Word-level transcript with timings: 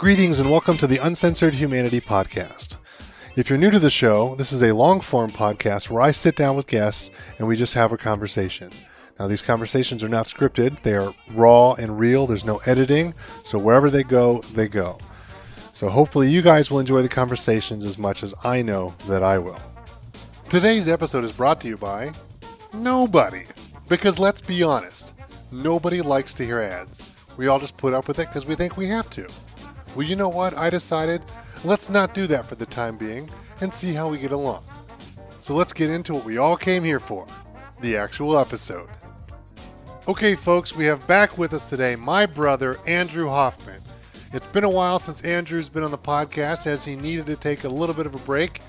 Greetings 0.00 0.40
and 0.40 0.50
welcome 0.50 0.78
to 0.78 0.86
the 0.86 0.96
Uncensored 0.96 1.52
Humanity 1.52 2.00
Podcast. 2.00 2.78
If 3.36 3.50
you're 3.50 3.58
new 3.58 3.70
to 3.70 3.78
the 3.78 3.90
show, 3.90 4.34
this 4.36 4.50
is 4.50 4.62
a 4.62 4.72
long 4.72 5.02
form 5.02 5.30
podcast 5.30 5.90
where 5.90 6.00
I 6.00 6.10
sit 6.10 6.36
down 6.36 6.56
with 6.56 6.66
guests 6.66 7.10
and 7.38 7.46
we 7.46 7.54
just 7.54 7.74
have 7.74 7.92
a 7.92 7.98
conversation. 7.98 8.70
Now, 9.18 9.28
these 9.28 9.42
conversations 9.42 10.02
are 10.02 10.08
not 10.08 10.24
scripted, 10.24 10.80
they 10.84 10.94
are 10.94 11.14
raw 11.34 11.74
and 11.74 11.98
real. 11.98 12.26
There's 12.26 12.46
no 12.46 12.62
editing, 12.64 13.12
so 13.44 13.58
wherever 13.58 13.90
they 13.90 14.02
go, 14.02 14.40
they 14.54 14.68
go. 14.68 14.96
So, 15.74 15.90
hopefully, 15.90 16.30
you 16.30 16.40
guys 16.40 16.70
will 16.70 16.78
enjoy 16.78 17.02
the 17.02 17.08
conversations 17.10 17.84
as 17.84 17.98
much 17.98 18.22
as 18.22 18.34
I 18.42 18.62
know 18.62 18.94
that 19.06 19.22
I 19.22 19.36
will. 19.36 19.60
Today's 20.48 20.88
episode 20.88 21.24
is 21.24 21.32
brought 21.32 21.60
to 21.60 21.68
you 21.68 21.76
by 21.76 22.14
nobody. 22.72 23.42
Because 23.86 24.18
let's 24.18 24.40
be 24.40 24.62
honest, 24.62 25.12
nobody 25.52 26.00
likes 26.00 26.32
to 26.34 26.46
hear 26.46 26.60
ads. 26.60 27.12
We 27.36 27.48
all 27.48 27.58
just 27.58 27.76
put 27.76 27.92
up 27.92 28.08
with 28.08 28.18
it 28.18 28.28
because 28.28 28.46
we 28.46 28.54
think 28.54 28.78
we 28.78 28.86
have 28.86 29.10
to. 29.10 29.28
Well, 29.96 30.06
you 30.06 30.14
know 30.14 30.28
what? 30.28 30.56
I 30.56 30.70
decided 30.70 31.22
let's 31.64 31.90
not 31.90 32.14
do 32.14 32.26
that 32.28 32.46
for 32.46 32.54
the 32.54 32.66
time 32.66 32.96
being 32.96 33.28
and 33.60 33.74
see 33.74 33.92
how 33.92 34.08
we 34.08 34.18
get 34.18 34.32
along. 34.32 34.64
So 35.40 35.54
let's 35.54 35.72
get 35.72 35.90
into 35.90 36.14
what 36.14 36.24
we 36.24 36.38
all 36.38 36.56
came 36.56 36.84
here 36.84 37.00
for 37.00 37.26
the 37.80 37.96
actual 37.96 38.38
episode. 38.38 38.88
Okay, 40.06 40.34
folks, 40.34 40.74
we 40.74 40.84
have 40.84 41.06
back 41.06 41.38
with 41.38 41.52
us 41.52 41.68
today 41.68 41.96
my 41.96 42.24
brother, 42.24 42.78
Andrew 42.86 43.28
Hoffman. 43.28 43.80
It's 44.32 44.46
been 44.46 44.64
a 44.64 44.70
while 44.70 45.00
since 45.00 45.22
Andrew's 45.22 45.68
been 45.68 45.82
on 45.82 45.90
the 45.90 45.98
podcast 45.98 46.68
as 46.68 46.84
he 46.84 46.94
needed 46.94 47.26
to 47.26 47.36
take 47.36 47.64
a 47.64 47.68
little 47.68 47.94
bit 47.94 48.06
of 48.06 48.14
a 48.14 48.18
break. 48.18 48.60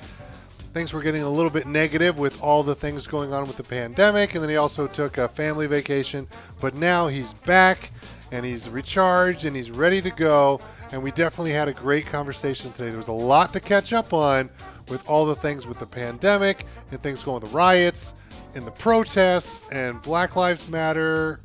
Things 0.73 0.91
were 0.91 1.01
getting 1.01 1.21
a 1.21 1.29
little 1.29 1.51
bit 1.51 1.67
negative 1.67 2.17
with 2.17 2.41
all 2.41 2.63
the 2.63 2.73
things 2.73 3.05
going 3.05 3.31
on 3.31 3.45
with 3.45 3.57
the 3.57 3.63
pandemic, 3.63 4.33
and 4.33 4.41
then 4.41 4.49
he 4.49 4.55
also 4.55 4.87
took 4.87 5.17
a 5.19 5.27
family 5.27 5.67
vacation. 5.67 6.27
But 6.59 6.73
now 6.73 7.07
he's 7.07 7.33
back 7.33 7.91
and 8.31 8.45
he's 8.45 8.69
recharged 8.69 9.45
and 9.45 9.55
he's 9.55 9.69
ready 9.69 10.01
to 10.01 10.09
go 10.09 10.61
and 10.91 11.01
we 11.01 11.11
definitely 11.11 11.51
had 11.51 11.67
a 11.67 11.73
great 11.73 12.05
conversation 12.05 12.71
today. 12.73 12.89
There 12.89 12.97
was 12.97 13.07
a 13.07 13.13
lot 13.13 13.53
to 13.53 13.59
catch 13.59 13.93
up 13.93 14.13
on 14.13 14.49
with 14.89 15.07
all 15.07 15.25
the 15.25 15.35
things 15.35 15.65
with 15.65 15.79
the 15.79 15.85
pandemic 15.85 16.65
and 16.91 17.01
things 17.01 17.23
going 17.23 17.41
with 17.41 17.51
the 17.51 17.55
riots 17.55 18.13
and 18.55 18.65
the 18.65 18.71
protests 18.71 19.65
and 19.71 20.01
Black 20.01 20.35
Lives 20.35 20.69
Matter. 20.69 21.39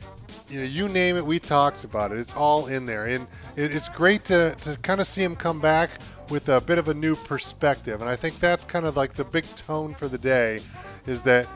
You 0.49 0.61
know, 0.61 0.67
you 0.67 0.89
name 0.89 1.17
it, 1.17 1.25
we 1.25 1.39
talked 1.39 1.85
about 1.85 2.13
it. 2.13 2.19
It's 2.19 2.35
all 2.35 2.67
in 2.67 2.87
there, 2.87 3.07
and 3.07 3.27
it, 3.57 3.75
it's 3.75 3.89
great 3.89 4.25
to 4.27 4.55
to 4.61 4.77
kind 4.83 5.01
of 5.01 5.07
see 5.07 5.23
him 5.23 5.35
come 5.35 5.61
back 5.61 5.91
with 6.31 6.49
a 6.49 6.61
bit 6.61 6.79
of 6.79 6.89
a 6.89 6.95
new 6.95 7.17
perspective. 7.17 8.01
And 8.01 8.11
I 8.11 8.17
think 8.17 8.39
that's 8.39 8.65
kind 8.65 8.87
of 8.87 8.97
like 8.97 9.15
the 9.15 9.25
big 9.25 9.45
tone 9.57 9.95
for 9.95 10.09
the 10.09 10.19
day, 10.19 10.61
is 11.07 11.23
that 11.25 11.49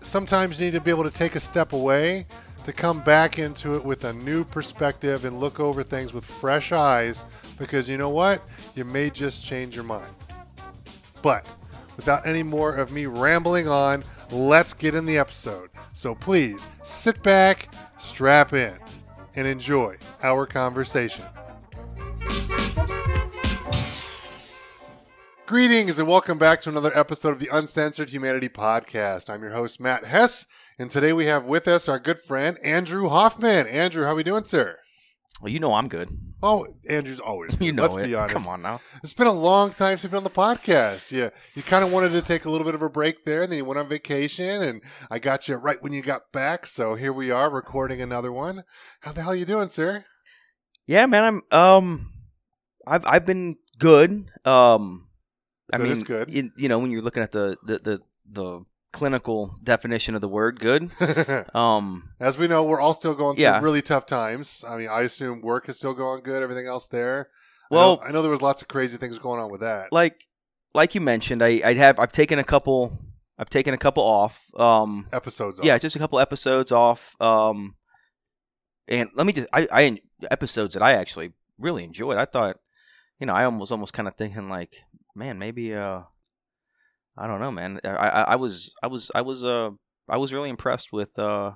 sometimes 0.00 0.58
you 0.58 0.66
need 0.66 0.72
to 0.72 0.80
be 0.80 0.90
able 0.90 1.04
to 1.04 1.10
take 1.10 1.34
a 1.34 1.40
step 1.40 1.72
away 1.72 2.26
to 2.64 2.72
come 2.72 3.00
back 3.00 3.38
into 3.38 3.74
it 3.74 3.84
with 3.84 4.04
a 4.04 4.12
new 4.12 4.44
perspective 4.44 5.24
and 5.24 5.40
look 5.40 5.60
over 5.60 5.82
things 5.82 6.12
with 6.12 6.24
fresh 6.24 6.72
eyes 6.72 7.24
because 7.58 7.88
you 7.88 7.96
know 7.96 8.10
what? 8.10 8.42
You 8.74 8.84
may 8.84 9.10
just 9.10 9.44
change 9.44 9.74
your 9.74 9.84
mind. 9.84 10.14
But 11.22 11.48
without 11.96 12.26
any 12.26 12.42
more 12.42 12.74
of 12.74 12.92
me 12.92 13.06
rambling 13.06 13.68
on, 13.68 14.04
let's 14.30 14.72
get 14.72 14.94
in 14.94 15.06
the 15.06 15.18
episode. 15.18 15.70
So 15.94 16.14
please 16.14 16.66
sit 16.82 17.22
back, 17.22 17.72
strap 17.98 18.52
in, 18.52 18.74
and 19.36 19.46
enjoy 19.46 19.96
our 20.22 20.46
conversation. 20.46 21.24
Greetings 25.46 25.98
and 25.98 26.06
welcome 26.06 26.38
back 26.38 26.62
to 26.62 26.68
another 26.68 26.96
episode 26.96 27.30
of 27.30 27.40
the 27.40 27.48
Uncensored 27.52 28.10
Humanity 28.10 28.48
Podcast. 28.48 29.28
I'm 29.28 29.42
your 29.42 29.50
host, 29.50 29.80
Matt 29.80 30.04
Hess, 30.04 30.46
and 30.80 30.90
today 30.90 31.12
we 31.12 31.26
have 31.26 31.44
with 31.44 31.68
us 31.68 31.88
our 31.90 31.98
good 31.98 32.18
friend 32.18 32.58
Andrew 32.64 33.08
Hoffman. 33.10 33.66
Andrew, 33.66 34.04
how 34.04 34.12
are 34.12 34.14
we 34.14 34.22
doing, 34.22 34.44
sir? 34.44 34.78
Well, 35.42 35.52
you 35.52 35.58
know 35.58 35.74
I'm 35.74 35.88
good. 35.88 36.08
Oh, 36.42 36.66
Andrew's 36.88 37.20
always 37.20 37.54
good. 37.56 37.66
You 37.66 37.72
know 37.72 37.82
Let's 37.82 37.96
it. 37.96 38.04
be 38.04 38.14
honest. 38.14 38.34
Come 38.34 38.48
on 38.48 38.62
now. 38.62 38.80
It's 39.02 39.12
been 39.12 39.26
a 39.26 39.32
long 39.32 39.70
time 39.70 39.90
since 39.98 40.04
you've 40.04 40.12
been 40.12 40.18
on 40.18 40.24
the 40.24 40.30
podcast. 40.30 41.12
Yeah, 41.12 41.28
you 41.54 41.62
kind 41.62 41.84
of 41.84 41.92
wanted 41.92 42.12
to 42.12 42.22
take 42.22 42.46
a 42.46 42.50
little 42.50 42.64
bit 42.64 42.74
of 42.74 42.80
a 42.80 42.88
break 42.88 43.24
there, 43.26 43.42
and 43.42 43.52
then 43.52 43.58
you 43.58 43.64
went 43.66 43.78
on 43.78 43.88
vacation, 43.88 44.62
and 44.62 44.82
I 45.10 45.18
got 45.18 45.48
you 45.48 45.56
right 45.56 45.82
when 45.82 45.92
you 45.92 46.00
got 46.00 46.32
back. 46.32 46.66
So 46.66 46.94
here 46.94 47.12
we 47.12 47.30
are 47.30 47.50
recording 47.50 48.00
another 48.00 48.32
one. 48.32 48.64
How 49.00 49.12
the 49.12 49.20
hell 49.20 49.32
are 49.32 49.36
you 49.36 49.44
doing, 49.44 49.68
sir? 49.68 50.06
Yeah, 50.86 51.04
man. 51.04 51.42
I'm 51.52 51.58
um, 51.58 52.12
I've 52.86 53.04
I've 53.06 53.26
been 53.26 53.56
good. 53.78 54.30
Um, 54.46 55.08
I 55.72 55.76
Good 55.76 55.82
mean, 55.84 55.92
is 55.92 56.02
good. 56.04 56.30
in- 56.30 56.52
you 56.56 56.68
know, 56.68 56.78
when 56.78 56.90
you're 56.90 57.02
looking 57.02 57.22
at 57.22 57.32
the 57.32 57.56
the 57.64 57.78
the, 57.78 58.00
the 58.30 58.64
clinical 58.92 59.54
definition 59.62 60.14
of 60.14 60.20
the 60.20 60.28
word 60.28 60.58
good, 60.60 60.90
um, 61.54 62.10
As 62.18 62.36
we 62.38 62.46
know, 62.48 62.64
we're 62.64 62.80
all 62.80 62.94
still 62.94 63.14
going 63.14 63.36
through 63.36 63.42
Yeah. 63.44 63.60
really 63.60 63.82
tough 63.82 64.06
times. 64.06 64.64
I 64.68 64.76
mean, 64.76 64.88
I 64.88 65.02
assume 65.02 65.40
work 65.42 65.68
is 65.68 65.76
still 65.76 65.94
going 65.94 66.22
good. 66.22 66.42
Everything 66.42 66.66
else 66.66 66.86
there. 66.88 67.28
I 67.70 67.74
Well- 67.74 67.96
know, 67.96 68.02
I 68.02 68.10
know 68.12 68.22
there 68.22 68.30
was 68.30 68.42
lots 68.42 68.62
of 68.62 68.68
crazy 68.68 68.96
things 68.96 69.18
going 69.18 69.40
on 69.40 69.50
with 69.50 69.60
that. 69.60 69.92
like 69.92 70.26
like 70.74 70.94
you 70.94 71.00
mentioned, 71.00 71.42
I 71.42 71.60
I 71.64 71.74
have 71.74 71.98
I've 71.98 72.12
taken 72.12 72.38
a 72.38 72.44
couple 72.44 72.98
I've 73.38 73.50
taken 73.50 73.72
a 73.74 73.78
couple 73.78 74.02
off. 74.04 74.44
Um, 74.58 75.06
Episodes. 75.12 75.60
yeah, 75.62 75.78
just 75.78 75.96
a 75.96 75.98
couple 75.98 76.18
episodes 76.20 76.70
off. 76.72 77.16
Um, 77.20 77.76
and 78.88 79.08
let 79.14 79.26
me 79.26 79.32
just 79.32 79.48
I 79.52 79.66
I 79.72 79.98
episodes 80.30 80.74
that 80.74 80.82
I 80.82 80.92
actually 80.92 81.32
really 81.58 81.84
enjoyed. 81.84 82.18
I 82.18 82.24
thought, 82.26 82.56
you 83.18 83.26
know, 83.26 83.34
I 83.34 83.46
was 83.48 83.72
almost 83.72 83.92
kind 83.92 84.06
of 84.08 84.14
thinking 84.14 84.48
like, 84.48 84.74
man, 85.14 85.38
maybe 85.38 85.74
uh, 85.74 86.00
I 87.20 87.26
don't 87.26 87.40
know, 87.40 87.50
man. 87.52 87.80
I 87.84 87.88
I, 87.88 88.20
I 88.32 88.36
was 88.36 88.74
I 88.82 88.86
was 88.86 89.10
I 89.14 89.20
was 89.20 89.44
uh 89.44 89.70
I 90.08 90.16
was 90.16 90.32
really 90.32 90.50
impressed 90.50 90.92
with 90.92 91.18
uh. 91.18 91.52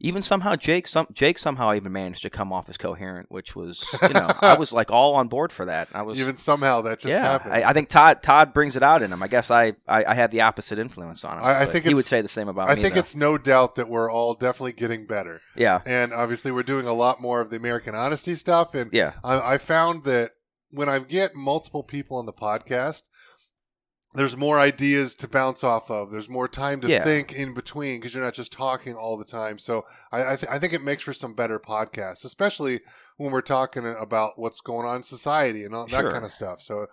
Even 0.00 0.22
somehow 0.22 0.54
Jake 0.54 0.86
some 0.86 1.08
Jake 1.12 1.38
somehow 1.40 1.74
even 1.74 1.90
managed 1.90 2.22
to 2.22 2.30
come 2.30 2.52
off 2.52 2.68
as 2.68 2.76
coherent, 2.76 3.26
which 3.32 3.56
was 3.56 3.84
you 4.00 4.10
know 4.10 4.30
I 4.40 4.56
was 4.56 4.72
like 4.72 4.92
all 4.92 5.16
on 5.16 5.26
board 5.26 5.50
for 5.50 5.64
that. 5.64 5.88
I 5.92 6.02
was 6.08 6.20
Even 6.20 6.36
somehow 6.36 6.82
that 6.82 7.00
just 7.00 7.10
yeah. 7.10 7.32
happened. 7.32 7.52
I, 7.54 7.70
I 7.70 7.72
think 7.72 7.88
Todd 7.88 8.22
Todd 8.22 8.54
brings 8.54 8.76
it 8.76 8.82
out 8.84 9.02
in 9.02 9.12
him. 9.12 9.24
I 9.24 9.26
guess 9.26 9.50
I 9.50 9.72
I, 9.88 10.04
I 10.04 10.14
had 10.14 10.30
the 10.30 10.42
opposite 10.42 10.78
influence 10.78 11.24
on 11.24 11.38
him. 11.38 11.44
I- 11.44 11.62
I 11.62 11.66
think 11.66 11.84
he 11.84 11.94
would 11.94 12.04
say 12.04 12.20
the 12.20 12.28
same 12.28 12.46
about 12.46 12.70
I 12.70 12.76
me. 12.76 12.82
think 12.82 12.94
though. 12.94 13.00
it's 13.00 13.16
no 13.16 13.38
doubt 13.38 13.74
that 13.74 13.88
we're 13.88 14.08
all 14.08 14.34
definitely 14.34 14.74
getting 14.74 15.04
better. 15.04 15.40
yeah 15.56 15.80
And 15.84 16.12
obviously, 16.12 16.52
we're 16.52 16.62
doing 16.62 16.86
a 16.86 16.92
lot 16.92 17.20
more 17.20 17.40
of 17.40 17.50
the 17.50 17.56
American 17.56 17.96
honesty 17.96 18.36
stuff. 18.36 18.74
And 18.76 18.92
yeah 18.92 19.14
I, 19.24 19.54
I 19.54 19.58
found 19.58 20.04
that 20.04 20.30
when 20.70 20.88
I 20.88 21.00
get 21.00 21.34
multiple 21.34 21.82
people 21.82 22.18
on 22.18 22.26
the 22.26 22.32
podcast, 22.32 23.02
there's 24.14 24.36
more 24.36 24.58
ideas 24.58 25.14
to 25.16 25.28
bounce 25.28 25.62
off 25.62 25.90
of. 25.90 26.10
There's 26.10 26.28
more 26.28 26.48
time 26.48 26.80
to 26.80 26.88
Yeah. 26.88 27.04
think 27.04 27.32
in 27.32 27.54
between 27.54 28.00
because 28.00 28.14
you're 28.14 28.24
not 28.24 28.34
just 28.34 28.52
talking 28.52 28.94
all 28.94 29.16
the 29.16 29.24
time. 29.24 29.58
So 29.58 29.84
I 30.10 30.32
I, 30.32 30.36
th- 30.36 30.50
I 30.50 30.58
think 30.58 30.72
it 30.72 30.82
makes 30.82 31.02
for 31.02 31.12
some 31.12 31.34
better 31.34 31.58
podcasts, 31.60 32.24
especially 32.24 32.80
when 33.16 33.30
we're 33.32 33.42
talking 33.42 33.86
about 33.86 34.38
what's 34.38 34.60
going 34.60 34.86
on 34.86 34.96
in 34.96 35.02
society 35.02 35.64
and 35.64 35.74
all 35.74 35.86
that 35.86 36.00
Sure. 36.00 36.10
kind 36.12 36.24
of 36.24 36.32
stuff. 36.32 36.62
So 36.62 36.86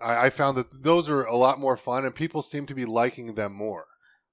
I, 0.00 0.26
I 0.26 0.30
found 0.30 0.56
that 0.56 0.82
those 0.84 1.08
are 1.08 1.24
a 1.24 1.36
lot 1.36 1.58
more 1.58 1.76
fun, 1.76 2.04
and 2.04 2.14
people 2.14 2.42
seem 2.42 2.66
to 2.66 2.74
be 2.74 2.84
liking 2.84 3.34
them 3.34 3.52
more. 3.52 3.86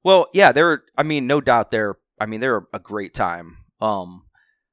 Well, 0.03 0.28
yeah, 0.34 0.51
they're. 0.51 0.84
I 0.97 1.03
mean, 1.03 1.28
no 1.28 1.41
doubt 1.41 1.72
they're. 1.72 1.97
I 2.22 2.25
mean, 2.25 2.39
they're 2.41 2.63
a 2.73 2.79
great 2.79 3.13
time. 3.13 3.57
Um, 3.81 4.23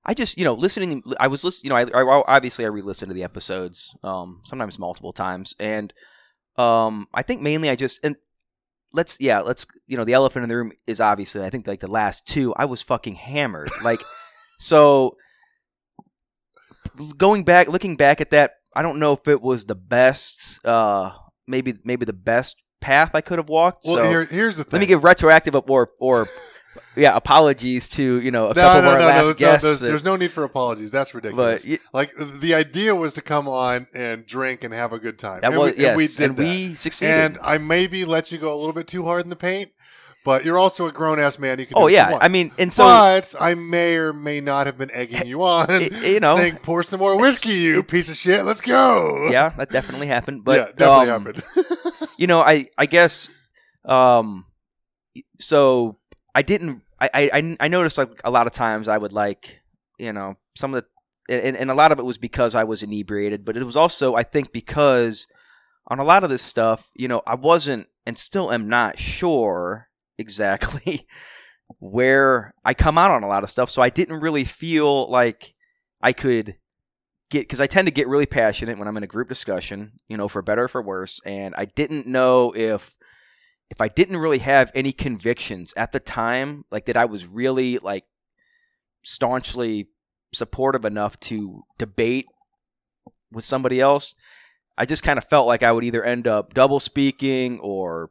I 0.05 0.15
just 0.15 0.37
you 0.39 0.45
know 0.45 0.55
listening. 0.55 1.03
I 1.19 1.27
was 1.27 1.43
listening. 1.43 1.65
You 1.65 1.71
know, 1.71 1.77
I, 1.99 2.03
I 2.03 2.23
obviously 2.29 2.65
I 2.65 2.69
re-listened 2.69 3.09
to 3.11 3.15
the 3.15 3.25
episodes. 3.25 3.97
Um, 4.05 4.41
sometimes 4.45 4.79
multiple 4.79 5.13
times, 5.13 5.55
and 5.59 5.93
um, 6.59 7.07
I 7.13 7.23
think 7.23 7.43
mainly 7.43 7.71
I 7.71 7.77
just 7.77 8.01
and 8.03 8.17
let's 8.93 9.19
yeah 9.21 9.41
let's 9.41 9.67
you 9.87 9.97
know 9.97 10.05
the 10.05 10.15
elephant 10.15 10.43
in 10.45 10.49
the 10.49 10.57
room 10.57 10.73
is 10.87 11.01
obviously 11.01 11.45
I 11.45 11.51
think 11.51 11.67
like 11.67 11.81
the 11.81 11.91
last 11.91 12.27
two 12.27 12.55
I 12.57 12.65
was 12.65 12.83
fucking 12.83 13.17
hammered 13.17 13.71
like 13.83 14.03
so 14.59 15.17
going 17.17 17.45
back 17.45 17.69
looking 17.69 17.97
back 17.97 18.21
at 18.21 18.31
that 18.31 18.53
I 18.75 18.83
don't 18.83 18.99
know 18.99 19.13
if 19.13 19.29
it 19.29 19.43
was 19.43 19.67
the 19.67 19.75
best 19.75 20.65
uh 20.65 21.11
maybe 21.47 21.75
maybe 21.85 22.05
the 22.05 22.13
best 22.13 22.63
path 22.81 23.15
I 23.15 23.21
could 23.21 23.39
have 23.39 23.49
walked 23.49 23.85
Well, 23.85 23.97
so 23.97 24.09
here, 24.09 24.25
here's 24.25 24.57
the 24.57 24.65
thing. 24.65 24.73
let 24.73 24.81
me 24.81 24.87
give 24.87 25.05
retroactive 25.05 25.55
or 25.69 25.91
or 25.99 26.29
yeah 26.95 27.17
apologies 27.17 27.89
to 27.89 28.21
you 28.21 28.31
know 28.31 28.47
a 28.47 28.49
no, 28.49 28.55
couple 28.55 28.83
no, 28.83 28.89
of 28.89 28.95
our 28.95 28.99
no, 29.01 29.07
last 29.07 29.39
guests 29.39 29.63
there's, 29.63 29.83
and- 29.83 29.91
there's 29.91 30.05
no 30.05 30.17
need 30.17 30.33
for 30.33 30.45
apologies. 30.45 30.91
That's 30.91 31.15
ridiculous. 31.15 31.67
but 31.67 31.79
like 31.93 32.13
the 32.17 32.55
idea 32.55 32.95
was 32.95 33.15
to 33.15 33.23
come 33.23 33.49
on 33.49 33.87
and 33.95 34.27
drink 34.27 34.65
and 34.65 34.73
have 34.75 34.93
a 34.93 34.99
good 34.99 35.19
time. 35.19 35.41
that 35.41 35.53
and 35.53 35.61
was 35.61 35.75
we, 35.75 35.83
yes 35.83 35.89
and 35.91 35.97
we 35.97 36.07
did 36.07 36.21
and 36.21 36.37
that. 36.37 36.43
we 36.43 36.75
succeeded 36.75 37.13
And 37.13 37.39
I 37.43 37.59
maybe 37.59 38.05
let 38.05 38.33
you 38.33 38.39
go 38.39 38.53
a 38.53 38.57
little 38.57 38.73
bit 38.73 38.87
too 38.87 39.05
hard 39.05 39.25
in 39.25 39.31
the 39.31 39.37
paint, 39.37 39.71
but 40.25 40.45
you're 40.45 40.59
also 40.59 40.87
a 40.87 40.93
grown 40.93 41.19
ass 41.19 41.39
man. 41.39 41.59
You 41.59 41.67
can. 41.67 41.77
oh 41.77 41.87
yeah. 41.89 42.19
I 42.21 42.29
mean 42.29 42.53
and 42.59 42.73
so 42.73 42.85
but 42.85 43.35
I 43.41 43.55
may 43.55 43.97
or 43.97 44.13
may 44.13 44.41
not 44.41 44.67
have 44.67 44.79
been 44.79 44.91
egging 44.93 45.27
you 45.27 45.43
on, 45.43 45.67
you 46.03 46.21
know, 46.21 46.37
saying 46.37 46.57
pour 46.63 46.83
some 46.83 47.01
more 47.01 47.19
whiskey, 47.19 47.51
you 47.51 47.83
piece 47.83 48.09
of 48.09 48.17
shit. 48.17 48.45
Let's 48.45 48.61
go. 48.61 49.29
yeah 49.31 49.51
that 49.51 49.71
definitely 49.71 50.07
happened 50.09 50.45
but 50.45 50.57
yeah, 50.79 50.87
definitely 50.87 51.11
um, 51.11 51.25
happened. 51.25 52.09
you 52.19 52.27
know, 52.27 52.41
I 52.41 52.69
I 52.79 52.87
guess 52.87 53.29
um 53.85 54.47
so 55.39 55.99
I 56.37 56.43
didn't 56.43 56.83
I, 57.01 57.09
I 57.15 57.57
I 57.61 57.69
noticed 57.69 57.97
like 57.97 58.21
a 58.23 58.31
lot 58.31 58.47
of 58.47 58.53
times 58.53 58.89
I 58.89 58.99
would 58.99 59.15
like 59.15 59.63
you 59.99 60.13
know 60.13 60.37
some 60.55 60.75
of 60.75 60.85
the 60.85 60.89
and, 61.47 61.57
and 61.57 61.71
a 61.71 61.75
lot 61.75 61.93
of 61.93 61.99
it 61.99 62.05
was 62.05 62.19
because 62.19 62.55
I 62.55 62.63
was 62.65 62.83
inebriated, 62.83 63.45
but 63.45 63.57
it 63.57 63.65
was 63.65 63.77
also 63.77 64.15
I 64.15 64.23
think 64.23 64.53
because 64.53 65.27
on 65.89 65.99
a 65.99 66.05
lot 66.05 66.25
of 66.25 66.31
this 66.31 66.43
stuff, 66.43 66.91
you 66.95 67.09
know, 67.09 67.23
I 67.27 67.37
wasn't 67.37 67.89
and 68.05 68.19
still 68.19 68.53
am 68.53 68.69
not 68.69 68.99
sure 68.99 69.89
exactly 70.19 71.07
where 71.79 72.55
I 72.65 72.75
come 72.75 72.99
out 72.99 73.11
on 73.11 73.23
a 73.23 73.29
lot 73.29 73.43
of 73.43 73.51
stuff, 73.51 73.71
so 73.71 73.81
I 73.81 73.89
didn't 73.89 74.21
really 74.21 74.45
feel 74.45 75.11
like 75.11 75.55
I 76.03 76.13
could 76.13 76.57
get 77.31 77.41
because 77.41 77.63
I 77.63 77.67
tend 77.67 77.87
to 77.87 77.93
get 77.93 78.09
really 78.09 78.27
passionate 78.27 78.79
when 78.79 78.89
I'm 78.89 78.97
in 78.99 79.03
a 79.03 79.09
group 79.09 79.31
discussion, 79.31 79.93
you 80.07 80.19
know, 80.19 80.29
for 80.29 80.43
better 80.43 80.65
or 80.65 80.69
for 80.69 80.83
worse. 80.83 81.19
And 81.25 81.55
I 81.57 81.65
didn't 81.65 82.07
know 82.07 82.53
if 82.55 82.95
if 83.71 83.81
I 83.81 83.89
didn't 83.89 84.19
really 84.19 84.39
have 84.39 84.71
any 84.75 84.93
convictions 84.93 85.75
at 85.77 85.93
the 85.93 86.01
time, 86.01 86.65
like 86.71 86.87
that 86.87 86.97
I 86.97 87.05
was 87.05 87.27
really 87.27 87.79
like 87.79 88.05
staunchly 89.03 89.89
supportive 90.33 90.85
enough 90.85 91.19
to 91.21 91.63
debate 91.79 92.27
with 93.33 93.45
somebody 93.45 93.81
else. 93.81 94.15
I 94.79 94.85
just 94.85 95.03
kind 95.03 95.19
of 95.19 95.25
felt 95.25 95.47
like 95.47 95.63
I 95.63 95.73
would 95.73 95.85
either 95.85 96.05
end 96.05 96.27
up 96.27 96.55
double 96.55 96.81
speaking 96.81 97.59
or 97.61 98.11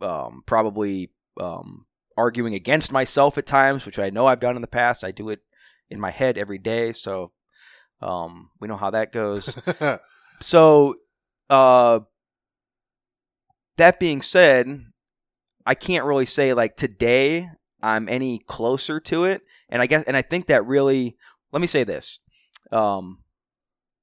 um, 0.00 0.42
probably 0.46 1.10
um, 1.40 1.86
arguing 2.16 2.54
against 2.54 2.92
myself 2.92 3.36
at 3.36 3.46
times, 3.46 3.84
which 3.84 3.98
I 3.98 4.10
know 4.10 4.26
I've 4.26 4.40
done 4.40 4.56
in 4.56 4.62
the 4.62 4.68
past. 4.68 5.04
I 5.04 5.10
do 5.10 5.28
it 5.30 5.40
in 5.90 6.00
my 6.00 6.10
head 6.10 6.38
every 6.38 6.58
day, 6.58 6.92
so 6.92 7.32
um, 8.00 8.50
we 8.60 8.68
know 8.68 8.76
how 8.76 8.90
that 8.90 9.12
goes. 9.12 9.56
so, 10.40 10.96
uh, 11.50 12.00
that 13.76 13.98
being 13.98 14.22
said, 14.22 14.84
I 15.66 15.74
can't 15.74 16.04
really 16.04 16.26
say 16.26 16.52
like 16.54 16.76
today 16.76 17.48
I'm 17.82 18.08
any 18.08 18.38
closer 18.38 19.00
to 19.00 19.24
it, 19.24 19.42
and 19.68 19.82
I 19.82 19.86
guess, 19.86 20.04
and 20.04 20.16
I 20.16 20.22
think 20.22 20.46
that 20.46 20.66
really. 20.66 21.16
Let 21.52 21.60
me 21.60 21.66
say 21.68 21.84
this. 21.84 22.18
Um, 22.72 23.20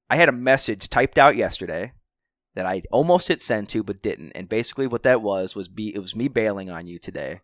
I 0.08 0.16
had 0.16 0.30
a 0.30 0.32
message 0.32 0.88
typed 0.88 1.18
out 1.18 1.36
yesterday 1.36 1.92
that 2.54 2.64
I 2.64 2.82
almost 2.90 3.28
hit 3.28 3.42
send 3.42 3.68
to 3.70 3.82
but 3.82 4.02
didn't, 4.02 4.32
and 4.32 4.48
basically 4.48 4.86
what 4.86 5.02
that 5.02 5.22
was 5.22 5.54
was 5.54 5.68
be 5.68 5.94
it 5.94 5.98
was 5.98 6.16
me 6.16 6.28
bailing 6.28 6.70
on 6.70 6.86
you 6.86 6.98
today. 6.98 7.40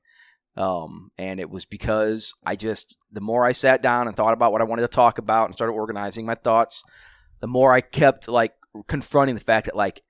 Um, 0.56 1.12
and 1.16 1.38
it 1.38 1.50
was 1.50 1.64
because 1.64 2.34
I 2.44 2.56
just, 2.56 2.98
the 3.12 3.20
more 3.20 3.46
I 3.46 3.52
sat 3.52 3.80
down 3.80 4.08
and 4.08 4.16
thought 4.16 4.32
about 4.32 4.50
what 4.50 4.60
I 4.60 4.64
wanted 4.64 4.82
to 4.82 4.88
talk 4.88 5.18
about 5.18 5.44
and 5.44 5.54
started 5.54 5.72
organizing 5.72 6.26
my 6.26 6.34
thoughts, 6.34 6.82
the 7.40 7.46
more 7.46 7.72
I 7.72 7.80
kept 7.80 8.26
like 8.26 8.54
confronting 8.88 9.36
the 9.36 9.40
fact 9.40 9.66
that 9.66 9.76
like 9.76 10.02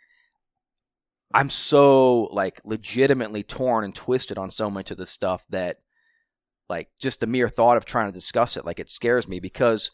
I'm 1.32 1.50
so 1.50 2.24
like 2.32 2.60
legitimately 2.64 3.42
torn 3.42 3.84
and 3.84 3.94
twisted 3.94 4.38
on 4.38 4.50
so 4.50 4.70
much 4.70 4.90
of 4.90 4.96
this 4.96 5.10
stuff 5.10 5.44
that 5.50 5.78
like 6.68 6.88
just 7.00 7.20
the 7.20 7.26
mere 7.26 7.48
thought 7.48 7.76
of 7.76 7.84
trying 7.84 8.08
to 8.08 8.12
discuss 8.12 8.56
it 8.56 8.64
like 8.64 8.78
it 8.80 8.88
scares 8.90 9.28
me 9.28 9.40
because 9.40 9.90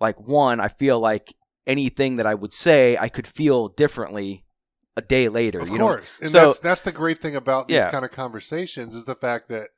like 0.00 0.20
one 0.26 0.60
I 0.60 0.68
feel 0.68 0.98
like 1.00 1.34
anything 1.66 2.16
that 2.16 2.26
I 2.26 2.34
would 2.34 2.52
say 2.52 2.96
I 2.98 3.08
could 3.08 3.26
feel 3.26 3.68
differently 3.68 4.44
a 4.96 5.00
day 5.00 5.28
later. 5.28 5.60
Of 5.60 5.68
you 5.70 5.78
course, 5.78 6.20
know? 6.20 6.24
and 6.24 6.32
so, 6.32 6.46
that's 6.46 6.58
that's 6.58 6.82
the 6.82 6.92
great 6.92 7.18
thing 7.18 7.36
about 7.36 7.68
these 7.68 7.76
Yeah. 7.76 7.90
kind 7.90 8.04
of 8.04 8.10
conversations 8.10 8.94
is 8.94 9.04
the 9.04 9.14
fact 9.14 9.48
that 9.48 9.68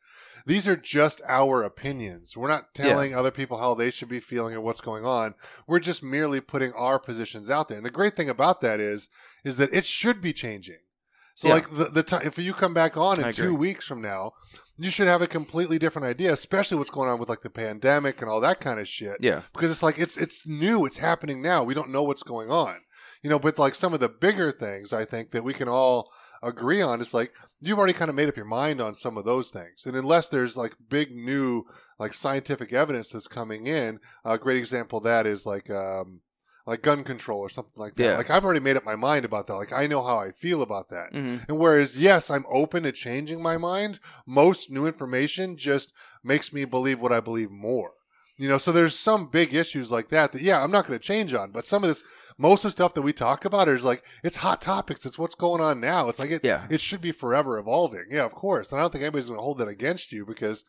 these 0.47 0.67
are 0.69 0.77
just 0.77 1.21
our 1.29 1.63
opinions. 1.63 2.37
We're 2.37 2.49
not 2.49 2.75
telling 2.75 3.15
other 3.15 3.31
people 3.31 3.59
how 3.59 3.75
they 3.75 3.91
should 3.91 4.09
be 4.09 4.21
feeling 4.21 4.55
or 4.55 4.61
what's 4.61 4.81
going 4.81 5.05
on. 5.05 5.35
We're 5.67 5.81
just 5.81 6.03
merely 6.03 6.41
putting 6.41 6.73
our 6.75 6.99
positions 6.99 7.51
out 7.51 7.69
there. 7.69 7.77
And 7.77 7.87
the 7.87 7.91
great 7.91 8.17
thing 8.17 8.29
about 8.31 8.61
that 8.63 8.81
is 8.81 9.09
is 9.45 9.57
that 9.59 9.73
it 9.73 9.85
should 9.85 10.21
be 10.21 10.33
changing. 10.33 10.79
So 11.35 11.49
Yeah. 11.49 11.55
like 11.55 11.71
the 11.71 11.85
the 11.87 12.03
time 12.03 12.23
if 12.25 12.39
you 12.39 12.53
come 12.53 12.75
back 12.75 12.97
on 12.97 13.19
in 13.19 13.33
two 13.33 13.55
weeks 13.55 13.87
from 13.87 14.03
now, 14.03 14.33
you 14.77 14.91
should 14.91 15.07
have 15.09 15.23
a 15.23 15.27
completely 15.27 15.79
different 15.79 16.07
idea, 16.07 16.33
especially 16.33 16.79
what's 16.79 16.91
going 16.91 17.09
on 17.09 17.19
with 17.19 17.29
like 17.29 17.43
the 17.43 17.51
pandemic 17.51 18.21
and 18.21 18.31
all 18.31 18.41
that 18.41 18.61
kind 18.61 18.81
of 18.81 18.89
shit 18.89 19.17
yeah, 19.21 19.43
because 19.53 19.71
it's 19.71 19.83
like 19.83 19.99
it's 19.99 20.17
it's 20.17 20.47
new 20.47 20.87
it's 20.87 20.99
happening 20.99 21.41
now 21.43 21.63
we 21.63 21.75
don't 21.75 21.91
know 21.91 22.03
what's 22.03 22.23
going 22.23 22.51
on 22.51 22.81
you 23.23 23.29
know 23.31 23.39
but 23.39 23.59
like 23.59 23.75
some 23.75 23.93
of 23.93 24.01
the 24.01 24.09
bigger 24.09 24.51
things 24.51 24.93
i 24.93 25.05
think 25.05 25.31
that 25.33 25.45
we 25.45 25.53
can 25.53 25.69
all 25.69 26.11
agree 26.43 26.81
on 26.81 27.01
is 27.03 27.13
like 27.13 27.33
you've 27.61 27.79
already 27.79 27.93
kind 27.93 28.09
of 28.09 28.15
made 28.15 28.29
up 28.29 28.37
your 28.37 28.45
mind 28.47 28.81
on 28.81 28.95
some 28.95 29.17
of 29.19 29.25
those 29.25 29.49
things 29.51 29.85
and 29.87 29.97
unless 29.97 30.29
there's 30.29 30.57
like 30.57 30.75
big 30.89 31.15
new 31.15 31.65
like 31.99 32.15
scientific 32.15 32.73
evidence 32.73 33.11
that's 33.11 33.29
coming 33.29 33.67
in 33.67 33.99
a 34.25 34.39
great 34.39 34.57
example 34.59 34.99
of 34.99 35.05
that 35.05 35.27
is 35.27 35.45
like 35.47 35.69
um 35.71 36.21
like 36.67 36.83
gun 36.83 37.03
control 37.05 37.41
or 37.41 37.49
something 37.49 37.73
like 37.77 37.95
that 37.97 38.03
Yeah. 38.03 38.17
like 38.17 38.31
i've 38.31 38.45
already 38.45 38.61
made 38.61 38.77
up 38.77 38.85
my 38.85 38.97
mind 38.97 39.25
about 39.25 39.47
that 39.47 39.55
like 39.57 39.73
i 39.73 39.87
know 39.87 40.03
how 40.03 40.19
i 40.19 40.31
feel 40.31 40.63
about 40.63 40.89
that 40.91 41.11
hmm 41.13 41.37
and 41.49 41.59
whereas, 41.59 41.99
yes, 41.99 42.31
I'm 42.31 42.45
open 42.49 42.85
to 42.85 42.93
changing 42.93 43.43
my 43.43 43.57
mind, 43.57 43.99
most 44.27 44.71
new 44.71 44.87
information 44.87 45.57
just 45.57 45.93
makes 46.23 46.53
me 46.53 46.65
believe 46.65 47.01
what 47.01 47.13
I 47.13 47.21
believe 47.21 47.51
more. 47.51 47.93
You 48.37 48.49
know, 48.49 48.59
so 48.59 48.71
there's 48.73 48.97
some 48.97 49.27
big 49.29 49.53
issues 49.55 49.91
like 49.91 50.11
that 50.11 50.33
that, 50.33 50.43
yeah, 50.43 50.63
I'm 50.63 50.71
not 50.71 50.87
going 50.87 50.99
to 50.99 51.05
change 51.05 51.35
on. 51.35 51.51
But 51.51 51.67
some 51.67 51.83
of 51.83 51.89
this, 51.89 52.05
most 52.41 52.65
of 52.65 52.69
the 52.69 52.73
stuff 52.73 52.95
that 52.95 53.03
we 53.03 53.13
talk 53.13 53.45
about 53.45 53.69
is 53.69 53.85
like, 53.85 54.03
it's 54.25 54.39
hot 54.39 54.63
topics. 54.63 55.05
It's 55.05 55.19
what's 55.19 55.35
going 55.35 55.61
on 55.61 55.79
now. 55.79 56.09
It's 56.09 56.19
like, 56.19 56.31
it, 56.31 56.43
Yeah. 56.43 56.67
it 56.71 56.81
should 56.81 57.03
be 57.03 57.13
forever 57.13 57.59
evolving. 57.59 58.07
Yeah, 58.11 58.25
of 58.25 58.33
course. 58.33 58.73
And 58.73 58.81
I 58.81 58.83
don't 58.83 58.91
think 58.91 59.03
anybody's 59.03 59.27
going 59.27 59.39
to 59.39 59.43
hold 59.43 59.59
that 59.59 59.69
against 59.69 60.11
you 60.11 60.25
because 60.25 60.65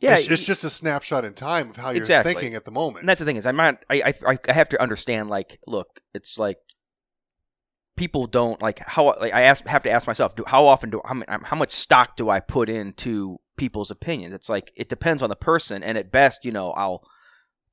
yeah. 0.00 0.14
it's, 0.14 0.28
it's 0.28 0.46
just 0.46 0.64
a 0.64 0.70
snapshot 0.70 1.26
in 1.26 1.34
time 1.34 1.68
of 1.68 1.76
how 1.76 1.90
you're 1.90 1.98
Exactly. 1.98 2.32
thinking 2.32 2.54
at 2.54 2.64
the 2.64 2.70
moment. 2.70 3.00
And 3.00 3.08
that's 3.08 3.18
the 3.18 3.26
thing 3.26 3.36
is, 3.36 3.44
I'm 3.44 3.56
not. 3.56 3.84
I, 3.90 4.14
I 4.24 4.38
I 4.48 4.52
have 4.52 4.70
to 4.70 4.82
understand. 4.82 5.28
Like, 5.28 5.60
look, 5.66 6.00
it's 6.14 6.38
like 6.38 6.56
people 7.96 8.26
don't 8.26 8.60
like 8.62 8.78
how. 8.80 9.14
Like, 9.20 9.34
I 9.34 9.42
ask 9.42 9.66
have 9.66 9.82
to 9.82 9.90
ask 9.90 10.06
myself, 10.06 10.34
do 10.34 10.44
how 10.46 10.66
often 10.66 10.88
do 10.88 11.02
how, 11.04 11.22
how 11.44 11.56
much 11.56 11.70
stock 11.70 12.16
do 12.16 12.30
I 12.30 12.40
put 12.40 12.68
into 12.70 13.38
people's 13.56 13.90
opinions? 13.90 14.34
It's 14.34 14.48
like 14.48 14.72
it 14.74 14.88
depends 14.88 15.22
on 15.22 15.28
the 15.28 15.36
person, 15.36 15.82
and 15.82 15.98
at 15.98 16.10
best, 16.10 16.44
you 16.44 16.50
know, 16.50 16.72
I'll 16.72 17.02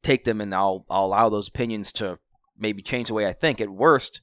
take 0.03 0.25
them 0.25 0.41
and 0.41 0.53
I'll 0.53 0.85
I'll 0.89 1.05
allow 1.05 1.29
those 1.29 1.47
opinions 1.47 1.91
to 1.93 2.19
maybe 2.59 2.81
change 2.81 3.07
the 3.07 3.13
way 3.13 3.25
I 3.27 3.33
think. 3.33 3.59
At 3.61 3.69
worst, 3.69 4.21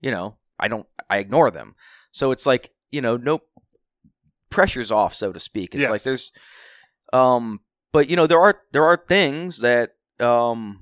you 0.00 0.10
know, 0.10 0.36
I 0.58 0.68
don't. 0.68 0.86
I 1.08 1.18
ignore 1.18 1.50
them. 1.50 1.74
So 2.12 2.30
it's 2.32 2.46
like 2.46 2.70
you 2.90 3.00
know, 3.00 3.16
no 3.16 3.40
pressure's 4.50 4.90
off, 4.90 5.14
so 5.14 5.32
to 5.32 5.40
speak. 5.40 5.74
It's 5.74 5.82
Yes. 5.82 5.90
like 5.90 6.02
there's, 6.02 6.32
um, 7.12 7.60
but 7.92 8.08
you 8.08 8.16
know, 8.16 8.26
there 8.26 8.40
are 8.40 8.60
there 8.72 8.84
are 8.84 8.96
things 9.08 9.58
that 9.60 9.92
um, 10.18 10.80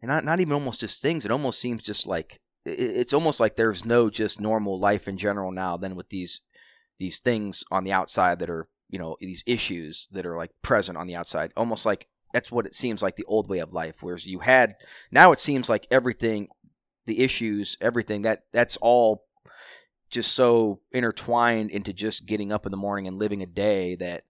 and 0.00 0.08
not 0.08 0.24
not 0.24 0.40
even 0.40 0.52
almost 0.52 0.80
just 0.80 1.02
things. 1.02 1.24
It 1.24 1.30
almost 1.30 1.60
seems 1.60 1.82
just 1.82 2.06
like 2.06 2.40
it's 2.64 3.12
almost 3.12 3.40
like 3.40 3.56
there's 3.56 3.84
no 3.84 4.08
just 4.08 4.40
normal 4.40 4.78
life 4.78 5.06
in 5.06 5.18
general 5.18 5.52
now. 5.52 5.76
Then 5.76 5.96
with 5.96 6.08
these 6.08 6.40
these 6.98 7.18
things 7.18 7.64
on 7.70 7.84
the 7.84 7.92
outside 7.92 8.38
that 8.38 8.48
are 8.50 8.68
you 8.88 8.98
know 8.98 9.16
these 9.20 9.42
issues 9.46 10.08
that 10.12 10.24
are 10.26 10.36
like 10.36 10.50
present 10.62 10.96
on 10.96 11.06
the 11.06 11.16
outside, 11.16 11.52
almost 11.56 11.84
like 11.84 12.06
that's 12.34 12.50
what 12.50 12.66
it 12.66 12.74
seems 12.74 13.00
like 13.00 13.14
the 13.14 13.24
old 13.24 13.48
way 13.48 13.60
of 13.60 13.72
life. 13.72 13.96
Whereas 14.00 14.26
you 14.26 14.40
had 14.40 14.74
now 15.12 15.30
it 15.30 15.38
seems 15.38 15.68
like 15.70 15.86
everything, 15.88 16.48
the 17.06 17.22
issues, 17.22 17.78
everything 17.80 18.22
that 18.22 18.42
that's 18.52 18.76
all 18.78 19.24
just 20.10 20.32
so 20.32 20.80
intertwined 20.92 21.70
into 21.70 21.92
just 21.92 22.26
getting 22.26 22.52
up 22.52 22.66
in 22.66 22.72
the 22.72 22.76
morning 22.76 23.06
and 23.06 23.18
living 23.18 23.40
a 23.40 23.46
day 23.46 23.94
that 23.94 24.24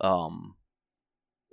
um 0.00 0.54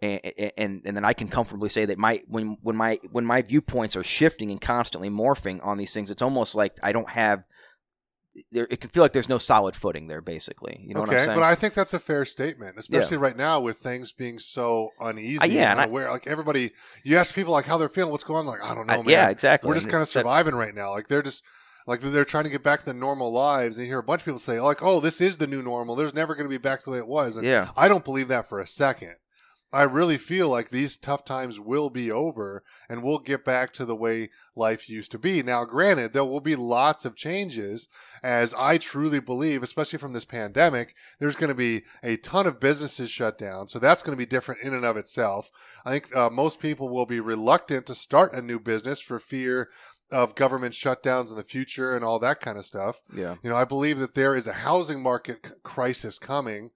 and, 0.03 0.21
and 0.57 0.81
and 0.85 0.97
then 0.97 1.03
I 1.03 1.13
can 1.13 1.27
comfortably 1.27 1.69
say 1.69 1.85
that 1.85 1.97
my 1.97 2.21
when 2.27 2.57
when 2.61 2.75
my 2.75 2.99
when 3.11 3.25
my 3.25 3.41
viewpoints 3.41 3.95
are 3.95 4.03
shifting 4.03 4.51
and 4.51 4.61
constantly 4.61 5.09
morphing 5.09 5.59
on 5.65 5.77
these 5.77 5.93
things, 5.93 6.09
it's 6.11 6.21
almost 6.21 6.55
like 6.55 6.77
I 6.83 6.91
don't 6.91 7.09
have. 7.09 7.43
There, 8.51 8.65
it 8.69 8.79
can 8.79 8.89
feel 8.89 9.03
like 9.03 9.11
there's 9.11 9.27
no 9.27 9.37
solid 9.37 9.75
footing 9.75 10.07
there. 10.07 10.21
Basically, 10.21 10.79
you 10.85 10.93
know 10.93 11.01
what 11.01 11.09
I'm 11.09 11.15
okay, 11.15 11.25
saying? 11.25 11.37
but 11.37 11.43
I 11.43 11.53
think 11.53 11.73
that's 11.73 11.93
a 11.93 11.99
fair 11.99 12.23
statement, 12.25 12.75
especially 12.77 13.17
right 13.17 13.35
now 13.35 13.59
with 13.59 13.77
things 13.79 14.13
being 14.13 14.39
so 14.39 14.89
uneasy. 15.01 15.39
Uh, 15.39 15.45
yeah, 15.45 15.71
and 15.71 15.81
and 15.81 15.91
I- 15.97 16.09
like 16.11 16.27
everybody, 16.27 16.71
you 17.03 17.17
ask 17.17 17.35
people 17.35 17.51
like 17.51 17.65
how 17.65 17.77
they're 17.77 17.89
feeling, 17.89 18.09
what's 18.11 18.23
going 18.23 18.39
on. 18.41 18.45
Like 18.45 18.63
I 18.63 18.73
don't 18.73 18.87
know, 18.87 18.93
I- 18.93 18.97
man. 18.97 19.05
yeah, 19.09 19.29
exactly. 19.29 19.67
We're 19.67 19.75
just 19.75 19.89
kind 19.89 19.97
of 20.01 20.03
it's 20.03 20.13
that- 20.13 20.21
surviving 20.21 20.55
right 20.55 20.73
now. 20.73 20.91
Like 20.91 21.09
they're 21.09 21.21
just 21.21 21.43
like 21.87 21.99
they're 21.99 22.23
trying 22.23 22.45
to 22.45 22.49
get 22.49 22.63
back 22.63 22.79
to 22.79 22.85
their 22.85 22.93
normal 22.93 23.33
lives. 23.33 23.77
And 23.77 23.85
you 23.85 23.91
hear 23.91 23.99
a 23.99 24.03
bunch 24.03 24.21
of 24.21 24.25
people 24.25 24.39
say, 24.39 24.61
like, 24.61 24.81
"Oh, 24.81 25.01
this 25.01 25.19
is 25.19 25.35
the 25.37 25.47
new 25.47 25.61
normal. 25.61 25.95
There's 25.97 26.13
never 26.13 26.33
going 26.33 26.45
to 26.45 26.49
be 26.49 26.57
back 26.57 26.79
to 26.81 26.85
the 26.85 26.91
way 26.91 26.97
it 26.99 27.07
was." 27.07 27.35
And 27.35 27.45
yeah, 27.45 27.69
I 27.75 27.89
don't 27.89 28.05
believe 28.05 28.29
that 28.29 28.47
for 28.47 28.61
a 28.61 28.67
second. 28.67 29.15
I 29.73 29.83
really 29.83 30.17
feel 30.17 30.49
like 30.49 30.69
these 30.69 30.97
tough 30.97 31.23
times 31.23 31.59
will 31.59 31.89
be 31.89 32.11
over 32.11 32.63
and 32.89 33.01
we'll 33.01 33.19
get 33.19 33.45
back 33.45 33.71
to 33.73 33.85
the 33.85 33.95
way 33.95 34.29
life 34.55 34.89
used 34.89 35.11
to 35.11 35.19
be. 35.19 35.41
Now, 35.41 35.63
granted, 35.63 36.11
there 36.11 36.25
will 36.25 36.41
be 36.41 36.55
lots 36.55 37.05
of 37.05 37.15
changes 37.15 37.87
as 38.21 38.53
I 38.53 38.77
truly 38.77 39.21
believe, 39.21 39.63
especially 39.63 39.99
from 39.99 40.13
this 40.13 40.25
pandemic, 40.25 40.93
there's 41.19 41.37
going 41.37 41.49
to 41.49 41.55
be 41.55 41.83
a 42.03 42.17
ton 42.17 42.47
of 42.47 42.59
businesses 42.59 43.09
shut 43.09 43.37
down. 43.37 43.69
So 43.69 43.79
that's 43.79 44.03
going 44.03 44.13
to 44.13 44.21
be 44.21 44.25
different 44.25 44.61
in 44.61 44.73
and 44.73 44.85
of 44.85 44.97
itself. 44.97 45.49
I 45.85 45.91
think 45.91 46.15
uh, 46.15 46.29
most 46.29 46.59
people 46.59 46.89
will 46.89 47.05
be 47.05 47.19
reluctant 47.19 47.85
to 47.85 47.95
start 47.95 48.33
a 48.33 48.41
new 48.41 48.59
business 48.59 48.99
for 48.99 49.19
fear 49.19 49.69
of 50.11 50.35
government 50.35 50.73
shutdowns 50.73 51.29
in 51.29 51.37
the 51.37 51.43
future 51.43 51.95
and 51.95 52.03
all 52.03 52.19
that 52.19 52.41
kind 52.41 52.57
of 52.57 52.65
stuff. 52.65 52.99
yeah, 53.15 53.35
You 53.41 53.49
know, 53.49 53.55
I 53.55 53.63
believe 53.63 53.99
that 53.99 54.13
there 54.13 54.35
is 54.35 54.47
a 54.47 54.53
housing 54.53 55.01
market 55.01 55.63
crisis 55.63 56.19
coming. 56.19 56.71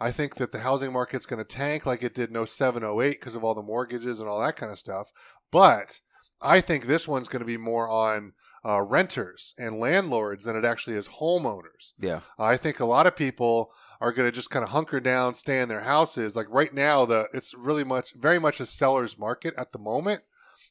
I 0.00 0.10
think 0.10 0.36
that 0.36 0.50
the 0.50 0.60
housing 0.60 0.92
market's 0.92 1.26
going 1.26 1.38
to 1.38 1.44
tank 1.44 1.84
like 1.84 2.02
it 2.02 2.14
did 2.14 2.34
in 2.34 2.46
07, 2.46 2.82
08 2.82 3.10
because 3.10 3.34
of 3.34 3.44
all 3.44 3.54
the 3.54 3.62
mortgages 3.62 4.20
and 4.20 4.28
all 4.28 4.40
that 4.40 4.56
kind 4.56 4.72
of 4.72 4.78
stuff. 4.78 5.12
But 5.50 6.00
I 6.40 6.60
think 6.60 6.86
this 6.86 7.06
one's 7.06 7.28
going 7.28 7.40
to 7.40 7.46
be 7.46 7.58
more 7.58 7.88
on 7.88 8.32
uh, 8.64 8.80
renters 8.82 9.54
and 9.58 9.78
landlords 9.78 10.44
than 10.44 10.56
it 10.56 10.64
actually 10.64 10.96
is 10.96 11.08
homeowners. 11.08 11.92
yeah, 11.98 12.20
I 12.38 12.56
think 12.56 12.80
a 12.80 12.86
lot 12.86 13.06
of 13.06 13.16
people 13.16 13.70
are 14.00 14.12
going 14.12 14.26
to 14.26 14.34
just 14.34 14.50
kind 14.50 14.62
of 14.62 14.70
hunker 14.70 15.00
down, 15.00 15.34
stay 15.34 15.60
in 15.60 15.68
their 15.68 15.82
houses. 15.82 16.34
Like 16.34 16.46
right 16.48 16.72
now, 16.72 17.04
the 17.04 17.28
it's 17.32 17.54
really 17.54 17.84
much, 17.84 18.14
very 18.14 18.38
much 18.38 18.60
a 18.60 18.66
seller's 18.66 19.18
market 19.18 19.54
at 19.58 19.72
the 19.72 19.78
moment. 19.78 20.22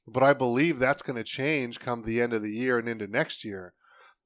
But 0.07 0.23
I 0.23 0.33
believe 0.33 0.79
that's 0.79 1.03
going 1.03 1.17
to 1.17 1.23
change 1.23 1.79
come 1.79 2.01
the 2.01 2.21
end 2.21 2.33
of 2.33 2.41
the 2.41 2.51
year 2.51 2.79
and 2.79 2.89
into 2.89 3.05
next 3.05 3.45
year. 3.45 3.73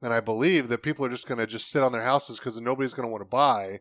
And 0.01 0.13
I 0.13 0.21
believe 0.21 0.69
that 0.69 0.83
people 0.83 1.05
are 1.05 1.09
just 1.09 1.27
going 1.27 1.39
to 1.39 1.47
just 1.47 1.69
sit 1.69 1.83
on 1.83 1.91
their 1.91 2.03
houses 2.03 2.37
because 2.37 2.59
nobody's 2.59 2.93
going 2.93 3.07
to 3.07 3.11
want 3.11 3.21
to 3.21 3.25
buy. 3.25 3.79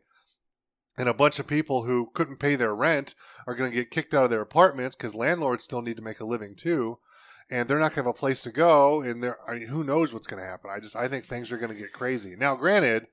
And 0.99 1.09
a 1.09 1.15
bunch 1.15 1.39
of 1.39 1.47
people 1.47 1.85
who 1.85 2.11
couldn't 2.15 2.37
pay 2.39 2.55
their 2.55 2.75
rent 2.75 3.15
are 3.47 3.55
going 3.55 3.71
to 3.71 3.77
get 3.77 3.91
kicked 3.91 4.13
out 4.15 4.25
of 4.25 4.31
their 4.31 4.43
apartments 4.43 4.95
because 4.95 5.15
landlords 5.15 5.65
still 5.65 5.83
need 5.83 5.97
to 5.97 6.03
make 6.03 6.21
a 6.21 6.25
living 6.27 6.55
too. 6.55 6.99
and 7.51 7.69
they're 7.69 7.79
not 7.79 7.95
going 7.95 8.05
to 8.05 8.09
have 8.09 8.15
a 8.15 8.19
place 8.19 8.43
to 8.43 8.51
go. 8.53 9.03
And 9.03 9.23
they're, 9.23 9.39
I 9.49 9.55
mean, 9.55 9.69
who 9.69 9.85
knows 9.85 10.13
what's 10.13 10.27
going 10.27 10.43
to 10.43 10.49
happen? 10.49 10.71
I 10.71 10.81
just, 10.81 10.97
I 10.97 11.09
think 11.09 11.25
things 11.25 11.51
are 11.53 11.59
going 11.59 11.73
to 11.73 11.79
get 11.79 11.93
crazy. 11.93 12.35
Now, 12.37 12.55
granted, 12.55 13.07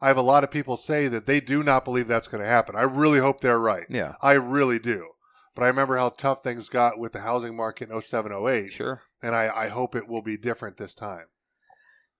I 0.00 0.08
have 0.08 0.16
a 0.18 0.22
lot 0.22 0.44
of 0.44 0.50
people 0.50 0.76
say 0.76 1.08
that 1.08 1.26
they 1.26 1.40
do 1.40 1.62
not 1.62 1.84
believe 1.84 2.08
that's 2.08 2.28
going 2.28 2.42
to 2.42 2.48
happen. 2.48 2.76
I 2.76 2.82
really 2.82 3.20
hope 3.20 3.40
they're 3.40 3.58
right. 3.60 3.86
Yeah. 3.88 4.14
I 4.20 4.32
really 4.32 4.78
do. 4.78 5.08
But 5.54 5.64
I 5.64 5.68
remember 5.68 5.96
how 5.96 6.10
tough 6.10 6.42
things 6.42 6.68
got 6.68 6.98
with 6.98 7.12
the 7.12 7.20
housing 7.20 7.56
market 7.56 7.90
in 7.90 8.00
07, 8.02 8.30
08. 8.32 8.72
Sure. 8.72 9.02
And 9.22 9.34
I, 9.34 9.50
I 9.54 9.68
hope 9.68 9.94
it 9.94 10.08
will 10.08 10.20
be 10.20 10.36
different 10.36 10.76
this 10.76 10.94
time. 10.94 11.26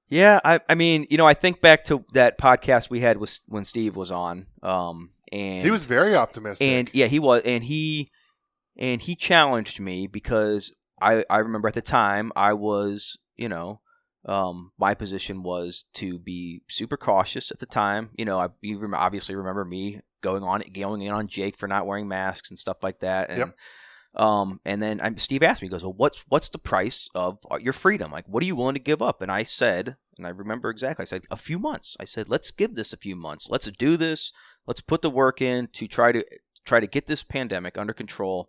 Yeah, 0.08 0.40
I, 0.44 0.60
I 0.68 0.74
mean, 0.74 1.06
you 1.10 1.18
know, 1.18 1.26
I 1.26 1.34
think 1.34 1.60
back 1.60 1.84
to 1.84 2.04
that 2.12 2.38
podcast 2.38 2.90
we 2.90 3.00
had 3.00 3.16
with 3.16 3.40
when 3.48 3.64
Steve 3.64 3.96
was 3.96 4.10
on, 4.10 4.46
um, 4.62 5.10
and 5.32 5.64
He 5.64 5.70
was 5.70 5.84
very 5.84 6.14
optimistic. 6.14 6.66
and 6.66 6.90
yeah, 6.92 7.06
he 7.06 7.18
was, 7.18 7.42
and 7.44 7.64
he 7.64 8.10
and 8.76 9.00
he 9.02 9.16
challenged 9.16 9.80
me 9.80 10.06
because 10.06 10.72
I 11.00 11.24
I 11.28 11.38
remember 11.38 11.68
at 11.68 11.74
the 11.74 11.82
time 11.82 12.30
I 12.36 12.52
was, 12.52 13.18
you 13.36 13.48
know, 13.48 13.80
um, 14.26 14.70
my 14.78 14.94
position 14.94 15.42
was 15.42 15.84
to 15.94 16.18
be 16.18 16.62
super 16.68 16.96
cautious 16.96 17.50
at 17.50 17.58
the 17.58 17.66
time. 17.66 18.10
You 18.14 18.24
know, 18.24 18.38
I 18.38 18.48
you 18.60 18.78
rem- 18.78 18.94
obviously 18.94 19.34
remember 19.34 19.64
me 19.64 20.00
going 20.20 20.44
on 20.44 20.62
going 20.72 21.02
in 21.02 21.12
on 21.12 21.26
Jake 21.26 21.56
for 21.56 21.66
not 21.66 21.86
wearing 21.86 22.06
masks 22.06 22.48
and 22.50 22.58
stuff 22.58 22.78
like 22.82 23.00
that, 23.00 23.28
and. 23.30 23.38
Yep. 23.38 23.56
Um, 24.16 24.60
and 24.64 24.82
then 24.82 24.98
um, 25.02 25.18
Steve 25.18 25.42
asked 25.42 25.60
me, 25.60 25.66
he 25.66 25.70
goes, 25.70 25.82
"Well, 25.82 25.92
what's 25.92 26.24
what's 26.28 26.48
the 26.48 26.58
price 26.58 27.10
of 27.14 27.38
uh, 27.50 27.56
your 27.56 27.74
freedom? 27.74 28.10
Like, 28.10 28.26
what 28.26 28.42
are 28.42 28.46
you 28.46 28.56
willing 28.56 28.74
to 28.74 28.80
give 28.80 29.02
up?" 29.02 29.20
And 29.20 29.30
I 29.30 29.42
said, 29.42 29.96
and 30.16 30.26
I 30.26 30.30
remember 30.30 30.70
exactly, 30.70 31.02
I 31.02 31.06
said, 31.06 31.24
"A 31.30 31.36
few 31.36 31.58
months." 31.58 31.96
I 32.00 32.06
said, 32.06 32.28
"Let's 32.28 32.50
give 32.50 32.74
this 32.74 32.92
a 32.92 32.98
few 32.98 33.14
months. 33.14 33.48
Let's 33.50 33.70
do 33.70 33.96
this. 33.96 34.32
Let's 34.66 34.80
put 34.80 35.02
the 35.02 35.10
work 35.10 35.42
in 35.42 35.68
to 35.74 35.86
try 35.86 36.12
to 36.12 36.24
try 36.64 36.80
to 36.80 36.86
get 36.86 37.06
this 37.06 37.22
pandemic 37.22 37.76
under 37.76 37.92
control." 37.92 38.48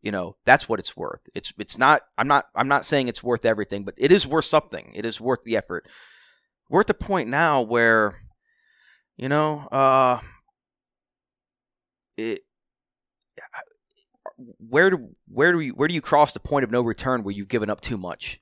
You 0.00 0.10
know, 0.10 0.36
that's 0.44 0.68
what 0.68 0.80
it's 0.80 0.96
worth. 0.96 1.20
It's 1.34 1.52
it's 1.58 1.76
not. 1.76 2.02
I'm 2.16 2.26
not. 2.26 2.46
I'm 2.54 2.68
not 2.68 2.86
saying 2.86 3.08
it's 3.08 3.22
worth 3.22 3.44
everything, 3.44 3.84
but 3.84 3.94
it 3.98 4.10
is 4.10 4.26
worth 4.26 4.46
something. 4.46 4.92
It 4.94 5.04
is 5.04 5.20
worth 5.20 5.44
the 5.44 5.56
effort. 5.56 5.86
We're 6.70 6.80
at 6.80 6.86
the 6.86 6.94
point 6.94 7.28
now 7.28 7.60
where, 7.60 8.22
you 9.18 9.28
know, 9.28 9.68
uh, 9.70 10.20
it 12.16 12.40
where 14.58 14.90
do 14.90 15.10
where 15.28 15.52
do 15.52 15.60
you 15.60 15.72
where 15.72 15.88
do 15.88 15.94
you 15.94 16.00
cross 16.00 16.32
the 16.32 16.40
point 16.40 16.64
of 16.64 16.70
no 16.70 16.82
return 16.82 17.22
where 17.22 17.34
you've 17.34 17.48
given 17.48 17.70
up 17.70 17.80
too 17.80 17.96
much? 17.96 18.40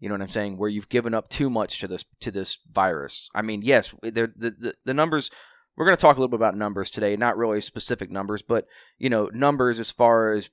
You 0.00 0.08
know 0.08 0.14
what 0.14 0.22
I'm 0.22 0.28
saying? 0.28 0.58
Where 0.58 0.68
you've 0.68 0.88
given 0.88 1.14
up 1.14 1.28
too 1.28 1.48
much 1.48 1.78
to 1.80 1.88
this 1.88 2.04
to 2.20 2.30
this 2.30 2.58
virus. 2.70 3.28
I 3.34 3.42
mean, 3.42 3.62
yes, 3.62 3.94
the 4.02 4.32
the 4.36 4.74
the 4.84 4.94
numbers. 4.94 5.30
We're 5.76 5.86
going 5.86 5.96
to 5.96 6.00
talk 6.00 6.16
a 6.16 6.20
little 6.20 6.28
bit 6.28 6.36
about 6.36 6.56
numbers 6.56 6.88
today, 6.88 7.16
not 7.16 7.36
really 7.36 7.60
specific 7.60 8.08
numbers, 8.08 8.42
but 8.42 8.68
you 8.96 9.10
know, 9.10 9.28
numbers 9.34 9.80
as 9.80 9.90
far 9.90 10.32
as 10.32 10.48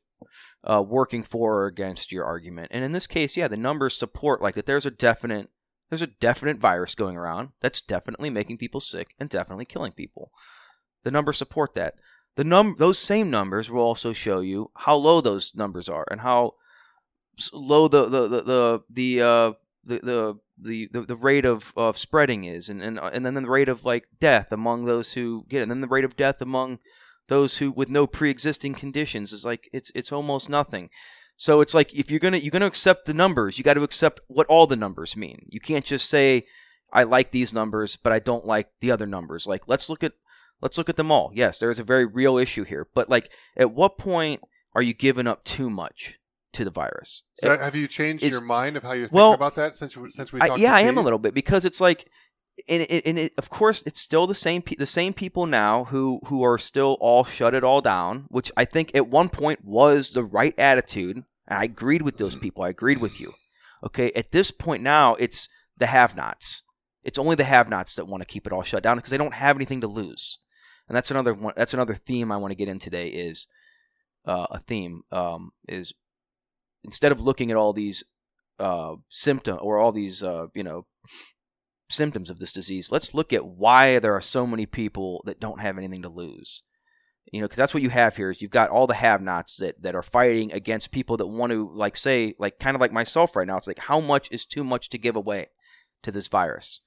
uh, 0.63 0.81
working 0.81 1.21
for 1.21 1.59
or 1.59 1.65
against 1.67 2.11
your 2.11 2.25
argument. 2.25 2.69
And 2.71 2.83
in 2.83 2.91
this 2.91 3.05
case, 3.05 3.37
yeah, 3.37 3.47
the 3.47 3.55
numbers 3.55 3.95
support 3.95 4.41
like 4.41 4.55
that. 4.55 4.65
There's 4.65 4.85
a 4.87 4.91
definite 4.91 5.49
there's 5.89 6.01
a 6.01 6.07
definite 6.07 6.57
virus 6.57 6.95
going 6.95 7.17
around 7.17 7.49
that's 7.59 7.81
definitely 7.81 8.29
making 8.29 8.57
people 8.57 8.79
sick 8.79 9.13
and 9.19 9.29
definitely 9.29 9.65
killing 9.65 9.91
people. 9.91 10.31
The 11.03 11.11
numbers 11.11 11.37
support 11.37 11.73
that 11.73 11.95
the 12.35 12.43
num 12.43 12.75
those 12.77 12.97
same 12.97 13.29
numbers 13.29 13.69
will 13.69 13.81
also 13.81 14.13
show 14.13 14.39
you 14.39 14.71
how 14.75 14.95
low 14.95 15.21
those 15.21 15.51
numbers 15.55 15.89
are 15.89 16.05
and 16.09 16.21
how 16.21 16.53
low 17.53 17.87
the 17.87 18.05
the 18.05 18.27
the 18.27 18.41
the 18.41 18.81
the 18.89 19.21
uh, 19.21 19.51
the, 19.83 19.99
the 19.99 20.87
the, 20.91 21.01
the, 21.01 21.15
rate 21.15 21.43
of, 21.43 21.73
of 21.75 21.97
spreading 21.97 22.43
is 22.43 22.69
and, 22.69 22.81
and 22.81 22.99
and 22.99 23.25
then 23.25 23.33
the 23.33 23.49
rate 23.49 23.69
of 23.69 23.83
like 23.83 24.05
death 24.19 24.51
among 24.51 24.85
those 24.85 25.13
who 25.13 25.45
get 25.49 25.59
it 25.59 25.63
and 25.63 25.71
then 25.71 25.81
the 25.81 25.87
rate 25.87 26.05
of 26.05 26.15
death 26.15 26.39
among 26.39 26.77
those 27.27 27.57
who 27.57 27.71
with 27.71 27.89
no 27.89 28.05
pre-existing 28.05 28.73
conditions 28.75 29.33
is 29.33 29.43
like 29.43 29.69
it's 29.73 29.91
it's 29.95 30.11
almost 30.11 30.49
nothing. 30.49 30.89
So 31.37 31.61
it's 31.61 31.73
like 31.73 31.93
if 31.93 32.11
you're 32.11 32.19
gonna 32.19 32.37
you're 32.37 32.51
gonna 32.51 32.67
accept 32.67 33.05
the 33.05 33.13
numbers 33.13 33.57
you 33.57 33.63
got 33.63 33.73
to 33.73 33.83
accept 33.83 34.19
what 34.27 34.47
all 34.47 34.67
the 34.67 34.75
numbers 34.75 35.17
mean. 35.17 35.45
You 35.47 35.59
can't 35.59 35.85
just 35.85 36.09
say 36.09 36.45
i 36.93 37.03
like 37.03 37.31
these 37.31 37.53
numbers 37.53 37.95
but 37.95 38.11
i 38.11 38.19
don't 38.19 38.45
like 38.45 38.69
the 38.81 38.91
other 38.91 39.07
numbers. 39.07 39.47
Like 39.47 39.67
let's 39.67 39.89
look 39.89 40.03
at 40.03 40.13
Let's 40.61 40.77
look 40.77 40.89
at 40.89 40.95
them 40.97 41.11
all. 41.11 41.31
Yes, 41.33 41.59
there 41.59 41.71
is 41.71 41.79
a 41.79 41.83
very 41.83 42.05
real 42.05 42.37
issue 42.37 42.63
here. 42.63 42.87
But 42.93 43.09
like 43.09 43.29
at 43.57 43.71
what 43.71 43.97
point 43.97 44.41
are 44.75 44.81
you 44.81 44.93
giving 44.93 45.27
up 45.27 45.43
too 45.43 45.69
much 45.69 46.15
to 46.53 46.63
the 46.63 46.71
virus? 46.71 47.23
So 47.35 47.53
It- 47.53 47.59
have 47.59 47.75
you 47.75 47.87
changed 47.87 48.23
your 48.23 48.41
mind 48.41 48.77
of 48.77 48.83
how 48.83 48.91
you're 48.91 49.07
thinking 49.07 49.17
well, 49.17 49.33
about 49.33 49.55
that 49.55 49.75
since 49.75 49.97
we- 49.97 50.09
since 50.11 50.31
we 50.31 50.41
I- 50.41 50.47
talked? 50.47 50.59
yeah, 50.59 50.71
to 50.71 50.77
I 50.77 50.81
am 50.81 50.97
a 50.97 51.01
little 51.01 51.19
bit 51.19 51.33
because 51.33 51.65
it's 51.65 51.81
like, 51.81 52.07
and 52.67 52.81
it, 52.83 53.05
and 53.05 53.17
it, 53.17 53.33
of 53.37 53.49
course, 53.49 53.81
it's 53.85 53.99
still 54.01 54.27
the 54.27 54.35
same 54.35 54.61
pe- 54.61 54.75
the 54.75 54.85
same 54.85 55.13
people 55.13 55.45
now 55.45 55.85
who 55.85 56.19
who 56.27 56.43
are 56.43 56.57
still 56.57 56.97
all 56.99 57.23
shut 57.23 57.53
it 57.55 57.63
all 57.63 57.81
down, 57.81 58.25
which 58.29 58.51
I 58.57 58.65
think 58.65 58.93
at 58.93 59.07
one 59.07 59.29
point 59.29 59.63
was 59.63 60.11
the 60.11 60.23
right 60.23 60.53
attitude, 60.59 61.23
and 61.47 61.59
I 61.59 61.63
agreed 61.63 62.01
with 62.01 62.17
those 62.17 62.35
people. 62.35 62.63
I 62.63 62.69
agreed 62.69 62.99
with 62.99 63.19
you. 63.19 63.33
Okay, 63.83 64.11
at 64.11 64.31
this 64.31 64.51
point 64.51 64.83
now, 64.83 65.15
it's 65.15 65.47
the 65.77 65.87
have-nots. 65.87 66.61
It's 67.03 67.17
only 67.17 67.35
the 67.35 67.45
have-nots 67.45 67.95
that 67.95 68.05
want 68.05 68.21
to 68.21 68.27
keep 68.27 68.45
it 68.45 68.53
all 68.53 68.61
shut 68.61 68.83
down 68.83 68.97
because 68.97 69.09
they 69.09 69.17
don't 69.17 69.33
have 69.33 69.55
anything 69.55 69.81
to 69.81 69.87
lose, 69.87 70.37
and 70.87 70.95
that's 70.95 71.11
another 71.11 71.33
one. 71.33 71.53
That's 71.55 71.73
another 71.73 71.95
theme 71.95 72.31
I 72.31 72.37
want 72.37 72.51
to 72.51 72.55
get 72.55 72.69
in 72.69 72.79
today. 72.79 73.07
Is 73.07 73.47
uh, 74.25 74.47
a 74.51 74.59
theme 74.59 75.03
um, 75.11 75.51
is 75.67 75.93
instead 76.83 77.11
of 77.11 77.21
looking 77.21 77.51
at 77.51 77.57
all 77.57 77.73
these 77.73 78.03
uh, 78.59 78.95
symptom 79.09 79.57
or 79.61 79.77
all 79.77 79.91
these 79.91 80.23
uh, 80.23 80.47
you 80.53 80.63
know 80.63 80.85
symptoms 81.89 82.29
of 82.29 82.39
this 82.39 82.53
disease, 82.53 82.91
let's 82.91 83.13
look 83.13 83.33
at 83.33 83.45
why 83.45 83.99
there 83.99 84.15
are 84.15 84.21
so 84.21 84.47
many 84.47 84.65
people 84.65 85.21
that 85.25 85.39
don't 85.39 85.61
have 85.61 85.77
anything 85.77 86.01
to 86.01 86.09
lose. 86.09 86.63
You 87.31 87.39
know, 87.39 87.45
because 87.45 87.57
that's 87.57 87.73
what 87.73 87.83
you 87.83 87.89
have 87.89 88.17
here 88.17 88.31
is 88.31 88.41
you've 88.41 88.51
got 88.51 88.71
all 88.71 88.87
the 88.87 88.95
have-nots 88.95 89.55
that 89.57 89.81
that 89.83 89.95
are 89.95 90.01
fighting 90.01 90.51
against 90.51 90.91
people 90.91 91.17
that 91.17 91.27
want 91.27 91.51
to 91.51 91.69
like 91.73 91.95
say 91.95 92.35
like 92.39 92.59
kind 92.59 92.75
of 92.75 92.81
like 92.81 92.91
myself 92.91 93.35
right 93.35 93.47
now. 93.47 93.57
It's 93.57 93.67
like 93.67 93.79
how 93.79 93.99
much 93.99 94.27
is 94.31 94.45
too 94.45 94.63
much 94.63 94.89
to 94.89 94.97
give 94.97 95.15
away 95.15 95.47
to 96.03 96.11
this 96.11 96.27
virus? 96.27 96.81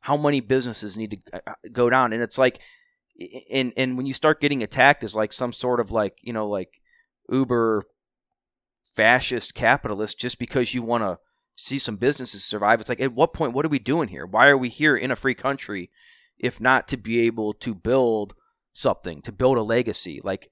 How 0.00 0.16
many 0.16 0.40
businesses 0.40 0.96
need 0.96 1.10
to 1.12 1.42
uh, 1.46 1.54
go 1.72 1.90
down? 1.90 2.12
And 2.12 2.22
it's 2.22 2.38
like, 2.38 2.60
and 3.50 3.72
and 3.76 3.96
when 3.96 4.06
you 4.06 4.12
start 4.12 4.40
getting 4.40 4.62
attacked 4.62 5.02
as 5.02 5.16
like 5.16 5.32
some 5.32 5.52
sort 5.52 5.80
of 5.80 5.90
like 5.90 6.18
you 6.22 6.32
know 6.32 6.48
like 6.48 6.80
uber 7.30 7.84
fascist 8.86 9.54
capitalist 9.54 10.18
just 10.18 10.38
because 10.38 10.74
you 10.74 10.82
want 10.82 11.02
to 11.02 11.18
see 11.56 11.78
some 11.78 11.96
businesses 11.96 12.44
survive. 12.44 12.80
It's 12.80 12.88
like, 12.88 13.00
at 13.00 13.14
what 13.14 13.32
point, 13.32 13.52
what 13.52 13.64
are 13.64 13.70
we 13.70 13.78
doing 13.78 14.08
here? 14.08 14.26
Why 14.26 14.48
are 14.48 14.58
we 14.58 14.68
here 14.68 14.96
in 14.96 15.10
a 15.10 15.16
free 15.16 15.34
country 15.34 15.90
if 16.38 16.60
not 16.60 16.86
to 16.88 16.96
be 16.96 17.20
able 17.20 17.54
to 17.54 17.74
build 17.74 18.34
something, 18.72 19.22
to 19.22 19.32
build 19.32 19.56
a 19.58 19.62
legacy? 19.62 20.20
Like, 20.22 20.50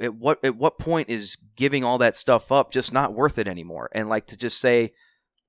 at 0.00 0.14
what 0.14 0.44
at 0.44 0.56
what 0.56 0.78
point 0.78 1.08
is 1.08 1.36
giving 1.56 1.84
all 1.84 1.98
that 1.98 2.16
stuff 2.16 2.50
up 2.50 2.72
just 2.72 2.92
not 2.92 3.14
worth 3.14 3.38
it 3.38 3.48
anymore? 3.48 3.88
And 3.92 4.08
like 4.08 4.26
to 4.28 4.36
just 4.36 4.58
say, 4.58 4.94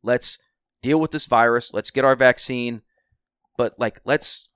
let's 0.03 0.37
deal 0.81 0.99
with 0.99 1.11
this 1.11 1.25
virus, 1.25 1.73
let's 1.73 1.91
get 1.91 2.05
our 2.05 2.15
vaccine, 2.15 2.81
but 3.57 3.73
like 3.79 3.99
let's 4.05 4.49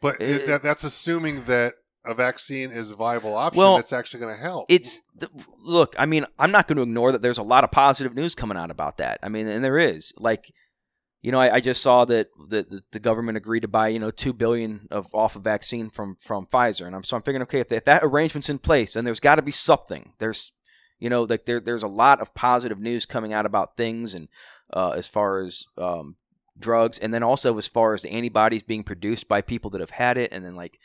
But 0.00 0.20
It- 0.20 0.46
that, 0.46 0.62
that's 0.62 0.84
assuming 0.84 1.44
that 1.44 1.74
a 2.04 2.14
vaccine 2.14 2.70
is 2.70 2.90
a 2.90 2.96
viable 2.96 3.36
option 3.36 3.58
Well, 3.58 3.76
that's 3.76 3.92
actually 3.92 4.20
going 4.20 4.34
to 4.34 4.40
help. 4.40 4.66
it's 4.68 5.00
look 5.62 5.94
i 5.98 6.06
mean 6.06 6.24
i'm 6.38 6.52
not 6.52 6.68
going 6.68 6.76
to 6.76 6.82
ignore 6.82 7.10
that 7.12 7.22
there's 7.22 7.38
a 7.38 7.42
lot 7.42 7.64
of 7.64 7.70
positive 7.70 8.14
news 8.14 8.34
coming 8.34 8.56
out 8.56 8.70
about 8.70 8.96
that. 8.98 9.18
I 9.22 9.28
mean 9.28 9.48
and 9.48 9.64
there 9.64 9.78
is. 9.78 10.12
Like 10.16 10.52
you 11.20 11.32
know 11.32 11.40
i, 11.40 11.56
I 11.56 11.60
just 11.60 11.82
saw 11.82 12.04
that 12.06 12.28
the, 12.48 12.82
the, 12.92 13.00
government 13.00 13.36
agreed 13.36 13.60
to 13.60 13.68
buy 13.68 13.88
you 13.88 13.98
know 13.98 14.12
2 14.12 14.32
billion 14.32 14.86
of 14.90 15.12
off 15.12 15.36
of 15.36 15.42
vaccine 15.42 15.90
from 15.90 16.16
from 16.20 16.46
pfizer. 16.46 16.86
And 16.86 16.94
i'm 16.94 17.04
so 17.04 17.16
i'm 17.16 17.22
figuring 17.22 17.42
okay 17.42 17.60
if, 17.60 17.72
if 17.72 17.84
that 17.84 18.04
arrangement's 18.04 18.48
in 18.48 18.58
place 18.58 18.94
then 18.94 19.04
there's 19.04 19.20
got 19.20 19.34
to 19.34 19.42
be 19.42 19.52
something. 19.52 20.12
There's 20.18 20.52
you 20.98 21.10
know 21.10 21.24
like 21.24 21.44
there, 21.44 21.60
there's 21.60 21.82
a 21.82 21.88
lot 21.88 22.22
of 22.22 22.32
positive 22.34 22.78
news 22.78 23.04
coming 23.04 23.32
out 23.32 23.44
about 23.44 23.76
things 23.76 24.14
and 24.14 24.28
uh, 24.72 24.90
as 24.90 25.08
far 25.08 25.40
as 25.40 25.64
um, 25.76 26.16
drugs 26.58 26.98
and 26.98 27.12
then 27.14 27.22
also 27.22 27.56
as 27.58 27.66
far 27.66 27.94
as 27.94 28.02
the 28.02 28.10
antibodies 28.10 28.62
being 28.62 28.82
produced 28.82 29.28
by 29.28 29.40
people 29.40 29.70
that 29.70 29.80
have 29.80 29.90
had 29.90 30.16
it 30.18 30.32
and 30.32 30.44
then 30.44 30.54
like 30.54 30.78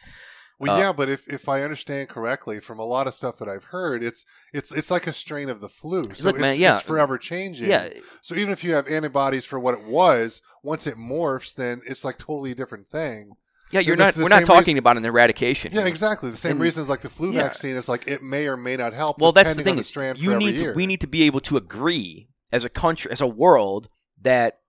well, 0.60 0.76
uh, 0.76 0.80
yeah, 0.80 0.92
but 0.94 1.10
if, 1.10 1.28
if 1.28 1.50
I 1.50 1.64
understand 1.64 2.10
correctly 2.10 2.60
from 2.60 2.80
a 2.80 2.86
lot 2.86 3.08
of 3.08 3.14
stuff 3.16 3.38
that 3.40 3.50
I've 3.50 3.66
heard, 3.66 4.04
it's 4.04 4.24
it's 4.54 4.72
it's 4.72 4.92
like 4.92 5.08
a 5.08 5.12
strain 5.12 5.50
of 5.50 5.60
the 5.60 5.68
flu. 5.68 6.04
So 6.14 6.26
Look, 6.26 6.36
it's, 6.36 6.42
man, 6.42 6.60
yeah. 6.60 6.74
it's 6.78 6.82
forever 6.86 7.18
changing. 7.18 7.68
yeah 7.68 7.90
So 8.22 8.36
even 8.36 8.54
if 8.54 8.64
you 8.64 8.74
have 8.74 8.88
antibodies 8.88 9.46
for 9.46 9.60
what 9.60 9.74
it 9.74 9.84
was, 9.84 10.42
once 10.62 10.86
it 10.88 10.96
morphs, 10.96 11.56
then 11.56 11.82
it's 11.88 12.06
like 12.06 12.18
totally 12.20 12.52
a 12.52 12.56
different 12.56 12.88
thing. 12.88 13.32
yeah 13.72 13.80
you're 13.82 13.98
not 13.98 14.16
we're 14.16 14.30
not 14.30 14.46
talking 14.46 14.76
reason- 14.76 14.78
about 14.78 14.96
an 14.96 15.04
eradication 15.06 15.74
Yeah, 15.74 15.86
exactly. 15.86 16.30
The 16.30 16.38
same 16.38 16.52
And- 16.52 16.62
reasons 16.62 16.88
like 16.88 17.02
the 17.02 17.10
flu 17.10 17.34
yeah. 17.34 17.42
vaccine 17.44 17.76
is 17.76 17.90
like 17.90 18.08
it 18.08 18.22
may 18.22 18.48
or 18.48 18.56
may 18.56 18.78
not 18.78 18.94
help. 18.94 19.20
well 19.20 19.32
that's 19.32 19.56
the 19.56 19.64
thing 19.64 19.76
the 19.76 19.82
is 19.82 19.94
you 20.22 20.38
need 20.38 20.60
to 20.60 20.74
we 20.74 20.86
need 20.86 21.02
to 21.02 21.08
be 21.08 21.24
able 21.24 21.42
to 21.42 21.58
agree 21.58 22.30
as 22.52 22.64
a 22.64 22.70
country 22.70 23.12
as 23.12 23.20
a 23.22 23.28
world 23.28 23.90
that 24.22 24.60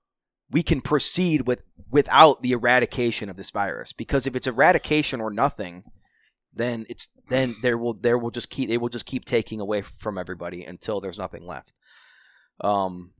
we 0.54 0.62
can 0.62 0.80
proceed 0.80 1.48
with 1.48 1.62
without 1.90 2.40
the 2.42 2.52
eradication 2.52 3.28
of 3.28 3.36
this 3.36 3.50
virus. 3.50 3.92
Because 3.92 4.24
if 4.24 4.36
it's 4.36 4.46
eradication 4.46 5.20
or 5.20 5.30
nothing 5.32 5.82
then 6.56 6.86
it's 6.88 7.08
then 7.28 7.56
there 7.62 7.76
will 7.76 7.94
there 7.94 8.16
will 8.16 8.30
just 8.30 8.48
keep 8.48 8.68
they 8.68 8.78
will 8.78 8.88
just 8.88 9.04
keep 9.04 9.24
taking 9.24 9.58
away 9.58 9.82
from 9.82 10.16
everybody 10.16 10.64
until 10.64 11.00
there's 11.00 11.18
nothing 11.18 11.44
left. 11.44 11.72
Um 12.60 13.14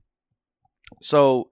so 1.01 1.49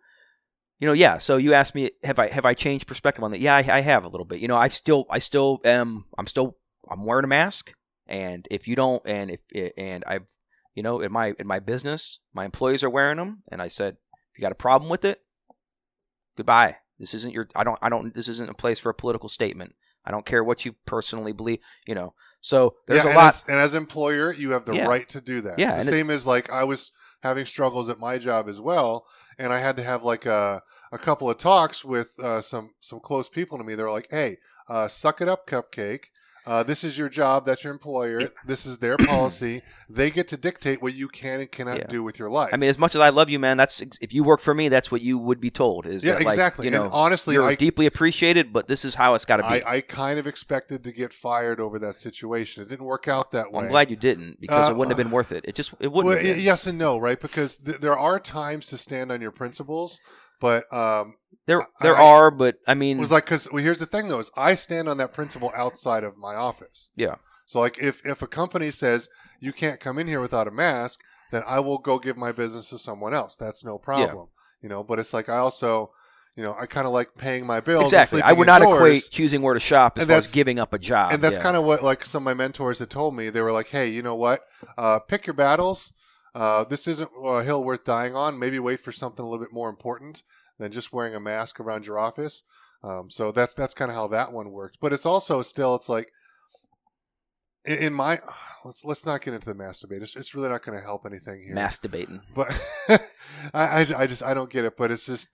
you 0.79 0.87
know 0.87 0.93
yeah 0.93 1.17
so 1.17 1.35
you 1.35 1.53
asked 1.53 1.75
me 1.75 1.91
have 2.03 2.17
i 2.17 2.27
have 2.29 2.45
i 2.45 2.53
changed 2.53 2.87
perspective 2.87 3.23
on 3.23 3.31
that? 3.31 3.41
Yeah 3.41 3.55
I, 3.55 3.79
I 3.79 3.81
have 3.81 4.05
a 4.05 4.09
little 4.09 4.25
bit. 4.25 4.39
You 4.39 4.47
know 4.47 4.55
i 4.55 4.69
still 4.69 5.05
i 5.09 5.19
still 5.19 5.59
am 5.65 6.05
i'm 6.17 6.27
still 6.27 6.55
i'm 6.89 7.03
wearing 7.05 7.25
a 7.25 7.27
mask. 7.27 7.73
And 8.07 8.47
if 8.49 8.67
you 8.69 8.77
don't 8.77 9.03
and 9.05 9.31
if 9.31 9.41
and 9.77 10.03
i've 10.07 10.29
You 10.75 10.83
know, 10.83 11.01
in 11.01 11.11
my 11.11 11.35
in 11.37 11.47
my 11.47 11.59
business, 11.59 12.19
my 12.33 12.45
employees 12.45 12.83
are 12.83 12.89
wearing 12.89 13.17
them, 13.17 13.43
and 13.51 13.61
I 13.61 13.69
said, 13.69 13.97
if 14.31 14.39
you 14.39 14.41
got 14.41 14.51
a 14.51 14.65
problem 14.67 14.89
with 14.89 15.05
it, 15.05 15.19
goodbye. 16.35 16.77
This 16.99 17.13
isn't 17.13 17.33
your. 17.33 17.47
I 17.55 17.63
don't. 17.63 17.79
I 17.81 17.89
don't. 17.89 18.13
This 18.13 18.27
isn't 18.27 18.49
a 18.49 18.53
place 18.53 18.79
for 18.79 18.89
a 18.89 18.93
political 18.93 19.29
statement. 19.29 19.75
I 20.05 20.11
don't 20.11 20.25
care 20.25 20.43
what 20.43 20.65
you 20.65 20.75
personally 20.85 21.31
believe. 21.31 21.59
You 21.87 21.95
know. 21.95 22.13
So 22.41 22.75
there's 22.87 23.03
yeah, 23.05 23.13
a 23.13 23.15
lot. 23.15 23.33
As, 23.33 23.45
and 23.47 23.57
as 23.57 23.73
employer, 23.73 24.33
you 24.33 24.51
have 24.51 24.65
the 24.65 24.75
Yeah. 24.75 24.87
right 24.87 25.07
to 25.09 25.21
do 25.21 25.41
that. 25.41 25.59
Yeah, 25.59 25.77
The 25.77 25.85
same 25.85 26.09
as 26.09 26.27
like 26.27 26.49
I 26.49 26.65
was 26.65 26.91
having 27.21 27.45
struggles 27.45 27.87
at 27.89 27.99
my 27.99 28.17
job 28.17 28.49
as 28.49 28.59
well, 28.59 29.05
and 29.37 29.53
I 29.53 29.59
had 29.59 29.77
to 29.77 29.83
have 29.83 30.03
like 30.03 30.25
a 30.25 30.61
a 30.91 30.97
couple 30.97 31.29
of 31.29 31.37
talks 31.37 31.83
with 31.83 32.11
uh, 32.19 32.41
some 32.41 32.71
some 32.81 32.99
close 32.99 33.29
people 33.29 33.57
to 33.57 33.63
me. 33.63 33.75
They're 33.75 33.91
like, 33.91 34.07
"Hey, 34.11 34.37
uh, 34.69 34.87
suck 34.87 35.21
it 35.21 35.29
up, 35.29 35.47
cupcake." 35.47 36.05
Uh, 36.45 36.61
this 36.61 36.83
is 36.83 36.97
your 36.97 37.07
job. 37.07 37.45
That's 37.45 37.63
your 37.63 37.71
employer. 37.71 38.29
This 38.45 38.65
is 38.65 38.79
their 38.79 38.97
policy. 38.97 39.61
They 39.89 40.11
get 40.11 40.27
to 40.29 40.37
dictate 40.37 40.81
what 40.81 40.93
you 40.93 41.07
can 41.07 41.39
and 41.39 41.49
cannot 41.51 41.77
Yeah. 41.77 41.87
do 41.87 42.03
with 42.03 42.19
your 42.19 42.29
life. 42.29 42.49
I 42.53 42.57
mean, 42.57 42.69
as 42.69 42.77
much 42.77 42.95
as 42.95 43.01
I 43.01 43.09
love 43.09 43.29
you, 43.29 43.39
man, 43.39 43.55
that's 43.55 43.81
if 44.01 44.11
you 44.13 44.23
work 44.23 44.41
for 44.41 44.53
me, 44.53 44.67
that's 44.67 44.91
what 44.91 45.01
you 45.01 45.17
would 45.17 45.39
be 45.39 45.49
told. 45.49 45.85
Is 45.85 46.03
yeah, 46.03 46.13
that, 46.13 46.25
like, 46.25 46.33
exactly. 46.33 46.65
You 46.65 46.71
know, 46.71 46.83
and 46.83 46.91
honestly, 46.91 47.35
you're 47.35 47.47
I, 47.47 47.55
deeply 47.55 47.85
appreciated, 47.85 48.51
but 48.51 48.67
this 48.67 48.83
is 48.83 48.95
how 48.95 49.13
it's 49.13 49.23
got 49.25 49.37
to 49.37 49.43
be. 49.43 49.63
I, 49.63 49.75
I 49.75 49.81
kind 49.81 50.19
of 50.19 50.27
expected 50.27 50.83
to 50.83 50.91
get 50.91 51.13
fired 51.13 51.59
over 51.61 51.79
that 51.79 51.95
situation. 51.95 52.63
It 52.63 52.69
didn't 52.69 52.85
work 52.85 53.07
out 53.07 53.31
that 53.31 53.51
way. 53.51 53.63
I'm 53.63 53.69
glad 53.69 53.89
you 53.89 53.95
didn't 53.95 54.41
because 54.41 54.67
Uh, 54.67 54.71
it 54.71 54.77
wouldn't 54.77 54.97
have 54.97 55.03
been 55.05 55.11
worth 55.13 55.31
it. 55.31 55.45
It 55.47 55.55
just 55.55 55.73
it 55.79 55.91
wouldn't. 55.91 56.13
Well, 56.13 56.17
have 56.23 56.35
been. 56.35 56.43
yes 56.43 56.67
and 56.67 56.77
no, 56.77 56.97
right? 56.97 57.19
Because 57.19 57.57
th- 57.57 57.77
there 57.77 57.97
are 57.97 58.19
times 58.19 58.67
to 58.71 58.77
stand 58.77 59.11
on 59.11 59.21
your 59.21 59.31
principles, 59.31 60.01
but 60.39 60.71
um, 60.73 61.15
There 61.45 61.67
there 61.81 61.97
I- 61.97 62.01
are, 62.03 62.31
but 62.31 62.55
I 62.67 62.73
mean, 62.73 62.97
it 62.97 63.01
was 63.01 63.11
like 63.11 63.25
because 63.25 63.51
well, 63.51 63.63
here's 63.63 63.79
the 63.79 63.85
thing 63.85 64.07
though: 64.07 64.19
is 64.19 64.31
I 64.35 64.55
stand 64.55 64.87
on 64.89 64.97
that 64.97 65.13
principle 65.13 65.51
outside 65.55 66.03
of 66.03 66.17
my 66.17 66.35
office. 66.35 66.89
yeah, 66.95 67.15
So 67.45 67.59
like 67.59 67.77
if 67.79 68.05
if 68.05 68.21
a 68.21 68.27
company 68.27 68.71
says 68.71 69.09
you 69.39 69.51
can't 69.53 69.79
come 69.79 69.99
in 69.99 70.07
here 70.07 70.21
without 70.21 70.47
a 70.47 70.51
mask, 70.51 70.99
then 71.31 71.43
I 71.45 71.59
will 71.59 71.77
go 71.79 71.99
give 71.99 72.15
my 72.17 72.31
business 72.31 72.69
to 72.69 72.77
someone 72.79 73.13
else. 73.13 73.35
That's 73.35 73.63
no 73.65 73.77
problem, 73.77 74.27
you 74.61 74.69
know. 74.69 74.83
But 74.83 74.99
it's 74.99 75.13
like 75.13 75.27
I 75.27 75.37
also, 75.37 75.91
you 76.37 76.43
know, 76.43 76.55
I 76.59 76.65
kind 76.65 76.87
of 76.87 76.93
like 76.93 77.15
paying 77.17 77.45
my 77.45 77.59
bills. 77.59 77.83
exactly. 77.85 78.21
I 78.21 78.31
would 78.31 78.47
not 78.47 78.61
indoors. 78.61 78.79
equate 78.79 79.09
choosing 79.11 79.41
where 79.41 79.53
to 79.53 79.59
shop 79.59 79.97
as 79.97 80.03
And 80.03 80.09
far 80.09 80.17
as 80.19 80.23
that's- 80.25 80.33
giving 80.33 80.59
up 80.59 80.73
a 80.73 80.79
job. 80.79 81.11
and 81.11 81.21
that's 81.21 81.37
yeah. 81.37 81.43
kind 81.43 81.57
of 81.57 81.63
what 81.65 81.83
like 81.83 82.05
some 82.05 82.23
of 82.23 82.25
my 82.25 82.33
mentors 82.33 82.79
had 82.79 82.89
told 82.89 83.15
me. 83.15 83.29
They 83.29 83.41
were 83.41 83.51
like, 83.51 83.67
"Hey, 83.67 83.89
you 83.89 84.01
know 84.01 84.15
what? 84.15 84.41
Uh, 84.77 84.99
pick 84.99 85.27
your 85.27 85.33
battles. 85.33 85.91
Uh, 86.35 86.63
this 86.63 86.87
isn't 86.87 87.11
a 87.23 87.43
hill 87.43 87.63
worth 87.63 87.83
dying 87.83 88.15
on. 88.15 88.39
Maybe 88.39 88.59
wait 88.59 88.79
for 88.79 88.91
something 88.91 89.23
a 89.23 89.29
little 89.29 89.43
bit 89.43 89.53
more 89.53 89.69
important 89.69 90.23
than 90.57 90.71
just 90.71 90.91
wearing 90.91 91.15
a 91.15 91.19
mask 91.19 91.59
around 91.59 91.85
your 91.85 91.99
office." 91.99 92.43
Um, 92.83 93.09
so 93.09 93.31
that's 93.31 93.55
that's 93.55 93.73
kind 93.73 93.89
of 93.91 93.95
how 93.95 94.07
that 94.07 94.33
one 94.33 94.51
works. 94.51 94.77
But 94.79 94.93
it's 94.93 95.05
also 95.05 95.41
still 95.41 95.75
it's 95.75 95.89
like 95.89 96.11
in, 97.65 97.77
in 97.77 97.93
my 97.93 98.19
let's 98.65 98.83
let's 98.83 99.05
not 99.05 99.21
get 99.21 99.33
into 99.33 99.45
the 99.45 99.55
masturbate. 99.55 100.01
It's, 100.01 100.15
it's 100.15 100.35
really 100.35 100.49
not 100.49 100.63
going 100.63 100.77
to 100.77 100.83
help 100.83 101.05
anything 101.05 101.43
here. 101.43 101.55
masturbating. 101.55 102.21
But 102.33 102.51
I, 102.89 102.99
I, 103.53 103.85
I 103.97 104.07
just 104.07 104.23
I 104.23 104.33
don't 104.33 104.49
get 104.49 104.65
it. 104.65 104.75
But 104.77 104.91
it's 104.91 105.05
just 105.05 105.29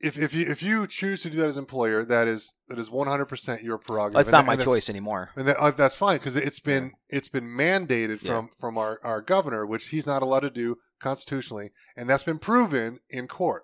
if 0.00 0.18
if 0.18 0.34
you 0.34 0.50
if 0.50 0.62
you 0.62 0.86
choose 0.86 1.22
to 1.22 1.30
do 1.30 1.36
that 1.38 1.48
as 1.48 1.56
employer, 1.56 2.04
that 2.04 2.28
is 2.28 2.54
that 2.68 2.78
is 2.78 2.90
one 2.90 3.08
hundred 3.08 3.26
percent 3.26 3.62
your 3.62 3.78
prerogative. 3.78 4.14
Well, 4.14 4.20
it's 4.20 4.30
not 4.30 4.42
that- 4.42 4.46
my 4.46 4.52
and 4.54 4.62
choice 4.62 4.88
anymore. 4.90 5.30
and 5.36 5.48
that, 5.48 5.56
uh, 5.58 5.70
that's 5.70 5.96
fine 5.96 6.16
because 6.18 6.36
it's 6.36 6.60
been 6.60 6.92
it's 7.08 7.28
been 7.28 7.46
mandated 7.46 8.22
Yeah. 8.22 8.32
from 8.32 8.50
from 8.60 8.78
our 8.78 9.00
our 9.02 9.20
governor, 9.20 9.64
which 9.64 9.88
he's 9.88 10.06
not 10.06 10.22
allowed 10.22 10.40
to 10.40 10.50
do 10.50 10.76
constitutionally, 11.00 11.72
and 11.96 12.08
that's 12.08 12.24
been 12.24 12.38
proven 12.38 13.00
in 13.10 13.26
court. 13.28 13.62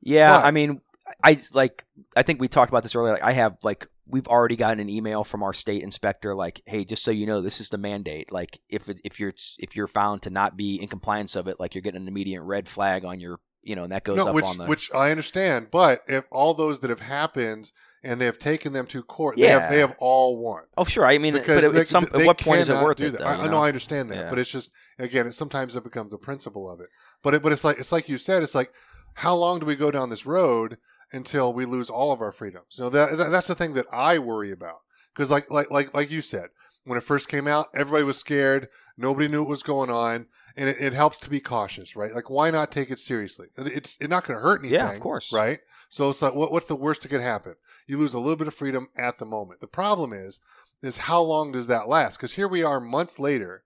Yeah, 0.00 0.38
But- 0.38 0.46
I 0.46 0.50
mean, 0.52 0.80
I 1.24 1.40
like. 1.54 1.84
I 2.16 2.22
think 2.22 2.40
we 2.40 2.48
talked 2.48 2.70
about 2.70 2.82
this 2.82 2.94
earlier. 2.94 3.14
Like, 3.14 3.22
I 3.22 3.32
have 3.32 3.56
like 3.62 3.86
we've 4.06 4.28
already 4.28 4.56
gotten 4.56 4.80
an 4.80 4.88
email 4.88 5.22
from 5.24 5.42
our 5.42 5.52
state 5.52 5.82
inspector, 5.82 6.34
like, 6.34 6.62
hey, 6.66 6.84
just 6.84 7.02
so 7.02 7.10
you 7.10 7.26
know, 7.26 7.40
this 7.42 7.60
is 7.60 7.68
the 7.70 7.78
mandate. 7.78 8.30
Like, 8.32 8.60
if 8.68 8.88
if 9.04 9.18
you're 9.18 9.32
if 9.58 9.74
you're 9.76 9.86
found 9.86 10.22
to 10.22 10.30
not 10.30 10.56
be 10.56 10.80
in 10.80 10.88
compliance 10.88 11.34
of 11.36 11.46
it, 11.48 11.58
like 11.58 11.74
you're 11.74 11.82
getting 11.82 12.02
an 12.02 12.08
immediate 12.08 12.42
red 12.42 12.68
flag 12.68 13.04
on 13.04 13.20
your, 13.20 13.40
you 13.68 13.76
know, 13.76 13.84
and 13.84 13.92
that 13.92 14.04
goes 14.04 14.16
no, 14.16 14.28
up 14.28 14.34
which 14.34 14.44
on 14.44 14.58
the. 14.58 14.66
which 14.66 14.92
I 14.94 15.10
understand, 15.10 15.68
but 15.70 16.02
if 16.08 16.24
all 16.30 16.54
those 16.54 16.80
that 16.80 16.90
have 16.90 17.00
happened 17.00 17.70
and 18.02 18.20
they 18.20 18.24
have 18.24 18.38
taken 18.38 18.72
them 18.72 18.86
to 18.86 19.02
court, 19.02 19.36
they 19.36 19.42
Yeah. 19.42 19.60
have 19.60 19.70
they 19.70 19.78
have 19.78 19.94
all 19.98 20.38
won. 20.38 20.64
oh, 20.76 20.84
sure. 20.84 21.04
I 21.04 21.18
mean, 21.18 21.34
because 21.34 21.70
they, 21.70 21.80
at 21.80 21.86
some 21.86 22.08
they 22.12 22.22
at 22.22 22.26
what 22.26 22.38
point 22.38 22.60
is 22.60 22.68
it 22.68 22.82
worth 22.82 22.96
do 22.96 23.06
it? 23.06 23.10
that. 23.12 23.18
Though, 23.18 23.26
I, 23.26 23.44
know 23.44 23.50
know? 23.50 23.62
I 23.62 23.68
understand 23.68 24.10
that, 24.10 24.16
Yeah. 24.16 24.30
but 24.30 24.38
it's 24.38 24.50
just 24.50 24.70
again, 24.98 25.26
it 25.26 25.34
sometimes 25.34 25.76
it 25.76 25.84
becomes 25.84 26.12
the 26.12 26.18
principle 26.18 26.70
of 26.70 26.80
it. 26.80 26.88
But 27.22 27.34
it, 27.34 27.42
but 27.42 27.52
it's 27.52 27.64
like 27.64 27.78
it's 27.78 27.92
like 27.92 28.08
you 28.08 28.18
said, 28.18 28.42
it's 28.42 28.54
like 28.54 28.72
how 29.14 29.34
long 29.34 29.58
do 29.60 29.66
we 29.66 29.76
go 29.76 29.90
down 29.90 30.08
this 30.10 30.24
road 30.24 30.78
until 31.12 31.52
we 31.52 31.64
lose 31.64 31.90
all 31.90 32.12
of 32.12 32.20
our 32.20 32.32
freedoms? 32.32 32.76
You 32.78 32.84
know 32.84 32.90
that, 32.90 33.16
that 33.18 33.30
that's 33.30 33.48
the 33.48 33.54
thing 33.54 33.74
that 33.74 33.86
I 33.92 34.18
worry 34.18 34.52
about 34.52 34.78
because 35.14 35.30
like 35.30 35.50
like 35.50 35.70
like 35.70 35.92
like 35.94 36.10
you 36.10 36.22
said, 36.22 36.48
when 36.84 36.96
it 36.96 37.04
first 37.04 37.28
came 37.28 37.46
out, 37.46 37.68
everybody 37.74 38.04
was 38.04 38.16
scared, 38.16 38.68
nobody 38.98 39.28
knew 39.28 39.40
what 39.42 39.48
was 39.50 39.62
going 39.62 39.88
on. 39.88 40.26
And 40.56 40.68
it, 40.68 40.76
it 40.80 40.92
helps 40.92 41.20
to 41.20 41.30
be 41.30 41.38
cautious, 41.38 41.94
right? 41.94 42.12
Like, 42.12 42.28
why 42.28 42.50
not 42.50 42.72
take 42.72 42.90
it 42.90 42.98
seriously? 42.98 43.46
It's, 43.56 43.96
it's 44.00 44.10
not 44.10 44.26
going 44.26 44.36
to 44.36 44.42
hurt 44.42 44.60
anything. 44.60 44.74
Yeah, 44.74 44.92
of 44.92 44.98
course. 44.98 45.32
Right? 45.32 45.60
So 45.88 46.10
it's 46.10 46.20
like, 46.20 46.34
what, 46.34 46.50
what's 46.50 46.66
the 46.66 46.74
worst 46.74 47.02
that 47.02 47.08
could 47.08 47.20
happen? 47.20 47.54
You 47.86 47.96
lose 47.96 48.12
a 48.12 48.18
little 48.18 48.36
bit 48.36 48.48
of 48.48 48.54
freedom 48.54 48.88
at 48.96 49.18
the 49.18 49.24
moment. 49.24 49.60
The 49.60 49.68
problem 49.68 50.12
is, 50.12 50.40
is 50.82 50.98
how 50.98 51.20
long 51.22 51.52
does 51.52 51.68
that 51.68 51.88
last? 51.88 52.16
Because 52.16 52.34
here 52.34 52.48
we 52.48 52.64
are 52.64 52.80
months 52.80 53.18
later. 53.20 53.62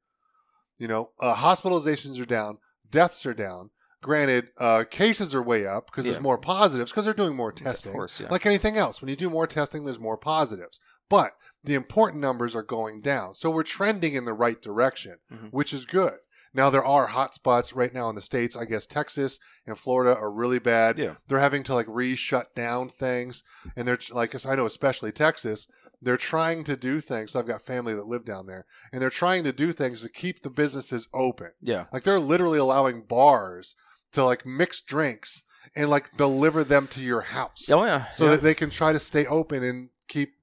You 0.79 0.87
know, 0.89 1.11
uh, 1.19 1.35
hospitalizations 1.35 2.21
are 2.21 2.27
down, 2.27 2.59
deaths 2.91 3.25
are 3.25 3.35
down. 3.35 3.71
Granted, 4.03 4.49
uh, 4.59 4.85
cases 4.91 5.33
are 5.35 5.43
way 5.43 5.65
up 5.65 5.87
because 5.87 6.05
Yeah. 6.05 6.13
there's 6.13 6.23
more 6.23 6.37
positives 6.39 6.91
because 6.91 7.05
they're 7.05 7.15
doing 7.15 7.37
more 7.37 7.53
testing. 7.53 7.91
Of 7.91 7.97
course, 7.97 8.19
yeah. 8.21 8.27
Like 8.31 8.45
anything 8.47 8.77
else, 8.77 9.01
when 9.01 9.09
you 9.09 9.15
do 9.17 9.31
more 9.31 9.47
testing, 9.47 9.85
there's 9.85 10.01
more 10.01 10.17
positives. 10.19 10.81
But 11.09 11.37
the 11.65 11.75
important 11.75 12.21
numbers 12.21 12.55
are 12.55 12.63
going 12.63 13.01
down. 13.01 13.35
So 13.35 13.51
we're 13.51 13.63
trending 13.63 14.15
in 14.15 14.25
the 14.25 14.33
right 14.33 14.61
direction, 14.61 15.19
Mhm. 15.33 15.51
which 15.53 15.73
is 15.73 15.85
good. 15.87 16.15
Now 16.55 16.69
there 16.69 16.85
are 16.85 17.07
hot 17.07 17.35
spots 17.35 17.73
right 17.73 17.95
now 17.95 18.11
in 18.11 18.15
the 18.15 18.21
states. 18.23 18.57
I 18.57 18.65
guess 18.67 18.87
Texas 18.87 19.39
and 19.67 19.79
Florida 19.79 20.15
are 20.15 20.31
really 20.31 20.59
bad. 20.59 20.99
Yeah. 20.99 21.15
They're 21.27 21.39
having 21.41 21.63
to 21.65 21.75
like 21.75 21.87
re-shut 21.89 22.55
down 22.55 22.89
things, 22.91 23.43
and 23.77 23.89
they're 23.89 23.99
like 24.11 24.35
I 24.47 24.55
know 24.55 24.67
especially 24.67 25.13
Texas. 25.13 25.67
They're 26.05 26.17
trying 26.17 26.65
to 26.65 26.77
do 26.77 27.01
things. 27.01 27.37
I've 27.37 27.47
got 27.47 27.63
family 27.63 27.95
that 27.95 28.09
live 28.09 28.25
down 28.25 28.47
there, 28.47 28.67
and 28.93 29.01
they're 29.01 29.09
trying 29.09 29.45
to 29.45 29.53
do 29.53 29.73
things 29.73 30.03
to 30.03 30.09
keep 30.09 30.43
the 30.43 30.51
businesses 30.51 31.07
open. 31.15 31.53
yeah. 31.61 31.85
Like 31.93 32.03
they're 32.03 32.19
literally 32.19 32.59
allowing 32.59 33.03
bars 33.03 33.77
to 34.13 34.25
like 34.25 34.45
mix 34.45 34.81
drinks 34.81 35.45
and 35.77 35.89
like 35.89 36.17
deliver 36.19 36.65
them 36.65 36.87
to 36.89 37.01
your 37.01 37.21
house 37.23 37.65
Oh 37.71 37.85
yeah. 37.85 38.11
so 38.11 38.25
yeah. 38.25 38.31
that 38.33 38.43
they 38.43 38.53
can 38.53 38.69
try 38.69 38.93
to 38.93 38.99
stay 39.01 39.25
open 39.27 39.63
and 39.63 39.89
keep 40.09 40.35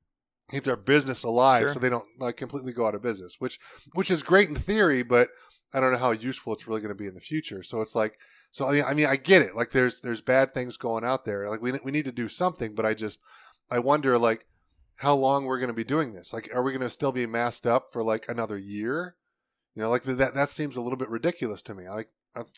keep 0.50 0.64
their 0.64 0.76
business 0.76 1.24
alive 1.24 1.62
Sure. 1.62 1.74
so 1.74 1.80
they 1.80 1.90
don't 1.90 2.06
like 2.20 2.38
completely 2.38 2.74
go 2.74 2.88
out 2.88 2.96
of 2.96 3.02
business 3.02 3.36
which 3.40 3.60
which 3.94 4.10
is 4.12 4.24
great 4.24 4.50
in 4.50 4.56
theory 4.56 5.04
but 5.04 5.30
i 5.74 5.80
don't 5.80 5.92
know 5.92 5.98
how 5.98 6.12
useful 6.12 6.54
it's 6.54 6.68
really 6.68 6.82
going 6.82 6.90
to 6.90 6.96
be 6.96 7.08
in 7.08 7.14
the 7.14 7.22
future. 7.22 7.62
So 7.64 7.82
it's 7.82 7.96
like 7.96 8.18
so 8.52 8.68
I 8.68 8.72
mean, 8.72 8.84
I 8.88 8.94
mean 8.96 9.06
i 9.06 9.16
get 9.16 9.44
it. 9.44 9.56
Like 9.56 9.70
there's 9.72 10.02
there's 10.02 10.22
bad 10.22 10.54
things 10.54 10.78
going 10.78 11.04
out 11.04 11.24
there. 11.26 11.48
Like 11.48 11.62
we, 11.62 11.72
we 11.84 11.92
need 11.92 12.06
to 12.06 12.12
do 12.12 12.28
something 12.28 12.74
but 12.74 12.86
i 12.86 12.94
just 12.96 13.20
i 13.70 13.78
wonder 13.78 14.18
like 14.18 14.48
how 14.96 15.14
long 15.14 15.46
we're 15.46 15.60
going 15.60 15.70
to 15.70 15.74
be 15.74 15.84
doing 15.84 16.14
this. 16.14 16.34
Like 16.34 16.50
are 16.54 16.64
we 16.64 16.72
going 16.72 16.82
to 16.82 16.90
still 16.90 17.12
be 17.12 17.26
masked 17.28 17.68
up 17.68 17.94
for 17.94 18.02
like 18.04 18.28
another 18.28 18.58
year? 18.58 19.16
You 19.76 19.84
know 19.84 19.90
like 19.92 20.04
that 20.04 20.34
that 20.34 20.50
seems 20.50 20.76
a 20.76 20.82
little 20.82 20.98
bit 20.98 21.10
ridiculous 21.10 21.62
to 21.64 21.76
me. 21.76 21.88
Like 21.88 22.10
that's 22.34 22.52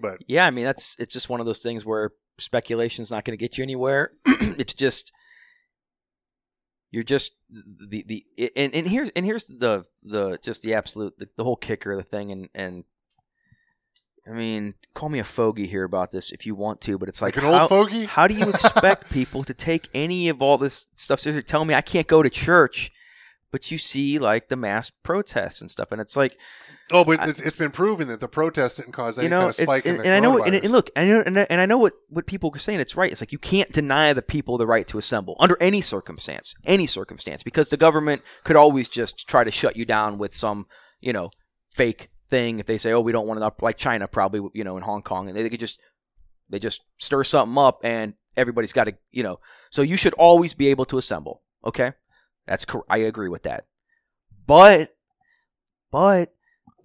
but 0.00 0.18
Yeah, 0.28 0.46
I 0.46 0.50
mean 0.50 0.64
that's 0.64 0.94
it's 1.00 1.12
just 1.12 1.28
one 1.28 1.40
of 1.40 1.46
those 1.46 1.58
things 1.58 1.84
where 1.84 2.12
speculation's 2.38 3.10
not 3.10 3.24
going 3.24 3.36
to 3.36 3.42
get 3.42 3.58
you 3.58 3.62
anywhere. 3.62 4.12
it's 4.26 4.74
just 4.74 5.12
you're 6.92 7.02
just 7.02 7.32
the 7.50 8.04
the 8.06 8.24
and, 8.54 8.72
and 8.74 8.86
here's 8.86 9.08
and 9.16 9.24
here's 9.24 9.44
the 9.44 9.84
the 10.04 10.38
just 10.42 10.62
the 10.62 10.74
absolute 10.74 11.18
the, 11.18 11.28
the 11.36 11.42
whole 11.42 11.56
kicker 11.56 11.92
of 11.92 11.98
the 11.98 12.04
thing 12.04 12.30
and 12.30 12.48
and 12.54 12.84
I 14.28 14.32
mean 14.32 14.74
call 14.94 15.08
me 15.08 15.18
a 15.18 15.24
fogey 15.24 15.66
here 15.66 15.84
about 15.84 16.12
this 16.12 16.30
if 16.30 16.46
you 16.46 16.54
want 16.54 16.80
to, 16.82 16.98
but 16.98 17.08
it's 17.08 17.20
like, 17.20 17.34
like, 17.34 17.44
an 17.44 17.50
how, 17.50 17.62
old 17.62 17.70
fogey 17.70 18.04
how 18.04 18.28
do 18.28 18.34
you 18.34 18.48
expect 18.48 19.10
people 19.10 19.42
to 19.42 19.54
take 19.54 19.88
any 19.94 20.28
of 20.28 20.42
all 20.42 20.58
this 20.58 20.86
stuff 20.94 21.18
seriously? 21.18 21.42
Tell 21.42 21.64
me 21.64 21.74
I 21.74 21.80
can't 21.80 22.06
go 22.06 22.22
to 22.22 22.30
church, 22.30 22.92
but 23.52 23.70
you 23.70 23.78
see 23.78 24.18
like 24.18 24.48
the 24.48 24.56
mass 24.56 24.90
protests 24.90 25.60
and 25.60 25.70
stuff, 25.70 25.92
and 25.92 26.00
it's 26.00 26.16
like 26.16 26.36
Oh, 26.90 27.04
but 27.04 27.20
I- 27.20 27.28
it's, 27.28 27.40
it's 27.40 27.56
been 27.56 27.70
proven 27.70 28.08
that 28.08 28.20
the 28.20 28.28
protests 28.28 28.76
didn't 28.76 28.92
cause 28.92 29.18
any 29.18 29.26
you 29.26 29.30
know, 29.30 29.40
kind 29.40 29.50
of 29.50 29.54
spike 29.56 29.86
in 29.86 29.92
and, 29.92 30.00
the 30.00 30.06
and 30.06 30.14
I 30.14 30.20
know, 30.20 30.42
and, 30.42 30.54
and 30.54 30.72
look, 30.72 30.90
and 30.96 31.08
I 31.08 31.12
know, 31.12 31.22
and 31.24 31.38
and 31.38 31.60
I 31.60 31.66
know 31.66 31.78
what, 31.78 31.94
what 32.08 32.26
people 32.26 32.50
are 32.54 32.58
saying. 32.58 32.80
It's 32.80 32.96
right. 32.96 33.10
It's 33.10 33.22
like 33.22 33.32
you 33.32 33.38
can't 33.38 33.72
deny 33.72 34.12
the 34.12 34.20
people 34.20 34.58
the 34.58 34.66
right 34.66 34.86
to 34.88 34.98
assemble 34.98 35.36
under 35.38 35.56
any 35.60 35.80
circumstance, 35.80 36.54
any 36.64 36.86
circumstance, 36.86 37.42
because 37.42 37.68
the 37.68 37.76
government 37.76 38.22
could 38.44 38.56
always 38.56 38.88
just 38.88 39.28
try 39.28 39.44
to 39.44 39.50
shut 39.50 39.76
you 39.76 39.84
down 39.84 40.18
with 40.18 40.34
some, 40.34 40.66
you 41.00 41.12
know, 41.12 41.30
fake 41.70 42.10
thing. 42.28 42.58
If 42.58 42.66
they 42.66 42.78
say, 42.78 42.92
"Oh, 42.92 43.00
we 43.00 43.12
don't 43.12 43.26
want 43.26 43.38
it 43.38 43.42
up," 43.44 43.62
like 43.62 43.78
China, 43.78 44.06
probably, 44.08 44.50
you 44.52 44.64
know, 44.64 44.76
in 44.76 44.82
Hong 44.82 45.02
Kong, 45.02 45.28
and 45.28 45.36
they, 45.36 45.42
they 45.42 45.50
could 45.50 45.60
just 45.60 45.80
they 46.50 46.58
just 46.58 46.82
stir 46.98 47.24
something 47.24 47.56
up, 47.56 47.80
and 47.84 48.14
everybody's 48.36 48.72
got 48.72 48.84
to, 48.84 48.94
you 49.10 49.22
know. 49.22 49.38
So 49.70 49.80
you 49.82 49.96
should 49.96 50.14
always 50.14 50.52
be 50.52 50.68
able 50.68 50.84
to 50.86 50.98
assemble. 50.98 51.42
Okay, 51.64 51.92
that's 52.46 52.64
cor- 52.64 52.84
I 52.88 52.98
agree 52.98 53.28
with 53.28 53.44
that, 53.44 53.66
but 54.46 54.94
but 55.90 56.32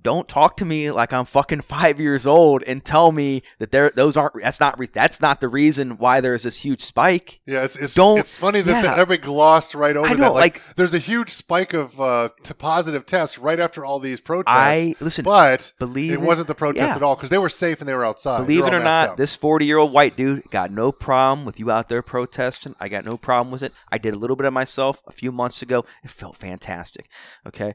don't 0.08 0.30
talk 0.30 0.56
to 0.56 0.64
me 0.64 0.90
like 0.90 1.12
I'm 1.12 1.26
fucking 1.26 1.60
five 1.78 2.00
years 2.00 2.26
old 2.26 2.64
and 2.64 2.82
tell 2.82 3.12
me 3.12 3.44
that 3.60 3.72
there 3.72 3.90
those 3.94 4.16
aren't 4.16 4.42
that's 4.42 4.62
not 4.62 4.80
re- 4.80 4.88
that's 4.94 5.20
not 5.20 5.42
the 5.42 5.50
reason 5.50 5.98
why 5.98 6.22
there's 6.22 6.44
this 6.44 6.56
huge 6.60 6.80
spike. 6.82 7.42
Yeah, 7.46 7.66
it's 7.66 7.76
it's, 7.76 7.94
Don't- 7.94 8.18
it's 8.18 8.38
funny 8.38 8.62
that 8.62 8.86
yeah. 8.86 8.94
everybody 8.94 9.18
glossed 9.20 9.76
right 9.76 9.98
over 9.98 10.08
I 10.08 10.14
know, 10.14 10.20
that. 10.20 10.32
Like, 10.32 10.56
like- 10.66 10.76
there's 10.78 10.94
a 10.94 10.98
huge 10.98 11.32
spike 11.32 11.74
of 11.74 12.00
uh, 12.00 12.30
to 12.44 12.54
positive 12.56 13.06
tests 13.06 13.38
right 13.38 13.60
after 13.60 13.84
all 13.84 14.00
these 14.00 14.22
protests. 14.22 14.54
I 14.56 14.96
listen, 15.02 15.26
but 15.26 15.74
believe 15.78 16.12
it 16.14 16.16
it- 16.16 16.22
wasn't 16.22 16.48
the 16.48 16.56
protest 16.56 16.88
yeah. 16.92 16.96
at 16.96 17.04
all 17.04 17.16
because 17.18 17.30
they 17.30 17.38
were 17.38 17.50
safe 17.50 17.82
and 17.82 17.90
they 17.90 17.94
were 17.94 18.06
outside. 18.06 18.38
Believe 18.46 18.66
it 18.66 18.74
or 18.74 18.80
not, 18.80 19.10
up. 19.10 19.18
this 19.18 19.36
40 19.36 19.66
year 19.66 19.78
old 19.78 19.92
white 19.92 20.16
dude 20.16 20.50
got 20.52 20.72
no 20.72 20.94
problem 20.94 21.46
with 21.46 21.60
you 21.60 21.70
out 21.70 21.90
there 21.90 22.02
protesting. 22.02 22.76
I 22.80 22.88
got 22.88 23.04
no 23.04 23.18
problem 23.18 23.52
with 23.52 23.62
it. 23.62 23.74
I 23.92 23.98
did 23.98 24.14
a 24.14 24.18
little 24.18 24.38
bit 24.38 24.46
of 24.46 24.54
myself 24.54 25.02
a 25.06 25.12
few 25.12 25.34
months 25.34 25.62
ago. 25.62 25.84
It 26.02 26.12
felt 26.12 26.38
fantastic. 26.38 27.10
Okay. 27.46 27.74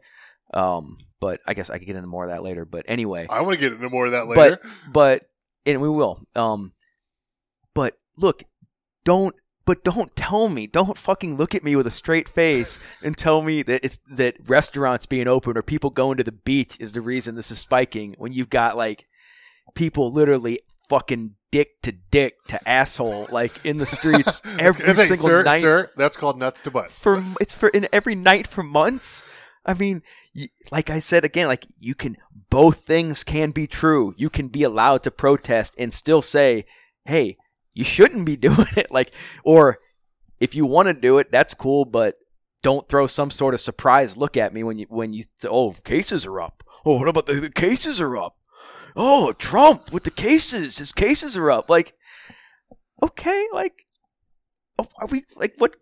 Um, 0.54 0.96
but 1.22 1.40
I 1.46 1.54
guess 1.54 1.70
I 1.70 1.78
could 1.78 1.86
get 1.86 1.94
into 1.94 2.08
more 2.08 2.24
of 2.24 2.30
that 2.30 2.42
later. 2.42 2.64
But 2.64 2.84
anyway, 2.88 3.28
I 3.30 3.42
want 3.42 3.54
to 3.54 3.60
get 3.60 3.72
into 3.72 3.88
more 3.88 4.06
of 4.06 4.12
that 4.12 4.26
later. 4.26 4.58
but 4.60 4.92
but 4.92 5.28
and 5.64 5.80
we 5.80 5.88
will. 5.88 6.20
Um, 6.34 6.72
but 7.74 7.96
look, 8.18 8.42
don't. 9.04 9.34
But 9.64 9.84
don't 9.84 10.14
tell 10.16 10.48
me, 10.48 10.66
don't 10.66 10.98
fucking 10.98 11.36
look 11.36 11.54
at 11.54 11.62
me 11.62 11.76
with 11.76 11.86
a 11.86 11.90
straight 11.92 12.28
face 12.28 12.80
and 13.04 13.16
tell 13.16 13.40
me 13.40 13.62
that 13.62 13.84
it's 13.84 13.98
that 14.16 14.34
restaurants 14.48 15.06
being 15.06 15.28
open 15.28 15.56
or 15.56 15.62
people 15.62 15.90
going 15.90 16.16
to 16.16 16.24
the 16.24 16.32
beach 16.32 16.76
is 16.80 16.90
the 16.90 17.00
reason 17.00 17.36
this 17.36 17.52
is 17.52 17.60
spiking 17.60 18.16
when 18.18 18.32
you've 18.32 18.50
got 18.50 18.76
like 18.76 19.06
people 19.76 20.10
literally 20.10 20.58
fucking 20.88 21.36
dick 21.52 21.80
to 21.82 21.92
dick 21.92 22.34
to 22.48 22.68
asshole 22.68 23.28
like 23.30 23.64
in 23.64 23.78
the 23.78 23.86
streets 23.86 24.42
every 24.58 24.94
think, 24.94 25.06
single 25.06 25.28
sir, 25.28 25.42
night 25.44 25.60
sir, 25.60 25.88
that's 25.96 26.16
called 26.16 26.36
nuts 26.36 26.60
to 26.62 26.72
butts. 26.72 27.00
for 27.00 27.22
it's 27.40 27.52
for 27.52 27.68
in 27.68 27.86
every 27.92 28.16
night 28.16 28.48
for 28.48 28.64
months. 28.64 29.22
I 29.64 29.74
mean, 29.74 30.02
like 30.70 30.90
I 30.90 30.98
said 30.98 31.24
again, 31.24 31.46
like 31.46 31.66
you 31.78 31.94
can 31.94 32.16
both 32.50 32.80
things 32.80 33.22
can 33.22 33.52
be 33.52 33.66
true. 33.66 34.14
You 34.16 34.28
can 34.28 34.48
be 34.48 34.62
allowed 34.62 35.02
to 35.04 35.10
protest 35.10 35.74
and 35.78 35.94
still 35.94 36.22
say, 36.22 36.64
"Hey, 37.04 37.36
you 37.72 37.84
shouldn't 37.84 38.26
be 38.26 38.36
doing 38.48 38.66
it." 38.76 38.90
Like, 38.90 39.12
or 39.44 39.78
if 40.40 40.54
you 40.54 40.66
want 40.66 40.88
to 40.88 40.94
do 40.94 41.18
it, 41.18 41.30
that's 41.30 41.54
cool, 41.54 41.84
but 41.84 42.16
don't 42.62 42.88
throw 42.88 43.06
some 43.06 43.30
sort 43.30 43.54
of 43.54 43.60
surprise 43.60 44.16
look 44.16 44.36
at 44.36 44.52
me 44.52 44.62
when 44.62 44.78
you 44.78 44.86
when 44.88 45.12
you 45.12 45.24
oh 45.44 45.72
cases 45.84 46.26
are 46.26 46.40
up. 46.40 46.64
Oh, 46.84 46.98
what 46.98 47.08
about 47.08 47.26
the, 47.26 47.34
the 47.34 47.50
cases 47.50 48.00
are 48.00 48.16
up? 48.16 48.36
Oh, 48.96 49.32
Trump 49.32 49.92
with 49.92 50.04
the 50.04 50.10
cases, 50.10 50.78
his 50.78 50.92
cases 50.92 51.36
are 51.36 51.50
up. 51.50 51.70
Like, 51.70 51.94
okay, 53.02 53.46
like, 53.52 53.86
oh, 54.78 54.88
are 54.98 55.06
we 55.06 55.24
like 55.36 55.54
what? 55.58 55.76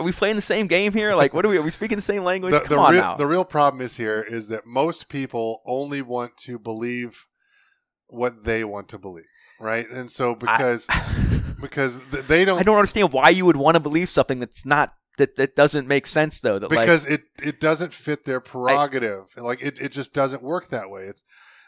Are 0.00 0.02
we 0.02 0.12
playing 0.12 0.36
the 0.36 0.42
same 0.42 0.66
game 0.66 0.94
here? 0.94 1.14
Like, 1.14 1.34
what 1.34 1.44
are 1.44 1.50
we? 1.50 1.58
Are 1.58 1.62
we 1.62 1.70
speaking 1.70 1.96
the 1.96 2.02
same 2.02 2.24
language? 2.24 2.54
The, 2.54 2.60
Come 2.60 2.68
the 2.68 2.78
on 2.78 2.92
real, 2.94 3.02
now. 3.02 3.16
the 3.16 3.26
real 3.26 3.44
problem 3.44 3.82
is 3.82 3.98
here 3.98 4.22
is 4.22 4.48
that 4.48 4.64
most 4.64 5.10
people 5.10 5.60
only 5.66 6.00
want 6.00 6.38
to 6.38 6.58
believe 6.58 7.26
what 8.06 8.44
they 8.44 8.64
want 8.64 8.88
to 8.88 8.98
believe, 8.98 9.26
right? 9.60 9.86
And 9.90 10.10
so 10.10 10.34
because 10.34 10.86
because 11.60 11.98
they 12.08 12.46
don't, 12.46 12.58
I 12.58 12.62
don't 12.62 12.78
understand 12.78 13.12
why 13.12 13.28
you 13.28 13.44
would 13.44 13.58
want 13.58 13.74
to 13.74 13.80
believe 13.80 14.08
something 14.08 14.40
that's 14.40 14.64
not 14.64 14.94
that 15.18 15.36
that 15.36 15.54
doesn't 15.54 15.86
make 15.86 16.06
sense 16.06 16.40
though. 16.40 16.58
That 16.58 16.70
like 16.70 16.86
because 16.86 17.04
it 17.04 17.24
it 17.42 17.60
doesn't 17.60 17.92
fit 17.92 18.24
their 18.24 18.40
prerogative. 18.40 19.34
like 19.36 19.60
it, 19.60 19.82
it 19.82 19.92
just 19.92 20.14
doesn't 20.14 20.42
work 20.42 20.68
that 20.68 20.88
way. 20.88 21.02
It's 21.02 21.24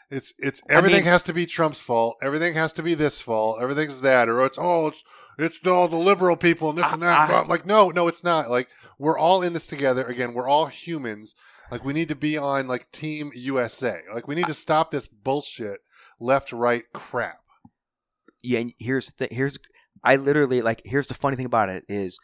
it's 0.09 0.33
it's 0.39 0.61
everything 0.69 1.03
mean- 1.03 1.11
has 1.11 1.21
to 1.23 1.33
be 1.33 1.45
Trump's 1.45 1.81
fault. 1.81 2.17
Everything 2.21 2.55
has 2.55 2.73
to 2.73 2.81
be 2.83 2.95
this 2.95 3.21
fault. 3.21 3.61
Everything's 3.61 4.01
that, 4.01 4.27
or 4.27 4.43
it's 4.43 4.57
oh 4.59 4.87
it's 4.87 5.03
it's 5.37 5.65
all 5.65 5.87
the 5.87 5.95
liberal 5.95 6.35
people 6.37 6.69
and 6.69 6.77
this 6.77 6.91
and 6.91 7.01
that. 7.01 7.29
I- 7.29 7.41
I- 7.41 7.45
like 7.45 7.65
no, 7.65 7.89
no, 7.89 8.07
it's 8.07 8.23
not. 8.23 8.49
Like 8.49 8.69
we're 8.99 9.17
all 9.17 9.41
in 9.41 9.53
this 9.53 9.67
together. 9.67 10.03
Again, 10.05 10.33
we're 10.33 10.47
all 10.47 10.67
humans. 10.67 11.35
Like 11.71 11.83
we 11.83 11.93
need 11.93 12.09
to 12.09 12.15
be 12.15 12.37
on 12.37 12.67
like 12.67 12.91
Team 12.91 13.31
USA. 13.35 14.01
Like 14.13 14.27
we 14.27 14.35
need 14.35 14.47
to 14.47 14.53
stop 14.53 14.91
this 14.91 15.07
bullshit 15.07 15.79
left 16.19 16.51
right 16.51 16.83
crap. 16.93 17.39
yeah. 18.43 18.59
And 18.59 18.73
here's 18.79 19.07
the. 19.17 19.27
Here's 19.31 19.57
I 20.03 20.17
literally 20.17 20.61
like. 20.61 20.81
Here's 20.85 21.07
the 21.07 21.13
funny 21.13 21.35
thing 21.35 21.45
about 21.45 21.69
it 21.69 21.83
is. 21.87 22.17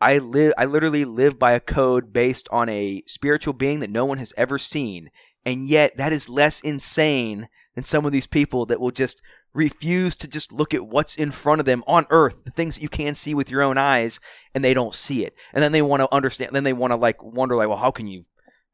I 0.00 0.18
live. 0.18 0.52
I 0.58 0.66
literally 0.66 1.04
live 1.04 1.38
by 1.38 1.52
a 1.52 1.60
code 1.60 2.12
based 2.12 2.48
on 2.52 2.68
a 2.68 3.02
spiritual 3.06 3.54
being 3.54 3.80
that 3.80 3.90
no 3.90 4.04
one 4.04 4.18
has 4.18 4.32
ever 4.36 4.58
seen, 4.58 5.10
and 5.44 5.66
yet 5.66 5.96
that 5.96 6.12
is 6.12 6.28
less 6.28 6.60
insane 6.60 7.48
than 7.74 7.82
some 7.84 8.04
of 8.06 8.12
these 8.12 8.26
people 8.26 8.66
that 8.66 8.78
will 8.80 8.90
just 8.90 9.20
refuse 9.56 10.14
to 10.16 10.28
just 10.28 10.52
look 10.52 10.74
at 10.74 10.86
what's 10.86 11.16
in 11.16 11.30
front 11.30 11.60
of 11.60 11.64
them 11.64 11.82
on 11.86 12.06
earth 12.10 12.44
the 12.44 12.50
things 12.50 12.76
that 12.76 12.82
you 12.82 12.88
can 12.88 13.14
see 13.14 13.34
with 13.34 13.50
your 13.50 13.62
own 13.62 13.78
eyes 13.78 14.20
and 14.54 14.64
they 14.64 14.74
don't 14.74 14.94
see 14.94 15.24
it 15.24 15.34
and 15.52 15.62
then 15.62 15.72
they 15.72 15.82
want 15.82 16.00
to 16.00 16.14
understand 16.14 16.50
then 16.52 16.64
they 16.64 16.72
want 16.72 16.90
to 16.92 16.96
like 16.96 17.22
wonder 17.22 17.56
like 17.56 17.68
well 17.68 17.78
how 17.78 17.90
can 17.90 18.06
you 18.06 18.24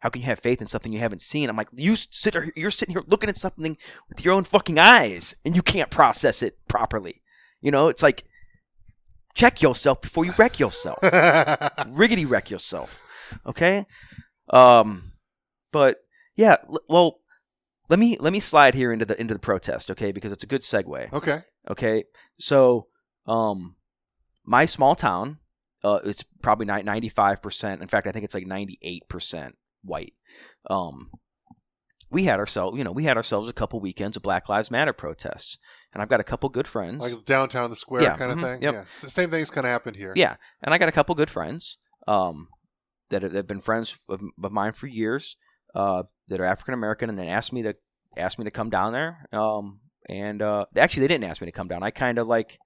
how 0.01 0.09
can 0.09 0.21
you 0.23 0.27
have 0.27 0.40
faith 0.40 0.61
in 0.61 0.66
something 0.66 0.92
you 0.92 0.99
haven't 0.99 1.23
seen 1.23 1.49
i'm 1.49 1.57
like 1.57 1.68
you 1.73 1.95
sit 1.97 2.35
here, 2.35 2.53
you're 2.57 2.71
sitting 2.71 2.95
here 2.95 3.05
looking 3.07 3.29
at 3.29 3.37
something 3.37 3.77
with 4.09 4.25
your 4.25 4.35
own 4.35 4.45
fucking 4.45 4.79
eyes 4.79 5.35
and 5.45 5.55
you 5.55 5.62
can't 5.62 5.90
process 5.90 6.42
it 6.42 6.59
properly 6.68 7.23
you 7.61 7.71
know 7.71 7.88
it's 7.88 8.03
like 8.03 8.25
check 9.35 9.62
yourself 9.62 10.01
before 10.01 10.25
you 10.25 10.35
wreck 10.37 10.59
yourself 10.59 10.99
riggedy 11.01 12.29
wreck 12.29 12.51
yourself. 12.51 13.01
Okay? 13.47 13.87
Um 14.51 15.12
but 15.71 15.99
yeah, 16.37 16.57
l- 16.68 16.81
well 16.88 17.21
let 17.92 17.98
me 17.98 18.16
let 18.20 18.33
me 18.33 18.40
slide 18.40 18.74
here 18.74 18.90
into 18.90 19.05
the 19.05 19.20
into 19.20 19.35
the 19.35 19.40
protest, 19.40 19.90
okay? 19.90 20.12
Because 20.12 20.33
it's 20.33 20.42
a 20.42 20.46
good 20.46 20.62
segue. 20.62 21.12
okay. 21.12 21.42
Okay? 21.70 22.05
So 22.40 22.87
um 23.26 23.76
my 24.46 24.64
small 24.64 24.94
town 24.94 25.40
uh 25.85 26.00
it's 26.02 26.24
probably 26.40 26.64
95%. 26.64 27.83
In 27.83 27.88
fact, 27.88 28.07
I 28.07 28.12
think 28.12 28.24
it's 28.24 28.35
like 28.35 28.46
98% 28.46 29.52
white. 29.83 30.14
Um 30.70 31.11
we 32.09 32.24
had 32.24 32.38
ourselves, 32.38 32.78
you 32.78 32.85
know, 32.85 32.92
we 32.92 33.05
had 33.05 33.18
ourselves 33.18 33.50
a 33.50 33.52
couple 33.52 33.78
weekends 33.78 34.16
of 34.16 34.22
Black 34.22 34.48
Lives 34.48 34.70
Matter 34.70 34.94
protests. 34.94 35.59
And 35.92 36.00
I've 36.00 36.09
got 36.09 36.20
a 36.20 36.24
couple 36.24 36.48
good 36.48 36.66
friends. 36.66 37.02
Like 37.02 37.26
downtown 37.26 37.68
the 37.68 37.76
square 37.76 38.02
Yeah, 38.02 38.16
kind 38.16 38.33
of 38.33 38.38
mhm, 38.38 38.42
thing. 38.42 38.62
yep. 38.62 38.72
Yeah. 38.74 38.81
S- 38.81 39.12
same 39.12 39.31
thing's 39.31 39.50
kind 39.50 39.66
of 39.66 39.70
happened 39.70 39.96
here. 39.96 40.14
Yeah, 40.16 40.37
and 40.62 40.72
I 40.72 40.78
got 40.78 40.88
a 40.88 40.92
couple 40.92 41.14
good 41.14 41.28
friends 41.31 41.76
um, 42.09 42.48
that 43.11 43.20
have, 43.22 43.33
that 43.33 43.38
have 43.40 43.46
been 43.46 43.61
friends 43.61 43.98
of, 44.09 44.22
of 44.42 44.50
mine 44.52 44.72
for 44.72 44.87
years 44.87 45.37
uh, 45.75 46.05
that 46.29 46.41
are 46.41 46.45
African 46.45 46.75
American, 46.75 47.09
and 47.09 47.19
then 47.19 47.29
asked 47.29 47.53
me 47.53 47.63
to 47.63 47.75
asked 48.17 48.39
me 48.39 48.45
to 48.45 48.51
come 48.51 48.71
down 48.71 48.93
there. 48.93 49.27
Um, 49.33 49.81
and 50.09 50.43
uh, 50.43 50.67
actually, 50.77 51.03
they 51.03 51.15
didn't 51.15 51.31
ask 51.31 51.41
me 51.41 51.47
to 51.47 51.53
come 51.53 51.69
down. 51.69 51.83
I 51.83 51.91
kind 51.91 52.19
of 52.19 52.27
like 52.27 52.59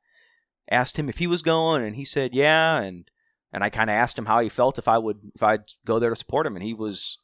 asked 0.71 0.99
him 0.99 1.09
if 1.09 1.19
he 1.19 1.27
was 1.27 1.43
going, 1.43 1.85
and 1.85 1.97
he 1.97 2.05
said 2.05 2.35
yeah, 2.35 2.79
and 2.79 3.09
and 3.53 3.63
I 3.63 3.71
kind 3.71 3.91
of 3.91 3.95
asked 3.95 4.19
him 4.19 4.27
how 4.27 4.41
he 4.41 4.49
felt 4.49 4.79
if 4.79 4.89
I 4.89 4.99
would 4.99 5.19
if 5.35 5.43
I'd 5.43 5.65
go 5.85 5.99
there 5.99 6.11
to 6.11 6.17
support 6.17 6.47
him, 6.47 6.57
and 6.57 6.63
he 6.65 6.75
was 6.75 7.19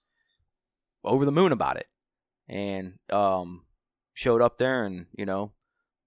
over 1.04 1.24
the 1.24 1.32
moon 1.32 1.52
about 1.52 1.76
it, 1.76 1.86
and 2.48 2.94
um, 3.10 3.64
showed 4.14 4.42
up 4.42 4.58
there, 4.58 4.84
and 4.84 5.06
you 5.16 5.26
know. 5.26 5.52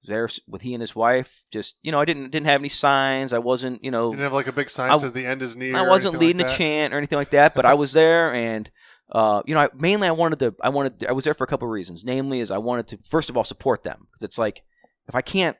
was 0.04 0.08
There 0.08 0.30
with 0.48 0.62
he 0.62 0.74
and 0.76 0.82
his 0.82 0.96
wife, 0.96 1.46
just 1.52 1.76
you 1.82 1.92
know, 1.92 2.00
I 2.00 2.06
didn't 2.06 2.30
didn't 2.30 2.46
have 2.46 2.62
any 2.62 2.70
signs. 2.70 3.34
I 3.34 3.40
wasn't, 3.40 3.84
you 3.84 3.90
know, 3.92 4.12
You 4.12 4.18
didn't 4.18 4.24
have 4.26 4.34
like 4.34 4.48
a 4.48 4.52
big 4.54 4.70
sign 4.70 4.92
I- 4.92 4.98
says 4.98 5.14
the 5.14 5.26
end 5.26 5.42
is 5.42 5.56
near. 5.56 5.76
I 5.76 5.82
wasn't 5.82 6.20
leading 6.20 6.44
like 6.44 6.54
a 6.54 6.58
chant 6.58 6.94
or 6.94 6.98
anything 6.98 7.18
like 7.18 7.32
that, 7.32 7.56
but 7.56 7.66
I 7.66 7.74
was 7.74 7.92
there, 7.94 8.32
and 8.34 8.70
uh, 9.12 9.42
you 9.46 9.54
know, 9.54 9.62
I, 9.62 9.70
mainly 9.76 10.08
I 10.08 10.12
wanted 10.12 10.40
to. 10.40 10.56
I 10.62 10.70
wanted. 10.70 11.06
I 11.08 11.12
was 11.12 11.26
there 11.26 11.34
for 11.34 11.44
a 11.44 11.48
couple 11.48 11.68
of 11.68 11.72
reasons. 11.72 12.04
Namely, 12.04 12.40
is 12.40 12.52
I 12.52 12.58
wanted 12.58 12.88
to 12.88 13.00
first 13.08 13.30
of 13.30 13.38
all 13.38 13.44
support 13.44 13.84
them 13.84 14.08
because 14.12 14.24
it's 14.24 14.38
like 14.38 14.64
if 15.08 15.16
I 15.16 15.22
can't, 15.22 15.58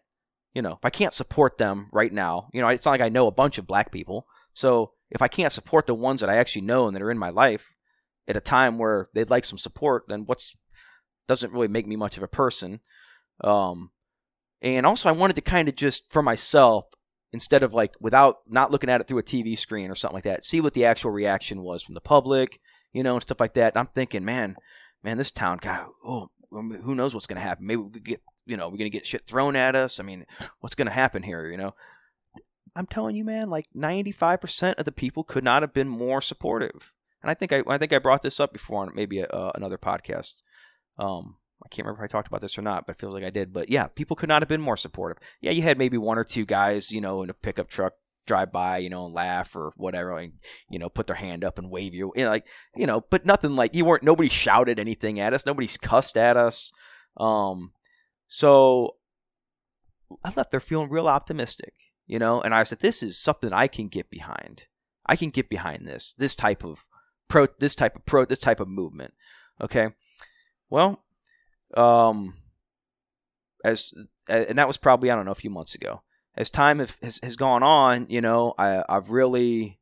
you 0.54 0.62
know, 0.62 0.74
if 0.74 0.84
I 0.84 0.90
can't 0.90 1.14
support 1.14 1.58
them 1.58 1.90
right 1.94 2.12
now, 2.12 2.50
you 2.54 2.62
know, 2.62 2.68
it's 2.70 2.86
not 2.86 2.92
like 2.92 3.02
I 3.02 3.10
know 3.10 3.28
a 3.28 3.32
bunch 3.32 3.58
of 3.58 3.68
black 3.68 3.92
people. 3.92 4.26
So 4.54 4.94
if 5.12 5.22
I 5.22 5.28
can't 5.28 5.54
support 5.54 5.86
the 5.86 5.94
ones 5.94 6.22
that 6.22 6.30
I 6.30 6.38
actually 6.38 6.64
know 6.64 6.88
and 6.88 6.96
that 6.96 7.04
are 7.04 7.12
in 7.12 7.18
my 7.18 7.30
life 7.30 7.74
at 8.28 8.38
a 8.38 8.42
time 8.42 8.78
where 8.78 9.10
they'd 9.14 9.30
like 9.30 9.46
some 9.46 9.60
support, 9.60 10.06
then 10.08 10.26
what's 10.26 10.56
doesn't 11.28 11.54
really 11.54 11.68
make 11.68 11.88
me 11.88 11.96
much 11.96 12.18
of 12.18 12.24
a 12.24 12.28
person. 12.28 12.80
Um, 13.44 13.92
and 14.62 14.86
also 14.86 15.10
I 15.10 15.14
wanted 15.14 15.36
to 15.36 15.42
kind 15.42 15.68
of 15.68 15.76
just 15.76 16.12
for 16.12 16.22
myself 16.22 16.86
instead 17.32 17.64
of 17.64 17.74
like 17.74 17.94
without 18.00 18.38
not 18.48 18.72
looking 18.72 18.90
at 18.90 19.02
it 19.02 19.08
through 19.08 19.20
a 19.20 19.24
TV 19.24 19.58
screen 19.58 19.92
or 19.92 19.96
something 19.96 20.16
like 20.16 20.24
that, 20.24 20.46
see 20.46 20.62
what 20.62 20.74
the 20.74 20.86
actual 20.86 21.12
reaction 21.12 21.62
was 21.62 21.84
from 21.84 21.94
the 21.94 22.02
public, 22.02 22.60
you 22.96 23.04
know, 23.04 23.14
and 23.14 23.22
stuff 23.22 23.42
like 23.42 23.54
that. 23.56 23.74
And 23.74 23.80
I'm 23.80 23.94
thinking, 23.94 24.24
man, 24.24 24.56
man, 25.04 25.18
this 25.18 25.30
town, 25.30 25.60
God, 25.62 25.88
oh, 26.04 26.30
who 26.50 26.96
knows 26.96 27.14
what's 27.14 27.28
going 27.28 27.36
to 27.36 27.46
happen? 27.46 27.68
Maybe 27.68 27.82
we 27.82 27.92
could 27.92 28.06
get, 28.06 28.22
you 28.46 28.56
know, 28.56 28.70
we're 28.70 28.78
going 28.78 28.90
to 28.90 28.98
get 28.98 29.06
shit 29.06 29.28
thrown 29.28 29.58
at 29.58 29.76
us. 29.76 30.00
I 30.00 30.04
mean, 30.04 30.26
what's 30.62 30.76
going 30.76 30.88
to 30.88 30.94
happen 30.94 31.22
here, 31.22 31.46
you 31.52 31.58
know? 31.58 31.76
I'm 32.74 32.86
telling 32.86 33.18
you, 33.18 33.26
man, 33.26 33.50
like 33.50 33.66
95% 33.76 34.76
of 34.76 34.86
the 34.86 34.94
people 34.94 35.26
could 35.26 35.44
not 35.44 35.62
have 35.62 35.74
been 35.74 35.90
more 35.90 36.22
supportive. 36.22 36.94
And 37.22 37.30
I 37.30 37.34
think 37.34 37.52
I, 37.52 37.64
I 37.68 37.78
think 37.78 37.92
I 37.92 38.00
brought 38.00 38.22
this 38.22 38.40
up 38.40 38.54
before 38.54 38.84
on 38.84 38.92
maybe 38.96 39.20
a, 39.20 39.28
uh, 39.28 39.52
another 39.56 39.78
podcast. 39.78 40.36
Um, 40.98 41.36
I 41.66 41.68
can't 41.68 41.86
remember 41.86 42.06
if 42.06 42.10
I 42.10 42.12
talked 42.12 42.30
about 42.30 42.40
this 42.40 42.58
or 42.58 42.62
not, 42.62 42.88
but 42.88 42.96
it 42.96 43.00
feels 43.00 43.14
like 43.14 43.26
I 43.26 43.30
did. 43.30 43.52
But 43.52 43.70
yeah, 43.70 43.88
people 43.88 44.16
could 44.16 44.30
not 44.30 44.42
have 44.42 44.50
been 44.50 44.62
more 44.62 44.78
supportive. 44.78 45.18
Yeah, 45.42 45.52
you 45.52 45.64
had 45.64 45.78
maybe 45.78 45.98
one 45.98 46.18
or 46.18 46.24
two 46.24 46.46
guys, 46.46 46.92
you 46.92 47.02
know, 47.02 47.24
in 47.24 47.30
a 47.30 47.34
pickup 47.34 47.68
truck 47.68 47.94
drive 48.26 48.52
by, 48.52 48.78
you 48.78 48.90
know, 48.90 49.06
and 49.06 49.14
laugh 49.14 49.56
or 49.56 49.74
whatever, 49.78 50.18
and 50.18 50.34
you 50.70 50.80
know, 50.80 50.90
put 50.90 51.08
their 51.08 51.16
hand 51.16 51.44
up 51.44 51.58
and 51.58 51.70
wave 51.70 51.94
you, 51.94 52.12
you 52.16 52.24
know, 52.24 52.30
like 52.30 52.46
you 52.76 52.86
know, 52.86 53.02
but 53.10 53.26
nothing 53.26 53.56
like 53.56 53.74
you 53.76 53.86
weren't. 53.86 54.04
Nobody 54.04 54.30
shouted 54.30 54.80
anything 54.80 55.20
at 55.20 55.34
us. 55.34 55.46
Nobody's 55.46 55.78
cussed 55.78 56.18
at 56.18 56.38
us. 56.38 56.72
Um, 57.18 57.72
so 58.28 58.96
I 60.24 60.32
left 60.36 60.52
there 60.52 60.60
feeling 60.60 60.90
real 60.90 61.08
optimistic, 61.08 61.74
you 62.06 62.20
know, 62.20 62.42
and 62.42 62.54
I 62.54 62.64
said, 62.64 62.80
this 62.80 63.02
is 63.02 63.18
something 63.18 63.54
I 63.54 63.68
can 63.68 63.88
get 63.88 64.10
behind. 64.10 64.66
I 65.06 65.16
can 65.16 65.30
get 65.30 65.50
behind 65.50 65.86
this, 65.86 66.16
this 66.18 66.36
type 66.36 66.64
of 66.64 66.86
pro, 67.28 67.48
this 67.60 67.76
type 67.76 67.96
of 67.96 68.06
pro, 68.06 68.26
this 68.26 68.40
type 68.40 68.60
of 68.60 68.68
movement. 68.68 69.14
Okay. 69.62 69.90
Well, 70.70 71.04
um, 71.76 72.36
as 73.64 73.94
and 74.28 74.58
that 74.58 74.68
was 74.68 74.78
probably 74.78 75.12
I 75.12 75.16
don't 75.16 75.26
know 75.26 75.32
a 75.32 75.36
few 75.36 75.50
months 75.50 75.76
ago. 75.76 76.02
As 76.38 76.50
time 76.50 76.80
has 76.80 76.98
has, 77.02 77.20
has 77.24 77.36
gone 77.36 77.64
on, 77.64 78.08
you 78.10 78.22
know, 78.22 78.54
I 78.58 78.84
I've 78.90 79.10
really 79.10 79.80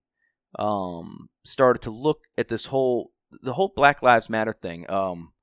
um 0.59 1.29
started 1.43 1.81
to 1.83 1.91
look 1.91 2.21
at 2.37 2.47
this 2.47 2.67
whole 2.67 3.11
the 3.41 3.53
whole 3.53 3.71
Black 3.75 4.01
Lives 4.01 4.29
Matter 4.29 4.53
thing. 4.53 4.89
Um, 4.89 5.33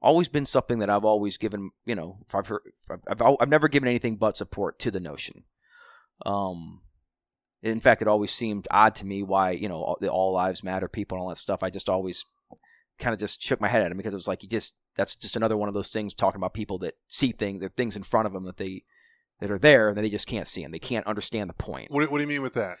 always 0.00 0.28
been 0.28 0.46
something 0.46 0.80
that 0.80 0.90
I've 0.90 1.04
always 1.04 1.38
given. 1.38 1.70
You 1.86 1.94
know, 1.94 2.18
I've 2.34 2.48
heard, 2.48 2.62
I've 3.08 3.22
I've 3.22 3.48
never 3.48 3.68
given 3.68 3.88
anything 3.88 4.16
but 4.16 4.36
support 4.36 4.78
to 4.80 4.90
the 4.90 5.00
notion. 5.00 5.44
Um, 6.26 6.82
in 7.62 7.80
fact, 7.80 8.02
it 8.02 8.08
always 8.08 8.32
seemed 8.32 8.68
odd 8.70 8.94
to 8.96 9.06
me 9.06 9.22
why 9.22 9.52
you 9.52 9.68
know 9.68 9.82
all, 9.82 9.98
the 10.00 10.10
all 10.10 10.32
lives 10.32 10.62
matter 10.62 10.88
people 10.88 11.16
and 11.16 11.22
all 11.22 11.28
that 11.30 11.38
stuff. 11.38 11.62
I 11.62 11.70
just 11.70 11.88
always 11.88 12.24
kind 12.98 13.14
of 13.14 13.20
just 13.20 13.42
shook 13.42 13.60
my 13.60 13.68
head 13.68 13.82
at 13.82 13.90
him 13.90 13.96
because 13.96 14.12
it 14.12 14.16
was 14.16 14.28
like 14.28 14.42
you 14.42 14.48
just 14.48 14.74
that's 14.96 15.16
just 15.16 15.36
another 15.36 15.56
one 15.56 15.68
of 15.68 15.74
those 15.74 15.88
things 15.88 16.14
talking 16.14 16.38
about 16.38 16.54
people 16.54 16.78
that 16.78 16.94
see 17.08 17.32
things, 17.32 17.64
are 17.64 17.68
things 17.68 17.96
in 17.96 18.02
front 18.02 18.26
of 18.26 18.32
them 18.32 18.44
that 18.44 18.58
they 18.58 18.84
that 19.42 19.50
are 19.50 19.58
there 19.58 19.88
and 19.88 19.98
they 19.98 20.08
just 20.08 20.28
can't 20.28 20.46
see 20.46 20.62
them. 20.62 20.70
They 20.70 20.78
can't 20.78 21.06
understand 21.06 21.50
the 21.50 21.54
point. 21.54 21.90
What, 21.90 22.10
what 22.10 22.18
do 22.18 22.22
you 22.22 22.28
mean 22.28 22.42
with 22.42 22.54
that? 22.54 22.76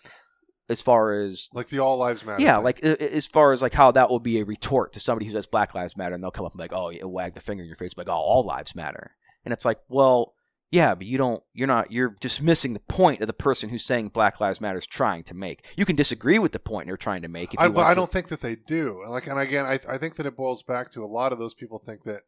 As 0.68 0.80
far 0.80 1.12
as 1.12 1.48
like 1.52 1.68
the 1.68 1.80
all 1.80 1.98
lives 1.98 2.24
matter. 2.24 2.40
Yeah, 2.40 2.56
thing. 2.56 2.64
like 2.64 2.82
as 2.82 3.26
far 3.26 3.52
as 3.52 3.60
like 3.60 3.74
how 3.74 3.90
that 3.90 4.08
will 4.08 4.20
be 4.20 4.38
a 4.38 4.44
retort 4.44 4.92
to 4.92 5.00
somebody 5.00 5.26
who 5.26 5.32
says 5.32 5.44
Black 5.44 5.74
Lives 5.74 5.96
Matter, 5.96 6.14
and 6.14 6.22
they'll 6.22 6.30
come 6.30 6.46
up 6.46 6.52
and 6.52 6.58
be 6.58 6.64
like, 6.64 6.72
oh, 6.72 6.90
you 6.90 7.06
wag 7.06 7.34
the 7.34 7.40
finger 7.40 7.62
in 7.62 7.66
your 7.66 7.76
face, 7.76 7.92
like, 7.96 8.08
oh, 8.08 8.12
all 8.12 8.44
lives 8.44 8.74
matter, 8.74 9.10
and 9.44 9.52
it's 9.52 9.64
like, 9.64 9.78
well, 9.88 10.34
yeah, 10.70 10.94
but 10.94 11.06
you 11.06 11.18
don't. 11.18 11.42
You're 11.52 11.66
not. 11.66 11.92
You're 11.92 12.16
dismissing 12.20 12.72
the 12.72 12.80
point 12.80 13.20
of 13.20 13.26
the 13.26 13.34
person 13.34 13.68
who's 13.68 13.84
saying 13.84 14.10
Black 14.10 14.40
Lives 14.40 14.60
Matter 14.60 14.78
is 14.78 14.86
trying 14.86 15.24
to 15.24 15.34
make. 15.34 15.66
You 15.76 15.84
can 15.84 15.96
disagree 15.96 16.38
with 16.38 16.52
the 16.52 16.58
point 16.60 16.86
they're 16.86 16.96
trying 16.96 17.22
to 17.22 17.28
make. 17.28 17.52
If 17.52 17.60
I, 17.60 17.64
you 17.64 17.70
but 17.70 17.78
want 17.78 17.88
I 17.88 17.94
don't 17.94 18.10
think 18.10 18.28
that 18.28 18.40
they 18.40 18.56
do. 18.56 19.04
Like, 19.06 19.26
and 19.26 19.38
again, 19.38 19.66
I, 19.66 19.80
I 19.86 19.98
think 19.98 20.14
that 20.14 20.24
it 20.24 20.36
boils 20.36 20.62
back 20.62 20.90
to 20.92 21.04
a 21.04 21.06
lot 21.06 21.32
of 21.32 21.38
those 21.38 21.52
people 21.52 21.78
think 21.78 22.04
that 22.04 22.20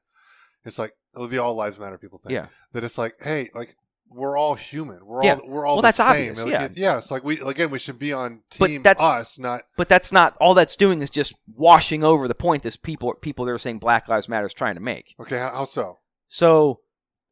it's 0.65 0.79
like 0.79 0.93
oh, 1.15 1.27
the 1.27 1.39
all 1.39 1.55
lives 1.55 1.79
matter 1.79 1.99
people 1.99 2.19
think. 2.19 2.33
Yeah. 2.33 2.47
That 2.73 2.85
it's 2.85 2.99
like, 2.99 3.15
hey, 3.23 3.51
like 3.55 3.77
we're 4.15 4.39
all 4.39 4.55
human. 4.55 5.05
We're 5.05 5.25
Yeah. 5.25 5.35
all 5.35 5.49
we're 5.49 5.67
all 5.67 5.75
Well, 5.77 5.83
the 5.83 5.87
that's 5.89 5.99
same. 5.99 6.07
obvious, 6.07 6.43
Like, 6.43 6.51
yeah. 6.53 6.65
it- 6.65 6.77
yeah. 6.77 6.99
It's 6.99 7.11
like 7.11 7.25
we 7.25 7.41
again 7.41 7.71
we 7.71 7.79
should 7.79 7.99
be 7.99 8.13
on 8.13 8.43
But 8.59 8.67
team 8.69 8.83
that's- 8.83 9.05
us, 9.05 9.39
not 9.39 9.63
But 9.77 9.89
that's 9.89 10.13
not 10.13 10.37
all. 10.41 10.55
That's 10.55 10.77
doing 10.77 11.03
is 11.03 11.11
just 11.11 11.35
washing 11.47 12.03
over 12.05 12.29
the 12.29 12.35
point 12.35 12.63
this 12.63 12.77
people 12.77 13.13
people 13.15 13.45
that 13.45 13.51
are 13.53 13.59
saying 13.59 13.79
Black 13.81 14.09
Lives 14.09 14.29
Matter 14.29 14.47
is 14.47 14.55
trying 14.55 14.75
to 14.77 14.81
make. 14.81 15.15
okay. 15.21 15.39
How, 15.39 15.51
how 15.51 15.65
so? 15.65 15.99
So, 16.29 16.81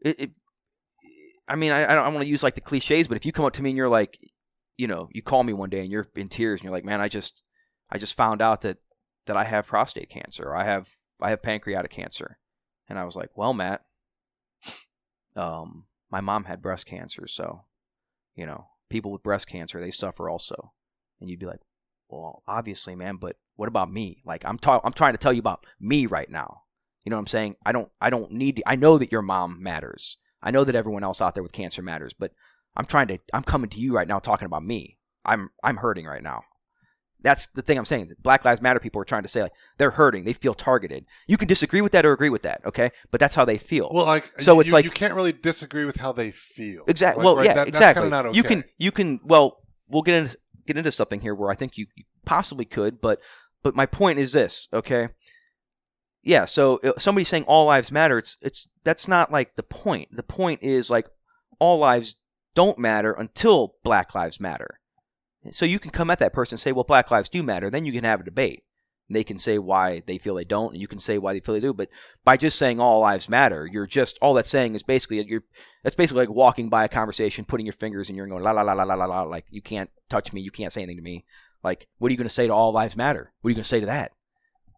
it, 0.01 0.21
it 0.21 0.31
I 1.49 1.57
mean, 1.57 1.73
I, 1.73 1.85
I 1.91 1.95
don't 1.95 2.15
want 2.15 2.25
to 2.25 2.31
use 2.31 2.43
like 2.43 2.55
the 2.55 2.61
cliches, 2.61 3.09
but 3.09 3.17
if 3.17 3.27
you 3.27 3.33
come 3.33 3.45
up 3.45 3.53
to 3.55 3.63
me 3.63 3.71
and 3.71 3.77
you're 3.77 3.89
like, 3.89 4.19
you 4.77 4.87
know, 4.87 5.09
you 5.13 5.23
call 5.23 5.43
me 5.43 5.53
one 5.53 5.71
day 5.71 5.81
and 5.81 5.91
you're 5.91 6.09
in 6.17 6.29
tears 6.29 6.61
and 6.61 6.65
you're 6.65 6.73
like, 6.73 6.85
man, 6.85 7.01
I 7.01 7.09
just, 7.09 7.43
I 7.91 7.99
just 7.99 8.15
found 8.15 8.41
out 8.41 8.61
that 8.63 8.79
that 9.27 9.37
I 9.37 9.45
have 9.45 9.67
prostate 9.67 10.09
cancer, 10.11 10.45
or 10.45 10.57
I 10.57 10.65
have, 10.65 10.89
I 11.21 11.31
have 11.31 11.43
pancreatic 11.43 11.91
cancer, 11.93 12.39
and 12.89 12.99
I 12.99 13.05
was 13.05 13.15
like, 13.15 13.31
well, 13.37 13.53
Matt, 13.55 13.83
um, 15.37 15.85
my 16.13 16.21
mom 16.21 16.45
had 16.45 16.63
breast 16.63 16.87
cancer, 16.87 17.27
so, 17.27 17.65
you 18.37 18.47
know, 18.47 18.67
people 18.91 19.11
with 19.11 19.23
breast 19.23 19.49
cancer 19.49 19.81
they 19.81 19.91
suffer 19.91 20.29
also, 20.29 20.73
and 21.21 21.31
you'd 21.31 21.41
be 21.41 21.47
like, 21.47 21.63
well, 22.09 22.43
obviously, 22.47 22.95
man, 22.95 23.17
but 23.17 23.37
what 23.57 23.69
about 23.69 23.91
me? 23.91 24.23
Like, 24.25 24.45
I'm 24.45 24.59
talking, 24.59 24.87
I'm 24.87 24.93
trying 24.93 25.15
to 25.15 25.19
tell 25.19 25.33
you 25.33 25.41
about 25.41 25.65
me 25.81 26.07
right 26.07 26.31
now. 26.31 26.63
You 27.05 27.11
know 27.11 27.17
what 27.17 27.23
I'm 27.23 27.27
saying? 27.29 27.57
I 27.67 27.73
don't 27.73 27.91
I 28.01 28.11
don't 28.11 28.31
need 28.31 28.57
to, 28.57 28.63
I 28.69 28.77
know 28.77 28.99
that 28.99 29.11
your 29.11 29.23
mom 29.23 29.63
matters. 29.63 30.19
I 30.43 30.51
know 30.51 30.63
that 30.65 30.75
everyone 30.75 31.03
else 31.03 31.21
out 31.21 31.35
there 31.35 31.43
with 31.43 31.53
cancer 31.53 31.83
matters, 31.83 32.13
but 32.13 32.33
I'm 32.77 32.85
trying 32.85 33.09
to 33.09 33.19
I'm 33.33 33.43
coming 33.43 33.71
to 33.71 33.81
you 33.81 33.95
right 33.95 34.07
now 34.07 34.19
talking 34.19 34.47
about 34.47 34.65
me. 34.65 34.99
I'm 35.25 35.51
I'm 35.65 35.79
hurting 35.79 36.07
right 36.07 36.23
now. 36.23 36.43
That's 37.23 37.47
the 37.47 37.63
thing 37.63 37.79
I'm 37.79 37.85
saying. 37.85 38.11
Black 38.21 38.45
Lives 38.45 38.61
Matter 38.61 38.81
people 38.81 39.01
are 39.01 39.05
trying 39.05 39.23
to 39.23 39.29
say 39.29 39.43
like 39.43 39.53
they're 39.79 39.93
hurting, 39.93 40.25
they 40.25 40.33
feel 40.33 40.55
targeted. 40.55 41.05
You 41.27 41.37
can 41.37 41.49
disagree 41.49 41.81
with 41.81 41.93
that 41.93 42.05
or 42.05 42.13
agree 42.13 42.31
with 42.31 42.43
that, 42.43 42.61
okay? 42.67 42.91
But 43.11 43.21
that's 43.21 43.35
how 43.35 43.45
they 43.45 43.59
feel. 43.59 43.91
Well, 43.93 44.07
like 44.07 44.41
So 44.41 44.55
you- 44.55 44.61
it's 44.63 44.73
like- 44.73 44.85
you 44.85 44.91
can't 44.91 45.15
really 45.15 45.33
disagree 45.33 45.85
with 45.85 45.97
how 45.99 46.13
they 46.13 46.31
feel. 46.33 46.85
Exactly. 46.89 47.21
Like, 47.21 47.25
well, 47.25 47.37
right, 47.37 47.47
yeah, 47.47 47.55
that- 47.55 47.69
exactly. 47.69 47.81
That's 47.87 47.95
kind 47.95 48.07
of 48.07 48.11
not 48.11 48.27
okay. 48.27 48.37
You 48.37 48.43
can 48.43 48.65
you 48.79 48.91
can 48.93 49.21
well 49.25 49.59
we'll 49.89 50.03
get 50.03 50.15
into 50.17 50.39
get 50.67 50.77
into 50.77 50.93
something 50.93 51.21
here 51.21 51.35
where 51.35 51.51
I 51.51 51.55
think 51.55 51.77
you, 51.79 51.87
you 51.95 52.05
possibly 52.25 52.65
could, 52.65 53.01
but 53.01 53.21
but 53.63 53.75
my 53.77 53.87
point 53.87 54.19
is 54.19 54.33
this, 54.33 54.69
okay? 54.73 55.09
Yeah, 56.25 56.45
so 56.45 56.79
uh, 56.85 56.93
somebody 56.99 57.25
saying 57.25 57.45
all 57.45 57.67
lives 57.67 57.91
matter, 57.91 58.19
it's 58.19 58.37
it's 58.43 58.69
that's 58.85 59.09
not 59.09 59.33
like 59.33 59.57
the 59.57 59.63
point. 59.63 60.09
The 60.15 60.23
point 60.23 60.63
is 60.63 60.89
like 60.91 61.09
all 61.59 61.79
lives 61.79 62.17
don't 62.55 62.79
matter 62.79 63.13
until 63.13 63.75
black 63.83 64.15
lives 64.15 64.39
matter. 64.39 64.79
So 65.51 65.65
you 65.65 65.79
can 65.79 65.91
come 65.91 66.11
at 66.11 66.19
that 66.21 66.33
person 66.33 66.55
and 66.55 66.61
say, 66.61 66.73
"Well, 66.73 66.85
black 66.85 67.11
lives 67.11 67.29
do 67.29 67.43
matter." 67.43 67.71
Then 67.71 67.85
you 67.85 67.93
can 67.93 68.05
have 68.05 68.21
a 68.21 68.25
debate. 68.25 68.63
And 69.09 69.17
they 69.17 69.25
can 69.25 69.39
say 69.39 69.59
why 69.59 70.03
they 70.07 70.19
feel 70.19 70.37
they 70.37 70.45
don't, 70.45 70.73
and 70.73 70.81
you 70.81 70.87
can 70.87 71.01
say 71.01 71.19
why 71.19 71.33
they 71.33 71.41
feel 71.41 71.55
they 71.55 71.61
do. 71.61 71.75
But 71.75 71.89
by 72.25 72.37
just 72.37 72.57
saying 72.57 72.79
all 72.79 73.01
lives 73.01 73.29
matter, 73.29 73.69
you're 73.71 73.87
just 73.87 74.17
all 74.23 74.35
that's 74.35 74.49
saying 74.49 74.75
is 74.75 74.85
basically 74.85 75.23
you're 75.27 75.43
that's 75.83 75.97
basically 75.97 76.23
like 76.23 76.35
walking 76.35 76.69
by 76.69 76.85
a 76.85 76.89
conversation, 76.89 77.45
putting 77.45 77.67
your 77.67 77.73
fingers 77.73 78.09
in 78.09 78.15
your 78.15 78.25
and 78.25 78.33
going 78.33 78.45
la 78.45 78.53
la 78.53 78.63
la 78.63 78.73
la 78.73 78.85
la 78.85 78.95
la 78.95 79.05
la. 79.05 79.23
Like 79.23 79.47
you 79.51 79.61
can't 79.61 79.91
touch 80.09 80.33
me, 80.33 80.41
you 80.41 80.53
can't 80.53 80.73
say 80.73 80.83
anything 80.83 80.99
to 80.99 81.03
me. 81.03 81.25
Like 81.65 81.89
what 81.99 82.09
are 82.09 82.13
you 82.13 82.17
to 82.23 82.29
say 82.29 82.47
to 82.47 82.55
all 82.55 82.73
lives 82.73 82.97
matter? 82.97 83.33
What 83.41 83.49
are 83.49 83.53
you 83.53 83.63
to 83.63 83.65
say 83.65 83.81
to 83.81 83.87
that? 83.87 84.13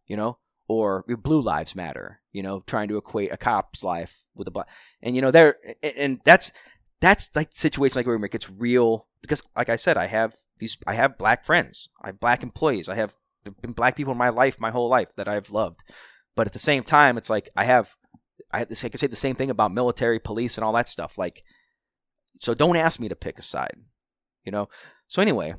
You 0.06 0.16
know, 0.16 0.38
or 0.68 1.04
blue 1.06 1.42
lives 1.42 1.76
matter. 1.76 2.20
You 2.32 2.42
know, 2.42 2.64
trying 2.66 2.88
to 2.88 2.96
equate 2.96 3.32
a 3.32 3.36
cop's 3.36 3.84
life 3.84 4.24
with 4.34 4.48
a 4.48 4.50
black, 4.50 4.68
and 5.02 5.14
you 5.14 5.22
know 5.22 5.30
there, 5.30 5.56
and- 5.82 6.20
that's 6.24 6.50
that's 7.00 7.30
like 7.34 7.50
the 7.50 7.58
situation 7.58 7.98
like 7.98 8.06
where 8.06 8.16
it 8.16 8.32
gets 8.32 8.50
real 8.50 9.06
because, 9.20 9.42
like 9.54 9.68
I 9.68 9.76
said, 9.76 9.96
I 9.96 10.06
have 10.06 10.34
these, 10.58 10.76
I 10.86 10.94
have 10.94 11.18
black 11.18 11.44
friends, 11.44 11.88
I 12.02 12.08
have 12.08 12.20
black 12.20 12.42
employees, 12.42 12.88
I 12.88 12.94
have 12.94 13.16
been 13.60 13.72
black 13.72 13.96
people 13.96 14.12
in 14.12 14.18
my 14.18 14.30
life 14.30 14.60
my 14.60 14.70
whole 14.70 14.88
life 14.88 15.14
that 15.16 15.28
I've 15.28 15.50
loved, 15.50 15.82
but 16.34 16.46
at 16.46 16.52
the 16.52 16.58
same 16.58 16.82
time, 16.82 17.18
it's 17.18 17.30
like 17.30 17.48
I 17.56 17.64
have 17.64 17.94
I, 18.52 18.60
I 18.60 18.64
could 18.64 19.00
say 19.00 19.06
the 19.06 19.16
same 19.16 19.36
thing 19.36 19.50
about 19.50 19.72
military, 19.72 20.18
police, 20.18 20.56
and 20.56 20.64
all 20.64 20.72
that 20.74 20.88
stuff. 20.88 21.18
Like, 21.18 21.42
so 22.40 22.54
don't 22.54 22.76
ask 22.76 23.00
me 23.00 23.08
to 23.08 23.16
pick 23.16 23.38
a 23.38 23.42
side, 23.42 23.76
you 24.44 24.52
know. 24.52 24.68
So 25.08 25.22
anyway, 25.22 25.54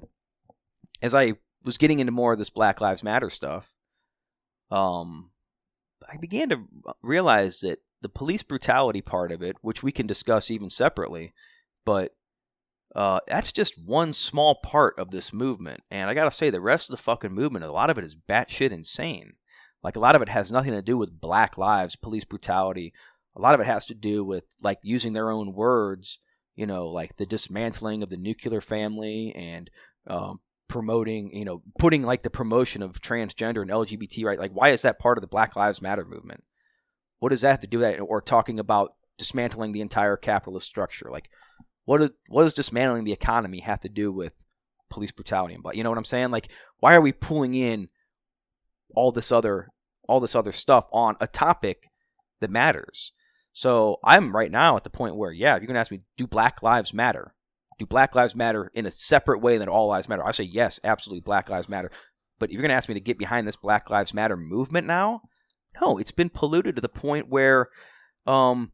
as 1.02 1.14
I 1.14 1.34
was 1.64 1.78
getting 1.78 2.00
into 2.00 2.12
more 2.12 2.34
of 2.34 2.40
this 2.40 2.50
Black 2.50 2.82
Lives 2.82 3.04
Matter 3.04 3.30
stuff, 3.30 3.74
um, 4.72 5.32
I 6.10 6.18
began 6.18 6.50
to 6.50 6.64
realize 7.02 7.60
that 7.62 7.80
the 8.02 8.10
police 8.10 8.44
brutality 8.44 9.02
part 9.02 9.32
of 9.32 9.42
it, 9.42 9.58
which 9.62 9.84
we 9.84 9.92
can 9.92 10.08
discuss 10.08 10.52
even 10.52 10.70
separately, 10.70 11.34
but 11.86 12.16
uh, 12.96 13.20
that's 13.28 13.52
just 13.52 13.78
one 13.78 14.14
small 14.14 14.56
part 14.56 14.98
of 14.98 15.12
this 15.12 15.34
movement. 15.34 15.82
And 15.92 16.10
I 16.10 16.14
gotta 16.14 16.32
say, 16.32 16.50
the 16.50 16.62
rest 16.62 16.90
of 16.90 16.96
the 16.96 17.02
fucking 17.02 17.34
movement, 17.34 17.66
a 17.66 17.72
lot 17.72 17.90
of 17.90 17.98
it 17.98 18.06
is 18.06 18.16
batshit 18.16 18.72
insane. 18.72 19.34
Like 19.84 19.96
a 19.96 20.00
lot 20.00 20.16
of 20.16 20.22
it 20.22 20.30
has 20.30 20.52
nothing 20.52 20.72
to 20.72 20.82
do 20.82 20.98
with 20.98 21.20
black 21.20 21.58
lives, 21.58 21.96
police 21.96 22.26
brutality. 22.26 22.94
A 23.36 23.42
lot 23.42 23.54
of 23.54 23.60
it 23.60 23.68
has 23.68 23.86
to 23.88 23.94
do 23.94 24.24
with 24.24 24.46
like 24.62 24.80
using 24.82 25.14
their 25.14 25.30
own 25.30 25.54
words, 25.54 26.20
you 26.56 26.66
know, 26.66 26.88
like 26.88 27.18
the 27.18 27.26
dismantling 27.26 28.02
of 28.02 28.10
the 28.10 28.18
nuclear 28.18 28.62
family 28.62 29.34
and 29.36 29.70
um, 30.08 30.40
promoting, 30.70 31.36
you 31.36 31.46
know, 31.46 31.62
putting 31.78 32.04
like 32.04 32.24
the 32.24 32.30
promotion 32.30 32.82
of 32.82 33.02
transgender 33.02 33.62
and 33.62 33.70
LGBT 33.70 34.24
right. 34.24 34.40
Like, 34.40 34.54
why 34.54 34.70
is 34.70 34.82
that 34.84 35.00
part 35.00 35.18
of 35.18 35.22
the 35.22 35.28
Black 35.28 35.56
Lives 35.56 35.82
Matter 35.82 36.06
movement? 36.06 36.44
What 37.20 37.30
does 37.30 37.42
that 37.42 37.52
have 37.52 37.60
to 37.60 37.68
do 37.68 37.80
with 37.80 37.98
that? 37.98 38.02
Or 38.02 38.22
talking 38.22 38.58
about 38.58 38.96
dismantling 39.18 39.74
the 39.74 39.82
entire 39.82 40.18
capitalist 40.18 40.68
structure? 40.68 41.10
Like, 41.12 41.30
what 41.86 42.02
is 42.02 42.10
what 42.28 42.44
does 42.44 42.54
dismantling 42.54 43.04
the 43.04 43.14
economy 43.14 43.62
have 43.62 43.80
to 43.82 43.90
do 43.90 44.12
with 44.12 44.34
police 44.90 45.12
brutality 45.12 45.54
and 45.54 45.64
blah? 45.64 45.72
You 45.72 45.84
know 45.84 45.90
what 45.90 45.98
I'm 45.98 46.06
saying? 46.06 46.32
Like, 46.32 46.50
why 46.80 46.96
are 46.96 47.02
we 47.02 47.12
pulling 47.12 47.56
in 47.56 47.90
all 48.96 49.12
this 49.12 49.32
other 49.32 49.70
all 50.08 50.20
this 50.20 50.36
other 50.36 50.52
stuff 50.52 50.88
on 50.92 51.16
a 51.20 51.28
topic 51.28 51.90
that 52.42 52.50
matters? 52.50 53.12
So 53.54 54.00
I'm 54.04 54.36
right 54.36 54.52
now 54.52 54.76
at 54.76 54.84
the 54.84 54.90
point 54.90 55.16
where, 55.16 55.32
yeah, 55.32 55.56
if 55.56 55.62
you're 55.62 55.68
gonna 55.68 55.80
ask 55.80 55.92
me, 55.92 56.02
do 56.18 56.28
Black 56.28 56.62
Lives 56.62 56.94
Matter? 56.94 57.34
Do 57.80 57.86
Black 57.86 58.14
Lives 58.16 58.36
Matter 58.36 58.72
in 58.74 58.86
a 58.86 58.92
separate 58.92 59.40
way 59.40 59.58
than 59.58 59.70
all 59.70 59.88
lives 59.88 60.10
matter? 60.10 60.26
I 60.26 60.32
say 60.32 60.44
yes, 60.44 60.80
absolutely, 60.84 61.22
Black 61.22 61.50
Lives 61.50 61.70
Matter. 61.70 61.92
But 62.40 62.50
if 62.50 62.54
you're 62.54 62.62
gonna 62.62 62.74
ask 62.74 62.90
me 62.90 62.96
to 62.96 63.02
get 63.02 63.18
behind 63.18 63.48
this 63.48 63.56
Black 63.56 63.90
Lives 63.90 64.14
Matter 64.14 64.36
movement 64.36 64.88
now, 64.88 65.22
no, 65.82 65.98
it's 65.98 66.12
been 66.12 66.30
polluted 66.30 66.76
to 66.76 66.82
the 66.82 66.90
point 66.90 67.30
where 67.30 67.70
um, 68.26 68.72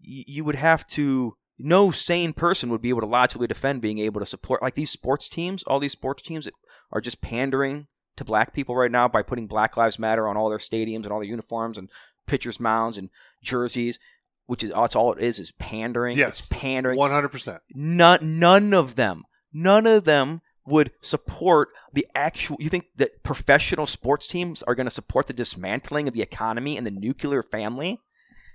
you 0.00 0.44
would 0.44 0.56
have 0.56 0.86
to. 0.88 1.36
No 1.58 1.90
sane 1.90 2.32
person 2.32 2.70
would 2.70 2.82
be 2.82 2.88
able 2.88 3.00
to 3.00 3.06
logically 3.06 3.46
defend 3.46 3.80
being 3.80 3.98
able 3.98 4.20
to 4.20 4.26
support 4.26 4.62
like 4.62 4.74
these 4.74 4.90
sports 4.90 5.28
teams. 5.28 5.62
All 5.64 5.78
these 5.78 5.92
sports 5.92 6.22
teams 6.22 6.46
that 6.46 6.54
are 6.92 7.00
just 7.00 7.20
pandering 7.20 7.86
to 8.16 8.24
black 8.24 8.52
people 8.52 8.76
right 8.76 8.90
now 8.90 9.08
by 9.08 9.22
putting 9.22 9.46
Black 9.46 9.76
Lives 9.76 9.98
Matter 9.98 10.28
on 10.28 10.36
all 10.36 10.48
their 10.48 10.58
stadiums 10.58 11.04
and 11.04 11.12
all 11.12 11.20
their 11.20 11.28
uniforms 11.28 11.78
and 11.78 11.90
pitchers' 12.26 12.60
mounds 12.60 12.96
and 12.96 13.10
jerseys, 13.42 13.98
which 14.46 14.62
is 14.62 14.72
that's 14.72 14.96
all 14.96 15.12
it 15.12 15.22
is 15.22 15.38
is 15.38 15.52
pandering. 15.52 16.16
Yes. 16.16 16.40
it's 16.40 16.48
pandering. 16.48 16.98
One 16.98 17.10
hundred 17.10 17.30
percent. 17.30 17.62
None, 17.74 18.38
none 18.38 18.74
of 18.74 18.96
them, 18.96 19.24
none 19.52 19.86
of 19.86 20.04
them 20.04 20.42
would 20.66 20.92
support 21.02 21.68
the 21.92 22.06
actual. 22.14 22.56
You 22.58 22.68
think 22.68 22.86
that 22.96 23.22
professional 23.22 23.86
sports 23.86 24.26
teams 24.26 24.62
are 24.62 24.74
going 24.74 24.86
to 24.86 24.90
support 24.90 25.26
the 25.26 25.32
dismantling 25.32 26.08
of 26.08 26.14
the 26.14 26.22
economy 26.22 26.76
and 26.76 26.86
the 26.86 26.90
nuclear 26.90 27.42
family? 27.42 28.00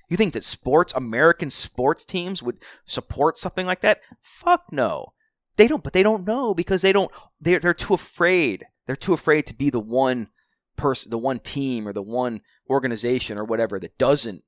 You 0.10 0.18
think 0.18 0.34
that 0.34 0.44
sports, 0.44 0.92
American 0.96 1.50
sports 1.50 2.04
teams 2.04 2.44
would 2.44 2.58
support 2.86 3.38
something 3.38 3.66
like 3.66 3.82
that? 3.82 4.02
Fuck 4.20 4.66
no. 4.72 5.14
They 5.56 5.68
don't, 5.68 5.84
but 5.84 5.94
they 5.94 6.04
don't 6.04 6.26
know 6.26 6.54
because 6.54 6.82
they 6.82 6.92
don't. 6.92 7.12
They're 7.40 7.60
they're 7.60 7.74
too 7.74 7.94
afraid. 7.94 8.66
They're 8.88 8.96
too 8.96 9.14
afraid 9.14 9.46
to 9.48 9.54
be 9.54 9.70
the 9.70 9.80
one 9.80 10.30
person, 10.78 11.12
the 11.12 11.18
one 11.18 11.40
team 11.40 11.88
or 11.88 11.94
the 11.94 12.02
one 12.02 12.42
organization 12.70 13.38
or 13.38 13.44
whatever 13.44 13.80
that 13.80 13.98
doesn't 13.98 14.44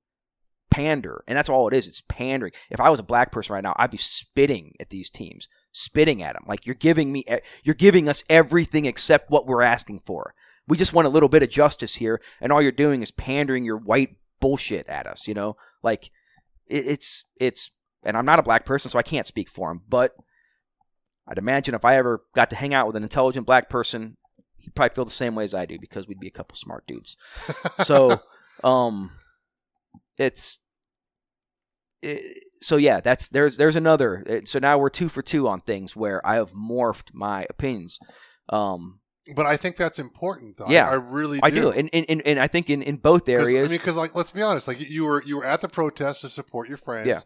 pander, 0.71 1.23
and 1.27 1.37
that's 1.37 1.49
all 1.49 1.67
it 1.67 1.73
is. 1.73 1.85
It's 1.85 2.01
pandering. 2.01 2.53
If 2.69 2.79
I 2.79 2.89
was 2.89 2.99
a 2.99 3.03
black 3.03 3.31
person 3.31 3.53
right 3.53 3.63
now, 3.63 3.75
I'd 3.77 3.91
be 3.91 3.97
spitting 3.97 4.73
at 4.79 4.89
these 4.89 5.09
teams, 5.09 5.47
spitting 5.71 6.23
at 6.23 6.33
them. 6.33 6.45
Like 6.47 6.65
you're 6.65 6.75
giving 6.75 7.11
me, 7.11 7.25
you're 7.63 7.75
giving 7.75 8.09
us 8.09 8.23
everything 8.29 8.85
except 8.85 9.29
what 9.29 9.45
we're 9.45 9.61
asking 9.61 9.99
for. 9.99 10.33
We 10.67 10.77
just 10.77 10.93
want 10.93 11.07
a 11.07 11.09
little 11.09 11.29
bit 11.29 11.43
of 11.43 11.49
justice 11.49 11.95
here, 11.95 12.21
and 12.39 12.51
all 12.51 12.61
you're 12.61 12.71
doing 12.71 13.01
is 13.01 13.11
pandering 13.11 13.65
your 13.65 13.77
white 13.77 14.15
bullshit 14.41 14.87
at 14.87 15.07
us. 15.07 15.27
You 15.27 15.33
know, 15.33 15.55
like 15.81 16.11
it, 16.67 16.85
it's 16.87 17.25
it's. 17.39 17.71
And 18.03 18.17
I'm 18.17 18.25
not 18.25 18.39
a 18.39 18.43
black 18.43 18.65
person, 18.65 18.89
so 18.89 18.97
I 18.97 19.03
can't 19.03 19.27
speak 19.27 19.47
for 19.47 19.69
him. 19.71 19.81
But 19.87 20.15
I'd 21.27 21.37
imagine 21.37 21.75
if 21.75 21.85
I 21.85 21.97
ever 21.97 22.23
got 22.33 22.49
to 22.49 22.55
hang 22.55 22.73
out 22.73 22.87
with 22.87 22.95
an 22.95 23.03
intelligent 23.03 23.45
black 23.45 23.69
person, 23.69 24.17
he'd 24.57 24.73
probably 24.73 24.95
feel 24.95 25.05
the 25.05 25.11
same 25.11 25.35
way 25.35 25.43
as 25.43 25.53
I 25.53 25.67
do 25.67 25.77
because 25.79 26.07
we'd 26.07 26.19
be 26.19 26.27
a 26.27 26.31
couple 26.31 26.55
smart 26.55 26.87
dudes. 26.87 27.15
so, 27.83 28.19
um, 28.63 29.11
it's 30.17 30.59
it, 32.01 32.43
so 32.59 32.77
yeah, 32.77 32.99
that's 32.99 33.27
there's 33.27 33.57
there's 33.57 33.75
another. 33.75 34.41
So 34.45 34.59
now 34.59 34.77
we're 34.77 34.89
two 34.89 35.09
for 35.09 35.21
two 35.21 35.47
on 35.47 35.61
things 35.61 35.95
where 35.95 36.25
I 36.25 36.35
have 36.35 36.53
morphed 36.53 37.13
my 37.13 37.45
opinions. 37.49 37.99
Um, 38.49 39.00
but 39.35 39.45
I 39.45 39.57
think 39.57 39.75
that's 39.75 39.99
important, 39.99 40.57
though. 40.57 40.69
Yeah, 40.69 40.89
I, 40.89 40.93
I 40.93 40.95
really 40.95 41.39
do. 41.39 41.45
I 41.45 41.49
do, 41.49 41.71
and, 41.71 41.89
and 41.93 42.21
and 42.25 42.39
I 42.39 42.47
think 42.47 42.69
in, 42.69 42.81
in 42.81 42.97
both 42.97 43.29
areas. 43.29 43.65
I 43.65 43.67
mean, 43.67 43.77
because 43.77 43.95
like, 43.95 44.15
let's 44.15 44.31
be 44.31 44.41
honest, 44.41 44.67
like 44.67 44.79
you 44.79 45.05
were 45.05 45.23
you 45.23 45.37
were 45.37 45.45
at 45.45 45.61
the 45.61 45.67
protest 45.67 46.21
to 46.21 46.29
support 46.29 46.67
your 46.67 46.77
friends. 46.77 47.07
Yeah. 47.07 47.19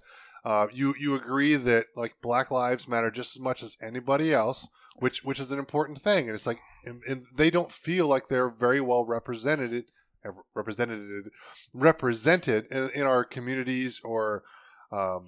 Uh, 0.43 0.67
you 0.71 0.93
you 0.99 1.15
agree 1.15 1.55
that 1.55 1.87
like 1.95 2.15
Black 2.21 2.51
Lives 2.51 2.87
matter 2.87 3.09
just 3.09 3.35
as 3.35 3.41
much 3.41 3.63
as 3.63 3.77
anybody 3.81 4.33
else, 4.33 4.67
which 4.97 5.23
which 5.23 5.39
is 5.39 5.51
an 5.51 5.57
important 5.57 5.99
thing, 5.99 6.27
and 6.27 6.35
it's 6.35 6.45
like, 6.45 6.59
and, 6.83 7.01
and 7.07 7.25
they 7.33 7.49
don't 7.49 7.71
feel 7.71 8.07
like 8.07 8.27
they're 8.27 8.49
very 8.49 8.79
well 8.81 9.05
represented 9.05 9.85
represented 10.53 11.31
represented 11.73 12.67
in, 12.67 12.89
in 12.93 13.03
our 13.03 13.23
communities 13.23 14.01
or 14.03 14.43
um, 14.91 15.27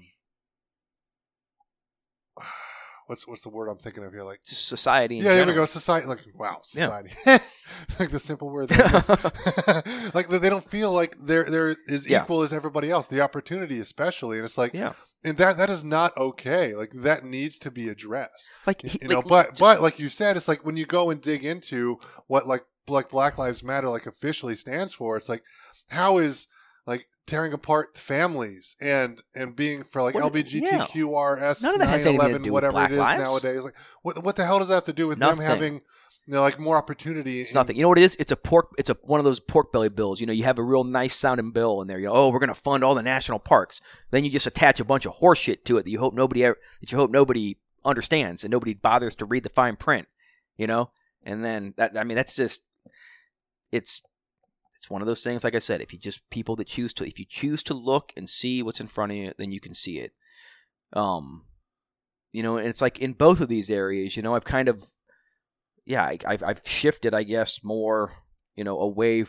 what's 3.08 3.28
what's 3.28 3.42
the 3.42 3.50
word 3.50 3.68
I'm 3.68 3.78
thinking 3.78 4.04
of 4.06 4.14
here? 4.14 4.24
Like 4.24 4.40
society. 4.44 5.18
yeah, 5.18 5.36
there 5.36 5.46
we 5.46 5.54
go. 5.54 5.66
Society. 5.66 6.08
Like 6.08 6.20
wow, 6.36 6.60
society. 6.64 7.14
Like 8.00 8.12
the 8.12 8.20
simple 8.20 8.50
word. 8.50 8.70
like 10.14 10.30
they 10.30 10.50
don't 10.50 10.64
feel 10.70 10.92
like 10.94 11.16
they're 11.20 11.44
they're 11.50 11.76
as 11.90 12.08
Yeah. 12.10 12.24
equal 12.24 12.42
as 12.44 12.54
everybody 12.54 12.90
else. 12.90 13.08
The 13.08 13.22
opportunity, 13.22 13.80
especially, 13.80 14.38
and 14.38 14.46
it's 14.46 14.58
like, 14.58 14.74
Yeah, 14.74 14.94
and 15.24 15.38
that 15.38 15.58
that 15.58 15.70
is 15.70 15.84
not 15.84 16.16
okay. 16.18 16.76
Like 16.76 16.92
that 16.94 17.26
needs 17.26 17.60
to 17.60 17.72
be 17.72 17.90
addressed. 17.90 18.50
like 18.66 18.84
You, 18.84 18.90
he- 18.92 19.00
you 19.02 19.08
know, 19.10 19.16
like, 19.18 19.28
but 19.28 19.58
but 19.58 19.82
like 19.82 20.00
you 20.00 20.10
said, 20.10 20.38
it's 20.38 20.48
like 20.48 20.66
when 20.66 20.78
you 20.78 20.86
go 20.86 21.10
and 21.10 21.22
dig 21.22 21.44
into 21.44 22.00
what 22.28 22.48
like 22.48 22.64
like 22.88 23.10
Black 23.10 23.38
Lives 23.38 23.64
Matter 23.64 23.90
like 23.90 24.06
officially 24.06 24.56
stands 24.56 24.94
for, 24.94 25.18
it's 25.18 25.30
like 25.30 25.44
how 25.90 26.18
is 26.20 26.48
like 26.86 27.08
tearing 27.28 27.54
apart 27.54 27.98
families 27.98 28.76
and 28.82 29.22
and 29.36 29.56
being 29.56 29.84
for 29.84 30.02
like 30.02 30.16
What- 30.16 30.34
LBGTQRS 30.34 31.62
None 31.62 31.74
of 31.76 31.80
that 31.82 31.90
has 31.90 32.06
anything 32.06 32.34
to 32.34 32.40
do 32.40 32.44
with 32.46 32.64
whatever 32.64 32.84
it 32.86 32.92
is 32.94 32.98
lives. 32.98 33.24
nowadays. 33.24 33.64
Like 33.64 33.76
what 34.02 34.24
what 34.24 34.36
the 34.36 34.46
hell 34.46 34.60
does 34.60 34.70
that 34.70 34.76
have 34.76 34.84
to 34.86 34.94
do 34.94 35.08
with 35.08 35.18
Nothing. 35.20 35.40
them 35.40 35.48
having 35.48 35.74
you 35.76 36.34
know 36.34 36.42
like 36.42 36.60
more 36.60 36.78
opportunity? 36.78 37.42
It's 37.42 37.52
in- 37.52 37.56
nothing. 37.56 37.76
You 37.76 37.84
know 37.84 37.90
what 37.90 37.98
it 38.00 38.04
is? 38.04 38.16
It's 38.20 38.32
a 38.32 38.36
pork. 38.36 38.70
It's 38.78 38.90
a 38.90 38.98
one 39.04 39.20
of 39.20 39.26
those 39.26 39.40
pork 39.40 39.72
belly 39.72 39.90
bills. 39.90 40.20
You 40.20 40.26
know, 40.26 40.34
you 40.34 40.44
have 40.46 40.58
a 40.58 40.64
real 40.64 40.84
nice 40.84 41.16
sounding 41.16 41.52
bill 41.52 41.82
in 41.82 41.88
there. 41.88 42.00
You 42.00 42.08
know, 42.08 42.14
oh, 42.14 42.30
we're 42.30 42.40
going 42.40 42.50
to 42.50 42.56
fund 42.56 42.84
all 42.84 42.96
the 42.96 43.04
national 43.04 43.40
parks. 43.40 43.82
Then 44.12 44.24
you 44.24 44.30
just 44.32 44.48
attach 44.48 44.80
a 44.80 44.86
bunch 44.86 45.06
of 45.06 45.18
horseshit 45.18 45.64
to 45.66 45.78
it 45.78 45.84
that 45.86 45.92
you 45.92 46.00
hope 46.00 46.14
nobody 46.14 46.44
ever, 46.44 46.58
that 46.82 46.92
you 46.92 46.98
hope 46.98 47.12
nobody 47.12 47.58
understands 47.86 48.44
and 48.44 48.52
nobody 48.52 48.74
bothers 48.74 49.16
to 49.16 49.26
read 49.26 49.44
the 49.44 49.50
fine 49.50 49.76
print. 49.76 50.08
You 50.58 50.68
know, 50.68 50.92
and 51.24 51.46
then 51.46 51.74
that 51.78 51.98
I 51.98 52.04
mean 52.04 52.16
that's 52.16 52.36
just 52.36 52.62
it's 53.72 54.02
it's 54.78 54.90
one 54.90 55.02
of 55.02 55.08
those 55.08 55.24
things. 55.24 55.44
Like 55.44 55.56
I 55.56 55.60
said, 55.60 55.82
if 55.82 55.92
you 55.92 56.00
just 56.00 56.30
people 56.30 56.56
that 56.58 56.68
choose 56.68 56.94
to 56.94 57.06
if 57.06 57.20
you 57.20 57.26
choose 57.28 57.64
to 57.64 57.74
look 57.74 58.14
and 58.16 58.30
see 58.30 58.62
what's 58.62 58.80
in 58.80 58.88
front 58.88 59.12
of 59.12 59.18
you, 59.18 59.34
then 59.38 59.52
you 59.52 59.60
can 59.60 59.74
see 59.74 60.00
it. 60.00 60.14
Um, 60.94 61.46
you 62.32 62.44
know, 62.44 62.58
and 62.58 62.68
it's 62.68 62.82
like 62.82 63.00
in 63.00 63.14
both 63.14 63.42
of 63.42 63.50
these 63.50 63.70
areas. 63.70 64.16
You 64.16 64.24
know, 64.24 64.36
I've 64.36 64.46
kind 64.46 64.70
of 64.70 64.92
yeah, 65.86 66.04
I, 66.04 66.18
I've 66.26 66.44
I've 66.44 66.62
shifted, 66.68 67.14
I 67.14 67.24
guess, 67.24 67.64
more 67.64 68.12
you 68.56 68.64
know 68.64 68.78
away, 68.78 69.26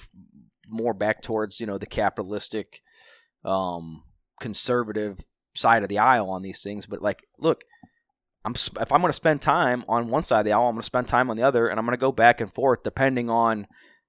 more 0.68 0.92
back 0.92 1.22
towards 1.22 1.60
you 1.60 1.66
know 1.66 1.78
the 1.78 1.86
capitalistic, 1.86 2.82
um, 3.44 4.02
conservative 4.40 5.24
side 5.54 5.82
of 5.82 5.88
the 5.88 5.98
aisle 5.98 6.28
on 6.30 6.42
these 6.42 6.62
things. 6.62 6.86
But 6.86 7.00
like, 7.00 7.24
look, 7.38 7.64
I'm 8.44 8.54
if 8.54 8.92
I'm 8.92 9.00
going 9.00 9.10
to 9.10 9.16
spend 9.16 9.40
time 9.40 9.84
on 9.88 10.08
one 10.08 10.22
side 10.22 10.40
of 10.40 10.44
the 10.46 10.52
aisle, 10.52 10.68
I'm 10.68 10.74
going 10.74 10.82
to 10.82 10.86
spend 10.86 11.06
time 11.06 11.30
on 11.30 11.36
the 11.36 11.44
other, 11.44 11.68
and 11.68 11.78
I'm 11.78 11.86
going 11.86 11.96
to 11.96 12.00
go 12.00 12.12
back 12.12 12.40
and 12.40 12.52
forth 12.52 12.82
depending 12.82 13.30
on 13.30 13.66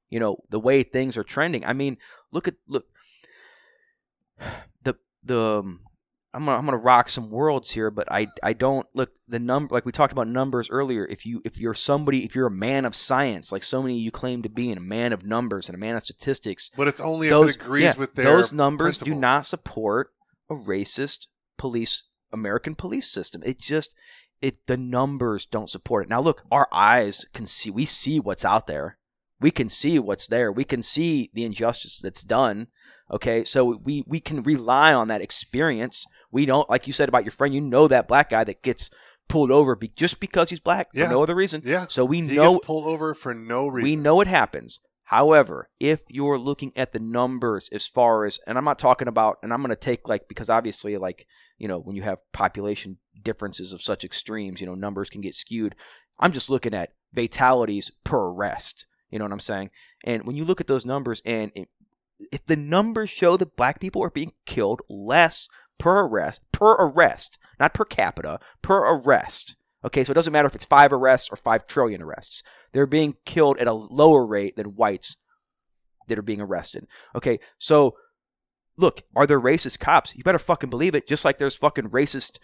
you 0.10 0.19
know 0.19 0.38
the 0.50 0.60
way 0.60 0.84
things 0.84 1.17
are 1.17 1.24
trending. 1.24 1.65
I 1.65 1.74
mean, 1.74 1.98
look 2.32 2.48
at 2.48 2.56
look 2.67 2.86
the 4.84 4.95
the 5.24 5.60
um, 5.60 5.82
I'm 6.34 6.45
gonna 6.45 6.58
I'm 6.58 6.65
gonna 6.65 6.78
rock 6.78 7.10
some 7.10 7.32
worlds 7.32 7.72
here, 7.72 7.89
but 7.89 8.12
I 8.12 8.28
I 8.43 8.54
don't 8.54 8.86
look 8.93 9.12
the 9.28 9.39
number 9.39 9.74
like 9.74 9.86
we 9.86 9.91
talked 9.91 10.12
about 10.12 10.28
numbers 10.28 10.69
earlier. 10.69 11.06
If 11.06 11.26
you 11.26 11.41
if 11.43 11.60
you're 11.60 11.74
somebody 11.74 12.24
if 12.24 12.36
you're 12.36 12.48
a 12.48 12.52
man 12.52 12.86
of 12.86 12.93
science, 12.93 13.52
like 13.52 13.63
so 13.63 13.82
many 13.82 13.95
of 13.95 14.02
you 14.02 14.12
claim 14.12 14.43
to 14.43 14.50
be, 14.50 14.69
and 14.69 14.78
a 14.78 14.82
man 14.82 15.12
of 15.12 15.26
numbers 15.26 15.67
and 15.67 15.76
a 15.76 15.80
man 15.80 15.95
of 15.95 16.04
statistics, 16.04 16.69
but 16.78 16.88
it's 16.88 17.00
only 17.00 17.30
those 17.30 17.56
if 17.56 17.62
it 17.62 17.65
agrees 17.65 17.84
yeah, 17.84 17.93
with 17.98 18.13
their 18.13 18.26
those 18.26 18.54
numbers 18.54 19.00
do 19.00 19.15
not 19.15 19.48
support 19.48 20.12
a 20.52 20.54
racist 20.54 21.28
police 21.58 22.04
American 22.32 22.76
police 22.76 23.10
system. 23.10 23.41
It 23.43 23.60
just 23.60 23.95
it 24.39 24.67
the 24.67 24.78
numbers 24.78 25.48
don't 25.48 25.69
support 25.69 26.06
it. 26.06 26.10
Now 26.10 26.22
look, 26.22 26.43
our 26.52 26.67
eyes 26.72 27.26
can 27.34 27.48
see 27.48 27.72
we 27.72 27.86
see 27.88 28.19
what's 28.19 28.45
out 28.45 28.67
there. 28.67 28.99
We 29.41 29.52
can 29.52 29.69
see 29.69 29.99
what's 29.99 30.28
there. 30.28 30.52
We 30.52 30.63
can 30.65 30.84
see 30.84 31.30
the 31.34 31.43
injustice 31.45 31.99
that's 32.02 32.23
done. 32.23 32.67
Okay, 33.12 33.43
so 33.43 33.80
we 33.84 34.04
we 34.08 34.19
can 34.19 34.43
rely 34.43 34.93
on 34.93 35.08
that 35.08 35.21
experience. 35.21 36.06
We 36.32 36.45
don't 36.45 36.69
like 36.69 36.86
you 36.88 36.93
said 36.93 37.10
about 37.10 37.23
your 37.25 37.32
friend. 37.32 37.54
You 37.54 37.62
know 37.62 37.88
that 37.88 38.08
black 38.08 38.30
guy 38.30 38.43
that 38.43 38.62
gets 38.62 38.89
pulled 39.28 39.52
over 39.52 39.75
be, 39.75 39.88
just 39.89 40.19
because 40.19 40.49
he's 40.49 40.60
black 40.60 40.91
for 40.93 40.99
Yeah. 40.99 41.10
no 41.10 41.21
other 41.23 41.36
reason. 41.36 41.62
Yeah, 41.63 41.86
So 41.88 42.04
we 42.06 42.17
he 42.21 42.36
know 42.36 42.54
gets 42.56 42.65
pulled 42.65 42.86
over 42.86 43.13
for 43.13 43.34
no 43.34 43.67
reason. 43.67 43.84
we 43.84 43.95
know 43.95 44.21
it 44.21 44.28
happens. 44.28 44.80
However, 45.04 45.69
if 45.80 46.02
you're 46.08 46.38
looking 46.38 46.71
at 46.75 46.91
the 46.91 46.99
numbers 46.99 47.67
as 47.71 47.88
far 47.88 48.25
as, 48.25 48.38
and 48.45 48.60
I'm 48.60 48.63
not 48.65 48.78
talking 48.78 49.08
about, 49.08 49.38
and 49.41 49.52
I'm 49.52 49.62
going 49.62 49.69
to 49.71 49.75
take 49.75 50.08
like, 50.08 50.28
because 50.28 50.52
obviously, 50.52 50.97
like, 50.97 51.25
you 51.58 51.67
know, 51.67 51.80
when 51.80 51.95
you 51.95 52.04
have 52.04 52.21
population 52.32 52.97
differences 53.19 53.73
of 53.73 53.82
such 53.82 54.04
extremes, 54.04 54.62
you 54.62 54.67
know, 54.67 54.75
numbers 54.75 55.10
can 55.10 55.21
get 55.21 55.34
skewed. 55.34 55.73
I'm 56.19 56.32
just 56.32 56.49
looking 56.52 56.75
at 56.75 56.93
fatalities 57.15 57.91
per 58.04 58.19
arrest. 58.30 58.86
You 59.10 59.19
know 59.19 59.26
what 59.26 59.32
I'm 59.32 59.39
saying? 59.39 59.72
And 60.04 60.26
when 60.26 60.36
you 60.36 60.45
look 60.45 60.62
at 60.62 60.67
those 60.67 60.86
numbers, 60.86 61.22
and 61.26 61.52
it, 61.56 61.69
if 62.32 62.45
the 62.45 62.56
numbers 62.56 63.10
show 63.10 63.38
that 63.38 63.56
black 63.56 63.80
people 63.80 64.04
are 64.04 64.10
being 64.10 64.34
killed 64.45 64.82
less 64.89 65.50
per 65.78 66.06
arrest, 66.06 66.41
per 66.52 66.74
arrest, 66.74 67.38
not 67.60 67.74
per 67.74 67.86
capita, 67.86 68.39
per 68.62 68.78
arrest. 68.80 69.56
Okay, 69.84 70.04
so 70.04 70.12
it 70.12 70.15
doesn't 70.15 70.34
matter 70.34 70.48
if 70.48 70.56
it's 70.56 70.65
five 70.65 70.91
arrests 70.91 71.30
or 71.32 71.38
five 71.38 71.65
trillion 71.65 72.02
arrests. 72.02 72.43
They're 72.74 72.86
being 72.86 73.15
killed 73.26 73.58
at 73.58 73.67
a 73.67 73.74
lower 73.74 74.26
rate 74.26 74.56
than 74.58 74.76
whites 74.76 75.15
that 76.08 76.19
are 76.19 76.24
being 76.24 76.41
arrested. 76.41 76.86
Okay, 77.15 77.39
so 77.58 77.95
look, 78.78 79.04
are 79.15 79.26
there 79.26 79.39
racist 79.39 79.80
cops? 79.80 80.13
You 80.15 80.24
better 80.24 80.39
fucking 80.39 80.69
believe 80.69 80.95
it. 80.95 81.08
Just 81.08 81.24
like 81.24 81.38
there's 81.38 81.56
fucking 81.56 81.89
racist 81.89 82.39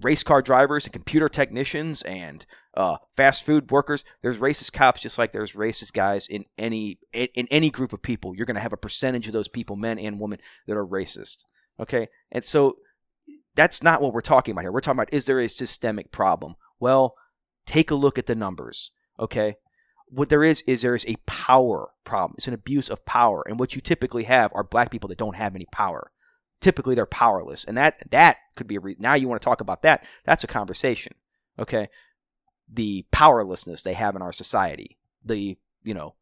race 0.00 0.22
car 0.22 0.40
drivers 0.40 0.84
and 0.84 0.92
computer 0.92 1.28
technicians 1.28 2.02
and 2.02 2.46
uh, 2.74 2.98
fast 3.16 3.44
food 3.44 3.70
workers. 3.70 4.04
There's 4.22 4.38
racist 4.38 4.72
cops, 4.72 5.00
just 5.00 5.18
like 5.18 5.32
there's 5.32 5.52
racist 5.52 5.92
guys 5.92 6.26
in 6.26 6.44
any 6.56 6.98
in, 7.12 7.46
any 7.50 7.70
group 7.70 7.92
of 7.92 8.02
people. 8.02 8.34
You're 8.34 8.46
going 8.46 8.56
to 8.56 8.60
have 8.60 8.72
a 8.72 8.78
percentage 8.78 9.26
of 9.26 9.32
those 9.32 9.48
people, 9.48 9.76
men 9.76 9.98
and 9.98 10.20
women, 10.20 10.38
that 10.66 10.76
are 10.76 10.86
racist. 10.86 11.44
Okay, 11.78 12.08
and 12.30 12.44
so 12.44 12.76
that's 13.54 13.82
not 13.82 14.00
what 14.00 14.12
we're 14.12 14.20
talking 14.20 14.52
about 14.52 14.62
here. 14.62 14.72
We're 14.72 14.80
talking 14.80 14.98
about 14.98 15.12
is 15.12 15.26
there 15.26 15.40
a 15.40 15.48
systemic 15.48 16.12
problem? 16.12 16.54
Well, 16.78 17.14
take 17.66 17.90
a 17.90 17.96
look 17.96 18.18
at 18.18 18.26
the 18.26 18.34
numbers. 18.34 18.92
Okay, 19.18 19.56
what 20.08 20.28
there 20.28 20.44
is 20.44 20.62
is 20.62 20.82
there 20.82 20.94
is 20.94 21.06
a 21.06 21.16
power 21.26 21.90
problem. 22.04 22.34
It's 22.38 22.48
an 22.48 22.54
abuse 22.54 22.88
of 22.88 23.04
power, 23.04 23.42
and 23.46 23.58
what 23.58 23.74
you 23.74 23.80
typically 23.80 24.24
have 24.24 24.52
are 24.54 24.64
black 24.64 24.90
people 24.90 25.08
that 25.08 25.18
don't 25.18 25.36
have 25.36 25.54
any 25.54 25.66
power. 25.72 26.10
Typically, 26.60 26.94
they're 26.94 27.06
powerless, 27.06 27.64
and 27.64 27.76
that 27.76 27.98
that 28.10 28.36
could 28.54 28.66
be 28.66 28.76
a 28.76 28.80
re- 28.80 28.96
now 28.98 29.14
you 29.14 29.28
want 29.28 29.40
to 29.40 29.44
talk 29.44 29.60
about 29.60 29.82
that. 29.82 30.04
That's 30.24 30.44
a 30.44 30.48
conversation. 30.48 31.14
Okay, 31.58 31.88
the 32.72 33.06
powerlessness 33.10 33.82
they 33.82 33.94
have 33.94 34.16
in 34.16 34.22
our 34.22 34.32
society, 34.32 34.98
the 35.24 35.58
you 35.82 35.94
know, 35.94 36.14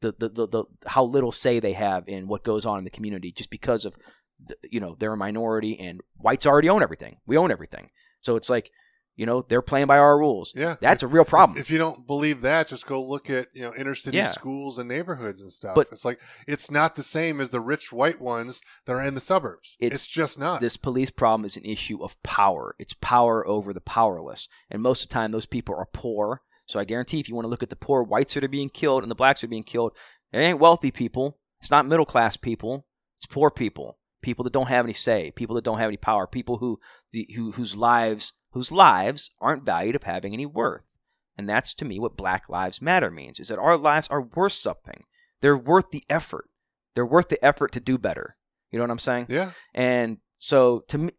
the 0.00 0.14
the 0.18 0.28
the, 0.28 0.48
the 0.48 0.64
how 0.86 1.04
little 1.04 1.32
say 1.32 1.60
they 1.60 1.72
have 1.72 2.08
in 2.08 2.26
what 2.26 2.44
goes 2.44 2.66
on 2.66 2.78
in 2.78 2.84
the 2.84 2.90
community, 2.90 3.32
just 3.32 3.50
because 3.50 3.84
of 3.84 3.96
the, 4.44 4.56
you 4.70 4.80
know 4.80 4.96
they're 4.98 5.12
a 5.12 5.16
minority 5.16 5.78
and 5.78 6.00
whites 6.16 6.46
already 6.46 6.68
own 6.68 6.82
everything. 6.82 7.18
We 7.26 7.36
own 7.36 7.50
everything, 7.50 7.90
so 8.20 8.36
it's 8.36 8.50
like 8.50 8.70
you 9.16 9.26
know 9.26 9.42
they're 9.42 9.62
playing 9.62 9.86
by 9.86 9.98
our 9.98 10.18
rules. 10.18 10.52
Yeah, 10.56 10.76
That's 10.80 11.02
a 11.02 11.06
real 11.06 11.24
problem. 11.24 11.58
If 11.58 11.70
you 11.70 11.78
don't 11.78 12.06
believe 12.06 12.40
that, 12.42 12.68
just 12.68 12.86
go 12.86 13.02
look 13.04 13.28
at 13.30 13.48
you 13.52 13.62
know 13.62 13.72
inner 13.76 13.94
city 13.94 14.16
Yeah. 14.16 14.30
schools 14.32 14.78
and 14.78 14.88
neighborhoods 14.88 15.40
and 15.40 15.52
stuff. 15.52 15.74
But- 15.74 15.88
it's 15.92 16.04
like 16.04 16.18
it's 16.46 16.70
not 16.70 16.96
the 16.96 17.02
same 17.02 17.40
as 17.40 17.50
the 17.50 17.60
rich 17.60 17.92
white 17.92 18.20
ones 18.20 18.62
that 18.86 18.92
are 18.94 19.04
in 19.04 19.14
the 19.14 19.20
suburbs. 19.20 19.76
It's, 19.80 19.94
It's- 19.94 20.06
just 20.06 20.38
not. 20.38 20.60
this 20.60 20.76
police 20.76 21.10
problem 21.10 21.44
is 21.44 21.56
an 21.56 21.64
issue 21.64 22.02
of 22.02 22.20
power. 22.22 22.74
It's 22.78 22.94
power 23.00 23.46
over 23.46 23.72
the 23.72 23.80
powerless. 23.80 24.48
And 24.70 24.82
most 24.82 25.02
of 25.02 25.08
the 25.08 25.14
time, 25.14 25.32
those 25.32 25.46
people 25.46 25.74
are 25.74 25.88
poor. 25.92 26.42
So 26.66 26.80
I 26.80 26.84
guarantee 26.84 27.20
if 27.20 27.28
you 27.28 27.34
want 27.34 27.44
to 27.44 27.50
look 27.50 27.62
at 27.62 27.70
the 27.70 27.76
poor 27.76 28.02
whites 28.02 28.34
that 28.34 28.44
are 28.44 28.48
being 28.48 28.70
killed 28.70 29.02
and 29.02 29.10
the 29.10 29.14
blacks 29.16 29.40
that 29.40 29.46
are 29.46 29.50
being 29.50 29.64
killed, 29.64 29.92
It 30.32 30.38
ain't 30.38 30.58
wealthy 30.58 30.90
people. 30.90 31.38
It's 31.60 31.70
not 31.70 31.86
middle 31.86 32.06
class 32.06 32.38
people. 32.38 32.86
It's 33.18 33.26
poor 33.26 33.50
people. 33.50 33.98
People 34.22 34.44
that 34.44 34.52
don't 34.52 34.68
have 34.68 34.86
any 34.86 34.94
say. 34.94 35.30
People 35.32 35.54
that 35.56 35.64
don't 35.64 35.78
have 35.78 35.88
any 35.88 35.96
power. 35.98 36.26
People 36.26 36.56
who 36.58 36.80
the 37.10 37.28
who 37.36 37.52
whose 37.52 37.76
lives 37.76 38.32
whose 38.52 38.72
lives 38.72 39.30
aren't 39.40 39.64
valued 39.64 39.96
of 39.96 40.04
having 40.04 40.32
any 40.32 40.46
worth. 40.46 40.96
And 41.36 41.48
that's 41.48 41.74
to 41.74 41.84
me 41.84 41.98
what 41.98 42.16
Black 42.16 42.48
Lives 42.48 42.82
Matter 42.82 43.10
means: 43.10 43.40
is 43.40 43.48
that 43.48 43.58
our 43.58 43.76
lives 43.76 44.08
are 44.08 44.22
worth 44.22 44.52
something. 44.52 45.04
They're 45.40 45.56
worth 45.56 45.90
the 45.90 46.04
effort. 46.08 46.48
They're 46.94 47.06
worth 47.06 47.28
the 47.28 47.42
effort 47.44 47.72
to 47.72 47.80
do 47.80 47.98
better. 47.98 48.36
You 48.70 48.78
know 48.78 48.84
what 48.84 48.90
I'm 48.90 48.98
saying? 48.98 49.26
Yeah. 49.28 49.50
And 49.74 50.18
so 50.36 50.80
to 50.88 50.98
me, 50.98 51.12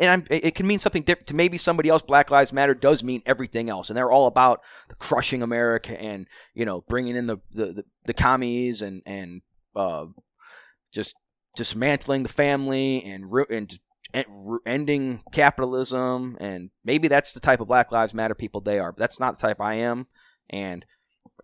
and 0.00 0.26
it 0.30 0.54
can 0.54 0.66
mean 0.66 0.78
something 0.78 1.02
different 1.02 1.26
to 1.28 1.34
maybe 1.34 1.58
somebody 1.58 1.88
else. 1.88 2.02
Black 2.02 2.30
Lives 2.30 2.52
Matter 2.52 2.74
does 2.74 3.02
mean 3.02 3.22
everything 3.26 3.68
else, 3.68 3.90
and 3.90 3.96
they're 3.96 4.12
all 4.12 4.26
about 4.26 4.60
the 4.88 4.94
crushing 4.94 5.42
America 5.42 6.00
and 6.00 6.26
you 6.54 6.64
know 6.64 6.82
bringing 6.88 7.16
in 7.16 7.26
the 7.26 7.38
the, 7.50 7.66
the, 7.66 7.84
the 8.06 8.14
commies 8.14 8.80
and 8.80 9.02
and 9.04 9.42
uh, 9.74 10.06
just 10.92 11.14
dismantling 11.56 12.22
the 12.22 12.28
family 12.28 13.02
and 13.04 13.30
and 13.50 13.80
ending 14.66 15.22
capitalism. 15.32 16.36
And 16.40 16.70
maybe 16.84 17.08
that's 17.08 17.32
the 17.32 17.40
type 17.40 17.60
of 17.60 17.68
Black 17.68 17.92
Lives 17.92 18.14
Matter 18.14 18.34
people 18.34 18.60
they 18.60 18.78
are. 18.78 18.92
But 18.92 19.00
that's 19.00 19.20
not 19.20 19.38
the 19.38 19.46
type 19.46 19.60
I 19.60 19.74
am, 19.74 20.06
and 20.48 20.84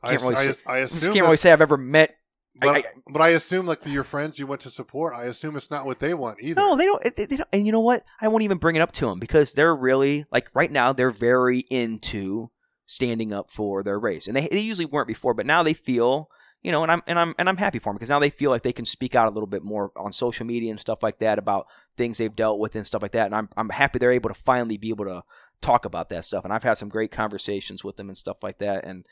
I 0.03 0.11
can't 0.11 0.23
really 0.23 0.37
I, 0.37 0.53
say, 0.53 0.65
I 0.67 0.79
assume 0.79 1.15
can't 1.15 1.25
really 1.25 1.37
say 1.37 1.53
I've 1.53 1.61
ever 1.61 1.77
met 1.77 2.17
but 2.61 2.77
I, 2.77 2.79
I, 2.79 2.85
but 3.13 3.23
I 3.23 3.29
assume 3.29 3.67
like 3.67 3.85
your 3.87 4.05
friends 4.05 4.39
you 4.39 4.47
went 4.47 4.63
to 4.63 4.71
support, 4.71 5.15
I 5.15 5.25
assume 5.25 5.57
it's 5.57 5.71
not 5.71 5.85
what 5.85 6.01
they 6.01 6.15
want 6.15 6.39
either. 6.41 6.61
No, 6.61 6.77
they 6.77 6.85
don't, 6.85 7.03
they, 7.03 7.27
they 7.27 7.37
don't. 7.37 7.49
And 7.53 7.67
you 7.67 7.73
know 7.73 7.81
what? 7.81 8.05
I 8.21 8.29
won't 8.29 8.45
even 8.45 8.59
bring 8.59 8.77
it 8.77 8.81
up 8.81 8.93
to 8.93 9.07
them 9.07 9.19
because 9.19 9.53
they're 9.53 9.75
really 9.75 10.25
like 10.33 10.49
right 10.55 10.71
now 10.71 10.93
they're 10.93 11.11
very 11.11 11.61
into 11.71 12.51
standing 12.87 13.33
up 13.33 13.51
for 13.51 13.83
their 13.83 13.99
race, 13.99 14.27
and 14.27 14.37
they 14.37 14.49
they 14.49 14.61
usually 14.61 14.87
weren't 14.87 15.09
before, 15.09 15.35
but 15.35 15.47
now 15.47 15.63
they 15.63 15.75
feel 15.75 16.31
you 16.63 16.73
know, 16.73 16.83
and 16.83 16.91
I'm 16.91 17.03
and 17.07 17.19
I'm 17.19 17.35
and 17.39 17.49
I'm 17.49 17.59
happy 17.59 17.79
for 17.79 17.91
them 17.91 17.97
because 17.97 18.09
now 18.09 18.19
they 18.19 18.31
feel 18.31 18.51
like 18.51 18.63
they 18.63 18.73
can 18.73 18.87
speak 18.87 19.15
out 19.15 19.29
a 19.29 19.31
little 19.31 19.47
bit 19.47 19.63
more 19.63 19.93
on 19.97 20.13
social 20.13 20.47
media 20.47 20.71
and 20.71 20.81
stuff 20.81 21.03
like 21.03 21.19
that 21.19 21.39
about 21.39 21.67
things 21.97 22.19
they've 22.19 22.35
dealt 22.35 22.59
with 22.59 22.77
and 22.77 22.87
stuff 22.87 23.03
like 23.03 23.13
that. 23.13 23.27
And 23.27 23.35
I'm 23.35 23.49
I'm 23.57 23.71
happy 23.71 23.99
they're 23.99 24.13
able 24.13 24.31
to 24.31 24.35
finally 24.35 24.77
be 24.77 24.91
able 24.91 25.07
to 25.07 25.23
talk 25.61 25.85
about 25.85 26.09
that 26.11 26.25
stuff. 26.25 26.45
And 26.45 26.53
I've 26.53 26.63
had 26.63 26.75
some 26.79 26.89
great 26.89 27.11
conversations 27.11 27.83
with 27.83 27.97
them 27.97 28.09
and 28.09 28.19
stuff 28.19 28.39
like 28.43 28.59
that. 28.59 28.85
And 28.85 29.07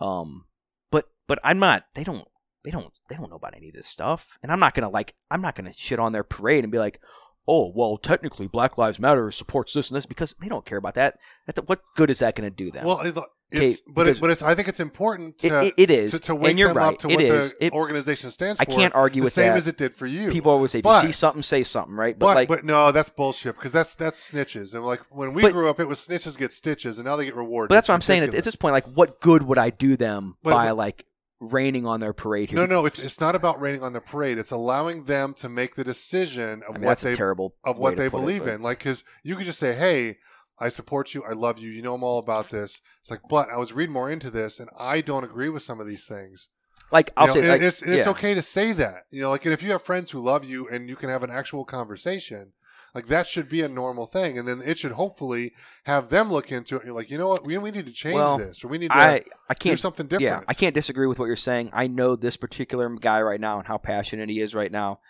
um, 0.00 0.46
but 0.90 1.08
but 1.26 1.38
I'm 1.44 1.58
not. 1.58 1.84
They 1.94 2.04
don't 2.04 2.26
they 2.64 2.70
don't 2.70 2.92
they 3.08 3.16
don't 3.16 3.30
know 3.30 3.36
about 3.36 3.56
any 3.56 3.68
of 3.68 3.74
this 3.74 3.88
stuff. 3.88 4.38
And 4.42 4.50
I'm 4.50 4.60
not 4.60 4.74
gonna 4.74 4.90
like 4.90 5.14
I'm 5.30 5.42
not 5.42 5.54
gonna 5.54 5.72
shit 5.76 5.98
on 5.98 6.12
their 6.12 6.24
parade 6.24 6.64
and 6.64 6.72
be 6.72 6.78
like, 6.78 7.00
oh 7.46 7.72
well, 7.74 7.96
technically 7.96 8.46
Black 8.46 8.78
Lives 8.78 8.98
Matter 8.98 9.30
supports 9.30 9.72
this 9.72 9.90
and 9.90 9.96
this 9.96 10.06
because 10.06 10.34
they 10.40 10.48
don't 10.48 10.64
care 10.64 10.78
about 10.78 10.94
that. 10.94 11.18
That's, 11.46 11.60
what 11.66 11.80
good 11.94 12.10
is 12.10 12.20
that 12.20 12.34
gonna 12.34 12.50
do 12.50 12.70
them? 12.70 12.86
Well, 12.86 13.00
it's 13.00 13.18
okay, 13.54 13.74
but 13.88 14.06
it, 14.06 14.20
but 14.20 14.30
it's 14.30 14.42
I 14.42 14.54
think 14.54 14.68
it's 14.68 14.80
important 14.80 15.38
to 15.40 15.66
it, 15.66 15.74
it 15.76 15.90
is 15.90 16.12
to, 16.12 16.18
to 16.20 16.34
wake 16.34 16.56
you're 16.56 16.68
them 16.68 16.78
right. 16.78 16.94
up 16.94 16.98
to 17.00 17.10
it 17.10 17.14
what 17.14 17.24
is. 17.24 17.54
the 17.60 17.70
organization 17.72 18.30
stands 18.30 18.60
I 18.60 18.64
for. 18.64 18.72
I 18.72 18.74
can't 18.74 18.94
argue 18.94 19.22
the 19.22 19.24
with 19.26 19.32
same 19.32 19.52
that. 19.52 19.58
as 19.58 19.68
it 19.68 19.76
did 19.76 19.94
for 19.94 20.06
you. 20.06 20.30
People 20.30 20.52
always 20.52 20.72
say, 20.72 20.78
if 20.78 20.84
but, 20.84 21.02
you 21.02 21.08
see 21.08 21.12
something, 21.12 21.42
say 21.42 21.62
something, 21.62 21.94
right? 21.94 22.18
But, 22.18 22.26
but 22.26 22.34
like, 22.34 22.48
but 22.48 22.64
no, 22.64 22.92
that's 22.92 23.10
bullshit 23.10 23.56
because 23.56 23.72
that's 23.72 23.94
that's 23.94 24.30
snitches 24.30 24.74
and 24.74 24.84
like 24.84 25.00
when 25.10 25.34
we 25.34 25.42
but, 25.42 25.52
grew 25.52 25.68
up, 25.68 25.80
it 25.80 25.88
was 25.88 25.98
snitches 25.98 26.38
get 26.38 26.52
stitches 26.52 26.98
and 26.98 27.06
now 27.06 27.16
they 27.16 27.24
get 27.24 27.36
rewarded. 27.36 27.68
But 27.68 27.76
that's 27.76 27.88
what 27.88 27.94
I'm 27.94 27.98
it's 27.98 28.06
saying. 28.06 28.22
At 28.22 28.30
this 28.30 28.56
point, 28.56 28.72
like, 28.72 28.86
what 28.86 29.20
good 29.20 29.42
would 29.42 29.58
I 29.58 29.70
do 29.70 29.96
them 29.96 30.36
by 30.42 30.70
like 30.70 31.06
raining 31.42 31.86
on 31.86 32.00
their 32.00 32.12
parade 32.12 32.50
here? 32.50 32.58
No, 32.58 32.66
no, 32.66 32.86
it's 32.86 33.02
it's 33.04 33.20
not 33.20 33.34
about 33.34 33.60
raining 33.60 33.82
on 33.82 33.92
the 33.92 34.00
parade. 34.00 34.38
It's 34.38 34.52
allowing 34.52 35.04
them 35.04 35.34
to 35.34 35.48
make 35.48 35.74
the 35.74 35.84
decision 35.84 36.62
of 36.68 36.76
I 36.76 36.78
mean, 36.78 36.86
what 36.86 36.98
they 36.98 37.14
terrible 37.14 37.54
of 37.64 37.78
what 37.78 37.96
they 37.96 38.06
it, 38.06 38.12
believe 38.12 38.44
but- 38.44 38.54
in. 38.54 38.62
Like, 38.62 38.78
because 38.78 39.04
you 39.22 39.36
could 39.36 39.46
just 39.46 39.58
say, 39.58 39.74
"Hey, 39.74 40.18
I 40.58 40.68
support 40.68 41.14
you. 41.14 41.24
I 41.24 41.32
love 41.32 41.58
you. 41.58 41.70
You 41.70 41.82
know 41.82 41.94
I'm 41.94 42.04
all 42.04 42.18
about 42.18 42.50
this." 42.50 42.80
It's 43.00 43.10
like, 43.10 43.20
but 43.28 43.48
I 43.50 43.56
was 43.56 43.72
reading 43.72 43.92
more 43.92 44.10
into 44.10 44.30
this, 44.30 44.60
and 44.60 44.70
I 44.78 45.00
don't 45.00 45.24
agree 45.24 45.48
with 45.48 45.62
some 45.62 45.80
of 45.80 45.86
these 45.86 46.06
things. 46.06 46.48
Like 46.90 47.10
I'll 47.16 47.26
know, 47.26 47.32
say, 47.34 47.40
and 47.40 47.48
like, 47.48 47.62
it's 47.62 47.82
and 47.82 47.92
it's 47.92 48.06
okay 48.06 48.34
to 48.34 48.42
say 48.42 48.72
that. 48.72 49.06
You 49.10 49.22
know, 49.22 49.30
like, 49.30 49.44
and 49.44 49.52
if 49.52 49.62
you 49.62 49.72
have 49.72 49.82
friends 49.82 50.10
who 50.10 50.20
love 50.20 50.44
you 50.44 50.68
and 50.68 50.88
you 50.88 50.96
can 50.96 51.08
have 51.08 51.22
an 51.22 51.30
actual 51.30 51.64
conversation. 51.64 52.52
Like 52.94 53.06
that 53.06 53.26
should 53.26 53.48
be 53.48 53.62
a 53.62 53.68
normal 53.68 54.04
thing, 54.04 54.38
and 54.38 54.46
then 54.46 54.60
it 54.62 54.78
should 54.78 54.92
hopefully 54.92 55.54
have 55.84 56.10
them 56.10 56.30
look 56.30 56.52
into 56.52 56.76
it. 56.76 56.84
You're 56.84 56.94
like, 56.94 57.10
you 57.10 57.16
know 57.16 57.28
what, 57.28 57.44
we, 57.44 57.56
we 57.56 57.70
need 57.70 57.86
to 57.86 57.92
change 57.92 58.16
Well, 58.16 58.36
this, 58.36 58.62
or 58.62 58.68
we 58.68 58.76
need 58.76 58.90
to 58.90 58.96
I 58.96 59.22
I 59.48 59.54
do 59.54 59.58
can't 59.58 59.80
something 59.80 60.06
different. 60.06 60.22
Yeah, 60.22 60.40
I 60.46 60.52
can't 60.52 60.74
disagree 60.74 61.06
with 61.06 61.18
what 61.18 61.24
you're 61.24 61.36
saying. 61.36 61.70
I 61.72 61.86
know 61.86 62.16
this 62.16 62.36
particular 62.36 62.88
guy 62.96 63.22
right 63.22 63.40
now 63.40 63.58
and 63.58 63.66
how 63.66 63.78
passionate 63.78 64.28
he 64.28 64.40
is 64.40 64.54
right 64.54 64.70
now, 64.70 65.00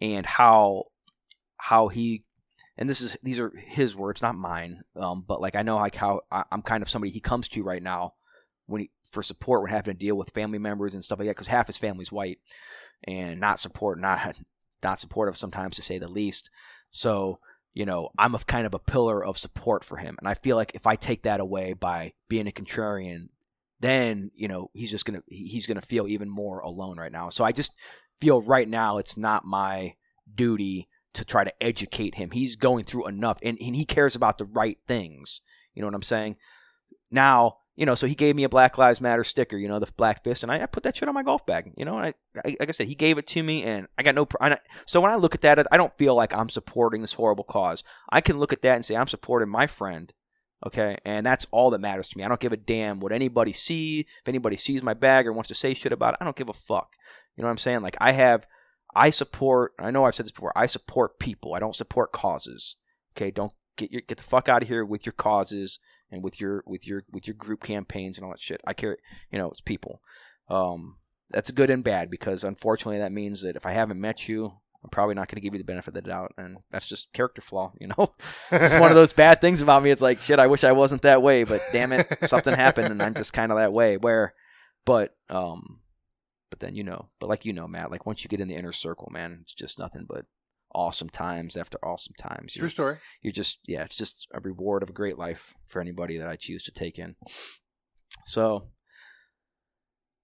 and 0.00 0.24
how 0.24 0.84
how 1.58 1.88
he 1.88 2.24
and 2.78 2.88
this 2.88 3.00
is 3.00 3.16
these 3.22 3.38
are 3.38 3.52
his 3.54 3.94
words, 3.94 4.22
not 4.22 4.34
mine. 4.34 4.82
Um, 4.94 5.24
but 5.26 5.40
like 5.40 5.56
I 5.56 5.62
know 5.62 5.76
like 5.76 5.96
how 5.96 6.22
I, 6.30 6.44
I'm 6.50 6.62
kind 6.62 6.82
of 6.82 6.90
somebody 6.90 7.10
he 7.10 7.20
comes 7.20 7.48
to 7.48 7.62
right 7.62 7.82
now 7.82 8.14
when 8.66 8.82
he 8.82 8.90
for 9.10 9.22
support 9.22 9.62
when 9.62 9.70
having 9.70 9.94
to 9.94 9.98
deal 9.98 10.16
with 10.16 10.30
family 10.30 10.58
members 10.58 10.94
and 10.94 11.04
stuff 11.04 11.18
like 11.18 11.28
that 11.28 11.36
because 11.36 11.46
half 11.46 11.68
his 11.68 11.78
family's 11.78 12.12
white 12.12 12.38
and 13.04 13.40
not 13.40 13.60
support 13.60 14.00
not 14.00 14.36
not 14.82 15.00
supportive 15.00 15.36
sometimes 15.36 15.76
to 15.76 15.82
say 15.82 15.98
the 15.98 16.08
least. 16.08 16.50
So 16.96 17.40
you 17.76 17.84
know, 17.84 18.08
I'm 18.18 18.34
a 18.34 18.38
kind 18.38 18.66
of 18.66 18.72
a 18.72 18.78
pillar 18.78 19.22
of 19.22 19.36
support 19.36 19.84
for 19.84 19.98
him. 19.98 20.16
And 20.18 20.26
I 20.26 20.32
feel 20.32 20.56
like 20.56 20.74
if 20.74 20.86
I 20.86 20.94
take 20.94 21.24
that 21.24 21.40
away 21.40 21.74
by 21.74 22.14
being 22.26 22.48
a 22.48 22.50
contrarian, 22.50 23.28
then, 23.80 24.30
you 24.34 24.48
know, 24.48 24.70
he's 24.72 24.90
just 24.90 25.04
going 25.04 25.20
to, 25.20 25.24
he's 25.28 25.66
going 25.66 25.78
to 25.78 25.86
feel 25.86 26.08
even 26.08 26.30
more 26.30 26.60
alone 26.60 26.98
right 26.98 27.12
now. 27.12 27.28
So 27.28 27.44
I 27.44 27.52
just 27.52 27.72
feel 28.18 28.40
right 28.40 28.66
now 28.66 28.96
it's 28.96 29.18
not 29.18 29.44
my 29.44 29.94
duty 30.34 30.88
to 31.12 31.22
try 31.22 31.44
to 31.44 31.52
educate 31.62 32.14
him. 32.14 32.30
He's 32.30 32.56
going 32.56 32.86
through 32.86 33.08
enough 33.08 33.36
and, 33.42 33.58
and 33.60 33.76
he 33.76 33.84
cares 33.84 34.14
about 34.14 34.38
the 34.38 34.46
right 34.46 34.78
things. 34.88 35.42
You 35.74 35.82
know 35.82 35.88
what 35.88 35.94
I'm 35.94 36.00
saying? 36.00 36.38
Now, 37.10 37.58
you 37.76 37.84
know, 37.84 37.94
so 37.94 38.06
he 38.06 38.14
gave 38.14 38.34
me 38.34 38.44
a 38.44 38.48
Black 38.48 38.78
Lives 38.78 39.02
Matter 39.02 39.22
sticker, 39.22 39.58
you 39.58 39.68
know, 39.68 39.78
the 39.78 39.90
black 39.98 40.24
fist, 40.24 40.42
and 40.42 40.50
I, 40.50 40.62
I 40.62 40.66
put 40.66 40.82
that 40.84 40.96
shit 40.96 41.08
on 41.08 41.14
my 41.14 41.22
golf 41.22 41.44
bag, 41.44 41.72
you 41.76 41.84
know. 41.84 41.98
And 41.98 42.06
I, 42.06 42.40
I, 42.48 42.56
like 42.58 42.70
I 42.70 42.72
said, 42.72 42.88
he 42.88 42.94
gave 42.94 43.18
it 43.18 43.26
to 43.28 43.42
me, 43.42 43.62
and 43.64 43.86
I 43.98 44.02
got 44.02 44.14
no. 44.14 44.24
pr- 44.24 44.38
I, 44.40 44.58
so 44.86 45.00
when 45.00 45.10
I 45.10 45.16
look 45.16 45.34
at 45.34 45.42
that, 45.42 45.66
I 45.70 45.76
don't 45.76 45.96
feel 45.98 46.14
like 46.14 46.34
I'm 46.34 46.48
supporting 46.48 47.02
this 47.02 47.12
horrible 47.12 47.44
cause. 47.44 47.84
I 48.10 48.22
can 48.22 48.38
look 48.38 48.52
at 48.52 48.62
that 48.62 48.76
and 48.76 48.84
say 48.84 48.96
I'm 48.96 49.08
supporting 49.08 49.50
my 49.50 49.66
friend, 49.66 50.10
okay, 50.66 50.96
and 51.04 51.26
that's 51.26 51.46
all 51.50 51.68
that 51.70 51.80
matters 51.82 52.08
to 52.08 52.18
me. 52.18 52.24
I 52.24 52.28
don't 52.28 52.40
give 52.40 52.52
a 52.52 52.56
damn 52.56 52.98
what 52.98 53.12
anybody 53.12 53.52
see. 53.52 54.00
If 54.00 54.28
anybody 54.28 54.56
sees 54.56 54.82
my 54.82 54.94
bag 54.94 55.26
or 55.26 55.34
wants 55.34 55.48
to 55.48 55.54
say 55.54 55.74
shit 55.74 55.92
about 55.92 56.14
it, 56.14 56.18
I 56.22 56.24
don't 56.24 56.36
give 56.36 56.48
a 56.48 56.54
fuck. 56.54 56.94
You 57.36 57.42
know 57.42 57.48
what 57.48 57.52
I'm 57.52 57.58
saying? 57.58 57.82
Like 57.82 57.98
I 58.00 58.12
have, 58.12 58.46
I 58.94 59.10
support. 59.10 59.72
I 59.78 59.90
know 59.90 60.06
I've 60.06 60.14
said 60.14 60.24
this 60.24 60.32
before. 60.32 60.52
I 60.56 60.64
support 60.64 61.18
people. 61.18 61.54
I 61.54 61.58
don't 61.58 61.76
support 61.76 62.12
causes. 62.12 62.76
Okay, 63.14 63.30
don't 63.30 63.52
get 63.76 63.92
your, 63.92 64.00
get 64.00 64.16
the 64.16 64.24
fuck 64.24 64.48
out 64.48 64.62
of 64.62 64.68
here 64.68 64.82
with 64.82 65.04
your 65.04 65.12
causes 65.12 65.78
and 66.10 66.22
with 66.22 66.40
your 66.40 66.62
with 66.66 66.86
your 66.86 67.04
with 67.12 67.26
your 67.26 67.34
group 67.34 67.62
campaigns 67.62 68.16
and 68.16 68.24
all 68.24 68.30
that 68.30 68.40
shit. 68.40 68.60
I 68.66 68.72
care, 68.72 68.96
you 69.30 69.38
know, 69.38 69.50
it's 69.50 69.60
people. 69.60 70.00
Um, 70.48 70.96
that's 71.30 71.50
good 71.50 71.70
and 71.70 71.82
bad 71.82 72.10
because 72.10 72.44
unfortunately 72.44 72.98
that 72.98 73.12
means 73.12 73.42
that 73.42 73.56
if 73.56 73.66
I 73.66 73.72
haven't 73.72 74.00
met 74.00 74.28
you, 74.28 74.58
I'm 74.84 74.90
probably 74.90 75.16
not 75.16 75.28
going 75.28 75.36
to 75.36 75.40
give 75.40 75.54
you 75.54 75.58
the 75.58 75.64
benefit 75.64 75.88
of 75.88 75.94
the 75.94 76.08
doubt, 76.08 76.32
and 76.38 76.58
that's 76.70 76.86
just 76.86 77.12
character 77.12 77.42
flaw. 77.42 77.72
You 77.80 77.88
know, 77.88 78.14
it's 78.52 78.80
one 78.80 78.90
of 78.90 78.94
those 78.94 79.12
bad 79.12 79.40
things 79.40 79.60
about 79.60 79.82
me. 79.82 79.90
It's 79.90 80.02
like 80.02 80.20
shit. 80.20 80.38
I 80.38 80.46
wish 80.46 80.64
I 80.64 80.72
wasn't 80.72 81.02
that 81.02 81.22
way, 81.22 81.44
but 81.44 81.60
damn 81.72 81.92
it, 81.92 82.06
something 82.22 82.54
happened, 82.54 82.88
and 82.88 83.02
I'm 83.02 83.14
just 83.14 83.32
kind 83.32 83.50
of 83.50 83.58
that 83.58 83.72
way. 83.72 83.96
Where, 83.96 84.34
but 84.84 85.16
um, 85.28 85.80
but 86.50 86.60
then 86.60 86.76
you 86.76 86.84
know, 86.84 87.08
but 87.18 87.28
like 87.28 87.44
you 87.44 87.52
know, 87.52 87.66
Matt, 87.66 87.90
like 87.90 88.06
once 88.06 88.22
you 88.22 88.28
get 88.28 88.40
in 88.40 88.48
the 88.48 88.54
inner 88.54 88.72
circle, 88.72 89.08
man, 89.10 89.40
it's 89.42 89.52
just 89.52 89.78
nothing 89.78 90.06
but 90.08 90.26
awesome 90.76 91.08
times 91.08 91.56
after 91.56 91.78
awesome 91.84 92.12
times. 92.18 92.52
True 92.52 92.62
You're, 92.64 92.70
story. 92.70 92.98
you're 93.22 93.32
just 93.32 93.58
yeah, 93.66 93.82
it's 93.84 93.96
just 93.96 94.28
a 94.34 94.40
reward 94.40 94.82
of 94.82 94.90
a 94.90 94.92
great 94.92 95.16
life 95.18 95.54
for 95.66 95.80
anybody 95.80 96.18
that 96.18 96.28
I 96.28 96.36
choose 96.36 96.62
to 96.64 96.70
take 96.70 96.98
in. 96.98 97.16
So 98.26 98.68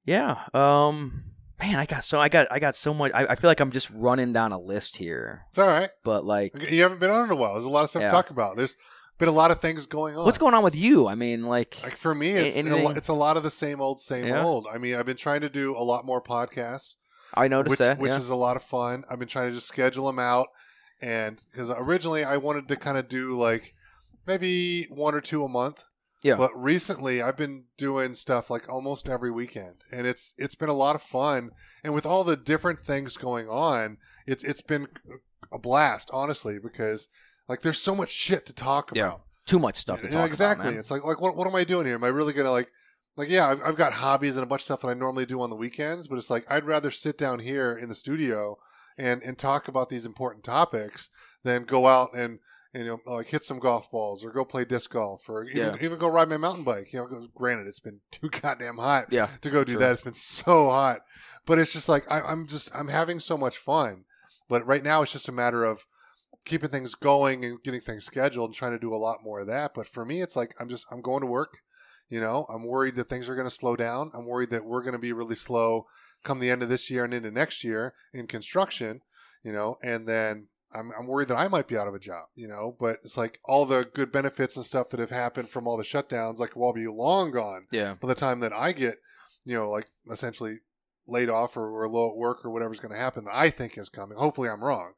yeah, 0.04 0.44
um 0.54 1.22
man, 1.60 1.78
I 1.78 1.86
got 1.86 2.04
so 2.04 2.20
I 2.20 2.28
got 2.28 2.48
I 2.50 2.58
got 2.58 2.76
so 2.76 2.92
much 2.92 3.12
I, 3.14 3.26
I 3.26 3.34
feel 3.34 3.48
like 3.50 3.60
I'm 3.60 3.70
just 3.70 3.90
running 3.90 4.32
down 4.32 4.52
a 4.52 4.60
list 4.60 4.96
here. 4.96 5.42
It's 5.48 5.58
all 5.58 5.66
right. 5.68 5.90
But 6.04 6.24
like 6.24 6.70
You 6.70 6.82
haven't 6.82 7.00
been 7.00 7.10
on 7.10 7.24
in 7.26 7.30
a 7.30 7.36
while. 7.36 7.52
There's 7.54 7.64
a 7.64 7.70
lot 7.70 7.84
of 7.84 7.90
stuff 7.90 8.02
Yeah. 8.02 8.08
to 8.08 8.12
talk 8.12 8.30
about. 8.30 8.56
There's 8.56 8.76
been 9.18 9.28
a 9.28 9.32
lot 9.32 9.50
of 9.52 9.60
things 9.60 9.86
going 9.86 10.16
on. 10.16 10.24
what's 10.24 10.38
going 10.38 10.54
on 10.54 10.64
with 10.64 10.74
you? 10.74 11.06
I 11.06 11.14
mean 11.14 11.44
like 11.44 11.78
Like 11.82 11.96
for 11.96 12.14
me, 12.14 12.30
it's 12.32 12.56
a, 12.56 12.88
it's 12.90 13.08
a 13.08 13.14
lot 13.14 13.36
of 13.36 13.42
the 13.42 13.50
same 13.50 13.80
old, 13.80 14.00
same 14.00 14.26
Yeah. 14.26 14.44
old. 14.44 14.66
I 14.72 14.78
mean, 14.78 14.96
I've 14.96 15.06
been 15.06 15.16
trying 15.16 15.42
to 15.42 15.48
do 15.48 15.76
a 15.76 15.84
lot 15.84 16.04
more 16.04 16.20
podcasts, 16.22 16.96
I 17.34 17.48
noticed 17.48 17.70
which 17.70 17.78
that. 17.78 17.98
which 17.98 18.10
yeah. 18.10 18.18
is 18.18 18.28
a 18.28 18.36
lot 18.36 18.56
of 18.56 18.62
fun. 18.62 19.04
I've 19.10 19.18
been 19.18 19.28
trying 19.28 19.48
to 19.48 19.54
just 19.54 19.68
schedule 19.68 20.06
them 20.06 20.18
out, 20.18 20.48
and 21.00 21.42
because 21.50 21.70
originally 21.70 22.24
I 22.24 22.36
wanted 22.36 22.68
to 22.68 22.76
kind 22.76 22.98
of 22.98 23.08
do 23.08 23.38
like 23.38 23.74
maybe 24.26 24.84
one 24.84 25.14
or 25.14 25.20
two 25.20 25.44
a 25.44 25.48
month. 25.48 25.84
Yeah. 26.22 26.36
But 26.36 26.52
recently 26.54 27.20
I've 27.20 27.36
been 27.36 27.64
doing 27.76 28.14
stuff 28.14 28.48
like 28.48 28.68
almost 28.68 29.08
every 29.08 29.30
weekend, 29.30 29.82
and 29.90 30.06
it's 30.06 30.34
it's 30.38 30.54
been 30.54 30.68
a 30.68 30.74
lot 30.74 30.94
of 30.94 31.02
fun. 31.02 31.50
And 31.82 31.94
with 31.94 32.06
all 32.06 32.22
the 32.22 32.36
different 32.36 32.78
things 32.78 33.16
going 33.16 33.48
on, 33.48 33.98
it's 34.26 34.44
it's 34.44 34.60
been 34.60 34.86
a 35.50 35.58
blast, 35.58 36.10
honestly, 36.12 36.58
because 36.58 37.08
like 37.48 37.62
there's 37.62 37.80
so 37.80 37.94
much 37.94 38.10
shit 38.10 38.46
to 38.46 38.52
talk 38.52 38.90
about. 38.90 38.98
Yeah. 38.98 39.06
about. 39.08 39.22
Too 39.44 39.58
much 39.58 39.76
stuff 39.76 40.00
to 40.02 40.06
talk 40.06 40.12
know, 40.12 40.24
exactly. 40.24 40.68
about. 40.68 40.78
It's 40.78 40.90
like 40.90 41.04
like 41.04 41.20
what 41.20 41.36
what 41.36 41.48
am 41.48 41.54
I 41.56 41.64
doing 41.64 41.86
here? 41.86 41.96
Am 41.96 42.04
I 42.04 42.08
really 42.08 42.32
gonna 42.32 42.52
like 42.52 42.70
like 43.16 43.28
yeah? 43.28 43.48
I've, 43.48 43.62
I've 43.62 43.76
got 43.76 43.94
hobbies 43.94 44.36
and 44.36 44.42
a 44.42 44.46
bunch 44.46 44.62
of 44.62 44.64
stuff 44.66 44.80
that 44.82 44.88
I 44.88 44.94
normally 44.94 45.26
do 45.26 45.40
on 45.42 45.50
the 45.50 45.56
weekends, 45.56 46.08
but 46.08 46.16
it's 46.18 46.30
like 46.30 46.44
I'd 46.50 46.64
rather 46.64 46.90
sit 46.90 47.16
down 47.18 47.38
here 47.40 47.76
in 47.76 47.88
the 47.88 47.94
studio 47.94 48.58
and 48.98 49.22
and 49.22 49.38
talk 49.38 49.68
about 49.68 49.88
these 49.88 50.04
important 50.06 50.44
topics 50.44 51.10
than 51.44 51.64
go 51.64 51.86
out 51.86 52.10
and. 52.14 52.38
and, 52.74 52.84
You 52.86 53.00
know, 53.06 53.14
like 53.16 53.26
hit 53.28 53.44
some 53.44 53.58
golf 53.58 53.90
balls, 53.90 54.24
or 54.24 54.30
go 54.32 54.46
play 54.46 54.64
disc 54.64 54.90
golf, 54.92 55.28
or 55.28 55.44
even, 55.44 55.56
Yeah. 55.58 55.74
even 55.84 55.98
go 55.98 56.08
ride 56.08 56.30
my 56.30 56.38
mountain 56.38 56.64
bike. 56.64 56.90
You 56.92 57.00
know, 57.00 57.28
granted, 57.34 57.66
it's 57.66 57.80
been 57.80 58.00
too 58.10 58.30
goddamn 58.30 58.78
hot 58.78 59.06
Yeah. 59.12 59.28
to 59.42 59.50
go 59.50 59.62
do 59.62 59.72
True. 59.72 59.80
that. 59.80 59.92
It's 59.92 60.00
been 60.00 60.14
so 60.14 60.70
hot, 60.70 61.00
but 61.44 61.58
it's 61.58 61.74
just 61.74 61.88
like 61.90 62.10
I, 62.10 62.20
I'm 62.22 62.46
just 62.46 62.74
I'm 62.74 62.88
having 62.88 63.20
so 63.20 63.36
much 63.36 63.58
fun. 63.58 64.04
But 64.48 64.66
right 64.66 64.82
now 64.82 65.02
it's 65.02 65.12
just 65.12 65.28
a 65.28 65.32
matter 65.32 65.64
of 65.66 65.84
keeping 66.46 66.70
things 66.70 66.94
going 66.94 67.44
and 67.44 67.62
getting 67.62 67.80
things 67.82 68.04
scheduled 68.06 68.48
and 68.48 68.54
trying 68.54 68.72
to 68.72 68.78
do 68.78 68.94
a 68.94 68.96
lot 69.06 69.18
more 69.22 69.40
of 69.40 69.46
that. 69.48 69.72
But 69.74 69.86
for 69.86 70.04
me, 70.06 70.22
it's 70.22 70.34
like 70.36 70.54
I'm 70.58 70.68
just 70.70 70.86
I'm 70.90 71.02
going 71.02 71.20
to 71.20 71.26
work. 71.26 71.58
You 72.12 72.20
know, 72.20 72.44
I'm 72.52 72.64
worried 72.64 72.96
that 72.96 73.08
things 73.08 73.30
are 73.30 73.34
going 73.34 73.48
to 73.48 73.54
slow 73.54 73.74
down. 73.74 74.10
I'm 74.12 74.26
worried 74.26 74.50
that 74.50 74.66
we're 74.66 74.82
going 74.82 74.92
to 74.92 74.98
be 74.98 75.14
really 75.14 75.34
slow 75.34 75.86
come 76.22 76.40
the 76.40 76.50
end 76.50 76.62
of 76.62 76.68
this 76.68 76.90
year 76.90 77.04
and 77.04 77.14
into 77.14 77.30
next 77.30 77.64
year 77.64 77.94
in 78.12 78.26
construction. 78.26 79.00
You 79.42 79.52
know, 79.52 79.78
and 79.82 80.06
then 80.06 80.48
I'm, 80.74 80.92
I'm 80.98 81.06
worried 81.06 81.28
that 81.28 81.38
I 81.38 81.48
might 81.48 81.68
be 81.68 81.76
out 81.78 81.88
of 81.88 81.94
a 81.94 81.98
job, 81.98 82.26
you 82.34 82.46
know, 82.46 82.76
but 82.78 82.98
it's 83.02 83.16
like 83.16 83.40
all 83.44 83.64
the 83.64 83.88
good 83.94 84.12
benefits 84.12 84.56
and 84.56 84.64
stuff 84.64 84.90
that 84.90 85.00
have 85.00 85.10
happened 85.10 85.48
from 85.48 85.66
all 85.66 85.78
the 85.78 85.84
shutdowns, 85.84 86.38
like 86.38 86.54
will 86.54 86.64
all 86.64 86.72
be 86.74 86.86
long 86.86 87.30
gone 87.30 87.66
Yeah. 87.72 87.94
by 87.94 88.08
the 88.08 88.14
time 88.14 88.40
that 88.40 88.52
I 88.52 88.72
get, 88.72 88.96
you 89.44 89.56
know, 89.58 89.70
like 89.70 89.88
essentially 90.10 90.58
laid 91.06 91.28
off 91.30 91.56
or, 91.56 91.82
or 91.82 91.88
low 91.88 92.10
at 92.10 92.16
work 92.16 92.44
or 92.44 92.50
whatever's 92.50 92.78
going 92.80 92.94
to 92.94 93.00
happen 93.00 93.24
that 93.24 93.34
I 93.34 93.50
think 93.50 93.76
is 93.76 93.88
coming. 93.88 94.16
Hopefully 94.18 94.48
I'm 94.48 94.62
wrong, 94.62 94.92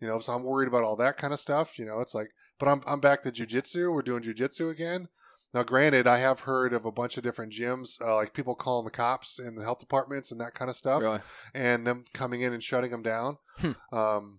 you 0.00 0.06
know, 0.08 0.18
so 0.20 0.32
I'm 0.32 0.44
worried 0.44 0.68
about 0.68 0.84
all 0.84 0.96
that 0.96 1.16
kind 1.16 1.32
of 1.32 1.40
stuff, 1.40 1.78
you 1.78 1.84
know, 1.84 2.00
it's 2.00 2.14
like, 2.14 2.30
but 2.58 2.68
I'm, 2.68 2.82
I'm 2.86 3.00
back 3.00 3.22
to 3.22 3.32
jujitsu. 3.32 3.92
We're 3.92 4.02
doing 4.02 4.22
jujitsu 4.22 4.70
again. 4.70 5.08
Now, 5.54 5.62
granted, 5.62 6.06
I 6.06 6.18
have 6.18 6.40
heard 6.40 6.72
of 6.72 6.86
a 6.86 6.90
bunch 6.92 7.16
of 7.18 7.22
different 7.22 7.52
gyms, 7.52 8.00
uh, 8.00 8.14
like 8.16 8.32
people 8.32 8.54
calling 8.54 8.84
the 8.86 8.90
cops 8.90 9.38
in 9.38 9.54
the 9.54 9.62
health 9.62 9.80
departments 9.80 10.32
and 10.32 10.40
that 10.40 10.54
kind 10.54 10.70
of 10.70 10.76
stuff 10.76 11.02
Really? 11.02 11.20
and 11.54 11.86
them 11.86 12.04
coming 12.14 12.40
in 12.40 12.52
and 12.54 12.62
shutting 12.62 12.90
them 12.90 13.02
down. 13.02 13.36
Hmm. 13.58 13.72
Um, 13.94 14.38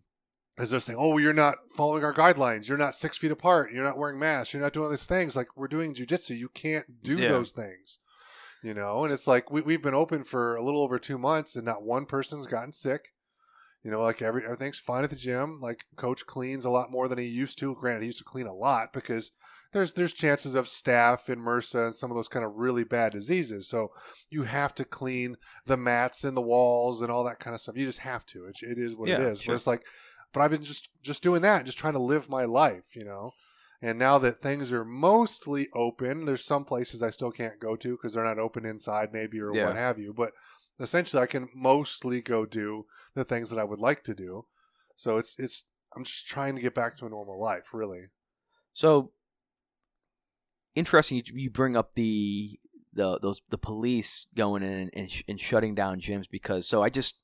as 0.57 0.70
they're 0.70 0.80
saying, 0.80 0.97
"Oh, 1.01 1.18
you're 1.18 1.34
not 1.34 1.55
following 1.76 2.03
our 2.03 2.14
guidelines. 2.14 2.68
You're 2.68 2.78
not 2.78 2.95
six 2.95 3.18
feet 3.18 3.32
apart. 3.32 3.72
You're 3.72 3.84
not 3.84 3.97
wearing 3.97 4.20
masks. 4.20 4.53
You're 4.53 4.61
not 4.64 4.74
doing 4.74 4.89
these 4.91 5.05
things. 5.05 5.36
Like 5.36 5.47
we're 5.55 5.68
doing 5.68 5.95
jujitsu. 5.95 6.38
You 6.38 6.49
can't 6.49 7.01
do 7.03 7.16
Yeah. 7.18 7.30
those 7.30 7.51
things." 7.51 7.99
You 8.64 8.74
know, 8.74 9.03
and 9.03 9.11
it's 9.14 9.28
like 9.28 9.51
we 9.51 9.61
we've 9.61 9.82
been 9.82 9.93
open 9.95 10.24
for 10.24 10.55
a 10.55 10.64
little 10.64 10.82
over 10.84 10.97
two 10.99 11.18
months, 11.18 11.55
and 11.55 11.66
not 11.66 11.84
one 11.84 12.05
person's 12.05 12.47
gotten 12.47 12.72
sick. 12.72 13.14
You 13.84 13.91
know, 13.91 14.01
like 14.01 14.22
every 14.22 14.43
everything's 14.45 14.80
fine 14.80 15.03
at 15.03 15.09
the 15.09 15.16
gym. 15.16 15.59
Like 15.61 15.86
coach 15.95 16.26
cleans 16.26 16.66
a 16.66 16.70
lot 16.70 16.89
more 16.91 17.07
than 17.07 17.18
he 17.18 17.26
used 17.26 17.57
to. 17.59 17.76
Granted, 17.76 18.01
he 18.01 18.07
used 18.07 18.20
to 18.20 18.24
clean 18.24 18.47
a 18.47 18.53
lot 18.53 18.93
because 18.93 19.32
there's 19.74 19.93
there's 19.93 20.13
chances 20.13 20.55
of 20.55 20.65
staph 20.65 21.30
and 21.30 21.41
MRSA 21.41 21.86
and 21.88 21.95
some 21.95 22.11
of 22.11 22.15
those 22.15 22.28
kind 22.28 22.45
of 22.45 22.53
really 22.55 22.84
bad 22.84 23.11
diseases. 23.11 23.67
So 23.67 23.89
you 24.30 24.43
have 24.43 24.74
to 24.76 24.86
clean 24.86 25.36
the 25.65 25.78
mats 25.78 26.24
and 26.24 26.38
the 26.38 26.41
walls 26.41 27.01
and 27.01 27.11
all 27.11 27.24
that 27.26 27.39
kind 27.39 27.53
of 27.53 27.61
stuff. 27.61 27.78
You 27.78 27.86
just 27.86 27.99
have 27.99 28.26
to. 28.28 28.45
It, 28.45 28.59
it 28.61 28.78
is 28.78 28.95
what 28.95 29.09
it 29.09 29.19
Yeah, 29.19 29.30
is. 29.34 29.41
sure. 29.41 29.53
But 29.53 29.55
it's 29.55 29.67
like, 29.67 29.84
but 30.34 30.41
I've 30.41 30.51
been 30.51 30.63
just 30.63 30.89
just 31.01 31.24
doing 31.24 31.41
that, 31.41 31.65
just 31.65 31.78
trying 31.78 31.93
to 31.93 31.99
live 31.99 32.30
my 32.30 32.45
life, 32.45 32.95
you 32.95 33.03
know. 33.03 33.32
And 33.82 33.99
now 33.99 34.17
that 34.19 34.41
things 34.41 34.71
are 34.71 34.86
mostly 34.86 35.67
open, 35.76 36.26
there's 36.26 36.45
some 36.45 36.63
places 36.63 37.03
I 37.03 37.09
still 37.09 37.32
can't 37.32 37.59
go 37.59 37.76
to 37.76 37.91
because 37.97 38.13
they're 38.13 38.24
not 38.24 38.39
open 38.39 38.65
inside, 38.65 39.09
maybe 39.11 39.39
or 39.41 39.53
Yeah. 39.53 39.65
what 39.65 39.76
have 39.76 39.99
you. 39.99 40.13
But 40.13 40.32
essentially, 40.80 41.21
I 41.21 41.26
can 41.26 41.49
mostly 41.53 42.21
go 42.21 42.45
do 42.45 42.86
the 43.13 43.26
things 43.26 43.49
that 43.49 43.59
I 43.59 43.65
would 43.65 43.80
like 43.80 44.03
to 44.05 44.15
do. 44.15 44.45
So 44.95 45.17
it's 45.17 45.38
it's 45.38 45.65
I'm 45.95 46.05
just 46.05 46.28
trying 46.28 46.55
to 46.55 46.61
get 46.61 46.74
back 46.74 46.97
to 46.97 47.05
a 47.05 47.09
normal 47.09 47.39
life, 47.41 47.74
really. 47.74 48.03
So 48.74 49.11
interesting. 50.76 51.21
You, 51.26 51.49
bring 51.49 51.76
up 51.76 51.93
the 51.93 52.59
the 52.93 53.19
those 53.19 53.41
the 53.49 53.57
police 53.57 54.28
going 54.36 54.63
in 54.63 54.89
and, 54.93 55.11
sh- 55.11 55.24
and 55.28 55.39
shutting 55.39 55.76
down 55.76 55.99
gyms 55.99 56.26
because 56.30 56.67
so 56.67 56.84
I 56.84 56.89
just 56.89 57.15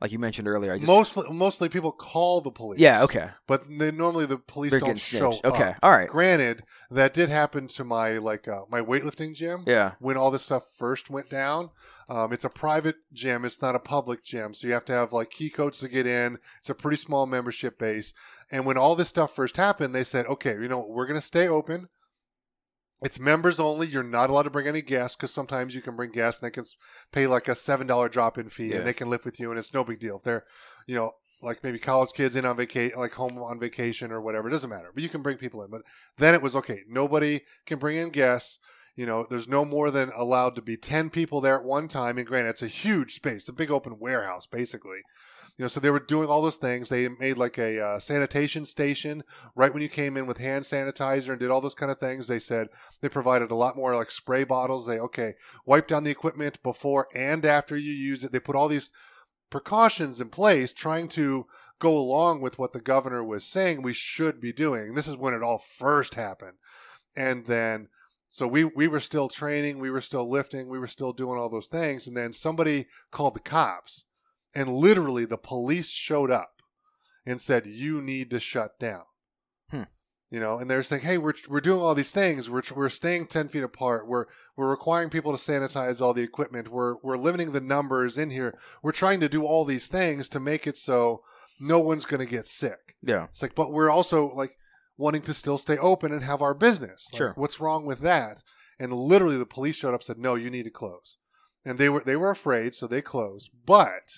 like 0.00 0.12
you 0.12 0.18
mentioned 0.18 0.48
earlier. 0.48 0.72
I 0.72 0.76
just 0.76 0.86
mostly 0.86 1.30
mostly 1.30 1.68
people 1.68 1.92
call 1.92 2.40
the 2.40 2.50
police. 2.50 2.80
yeah 2.80 3.02
okay. 3.04 3.30
but 3.46 3.64
they, 3.68 3.90
normally 3.90 4.26
the 4.26 4.38
police 4.38 4.70
They're 4.70 4.80
don't 4.80 5.00
show 5.00 5.30
snitched. 5.30 5.44
Okay, 5.46 5.74
all 5.82 5.90
right. 5.90 6.08
Granted, 6.08 6.64
that 6.90 7.14
did 7.14 7.28
happen 7.28 7.68
to 7.68 7.84
my 7.84 8.18
like 8.18 8.46
uh, 8.48 8.62
my 8.68 8.80
weightlifting 8.80 9.34
gym. 9.34 9.64
Yeah, 9.66 9.92
when 9.98 10.16
all 10.16 10.30
this 10.30 10.42
stuff 10.42 10.64
first 10.76 11.10
went 11.10 11.30
down. 11.30 11.70
Um, 12.08 12.34
it's 12.34 12.44
a 12.44 12.50
private 12.50 12.96
gym. 13.14 13.46
It's 13.46 13.62
not 13.62 13.74
a 13.74 13.78
public 13.78 14.22
gym. 14.22 14.52
So 14.52 14.66
you 14.66 14.74
have 14.74 14.84
to 14.86 14.92
have 14.92 15.14
like 15.14 15.30
key 15.30 15.48
codes 15.48 15.80
to 15.80 15.88
get 15.88 16.06
in. 16.06 16.38
It's 16.58 16.68
a 16.68 16.74
pretty 16.74 16.98
small 16.98 17.24
membership 17.24 17.78
base. 17.78 18.12
And 18.50 18.66
when 18.66 18.76
all 18.76 18.94
this 18.94 19.08
stuff 19.08 19.34
first 19.34 19.56
happened, 19.56 19.94
they 19.94 20.04
said, 20.04 20.26
okay, 20.26 20.52
you 20.52 20.68
know, 20.68 20.84
we're 20.86 21.06
going 21.06 21.18
to 21.18 21.26
stay 21.26 21.48
open. 21.48 21.88
It's 23.02 23.20
members 23.20 23.60
only. 23.60 23.86
You're 23.86 24.02
not 24.02 24.30
allowed 24.30 24.44
to 24.44 24.50
bring 24.50 24.66
any 24.66 24.80
guests 24.82 25.16
because 25.16 25.32
sometimes 25.32 25.74
you 25.74 25.82
can 25.82 25.96
bring 25.96 26.10
guests 26.10 26.40
and 26.42 26.46
they 26.46 26.54
can 26.54 26.64
pay 27.12 27.26
like 27.26 27.48
a 27.48 27.52
$7 27.52 28.10
drop 28.10 28.38
in 28.38 28.48
fee 28.48 28.68
Yeah. 28.68 28.76
and 28.78 28.86
they 28.86 28.92
can 28.94 29.10
live 29.10 29.24
with 29.24 29.38
you 29.38 29.50
and 29.50 29.58
it's 29.58 29.74
no 29.74 29.84
big 29.84 29.98
deal. 30.00 30.16
If 30.16 30.22
they're, 30.22 30.44
you 30.86 30.94
know, 30.94 31.12
like 31.42 31.62
maybe 31.62 31.78
college 31.78 32.10
kids 32.14 32.36
in 32.36 32.46
on 32.46 32.56
vacation, 32.56 32.98
like 32.98 33.12
home 33.12 33.36
on 33.38 33.60
vacation 33.60 34.10
or 34.10 34.20
whatever, 34.22 34.48
it 34.48 34.52
doesn't 34.52 34.70
matter. 34.70 34.90
But 34.94 35.02
you 35.02 35.10
can 35.10 35.20
bring 35.22 35.36
people 35.36 35.62
in. 35.62 35.70
But 35.70 35.82
then 36.16 36.32
it 36.34 36.40
was 36.40 36.56
okay. 36.56 36.80
Nobody 36.88 37.42
can 37.66 37.78
bring 37.78 37.98
in 37.98 38.08
guests. 38.10 38.58
You 38.96 39.04
know, 39.06 39.26
there's 39.28 39.48
no 39.48 39.64
more 39.64 39.90
than 39.90 40.10
allowed 40.16 40.54
to 40.54 40.62
be 40.62 40.76
10 40.76 41.10
people 41.10 41.40
there 41.40 41.58
at 41.58 41.64
one 41.64 41.88
time. 41.88 42.16
And 42.16 42.26
granted, 42.26 42.50
it's 42.50 42.62
a 42.62 42.68
huge 42.68 43.14
space, 43.14 43.48
a 43.48 43.52
big 43.52 43.70
open 43.70 43.98
warehouse, 43.98 44.46
basically. 44.46 45.00
You 45.56 45.64
know, 45.64 45.68
so 45.68 45.78
they 45.78 45.90
were 45.90 46.00
doing 46.00 46.28
all 46.28 46.42
those 46.42 46.56
things. 46.56 46.88
They 46.88 47.08
made 47.08 47.38
like 47.38 47.58
a 47.58 47.80
uh, 47.80 47.98
sanitation 48.00 48.64
station 48.64 49.22
right 49.54 49.72
when 49.72 49.82
you 49.82 49.88
came 49.88 50.16
in 50.16 50.26
with 50.26 50.38
hand 50.38 50.64
sanitizer 50.64 51.30
and 51.30 51.38
did 51.38 51.50
all 51.50 51.60
those 51.60 51.76
kind 51.76 51.92
of 51.92 51.98
things. 51.98 52.26
They 52.26 52.40
said 52.40 52.68
they 53.00 53.08
provided 53.08 53.52
a 53.52 53.56
lot 53.56 53.76
more 53.76 53.94
like 53.94 54.10
spray 54.10 54.42
bottles. 54.42 54.86
They, 54.86 54.98
okay, 54.98 55.34
wipe 55.64 55.86
down 55.86 56.02
the 56.02 56.10
equipment 56.10 56.60
before 56.64 57.06
and 57.14 57.44
after 57.44 57.76
you 57.76 57.92
use 57.92 58.24
it. 58.24 58.32
They 58.32 58.40
put 58.40 58.56
all 58.56 58.66
these 58.66 58.90
precautions 59.48 60.20
in 60.20 60.30
place 60.30 60.72
trying 60.72 61.06
to 61.10 61.46
go 61.78 61.96
along 61.96 62.40
with 62.40 62.58
what 62.58 62.72
the 62.72 62.80
governor 62.80 63.22
was 63.22 63.44
saying 63.44 63.82
we 63.82 63.92
should 63.92 64.40
be 64.40 64.52
doing. 64.52 64.94
This 64.94 65.06
is 65.06 65.16
when 65.16 65.34
it 65.34 65.42
all 65.42 65.58
first 65.58 66.16
happened. 66.16 66.56
And 67.16 67.46
then 67.46 67.88
so 68.26 68.48
we 68.48 68.64
we 68.64 68.88
were 68.88 68.98
still 68.98 69.28
training, 69.28 69.78
we 69.78 69.90
were 69.90 70.00
still 70.00 70.28
lifting, 70.28 70.68
we 70.68 70.80
were 70.80 70.88
still 70.88 71.12
doing 71.12 71.38
all 71.38 71.48
those 71.48 71.68
things 71.68 72.08
and 72.08 72.16
then 72.16 72.32
somebody 72.32 72.86
called 73.12 73.34
the 73.34 73.40
cops 73.40 74.06
and 74.54 74.68
literally 74.68 75.24
the 75.24 75.38
police 75.38 75.90
showed 75.90 76.30
up 76.30 76.62
and 77.26 77.40
said 77.40 77.66
you 77.66 78.00
need 78.02 78.30
to 78.30 78.40
shut 78.40 78.78
down. 78.78 79.04
Hmm. 79.70 79.82
You 80.30 80.40
know, 80.40 80.58
and 80.58 80.70
they're 80.70 80.82
saying, 80.82 81.02
"Hey, 81.02 81.16
we're 81.18 81.34
we're 81.48 81.60
doing 81.60 81.80
all 81.80 81.94
these 81.94 82.10
things. 82.10 82.50
We're 82.50 82.62
we're 82.74 82.88
staying 82.88 83.26
ten 83.28 83.48
feet 83.48 83.62
apart. 83.62 84.08
We're 84.08 84.26
we're 84.56 84.70
requiring 84.70 85.10
people 85.10 85.36
to 85.36 85.38
sanitize 85.38 86.00
all 86.00 86.12
the 86.14 86.22
equipment. 86.22 86.68
We're 86.68 86.96
we're 87.02 87.16
limiting 87.16 87.52
the 87.52 87.60
numbers 87.60 88.18
in 88.18 88.30
here. 88.30 88.58
We're 88.82 88.92
trying 88.92 89.20
to 89.20 89.28
do 89.28 89.44
all 89.44 89.64
these 89.64 89.86
things 89.86 90.28
to 90.30 90.40
make 90.40 90.66
it 90.66 90.76
so 90.76 91.22
no 91.60 91.78
one's 91.78 92.04
going 92.04 92.18
to 92.20 92.26
get 92.30 92.48
sick. 92.48 92.96
yeah. 93.00 93.24
It's 93.30 93.40
like, 93.40 93.54
but 93.54 93.72
we're 93.72 93.90
also 93.90 94.32
like 94.34 94.56
wanting 94.96 95.22
to 95.22 95.34
still 95.34 95.56
stay 95.58 95.78
open 95.78 96.12
and 96.12 96.24
have 96.24 96.42
our 96.42 96.52
business. 96.54 97.08
Like, 97.12 97.18
Sure. 97.18 97.32
What's 97.36 97.60
wrong 97.60 97.86
with 97.86 98.00
that? 98.00 98.42
And 98.78 98.92
literally, 98.92 99.36
the 99.36 99.46
police 99.46 99.76
showed 99.76 99.94
up 99.94 100.00
and 100.00 100.04
said, 100.04 100.18
"No, 100.18 100.34
you 100.34 100.50
need 100.50 100.64
to 100.64 100.70
close." 100.70 101.18
And 101.64 101.78
they 101.78 101.88
were 101.88 102.00
they 102.00 102.16
were 102.16 102.30
afraid, 102.30 102.74
so 102.74 102.88
they 102.88 103.02
closed. 103.02 103.50
But 103.64 104.10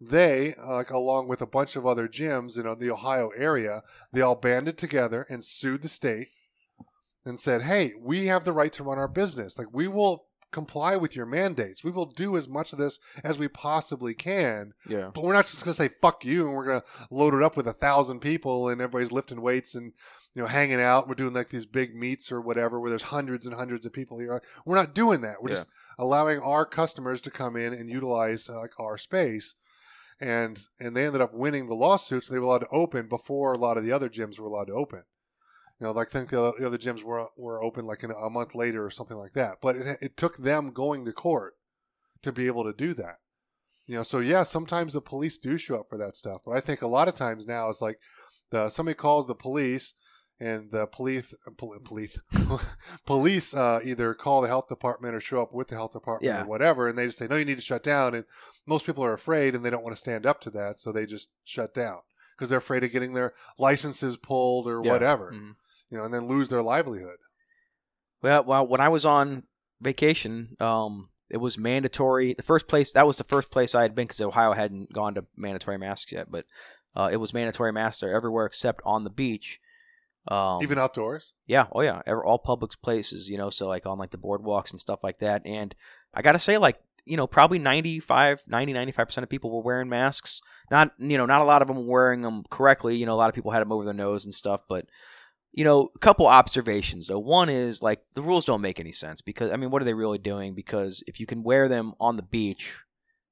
they, 0.00 0.54
like 0.64 0.90
along 0.90 1.28
with 1.28 1.40
a 1.42 1.46
bunch 1.46 1.74
of 1.76 1.86
other 1.86 2.06
gyms 2.08 2.58
in 2.58 2.66
uh, 2.66 2.74
the 2.74 2.90
Ohio 2.90 3.30
area, 3.36 3.82
they 4.12 4.20
all 4.20 4.36
banded 4.36 4.78
together 4.78 5.26
and 5.28 5.44
sued 5.44 5.82
the 5.82 5.88
state 5.88 6.28
and 7.24 7.38
said, 7.40 7.62
"Hey, 7.62 7.92
we 8.00 8.26
have 8.26 8.44
the 8.44 8.52
right 8.52 8.72
to 8.74 8.84
run 8.84 8.98
our 8.98 9.08
business. 9.08 9.58
Like 9.58 9.68
we 9.72 9.88
will 9.88 10.26
comply 10.50 10.96
with 10.96 11.14
your 11.14 11.26
mandates. 11.26 11.84
We 11.84 11.90
will 11.90 12.06
do 12.06 12.36
as 12.36 12.48
much 12.48 12.72
of 12.72 12.78
this 12.78 13.00
as 13.24 13.38
we 13.38 13.48
possibly 13.48 14.14
can." 14.14 14.72
Yeah. 14.88 15.10
But 15.12 15.24
we're 15.24 15.32
not 15.34 15.46
just 15.46 15.64
going 15.64 15.74
to 15.74 15.82
say 15.82 15.90
"fuck 16.00 16.24
you" 16.24 16.46
and 16.46 16.54
we're 16.54 16.66
going 16.66 16.80
to 16.80 16.86
load 17.10 17.34
it 17.34 17.42
up 17.42 17.56
with 17.56 17.66
a 17.66 17.72
thousand 17.72 18.20
people 18.20 18.68
and 18.68 18.80
everybody's 18.80 19.12
lifting 19.12 19.42
weights 19.42 19.74
and 19.74 19.92
you 20.34 20.42
know 20.42 20.48
hanging 20.48 20.80
out. 20.80 21.08
We're 21.08 21.16
doing 21.16 21.34
like 21.34 21.50
these 21.50 21.66
big 21.66 21.96
meets 21.96 22.30
or 22.30 22.40
whatever 22.40 22.78
where 22.78 22.90
there's 22.90 23.02
hundreds 23.02 23.46
and 23.46 23.54
hundreds 23.56 23.84
of 23.84 23.92
people 23.92 24.18
here. 24.20 24.40
We're 24.64 24.76
not 24.76 24.94
doing 24.94 25.22
that. 25.22 25.42
We're 25.42 25.50
Yeah. 25.50 25.56
just 25.56 25.68
allowing 25.98 26.38
our 26.38 26.64
customers 26.64 27.20
to 27.22 27.30
come 27.32 27.56
in 27.56 27.72
and 27.74 27.90
utilize 27.90 28.48
uh, 28.48 28.60
like 28.60 28.78
our 28.78 28.96
space. 28.96 29.56
And 30.20 30.58
and 30.80 30.96
they 30.96 31.06
ended 31.06 31.20
up 31.20 31.32
winning 31.32 31.66
the 31.66 31.74
lawsuits. 31.74 32.26
so 32.26 32.32
they 32.32 32.40
were 32.40 32.46
allowed 32.46 32.58
to 32.58 32.68
open 32.68 33.08
before 33.08 33.52
a 33.52 33.58
lot 33.58 33.76
of 33.76 33.84
the 33.84 33.92
other 33.92 34.08
gyms 34.08 34.38
were 34.38 34.48
allowed 34.48 34.66
to 34.66 34.74
open. 34.74 35.04
You 35.80 35.86
know, 35.86 35.92
like 35.92 36.08
I 36.08 36.10
think 36.10 36.30
the 36.30 36.42
other, 36.42 36.58
the 36.58 36.66
other 36.66 36.78
gyms 36.78 37.04
were 37.04 37.28
were 37.36 37.62
open 37.62 37.86
like 37.86 38.02
in 38.02 38.10
a 38.10 38.30
month 38.30 38.54
later 38.54 38.84
or 38.84 38.90
something 38.90 39.16
like 39.16 39.34
that. 39.34 39.58
But 39.62 39.76
it, 39.76 39.98
it 40.00 40.16
took 40.16 40.38
them 40.38 40.72
going 40.72 41.04
to 41.04 41.12
court 41.12 41.54
to 42.22 42.32
be 42.32 42.48
able 42.48 42.64
to 42.64 42.72
do 42.72 42.94
that. 42.94 43.18
You 43.86 43.96
know, 43.96 44.02
so 44.02 44.18
yeah, 44.18 44.42
sometimes 44.42 44.92
the 44.92 45.00
police 45.00 45.38
do 45.38 45.56
show 45.56 45.80
up 45.80 45.88
for 45.88 45.96
that 45.98 46.16
stuff, 46.16 46.38
but 46.44 46.52
I 46.52 46.60
think 46.60 46.82
a 46.82 46.86
lot 46.86 47.08
of 47.08 47.14
times 47.14 47.46
now 47.46 47.68
it's 47.68 47.80
like 47.80 47.98
the 48.50 48.68
somebody 48.68 48.94
calls 48.94 49.26
the 49.26 49.34
police 49.34 49.94
and 50.40 50.70
the 50.70 50.86
police 50.86 51.34
pol- 51.56 51.78
police 51.84 52.18
police 53.06 53.54
uh, 53.54 53.80
either 53.84 54.14
call 54.14 54.40
the 54.42 54.48
health 54.48 54.68
department 54.68 55.14
or 55.14 55.20
show 55.20 55.42
up 55.42 55.52
with 55.52 55.68
the 55.68 55.74
health 55.74 55.92
department 55.92 56.32
Yeah. 56.32 56.44
or 56.44 56.46
whatever, 56.46 56.88
and 56.88 56.98
they 56.98 57.06
just 57.06 57.18
say 57.18 57.26
no, 57.28 57.36
you 57.36 57.44
need 57.44 57.56
to 57.56 57.62
shut 57.62 57.82
down. 57.82 58.14
And 58.14 58.24
most 58.66 58.86
people 58.86 59.04
are 59.04 59.14
afraid 59.14 59.54
and 59.54 59.64
they 59.64 59.70
don't 59.70 59.82
want 59.84 59.94
to 59.96 60.00
stand 60.00 60.26
up 60.26 60.40
to 60.42 60.50
that, 60.50 60.78
so 60.78 60.92
they 60.92 61.06
just 61.06 61.30
shut 61.44 61.74
down 61.74 61.98
because 62.36 62.50
they're 62.50 62.58
afraid 62.58 62.84
of 62.84 62.92
getting 62.92 63.14
their 63.14 63.34
licenses 63.58 64.16
pulled 64.16 64.66
or 64.66 64.80
Yeah. 64.84 64.92
whatever, 64.92 65.32
Mhm. 65.32 65.56
you 65.90 65.98
know, 65.98 66.04
and 66.04 66.14
then 66.14 66.26
lose 66.26 66.48
their 66.48 66.62
livelihood. 66.62 67.18
Well, 68.22 68.44
well, 68.44 68.66
when 68.66 68.80
I 68.80 68.88
was 68.88 69.04
on 69.06 69.44
vacation, 69.80 70.56
um, 70.60 71.10
it 71.30 71.36
was 71.38 71.58
mandatory. 71.58 72.34
The 72.34 72.42
first 72.42 72.68
place 72.68 72.92
that 72.92 73.06
was 73.06 73.16
the 73.16 73.24
first 73.24 73.50
place 73.50 73.74
I 73.74 73.82
had 73.82 73.94
been 73.94 74.06
because 74.06 74.20
Ohio 74.20 74.52
hadn't 74.54 74.92
gone 74.92 75.14
to 75.14 75.26
mandatory 75.36 75.78
masks 75.78 76.10
yet, 76.12 76.30
but 76.30 76.46
uh, 76.96 77.08
it 77.12 77.18
was 77.18 77.34
mandatory 77.34 77.72
masks 77.72 78.02
everywhere 78.02 78.46
except 78.46 78.80
on 78.84 79.04
the 79.04 79.10
beach. 79.10 79.60
Um, 80.30 80.62
Even 80.62 80.78
outdoors, 80.78 81.32
yeah, 81.46 81.66
oh 81.72 81.80
yeah, 81.80 82.02
ever, 82.06 82.22
all 82.22 82.38
public 82.38 82.72
places, 82.82 83.30
you 83.30 83.38
know, 83.38 83.48
so 83.48 83.66
like 83.66 83.86
on 83.86 83.98
like 83.98 84.10
the 84.10 84.18
boardwalks 84.18 84.70
and 84.70 84.78
stuff 84.78 85.00
like 85.02 85.18
that. 85.18 85.40
And 85.46 85.74
I 86.12 86.20
gotta 86.20 86.38
say, 86.38 86.58
like 86.58 86.80
you 87.08 87.16
know, 87.16 87.26
probably 87.26 87.58
95, 87.58 88.42
90, 88.46 88.74
95% 88.74 89.22
of 89.22 89.28
people 89.30 89.50
were 89.50 89.62
wearing 89.62 89.88
masks. 89.88 90.42
Not, 90.70 90.92
you 90.98 91.16
know, 91.16 91.24
not 91.24 91.40
a 91.40 91.44
lot 91.44 91.62
of 91.62 91.68
them 91.68 91.78
were 91.78 91.92
wearing 91.92 92.20
them 92.20 92.44
correctly. 92.50 92.96
You 92.96 93.06
know, 93.06 93.14
a 93.14 93.16
lot 93.16 93.30
of 93.30 93.34
people 93.34 93.50
had 93.50 93.60
them 93.60 93.72
over 93.72 93.84
their 93.84 93.94
nose 93.94 94.26
and 94.26 94.34
stuff, 94.34 94.60
but 94.68 94.86
you 95.52 95.64
know, 95.64 95.90
a 95.94 95.98
couple 95.98 96.26
observations 96.26 97.06
though. 97.06 97.18
One 97.18 97.48
is 97.48 97.82
like 97.82 98.02
the 98.14 98.22
rules 98.22 98.44
don't 98.44 98.60
make 98.60 98.78
any 98.78 98.92
sense 98.92 99.22
because 99.22 99.50
I 99.50 99.56
mean, 99.56 99.70
what 99.70 99.80
are 99.80 99.86
they 99.86 99.94
really 99.94 100.18
doing? 100.18 100.54
Because 100.54 101.02
if 101.06 101.18
you 101.18 101.26
can 101.26 101.42
wear 101.42 101.68
them 101.68 101.94
on 101.98 102.16
the 102.16 102.22
beach, 102.22 102.76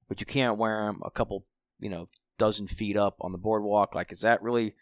but 0.09 0.21
you 0.21 0.27
can't 0.27 0.57
wear 0.57 0.87
them 0.87 1.03
a 1.05 1.11
couple, 1.11 1.45
you 1.79 1.91
know, 1.91 2.09
dozen 2.39 2.67
feet 2.67 2.97
up 2.97 3.17
on 3.21 3.33
the 3.33 3.39
boardwalk, 3.39 3.95
like 3.95 4.11
is 4.11 4.23
that 4.23 4.43
really? 4.43 4.75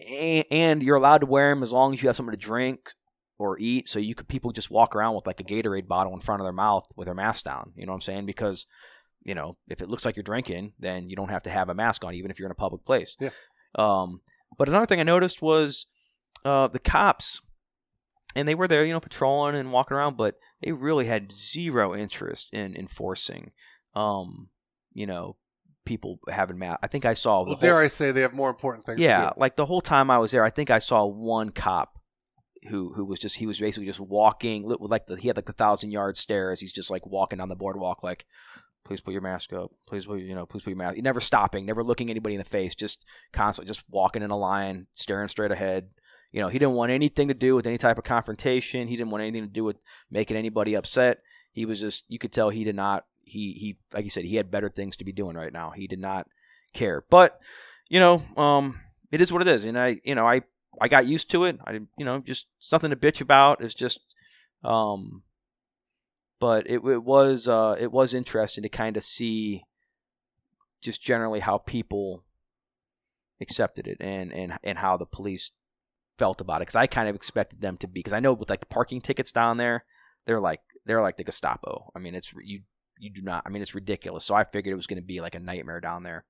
And 0.00 0.82
you're 0.82 0.96
allowed 0.96 1.18
to 1.18 1.26
wear 1.26 1.54
them 1.54 1.62
as 1.62 1.72
long 1.72 1.92
as 1.92 2.02
you 2.02 2.08
have 2.08 2.16
something 2.16 2.32
to 2.32 2.38
drink 2.38 2.90
or 3.38 3.58
eat. 3.58 3.88
So 3.88 3.98
you 3.98 4.14
could 4.14 4.28
people 4.28 4.52
just 4.52 4.70
walk 4.70 4.96
around 4.96 5.14
with 5.14 5.26
like 5.26 5.40
a 5.40 5.44
Gatorade 5.44 5.86
bottle 5.86 6.14
in 6.14 6.20
front 6.20 6.40
of 6.40 6.44
their 6.44 6.52
mouth 6.52 6.84
with 6.96 7.06
their 7.06 7.14
mask 7.14 7.44
down. 7.44 7.72
You 7.76 7.86
know 7.86 7.92
what 7.92 7.96
I'm 7.96 8.02
saying? 8.02 8.26
Because 8.26 8.66
you 9.24 9.34
know, 9.34 9.56
if 9.68 9.80
it 9.80 9.88
looks 9.88 10.04
like 10.04 10.16
you're 10.16 10.22
drinking, 10.22 10.72
then 10.78 11.08
you 11.08 11.16
don't 11.16 11.30
have 11.30 11.42
to 11.44 11.50
have 11.50 11.68
a 11.68 11.74
mask 11.74 12.04
on, 12.04 12.14
even 12.14 12.30
if 12.30 12.38
you're 12.38 12.46
in 12.46 12.52
a 12.52 12.56
public 12.56 12.84
place. 12.84 13.16
Yeah. 13.20 13.30
Um, 13.76 14.20
but 14.58 14.68
another 14.68 14.86
thing 14.86 15.00
I 15.00 15.04
noticed 15.04 15.40
was 15.40 15.86
uh, 16.44 16.68
the 16.68 16.78
cops, 16.78 17.40
and 18.34 18.48
they 18.48 18.54
were 18.54 18.68
there, 18.68 18.84
you 18.84 18.92
know, 18.92 19.00
patrolling 19.00 19.54
and 19.54 19.72
walking 19.72 19.96
around, 19.96 20.16
but 20.16 20.36
they 20.62 20.72
really 20.72 21.06
had 21.06 21.32
zero 21.32 21.94
interest 21.94 22.48
in 22.52 22.74
enforcing, 22.76 23.52
um, 23.94 24.48
you 24.92 25.06
know, 25.06 25.36
people 25.84 26.18
having 26.28 26.58
masks. 26.58 26.80
I 26.82 26.86
think 26.86 27.04
I 27.04 27.14
saw. 27.14 27.44
Well, 27.44 27.56
dare 27.56 27.78
I 27.78 27.88
say 27.88 28.12
they 28.12 28.22
have 28.22 28.34
more 28.34 28.50
important 28.50 28.84
things. 28.84 29.00
Yeah, 29.00 29.30
like 29.36 29.56
the 29.56 29.66
whole 29.66 29.80
time 29.80 30.10
I 30.10 30.18
was 30.18 30.30
there, 30.30 30.44
I 30.44 30.50
think 30.50 30.70
I 30.70 30.78
saw 30.78 31.04
one 31.04 31.50
cop 31.50 31.98
who 32.68 32.92
who 32.94 33.04
was 33.04 33.18
just 33.18 33.36
he 33.36 33.46
was 33.46 33.58
basically 33.58 33.86
just 33.86 34.00
walking 34.00 34.68
like 34.68 35.06
the, 35.06 35.16
he 35.16 35.28
had 35.28 35.36
like 35.36 35.46
the 35.46 35.52
thousand 35.52 35.90
yard 35.90 36.16
stare 36.16 36.52
as 36.52 36.60
he's 36.60 36.72
just 36.72 36.90
like 36.90 37.04
walking 37.06 37.38
down 37.38 37.48
the 37.48 37.56
boardwalk 37.56 38.02
like 38.02 38.24
please 38.84 39.00
put 39.00 39.12
your 39.12 39.20
mask 39.20 39.52
up 39.52 39.72
please 39.86 40.06
put 40.06 40.20
you 40.20 40.34
know 40.34 40.46
please 40.46 40.62
put 40.62 40.70
your 40.70 40.76
mask 40.76 40.96
up. 40.96 41.02
never 41.02 41.20
stopping 41.20 41.66
never 41.66 41.82
looking 41.82 42.08
anybody 42.08 42.34
in 42.34 42.38
the 42.38 42.44
face 42.44 42.74
just 42.74 43.04
constantly 43.32 43.68
just 43.68 43.84
walking 43.90 44.22
in 44.22 44.30
a 44.30 44.36
line 44.36 44.86
staring 44.92 45.28
straight 45.28 45.50
ahead 45.50 45.88
you 46.30 46.40
know 46.40 46.48
he 46.48 46.58
didn't 46.58 46.74
want 46.74 46.92
anything 46.92 47.28
to 47.28 47.34
do 47.34 47.56
with 47.56 47.66
any 47.66 47.78
type 47.78 47.98
of 47.98 48.04
confrontation 48.04 48.86
he 48.86 48.96
didn't 48.96 49.10
want 49.10 49.22
anything 49.22 49.42
to 49.42 49.52
do 49.52 49.64
with 49.64 49.76
making 50.10 50.36
anybody 50.36 50.74
upset 50.74 51.18
he 51.52 51.66
was 51.66 51.80
just 51.80 52.04
you 52.08 52.18
could 52.18 52.32
tell 52.32 52.50
he 52.50 52.64
did 52.64 52.76
not 52.76 53.06
he 53.32 53.52
he 53.52 53.78
like 53.92 54.04
you 54.04 54.10
said 54.10 54.24
he 54.24 54.36
had 54.36 54.50
better 54.50 54.68
things 54.68 54.96
to 54.96 55.04
be 55.04 55.12
doing 55.12 55.36
right 55.36 55.52
now 55.52 55.70
he 55.70 55.86
did 55.86 55.98
not 55.98 56.26
care 56.72 57.04
but 57.10 57.40
you 57.88 57.98
know 57.98 58.22
um 58.36 58.80
it 59.10 59.20
is 59.20 59.32
what 59.32 59.42
it 59.42 59.48
is 59.48 59.64
and 59.64 59.78
i 59.78 60.00
you 60.04 60.14
know 60.14 60.26
i 60.26 60.42
I 60.80 60.88
got 60.88 61.06
used 61.06 61.30
to 61.32 61.44
it. 61.44 61.58
I 61.66 61.72
you 61.72 62.04
know 62.04 62.20
just 62.20 62.46
it's 62.58 62.72
nothing 62.72 62.90
to 62.90 62.96
bitch 62.96 63.20
about. 63.20 63.62
It's 63.62 63.74
just 63.74 64.00
um, 64.64 65.22
but 66.40 66.66
it, 66.66 66.84
it 66.84 67.02
was 67.02 67.46
uh, 67.48 67.76
it 67.78 67.92
was 67.92 68.14
interesting 68.14 68.62
to 68.62 68.68
kind 68.68 68.96
of 68.96 69.04
see 69.04 69.64
just 70.80 71.02
generally 71.02 71.40
how 71.40 71.58
people 71.58 72.24
accepted 73.40 73.86
it 73.86 73.98
and 74.00 74.32
and 74.32 74.58
and 74.62 74.78
how 74.78 74.96
the 74.96 75.06
police 75.06 75.50
felt 76.18 76.40
about 76.40 76.58
it 76.58 76.62
because 76.62 76.76
I 76.76 76.86
kind 76.86 77.08
of 77.08 77.16
expected 77.16 77.60
them 77.60 77.76
to 77.78 77.86
be 77.88 78.00
because 78.00 78.12
I 78.12 78.20
know 78.20 78.32
with 78.32 78.50
like 78.50 78.60
the 78.60 78.66
parking 78.66 79.00
tickets 79.00 79.32
down 79.32 79.56
there 79.56 79.84
they're 80.26 80.40
like 80.40 80.60
they're 80.84 81.02
like 81.02 81.16
the 81.16 81.24
Gestapo. 81.24 81.90
I 81.94 81.98
mean 81.98 82.14
it's 82.14 82.32
you 82.44 82.60
you 82.98 83.10
do 83.10 83.22
not 83.22 83.42
I 83.46 83.50
mean 83.50 83.62
it's 83.62 83.74
ridiculous. 83.74 84.24
So 84.24 84.34
I 84.34 84.44
figured 84.44 84.72
it 84.72 84.76
was 84.76 84.86
going 84.86 85.00
to 85.00 85.06
be 85.06 85.20
like 85.20 85.34
a 85.34 85.40
nightmare 85.40 85.80
down 85.80 86.02
there 86.02 86.24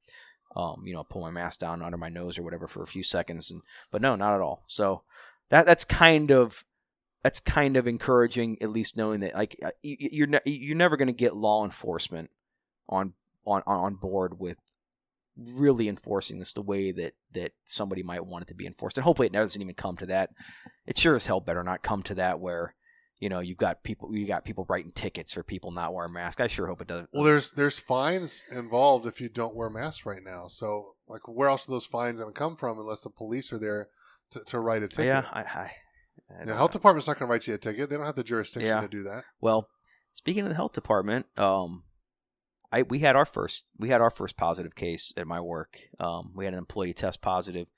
um, 0.54 0.82
you 0.84 0.92
know, 0.92 1.04
pull 1.04 1.22
my 1.22 1.30
mask 1.30 1.60
down 1.60 1.82
under 1.82 1.96
my 1.96 2.08
nose 2.08 2.38
or 2.38 2.42
whatever 2.42 2.66
for 2.66 2.82
a 2.82 2.86
few 2.86 3.02
seconds. 3.02 3.50
And 3.50 3.62
but 3.90 4.02
no, 4.02 4.16
not 4.16 4.34
at 4.34 4.40
all. 4.40 4.64
So 4.66 5.02
that 5.48 5.66
that's 5.66 5.84
kind 5.84 6.30
of 6.30 6.64
that's 7.22 7.40
kind 7.40 7.76
of 7.76 7.86
encouraging, 7.86 8.58
at 8.60 8.70
least 8.70 8.96
knowing 8.96 9.20
that 9.20 9.34
like 9.34 9.56
uh, 9.64 9.70
you, 9.82 10.24
are 10.24 10.26
ne- 10.26 10.40
you're 10.44 10.76
never 10.76 10.96
going 10.96 11.06
to 11.06 11.12
get 11.12 11.36
law 11.36 11.64
enforcement 11.64 12.30
on 12.88 13.14
on 13.46 13.62
on 13.66 13.94
board 13.94 14.38
with 14.38 14.58
really 15.36 15.88
enforcing 15.88 16.38
this 16.38 16.52
the 16.52 16.60
way 16.60 16.92
that 16.92 17.14
that 17.32 17.52
somebody 17.64 18.02
might 18.02 18.26
want 18.26 18.42
it 18.42 18.48
to 18.48 18.54
be 18.54 18.66
enforced. 18.66 18.98
And 18.98 19.04
hopefully 19.04 19.26
it 19.26 19.32
doesn't 19.32 19.62
even 19.62 19.74
come 19.74 19.96
to 19.96 20.06
that. 20.06 20.30
It 20.86 20.98
sure 20.98 21.16
as 21.16 21.26
hell 21.26 21.40
better 21.40 21.62
not 21.62 21.82
come 21.82 22.02
to 22.04 22.14
that 22.16 22.40
where 22.40 22.74
you 23.22 23.28
know, 23.28 23.38
you've 23.38 23.56
got 23.56 23.84
people 23.84 24.12
you 24.12 24.26
got 24.26 24.44
people 24.44 24.66
writing 24.68 24.90
tickets 24.90 25.32
for 25.32 25.44
people 25.44 25.70
not 25.70 25.94
wearing 25.94 26.12
masks. 26.12 26.40
I 26.40 26.48
sure 26.48 26.66
hope 26.66 26.80
it 26.80 26.88
does. 26.88 27.06
Well, 27.12 27.22
there's 27.22 27.50
there's 27.50 27.78
fines 27.78 28.42
involved 28.50 29.06
if 29.06 29.20
you 29.20 29.28
don't 29.28 29.54
wear 29.54 29.70
masks 29.70 30.04
right 30.04 30.24
now. 30.24 30.48
So, 30.48 30.96
like, 31.06 31.28
where 31.28 31.48
else 31.48 31.68
are 31.68 31.70
those 31.70 31.86
fines 31.86 32.18
going 32.18 32.34
to 32.34 32.36
come 32.36 32.56
from 32.56 32.80
unless 32.80 33.02
the 33.02 33.10
police 33.10 33.52
are 33.52 33.60
there 33.60 33.90
to, 34.32 34.40
to 34.46 34.58
write 34.58 34.82
a 34.82 34.88
ticket? 34.88 35.06
Yeah, 35.06 35.24
I, 35.32 35.42
I, 35.42 35.72
I 36.40 36.44
the 36.46 36.56
health 36.56 36.72
department's 36.72 37.06
not 37.06 37.16
going 37.16 37.28
to 37.28 37.30
write 37.30 37.46
you 37.46 37.54
a 37.54 37.58
ticket. 37.58 37.88
They 37.88 37.96
don't 37.96 38.06
have 38.06 38.16
the 38.16 38.24
jurisdiction 38.24 38.74
yeah. 38.74 38.80
to 38.80 38.88
do 38.88 39.04
that. 39.04 39.22
Well, 39.40 39.68
speaking 40.14 40.42
of 40.42 40.48
the 40.48 40.56
health 40.56 40.72
department, 40.72 41.26
um, 41.36 41.84
I 42.72 42.82
we 42.82 42.98
had 42.98 43.14
our 43.14 43.24
first 43.24 43.62
we 43.78 43.90
had 43.90 44.00
our 44.00 44.10
first 44.10 44.36
positive 44.36 44.74
case 44.74 45.14
at 45.16 45.28
my 45.28 45.40
work. 45.40 45.78
Um, 46.00 46.32
we 46.34 46.44
had 46.44 46.54
an 46.54 46.58
employee 46.58 46.92
test 46.92 47.22
positive. 47.22 47.68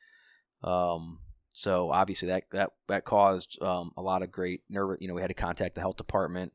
Um, 0.62 1.18
so 1.57 1.92
obviously 1.92 2.26
that 2.28 2.42
that 2.50 2.70
that 2.88 3.05
caused 3.05 3.62
um, 3.62 3.92
a 3.96 4.02
lot 4.02 4.22
of 4.22 4.32
great 4.32 4.62
nerve. 4.68 4.98
You 5.00 5.07
know, 5.07 5.14
we 5.14 5.20
had 5.20 5.30
to 5.30 5.34
contact 5.34 5.76
the 5.76 5.80
health 5.80 5.96
department. 5.96 6.52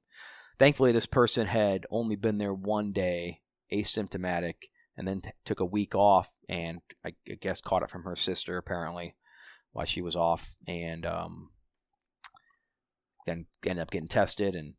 Thankfully, 0.60 0.92
this 0.92 1.06
person 1.06 1.48
had 1.48 1.86
only 1.90 2.18
been 2.18 2.38
there 2.38 2.54
one 2.54 2.92
day, 2.92 3.40
asymptomatic, 3.72 4.56
and 4.98 5.08
then 5.08 5.22
t- 5.22 5.30
took 5.46 5.62
a 5.62 5.66
week 5.66 5.96
off, 5.96 6.34
and 6.50 6.82
I, 7.06 7.14
I, 7.30 7.36
guess 7.36 7.62
caught 7.62 7.82
it 7.82 7.90
from 7.90 8.04
her 8.04 8.18
sister 8.18 8.58
apparently 8.58 9.16
while 9.72 9.86
she 9.86 10.02
was 10.02 10.18
off, 10.18 10.58
and 10.68 11.06
um, 11.06 11.52
then 13.26 13.46
ended 13.66 13.82
up 13.82 13.92
getting 13.92 14.10
tested, 14.10 14.54
and 14.54 14.74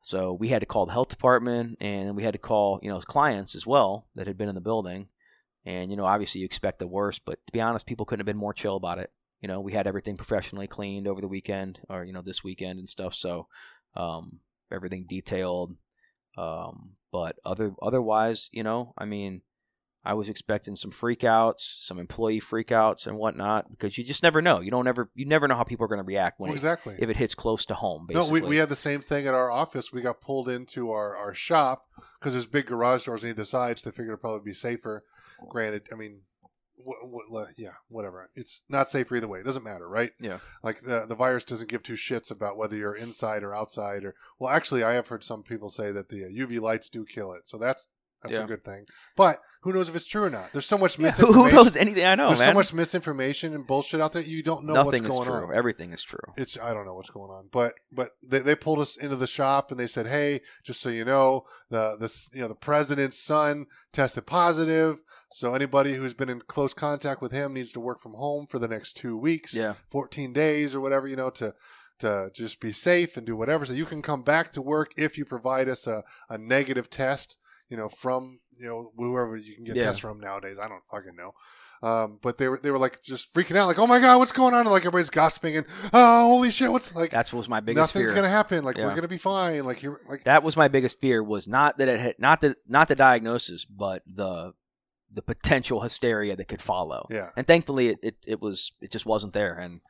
so 0.00 0.32
we 0.32 0.50
had 0.50 0.60
to 0.60 0.66
call 0.66 0.86
the 0.86 0.92
health 0.92 1.08
department, 1.08 1.76
and 1.80 2.14
we 2.14 2.22
had 2.22 2.34
to 2.34 2.38
call 2.38 2.78
you 2.84 2.88
know 2.88 3.00
clients 3.00 3.56
as 3.56 3.66
well 3.66 4.06
that 4.14 4.28
had 4.28 4.38
been 4.38 4.48
in 4.48 4.54
the 4.54 4.60
building. 4.60 5.08
And 5.66 5.90
you 5.90 5.96
know, 5.96 6.06
obviously, 6.06 6.40
you 6.40 6.44
expect 6.44 6.78
the 6.78 6.86
worst, 6.86 7.22
but 7.26 7.44
to 7.48 7.52
be 7.52 7.60
honest, 7.60 7.84
people 7.84 8.06
couldn't 8.06 8.20
have 8.20 8.32
been 8.32 8.36
more 8.36 8.54
chill 8.54 8.76
about 8.76 9.00
it 9.00 9.10
you 9.40 9.48
know, 9.48 9.60
we 9.60 9.72
had 9.72 9.86
everything 9.86 10.16
professionally 10.16 10.66
cleaned 10.66 11.08
over 11.08 11.20
the 11.20 11.28
weekend 11.28 11.80
or, 11.88 12.04
you 12.04 12.12
know, 12.12 12.22
this 12.22 12.44
weekend 12.44 12.78
and 12.78 12.88
stuff. 12.88 13.14
So, 13.14 13.46
um, 13.96 14.40
everything 14.70 15.06
detailed. 15.08 15.76
Um, 16.36 16.92
but 17.10 17.36
other, 17.44 17.74
otherwise, 17.82 18.48
you 18.52 18.62
know, 18.62 18.94
I 18.96 19.04
mean, 19.04 19.42
I 20.02 20.14
was 20.14 20.30
expecting 20.30 20.76
some 20.76 20.90
freakouts, 20.90 21.76
some 21.80 21.98
employee 21.98 22.40
freakouts 22.40 23.06
and 23.06 23.18
whatnot, 23.18 23.70
because 23.70 23.98
you 23.98 24.04
just 24.04 24.22
never 24.22 24.40
know. 24.40 24.60
You 24.60 24.70
don't 24.70 24.88
ever, 24.88 25.10
you 25.14 25.26
never 25.26 25.46
know 25.46 25.56
how 25.56 25.64
people 25.64 25.84
are 25.84 25.88
going 25.88 26.00
to 26.00 26.06
react 26.06 26.40
when 26.40 26.50
exactly 26.50 26.94
it, 26.94 27.02
if 27.02 27.10
it 27.10 27.16
hits 27.18 27.34
close 27.34 27.66
to 27.66 27.74
home. 27.74 28.06
Basically. 28.08 28.40
No, 28.40 28.46
we, 28.46 28.48
we 28.48 28.56
had 28.56 28.70
the 28.70 28.76
same 28.76 29.02
thing 29.02 29.26
at 29.26 29.34
our 29.34 29.50
office. 29.50 29.92
We 29.92 30.00
got 30.00 30.22
pulled 30.22 30.48
into 30.48 30.90
our, 30.90 31.16
our 31.16 31.34
shop 31.34 31.86
because 32.18 32.32
there's 32.32 32.46
big 32.46 32.66
garage 32.66 33.04
doors 33.04 33.24
on 33.24 33.30
either 33.30 33.44
side. 33.44 33.78
So 33.78 33.90
they 33.90 33.94
figured 33.94 34.08
it'd 34.12 34.20
probably 34.22 34.40
be 34.42 34.54
safer. 34.54 35.04
Granted, 35.50 35.88
I 35.92 35.96
mean, 35.96 36.20
yeah, 37.56 37.72
whatever. 37.88 38.30
It's 38.34 38.62
not 38.68 38.88
safe 38.88 39.10
either 39.12 39.28
way. 39.28 39.40
It 39.40 39.46
doesn't 39.46 39.64
matter, 39.64 39.88
right? 39.88 40.12
Yeah. 40.20 40.38
Like 40.62 40.80
the 40.80 41.06
the 41.06 41.14
virus 41.14 41.44
doesn't 41.44 41.70
give 41.70 41.82
two 41.82 41.94
shits 41.94 42.30
about 42.30 42.56
whether 42.56 42.76
you're 42.76 42.94
inside 42.94 43.42
or 43.42 43.54
outside. 43.54 44.04
Or 44.04 44.14
well, 44.38 44.52
actually, 44.52 44.82
I 44.82 44.94
have 44.94 45.08
heard 45.08 45.24
some 45.24 45.42
people 45.42 45.70
say 45.70 45.92
that 45.92 46.08
the 46.08 46.22
UV 46.22 46.58
uh, 46.58 46.62
lights 46.62 46.88
do 46.88 47.04
kill 47.04 47.32
it. 47.32 47.48
So 47.48 47.58
that's 47.58 47.88
that's 48.22 48.34
yeah. 48.34 48.44
a 48.44 48.46
good 48.46 48.64
thing. 48.64 48.84
But 49.16 49.40
who 49.62 49.72
knows 49.72 49.88
if 49.88 49.96
it's 49.96 50.04
true 50.04 50.24
or 50.24 50.30
not? 50.30 50.52
There's 50.52 50.66
so 50.66 50.76
much 50.76 50.98
yeah, 50.98 51.06
misinformation. 51.06 51.50
Who 51.50 51.56
knows 51.56 51.76
anything? 51.76 52.04
I 52.04 52.14
know. 52.14 52.28
There's 52.28 52.38
man. 52.38 52.50
so 52.50 52.54
much 52.54 52.74
misinformation 52.74 53.54
and 53.54 53.66
bullshit 53.66 54.00
out 54.00 54.12
there. 54.12 54.22
You 54.22 54.42
don't 54.42 54.64
know 54.64 54.74
Nothing 54.74 55.04
what's 55.04 55.26
going 55.26 55.44
on. 55.44 55.54
Everything 55.54 55.90
is 55.90 56.02
true. 56.02 56.18
It's 56.36 56.58
I 56.58 56.72
don't 56.74 56.86
know 56.86 56.94
what's 56.94 57.10
going 57.10 57.30
on. 57.30 57.48
But 57.50 57.74
but 57.90 58.10
they, 58.22 58.40
they 58.40 58.54
pulled 58.54 58.80
us 58.80 58.96
into 58.96 59.16
the 59.16 59.26
shop 59.26 59.70
and 59.70 59.80
they 59.80 59.86
said, 59.86 60.06
hey, 60.06 60.40
just 60.62 60.80
so 60.80 60.90
you 60.90 61.04
know, 61.04 61.44
the 61.70 61.96
the 61.98 62.14
you 62.34 62.42
know 62.42 62.48
the 62.48 62.54
president's 62.54 63.18
son 63.18 63.66
tested 63.92 64.26
positive. 64.26 65.02
So 65.32 65.54
anybody 65.54 65.94
who's 65.94 66.14
been 66.14 66.28
in 66.28 66.40
close 66.40 66.74
contact 66.74 67.22
with 67.22 67.32
him 67.32 67.54
needs 67.54 67.72
to 67.72 67.80
work 67.80 68.00
from 68.00 68.14
home 68.14 68.46
for 68.48 68.58
the 68.58 68.68
next 68.68 68.94
two 68.94 69.16
weeks, 69.16 69.54
yeah, 69.54 69.74
fourteen 69.88 70.32
days 70.32 70.74
or 70.74 70.80
whatever, 70.80 71.06
you 71.06 71.16
know, 71.16 71.30
to 71.30 71.54
to 72.00 72.30
just 72.34 72.60
be 72.60 72.72
safe 72.72 73.16
and 73.16 73.26
do 73.26 73.36
whatever. 73.36 73.64
So 73.64 73.72
you 73.72 73.86
can 73.86 74.02
come 74.02 74.22
back 74.22 74.52
to 74.52 74.62
work 74.62 74.92
if 74.96 75.16
you 75.16 75.24
provide 75.24 75.68
us 75.68 75.86
a, 75.86 76.02
a 76.28 76.36
negative 76.36 76.90
test, 76.90 77.36
you 77.68 77.76
know, 77.76 77.88
from 77.88 78.40
you 78.58 78.66
know 78.66 78.92
whoever 78.96 79.36
you 79.36 79.54
can 79.54 79.64
get 79.64 79.76
yeah. 79.76 79.84
tests 79.84 80.00
from 80.00 80.18
nowadays. 80.20 80.58
I 80.58 80.68
don't 80.68 80.82
fucking 80.90 81.16
know. 81.16 81.32
Um, 81.82 82.18
but 82.20 82.36
they 82.36 82.46
were 82.48 82.60
they 82.62 82.70
were 82.70 82.78
like 82.78 83.02
just 83.02 83.32
freaking 83.32 83.56
out, 83.56 83.66
like, 83.66 83.78
oh 83.78 83.86
my 83.86 84.00
god, 84.00 84.18
what's 84.18 84.32
going 84.32 84.52
on? 84.52 84.60
And 84.60 84.70
like 84.70 84.82
everybody's 84.82 85.08
gossiping 85.08 85.56
and 85.56 85.66
oh 85.94 86.26
holy 86.26 86.50
shit, 86.50 86.70
what's 86.70 86.94
like 86.94 87.10
that's 87.10 87.32
what 87.32 87.38
was 87.38 87.48
my 87.48 87.60
biggest 87.60 87.94
nothing's 87.94 88.10
fear. 88.10 88.16
gonna 88.16 88.28
happen. 88.28 88.64
Like 88.64 88.76
yeah. 88.76 88.86
we're 88.86 88.94
gonna 88.94 89.08
be 89.08 89.16
fine. 89.16 89.64
Like 89.64 89.82
you 89.82 89.96
like 90.08 90.24
that 90.24 90.42
was 90.42 90.56
my 90.56 90.68
biggest 90.68 91.00
fear 91.00 91.22
was 91.22 91.48
not 91.48 91.78
that 91.78 91.88
it 91.88 92.00
had 92.00 92.18
not 92.18 92.42
the 92.42 92.56
not 92.66 92.88
the 92.88 92.96
diagnosis, 92.96 93.64
but 93.64 94.02
the 94.06 94.52
the 95.12 95.22
potential 95.22 95.80
hysteria 95.80 96.36
that 96.36 96.48
could 96.48 96.62
follow. 96.62 97.06
Yeah. 97.10 97.30
And 97.36 97.46
thankfully, 97.46 97.88
it, 97.88 97.98
it, 98.02 98.16
it 98.26 98.40
was 98.40 98.72
it 98.80 98.90
just 98.90 99.06
wasn't 99.06 99.32
there, 99.32 99.54
and 99.54 99.80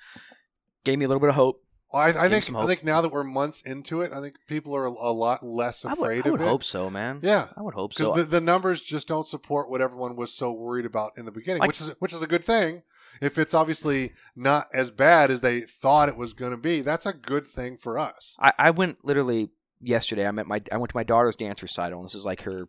gave 0.84 0.98
me 0.98 1.04
a 1.04 1.08
little 1.08 1.20
bit 1.20 1.28
of 1.28 1.34
hope. 1.34 1.62
Well, 1.92 2.02
I, 2.02 2.26
I 2.26 2.28
think 2.28 2.54
I 2.54 2.66
think 2.66 2.84
now 2.84 3.00
that 3.00 3.10
we're 3.10 3.24
months 3.24 3.62
into 3.62 4.00
it, 4.00 4.12
I 4.12 4.20
think 4.20 4.36
people 4.46 4.76
are 4.76 4.86
a, 4.86 4.90
a 4.90 5.12
lot 5.12 5.44
less 5.44 5.84
afraid 5.84 5.96
I 5.96 6.14
would, 6.14 6.26
I 6.26 6.30
would 6.30 6.40
it. 6.40 6.46
hope 6.46 6.64
so, 6.64 6.88
man. 6.88 7.18
Yeah, 7.22 7.48
I 7.56 7.62
would 7.62 7.74
hope 7.74 7.94
so. 7.94 8.12
Because 8.12 8.26
the, 8.26 8.38
the 8.38 8.40
numbers 8.40 8.80
just 8.80 9.08
don't 9.08 9.26
support 9.26 9.68
what 9.68 9.80
everyone 9.80 10.14
was 10.14 10.32
so 10.32 10.52
worried 10.52 10.86
about 10.86 11.12
in 11.16 11.24
the 11.24 11.32
beginning, 11.32 11.60
like, 11.60 11.68
which 11.68 11.80
is 11.80 11.88
which 11.98 12.12
is 12.12 12.22
a 12.22 12.28
good 12.28 12.44
thing. 12.44 12.82
If 13.20 13.38
it's 13.38 13.54
obviously 13.54 14.12
not 14.36 14.68
as 14.72 14.90
bad 14.90 15.30
as 15.30 15.40
they 15.40 15.62
thought 15.62 16.08
it 16.08 16.16
was 16.16 16.32
going 16.32 16.52
to 16.52 16.56
be, 16.56 16.80
that's 16.80 17.06
a 17.06 17.12
good 17.12 17.46
thing 17.46 17.76
for 17.76 17.98
us. 17.98 18.36
I, 18.38 18.52
I 18.56 18.70
went 18.70 19.04
literally 19.04 19.50
yesterday. 19.80 20.26
I 20.26 20.30
met 20.30 20.46
my 20.46 20.62
I 20.70 20.76
went 20.76 20.90
to 20.90 20.96
my 20.96 21.02
daughter's 21.02 21.36
dance 21.36 21.60
recital, 21.60 21.98
and 21.98 22.06
this 22.06 22.14
is 22.14 22.24
like 22.24 22.42
her. 22.42 22.68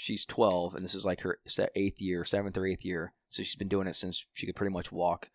She's 0.00 0.24
12, 0.24 0.74
and 0.74 0.84
this 0.84 0.94
is 0.94 1.04
like 1.04 1.20
her 1.20 1.38
eighth 1.76 2.00
year, 2.00 2.24
seventh 2.24 2.56
or 2.56 2.66
eighth 2.66 2.86
year. 2.86 3.12
So 3.28 3.42
she's 3.42 3.56
been 3.56 3.68
doing 3.68 3.86
it 3.86 3.94
since 3.94 4.24
she 4.32 4.46
could 4.46 4.56
pretty 4.56 4.72
much 4.72 4.90
walk, 4.90 5.28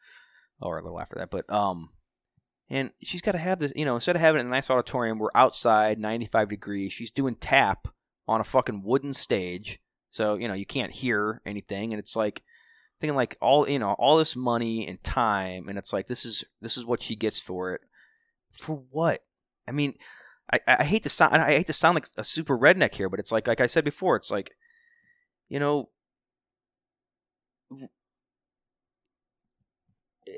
or 0.60 0.80
a 0.80 0.84
little 0.84 1.00
after 1.00 1.16
that. 1.20 1.30
But 1.30 1.48
um, 1.52 1.92
and 2.68 2.90
she's 3.04 3.22
got 3.22 3.34
to 3.34 3.38
have 3.38 3.60
this. 3.60 3.72
You 3.76 3.86
know, 3.86 3.94
instead 3.94 4.16
of 4.16 4.22
having 4.22 4.42
a 4.42 4.46
nice 4.46 4.72
auditorium, 4.72 5.20
we're 5.20 5.30
outside, 5.36 6.00
95 6.00 6.50
degrees. 6.50 6.92
She's 6.92 7.12
doing 7.12 7.36
tap 7.36 7.88
on 8.28 8.42
a 8.42 8.44
fucking 8.44 8.82
wooden 8.84 9.14
stage, 9.14 9.80
so 10.10 10.36
you 10.36 10.48
know 10.48 10.56
you 10.56 10.66
can't 10.66 10.92
hear 10.92 11.42
anything, 11.46 11.94
and 11.94 12.00
it's 12.00 12.16
like 12.16 12.42
thinking 13.00 13.16
like 13.16 13.38
all 13.42 13.70
you 13.70 13.78
know 13.78 13.94
all 13.94 14.18
this 14.18 14.36
money 14.36 14.88
and 14.88 15.04
time, 15.04 15.70
and 15.70 15.78
it's 15.78 15.94
like 15.94 16.08
this 16.08 16.26
is 16.26 16.44
this 16.60 16.76
is 16.76 16.86
what 16.88 17.04
she 17.04 17.16
gets 17.16 17.40
for 17.40 17.76
it. 17.76 17.82
For 18.52 18.84
what? 18.90 19.22
I 19.68 19.72
mean, 19.72 19.94
I, 20.52 20.60
I 20.68 20.84
hate 20.84 21.04
to 21.04 21.10
sound 21.10 21.36
I 21.36 21.52
hate 21.52 21.68
to 21.68 21.74
sound 21.74 21.96
like 21.96 22.08
a 22.18 22.24
super 22.24 22.58
redneck 22.58 22.96
here, 22.96 23.10
but 23.10 23.20
it's 23.20 23.32
like 23.32 23.48
like 23.48 23.62
I 23.62 23.68
said 23.68 23.84
before, 23.84 24.16
it's 24.16 24.32
like 24.32 24.52
you 25.50 25.60
know 25.60 25.90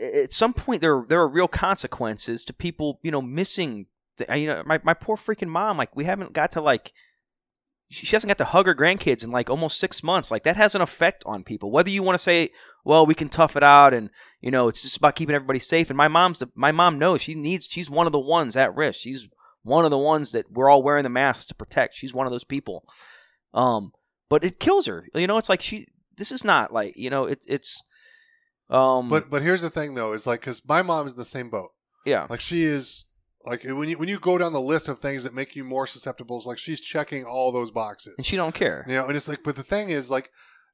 at 0.01 0.33
some 0.33 0.53
point 0.53 0.81
there 0.81 1.03
there 1.07 1.19
are 1.19 1.27
real 1.27 1.47
consequences 1.47 2.43
to 2.45 2.53
people 2.53 2.99
you 3.03 3.11
know 3.11 3.21
missing 3.21 3.87
the, 4.17 4.37
you 4.37 4.47
know 4.47 4.63
my, 4.65 4.79
my 4.83 4.93
poor 4.93 5.15
freaking 5.15 5.47
mom 5.47 5.77
like 5.77 5.95
we 5.95 6.05
haven't 6.05 6.33
got 6.33 6.51
to 6.51 6.61
like 6.61 6.93
she 7.89 8.05
hasn't 8.13 8.27
got 8.27 8.37
to 8.37 8.45
hug 8.45 8.65
her 8.65 8.75
grandkids 8.75 9.23
in 9.23 9.31
like 9.31 9.49
almost 9.49 9.79
six 9.79 10.03
months 10.03 10.29
like 10.29 10.43
that 10.43 10.57
has 10.57 10.75
an 10.75 10.81
effect 10.81 11.23
on 11.25 11.43
people. 11.43 11.71
Whether 11.71 11.89
you 11.89 12.03
want 12.03 12.15
to 12.15 12.23
say 12.23 12.51
well 12.83 13.05
we 13.05 13.15
can 13.15 13.29
tough 13.29 13.55
it 13.55 13.63
out 13.63 13.93
and 13.93 14.09
you 14.41 14.51
know 14.51 14.67
it's 14.67 14.81
just 14.81 14.97
about 14.97 15.15
keeping 15.15 15.35
everybody 15.35 15.59
safe 15.59 15.89
and 15.89 15.97
my 15.97 16.07
mom's 16.07 16.39
the, 16.39 16.49
my 16.53 16.71
mom 16.71 16.99
knows 16.99 17.21
she 17.21 17.33
needs 17.33 17.67
she's 17.69 17.89
one 17.89 18.05
of 18.05 18.11
the 18.11 18.19
ones 18.19 18.55
at 18.55 18.75
risk 18.75 18.99
she's 18.99 19.29
one 19.67 19.85
of 19.85 19.91
the 19.91 19.97
ones 19.97 20.31
that 20.31 20.51
we're 20.51 20.69
all 20.69 20.81
wearing 20.81 21.03
the 21.03 21.09
masks 21.09 21.45
to 21.45 21.55
protect. 21.55 21.95
She's 21.95 22.13
one 22.13 22.25
of 22.27 22.31
those 22.31 22.43
people. 22.43 22.83
Um 23.53 23.91
but 24.29 24.43
it 24.43 24.59
kills 24.59 24.85
her. 24.87 25.07
You 25.13 25.27
know 25.27 25.37
it's 25.37 25.49
like 25.49 25.61
she 25.61 25.87
this 26.17 26.31
is 26.31 26.43
not 26.43 26.73
like 26.73 26.95
you 26.97 27.09
know 27.09 27.25
it, 27.25 27.43
it's 27.47 27.81
um 28.69 29.09
But 29.09 29.29
but 29.29 29.41
here's 29.41 29.61
the 29.61 29.69
thing 29.69 29.93
though, 29.93 30.13
is 30.13 30.27
like 30.27 30.41
because 30.41 30.61
my 30.67 30.81
mom 30.81 31.05
is 31.07 31.13
in 31.13 31.19
the 31.19 31.25
same 31.25 31.49
boat. 31.49 31.71
yeah. 32.05 32.27
Like 32.29 32.41
she 32.41 32.63
is 32.63 33.05
like 33.45 33.63
when 33.63 33.87
you 33.87 33.97
when 33.97 34.09
you 34.09 34.19
go 34.19 34.37
down 34.37 34.51
the 34.53 34.59
list 34.61 34.89
of 34.89 34.99
things 34.99 35.23
that 35.23 35.33
make 35.33 35.55
you 35.55 35.63
more 35.63 35.87
susceptible, 35.87 36.37
it's 36.37 36.45
like 36.45 36.57
she's 36.57 36.81
checking 36.81 37.23
all 37.23 37.51
those 37.51 37.71
boxes. 37.71 38.15
and 38.17 38.25
she 38.25 38.35
don't 38.35 38.53
care. 38.55 38.83
You 38.87 38.95
know, 38.95 39.07
and 39.07 39.15
it's 39.15 39.27
like, 39.29 39.41
but 39.43 39.55
the 39.55 39.63
thing 39.63 39.89
is, 39.89 40.09
like, 40.09 40.29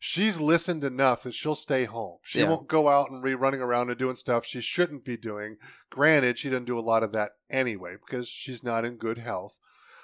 she's 0.06 0.38
listened 0.38 0.84
enough 0.84 1.24
that 1.24 1.34
she'll 1.34 1.56
stay 1.56 1.86
home. 1.86 2.18
She 2.24 2.40
Yeah. 2.40 2.50
won't 2.50 2.68
go 2.68 2.90
out 2.90 3.10
and 3.10 3.24
be 3.24 3.36
running 3.36 3.62
around 3.62 3.90
and 3.90 3.98
doing 3.98 4.18
stuff 4.18 4.46
she 4.46 4.60
shouldn't 4.60 5.06
be 5.06 5.16
doing. 5.16 5.56
Granted, 5.90 6.38
she 6.38 6.50
doesn't 6.50 6.66
do 6.66 6.78
a 6.78 6.82
lot 6.82 7.04
of 7.04 7.14
that 7.14 7.32
anyway 7.50 7.96
because 8.06 8.28
she's 8.28 8.66
not 8.66 8.84
in 8.84 8.98
good 8.98 9.18
health. 9.18 9.58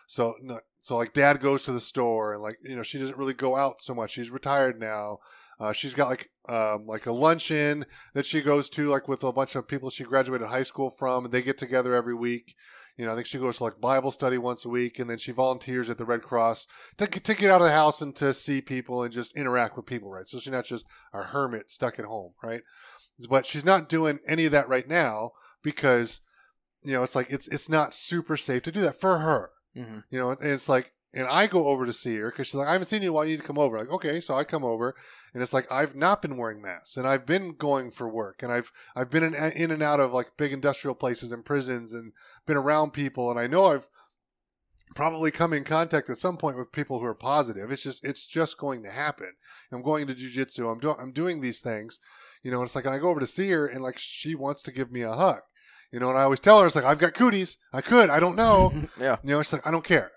So, 0.08 0.36
so 0.82 0.96
like, 0.96 1.12
dad 1.12 1.42
goes 1.42 1.64
to 1.66 1.74
the 1.74 1.82
store 1.82 2.34
and 2.34 2.42
like, 2.42 2.60
you 2.64 2.78
know, 2.78 2.82
she 2.82 2.98
doesn't 2.98 3.18
really 3.18 3.34
go 3.34 3.58
out 3.58 3.82
so 3.82 3.94
much. 3.94 4.12
She's 4.12 4.30
retired 4.30 4.80
now. 4.80 5.18
Uh, 5.60 5.74
she's 5.74 5.94
got 5.94 6.08
like 6.08 6.30
um, 6.48 6.88
like 6.88 7.06
a 7.06 7.12
luncheon 7.12 7.86
that 8.14 8.26
she 8.26 8.40
goes 8.40 8.70
to 8.70 8.88
like 8.88 9.10
with 9.10 9.22
a 9.26 9.34
bunch 9.34 9.54
of 9.56 9.68
people 9.68 9.90
she 9.90 10.06
graduated 10.06 10.48
high 10.48 10.64
school 10.64 10.90
from, 10.90 11.26
and 11.26 11.34
they 11.34 11.42
get 11.42 11.58
together 11.58 11.94
every 11.94 12.16
week. 12.16 12.56
You 13.00 13.06
know, 13.06 13.14
I 13.14 13.16
think 13.16 13.28
she 13.28 13.38
goes 13.38 13.60
to 13.60 13.64
like 13.64 13.80
Bible 13.80 14.12
study 14.12 14.38
once 14.38 14.66
a 14.66 14.70
week, 14.70 15.00
and 15.00 15.10
then 15.10 15.18
she 15.18 15.32
volunteers 15.32 15.90
at 15.90 15.98
the 15.98 16.04
Red 16.04 16.22
Cross 16.22 16.68
to, 16.98 17.08
to 17.08 17.34
get 17.34 17.50
out 17.50 17.62
of 17.62 17.68
the 17.68 17.72
house 17.72 18.02
and 18.02 18.14
to 18.18 18.34
see 18.34 18.60
people 18.60 19.04
and 19.04 19.14
just 19.14 19.38
interact 19.38 19.78
with 19.78 19.86
people, 19.86 20.10
right? 20.12 20.28
So 20.28 20.38
she's 20.38 20.52
not 20.52 20.66
just 20.66 20.86
a 21.14 21.24
hermit 21.24 21.72
stuck 21.72 21.98
at 21.98 22.04
home, 22.04 22.34
right? 22.44 22.60
But 23.30 23.46
she's 23.46 23.64
not 23.64 23.88
doing 23.88 24.20
any 24.28 24.44
of 24.44 24.52
that 24.52 24.68
right 24.68 24.86
now 24.86 25.32
because, 25.64 26.20
you 26.84 26.92
know, 26.92 27.02
it's 27.02 27.16
like 27.16 27.28
it's 27.30 27.48
it's 27.48 27.70
not 27.70 27.94
super 27.94 28.36
safe 28.36 28.64
to 28.64 28.72
do 28.72 28.82
that 28.82 29.00
for 29.00 29.20
her. 29.20 29.52
hmm 29.74 30.00
You 30.10 30.20
know, 30.20 30.32
and 30.32 30.40
it's 30.42 30.68
like, 30.68 30.92
and 31.14 31.28
I 31.28 31.48
go 31.48 31.68
over 31.68 31.86
to 31.86 31.94
see 31.94 32.16
her 32.18 32.30
because 32.30 32.48
she's 32.48 32.56
like, 32.56 32.68
I 32.68 32.74
haven't 32.74 32.88
seen 32.88 33.02
you. 33.02 33.14
Why 33.14 33.24
you 33.24 33.32
need 33.32 33.42
to 33.42 33.48
come 33.48 33.58
over? 33.58 33.78
Like, 33.78 33.90
okay, 33.90 34.22
so 34.22 34.36
I 34.36 34.44
come 34.44 34.64
over, 34.64 34.96
and 35.34 35.42
it's 35.42 35.54
like 35.54 35.72
I've 35.72 35.96
not 35.96 36.22
been 36.22 36.38
wearing 36.38 36.62
masks, 36.62 36.98
and 36.98 37.08
I've 37.08 37.26
been 37.26 37.54
going 37.54 37.92
for 37.92 38.08
work, 38.08 38.44
and 38.44 38.52
I've 38.52 38.72
I've 38.96 39.10
been 39.10 39.24
in, 39.24 39.34
in 39.34 39.72
and 39.72 39.82
out 39.82 40.00
of 40.00 40.14
like 40.14 40.38
big 40.38 40.54
industrial 40.54 40.96
places 40.96 41.32
and 41.32 41.46
prisons, 41.46 41.94
and 41.94 42.14
been 42.46 42.58
around 42.58 42.92
people, 42.92 43.32
and 43.32 43.40
I 43.40 43.48
know 43.48 43.68
I've 43.68 43.88
probably 44.96 45.32
come 45.32 45.54
in 45.54 45.64
contact 45.64 46.10
at 46.10 46.18
some 46.18 46.38
point 46.38 46.58
with 46.58 46.72
people 46.72 47.00
who 47.00 47.06
are 47.06 47.16
positive. 47.16 47.72
It's 47.72 47.84
just 47.84 48.06
it's 48.06 48.26
just 48.26 48.58
going 48.58 48.84
to 48.84 48.92
happen. 48.92 49.34
I'm 49.72 49.82
going 49.82 50.08
to 50.08 50.16
jujitsu. 50.16 50.72
I'm 50.72 50.80
doing 50.80 50.96
I'm 51.00 51.12
doing 51.12 51.42
these 51.42 51.60
things, 51.60 52.00
you 52.44 52.52
know. 52.52 52.60
And 52.60 52.68
it's 52.68 52.76
like, 52.76 52.86
and 52.86 52.94
I 52.94 53.00
go 53.00 53.10
over 53.10 53.20
to 53.20 53.28
see 53.28 53.50
her, 53.50 53.68
and 53.68 53.82
like 53.82 53.98
she 53.98 54.36
wants 54.36 54.62
to 54.64 54.72
give 54.72 54.92
me 54.92 55.02
a 55.02 55.14
hug, 55.14 55.40
you 55.92 56.00
know. 56.00 56.10
And 56.10 56.20
I 56.20 56.24
always 56.24 56.40
tell 56.40 56.62
her, 56.62 56.68
it's 56.68 56.76
like 56.76 56.86
I've 56.86 57.00
got 57.00 57.14
cooties. 57.14 57.58
I 57.74 57.82
could. 57.82 58.10
I 58.12 58.20
don't 58.20 58.36
know. 58.36 58.72
yeah 59.00 59.18
You 59.24 59.32
know, 59.32 59.40
it's 59.40 59.54
like 59.54 59.66
I 59.66 59.72
don't 59.72 59.86
care. 59.86 60.12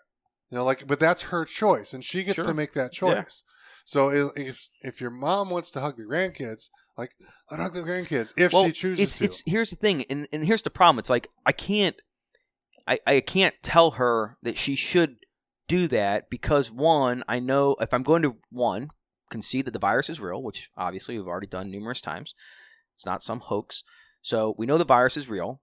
You 0.53 0.59
know, 0.59 0.65
like, 0.65 0.87
but 0.87 1.01
that's 1.01 1.23
her 1.23 1.47
choice, 1.47 1.95
and 1.95 2.05
she 2.05 2.23
gets 2.25 2.37
Sure. 2.37 2.45
to 2.45 2.53
make 2.53 2.75
that 2.75 2.93
choice. 2.93 3.43
So 3.87 4.11
if 4.11 4.69
if 4.83 5.01
your 5.01 5.11
mom 5.11 5.49
wants 5.49 5.71
to 5.71 5.81
hug 5.81 5.97
the 5.97 6.03
grandkids, 6.03 6.69
like 6.99 7.17
let 7.51 7.57
her 7.57 7.65
hug 7.65 7.73
the 7.73 7.81
grandkids 7.81 8.35
if 8.37 8.53
well, 8.53 8.67
she 8.67 8.73
chooses 8.73 9.03
it's, 9.03 9.19
to. 9.19 9.25
it's 9.25 9.43
here's 9.47 9.71
the 9.71 9.77
thing, 9.77 10.05
and, 10.11 10.29
and 10.31 10.45
here's 10.45 10.61
the 10.61 10.69
problem. 10.69 10.99
It's 10.99 11.09
like 11.09 11.29
I 11.47 11.53
can't, 11.53 11.97
I, 12.87 13.01
I 13.07 13.21
can't 13.21 13.55
tell 13.63 13.93
her 13.93 14.37
that 14.43 14.59
she 14.59 14.77
should 14.77 15.17
do 15.69 15.89
that 15.89 16.29
because 16.29 16.71
one, 16.71 17.25
I 17.27 17.41
know 17.41 17.75
if 17.81 17.95
I'm 17.95 18.03
going 18.03 18.21
to 18.21 18.37
one 18.51 18.91
concede 19.31 19.65
that 19.65 19.71
the 19.71 19.79
virus 19.79 20.11
is 20.11 20.21
real, 20.21 20.43
which 20.43 20.69
obviously 20.77 21.17
we've 21.17 21.27
already 21.27 21.47
done 21.47 21.71
numerous 21.71 22.03
times. 22.03 22.35
It's 22.95 23.07
not 23.07 23.23
some 23.23 23.41
hoax. 23.41 23.83
So 24.21 24.55
we 24.59 24.67
know 24.67 24.77
the 24.77 24.85
virus 24.85 25.17
is 25.17 25.31
real. 25.31 25.63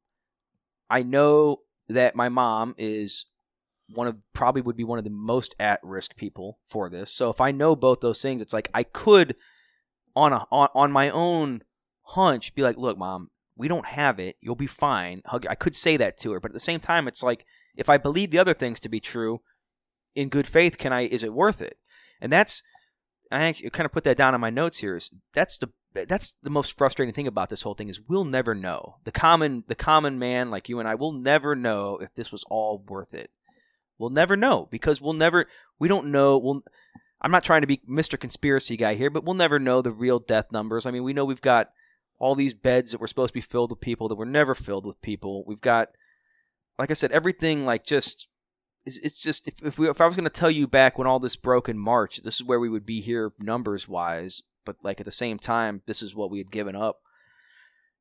I 0.90 1.04
know 1.04 1.58
that 1.88 2.16
my 2.16 2.28
mom 2.28 2.74
is 2.80 3.26
one 3.92 4.08
of 4.08 4.18
probably 4.34 4.62
would 4.62 4.78
be 4.78 4.84
one 4.84 4.98
of 4.98 5.04
the 5.04 5.10
most 5.10 5.56
at 5.60 5.80
risk 5.84 6.16
people 6.16 6.60
for 6.68 6.90
this. 6.90 7.12
So 7.12 7.30
if 7.30 7.42
I 7.42 7.52
know 7.52 7.76
both 7.76 8.02
those 8.02 8.22
things, 8.22 8.42
it's 8.42 8.54
like 8.54 8.70
I 8.74 8.84
could 8.84 9.36
on 10.16 10.34
a 10.34 10.46
on, 10.52 10.70
on 10.74 10.92
my 10.92 11.10
own 11.10 11.64
hunch 12.02 12.54
be 12.56 12.62
like, 12.62 12.78
"Look, 12.78 12.98
mom, 12.98 13.30
we 13.56 13.68
don't 13.68 13.86
have 13.86 14.20
it. 14.20 14.38
You'll 14.42 14.56
be 14.56 14.68
fine." 14.68 15.22
Hug- 15.26 15.48
I 15.50 15.56
could 15.56 15.76
say 15.76 15.98
that 15.98 16.18
to 16.20 16.32
her, 16.32 16.40
but 16.40 16.52
at 16.52 16.54
the 16.54 16.60
same 16.60 16.80
time, 16.80 17.08
it's 17.08 17.24
like 17.24 17.46
if 17.76 17.90
I 17.90 17.98
believe 17.98 18.32
the 18.32 18.40
other 18.40 18.54
things 18.54 18.80
to 18.82 18.90
be 18.90 19.00
true, 19.00 19.42
in 20.16 20.30
good 20.30 20.48
faith, 20.48 20.78
can 20.78 20.94
I? 20.94 21.02
Is 21.02 21.24
it 21.24 21.34
worth 21.34 21.62
it? 21.62 21.78
And 22.22 22.32
that's 22.32 22.62
I 23.32 23.54
kind 23.72 23.86
of 23.86 23.92
put 23.92 24.04
that 24.06 24.18
down 24.18 24.34
in 24.34 24.42
my 24.42 24.50
notes 24.50 24.80
here. 24.80 24.96
Is 24.96 25.10
that's 25.34 25.58
the 25.58 25.70
that's 25.94 26.34
the 26.44 26.50
most 26.50 26.78
frustrating 26.78 27.14
thing 27.14 27.28
about 27.28 27.50
this 27.50 27.64
whole 27.64 27.74
thing 27.74 27.90
is 27.90 28.02
we'll 28.02 28.26
never 28.26 28.56
know. 28.56 28.98
The 29.04 29.12
common 29.12 29.64
the 29.68 29.76
common 29.76 30.20
man 30.20 30.50
like 30.50 30.70
you 30.70 30.80
and 30.80 30.88
I 30.88 30.96
will 30.96 31.12
never 31.12 31.56
know 31.56 31.98
if 31.98 32.14
this 32.14 32.32
was 32.32 32.44
all 32.50 32.84
worth 32.88 33.14
it. 33.14 33.32
We'll 34.00 34.10
never 34.10 34.36
know 34.36 34.68
because 34.72 35.02
we'll 35.02 35.14
never 35.14 35.46
we 35.78 35.88
don't 35.88 36.08
know 36.08 36.38
we'll 36.38 36.64
I'm 37.22 37.32
not 37.32 37.44
trying 37.44 37.62
to 37.62 37.68
be 37.68 37.82
Mr. 37.88 38.18
Conspiracy 38.18 38.78
guy 38.78 38.96
here, 38.96 39.10
but 39.10 39.26
we'll 39.26 39.36
never 39.36 39.60
know 39.60 39.82
the 39.82 39.92
real 39.92 40.20
death 40.20 40.54
numbers. 40.54 40.86
I 40.86 40.92
mean, 40.92 41.04
we 41.04 41.12
know 41.12 41.26
we've 41.26 41.42
got 41.42 41.72
all 42.18 42.34
these 42.34 42.54
beds 42.54 42.92
that 42.92 43.02
were 43.02 43.08
supposed 43.08 43.32
to 43.32 43.34
be 43.34 43.42
filled 43.42 43.72
with 43.72 43.82
people 43.82 44.08
that 44.08 44.16
were 44.16 44.26
never 44.26 44.56
filled 44.56 44.86
with 44.86 45.02
people. 45.02 45.44
We've 45.46 45.62
got 45.62 45.90
like 46.80 46.90
I 46.90 46.96
said 46.96 47.12
everything 47.12 47.66
like 47.66 47.86
just 47.86 48.28
it's, 48.86 49.22
just 49.22 49.48
if 49.48 49.62
if, 49.64 49.78
we, 49.78 49.90
if 49.90 50.00
I 50.00 50.08
was 50.08 50.16
going 50.16 50.24
to 50.24 50.30
tell 50.30 50.50
you 50.50 50.66
back 50.66 50.98
when 50.98 51.06
all 51.06 51.20
this 51.20 51.36
broke 51.36 51.68
in 51.68 51.78
March, 51.78 52.22
this 52.24 52.36
is 52.36 52.44
where 52.44 52.60
we 52.60 52.70
would 52.70 52.86
be 52.86 53.02
here 53.02 53.34
numbers 53.38 53.88
wise, 53.88 54.42
but 54.66 54.78
like 54.82 55.00
at 55.02 55.06
the 55.06 55.12
same 55.12 55.38
time, 55.38 55.82
this 55.86 56.02
is 56.02 56.16
what 56.16 56.32
we 56.32 56.38
had 56.38 56.52
given 56.52 56.76
up. 56.76 57.02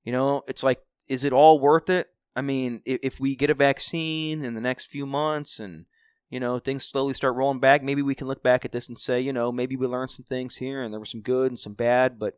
You 0.05 0.13
know, 0.13 0.43
it's 0.47 0.63
like 0.63 0.81
is 1.09 1.25
it 1.25 1.33
all 1.33 1.59
worth 1.59 1.91
it? 1.91 2.09
I 2.37 2.43
mean, 2.43 2.83
if, 2.85 3.01
if 3.03 3.21
we 3.21 3.35
get 3.35 3.51
a 3.51 3.55
vaccine 3.55 4.45
in 4.45 4.55
the 4.55 4.61
next 4.61 4.87
few 4.87 5.07
months 5.07 5.59
and 5.59 5.87
you 6.31 6.39
know 6.39 6.59
things 6.59 6.85
slowly 6.85 7.15
start 7.15 7.35
rolling 7.35 7.61
back, 7.61 7.83
maybe 7.83 8.03
we 8.03 8.15
can 8.15 8.27
look 8.27 8.43
back 8.43 8.65
at 8.65 8.73
this 8.73 8.89
and 8.89 8.99
say, 8.99 9.21
you 9.21 9.33
know, 9.33 9.51
maybe 9.51 9.77
we 9.77 9.87
learned 9.87 10.11
some 10.11 10.25
things 10.25 10.57
here 10.57 10.83
and 10.83 10.93
there 10.93 11.01
was 11.01 11.11
some 11.11 11.23
good 11.23 11.51
and 11.51 11.59
some 11.59 11.75
bad, 11.75 12.19
but 12.19 12.35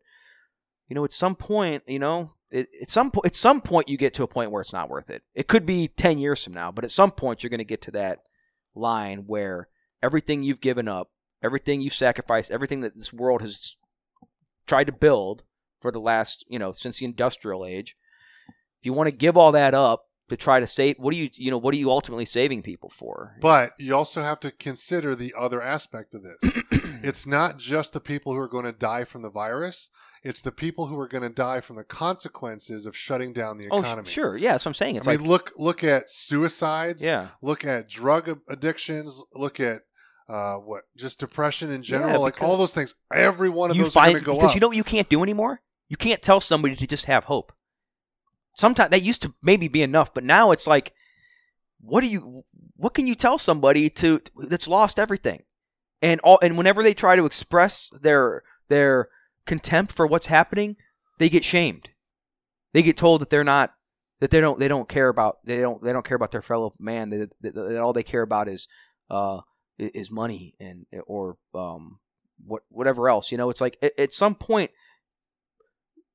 you 0.88 0.94
know, 0.94 1.04
at 1.04 1.12
some 1.12 1.36
point, 1.36 1.84
you 1.86 2.00
know, 2.00 2.32
it, 2.50 2.68
at 2.82 2.90
some 2.90 3.10
point, 3.12 3.26
at 3.26 3.36
some 3.36 3.60
point, 3.60 3.88
you 3.88 3.96
get 3.96 4.12
to 4.14 4.24
a 4.24 4.28
point 4.28 4.50
where 4.50 4.60
it's 4.60 4.72
not 4.72 4.90
worth 4.90 5.08
it. 5.08 5.22
It 5.34 5.46
could 5.46 5.64
be 5.64 5.88
ten 5.88 6.18
years 6.18 6.42
from 6.42 6.52
now, 6.52 6.72
but 6.72 6.84
at 6.84 6.90
some 6.90 7.12
point, 7.12 7.42
you're 7.42 7.50
going 7.50 7.58
to 7.58 7.64
get 7.64 7.82
to 7.82 7.92
that 7.92 8.18
line 8.74 9.24
where 9.26 9.68
everything 10.02 10.42
you've 10.42 10.60
given 10.60 10.88
up, 10.88 11.10
everything 11.42 11.80
you've 11.80 11.94
sacrificed, 11.94 12.50
everything 12.50 12.80
that 12.80 12.96
this 12.96 13.12
world 13.12 13.40
has 13.40 13.76
tried 14.66 14.84
to 14.84 14.92
build 14.92 15.44
for 15.80 15.92
the 15.92 16.00
last, 16.00 16.44
you 16.48 16.58
know, 16.58 16.72
since 16.72 16.98
the 16.98 17.04
industrial 17.04 17.64
age, 17.64 17.96
if 18.80 18.86
you 18.86 18.92
want 18.92 19.08
to 19.08 19.12
give 19.12 19.36
all 19.36 19.52
that 19.52 19.74
up 19.74 20.06
to 20.30 20.36
try 20.36 20.60
to 20.60 20.66
save, 20.66 20.96
what 20.98 21.12
do 21.12 21.18
you, 21.18 21.28
you 21.34 21.50
know, 21.50 21.58
what 21.58 21.74
are 21.74 21.78
you 21.78 21.90
ultimately 21.90 22.24
saving 22.24 22.62
people 22.62 22.88
for? 22.88 23.36
But 23.40 23.72
you 23.78 23.94
also 23.94 24.22
have 24.22 24.40
to 24.40 24.50
consider 24.50 25.14
the 25.14 25.34
other 25.38 25.62
aspect 25.62 26.14
of 26.14 26.22
this. 26.22 26.62
it's 27.02 27.26
not 27.26 27.58
just 27.58 27.92
the 27.92 28.00
people 28.00 28.32
who 28.32 28.38
are 28.38 28.48
going 28.48 28.64
to 28.64 28.72
die 28.72 29.04
from 29.04 29.22
the 29.22 29.30
virus. 29.30 29.90
It's 30.22 30.40
the 30.40 30.52
people 30.52 30.86
who 30.86 30.98
are 30.98 31.08
going 31.08 31.22
to 31.22 31.30
die 31.30 31.60
from 31.60 31.76
the 31.76 31.84
consequences 31.84 32.86
of 32.86 32.96
shutting 32.96 33.32
down 33.32 33.58
the 33.58 33.68
oh, 33.70 33.80
economy. 33.80 34.08
sh- 34.08 34.12
sure, 34.12 34.36
yeah, 34.36 34.52
that's 34.52 34.64
what 34.64 34.70
I'm 34.70 34.74
saying. 34.74 34.96
It's 34.96 35.06
I 35.06 35.12
like, 35.12 35.20
mean, 35.20 35.28
look 35.28 35.52
look 35.56 35.82
at 35.82 36.10
suicides. 36.10 37.02
yeah, 37.02 37.28
Look 37.40 37.64
at 37.64 37.88
drug 37.88 38.38
addictions. 38.48 39.22
Look 39.34 39.60
at 39.60 39.80
uh, 40.28 40.54
what 40.54 40.82
just 40.96 41.20
depression 41.20 41.70
in 41.70 41.82
general. 41.82 42.12
Yeah, 42.12 42.18
like 42.18 42.42
all 42.42 42.58
those 42.58 42.74
things. 42.74 42.94
Every 43.12 43.48
one 43.48 43.70
of 43.70 43.78
those 43.78 43.92
find 43.92 44.12
going 44.12 44.20
to 44.20 44.26
go 44.26 44.34
because 44.34 44.50
up. 44.50 44.54
you 44.54 44.60
know 44.60 44.68
what 44.68 44.76
you 44.76 44.84
can't 44.84 45.08
do 45.08 45.22
anymore. 45.22 45.62
You 45.88 45.96
can't 45.96 46.22
tell 46.22 46.38
somebody 46.40 46.76
to 46.76 46.86
just 46.86 47.06
have 47.06 47.24
hope. 47.24 47.52
Sometimes 48.54 48.90
that 48.90 49.02
used 49.02 49.22
to 49.22 49.34
maybe 49.42 49.68
be 49.68 49.82
enough, 49.82 50.12
but 50.12 50.24
now 50.24 50.50
it's 50.50 50.66
like 50.66 50.92
what 51.80 52.02
do 52.02 52.08
you 52.08 52.44
what 52.76 52.94
can 52.94 53.06
you 53.06 53.14
tell 53.14 53.38
somebody 53.38 53.88
to 53.88 54.20
that's 54.48 54.68
lost 54.68 54.98
everything? 54.98 55.42
And 56.02 56.20
all 56.20 56.38
and 56.42 56.56
whenever 56.56 56.82
they 56.82 56.94
try 56.94 57.16
to 57.16 57.26
express 57.26 57.90
their 58.02 58.42
their 58.68 59.08
contempt 59.46 59.92
for 59.92 60.06
what's 60.06 60.26
happening 60.26 60.76
they 61.18 61.28
get 61.28 61.44
shamed. 61.44 61.90
They 62.72 62.82
get 62.82 62.96
told 62.96 63.20
that 63.20 63.30
they're 63.30 63.44
not 63.44 63.74
that 64.20 64.30
they 64.30 64.40
don't 64.40 64.58
they 64.58 64.68
don't 64.68 64.88
care 64.88 65.08
about 65.08 65.38
they 65.44 65.58
don't 65.58 65.82
they 65.82 65.92
don't 65.92 66.04
care 66.04 66.16
about 66.16 66.32
their 66.32 66.42
fellow 66.42 66.74
man 66.78 67.10
that, 67.10 67.30
that, 67.42 67.54
that 67.54 67.80
all 67.80 67.92
they 67.92 68.02
care 68.02 68.22
about 68.22 68.48
is 68.48 68.68
uh 69.10 69.40
is 69.78 70.10
money 70.10 70.54
and 70.60 70.86
or 71.06 71.36
um 71.54 71.98
what 72.44 72.62
whatever 72.70 73.08
else 73.08 73.30
you 73.30 73.38
know? 73.38 73.50
It's 73.50 73.60
like 73.60 73.76
at, 73.82 73.98
at 73.98 74.12
some 74.12 74.34
point 74.34 74.70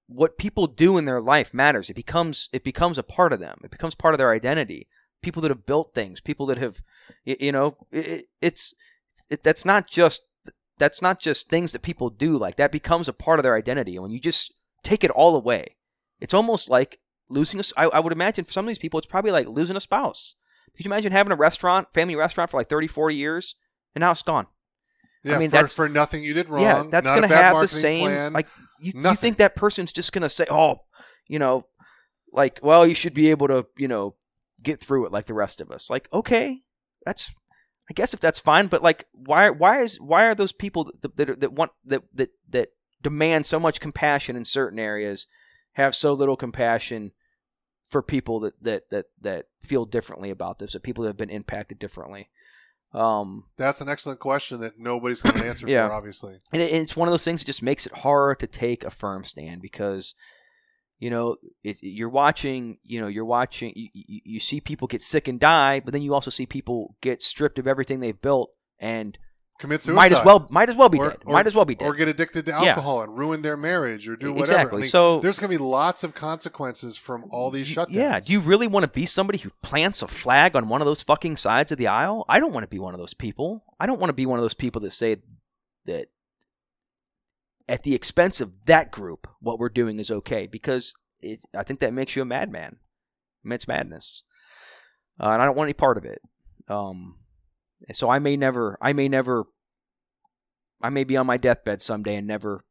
what 0.08 0.38
people 0.38 0.68
do 0.68 0.98
in 0.98 1.06
their 1.06 1.22
life 1.22 1.54
matters 1.54 1.90
it 1.90 1.96
becomes 1.96 2.50
it 2.54 2.64
becomes 2.64 2.98
a 2.98 3.04
part 3.04 3.34
of 3.34 3.40
them 3.40 3.60
it 3.64 3.72
becomes 3.72 3.96
part 3.96 4.14
of 4.14 4.18
their 4.18 4.32
identity 4.32 4.88
people 5.26 5.42
that 5.42 5.52
have 5.52 5.66
built 5.66 5.94
things, 5.94 6.22
people 6.22 6.46
that 6.46 6.60
have, 6.60 6.82
you 7.26 7.52
know, 7.52 7.76
it, 7.92 8.26
it's 8.42 8.74
it, 9.30 9.44
that's 9.44 9.66
not 9.66 9.88
just 9.88 10.22
that's 10.78 11.02
not 11.02 11.20
just 11.20 11.50
things 11.50 11.72
that 11.72 11.82
people 11.82 12.10
do. 12.10 12.38
Like 12.38 12.56
that 12.56 12.72
becomes 12.72 13.10
a 13.10 13.14
part 13.14 13.40
of 13.40 13.44
their 13.44 13.58
identity, 13.58 13.96
and 13.96 14.04
when 14.04 14.12
you 14.12 14.20
just 14.22 14.54
take 14.84 15.04
it 15.04 15.12
all 15.12 15.36
away, 15.36 15.76
it's 16.22 16.34
almost 16.34 16.70
like 16.70 17.00
losing 17.28 17.60
a. 17.60 17.64
I, 17.76 17.86
I 17.88 18.00
would 18.00 18.14
imagine 18.14 18.46
for 18.46 18.52
some 18.54 18.66
of 18.66 18.68
these 18.70 18.80
people, 18.80 19.00
it's 19.00 19.08
probably 19.08 19.32
like 19.32 19.48
losing 19.48 19.76
a 19.76 19.82
spouse. 19.82 20.36
Could 20.78 20.86
you 20.86 20.90
imagine 20.90 21.12
having 21.12 21.34
a 21.34 21.38
restaurant, 21.38 21.94
family 21.94 22.16
restaurant, 22.16 22.52
for 22.52 22.58
like 22.58 22.70
30, 22.70 22.88
40 22.88 23.16
years, 23.16 23.56
and 23.96 24.02
now 24.02 24.12
it's 24.12 24.22
gone? 24.22 24.48
Yeah, 25.26 25.36
I 25.36 25.40
mean, 25.40 25.50
for, 25.50 25.58
that's 25.58 25.76
for 25.76 25.90
nothing 25.90 26.24
you 26.24 26.34
did 26.34 26.50
wrong. 26.50 26.64
Yeah, 26.64 26.84
that's 26.90 27.10
going 27.10 27.24
to 27.24 27.28
have 27.28 27.60
the 27.60 27.68
same. 27.68 28.06
Plan, 28.06 28.34
like 28.34 28.48
you, 28.80 28.94
you 28.96 29.16
think 29.16 29.38
that 29.38 29.56
person's 29.56 29.92
just 29.92 30.14
going 30.14 30.22
to 30.22 30.30
say, 30.30 30.46
"Oh, 30.50 30.82
you 31.28 31.40
know, 31.40 31.66
like, 32.32 32.60
well, 32.62 32.86
you 32.86 32.94
should 32.94 33.14
be 33.14 33.32
able 33.32 33.48
to, 33.48 33.66
you 33.78 33.88
know, 33.88 34.16
get 34.62 34.82
through 34.82 35.06
it 35.06 35.12
like 35.12 35.26
the 35.26 35.34
rest 35.34 35.62
of 35.62 35.72
us. 35.72 35.90
Like, 35.90 36.08
okay, 36.14 36.62
that's 37.06 37.34
I 37.90 37.94
guess 37.94 38.14
if 38.14 38.20
that's 38.20 38.40
fine, 38.40 38.68
but 38.68 38.84
like, 38.84 39.08
why 39.14 39.50
why 39.50 39.82
is 39.82 40.00
why 40.00 40.26
are 40.26 40.36
those 40.36 40.54
people 40.54 40.92
that 41.02 41.16
that, 41.16 41.40
that 41.40 41.54
want 41.54 41.72
that 41.86 42.04
that 42.14 42.30
that 42.50 42.70
demand 43.02 43.46
so 43.46 43.60
much 43.60 43.80
compassion 43.80 44.36
in 44.36 44.46
certain 44.46 44.80
areas 44.80 45.28
have 45.74 45.96
so 45.96 46.14
little 46.14 46.36
compassion 46.36 47.12
for 47.90 48.02
people 48.02 48.40
that 48.42 48.62
that 48.62 48.90
that 48.90 49.06
that 49.22 49.46
feel 49.62 49.86
differently 49.86 50.30
about 50.30 50.60
this, 50.60 50.74
that 50.74 50.84
people 50.84 51.04
that 51.04 51.10
have 51.10 51.18
been 51.18 51.30
impacted 51.30 51.80
differently? 51.80 52.30
Um, 52.94 53.44
That's 53.58 53.82
an 53.82 53.90
excellent 53.90 54.20
question 54.20 54.62
that 54.62 54.74
nobody's 54.78 55.22
going 55.22 55.36
to 55.40 55.46
answer 55.46 55.68
yeah. 55.68 55.88
for, 55.88 55.94
obviously. 55.94 56.38
And, 56.54 56.62
it, 56.62 56.72
and 56.72 56.82
it's 56.82 56.96
one 56.96 57.08
of 57.08 57.12
those 57.12 57.26
things 57.26 57.42
that 57.42 57.46
just 57.46 57.64
makes 57.64 57.86
it 57.86 57.92
hard 57.92 58.40
to 58.40 58.48
take 58.48 58.84
a 58.84 58.90
firm 58.90 59.24
stand 59.24 59.62
because 59.62 60.14
you 61.00 61.10
know 61.10 61.36
it, 61.64 61.78
you're 61.82 62.10
watching 62.10 62.78
you 62.84 63.02
know 63.02 63.08
you're 63.08 63.26
watching 63.26 63.74
you, 63.76 63.90
you, 63.94 64.22
you, 64.24 64.40
see 64.40 64.62
people 64.62 64.88
get 64.88 65.02
sick 65.02 65.28
and 65.28 65.42
die 65.42 65.82
but 65.82 65.92
then 65.92 66.02
you 66.02 66.14
also 66.14 66.32
see 66.32 66.46
people 66.46 66.96
get 67.02 67.22
stripped 67.22 67.60
of 67.60 67.68
everything 67.68 68.00
they've 68.00 68.22
built 68.22 68.52
and 68.80 69.18
commit 69.58 69.82
suicide 69.82 69.96
might 69.96 70.12
as 70.12 70.26
well 70.26 70.48
might 70.50 70.70
as 70.70 70.76
well 70.76 70.90
be 70.90 70.98
or, 70.98 71.12
dead. 71.12 71.20
or, 71.26 71.34
might 71.34 71.48
as 71.48 71.56
well 71.56 71.66
be 71.66 71.76
dead. 71.76 71.86
or 71.86 71.94
get 71.94 72.08
addicted 72.08 72.46
to 72.46 72.54
alcohol 72.54 72.98
yeah. 72.98 73.04
and 73.04 73.18
ruin 73.18 73.42
their 73.42 73.56
marriage 73.56 74.08
or 74.08 74.16
do 74.16 74.34
whatever. 74.34 74.60
Exactly 74.60 74.78
I 74.78 74.82
mean, 74.82 74.90
so 74.90 75.20
there's 75.20 75.40
going 75.40 75.52
to 75.52 75.58
be 75.58 75.64
lots 75.64 76.04
of 76.04 76.14
consequences 76.14 76.98
from 76.98 77.26
all 77.32 77.52
these 77.52 77.68
shutdowns. 77.68 77.94
yeah. 77.94 78.20
Do 78.20 78.34
you 78.34 78.42
really 78.42 78.68
want 78.68 78.84
to 78.84 78.90
be 78.90 79.06
somebody 79.06 79.40
who 79.40 79.52
plants 79.62 80.02
a 80.02 80.08
flag 80.08 80.56
on 80.56 80.68
one 80.68 80.82
of 80.82 80.86
those 80.86 81.02
fucking 81.02 81.38
sides 81.38 81.72
of 81.72 81.78
the 81.78 81.88
aisle? 81.88 82.26
I 82.28 82.40
don't 82.40 82.54
want 82.54 82.64
to 82.64 82.70
be 82.70 82.80
one 82.80 82.94
of 82.94 83.00
those 83.00 83.14
people. 83.14 83.64
I 83.80 83.86
don't 83.86 84.00
want 84.00 84.10
to 84.10 84.16
be 84.16 84.26
one 84.26 84.40
of 84.40 84.44
those 84.44 84.54
people 84.54 84.82
that 84.82 84.94
say 84.94 85.18
that 85.86 86.08
at 87.68 87.84
the 87.84 87.96
expense 87.96 88.42
of 88.42 88.66
that 88.66 88.92
group, 88.92 89.28
what 89.40 89.60
we're 89.60 89.70
doing 89.70 90.00
is 90.00 90.12
okay 90.12 90.48
because 90.48 90.94
it, 91.20 91.40
I 91.56 91.64
think 91.64 91.80
that 91.80 91.94
makes 91.94 92.16
you 92.16 92.22
a 92.22 92.26
madman. 92.26 92.78
It's 93.46 93.68
madness, 93.68 94.24
uh, 95.20 95.30
and 95.30 95.42
I 95.42 95.46
don't 95.46 95.56
want 95.56 95.68
any 95.68 95.74
part 95.74 95.98
of 95.98 96.06
it. 96.06 96.20
Um, 96.68 97.20
so 97.94 98.10
I 98.10 98.20
may 98.20 98.38
never, 98.38 98.78
I 98.82 98.94
may 98.94 99.08
never, 99.08 99.46
I 100.82 100.90
may 100.90 101.04
be 101.04 101.18
on 101.18 101.28
my 101.28 101.38
deathbed 101.38 101.82
someday 101.82 102.16
and 102.16 102.28
never 102.28 102.66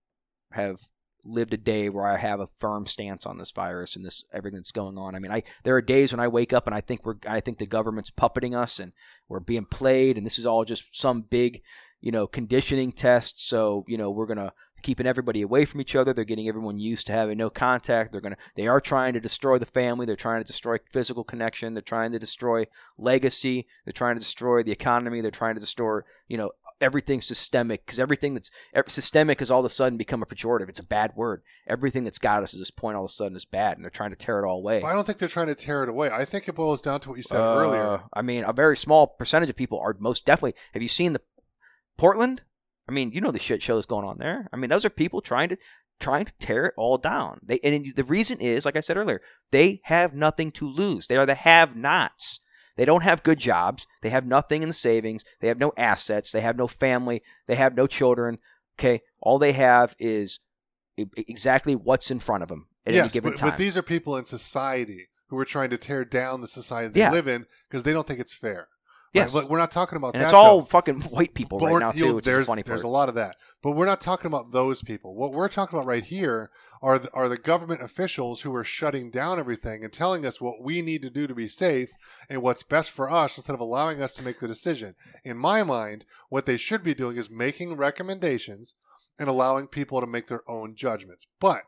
have 0.52 0.88
lived 1.24 1.54
a 1.54 1.56
day 1.56 1.88
where 1.88 2.06
I 2.06 2.18
have 2.18 2.40
a 2.40 2.46
firm 2.46 2.86
stance 2.86 3.24
on 3.24 3.38
this 3.38 3.50
virus 3.50 3.96
and 3.96 4.04
this 4.04 4.24
everything 4.32 4.58
that's 4.58 4.72
going 4.72 4.98
on. 4.98 5.14
I 5.14 5.18
mean, 5.18 5.32
I 5.32 5.42
there 5.62 5.74
are 5.74 5.82
days 5.82 6.12
when 6.12 6.20
I 6.20 6.28
wake 6.28 6.52
up 6.52 6.66
and 6.66 6.74
I 6.74 6.80
think 6.80 7.04
we're 7.04 7.16
I 7.26 7.40
think 7.40 7.58
the 7.58 7.66
government's 7.66 8.10
puppeting 8.10 8.54
us 8.54 8.78
and 8.78 8.92
we're 9.28 9.40
being 9.40 9.64
played 9.64 10.16
and 10.16 10.26
this 10.26 10.38
is 10.38 10.46
all 10.46 10.64
just 10.64 10.84
some 10.92 11.22
big, 11.22 11.62
you 12.00 12.12
know, 12.12 12.26
conditioning 12.26 12.92
test. 12.92 13.46
So, 13.46 13.84
you 13.88 13.96
know, 13.96 14.10
we're 14.10 14.26
to 14.38 14.52
keeping 14.84 15.06
everybody 15.06 15.42
away 15.42 15.64
from 15.64 15.80
each 15.80 15.96
other. 15.96 16.12
They're 16.12 16.24
getting 16.24 16.48
everyone 16.48 16.78
used 16.78 17.08
to 17.08 17.12
having 17.12 17.38
no 17.38 17.50
contact. 17.50 18.12
They're 18.12 18.20
gonna 18.20 18.36
they 18.54 18.68
are 18.68 18.80
trying 18.80 19.14
to 19.14 19.20
destroy 19.20 19.58
the 19.58 19.66
family. 19.66 20.06
They're 20.06 20.14
trying 20.14 20.40
to 20.40 20.46
destroy 20.46 20.76
physical 20.92 21.24
connection. 21.24 21.74
They're 21.74 21.82
trying 21.82 22.12
to 22.12 22.18
destroy 22.20 22.66
legacy. 22.96 23.66
They're 23.84 23.92
trying 23.92 24.14
to 24.14 24.20
destroy 24.20 24.62
the 24.62 24.72
economy. 24.72 25.20
They're 25.20 25.32
trying 25.32 25.54
to 25.54 25.60
destroy 25.60 26.00
you 26.28 26.36
know 26.36 26.52
everything 26.80 27.20
systemic 27.20 27.86
because 27.86 27.98
everything 27.98 28.34
that's 28.34 28.50
systemic 28.88 29.38
has 29.38 29.50
all 29.50 29.60
of 29.60 29.66
a 29.66 29.70
sudden 29.70 29.96
become 29.96 30.22
a 30.22 30.26
pejorative. 30.26 30.68
It's 30.68 30.78
a 30.78 30.84
bad 30.84 31.12
word. 31.16 31.42
Everything 31.66 32.04
that's 32.04 32.18
got 32.18 32.42
us 32.42 32.50
to 32.50 32.58
this 32.58 32.70
point 32.70 32.96
all 32.96 33.04
of 33.04 33.10
a 33.10 33.12
sudden 33.12 33.36
is 33.36 33.44
bad, 33.44 33.76
and 33.76 33.84
they're 33.84 33.90
trying 33.90 34.10
to 34.10 34.16
tear 34.16 34.38
it 34.38 34.46
all 34.46 34.58
away. 34.58 34.82
I 34.82 34.92
don't 34.92 35.06
think 35.06 35.18
they're 35.18 35.28
trying 35.28 35.46
to 35.46 35.54
tear 35.54 35.82
it 35.82 35.88
away. 35.88 36.10
I 36.10 36.24
think 36.24 36.48
it 36.48 36.54
boils 36.54 36.82
down 36.82 37.00
to 37.00 37.08
what 37.08 37.16
you 37.16 37.24
said 37.24 37.40
uh, 37.40 37.56
earlier. 37.56 38.02
I 38.12 38.22
mean, 38.22 38.44
a 38.44 38.52
very 38.52 38.76
small 38.76 39.06
percentage 39.06 39.50
of 39.50 39.56
people 39.56 39.80
are 39.80 39.96
most 39.98 40.26
definitely. 40.26 40.54
Have 40.72 40.82
you 40.82 40.88
seen 40.88 41.14
the 41.14 41.22
Portland? 41.96 42.42
I 42.88 42.92
mean, 42.92 43.12
you 43.12 43.20
know 43.20 43.30
the 43.30 43.38
shit 43.38 43.62
show 43.62 43.76
that's 43.76 43.86
going 43.86 44.06
on 44.06 44.18
there. 44.18 44.48
I 44.52 44.56
mean, 44.56 44.70
those 44.70 44.84
are 44.84 44.90
people 44.90 45.20
trying 45.20 45.48
to 45.50 45.56
trying 46.00 46.24
to 46.24 46.32
tear 46.38 46.66
it 46.66 46.74
all 46.76 46.98
down. 46.98 47.38
They 47.42 47.58
and 47.60 47.94
the 47.94 48.04
reason 48.04 48.40
is, 48.40 48.64
like 48.64 48.76
I 48.76 48.80
said 48.80 48.96
earlier, 48.96 49.20
they 49.50 49.80
have 49.84 50.14
nothing 50.14 50.50
to 50.52 50.68
lose. 50.68 51.06
They 51.06 51.16
are 51.16 51.26
the 51.26 51.34
have-nots. 51.34 52.40
They 52.76 52.84
don't 52.84 53.04
have 53.04 53.22
good 53.22 53.38
jobs. 53.38 53.86
They 54.02 54.10
have 54.10 54.26
nothing 54.26 54.62
in 54.62 54.68
the 54.68 54.74
savings. 54.74 55.22
They 55.40 55.48
have 55.48 55.58
no 55.58 55.72
assets. 55.76 56.32
They 56.32 56.40
have 56.40 56.56
no 56.56 56.66
family. 56.66 57.22
They 57.46 57.54
have 57.54 57.76
no 57.76 57.86
children. 57.86 58.38
Okay, 58.78 59.02
all 59.20 59.38
they 59.38 59.52
have 59.52 59.94
is 59.98 60.40
exactly 60.96 61.76
what's 61.76 62.10
in 62.10 62.18
front 62.18 62.42
of 62.42 62.48
them 62.48 62.66
at 62.84 62.94
yes, 62.94 63.04
any 63.04 63.12
given 63.12 63.30
but, 63.32 63.38
time. 63.38 63.50
But 63.50 63.58
these 63.58 63.76
are 63.76 63.82
people 63.82 64.16
in 64.16 64.24
society 64.24 65.08
who 65.28 65.38
are 65.38 65.44
trying 65.44 65.70
to 65.70 65.78
tear 65.78 66.04
down 66.04 66.40
the 66.40 66.48
society 66.48 66.88
they 66.88 67.00
yeah. 67.00 67.10
live 67.10 67.28
in 67.28 67.46
because 67.68 67.84
they 67.84 67.92
don't 67.92 68.06
think 68.06 68.20
it's 68.20 68.34
fair. 68.34 68.68
Yes, 69.14 69.32
right? 69.32 69.48
we're 69.48 69.58
not 69.58 69.70
talking 69.70 69.96
about 69.96 70.14
and 70.14 70.20
that. 70.20 70.26
It's 70.26 70.32
all 70.34 70.60
though. 70.60 70.66
fucking 70.66 71.00
white 71.02 71.34
people 71.34 71.58
but 71.58 71.70
right 71.70 71.78
now 71.78 71.92
too. 71.92 72.16
Which 72.16 72.24
there's, 72.24 72.42
is 72.42 72.48
funny 72.48 72.62
there's 72.62 72.82
a 72.82 72.88
lot 72.88 73.08
of 73.08 73.14
that, 73.14 73.36
but 73.62 73.72
we're 73.72 73.86
not 73.86 74.00
talking 74.00 74.26
about 74.26 74.50
those 74.50 74.82
people. 74.82 75.14
What 75.14 75.32
we're 75.32 75.48
talking 75.48 75.78
about 75.78 75.86
right 75.86 76.02
here 76.02 76.50
are 76.82 76.98
the, 76.98 77.10
are 77.12 77.28
the 77.28 77.38
government 77.38 77.80
officials 77.80 78.40
who 78.40 78.54
are 78.54 78.64
shutting 78.64 79.10
down 79.10 79.38
everything 79.38 79.84
and 79.84 79.92
telling 79.92 80.26
us 80.26 80.40
what 80.40 80.62
we 80.62 80.82
need 80.82 81.00
to 81.02 81.10
do 81.10 81.28
to 81.28 81.34
be 81.34 81.46
safe 81.46 81.92
and 82.28 82.42
what's 82.42 82.64
best 82.64 82.90
for 82.90 83.08
us 83.08 83.38
instead 83.38 83.54
of 83.54 83.60
allowing 83.60 84.02
us 84.02 84.12
to 84.14 84.22
make 84.22 84.40
the 84.40 84.48
decision. 84.48 84.96
In 85.24 85.38
my 85.38 85.62
mind, 85.62 86.04
what 86.28 86.44
they 86.44 86.56
should 86.56 86.82
be 86.82 86.92
doing 86.92 87.16
is 87.16 87.30
making 87.30 87.76
recommendations 87.76 88.74
and 89.18 89.28
allowing 89.28 89.68
people 89.68 90.00
to 90.00 90.06
make 90.08 90.26
their 90.26 90.42
own 90.50 90.74
judgments. 90.74 91.26
But 91.40 91.62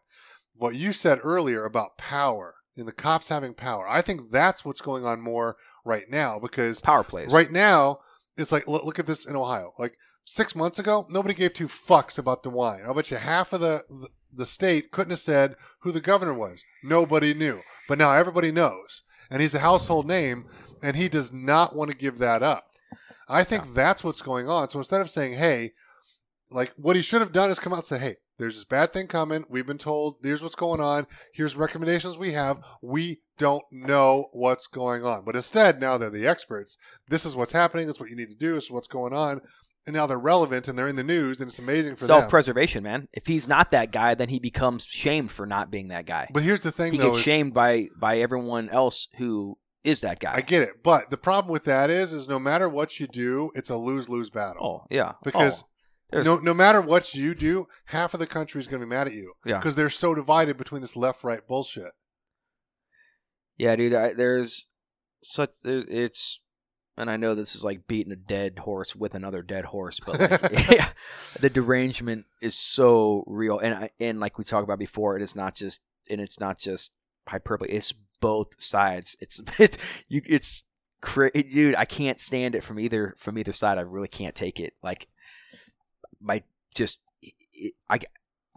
what 0.55 0.75
you 0.75 0.93
said 0.93 1.21
earlier 1.23 1.65
about 1.65 1.97
power 1.97 2.56
and 2.77 2.87
the 2.87 2.93
cops 2.93 3.29
having 3.29 3.55
power, 3.55 3.89
I 3.89 4.03
think 4.03 4.31
that's 4.31 4.65
what's 4.65 4.81
going 4.81 5.05
on 5.05 5.21
more 5.21 5.57
right 5.85 6.09
now 6.11 6.39
because 6.39 6.81
power 6.81 7.05
plays. 7.05 7.33
Right 7.33 7.51
now, 7.51 8.01
it's 8.37 8.53
like 8.53 8.67
look, 8.67 8.85
look 8.85 8.99
at 8.99 9.07
this 9.07 9.27
in 9.27 9.37
Ohio. 9.37 9.73
Like 9.79 9.97
six 10.25 10.55
months 10.55 10.79
ago, 10.79 11.07
nobody 11.09 11.35
gave 11.35 11.55
two 11.55 11.69
fucks 11.69 12.19
about 12.19 12.43
DeWine. 12.43 12.89
I 12.89 12.93
bet 12.93 13.11
you 13.11 13.17
half 13.17 13.53
of 13.53 13.61
the, 13.61 13.85
the 13.89 14.09
the 14.33 14.47
state 14.47 14.91
couldn't 14.91 15.11
have 15.13 15.21
said 15.21 15.57
who 15.81 15.93
the 15.93 16.01
governor 16.01 16.35
was. 16.35 16.63
Nobody 16.83 17.33
knew, 17.33 17.63
but 17.89 17.99
now 17.99 18.13
everybody 18.13 18.53
knows, 18.53 19.03
and 19.31 19.41
he's 19.41 19.55
a 19.55 19.61
household 19.61 20.07
name, 20.07 20.47
and 20.83 20.97
he 20.97 21.09
does 21.09 21.33
not 21.33 21.75
want 21.75 21.91
to 21.91 21.97
give 21.97 22.19
that 22.19 22.43
up. 22.43 22.67
I 23.29 23.45
think 23.45 23.65
yeah. 23.65 23.71
that's 23.75 24.05
what's 24.05 24.23
going 24.23 24.49
on. 24.49 24.69
So 24.69 24.79
instead 24.79 25.01
of 25.01 25.11
saying, 25.11 25.35
"Hey," 25.35 25.73
like 26.51 26.73
what 26.77 26.97
he 26.97 27.03
should 27.03 27.21
have 27.23 27.33
done 27.33 27.51
is 27.51 27.59
come 27.59 27.73
out 27.73 27.77
and 27.77 27.87
say, 27.87 27.99
"Hey, 27.99 28.17
there's 28.39 28.57
this 28.57 28.65
bad 28.65 28.93
thing 28.93 29.07
coming. 29.07 29.45
We've 29.49 29.67
been 29.67 29.79
told. 29.79 30.17
Here's 30.23 30.43
what's 30.43 30.55
going 30.55 30.81
on. 30.81 31.07
Here's 31.33 31.57
recommendations 31.57 32.19
we 32.19 32.33
have. 32.33 32.61
We 32.83 33.21
don't 33.39 33.65
know 33.71 34.29
what's 34.33 34.67
going 34.67 35.05
on. 35.05 35.25
But 35.25 35.37
instead, 35.37 35.81
now 35.81 35.97
they're 35.97 36.11
the 36.11 36.27
experts. 36.27 36.77
This 37.09 37.25
is 37.25 37.35
what's 37.35 37.53
happening. 37.53 37.87
This 37.87 37.97
is 37.97 38.01
what 38.01 38.11
you 38.11 38.17
need 38.17 38.29
to 38.29 38.35
do. 38.35 38.55
This 38.55 38.65
is 38.65 38.71
what's 38.71 38.89
going 38.89 39.13
on. 39.13 39.41
And 39.87 39.95
now 39.95 40.07
they're 40.07 40.19
relevant 40.19 40.67
and 40.67 40.77
they're 40.77 40.89
in 40.89 40.97
the 40.97 41.05
news, 41.05 41.41
and 41.41 41.47
it's 41.47 41.61
amazing 41.61 41.95
for 41.95 42.07
them 42.07 42.19
self 42.19 42.29
preservation, 42.29 42.83
man. 42.83 43.07
If 43.13 43.29
he's 43.29 43.47
not 43.47 43.71
that 43.71 43.93
guy, 43.93 44.15
then 44.15 44.29
he 44.29 44.41
becomes 44.41 44.85
shamed 44.85 45.31
for 45.31 45.47
not 45.47 45.71
being 45.71 45.89
that 45.89 46.07
guy. 46.07 46.29
But 46.33 46.43
here's 46.43 46.61
the 46.61 46.73
thing, 46.73 46.93
he 46.93 46.99
though, 46.99 47.11
gets 47.11 47.19
is, 47.19 47.23
shamed 47.23 47.55
by 47.55 47.87
by 47.97 48.19
everyone 48.19 48.69
else 48.71 49.07
who 49.19 49.59
is 49.85 50.01
that 50.01 50.19
guy. 50.19 50.33
I 50.35 50.41
get 50.41 50.63
it, 50.63 50.83
but 50.83 51.11
the 51.11 51.17
problem 51.17 51.53
with 51.53 51.63
that 51.65 51.89
is, 51.89 52.13
is 52.13 52.29
no 52.29 52.41
matter 52.41 52.69
what 52.69 52.99
you 52.99 53.07
do, 53.07 53.53
it's 53.55 53.71
a 53.71 53.77
lose 53.77 54.09
lose 54.09 54.29
battle. 54.29 54.67
Oh 54.67 54.87
yeah, 54.91 55.13
because. 55.23 55.63
Oh 55.63 55.67
no, 56.25 56.37
no 56.37 56.55
matter 56.55 56.81
what 56.81 57.15
you 57.15 57.35
do, 57.35 57.69
half 57.87 58.15
of 58.15 58.21
the 58.21 58.27
country 58.27 58.61
is 58.61 58.67
going 58.67 58.81
to 58.81 58.87
be 58.87 58.91
mad 58.91 59.07
at 59.07 59.15
you. 59.15 59.35
Yeah, 59.45 59.59
because 59.59 59.75
they're 59.75 59.91
so 59.91 60.15
divided 60.15 60.57
between 60.57 60.81
this 60.81 60.97
left 60.97 61.25
right 61.25 61.47
bullshit. 61.47 61.93
Yeah, 63.57 63.77
dude. 63.77 63.95
I, 63.95 64.13
there's 64.13 64.67
such 65.23 65.51
it's, 65.65 66.41
and 66.97 67.11
I 67.11 67.17
know 67.17 67.35
this 67.35 67.55
is 67.55 67.65
like 67.65 67.87
beating 67.87 68.13
a 68.13 68.17
dead 68.17 68.61
horse 68.61 68.95
with 68.95 69.15
another 69.15 69.43
dead 69.43 69.67
horse, 69.67 70.01
but 70.01 70.21
like, 70.21 70.53
yeah, 70.71 70.91
the 71.41 71.51
derangement 71.51 72.27
is 72.43 72.57
so 72.57 73.25
real, 73.27 73.59
and 73.59 73.75
I, 73.75 73.91
and 74.01 74.21
like 74.21 74.39
we 74.39 74.45
talked 74.45 74.65
about 74.65 74.79
before, 74.79 75.17
it 75.17 75.23
is 75.23 75.35
not 75.35 75.55
just 75.55 75.81
and 76.09 76.21
it's 76.21 76.41
not 76.41 76.59
just 76.59 76.93
hyperbole. 77.29 77.71
It's 77.71 77.93
both 78.21 78.61
sides. 78.63 79.17
It's 79.21 79.41
it's 79.59 79.79
you. 80.09 80.23
It's 80.27 80.65
dude, 81.33 81.75
I 81.75 81.85
can't 81.85 82.21
stand 82.21 82.55
it 82.55 82.63
from 82.63 82.81
either 82.81 83.15
from 83.19 83.39
either 83.39 83.53
side. 83.53 83.79
I 83.79 83.83
really 83.83 84.09
can't 84.09 84.35
take 84.35 84.61
it. 84.61 84.75
Like 84.83 85.09
my 86.27 86.43
just 86.75 86.99
I 87.89 88.01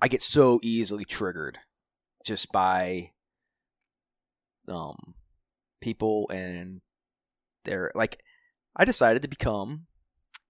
I 0.02 0.08
get 0.08 0.24
so 0.24 0.60
easily 0.62 1.06
triggered 1.06 1.60
just 2.26 2.52
by 2.52 3.12
um 4.68 5.16
people 5.80 6.30
and 6.32 6.82
their 7.66 7.92
like 7.96 8.22
I 8.76 8.86
decided 8.86 9.22
to 9.22 9.28
become 9.28 9.86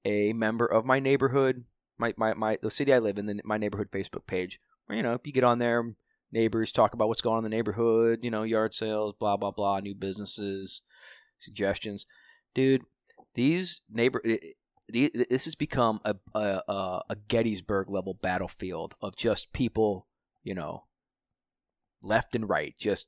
a 0.06 0.34
member 0.34 0.66
of 0.66 0.86
my 0.86 1.00
neighborhood 1.00 1.66
my, 1.98 2.14
my, 2.16 2.34
my 2.34 2.58
the 2.62 2.72
city 2.72 2.94
I 2.94 3.00
live 3.00 3.18
in 3.18 3.26
the, 3.26 3.42
my 3.44 3.58
neighborhood 3.58 3.92
Facebook 3.92 4.26
page. 4.26 4.60
Where 4.86 4.96
you 4.96 5.04
know 5.04 5.14
if 5.14 5.22
you 5.26 5.34
get 5.34 5.44
on 5.44 5.60
there 5.60 5.94
neighbors 6.32 6.72
talk 6.72 6.94
about 6.94 7.08
what's 7.08 7.22
going 7.22 7.38
on 7.38 7.46
in 7.46 7.50
the 7.50 7.56
neighborhood 7.56 8.20
you 8.22 8.32
know 8.32 8.44
yard 8.44 8.74
sales 8.74 9.16
blah 9.20 9.36
blah 9.36 9.52
blah 9.52 9.80
new 9.80 9.96
businesses 9.96 10.82
suggestions. 11.38 12.06
Dude 12.56 12.84
these 13.36 13.82
neighbor 13.90 14.22
this 14.92 15.46
has 15.46 15.56
become 15.56 16.00
a, 16.04 16.16
a 16.36 17.02
a 17.10 17.16
Gettysburg 17.28 17.90
level 17.90 18.14
battlefield 18.14 18.96
of 19.02 19.16
just 19.16 19.54
people, 19.54 20.08
you 20.44 20.54
know, 20.54 20.86
left 22.04 22.36
and 22.36 22.50
right, 22.50 22.74
just 22.80 23.08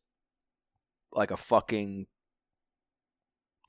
like 1.14 1.32
a 1.32 1.38
fucking 1.38 2.08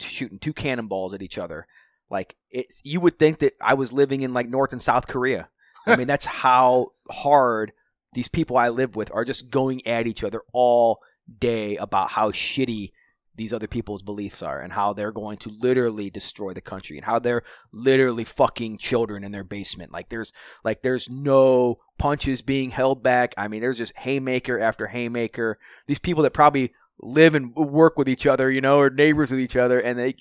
shooting 0.01 0.39
two 0.39 0.53
cannonballs 0.53 1.15
at 1.15 1.23
each 1.23 1.39
other. 1.39 1.67
Like 2.11 2.37
it, 2.51 2.67
you 2.85 3.01
would 3.01 3.19
think 3.19 3.39
that 3.39 3.55
I 3.61 3.75
was 3.75 3.93
living 3.93 4.21
in 4.21 4.35
like 4.35 4.49
North 4.49 4.73
and 4.73 4.83
South 4.83 5.07
Korea. 5.07 5.49
I 5.87 5.97
mean, 5.97 6.07
that's 6.07 6.27
how 6.43 6.89
hard 7.11 7.73
these 8.13 8.29
people 8.29 8.57
I 8.57 8.69
live 8.69 8.95
with 8.97 9.11
are 9.13 9.25
just 9.25 9.51
going 9.51 9.87
at 9.87 10.07
each 10.07 10.23
other 10.23 10.43
all 10.53 11.01
day 11.39 11.77
about 11.77 12.11
how 12.11 12.31
shitty 12.31 12.93
these 13.35 13.53
other 13.53 13.67
people's 13.67 14.03
beliefs 14.03 14.43
are 14.43 14.61
and 14.61 14.73
how 14.73 14.93
they're 14.93 15.13
going 15.13 15.39
to 15.39 15.51
literally 15.51 16.11
destroy 16.11 16.53
the 16.53 16.61
country 16.61 16.97
and 16.97 17.07
how 17.07 17.19
they're 17.19 17.43
literally 17.73 18.25
fucking 18.25 18.79
children 18.79 19.25
in 19.25 19.33
their 19.33 19.45
basement. 19.45 19.93
Like 19.93 20.09
there's 20.09 20.33
like 20.65 20.83
there's 20.83 21.09
no 21.09 21.79
punches 21.99 22.43
being 22.43 22.71
held 22.71 23.03
back. 23.03 23.35
I 23.37 23.49
mean, 23.49 23.61
there's 23.61 23.79
just 23.79 23.97
haymaker 23.97 24.59
after 24.59 24.89
haymaker. 24.89 25.59
These 25.87 25.99
people 25.99 26.23
that 26.25 26.33
probably 26.33 26.73
live 27.01 27.35
and 27.35 27.55
work 27.55 27.99
with 27.99 28.09
each 28.09 28.27
other, 28.27 28.51
you 28.51 28.61
know, 28.61 28.79
or 28.79 28.91
neighbors 28.91 29.31
with 29.31 29.41
each 29.41 29.57
other, 29.57 29.81
and 29.81 29.99
they 29.99 30.17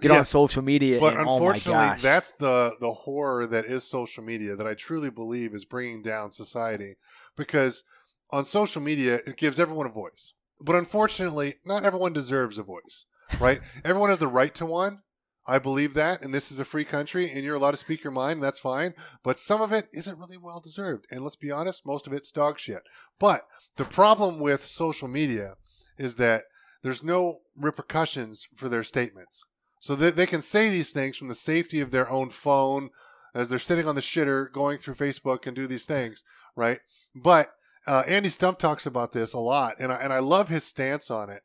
get 0.00 0.10
on 0.10 0.24
social 0.24 0.62
media. 0.62 0.98
But 1.00 1.16
and, 1.16 1.28
oh 1.28 1.36
unfortunately, 1.36 1.96
oh 1.96 1.96
that's 2.00 2.32
the 2.32 2.76
the 2.80 2.92
horror 2.92 3.46
that 3.46 3.66
is 3.66 3.84
social 3.84 4.24
media 4.24 4.56
that 4.56 4.66
I 4.66 4.74
truly 4.74 5.10
believe 5.10 5.54
is 5.54 5.64
bringing 5.64 6.02
down 6.02 6.32
society 6.32 6.96
because 7.36 7.84
on 8.30 8.44
social 8.44 8.80
media 8.80 9.20
it 9.26 9.36
gives 9.36 9.60
everyone 9.60 9.86
a 9.86 9.90
voice. 9.90 10.32
But 10.64 10.76
unfortunately, 10.76 11.56
not 11.64 11.84
everyone 11.84 12.14
deserves 12.14 12.56
a 12.56 12.62
voice, 12.62 13.04
right? 13.38 13.60
everyone 13.84 14.08
has 14.08 14.18
the 14.18 14.28
right 14.28 14.54
to 14.54 14.64
one. 14.64 15.00
I 15.46 15.58
believe 15.58 15.92
that, 15.92 16.22
and 16.22 16.32
this 16.32 16.50
is 16.50 16.58
a 16.58 16.64
free 16.64 16.86
country, 16.86 17.30
and 17.30 17.44
you're 17.44 17.56
allowed 17.56 17.72
to 17.72 17.76
speak 17.76 18.02
your 18.02 18.12
mind, 18.12 18.38
and 18.38 18.42
that's 18.42 18.58
fine. 18.58 18.94
But 19.22 19.38
some 19.38 19.60
of 19.60 19.72
it 19.72 19.88
isn't 19.92 20.18
really 20.18 20.38
well 20.38 20.58
deserved, 20.58 21.04
and 21.10 21.22
let's 21.22 21.36
be 21.36 21.50
honest, 21.50 21.84
most 21.84 22.06
of 22.06 22.14
it's 22.14 22.32
dog 22.32 22.58
shit. 22.58 22.82
But 23.18 23.42
the 23.76 23.84
problem 23.84 24.40
with 24.40 24.64
social 24.64 25.06
media 25.06 25.56
is 25.98 26.16
that 26.16 26.44
there's 26.82 27.04
no 27.04 27.40
repercussions 27.54 28.48
for 28.56 28.70
their 28.70 28.84
statements, 28.84 29.44
so 29.78 29.94
that 29.96 30.16
they 30.16 30.24
can 30.24 30.40
say 30.40 30.70
these 30.70 30.92
things 30.92 31.18
from 31.18 31.28
the 31.28 31.34
safety 31.34 31.80
of 31.80 31.90
their 31.90 32.08
own 32.08 32.30
phone 32.30 32.88
as 33.34 33.50
they're 33.50 33.58
sitting 33.58 33.86
on 33.86 33.96
the 33.96 34.00
shitter 34.00 34.50
going 34.50 34.78
through 34.78 34.94
Facebook 34.94 35.46
and 35.46 35.54
do 35.54 35.66
these 35.66 35.84
things, 35.84 36.24
right? 36.56 36.80
But 37.14 37.50
uh, 37.86 38.02
Andy 38.06 38.28
Stumpf 38.28 38.58
talks 38.58 38.86
about 38.86 39.12
this 39.12 39.32
a 39.32 39.38
lot, 39.38 39.76
and 39.78 39.92
I, 39.92 39.96
and 39.96 40.12
I 40.12 40.18
love 40.18 40.48
his 40.48 40.64
stance 40.64 41.10
on 41.10 41.30
it. 41.30 41.42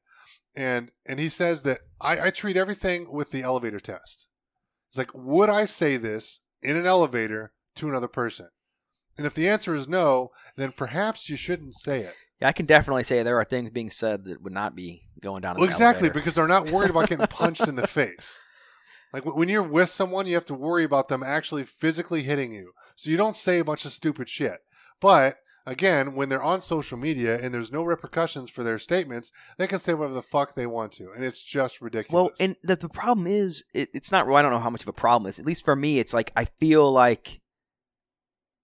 And 0.56 0.92
and 1.06 1.20
he 1.20 1.30
says 1.30 1.62
that 1.62 1.80
I, 2.02 2.28
I 2.28 2.30
treat 2.32 2.58
everything 2.58 3.12
with 3.12 3.32
the 3.32 3.44
elevator 3.44 3.80
test. 3.80 4.28
It's 4.90 4.98
like, 4.98 5.12
would 5.14 5.50
I 5.50 5.66
say 5.66 5.98
this 5.98 6.42
in 6.64 6.76
an 6.76 6.86
elevator 6.86 7.54
to 7.76 7.88
another 7.88 8.08
person? 8.08 8.50
And 9.18 9.28
if 9.28 9.34
the 9.34 9.48
answer 9.48 9.76
is 9.76 9.88
no, 9.88 10.32
then 10.56 10.72
perhaps 10.72 11.30
you 11.30 11.36
shouldn't 11.36 11.76
say 11.76 12.02
it. 12.02 12.16
Yeah, 12.42 12.48
I 12.48 12.54
can 12.54 12.66
definitely 12.66 13.04
say 13.04 13.22
there 13.22 13.40
are 13.40 13.46
things 13.46 13.70
being 13.70 13.92
said 13.92 14.24
that 14.26 14.42
would 14.42 14.54
not 14.54 14.76
be 14.76 15.04
going 15.22 15.42
down. 15.42 15.56
Well, 15.58 15.68
exactly, 15.68 16.10
because 16.10 16.36
they're 16.36 16.48
not 16.48 16.72
worried 16.72 16.90
about 16.90 17.10
getting 17.10 17.28
punched 17.28 17.68
in 17.68 17.76
the 17.76 17.88
face. 17.88 18.40
Like 19.14 19.26
when 19.26 19.50
you're 19.50 19.64
with 19.64 19.90
someone, 19.90 20.26
you 20.26 20.36
have 20.36 20.46
to 20.46 20.54
worry 20.54 20.84
about 20.84 21.10
them 21.10 21.22
actually 21.22 21.66
physically 21.66 22.24
hitting 22.24 22.54
you. 22.54 22.72
So 22.96 23.10
you 23.10 23.18
don't 23.18 23.36
say 23.38 23.60
a 23.60 23.66
bunch 23.66 23.86
of 23.86 23.92
stupid 23.92 24.30
shit. 24.30 24.60
But 25.02 25.38
again, 25.70 26.16
when 26.16 26.30
they're 26.30 26.44
on 26.44 26.62
social 26.62 26.98
media 26.98 27.40
and 27.40 27.54
there's 27.54 27.72
no 27.72 27.84
repercussions 27.84 28.50
for 28.50 28.64
their 28.64 28.80
statements, 28.80 29.32
they 29.58 29.68
can 29.68 29.80
say 29.80 29.94
whatever 29.94 30.16
the 30.16 30.24
fuck 30.24 30.56
they 30.56 30.66
want 30.66 30.92
to, 30.94 31.12
and 31.12 31.24
it's 31.24 31.44
just 31.44 31.80
ridiculous. 31.80 32.12
Well, 32.12 32.32
and 32.40 32.56
the, 32.64 32.76
the 32.76 32.90
problem 32.90 33.28
is, 33.28 33.64
it, 33.74 33.90
it's 33.94 34.12
not. 34.12 34.28
Well, 34.28 34.36
I 34.36 34.42
don't 34.42 34.52
know 34.52 34.60
how 34.60 34.70
much 34.70 34.82
of 34.82 34.88
a 34.88 34.94
problem 34.94 35.28
it 35.28 35.32
is. 35.32 35.40
At 35.40 35.46
least 35.46 35.64
for 35.64 35.76
me, 35.76 36.00
it's 36.00 36.14
like 36.14 36.32
I 36.36 36.46
feel 36.46 36.92
like 36.92 37.40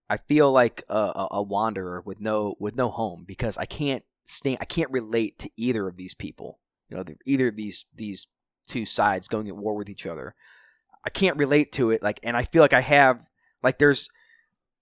I 0.10 0.18
feel 0.18 0.52
like 0.52 0.84
a, 0.90 0.98
a, 0.98 1.28
a 1.32 1.44
wanderer 1.44 2.02
with 2.06 2.20
no 2.20 2.56
with 2.60 2.76
no 2.76 2.90
home 2.90 3.24
because 3.28 3.58
I 3.58 3.66
can't 3.66 4.04
stand. 4.26 4.58
I 4.60 4.66
can't 4.66 4.92
relate 4.92 5.38
to 5.40 5.50
either 5.56 5.88
of 5.88 5.98
these 5.98 6.16
people. 6.16 6.60
You 6.90 6.98
know, 6.98 7.04
either 7.26 7.50
of 7.50 7.56
these 7.56 7.86
these 7.96 8.28
two 8.68 8.86
sides 8.86 9.28
going 9.28 9.48
at 9.48 9.56
war 9.56 9.76
with 9.76 9.90
each 9.90 10.06
other. 10.06 10.36
I 11.04 11.12
can't 11.12 11.38
relate 11.38 11.72
to 11.74 11.92
it. 11.92 12.02
Like, 12.02 12.20
and 12.24 12.36
I 12.36 12.44
feel 12.44 12.64
like 12.64 12.74
I 12.74 12.82
have 12.82 13.28
like 13.62 13.78
there's 13.78 14.10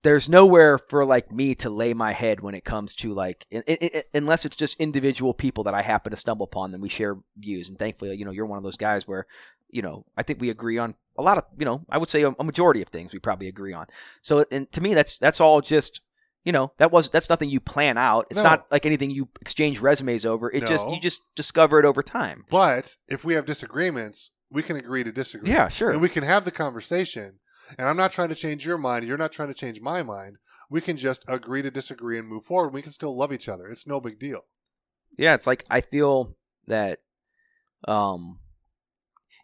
there's 0.03 0.29
nowhere 0.29 0.77
for 0.77 1.05
like 1.05 1.31
me 1.31 1.55
to 1.55 1.69
lay 1.69 1.93
my 1.93 2.11
head 2.11 2.41
when 2.41 2.53
it 2.53 2.63
comes 2.63 2.95
to 2.97 3.13
like 3.13 3.45
it, 3.49 3.63
it, 3.67 3.81
it, 3.83 4.05
unless 4.13 4.45
it's 4.45 4.55
just 4.55 4.79
individual 4.79 5.33
people 5.33 5.63
that 5.63 5.73
I 5.73 5.81
happen 5.81 6.11
to 6.11 6.17
stumble 6.17 6.43
upon 6.45 6.71
then 6.71 6.81
we 6.81 6.89
share 6.89 7.17
views 7.37 7.67
and 7.69 7.79
thankfully 7.79 8.15
you 8.15 8.25
know 8.25 8.31
you're 8.31 8.45
one 8.45 8.57
of 8.57 8.63
those 8.63 8.77
guys 8.77 9.07
where 9.07 9.25
you 9.69 9.81
know 9.81 10.05
I 10.15 10.23
think 10.23 10.39
we 10.39 10.49
agree 10.49 10.77
on 10.77 10.95
a 11.17 11.21
lot 11.21 11.37
of 11.37 11.45
you 11.57 11.65
know 11.65 11.85
I 11.89 11.97
would 11.97 12.09
say 12.09 12.21
a, 12.23 12.29
a 12.31 12.43
majority 12.43 12.81
of 12.81 12.89
things 12.89 13.13
we 13.13 13.19
probably 13.19 13.47
agree 13.47 13.73
on 13.73 13.87
so 14.21 14.45
and 14.51 14.71
to 14.73 14.81
me 14.81 14.93
that's 14.93 15.17
that's 15.17 15.41
all 15.41 15.61
just 15.61 16.01
you 16.43 16.51
know 16.51 16.73
that 16.77 16.91
was 16.91 17.09
that's 17.09 17.29
nothing 17.29 17.49
you 17.49 17.59
plan 17.59 17.97
out 17.97 18.27
it's 18.29 18.43
No. 18.43 18.49
not 18.49 18.65
like 18.71 18.85
anything 18.85 19.09
you 19.09 19.29
exchange 19.41 19.79
resumes 19.79 20.25
over 20.25 20.51
it 20.51 20.67
just 20.67 20.87
you 20.89 20.99
just 20.99 21.21
discover 21.35 21.79
it 21.79 21.85
over 21.85 22.03
time 22.03 22.43
but 22.49 22.97
if 23.07 23.23
we 23.23 23.33
have 23.35 23.45
disagreements, 23.45 24.31
we 24.51 24.61
can 24.61 24.75
agree 24.75 25.03
to 25.03 25.11
disagree. 25.11 25.49
yeah 25.49 25.69
sure 25.69 25.91
and 25.91 26.01
we 26.01 26.09
can 26.09 26.23
have 26.23 26.43
the 26.45 26.51
conversation. 26.51 27.39
And 27.77 27.87
I'm 27.87 27.97
not 27.97 28.11
trying 28.11 28.29
to 28.29 28.35
change 28.35 28.65
your 28.65 28.77
mind. 28.77 29.05
You're 29.05 29.17
not 29.17 29.31
trying 29.31 29.47
to 29.49 29.53
change 29.53 29.81
my 29.81 30.03
mind. 30.03 30.37
We 30.69 30.81
can 30.81 30.97
just 30.97 31.23
agree 31.27 31.61
to 31.61 31.71
disagree 31.71 32.17
and 32.17 32.27
move 32.27 32.45
forward. 32.45 32.73
We 32.73 32.81
can 32.81 32.91
still 32.91 33.15
love 33.15 33.31
each 33.33 33.47
other. 33.49 33.67
It's 33.67 33.87
no 33.87 33.99
big 33.99 34.19
deal. 34.19 34.41
yeah 35.17 35.33
it's 35.35 35.45
like 35.45 35.63
i 35.69 35.79
feel 35.81 36.35
that 36.65 36.99
um 37.87 38.39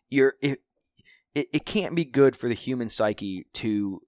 you're 0.09 0.33
it, 0.41 0.61
it, 1.35 1.47
it 1.53 1.65
can't 1.65 1.95
be 1.95 2.05
good 2.05 2.35
for 2.35 2.47
the 2.47 2.55
human 2.55 2.89
psyche 2.89 3.45
to 3.53 4.01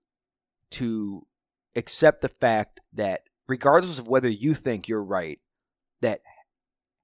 to 0.71 1.27
accept 1.75 2.21
the 2.21 2.29
fact 2.29 2.79
that 2.93 3.21
regardless 3.47 3.99
of 3.99 4.07
whether 4.07 4.29
you 4.29 4.53
think 4.55 4.87
you're 4.87 5.03
right 5.03 5.39
that 6.01 6.21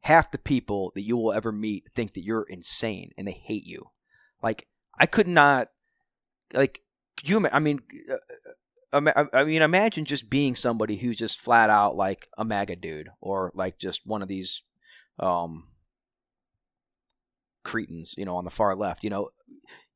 half 0.01 0.31
the 0.31 0.37
people 0.39 0.91
that 0.95 1.03
you 1.03 1.15
will 1.15 1.33
ever 1.33 1.51
meet 1.51 1.83
think 1.93 2.13
that 2.13 2.23
you're 2.23 2.43
insane 2.49 3.11
and 3.17 3.27
they 3.27 3.39
hate 3.43 3.65
you 3.65 3.91
like 4.41 4.67
i 4.97 5.05
could 5.05 5.27
not 5.27 5.67
like 6.53 6.81
could 7.17 7.27
you 7.27 7.47
i 7.51 7.59
mean 7.59 7.81
uh, 8.11 8.17
uh, 8.93 9.25
I 9.33 9.43
mean, 9.43 9.61
imagine 9.61 10.05
just 10.05 10.29
being 10.29 10.55
somebody 10.55 10.97
who's 10.97 11.17
just 11.17 11.39
flat 11.39 11.69
out 11.69 11.95
like 11.95 12.29
a 12.37 12.45
MAGA 12.45 12.77
dude, 12.77 13.09
or 13.19 13.51
like 13.53 13.77
just 13.77 14.05
one 14.05 14.21
of 14.21 14.27
these 14.27 14.63
um, 15.19 15.67
cretins, 17.63 18.15
you 18.17 18.25
know, 18.25 18.37
on 18.37 18.45
the 18.45 18.51
far 18.51 18.75
left. 18.75 19.03
You 19.03 19.09
know, 19.09 19.29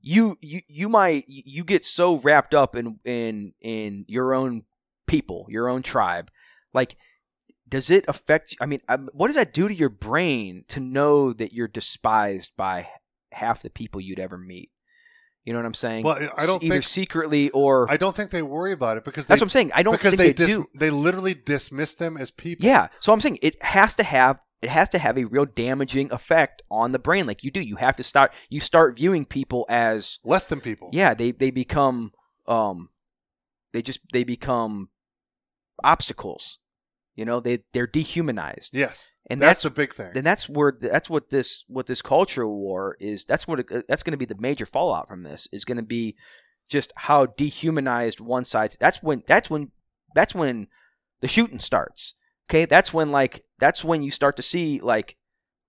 you 0.01 0.37
you 0.41 0.61
you 0.67 0.89
might 0.89 1.23
you 1.27 1.63
get 1.63 1.85
so 1.85 2.17
wrapped 2.17 2.53
up 2.53 2.75
in 2.75 2.99
in 3.05 3.53
in 3.61 4.05
your 4.07 4.33
own 4.33 4.63
people, 5.07 5.45
your 5.49 5.69
own 5.69 5.81
tribe, 5.81 6.29
like. 6.73 6.97
Does 7.69 7.89
it 7.89 8.03
affect? 8.09 8.53
I 8.59 8.65
mean, 8.65 8.81
um, 8.89 9.09
what 9.13 9.27
does 9.27 9.37
that 9.37 9.53
do 9.53 9.69
to 9.69 9.73
your 9.73 9.87
brain 9.87 10.65
to 10.67 10.81
know 10.81 11.31
that 11.31 11.53
you're 11.53 11.69
despised 11.69 12.51
by 12.57 12.89
half 13.31 13.61
the 13.61 13.69
people 13.69 14.01
you'd 14.01 14.19
ever 14.19 14.37
meet? 14.37 14.71
You 15.43 15.53
know 15.53 15.59
what 15.59 15.65
I'm 15.65 15.73
saying? 15.73 16.03
Well, 16.03 16.17
I 16.37 16.45
don't 16.45 16.59
think 16.59 16.63
either 16.63 16.75
think 16.75 16.83
secretly 16.83 17.49
or 17.49 17.89
I 17.89 17.97
don't 17.97 18.15
think 18.15 18.29
they 18.29 18.43
worry 18.43 18.73
about 18.73 18.97
it 18.97 19.03
because 19.03 19.25
they, 19.25 19.31
that's 19.31 19.41
what 19.41 19.45
I'm 19.45 19.49
saying. 19.49 19.71
I 19.73 19.81
don't 19.81 19.93
because 19.93 20.15
think 20.15 20.19
they 20.19 20.27
they, 20.27 20.33
dis- 20.33 20.55
do. 20.55 20.67
they 20.75 20.89
literally 20.91 21.33
dismiss 21.33 21.93
them 21.95 22.15
as 22.15 22.29
people. 22.29 22.65
Yeah. 22.65 22.89
So 22.99 23.11
I'm 23.11 23.21
saying 23.21 23.39
it 23.41 23.61
has 23.63 23.95
to 23.95 24.03
have 24.03 24.39
it 24.61 24.69
has 24.69 24.89
to 24.89 24.99
have 24.99 25.17
a 25.17 25.25
real 25.25 25.45
damaging 25.45 26.11
effect 26.11 26.61
on 26.69 26.91
the 26.91 26.99
brain. 26.99 27.25
Like 27.25 27.43
you 27.43 27.49
do. 27.49 27.59
You 27.59 27.77
have 27.77 27.95
to 27.95 28.03
start 28.03 28.33
you 28.49 28.59
start 28.59 28.97
viewing 28.97 29.25
people 29.25 29.65
as 29.67 30.19
less 30.23 30.45
than 30.45 30.61
people. 30.61 30.89
yeah, 30.93 31.15
they 31.15 31.31
they 31.31 31.49
become 31.49 32.11
um 32.47 32.89
they 33.73 33.81
just 33.81 34.01
they 34.13 34.23
become 34.23 34.89
obstacles. 35.83 36.59
You 37.21 37.25
know, 37.25 37.39
they 37.39 37.59
they're 37.71 37.85
dehumanized. 37.85 38.75
Yes, 38.75 39.13
And 39.29 39.39
that's, 39.39 39.61
that's 39.61 39.65
a 39.65 39.69
big 39.69 39.93
thing. 39.93 40.09
Then 40.15 40.23
that's 40.23 40.49
where 40.49 40.75
that's 40.81 41.07
what 41.07 41.29
this 41.29 41.63
what 41.67 41.85
this 41.85 42.01
culture 42.01 42.47
war 42.47 42.97
is. 42.99 43.25
That's 43.25 43.47
what 43.47 43.59
it, 43.59 43.87
that's 43.87 44.01
going 44.01 44.13
to 44.13 44.17
be 44.17 44.25
the 44.25 44.41
major 44.41 44.65
fallout 44.65 45.07
from 45.07 45.21
this 45.21 45.47
is 45.51 45.63
going 45.63 45.77
to 45.77 45.83
be 45.83 46.15
just 46.67 46.91
how 46.95 47.27
dehumanized 47.27 48.19
one 48.19 48.43
side. 48.43 48.75
That's 48.79 49.03
when 49.03 49.21
that's 49.27 49.51
when 49.51 49.69
that's 50.15 50.33
when 50.33 50.65
the 51.19 51.27
shooting 51.27 51.59
starts. 51.59 52.15
Okay, 52.49 52.65
that's 52.65 52.91
when 52.91 53.11
like 53.11 53.43
that's 53.59 53.83
when 53.83 54.01
you 54.01 54.09
start 54.09 54.35
to 54.37 54.41
see 54.41 54.79
like 54.79 55.15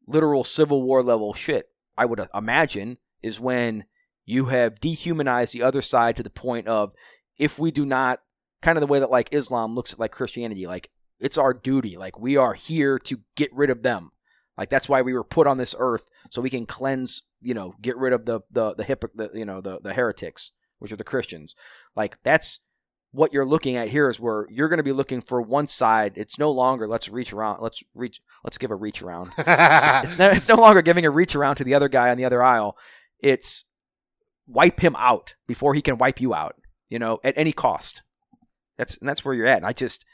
literal 0.06 0.44
civil 0.44 0.82
war 0.82 1.02
level 1.02 1.34
shit. 1.34 1.68
I 1.98 2.06
would 2.06 2.18
uh, 2.18 2.28
imagine 2.34 2.96
is 3.22 3.38
when 3.38 3.84
you 4.24 4.46
have 4.46 4.80
dehumanized 4.80 5.52
the 5.52 5.62
other 5.62 5.82
side 5.82 6.16
to 6.16 6.22
the 6.22 6.30
point 6.30 6.66
of 6.66 6.94
if 7.36 7.58
we 7.58 7.70
do 7.70 7.84
not 7.84 8.20
kind 8.62 8.78
of 8.78 8.80
the 8.80 8.86
way 8.86 9.00
that 9.00 9.10
like 9.10 9.28
Islam 9.34 9.74
looks 9.74 9.92
at 9.92 9.98
like 9.98 10.12
Christianity, 10.12 10.66
like 10.66 10.88
it's 11.22 11.38
our 11.38 11.54
duty. 11.54 11.96
Like 11.96 12.18
we 12.18 12.36
are 12.36 12.54
here 12.54 12.98
to 13.00 13.20
get 13.36 13.54
rid 13.54 13.70
of 13.70 13.82
them. 13.82 14.10
Like 14.58 14.68
that's 14.68 14.88
why 14.88 15.02
we 15.02 15.14
were 15.14 15.24
put 15.24 15.46
on 15.46 15.56
this 15.56 15.74
earth 15.78 16.04
so 16.30 16.42
we 16.42 16.50
can 16.50 16.66
cleanse, 16.66 17.22
you 17.40 17.54
know, 17.54 17.74
get 17.80 17.96
rid 17.96 18.12
of 18.12 18.26
the 18.26 18.40
the 18.50 18.74
the, 18.74 18.84
hypoc- 18.84 19.14
the 19.14 19.30
you 19.32 19.44
know 19.44 19.60
the 19.60 19.80
the 19.80 19.94
heretics, 19.94 20.52
which 20.78 20.92
are 20.92 20.96
the 20.96 21.04
Christians. 21.04 21.54
Like 21.96 22.22
that's 22.22 22.60
what 23.12 23.32
you're 23.32 23.46
looking 23.46 23.76
at 23.76 23.88
here 23.88 24.08
is 24.08 24.18
where 24.18 24.46
you're 24.50 24.68
going 24.68 24.78
to 24.78 24.82
be 24.82 24.92
looking 24.92 25.20
for 25.20 25.40
one 25.40 25.68
side. 25.68 26.14
It's 26.16 26.38
no 26.38 26.50
longer 26.50 26.88
let's 26.88 27.08
reach 27.08 27.32
around, 27.32 27.60
let's 27.60 27.82
reach, 27.94 28.20
let's 28.42 28.58
give 28.58 28.70
a 28.70 28.74
reach 28.74 29.02
around. 29.02 29.30
it's, 29.38 30.04
it's, 30.04 30.18
no, 30.18 30.28
it's 30.30 30.48
no 30.48 30.56
longer 30.56 30.82
giving 30.82 31.04
a 31.04 31.10
reach 31.10 31.36
around 31.36 31.56
to 31.56 31.64
the 31.64 31.74
other 31.74 31.88
guy 31.88 32.10
on 32.10 32.16
the 32.16 32.24
other 32.24 32.42
aisle. 32.42 32.76
It's 33.20 33.64
wipe 34.46 34.80
him 34.80 34.96
out 34.98 35.34
before 35.46 35.74
he 35.74 35.82
can 35.82 35.98
wipe 35.98 36.20
you 36.20 36.34
out. 36.34 36.56
You 36.88 36.98
know, 36.98 37.20
at 37.22 37.38
any 37.38 37.52
cost. 37.52 38.02
That's 38.76 38.96
and 38.98 39.08
that's 39.08 39.24
where 39.24 39.34
you're 39.34 39.46
at. 39.46 39.58
And 39.58 39.66
I 39.66 39.72
just, 39.72 40.04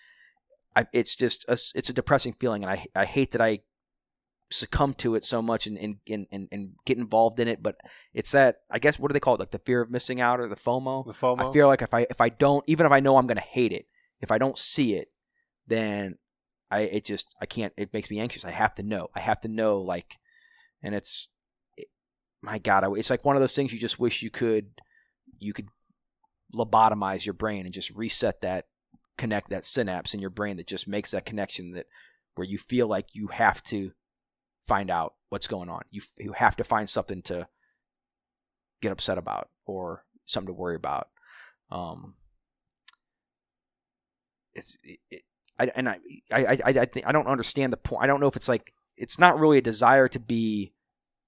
I, 0.76 0.86
it's 0.92 1.14
just 1.14 1.44
a, 1.48 1.58
it's 1.74 1.90
a 1.90 1.92
depressing 1.92 2.34
feeling, 2.34 2.62
and 2.62 2.70
I 2.70 2.86
I 2.94 3.04
hate 3.04 3.32
that 3.32 3.40
I 3.40 3.60
succumb 4.50 4.94
to 4.94 5.14
it 5.14 5.24
so 5.24 5.42
much 5.42 5.66
and, 5.66 5.78
and, 6.08 6.26
and, 6.30 6.48
and 6.50 6.70
get 6.86 6.98
involved 6.98 7.38
in 7.38 7.48
it. 7.48 7.62
But 7.62 7.76
it's 8.14 8.32
that 8.32 8.60
I 8.70 8.78
guess 8.78 8.98
what 8.98 9.08
do 9.08 9.12
they 9.12 9.20
call 9.20 9.34
it? 9.34 9.40
Like 9.40 9.50
the 9.50 9.58
fear 9.58 9.80
of 9.80 9.90
missing 9.90 10.20
out 10.20 10.40
or 10.40 10.48
the 10.48 10.56
FOMO. 10.56 11.06
The 11.06 11.12
FOMO. 11.12 11.48
I 11.48 11.52
feel 11.52 11.66
like 11.66 11.82
if 11.82 11.92
I 11.92 12.06
if 12.10 12.20
I 12.20 12.28
don't 12.28 12.64
even 12.66 12.86
if 12.86 12.92
I 12.92 13.00
know 13.00 13.16
I'm 13.16 13.26
gonna 13.26 13.40
hate 13.40 13.72
it, 13.72 13.86
if 14.20 14.30
I 14.30 14.38
don't 14.38 14.58
see 14.58 14.94
it, 14.94 15.08
then 15.66 16.16
I 16.70 16.80
it 16.80 17.04
just 17.04 17.26
I 17.40 17.46
can't. 17.46 17.72
It 17.76 17.92
makes 17.92 18.10
me 18.10 18.20
anxious. 18.20 18.44
I 18.44 18.50
have 18.50 18.74
to 18.76 18.82
know. 18.82 19.08
I 19.14 19.20
have 19.20 19.40
to 19.42 19.48
know 19.48 19.80
like, 19.80 20.16
and 20.82 20.94
it's 20.94 21.28
it, 21.76 21.88
my 22.42 22.58
God. 22.58 22.84
It's 22.96 23.10
like 23.10 23.24
one 23.24 23.36
of 23.36 23.40
those 23.40 23.54
things 23.54 23.72
you 23.72 23.78
just 23.78 23.98
wish 23.98 24.22
you 24.22 24.30
could 24.30 24.80
you 25.38 25.52
could 25.52 25.68
lobotomize 26.54 27.26
your 27.26 27.34
brain 27.34 27.66
and 27.66 27.74
just 27.74 27.90
reset 27.90 28.40
that 28.40 28.66
connect 29.18 29.50
that 29.50 29.64
synapse 29.64 30.14
in 30.14 30.20
your 30.20 30.30
brain 30.30 30.56
that 30.56 30.66
just 30.66 30.88
makes 30.88 31.10
that 31.10 31.26
connection 31.26 31.72
that 31.72 31.86
where 32.34 32.46
you 32.46 32.56
feel 32.56 32.86
like 32.86 33.14
you 33.14 33.26
have 33.26 33.62
to 33.64 33.92
find 34.66 34.90
out 34.90 35.14
what's 35.28 35.48
going 35.48 35.68
on. 35.68 35.82
You 35.90 36.00
you 36.18 36.32
have 36.32 36.56
to 36.56 36.64
find 36.64 36.88
something 36.88 37.20
to 37.22 37.48
get 38.80 38.92
upset 38.92 39.18
about 39.18 39.48
or 39.66 40.04
something 40.24 40.54
to 40.54 40.58
worry 40.58 40.76
about. 40.76 41.08
Um, 41.70 42.14
it's 44.54 44.78
it, 44.82 45.00
it, 45.10 45.22
I 45.58 45.70
and 45.74 45.88
I 45.88 45.98
I 46.32 46.46
I 46.46 46.58
I 46.64 46.84
think 46.86 47.06
I 47.06 47.12
don't 47.12 47.26
understand 47.26 47.72
the 47.72 47.76
point. 47.76 48.04
I 48.04 48.06
don't 48.06 48.20
know 48.20 48.28
if 48.28 48.36
it's 48.36 48.48
like 48.48 48.72
it's 48.96 49.18
not 49.18 49.38
really 49.38 49.58
a 49.58 49.62
desire 49.62 50.08
to 50.08 50.20
be 50.20 50.72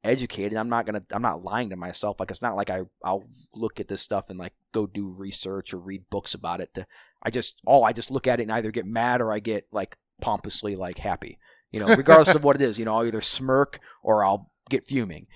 educated. 0.05 0.57
I'm 0.57 0.69
not 0.69 0.87
gonna 0.87 1.03
I'm 1.11 1.23
not 1.23 1.43
lying 1.45 1.71
to 1.71 1.77
myself. 1.77 2.21
Like 2.21 2.31
it's 2.31 2.43
not 2.43 2.57
like 2.57 2.71
I 2.71 2.83
I'll 3.05 3.25
look 3.55 3.81
at 3.81 3.89
this 3.89 4.01
stuff 4.01 4.31
and 4.31 4.39
like 4.39 4.55
go 4.73 4.87
do 4.87 5.09
research 5.09 5.75
or 5.75 5.79
read 5.79 6.05
books 6.11 6.35
about 6.35 6.61
it. 6.61 6.73
To 6.75 6.87
I 7.23 7.31
just 7.31 7.61
all 7.67 7.85
I 7.85 7.93
just 7.93 8.11
look 8.11 8.27
at 8.27 8.41
it 8.41 8.45
and 8.45 8.53
either 8.53 8.71
get 8.71 8.87
mad 8.87 9.21
or 9.21 9.33
I 9.33 9.39
get 9.39 9.67
like 9.73 9.97
pompously 10.21 10.77
like 10.77 10.99
happy. 10.99 11.39
You 11.71 11.81
know, 11.81 11.95
regardless 11.95 12.35
of 12.35 12.43
what 12.43 12.57
it 12.57 12.63
is. 12.63 12.79
You 12.79 12.85
know, 12.85 12.97
I'll 12.97 13.07
either 13.07 13.21
smirk 13.21 13.79
or 14.03 14.25
I'll 14.25 14.51
get 14.69 14.87
fuming. 14.87 15.27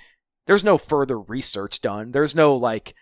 There's 0.47 0.65
no 0.65 0.79
further 0.79 1.19
research 1.19 1.81
done. 1.81 2.13
There's 2.13 2.35
no 2.35 2.57
like 2.57 2.95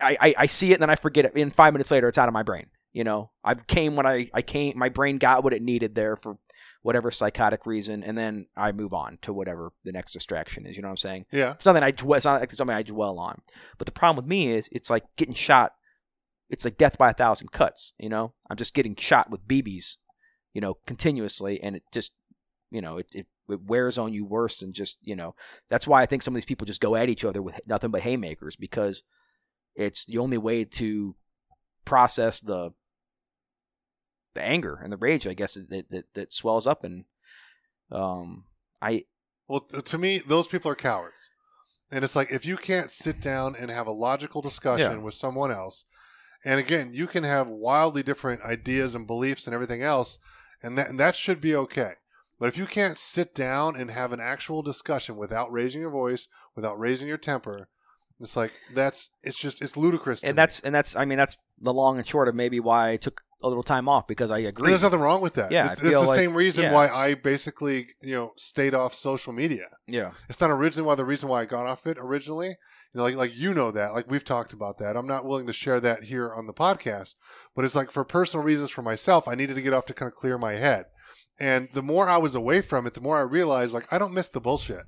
I, 0.00 0.16
I, 0.20 0.34
I 0.38 0.46
see 0.46 0.70
it 0.70 0.74
and 0.74 0.82
then 0.82 0.90
I 0.90 0.96
forget 0.96 1.24
it. 1.24 1.34
In 1.34 1.50
five 1.50 1.72
minutes 1.72 1.90
later, 1.90 2.08
it's 2.08 2.18
out 2.18 2.28
of 2.28 2.34
my 2.34 2.42
brain. 2.42 2.66
You 2.92 3.04
know, 3.04 3.30
I 3.44 3.54
came 3.54 3.94
when 3.94 4.06
I, 4.06 4.30
I 4.32 4.42
came, 4.42 4.78
my 4.78 4.88
brain 4.88 5.18
got 5.18 5.44
what 5.44 5.52
it 5.52 5.62
needed 5.62 5.94
there 5.94 6.16
for 6.16 6.38
whatever 6.80 7.10
psychotic 7.10 7.66
reason, 7.66 8.02
and 8.02 8.16
then 8.16 8.46
I 8.56 8.72
move 8.72 8.94
on 8.94 9.18
to 9.22 9.32
whatever 9.32 9.72
the 9.84 9.92
next 9.92 10.12
distraction 10.12 10.64
is. 10.66 10.76
You 10.76 10.82
know 10.82 10.88
what 10.88 10.92
I'm 10.92 10.96
saying? 10.98 11.26
Yeah. 11.32 11.52
It's 11.52 11.66
nothing 11.66 11.82
I 11.82 11.90
dwell, 11.90 12.16
it's 12.16 12.24
not 12.24 12.40
like 12.40 12.50
something 12.52 12.74
I 12.74 12.82
dwell 12.82 13.18
on. 13.18 13.42
But 13.76 13.86
the 13.86 13.92
problem 13.92 14.16
with 14.16 14.30
me 14.30 14.52
is 14.52 14.68
it's 14.72 14.88
like 14.88 15.04
getting 15.16 15.34
shot. 15.34 15.74
It's 16.48 16.64
like 16.64 16.78
death 16.78 16.96
by 16.98 17.10
a 17.10 17.14
thousand 17.14 17.52
cuts. 17.52 17.92
You 17.98 18.08
know, 18.08 18.32
I'm 18.48 18.56
just 18.56 18.74
getting 18.74 18.94
shot 18.96 19.30
with 19.30 19.46
BBs, 19.48 19.96
you 20.54 20.60
know, 20.60 20.74
continuously, 20.86 21.60
and 21.60 21.76
it 21.76 21.82
just, 21.92 22.12
you 22.70 22.80
know, 22.80 22.98
it, 22.98 23.06
it 23.12 23.26
it 23.48 23.62
wears 23.62 23.96
on 23.96 24.12
you 24.12 24.24
worse 24.24 24.60
than 24.60 24.72
just 24.72 24.96
you 25.02 25.16
know. 25.16 25.34
That's 25.68 25.86
why 25.86 26.02
I 26.02 26.06
think 26.06 26.22
some 26.22 26.34
of 26.34 26.36
these 26.36 26.44
people 26.46 26.66
just 26.66 26.80
go 26.80 26.96
at 26.96 27.08
each 27.08 27.24
other 27.24 27.42
with 27.42 27.60
nothing 27.66 27.90
but 27.90 28.02
haymakers 28.02 28.56
because 28.56 29.02
it's 29.74 30.04
the 30.04 30.18
only 30.18 30.38
way 30.38 30.64
to 30.64 31.14
process 31.84 32.40
the 32.40 32.70
the 34.34 34.42
anger 34.42 34.78
and 34.82 34.92
the 34.92 34.96
rage, 34.96 35.26
I 35.26 35.34
guess, 35.34 35.54
that 35.54 35.88
that, 35.90 36.04
that 36.14 36.32
swells 36.32 36.66
up. 36.66 36.84
And 36.84 37.04
um, 37.90 38.44
I 38.82 39.04
well, 39.48 39.60
to 39.60 39.98
me, 39.98 40.18
those 40.18 40.46
people 40.46 40.70
are 40.70 40.76
cowards. 40.76 41.30
And 41.90 42.04
it's 42.04 42.16
like 42.16 42.32
if 42.32 42.44
you 42.44 42.56
can't 42.56 42.90
sit 42.90 43.20
down 43.20 43.54
and 43.56 43.70
have 43.70 43.86
a 43.86 43.92
logical 43.92 44.42
discussion 44.42 44.90
Yeah. 44.92 44.98
with 44.98 45.14
someone 45.14 45.52
else, 45.52 45.84
and 46.46 46.58
again, 46.60 46.92
you 46.94 47.06
can 47.06 47.24
have 47.24 47.48
wildly 47.48 48.02
different 48.02 48.40
ideas 48.42 48.94
and 48.94 49.06
beliefs 49.06 49.46
and 49.46 49.52
everything 49.54 49.82
else, 49.82 50.18
and 50.62 50.78
that 50.78 50.88
and 50.88 50.98
that 50.98 51.14
should 51.16 51.40
be 51.40 51.54
okay. 51.54 51.92
But 52.38 52.48
if 52.48 52.56
you 52.56 52.66
can't 52.66 52.98
sit 52.98 53.34
down 53.34 53.76
and 53.76 53.90
have 53.90 54.12
an 54.12 54.20
actual 54.20 54.62
discussion 54.62 55.16
without 55.16 55.50
raising 55.52 55.80
your 55.80 55.90
voice, 55.90 56.28
without 56.54 56.78
raising 56.78 57.08
your 57.08 57.16
temper, 57.18 57.68
it's 58.20 58.36
like 58.36 58.52
that's 58.74 59.10
it's 59.22 59.40
just 59.40 59.60
it's 59.60 59.76
ludicrous. 59.76 60.20
To 60.20 60.28
and 60.28 60.34
me. 60.36 60.36
that's 60.36 60.60
and 60.60 60.74
that's 60.74 60.94
I 60.94 61.04
mean 61.04 61.18
that's 61.18 61.36
the 61.60 61.72
long 61.72 61.98
and 61.98 62.06
short 62.06 62.28
of 62.28 62.34
maybe 62.34 62.60
why 62.60 62.90
I 62.92 62.96
took 62.96 63.22
a 63.42 63.48
little 63.48 63.62
time 63.62 63.88
off 63.88 64.06
because 64.06 64.30
I 64.30 64.38
And 64.38 64.46
agree. 64.48 64.70
there's 64.70 64.82
nothing 64.82 65.00
wrong 65.00 65.20
with 65.20 65.34
that. 65.34 65.50
Yeah, 65.50 65.66
it's, 65.66 65.78
it's 65.82 65.92
the 65.92 66.00
like- 66.00 66.16
same 66.18 66.34
reason 66.34 66.64
yeah. 66.64 66.72
why 66.72 66.88
I 66.88 67.14
basically 67.14 67.88
you 68.00 68.14
know 68.14 68.32
stayed 68.36 68.74
off 68.74 68.94
social 68.94 69.32
media. 69.32 69.64
yeah, 69.86 70.12
It's 70.28 70.40
not 70.40 70.50
originally 70.50 70.86
why 70.86 70.94
the 70.94 71.04
reason 71.04 71.28
why 71.28 71.42
I 71.42 71.44
got 71.44 71.66
off 71.66 71.86
it 71.86 71.98
originally. 71.98 72.56
You 72.96 73.00
know, 73.00 73.04
like 73.04 73.16
like 73.16 73.36
you 73.36 73.52
know 73.52 73.70
that, 73.72 73.92
like 73.92 74.10
we've 74.10 74.24
talked 74.24 74.54
about 74.54 74.78
that. 74.78 74.96
I'm 74.96 75.06
not 75.06 75.26
willing 75.26 75.46
to 75.48 75.52
share 75.52 75.80
that 75.80 76.04
here 76.04 76.32
on 76.32 76.46
the 76.46 76.54
podcast, 76.54 77.14
but 77.54 77.62
it's 77.62 77.74
like 77.74 77.90
for 77.90 78.04
personal 78.04 78.42
reasons 78.42 78.70
for 78.70 78.80
myself, 78.80 79.28
I 79.28 79.34
needed 79.34 79.56
to 79.56 79.60
get 79.60 79.74
off 79.74 79.84
to 79.86 79.92
kind 79.92 80.10
of 80.10 80.16
clear 80.16 80.38
my 80.38 80.54
head. 80.54 80.86
And 81.38 81.68
the 81.74 81.82
more 81.82 82.08
I 82.08 82.16
was 82.16 82.34
away 82.34 82.62
from 82.62 82.86
it, 82.86 82.94
the 82.94 83.02
more 83.02 83.18
I 83.18 83.20
realized 83.20 83.74
like 83.74 83.86
I 83.92 83.98
don't 83.98 84.14
miss 84.14 84.30
the 84.30 84.40
bullshit. 84.40 84.86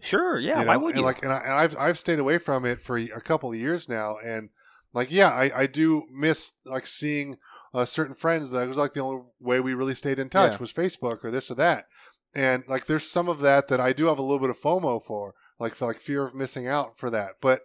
sure, 0.00 0.38
yeah. 0.38 0.62
you 0.62 0.66
why 0.66 0.72
know? 0.76 0.80
would 0.80 0.94
and 0.94 1.00
you? 1.00 1.04
Like, 1.04 1.22
and, 1.22 1.30
I, 1.30 1.40
and 1.40 1.52
I've 1.52 1.76
I've 1.76 1.98
stayed 1.98 2.18
away 2.20 2.38
from 2.38 2.64
it 2.64 2.80
for 2.80 2.96
a 2.96 3.20
couple 3.20 3.50
of 3.52 3.58
years 3.58 3.86
now, 3.86 4.16
and 4.24 4.48
like, 4.94 5.12
yeah, 5.12 5.28
I, 5.28 5.50
I 5.54 5.66
do 5.66 6.04
miss 6.10 6.52
like 6.64 6.86
seeing 6.86 7.36
uh, 7.74 7.84
certain 7.84 8.14
friends. 8.14 8.50
That 8.50 8.66
was 8.66 8.78
like 8.78 8.94
the 8.94 9.00
only 9.00 9.24
way 9.40 9.60
we 9.60 9.74
really 9.74 9.94
stayed 9.94 10.18
in 10.18 10.30
touch 10.30 10.52
Yeah. 10.52 10.58
was 10.58 10.72
Facebook 10.72 11.22
or 11.22 11.30
this 11.30 11.50
or 11.50 11.56
that, 11.56 11.84
and 12.34 12.64
like, 12.66 12.86
there's 12.86 13.10
some 13.10 13.28
of 13.28 13.40
that 13.40 13.68
that 13.68 13.78
I 13.78 13.92
do 13.92 14.06
have 14.06 14.18
a 14.18 14.22
little 14.22 14.38
bit 14.38 14.48
of 14.48 14.58
FOMO 14.58 15.04
for, 15.04 15.34
like 15.58 15.74
for 15.74 15.86
like 15.86 16.00
fear 16.00 16.24
of 16.24 16.34
missing 16.34 16.66
out 16.66 16.98
for 16.98 17.10
that, 17.10 17.32
but. 17.40 17.62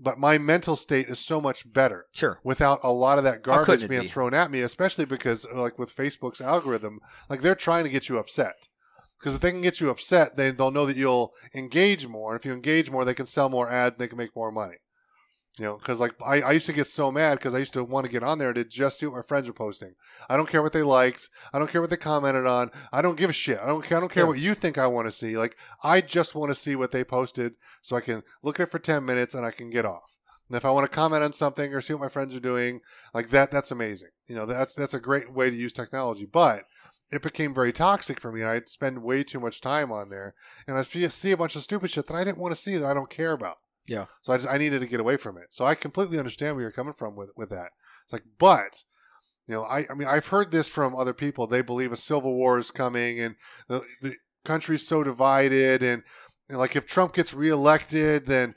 But 0.00 0.18
my 0.18 0.38
mental 0.38 0.74
state 0.74 1.06
is 1.06 1.20
so 1.20 1.40
much 1.40 1.72
better 1.72 2.06
sure, 2.12 2.40
without 2.42 2.80
a 2.82 2.90
lot 2.90 3.16
of 3.16 3.22
that 3.24 3.44
garbage 3.44 3.88
being 3.88 4.02
be? 4.02 4.08
thrown 4.08 4.34
at 4.34 4.50
me, 4.50 4.60
especially 4.60 5.04
because 5.04 5.46
uh, 5.46 5.60
like 5.60 5.78
with 5.78 5.94
Facebook's 5.94 6.40
algorithm, 6.40 6.98
like 7.30 7.42
they're 7.42 7.54
trying 7.54 7.84
to 7.84 7.90
get 7.90 8.08
you 8.08 8.18
upset. 8.18 8.66
Because 9.20 9.36
if 9.36 9.40
they 9.40 9.52
can 9.52 9.62
get 9.62 9.80
you 9.80 9.90
upset, 9.90 10.36
then 10.36 10.56
they'll 10.56 10.72
know 10.72 10.84
that 10.84 10.96
you'll 10.96 11.32
engage 11.54 12.08
more. 12.08 12.32
And 12.32 12.40
if 12.40 12.44
you 12.44 12.52
engage 12.52 12.90
more, 12.90 13.04
they 13.04 13.14
can 13.14 13.24
sell 13.24 13.48
more 13.48 13.70
ads 13.70 13.94
and 13.94 14.00
they 14.00 14.08
can 14.08 14.18
make 14.18 14.34
more 14.34 14.50
money. 14.50 14.78
You 15.58 15.66
know, 15.66 15.76
because 15.76 16.00
like 16.00 16.14
I, 16.20 16.40
I 16.40 16.50
used 16.52 16.66
to 16.66 16.72
get 16.72 16.88
so 16.88 17.12
mad 17.12 17.38
because 17.38 17.54
I 17.54 17.58
used 17.58 17.74
to 17.74 17.84
want 17.84 18.06
to 18.06 18.10
get 18.12 18.24
on 18.24 18.38
there 18.38 18.52
to 18.52 18.64
just 18.64 18.98
see 18.98 19.06
what 19.06 19.14
my 19.14 19.22
friends 19.22 19.48
are 19.48 19.52
posting. 19.52 19.94
I 20.28 20.36
don't 20.36 20.48
care 20.48 20.62
what 20.62 20.72
they 20.72 20.82
liked. 20.82 21.28
I 21.52 21.60
don't 21.60 21.70
care 21.70 21.80
what 21.80 21.90
they 21.90 21.96
commented 21.96 22.44
on. 22.44 22.72
I 22.92 23.02
don't 23.02 23.16
give 23.16 23.30
a 23.30 23.34
shit. 23.34 23.60
I 23.60 23.66
don't 23.66 23.84
care. 23.84 23.98
I 23.98 24.00
don't 24.00 24.10
care 24.10 24.24
Yeah. 24.24 24.30
what 24.30 24.40
you 24.40 24.54
think 24.54 24.78
I 24.78 24.88
want 24.88 25.06
to 25.06 25.12
see. 25.12 25.36
Like 25.38 25.56
I 25.82 26.00
just 26.00 26.34
want 26.34 26.50
to 26.50 26.56
see 26.56 26.74
what 26.74 26.90
they 26.90 27.04
posted 27.04 27.54
so 27.82 27.94
I 27.94 28.00
can 28.00 28.24
look 28.42 28.58
at 28.58 28.64
it 28.64 28.70
for 28.72 28.80
ten 28.80 29.04
minutes 29.04 29.32
and 29.32 29.46
I 29.46 29.52
can 29.52 29.70
get 29.70 29.84
off. 29.86 30.16
And 30.48 30.56
if 30.56 30.64
I 30.64 30.70
want 30.72 30.90
to 30.90 30.94
comment 30.94 31.22
on 31.22 31.32
something 31.32 31.72
or 31.72 31.80
see 31.80 31.94
what 31.94 32.02
my 32.02 32.08
friends 32.08 32.34
are 32.34 32.40
doing, 32.40 32.80
like 33.14 33.30
that, 33.30 33.52
that's 33.52 33.70
amazing. 33.70 34.10
You 34.26 34.34
know, 34.34 34.46
that's 34.46 34.74
that's 34.74 34.94
a 34.94 34.98
great 35.00 35.32
way 35.32 35.50
to 35.50 35.56
use 35.56 35.72
technology. 35.72 36.26
But 36.26 36.64
it 37.12 37.22
became 37.22 37.54
very 37.54 37.72
toxic 37.72 38.18
for 38.18 38.32
me, 38.32 38.40
and 38.40 38.50
I'd 38.50 38.68
spend 38.68 39.04
way 39.04 39.22
too 39.22 39.38
much 39.38 39.60
time 39.60 39.92
on 39.92 40.08
there, 40.10 40.34
and 40.66 40.76
I 40.76 40.82
see 40.82 41.30
a 41.30 41.36
bunch 41.36 41.54
of 41.54 41.62
stupid 41.62 41.92
shit 41.92 42.08
that 42.08 42.14
I 42.16 42.24
didn't 42.24 42.38
want 42.38 42.52
to 42.56 42.60
see 42.60 42.76
that 42.76 42.86
I 42.86 42.92
don't 42.94 43.08
care 43.08 43.30
about. 43.32 43.58
Yeah. 43.86 44.06
So 44.22 44.32
I 44.32 44.36
just 44.36 44.48
I 44.48 44.58
needed 44.58 44.80
to 44.80 44.86
get 44.86 45.00
away 45.00 45.16
from 45.16 45.36
it. 45.36 45.48
So 45.50 45.64
I 45.64 45.74
completely 45.74 46.18
understand 46.18 46.56
where 46.56 46.62
you're 46.62 46.72
coming 46.72 46.94
from 46.94 47.16
with 47.16 47.30
with 47.36 47.50
that. 47.50 47.70
It's 48.04 48.12
like, 48.12 48.24
but 48.38 48.84
you 49.46 49.54
know, 49.54 49.64
I 49.64 49.86
I 49.90 49.94
mean 49.94 50.08
I've 50.08 50.28
heard 50.28 50.50
this 50.50 50.68
from 50.68 50.96
other 50.96 51.12
people. 51.12 51.46
They 51.46 51.62
believe 51.62 51.92
a 51.92 51.96
civil 51.96 52.34
war 52.34 52.58
is 52.58 52.70
coming, 52.70 53.20
and 53.20 53.36
the 53.68 53.82
the 54.00 54.14
country's 54.44 54.86
so 54.86 55.02
divided, 55.02 55.82
and, 55.82 56.02
and 56.48 56.58
like 56.58 56.76
if 56.76 56.86
Trump 56.86 57.14
gets 57.14 57.34
reelected, 57.34 58.26
then 58.26 58.54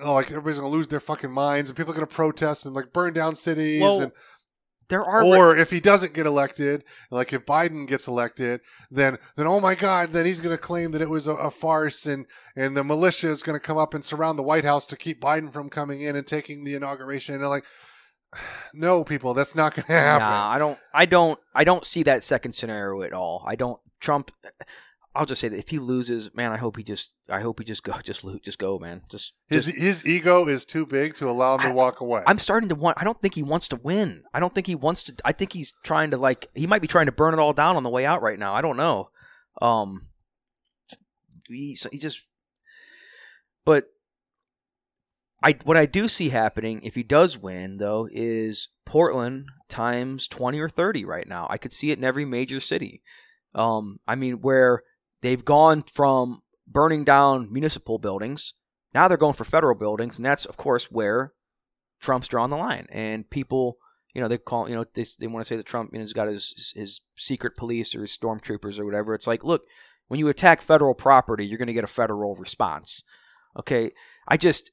oh, 0.00 0.14
like 0.14 0.30
everybody's 0.30 0.58
gonna 0.58 0.70
lose 0.70 0.88
their 0.88 1.00
fucking 1.00 1.32
minds, 1.32 1.70
and 1.70 1.76
people 1.76 1.92
are 1.92 1.94
gonna 1.94 2.06
protest 2.06 2.66
and 2.66 2.74
like 2.74 2.92
burn 2.92 3.12
down 3.12 3.36
cities, 3.36 3.80
Well, 3.80 4.02
and 4.02 4.12
there 4.92 5.04
are 5.04 5.24
or 5.24 5.56
if 5.56 5.70
he 5.70 5.80
doesn't 5.80 6.12
get 6.12 6.26
elected, 6.26 6.84
like 7.10 7.32
if 7.32 7.46
Biden 7.46 7.88
gets 7.88 8.06
elected, 8.06 8.60
then 8.90 9.18
then 9.36 9.46
oh 9.46 9.58
my 9.58 9.74
God, 9.74 10.10
then 10.10 10.26
he's 10.26 10.40
going 10.40 10.54
to 10.54 10.62
claim 10.62 10.90
that 10.90 11.00
it 11.00 11.08
was 11.08 11.26
a, 11.26 11.32
a 11.32 11.50
farce, 11.50 12.04
and 12.04 12.26
and 12.54 12.76
the 12.76 12.84
militia 12.84 13.30
is 13.30 13.42
going 13.42 13.58
to 13.58 13.64
come 13.64 13.78
up 13.78 13.94
and 13.94 14.04
surround 14.04 14.38
the 14.38 14.42
White 14.42 14.64
House 14.64 14.84
to 14.86 14.96
keep 14.96 15.20
Biden 15.20 15.50
from 15.50 15.70
coming 15.70 16.02
in 16.02 16.14
and 16.14 16.26
taking 16.26 16.64
the 16.64 16.74
inauguration. 16.74 17.34
And 17.34 17.42
they're 17.42 17.48
like, 17.48 17.64
no, 18.74 19.02
people, 19.02 19.32
that's 19.32 19.54
not 19.54 19.74
going 19.74 19.86
to 19.86 19.92
happen. 19.92 20.28
Nah, 20.28 20.50
I 20.50 20.58
don't. 20.58 20.78
I 20.92 21.06
don't. 21.06 21.38
I 21.54 21.64
don't 21.64 21.86
see 21.86 22.02
that 22.02 22.22
second 22.22 22.52
scenario 22.52 23.02
at 23.02 23.14
all. 23.14 23.42
I 23.46 23.54
don't. 23.54 23.80
Trump. 23.98 24.30
I'll 25.14 25.26
just 25.26 25.40
say 25.42 25.48
that 25.48 25.58
if 25.58 25.68
he 25.68 25.78
loses, 25.78 26.34
man, 26.34 26.52
I 26.52 26.56
hope 26.56 26.76
he 26.78 26.82
just, 26.82 27.12
I 27.28 27.40
hope 27.40 27.58
he 27.58 27.64
just 27.66 27.82
go, 27.82 27.92
just 28.02 28.24
lo- 28.24 28.38
just 28.42 28.58
go, 28.58 28.78
man. 28.78 29.02
Just, 29.10 29.34
His 29.48 29.66
just- 29.66 29.78
his 29.78 30.06
ego 30.06 30.46
is 30.48 30.64
too 30.64 30.86
big 30.86 31.14
to 31.16 31.28
allow 31.28 31.56
him 31.58 31.70
to 31.70 31.74
walk 31.74 32.00
away. 32.00 32.22
I'm 32.26 32.38
starting 32.38 32.68
to 32.70 32.74
want. 32.74 32.98
I 33.00 33.04
don't 33.04 33.20
think 33.20 33.34
he 33.34 33.42
wants 33.42 33.68
to 33.68 33.76
win. 33.76 34.22
I 34.32 34.40
don't 34.40 34.54
think 34.54 34.66
he 34.66 34.74
wants 34.74 35.02
to. 35.04 35.14
I 35.24 35.32
think 35.32 35.52
he's 35.52 35.72
trying 35.84 36.10
to 36.12 36.16
like. 36.16 36.48
He 36.54 36.66
might 36.66 36.82
be 36.82 36.88
trying 36.88 37.06
to 37.06 37.12
burn 37.12 37.34
it 37.34 37.40
all 37.40 37.52
down 37.52 37.76
on 37.76 37.82
the 37.82 37.90
way 37.90 38.06
out 38.06 38.22
right 38.22 38.38
now. 38.38 38.54
I 38.54 38.62
don't 38.62 38.76
know. 38.76 39.10
Um, 39.60 40.08
he 41.48 41.76
he 41.90 41.98
just. 41.98 42.22
But 43.64 43.84
I 45.42 45.56
what 45.64 45.76
I 45.76 45.86
do 45.86 46.08
see 46.08 46.30
happening 46.30 46.80
if 46.84 46.94
he 46.94 47.02
does 47.02 47.36
win 47.36 47.76
though 47.76 48.08
is 48.10 48.68
Portland 48.86 49.46
times 49.68 50.26
twenty 50.26 50.58
or 50.58 50.68
thirty 50.68 51.04
right 51.04 51.28
now. 51.28 51.46
I 51.50 51.58
could 51.58 51.72
see 51.72 51.90
it 51.90 51.98
in 51.98 52.04
every 52.04 52.24
major 52.24 52.60
city. 52.60 53.02
Um, 53.54 53.98
I 54.08 54.14
mean 54.14 54.40
where 54.40 54.82
they've 55.22 55.44
gone 55.44 55.82
from 55.82 56.42
burning 56.66 57.04
down 57.04 57.52
municipal 57.52 57.98
buildings. 57.98 58.54
Now 58.94 59.08
they're 59.08 59.16
going 59.16 59.32
for 59.32 59.44
federal 59.44 59.74
buildings, 59.74 60.18
and 60.18 60.26
that's 60.26 60.44
of 60.44 60.56
course 60.56 60.90
where 60.90 61.32
Trump's 62.00 62.28
drawing 62.28 62.50
the 62.50 62.56
line. 62.56 62.86
And 62.90 63.30
people, 63.30 63.78
you 64.14 64.20
know, 64.20 64.28
they 64.28 64.36
call, 64.36 64.68
you 64.68 64.74
know, 64.74 64.84
they, 64.92 65.06
they 65.18 65.26
want 65.26 65.46
to 65.46 65.48
say 65.48 65.56
that 65.56 65.64
Trump 65.64 65.90
you 65.92 65.98
know, 65.98 66.02
has 66.02 66.12
got 66.12 66.28
his, 66.28 66.72
his 66.76 67.00
secret 67.16 67.56
police 67.56 67.94
or 67.94 68.02
his 68.02 68.14
stormtroopers 68.14 68.78
or 68.78 68.84
whatever. 68.84 69.14
It's 69.14 69.26
like, 69.26 69.44
look, 69.44 69.62
when 70.08 70.18
you 70.18 70.28
attack 70.28 70.60
federal 70.60 70.94
property, 70.94 71.46
you're 71.46 71.58
going 71.58 71.68
to 71.68 71.72
get 71.72 71.84
a 71.84 71.88
federal 71.88 72.34
response. 72.34 73.02
Okay, 73.58 73.92
I 74.28 74.36
just 74.36 74.70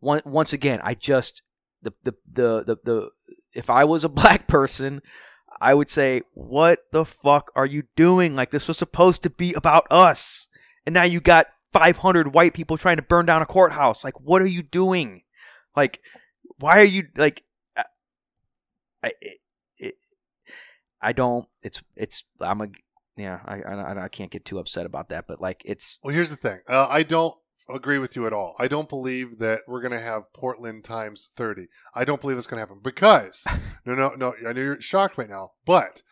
once 0.00 0.52
again, 0.52 0.80
I 0.82 0.94
just 0.94 1.42
the, 1.82 1.92
the 2.02 2.12
the 2.30 2.64
the 2.64 2.76
the 2.84 3.10
if 3.54 3.70
I 3.70 3.84
was 3.84 4.04
a 4.04 4.08
black 4.10 4.46
person, 4.46 5.00
I 5.60 5.74
would 5.74 5.90
say, 5.90 6.22
what 6.32 6.80
the 6.92 7.04
fuck 7.04 7.50
are 7.54 7.66
you 7.66 7.84
doing? 7.96 8.34
Like 8.36 8.50
this 8.50 8.68
was 8.68 8.78
supposed 8.78 9.22
to 9.22 9.30
be 9.30 9.52
about 9.54 9.86
us, 9.90 10.48
and 10.86 10.94
now 10.94 11.04
you 11.04 11.20
got 11.20 11.46
500 11.72 12.34
white 12.34 12.54
people 12.54 12.76
trying 12.76 12.96
to 12.96 13.02
burn 13.02 13.26
down 13.26 13.42
a 13.42 13.46
courthouse. 13.46 14.04
Like, 14.04 14.20
what 14.20 14.42
are 14.42 14.46
you 14.46 14.62
doing? 14.62 15.22
Like, 15.76 16.00
why 16.58 16.78
are 16.78 16.84
you 16.84 17.08
like? 17.16 17.42
I, 19.02 19.12
it, 19.78 19.94
I 21.02 21.12
don't. 21.12 21.46
It's 21.62 21.82
it's. 21.96 22.24
I'm 22.40 22.60
a. 22.60 22.68
Yeah, 23.16 23.40
I, 23.44 23.62
I 23.62 24.04
I 24.04 24.08
can't 24.08 24.30
get 24.30 24.44
too 24.44 24.58
upset 24.58 24.86
about 24.86 25.10
that, 25.10 25.26
but 25.28 25.40
like 25.40 25.62
it's 25.64 25.98
well, 26.02 26.14
here's 26.14 26.30
the 26.30 26.36
thing. 26.36 26.60
Uh, 26.68 26.86
I 26.88 27.02
don't 27.02 27.34
agree 27.68 27.98
with 27.98 28.16
you 28.16 28.26
at 28.26 28.32
all. 28.32 28.54
I 28.58 28.68
don't 28.68 28.88
believe 28.88 29.38
that 29.38 29.62
we're 29.66 29.80
going 29.80 29.92
to 29.92 30.00
have 30.00 30.32
Portland 30.32 30.84
times 30.84 31.30
30. 31.36 31.66
I 31.94 32.04
don't 32.04 32.20
believe 32.20 32.36
it's 32.36 32.46
going 32.46 32.58
to 32.58 32.62
happen 32.62 32.80
because 32.82 33.44
no, 33.86 33.94
no, 33.94 34.10
no. 34.10 34.34
I 34.46 34.52
know 34.52 34.60
you're 34.60 34.80
shocked 34.80 35.18
right 35.18 35.28
now, 35.28 35.52
but 35.64 36.02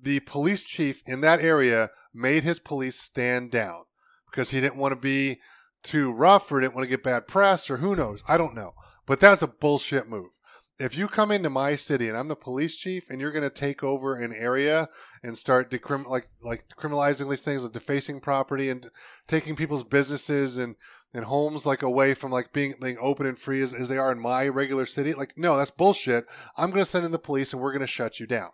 the 0.00 0.20
police 0.20 0.64
chief 0.64 1.02
in 1.06 1.20
that 1.22 1.40
area 1.40 1.90
made 2.14 2.42
his 2.42 2.58
police 2.58 2.98
stand 3.00 3.50
down 3.50 3.84
because 4.30 4.50
he 4.50 4.60
didn't 4.60 4.76
want 4.76 4.92
to 4.92 5.00
be 5.00 5.40
too 5.82 6.12
rough 6.12 6.50
or 6.50 6.60
didn't 6.60 6.74
want 6.74 6.84
to 6.84 6.90
get 6.90 7.02
bad 7.02 7.26
press 7.26 7.70
or 7.70 7.78
who 7.78 7.96
knows. 7.96 8.22
I 8.26 8.36
don't 8.36 8.54
know. 8.54 8.74
But 9.06 9.20
that's 9.20 9.42
a 9.42 9.46
bullshit 9.46 10.08
move. 10.08 10.30
If 10.78 10.96
you 10.96 11.08
come 11.08 11.32
into 11.32 11.50
my 11.50 11.74
city 11.74 12.08
and 12.08 12.16
I'm 12.16 12.28
the 12.28 12.36
police 12.36 12.76
chief 12.76 13.10
and 13.10 13.20
you're 13.20 13.32
going 13.32 13.48
to 13.48 13.50
take 13.50 13.82
over 13.82 14.14
an 14.14 14.32
area 14.32 14.88
and 15.22 15.36
start 15.36 15.70
decrim- 15.70 16.08
like 16.08 16.28
like 16.40 16.64
criminalizing 16.78 17.28
these 17.28 17.42
things 17.42 17.64
like 17.64 17.72
defacing 17.72 18.20
property 18.20 18.70
and 18.70 18.88
taking 19.26 19.56
people's 19.56 19.82
businesses 19.82 20.56
and 20.56 20.76
and 21.12 21.24
homes 21.24 21.66
like 21.66 21.82
away 21.82 22.14
from 22.14 22.30
like 22.30 22.52
being 22.52 22.74
being 22.80 22.98
open 23.00 23.26
and 23.26 23.38
free 23.38 23.60
as, 23.60 23.74
as 23.74 23.88
they 23.88 23.98
are 23.98 24.12
in 24.12 24.20
my 24.20 24.46
regular 24.46 24.86
city 24.86 25.14
like 25.14 25.34
no 25.36 25.56
that's 25.56 25.70
bullshit. 25.70 26.26
I'm 26.56 26.70
going 26.70 26.84
to 26.84 26.90
send 26.90 27.04
in 27.04 27.12
the 27.12 27.18
police 27.18 27.52
and 27.52 27.60
we're 27.60 27.72
going 27.72 27.80
to 27.80 27.86
shut 27.88 28.20
you 28.20 28.26
down. 28.26 28.50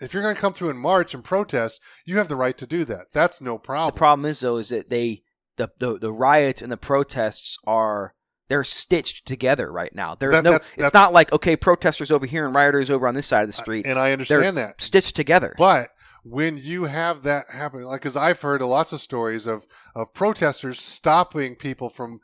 If 0.00 0.12
you're 0.12 0.22
going 0.22 0.34
to 0.34 0.40
come 0.40 0.54
through 0.54 0.70
and 0.70 0.80
march 0.80 1.14
and 1.14 1.22
protest 1.22 1.80
you 2.04 2.18
have 2.18 2.28
the 2.28 2.36
right 2.36 2.58
to 2.58 2.66
do 2.66 2.84
that. 2.86 3.12
That's 3.12 3.40
no 3.40 3.56
problem. 3.56 3.94
The 3.94 3.98
problem 3.98 4.26
is 4.26 4.40
though 4.40 4.56
is 4.56 4.70
that 4.70 4.90
they 4.90 5.22
the 5.56 5.70
the, 5.78 5.96
the 5.96 6.12
riots 6.12 6.60
and 6.60 6.72
the 6.72 6.76
protests 6.76 7.56
are 7.64 8.14
they're 8.48 8.64
stitched 8.64 9.26
together 9.26 9.70
right 9.70 9.94
now. 9.94 10.14
There's 10.14 10.32
That- 10.32 10.44
no 10.44 10.52
that's- 10.52 10.68
it's 10.70 10.76
that's- 10.76 10.94
not 10.94 11.12
like 11.12 11.32
okay, 11.32 11.54
protesters 11.56 12.10
over 12.10 12.26
here 12.26 12.46
and 12.46 12.54
rioters 12.54 12.90
over 12.90 13.06
on 13.06 13.14
this 13.14 13.26
side 13.26 13.42
of 13.42 13.48
the 13.48 13.52
street. 13.52 13.86
and 13.86 13.98
i 13.98 14.12
understand 14.12 14.56
that 14.56 14.80
stitched 14.80 15.14
together. 15.16 15.54
But 15.58 15.90
when 16.24 16.58
you 16.58 16.84
have 16.84 17.22
that 17.22 17.50
happen, 17.50 17.82
like, 17.84 18.00
because 18.00 18.16
I've 18.16 18.40
heard 18.40 18.60
lots 18.62 18.92
of 18.92 19.00
stories 19.00 19.46
of 19.46 19.66
of 19.94 20.12
protesters 20.14 20.80
stopping 20.80 21.54
people 21.56 21.88
from 21.90 22.20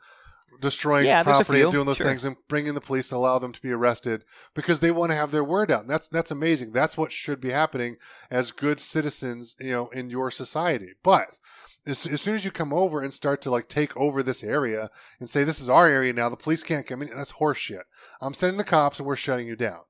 destroying 0.61 1.05
Yeah, 1.05 1.23
property 1.23 1.61
and 1.61 1.71
doing 1.71 1.85
those 1.85 1.97
sure. 1.97 2.05
things 2.07 2.25
and 2.25 2.35
bringing 2.47 2.73
the 2.73 2.81
police 2.81 3.11
and 3.11 3.17
allow 3.17 3.39
them 3.39 3.51
to 3.51 3.61
be 3.61 3.71
arrested 3.71 4.23
because 4.53 4.79
they 4.79 4.91
want 4.91 5.11
to 5.11 5.15
have 5.15 5.31
their 5.31 5.43
word 5.43 5.71
out. 5.71 5.81
And 5.81 5.89
that's 5.89 6.07
that's 6.07 6.31
amazing. 6.31 6.71
That's 6.71 6.97
what 6.97 7.11
should 7.11 7.41
be 7.41 7.51
happening 7.51 7.97
as 8.29 8.51
good 8.51 8.79
citizens, 8.79 9.55
you 9.59 9.71
know, 9.71 9.87
in 9.89 10.09
your 10.09 10.31
society. 10.31 10.93
But 11.03 11.37
as, 11.85 12.05
as 12.05 12.21
soon 12.21 12.35
as 12.35 12.45
you 12.45 12.51
come 12.51 12.73
over 12.73 13.01
and 13.01 13.13
start 13.13 13.41
to 13.43 13.51
like 13.51 13.67
take 13.67 13.95
over 13.95 14.23
this 14.23 14.43
area 14.43 14.89
and 15.19 15.29
say 15.29 15.43
this 15.43 15.59
is 15.59 15.69
our 15.69 15.87
area 15.87 16.13
now, 16.13 16.29
the 16.29 16.37
police 16.37 16.63
can't 16.63 16.87
come 16.87 17.01
in. 17.01 17.09
That's 17.15 17.33
horseshit. 17.33 17.83
I'm 18.21 18.33
sending 18.33 18.57
the 18.57 18.63
cops 18.63 18.99
and 18.99 19.07
we're 19.07 19.15
shutting 19.15 19.47
you 19.47 19.55
down. 19.55 19.81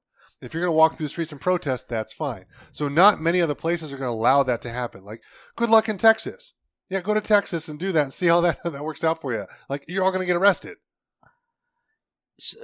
If 0.42 0.54
you're 0.54 0.64
going 0.64 0.74
to 0.74 0.78
walk 0.78 0.96
through 0.98 1.06
the 1.06 1.10
streets 1.10 1.32
and 1.32 1.40
protest, 1.40 1.88
that's 1.88 2.12
fine. 2.12 2.46
So 2.72 2.90
not 2.90 3.22
many 3.22 3.42
other 3.42 3.56
places 3.56 3.94
are 3.94 3.98
going 3.98 4.10
to 4.12 4.20
allow 4.20 4.44
that 4.44 4.62
to 4.64 4.70
happen. 4.70 5.06
Like, 5.06 5.22
good 5.56 5.70
luck 5.70 5.88
in 5.88 5.98
Texas. 5.98 6.54
Yeah, 6.90 7.02
go 7.02 7.14
to 7.14 7.22
Texas 7.22 7.68
and 7.68 7.80
do 7.80 7.92
that 7.92 8.04
and 8.04 8.14
see 8.14 8.28
how 8.28 8.42
that 8.42 8.60
that 8.64 8.84
works 8.84 9.04
out 9.04 9.22
for 9.22 9.34
you. 9.34 9.46
Like, 9.70 9.86
you're 9.88 10.04
all 10.04 10.12
going 10.12 10.22
to 10.22 10.28
get 10.28 10.36
arrested. 10.36 10.78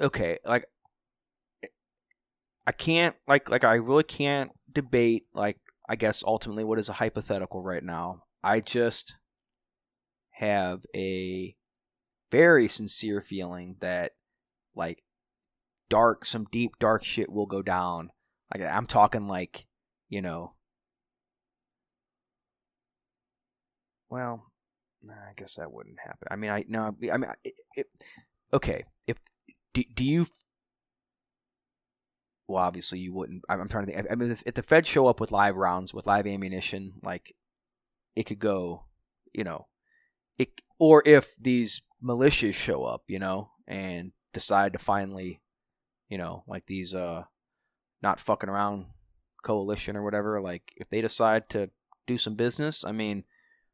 Okay, 0.01 0.37
like 0.45 0.65
I 2.67 2.71
can't 2.71 3.15
like 3.27 3.49
like 3.49 3.63
I 3.63 3.75
really 3.75 4.03
can't 4.03 4.51
debate 4.71 5.25
like 5.33 5.57
I 5.87 5.95
guess 5.95 6.23
ultimately 6.25 6.63
what 6.63 6.79
is 6.79 6.89
a 6.89 6.93
hypothetical 6.93 7.63
right 7.63 7.83
now. 7.83 8.23
I 8.43 8.59
just 8.59 9.15
have 10.31 10.81
a 10.95 11.55
very 12.31 12.67
sincere 12.67 13.21
feeling 13.21 13.77
that 13.79 14.13
like 14.75 15.03
dark 15.89 16.25
some 16.25 16.45
deep 16.51 16.79
dark 16.79 17.03
shit 17.03 17.31
will 17.31 17.45
go 17.45 17.61
down. 17.61 18.11
Like 18.53 18.63
I'm 18.63 18.87
talking 18.87 19.27
like, 19.27 19.67
you 20.09 20.21
know, 20.21 20.53
well, 24.11 24.51
I 25.09 25.31
guess 25.35 25.55
that 25.55 25.71
wouldn't 25.71 25.99
happen. 25.99 26.27
I 26.29 26.35
mean, 26.35 26.51
I 26.51 26.65
no, 26.67 26.95
I 27.11 27.17
mean, 27.17 27.31
it, 27.43 27.53
it, 27.75 27.87
okay. 28.53 28.83
If 29.07 29.17
do, 29.73 29.83
do 29.95 30.03
you? 30.03 30.27
Well, 32.47 32.63
obviously 32.63 32.99
you 32.99 33.13
wouldn't. 33.13 33.43
I'm, 33.49 33.61
I'm 33.61 33.69
trying 33.69 33.85
to 33.85 33.93
think. 33.93 34.07
I 34.11 34.15
mean, 34.15 34.31
if, 34.31 34.43
if 34.45 34.53
the 34.53 34.63
Feds 34.63 34.87
show 34.87 35.07
up 35.07 35.19
with 35.19 35.31
live 35.31 35.55
rounds, 35.55 35.93
with 35.93 36.05
live 36.05 36.27
ammunition, 36.27 36.93
like 37.01 37.33
it 38.15 38.23
could 38.23 38.39
go, 38.39 38.83
you 39.33 39.45
know, 39.45 39.67
it. 40.37 40.49
Or 40.77 41.01
if 41.05 41.35
these 41.39 41.81
militias 42.03 42.53
show 42.53 42.83
up, 42.83 43.03
you 43.07 43.19
know, 43.19 43.51
and 43.67 44.11
decide 44.33 44.73
to 44.73 44.79
finally, 44.79 45.41
you 46.09 46.17
know, 46.17 46.43
like 46.47 46.65
these 46.65 46.93
uh, 46.93 47.23
not 48.01 48.19
fucking 48.19 48.49
around 48.49 48.87
coalition 49.43 49.95
or 49.95 50.03
whatever. 50.03 50.41
Like 50.41 50.73
if 50.75 50.89
they 50.89 50.99
decide 50.99 51.49
to 51.51 51.69
do 52.07 52.17
some 52.17 52.35
business, 52.35 52.83
I 52.83 52.91
mean, 52.91 53.23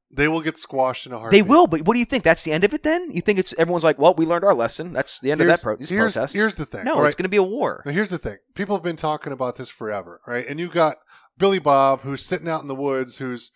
They 0.09 0.27
will 0.29 0.41
get 0.41 0.57
squashed 0.57 1.05
in 1.05 1.11
a 1.11 1.19
heartbeat. 1.19 1.43
they 1.43 1.49
will. 1.49 1.67
But 1.67 1.81
what 1.81 1.93
do 1.93 1.99
you 1.99 2.05
think? 2.05 2.23
That's 2.23 2.43
the 2.43 2.53
end 2.53 2.63
of 2.63 2.73
it? 2.73 2.84
Then 2.84 3.11
you 3.11 3.21
think 3.21 3.39
it's 3.39 3.53
everyone's 3.57 3.84
like, 3.84 3.99
well, 3.99 4.13
we 4.13 4.25
learned 4.25 4.45
our 4.45 4.53
lesson. 4.55 4.93
That's 4.93 5.19
the 5.19 5.31
end 5.31 5.41
Here's, 5.41 5.51
of 5.51 5.57
that 5.57 5.63
pro- 5.63 5.75
these 5.75 5.89
here's, 5.89 6.13
protests. 6.13 6.34
here's 6.34 6.55
the 6.55 6.65
thing. 6.65 6.85
no, 6.85 6.95
all 6.95 7.05
it's 7.05 7.15
going 7.15 7.23
to 7.23 7.29
be 7.29 7.38
a 7.38 7.43
war. 7.43 7.84
Now, 7.85 7.91
here's 7.91 8.09
the 8.09 8.17
thing. 8.17 8.38
People 8.55 8.75
have 8.75 8.84
been 8.84 8.95
talking 8.95 9.34
about 9.34 9.57
this 9.57 9.69
forever, 9.69 10.21
right? 10.25 10.47
And 10.47 10.59
you 10.59 10.69
got 10.69 10.97
Billy 11.38 11.59
Bob, 11.59 12.01
who's 12.01 12.23
sitting 12.25 12.47
out 12.47 12.61
in 12.61 12.67
the 12.69 12.75
woods, 12.75 13.17
who's 13.17 13.51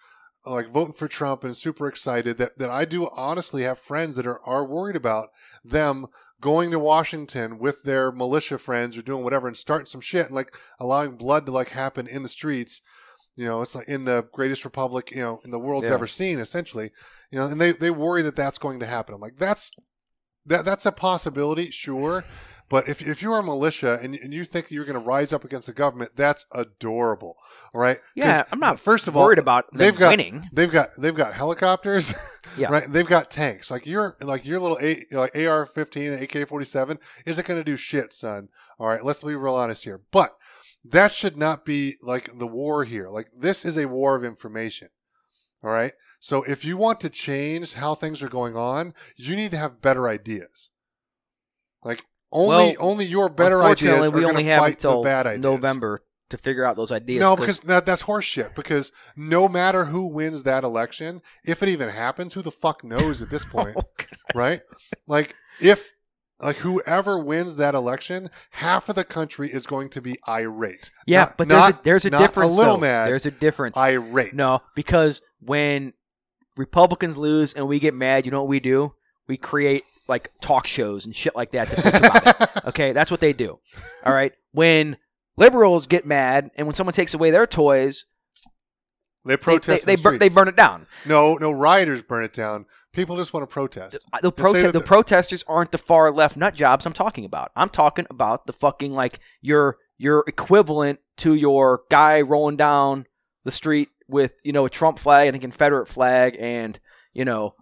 uh, 0.45 0.51
like 0.51 0.69
voting 0.71 0.93
for 0.93 1.07
Trump 1.07 1.43
and 1.45 1.55
super 1.55 1.87
excited. 1.87 2.35
That 2.37 2.57
that 2.57 2.69
I 2.69 2.83
do 2.83 3.09
honestly 3.15 3.63
have 3.63 3.79
friends 3.79 4.17
that 4.17 4.27
are 4.27 4.41
are 4.45 4.65
worried 4.65 4.97
about 4.97 5.29
them 5.63 6.07
going 6.41 6.71
to 6.71 6.79
Washington 6.79 7.59
with 7.59 7.83
their 7.83 8.11
militia 8.11 8.57
friends 8.57 8.97
or 8.97 9.03
doing 9.03 9.23
whatever 9.23 9.47
and 9.47 9.55
starting 9.55 9.85
some 9.85 10.01
shit 10.01 10.25
and 10.25 10.35
like 10.35 10.53
allowing 10.79 11.11
blood 11.15 11.45
to 11.45 11.51
like 11.51 11.69
happen 11.69 12.07
in 12.07 12.23
the 12.23 12.29
streets. 12.29 12.81
You 13.35 13.45
know, 13.45 13.61
it's 13.61 13.75
like 13.75 13.87
in 13.87 14.05
the 14.05 14.25
greatest 14.33 14.65
republic 14.65 15.11
you 15.11 15.21
know 15.21 15.39
in 15.45 15.51
the 15.51 15.59
world's 15.59 15.87
Yeah. 15.89 15.95
ever 15.95 16.07
seen, 16.07 16.39
essentially. 16.39 16.91
You 17.31 17.39
know, 17.39 17.47
and 17.47 17.59
they 17.61 17.71
they 17.71 17.89
worry 17.91 18.21
that 18.23 18.35
that's 18.35 18.57
going 18.57 18.79
to 18.81 18.85
happen. 18.85 19.15
I'm 19.15 19.21
like, 19.21 19.37
that's 19.37 19.71
that 20.45 20.65
that's 20.65 20.85
a 20.85 20.91
possibility, 20.91 21.71
sure. 21.71 22.23
But 22.69 22.87
if, 22.87 23.01
if 23.05 23.21
you're 23.21 23.37
a 23.37 23.43
militia 23.43 23.99
and, 24.01 24.15
and 24.15 24.33
you 24.33 24.45
think 24.45 24.71
you're 24.71 24.85
going 24.85 24.97
to 24.97 25.05
rise 25.05 25.33
up 25.33 25.43
against 25.43 25.67
the 25.67 25.73
government, 25.73 26.11
that's 26.15 26.45
adorable. 26.53 27.35
All 27.73 27.81
right. 27.81 27.99
Yeah, 28.15 28.43
I'm 28.49 28.61
not 28.61 28.79
First 28.79 29.09
of 29.09 29.17
all, 29.17 29.25
worried 29.25 29.39
about 29.39 29.65
they've 29.73 29.97
got 29.97 30.11
winning. 30.11 30.47
they've 30.53 30.71
got 30.71 30.91
they've 30.97 31.15
got 31.15 31.33
helicopters. 31.33 32.13
Yeah. 32.57 32.67
Right. 32.69 32.91
They've 32.91 33.05
got 33.07 33.31
tanks. 33.31 33.71
Like 33.71 33.85
your 33.85 34.17
like 34.19 34.45
your 34.45 34.59
little 34.59 34.77
A, 34.81 35.05
like 35.11 35.33
AR-15 35.35 36.13
and 36.13 36.21
AK-47 36.23 36.97
isn't 37.25 37.47
going 37.47 37.59
to 37.59 37.63
do 37.63 37.77
shit, 37.77 38.11
son. 38.13 38.49
All 38.77 38.87
right. 38.87 39.05
Let's 39.05 39.21
be 39.23 39.35
real 39.35 39.55
honest 39.55 39.85
here. 39.85 40.01
But 40.11 40.35
that 40.83 41.11
should 41.11 41.37
not 41.37 41.65
be 41.65 41.97
like 42.01 42.37
the 42.37 42.47
war 42.47 42.83
here. 42.83 43.09
Like 43.09 43.29
this 43.37 43.65
is 43.65 43.77
a 43.77 43.87
war 43.87 44.15
of 44.15 44.23
information. 44.23 44.89
All 45.63 45.69
right. 45.69 45.93
So 46.19 46.43
if 46.43 46.63
you 46.65 46.77
want 46.77 46.99
to 47.01 47.09
change 47.09 47.75
how 47.75 47.95
things 47.95 48.21
are 48.21 48.29
going 48.29 48.55
on, 48.55 48.93
you 49.15 49.35
need 49.35 49.51
to 49.51 49.57
have 49.57 49.81
better 49.81 50.07
ideas. 50.07 50.71
Like 51.83 52.03
only 52.31 52.55
Well, 52.55 52.75
only 52.79 53.05
your 53.05 53.29
better 53.29 53.63
ideas 53.63 54.07
are 54.07 54.11
we 54.11 54.25
only 54.25 54.43
have 54.45 54.59
fight 54.59 54.73
until 54.73 55.01
the 55.01 55.09
bad 55.09 55.27
ideas. 55.27 55.41
November 55.41 56.01
to 56.29 56.37
figure 56.37 56.65
out 56.65 56.75
those 56.75 56.91
ideas. 56.91 57.21
No, 57.21 57.35
because 57.35 57.59
that, 57.61 57.85
that's 57.85 58.03
horseshit. 58.03 58.55
Because 58.55 58.91
no 59.15 59.47
matter 59.47 59.85
who 59.85 60.07
wins 60.07 60.43
that 60.43 60.63
election, 60.63 61.21
if 61.45 61.61
it 61.61 61.69
even 61.69 61.89
happens, 61.89 62.33
who 62.33 62.41
the 62.41 62.51
fuck 62.51 62.83
knows 62.83 63.21
at 63.21 63.29
this 63.29 63.45
oh, 63.53 63.63
point, 63.63 63.77
right? 64.33 64.61
Like 65.07 65.35
if 65.59 65.91
like 66.41 66.57
whoever 66.57 67.17
wins 67.19 67.57
that 67.57 67.75
election, 67.75 68.29
half 68.51 68.89
of 68.89 68.95
the 68.95 69.03
country 69.03 69.51
is 69.51 69.65
going 69.67 69.89
to 69.89 70.01
be 70.01 70.17
irate. 70.27 70.91
yeah, 71.05 71.21
Not- 71.21 71.37
but 71.37 71.49
there's 71.49 71.59
not- 71.61 71.79
a 71.81 71.83
there's 71.83 72.05
a 72.05 72.09
difference. 72.09 72.53
A 72.53 72.57
little 72.57 72.75
though. 72.75 72.81
mad. 72.81 73.07
There's 73.07 73.25
a 73.25 73.31
difference. 73.31 73.77
irate. 73.77 74.33
No, 74.33 74.61
because 74.75 75.21
when 75.39 75.93
Republicans 76.57 77.17
lose 77.17 77.53
and 77.53 77.67
we 77.67 77.79
get 77.79 77.93
mad, 77.93 78.25
you 78.25 78.31
know 78.31 78.41
what 78.41 78.49
we 78.49 78.59
do? 78.59 78.93
We 79.27 79.37
create 79.37 79.83
like 80.07 80.31
talk 80.41 80.67
shows 80.67 81.05
and 81.05 81.15
shit 81.15 81.35
like 81.35 81.51
that 81.51 81.69
to 81.69 81.97
about 81.97 82.27
it. 82.41 82.49
Okay, 82.67 82.91
that's 82.93 83.09
what 83.09 83.21
they 83.21 83.33
do. 83.33 83.59
All 84.05 84.13
right. 84.13 84.33
When 84.51 84.97
liberals 85.37 85.87
get 85.87 86.05
mad 86.05 86.51
and 86.55 86.67
when 86.67 86.75
someone 86.75 86.93
takes 86.93 87.13
away 87.13 87.31
their 87.31 87.47
toys, 87.47 88.05
they 89.25 89.33
they 89.33 89.37
protest. 89.37 89.85
they, 89.85 89.93
they, 89.93 89.95
the 89.95 90.01
bur- 90.03 90.17
they 90.17 90.29
burn 90.29 90.47
it 90.47 90.55
down. 90.55 90.85
No, 91.05 91.35
no 91.35 91.51
rioters 91.51 92.01
burn 92.03 92.23
it 92.23 92.33
down. 92.33 92.65
People 92.93 93.15
just 93.15 93.33
want 93.33 93.43
to 93.49 93.53
protest. 93.53 94.05
Uh, 94.11 94.19
The, 94.21 94.31
prote- 94.31 94.61
the 94.63 94.71
the- 94.73 94.81
protesters 94.81 95.43
aren't 95.47 95.71
the 95.71 95.77
far 95.77 96.11
left 96.11 96.35
nut 96.35 96.53
jobs 96.53 96.85
I'm 96.85 96.93
talking 96.93 97.23
about. 97.25 97.51
I'm 97.55 97.69
talking 97.69 98.05
about 98.09 98.47
the 98.47 98.53
fucking 98.53 98.91
like 98.93 99.19
your 99.41 99.77
your 99.97 100.23
equivalent 100.27 100.99
to 101.17 101.33
your 101.35 101.83
guy 101.89 102.21
rolling 102.21 102.57
down 102.57 103.05
the 103.43 103.51
street 103.51 103.89
with 104.07 104.33
you 104.43 104.51
know 104.51 104.65
a 104.65 104.69
Trump 104.69 104.99
flag 104.99 105.27
and 105.27 105.35
a 105.37 105.39
Confederate 105.39 105.87
flag 105.87 106.35
and 106.39 106.79
you 107.13 107.23
know 107.23 107.55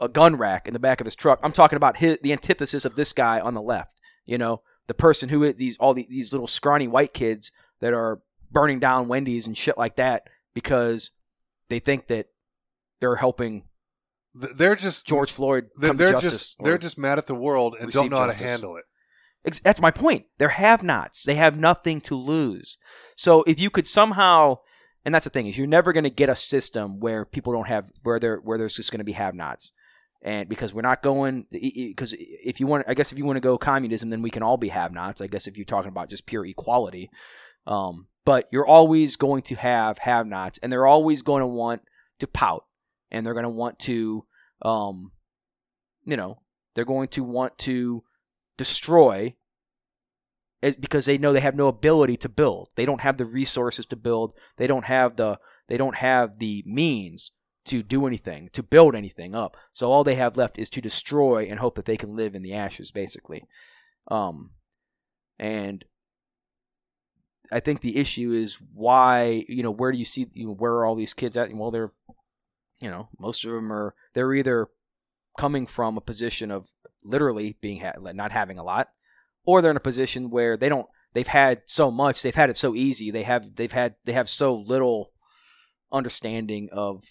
a 0.00 0.08
gun 0.08 0.36
rack 0.36 0.66
in 0.68 0.72
the 0.72 0.78
back 0.78 1.00
of 1.00 1.04
his 1.04 1.14
truck. 1.14 1.40
I'm 1.42 1.52
talking 1.52 1.76
about 1.76 1.96
his, 1.96 2.18
the 2.22 2.32
antithesis 2.32 2.84
of 2.84 2.94
this 2.96 3.12
guy 3.12 3.40
on 3.40 3.54
the 3.54 3.62
left. 3.62 3.98
You 4.24 4.38
know 4.38 4.62
the 4.86 4.94
person 4.94 5.30
who 5.30 5.42
is 5.42 5.56
these 5.56 5.76
all 5.78 5.94
the, 5.94 6.06
these 6.08 6.32
little 6.32 6.46
scrawny 6.46 6.86
white 6.86 7.12
kids 7.12 7.50
that 7.80 7.92
are 7.92 8.20
burning 8.52 8.78
down 8.78 9.08
Wendy's 9.08 9.48
and 9.48 9.58
shit 9.58 9.76
like 9.76 9.96
that 9.96 10.28
because 10.54 11.10
they 11.68 11.80
think 11.80 12.06
that 12.06 12.28
they're 13.00 13.16
helping 13.16 13.64
They're 14.34 14.76
just 14.76 15.06
George 15.06 15.30
Floyd 15.30 15.68
They're, 15.76 15.92
they're 15.92 16.18
just 16.18 16.56
they're 16.62 16.78
just 16.78 16.98
mad 16.98 17.18
at 17.18 17.26
the 17.26 17.34
world 17.34 17.76
and 17.78 17.90
don't 17.90 18.10
know 18.10 18.18
how 18.18 18.26
to 18.26 18.34
handle 18.34 18.76
it. 18.76 18.84
That's 19.62 19.80
my 19.80 19.90
point. 19.90 20.24
They're 20.38 20.48
have-nots. 20.48 21.22
They 21.22 21.34
have 21.34 21.58
nothing 21.58 22.00
to 22.02 22.14
lose. 22.14 22.78
So 23.14 23.42
if 23.46 23.60
you 23.60 23.68
could 23.68 23.86
somehow, 23.86 24.58
and 25.04 25.14
that's 25.14 25.24
the 25.24 25.30
thing 25.30 25.46
is, 25.46 25.58
you're 25.58 25.66
never 25.66 25.92
going 25.92 26.04
to 26.04 26.10
get 26.10 26.30
a 26.30 26.36
system 26.36 26.98
where 26.98 27.26
people 27.26 27.52
don't 27.52 27.68
have 27.68 27.84
where 28.02 28.18
there 28.18 28.38
where 28.38 28.56
there's 28.56 28.76
just 28.76 28.90
going 28.90 29.00
to 29.00 29.04
be 29.04 29.12
have-nots, 29.12 29.70
and 30.22 30.48
because 30.48 30.72
we're 30.72 30.80
not 30.80 31.02
going 31.02 31.46
because 31.50 32.14
if 32.18 32.58
you 32.58 32.66
want, 32.66 32.86
I 32.88 32.94
guess 32.94 33.12
if 33.12 33.18
you 33.18 33.26
want 33.26 33.36
to 33.36 33.42
go 33.42 33.58
communism, 33.58 34.08
then 34.08 34.22
we 34.22 34.30
can 34.30 34.42
all 34.42 34.56
be 34.56 34.68
have-nots. 34.68 35.20
I 35.20 35.26
guess 35.26 35.46
if 35.46 35.58
you're 35.58 35.66
talking 35.66 35.90
about 35.90 36.08
just 36.08 36.26
pure 36.26 36.46
equality, 36.46 37.10
um, 37.66 38.06
but 38.24 38.48
you're 38.50 38.66
always 38.66 39.16
going 39.16 39.42
to 39.42 39.56
have 39.56 39.98
have-nots, 39.98 40.58
and 40.62 40.72
they're 40.72 40.86
always 40.86 41.20
going 41.20 41.40
to 41.40 41.46
want 41.46 41.82
to 42.20 42.26
pout, 42.26 42.64
and 43.14 43.24
they're 43.24 43.32
going 43.32 43.44
to 43.44 43.48
want 43.48 43.78
to, 43.78 44.24
um, 44.62 45.12
you 46.04 46.16
know, 46.16 46.40
they're 46.74 46.84
going 46.84 47.06
to 47.08 47.22
want 47.22 47.56
to 47.58 48.02
destroy 48.58 49.36
because 50.80 51.04
they 51.06 51.16
know 51.16 51.32
they 51.32 51.38
have 51.38 51.54
no 51.54 51.68
ability 51.68 52.16
to 52.16 52.28
build. 52.28 52.70
They 52.74 52.84
don't 52.84 53.02
have 53.02 53.16
the 53.16 53.24
resources 53.24 53.86
to 53.86 53.96
build. 53.96 54.32
They 54.56 54.66
don't 54.66 54.86
have 54.86 55.14
the 55.14 55.38
they 55.68 55.76
don't 55.76 55.94
have 55.94 56.40
the 56.40 56.64
means 56.66 57.30
to 57.66 57.84
do 57.84 58.06
anything, 58.06 58.50
to 58.52 58.62
build 58.64 58.96
anything 58.96 59.34
up. 59.34 59.56
So 59.72 59.92
all 59.92 60.02
they 60.02 60.16
have 60.16 60.36
left 60.36 60.58
is 60.58 60.68
to 60.70 60.80
destroy 60.80 61.44
and 61.44 61.60
hope 61.60 61.76
that 61.76 61.84
they 61.84 61.96
can 61.96 62.16
live 62.16 62.34
in 62.34 62.42
the 62.42 62.54
ashes 62.54 62.90
basically. 62.90 63.44
Um 64.10 64.50
and 65.38 65.84
I 67.52 67.60
think 67.60 67.80
the 67.80 67.96
issue 67.96 68.32
is 68.32 68.58
why, 68.72 69.44
you 69.48 69.62
know, 69.62 69.70
where 69.70 69.92
do 69.92 69.98
you 69.98 70.04
see 70.04 70.26
you 70.32 70.46
know, 70.46 70.54
where 70.54 70.72
are 70.72 70.86
all 70.86 70.96
these 70.96 71.14
kids 71.14 71.36
at? 71.36 71.54
Well, 71.54 71.70
they're 71.70 71.92
you 72.84 72.90
know, 72.90 73.08
most 73.18 73.46
of 73.46 73.50
them 73.50 73.72
are 73.72 73.94
they're 74.12 74.34
either 74.34 74.68
coming 75.38 75.66
from 75.66 75.96
a 75.96 76.02
position 76.02 76.50
of 76.50 76.68
literally 77.02 77.56
being 77.62 77.80
ha- 77.80 77.94
not 78.12 78.30
having 78.30 78.58
a 78.58 78.62
lot 78.62 78.88
or 79.46 79.62
they're 79.62 79.70
in 79.70 79.76
a 79.78 79.80
position 79.80 80.28
where 80.28 80.58
they 80.58 80.68
don't 80.68 80.86
they've 81.14 81.26
had 81.26 81.62
so 81.64 81.90
much 81.90 82.20
they've 82.20 82.34
had 82.34 82.50
it 82.50 82.58
so 82.58 82.74
easy 82.74 83.10
they 83.10 83.22
have 83.22 83.56
they've 83.56 83.72
had 83.72 83.94
they 84.04 84.12
have 84.12 84.28
so 84.28 84.54
little 84.54 85.12
understanding 85.92 86.68
of 86.72 87.04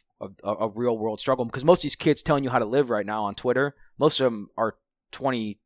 a 0.44 0.70
real 0.70 0.98
world 0.98 1.20
struggle 1.20 1.44
because 1.44 1.66
most 1.66 1.80
of 1.80 1.84
these 1.84 1.96
kids 1.96 2.22
telling 2.22 2.44
you 2.44 2.50
how 2.50 2.60
to 2.60 2.66
live 2.66 2.90
right 2.90 3.06
now 3.06 3.24
on 3.24 3.36
twitter 3.36 3.76
most 3.98 4.20
of 4.20 4.26
them 4.26 4.50
are 4.56 4.78
20 5.12 5.60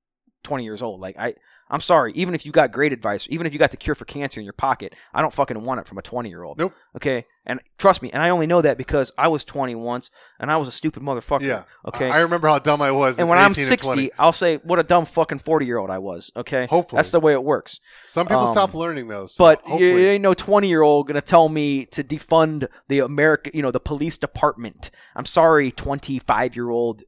20 0.43 0.63
years 0.63 0.81
old 0.81 0.99
like 0.99 1.17
i 1.19 1.33
i'm 1.69 1.81
sorry 1.81 2.11
even 2.13 2.33
if 2.35 2.45
you 2.45 2.51
got 2.51 2.71
great 2.71 2.93
advice 2.93 3.27
even 3.29 3.45
if 3.47 3.53
you 3.53 3.59
got 3.59 3.71
the 3.71 3.77
cure 3.77 3.95
for 3.95 4.05
cancer 4.05 4.39
in 4.39 4.43
your 4.45 4.53
pocket 4.53 4.93
i 5.13 5.21
don't 5.21 5.33
fucking 5.33 5.61
want 5.63 5.79
it 5.79 5.87
from 5.87 5.97
a 5.97 6.01
20 6.01 6.29
year 6.29 6.43
old 6.43 6.57
Nope. 6.57 6.73
okay 6.95 7.25
and 7.45 7.59
trust 7.77 8.01
me 8.01 8.11
and 8.11 8.21
i 8.21 8.29
only 8.29 8.47
know 8.47 8.61
that 8.61 8.77
because 8.77 9.11
i 9.17 9.27
was 9.27 9.43
20 9.43 9.75
once 9.75 10.09
and 10.39 10.51
i 10.51 10.57
was 10.57 10.67
a 10.67 10.71
stupid 10.71 11.01
motherfucker 11.03 11.41
Yeah. 11.41 11.63
okay 11.85 12.09
I, 12.09 12.19
remember 12.21 12.47
how 12.47 12.59
dumb 12.59 12.81
I 12.81 12.91
was. 12.91 13.19
and 13.19 13.29
when 13.29 13.37
I'm 13.37 13.53
60, 13.53 14.11
I'll 14.19 14.33
say 14.33 14.57
what 14.57 14.79
a 14.79 14.83
dumb 14.83 15.05
fucking 15.05 15.39
40 15.39 15.65
year 15.65 15.77
old 15.77 15.89
I 15.89 15.97
was. 15.99 16.31
Okay, 16.35 16.67
Hopefully. 16.69 16.97
that's 16.97 17.11
the 17.11 17.19
way 17.19 17.33
it 17.33 17.43
works. 17.43 17.79
some 18.05 18.27
people 18.27 18.43
um, 18.47 18.53
stop 18.53 18.73
learning 18.73 19.07
those. 19.07 19.35
So 19.35 19.43
But 19.43 19.61
you, 19.65 19.71
hopefully, 19.71 20.01
you 20.03 20.07
ain't 20.09 20.21
no 20.23 20.33
20 20.33 20.67
year 20.67 20.81
old 20.81 21.07
gonna 21.07 21.21
tell 21.21 21.47
me 21.49 21.85
to 21.87 22.03
defund 22.03 22.67
the 22.87 22.99
America, 22.99 23.51
you 23.53 23.61
know, 23.61 23.71
the 23.71 23.79
police 23.79 24.17
department. 24.17 24.91
I'm 25.15 25.25
sorry, 25.25 25.71
25 25.71 26.55
year 26.55 26.69
old 26.69 27.03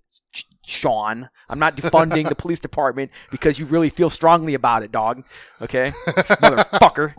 Sean. 0.69 1.29
I'm 1.49 1.59
not 1.59 1.75
defunding 1.75 2.29
the 2.29 2.35
police 2.43 2.59
department 2.59 3.11
because 3.31 3.59
you 3.59 3.65
really 3.65 3.89
feel 3.89 4.09
strongly 4.09 4.53
about 4.53 4.83
it, 4.83 4.91
dog. 4.91 5.23
Okay, 5.61 5.91
motherfucker. 5.91 7.15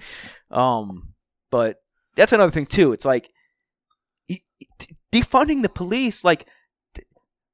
Um, 0.50 1.14
but 1.50 1.82
that's 2.16 2.32
another 2.32 2.52
thing 2.52 2.66
too. 2.66 2.92
It's 2.92 3.04
like 3.04 3.30
defunding 5.12 5.62
the 5.62 5.68
police, 5.68 6.24
like 6.24 6.46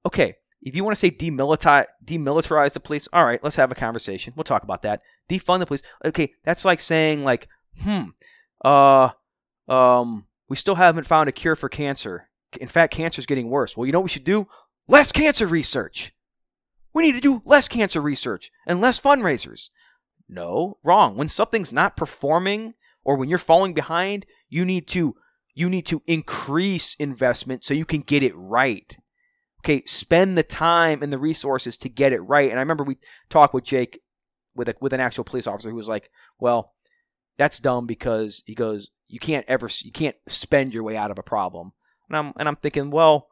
okay, 0.04 0.34
if 0.62 0.74
you 0.74 0.84
want 0.84 0.96
to 0.96 1.00
say 1.00 1.10
demilitarize 1.10 1.86
demilitarize 2.04 2.72
the 2.72 2.80
police, 2.80 3.08
all 3.12 3.24
right, 3.24 3.42
let's 3.42 3.56
have 3.56 3.72
a 3.72 3.76
conversation. 3.76 4.32
We'll 4.36 4.44
talk 4.44 4.62
about 4.62 4.82
that. 4.82 5.02
Defund 5.28 5.60
the 5.60 5.66
police. 5.66 5.82
Okay, 6.04 6.32
that's 6.44 6.64
like 6.64 6.80
saying 6.80 7.24
like, 7.24 7.48
hmm, 7.82 8.10
uh, 8.64 9.10
um, 9.68 10.26
we 10.48 10.56
still 10.56 10.76
haven't 10.76 11.06
found 11.06 11.28
a 11.28 11.32
cure 11.32 11.56
for 11.56 11.68
cancer. 11.68 12.28
In 12.60 12.68
fact, 12.68 12.94
cancer's 12.94 13.26
getting 13.26 13.50
worse. 13.50 13.76
Well, 13.76 13.86
you 13.86 13.92
know 13.92 14.00
what 14.00 14.04
we 14.04 14.10
should 14.10 14.24
do? 14.24 14.48
Less 14.88 15.12
cancer 15.12 15.46
research. 15.46 16.12
We 16.92 17.02
need 17.02 17.12
to 17.12 17.20
do 17.20 17.42
less 17.44 17.68
cancer 17.68 18.00
research 18.00 18.50
and 18.66 18.80
less 18.80 19.00
fundraisers. 19.00 19.68
No, 20.28 20.78
wrong. 20.82 21.16
When 21.16 21.28
something's 21.28 21.72
not 21.72 21.96
performing 21.96 22.74
or 23.04 23.16
when 23.16 23.28
you're 23.28 23.38
falling 23.38 23.74
behind, 23.74 24.26
you 24.48 24.64
need 24.64 24.88
to 24.88 25.16
you 25.54 25.68
need 25.70 25.86
to 25.86 26.02
increase 26.06 26.94
investment 26.98 27.64
so 27.64 27.72
you 27.72 27.86
can 27.86 28.00
get 28.00 28.22
it 28.22 28.34
right 28.36 28.96
okay, 29.66 29.82
spend 29.84 30.38
the 30.38 30.44
time 30.44 31.02
and 31.02 31.12
the 31.12 31.18
resources 31.18 31.76
to 31.76 31.88
get 31.88 32.12
it 32.12 32.20
right. 32.20 32.50
And 32.50 32.58
I 32.58 32.62
remember 32.62 32.84
we 32.84 32.98
talked 33.28 33.52
with 33.52 33.64
Jake 33.64 34.00
with 34.54 34.68
a, 34.68 34.76
with 34.80 34.92
an 34.92 35.00
actual 35.00 35.24
police 35.24 35.46
officer 35.46 35.70
who 35.70 35.76
was 35.76 35.88
like, 35.88 36.08
"Well, 36.38 36.74
that's 37.36 37.58
dumb 37.58 37.86
because 37.86 38.44
he 38.46 38.54
goes, 38.54 38.90
you 39.08 39.18
can't 39.18 39.44
ever 39.48 39.68
you 39.82 39.90
can't 39.90 40.16
spend 40.28 40.72
your 40.72 40.84
way 40.84 40.96
out 40.96 41.10
of 41.10 41.18
a 41.18 41.24
problem." 41.24 41.72
And 42.08 42.16
I'm 42.16 42.32
and 42.38 42.48
I'm 42.48 42.56
thinking, 42.56 42.90
well, 42.90 43.26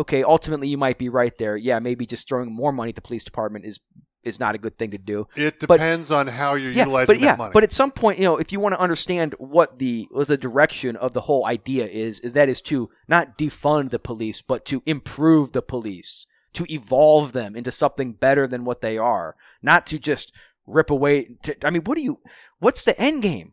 okay, 0.00 0.22
ultimately 0.24 0.68
you 0.68 0.78
might 0.78 0.98
be 0.98 1.08
right 1.08 1.36
there. 1.38 1.56
Yeah, 1.56 1.78
maybe 1.78 2.06
just 2.06 2.28
throwing 2.28 2.52
more 2.52 2.72
money 2.72 2.90
at 2.90 2.94
the 2.96 3.02
police 3.02 3.24
department 3.24 3.64
is 3.64 3.80
is 4.22 4.38
not 4.38 4.54
a 4.54 4.58
good 4.58 4.76
thing 4.78 4.90
to 4.90 4.98
do. 4.98 5.26
it 5.34 5.60
but- 5.66 5.78
depends 5.78 6.10
on 6.10 6.26
how 6.26 6.52
you're 6.54 6.72
Yeah, 6.72 6.80
utilizing 6.84 7.14
but 7.14 7.20
that 7.20 7.26
yeah, 7.26 7.36
money. 7.36 7.52
but 7.54 7.62
at 7.62 7.72
some 7.72 7.90
point, 7.90 8.18
you 8.18 8.24
know, 8.26 8.36
if 8.36 8.52
you 8.52 8.60
want 8.60 8.74
to 8.74 8.80
understand 8.80 9.34
what 9.38 9.78
the 9.78 10.06
what 10.10 10.28
the 10.28 10.36
direction 10.36 10.94
of 10.96 11.14
the 11.14 11.22
whole 11.22 11.46
idea 11.46 11.86
is, 11.86 12.20
is 12.20 12.34
that 12.34 12.48
is 12.50 12.60
to 12.62 12.90
not 13.08 13.38
defund 13.38 13.90
the 13.90 13.98
police, 13.98 14.42
but 14.42 14.66
to 14.66 14.82
improve 14.84 15.52
the 15.52 15.62
police, 15.62 16.26
to 16.52 16.66
evolve 16.70 17.32
them 17.32 17.56
into 17.56 17.72
something 17.72 18.12
better 18.12 18.46
than 18.46 18.64
what 18.66 18.82
they 18.82 18.98
are, 18.98 19.36
not 19.62 19.86
to 19.86 19.98
just 19.98 20.34
rip 20.66 20.90
away. 20.90 21.36
To, 21.44 21.56
I 21.66 21.70
mean, 21.70 21.82
what 21.84 21.96
do 21.96 22.04
you? 22.04 22.20
What's 22.58 22.84
the 22.84 23.00
end 23.00 23.22
game? 23.22 23.52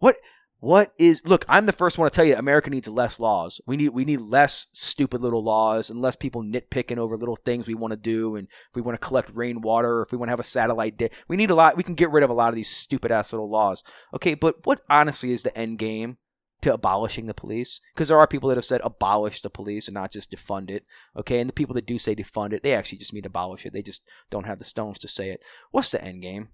What? 0.00 0.16
What 0.64 0.94
is? 0.96 1.20
Look, 1.26 1.44
I'm 1.46 1.66
the 1.66 1.72
first 1.72 1.98
one 1.98 2.08
to 2.08 2.14
tell 2.14 2.24
you, 2.24 2.36
America 2.36 2.70
needs 2.70 2.88
less 2.88 3.20
laws. 3.20 3.60
We 3.66 3.76
need 3.76 3.90
we 3.90 4.06
need 4.06 4.22
less 4.22 4.68
stupid 4.72 5.20
little 5.20 5.44
laws 5.44 5.90
and 5.90 6.00
less 6.00 6.16
people 6.16 6.42
nitpicking 6.42 6.96
over 6.96 7.18
little 7.18 7.36
things 7.36 7.66
we 7.66 7.74
want 7.74 7.90
to 7.90 7.98
do, 7.98 8.34
and 8.34 8.48
if 8.48 8.74
we 8.74 8.80
want 8.80 8.98
to 8.98 9.06
collect 9.06 9.30
rainwater, 9.34 9.98
or 9.98 10.02
if 10.04 10.10
we 10.10 10.16
want 10.16 10.28
to 10.28 10.32
have 10.32 10.40
a 10.40 10.42
satellite 10.42 10.96
day, 10.96 11.10
we 11.28 11.36
need 11.36 11.50
a 11.50 11.54
lot. 11.54 11.76
We 11.76 11.82
can 11.82 11.94
get 11.94 12.10
rid 12.10 12.24
of 12.24 12.30
a 12.30 12.32
lot 12.32 12.48
of 12.48 12.54
these 12.54 12.70
stupid 12.70 13.12
ass 13.12 13.30
little 13.30 13.50
laws. 13.50 13.82
Okay, 14.14 14.32
but 14.32 14.64
what 14.64 14.80
honestly 14.88 15.32
is 15.32 15.42
the 15.42 15.54
end 15.54 15.78
game 15.78 16.16
to 16.62 16.72
abolishing 16.72 17.26
the 17.26 17.34
police? 17.34 17.82
Because 17.94 18.08
there 18.08 18.18
are 18.18 18.26
people 18.26 18.48
that 18.48 18.56
have 18.56 18.64
said 18.64 18.80
abolish 18.82 19.42
the 19.42 19.50
police 19.50 19.86
and 19.86 19.94
not 19.94 20.12
just 20.12 20.30
defund 20.30 20.70
it. 20.70 20.86
Okay, 21.14 21.40
and 21.40 21.48
the 21.50 21.52
people 21.52 21.74
that 21.74 21.86
do 21.86 21.98
say 21.98 22.14
defund 22.14 22.54
it, 22.54 22.62
they 22.62 22.72
actually 22.72 22.96
just 22.96 23.12
mean 23.12 23.26
abolish 23.26 23.66
it. 23.66 23.74
They 23.74 23.82
just 23.82 24.00
don't 24.30 24.46
have 24.46 24.60
the 24.60 24.64
stones 24.64 24.98
to 25.00 25.08
say 25.08 25.28
it. 25.28 25.42
What's 25.72 25.90
the 25.90 26.02
end 26.02 26.22
game? 26.22 26.48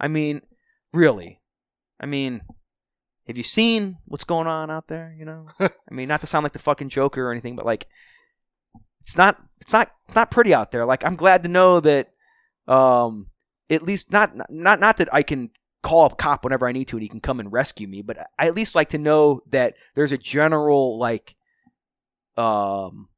I 0.00 0.08
mean, 0.08 0.42
really? 0.92 1.40
I 2.00 2.06
mean, 2.06 2.42
have 3.26 3.36
you 3.36 3.42
seen 3.42 3.98
what's 4.06 4.24
going 4.24 4.46
on 4.46 4.70
out 4.70 4.88
there? 4.88 5.14
You 5.18 5.24
know, 5.24 5.46
I 5.60 5.70
mean, 5.90 6.08
not 6.08 6.20
to 6.20 6.26
sound 6.26 6.44
like 6.44 6.52
the 6.52 6.58
fucking 6.58 6.88
Joker 6.88 7.28
or 7.28 7.32
anything, 7.32 7.56
but 7.56 7.66
like, 7.66 7.86
it's 9.02 9.16
not, 9.16 9.42
it's 9.60 9.72
not, 9.72 9.90
it's 10.06 10.14
not 10.14 10.30
pretty 10.30 10.54
out 10.54 10.72
there. 10.72 10.86
Like, 10.86 11.04
I'm 11.04 11.16
glad 11.16 11.42
to 11.42 11.48
know 11.48 11.80
that, 11.80 12.10
um, 12.66 13.28
at 13.70 13.82
least 13.82 14.12
not, 14.12 14.32
not, 14.50 14.80
not 14.80 14.98
that 14.98 15.12
I 15.12 15.22
can 15.22 15.50
call 15.84 16.06
a 16.06 16.14
cop 16.14 16.42
whenever 16.42 16.66
I 16.66 16.72
need 16.72 16.88
to 16.88 16.96
and 16.96 17.02
he 17.02 17.08
can 17.08 17.20
come 17.20 17.38
and 17.38 17.52
rescue 17.52 17.86
me. 17.86 18.02
But 18.02 18.18
I 18.38 18.46
at 18.46 18.56
least 18.56 18.74
like 18.74 18.88
to 18.88 18.98
know 18.98 19.42
that 19.50 19.74
there's 19.94 20.10
a 20.10 20.18
general 20.18 20.98
like 20.98 21.36
um 22.36 23.08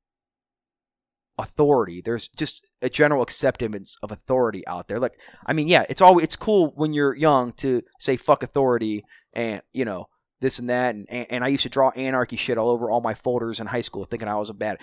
authority. 1.39 2.03
There's 2.03 2.28
just 2.28 2.70
a 2.83 2.91
general 2.91 3.23
acceptance 3.23 3.97
of 4.03 4.11
authority 4.11 4.66
out 4.66 4.89
there. 4.89 4.99
Like 4.99 5.19
I 5.47 5.53
mean, 5.53 5.69
yeah, 5.69 5.87
it's 5.89 6.03
always 6.03 6.24
it's 6.24 6.37
cool 6.37 6.73
when 6.74 6.93
you're 6.93 7.15
young 7.15 7.53
to 7.55 7.83
say 8.01 8.16
fuck 8.16 8.43
authority 8.43 9.05
and 9.37 9.63
you 9.73 9.85
know 9.85 10.09
this 10.41 10.59
and 10.59 10.69
that 10.69 10.95
and, 10.95 11.09
and 11.09 11.45
I 11.45 11.49
used 11.49 11.63
to 11.63 11.69
draw 11.69 11.91
anarchy 11.91 12.37
shit 12.37 12.59
all 12.59 12.71
over 12.71 12.91
all 12.91 13.01
my 13.01 13.15
folders 13.15 13.61
in 13.61 13.69
high 13.69 13.83
school 13.83 14.05
thinking 14.05 14.29
I 14.29 14.35
was 14.37 14.51
a 14.51 14.55
bad 14.55 14.79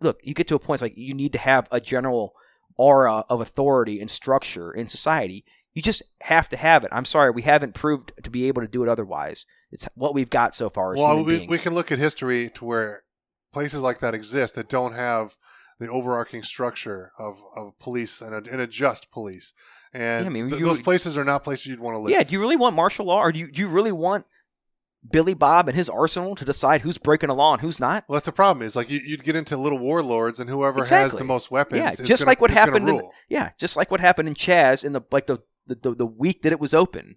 look 0.00 0.20
you 0.22 0.34
get 0.34 0.48
to 0.48 0.54
a 0.54 0.58
point 0.58 0.76
it's 0.76 0.82
like 0.82 0.96
you 0.96 1.14
need 1.14 1.32
to 1.32 1.38
have 1.38 1.68
a 1.70 1.80
general 1.80 2.34
aura 2.76 3.24
of 3.28 3.40
authority 3.40 4.00
and 4.00 4.10
structure 4.10 4.72
in 4.72 4.88
society 4.88 5.44
you 5.72 5.80
just 5.80 6.02
have 6.22 6.48
to 6.50 6.56
have 6.56 6.84
it 6.84 6.90
I'm 6.92 7.04
sorry 7.04 7.30
we 7.30 7.42
haven't 7.42 7.74
proved 7.74 8.12
to 8.22 8.30
be 8.30 8.48
able 8.48 8.60
to 8.60 8.68
do 8.68 8.82
it 8.82 8.88
otherwise 8.88 9.46
it's 9.70 9.88
what 9.94 10.14
we've 10.14 10.30
got 10.30 10.54
so 10.54 10.68
far 10.68 10.92
as 10.92 10.98
well, 10.98 11.16
human 11.16 11.24
we, 11.24 11.36
beings. 11.38 11.50
we 11.50 11.58
can 11.58 11.74
look 11.74 11.90
at 11.90 11.98
history 11.98 12.50
to 12.54 12.64
where 12.64 13.02
places 13.52 13.82
like 13.82 14.00
that 14.00 14.14
exist 14.14 14.54
that 14.54 14.68
don't 14.68 14.94
have 14.94 15.36
the 15.78 15.88
overarching 15.88 16.42
structure 16.42 17.12
of, 17.18 17.42
of 17.56 17.78
police 17.78 18.20
and 18.20 18.34
a, 18.34 18.50
and 18.50 18.60
a 18.60 18.66
just 18.66 19.10
police. 19.10 19.52
And 19.94 20.24
Yeah, 20.24 20.26
I 20.26 20.30
mean, 20.30 20.48
th- 20.50 20.58
you- 20.60 20.66
those 20.66 20.80
places 20.80 21.16
are 21.18 21.24
not 21.24 21.44
places 21.44 21.66
you'd 21.66 21.80
want 21.80 21.94
to 21.96 21.98
live. 22.00 22.10
yeah 22.10 22.22
do 22.22 22.32
you 22.32 22.40
really 22.40 22.56
want 22.56 22.74
martial 22.76 23.06
law 23.06 23.18
or 23.18 23.30
do 23.32 23.38
you, 23.38 23.50
do 23.50 23.60
you 23.60 23.68
really 23.68 23.92
want 23.92 24.24
Billy 25.10 25.34
Bob 25.34 25.66
and 25.68 25.76
his 25.76 25.88
arsenal 25.90 26.36
to 26.36 26.44
decide 26.44 26.82
who's 26.82 26.96
breaking 26.96 27.26
the 27.28 27.34
law 27.34 27.52
and 27.54 27.60
who's 27.60 27.80
not 27.80 28.04
Well, 28.08 28.14
that's 28.16 28.26
the 28.26 28.32
problem. 28.32 28.64
Is 28.64 28.76
like 28.76 28.88
you, 28.88 29.00
you'd 29.04 29.24
get 29.24 29.34
into 29.34 29.56
little 29.56 29.78
warlords, 29.80 30.38
and 30.38 30.48
whoever 30.48 30.84
has 30.84 31.12
the 31.12 31.24
most 31.24 31.50
weapons, 31.50 31.80
Yeah, 31.80 31.90
is 31.90 31.98
just 31.98 32.22
gonna- 32.22 32.30
like 32.30 32.40
what 32.40 32.50
happened 32.52 32.88
in- 32.88 33.00
Yeah, 33.28 33.50
just 33.58 33.76
like 33.76 33.90
what 33.90 34.00
happened 34.00 34.28
in 34.28 34.34
Chaz 34.34 34.84
in 34.84 34.92
the 34.92 35.00
like 35.10 35.26
the 35.26 35.38
the, 35.66 35.74
the, 35.74 35.94
the 35.96 36.06
week 36.06 36.42
that 36.42 36.52
it 36.52 36.60
was 36.60 36.72
open. 36.74 37.16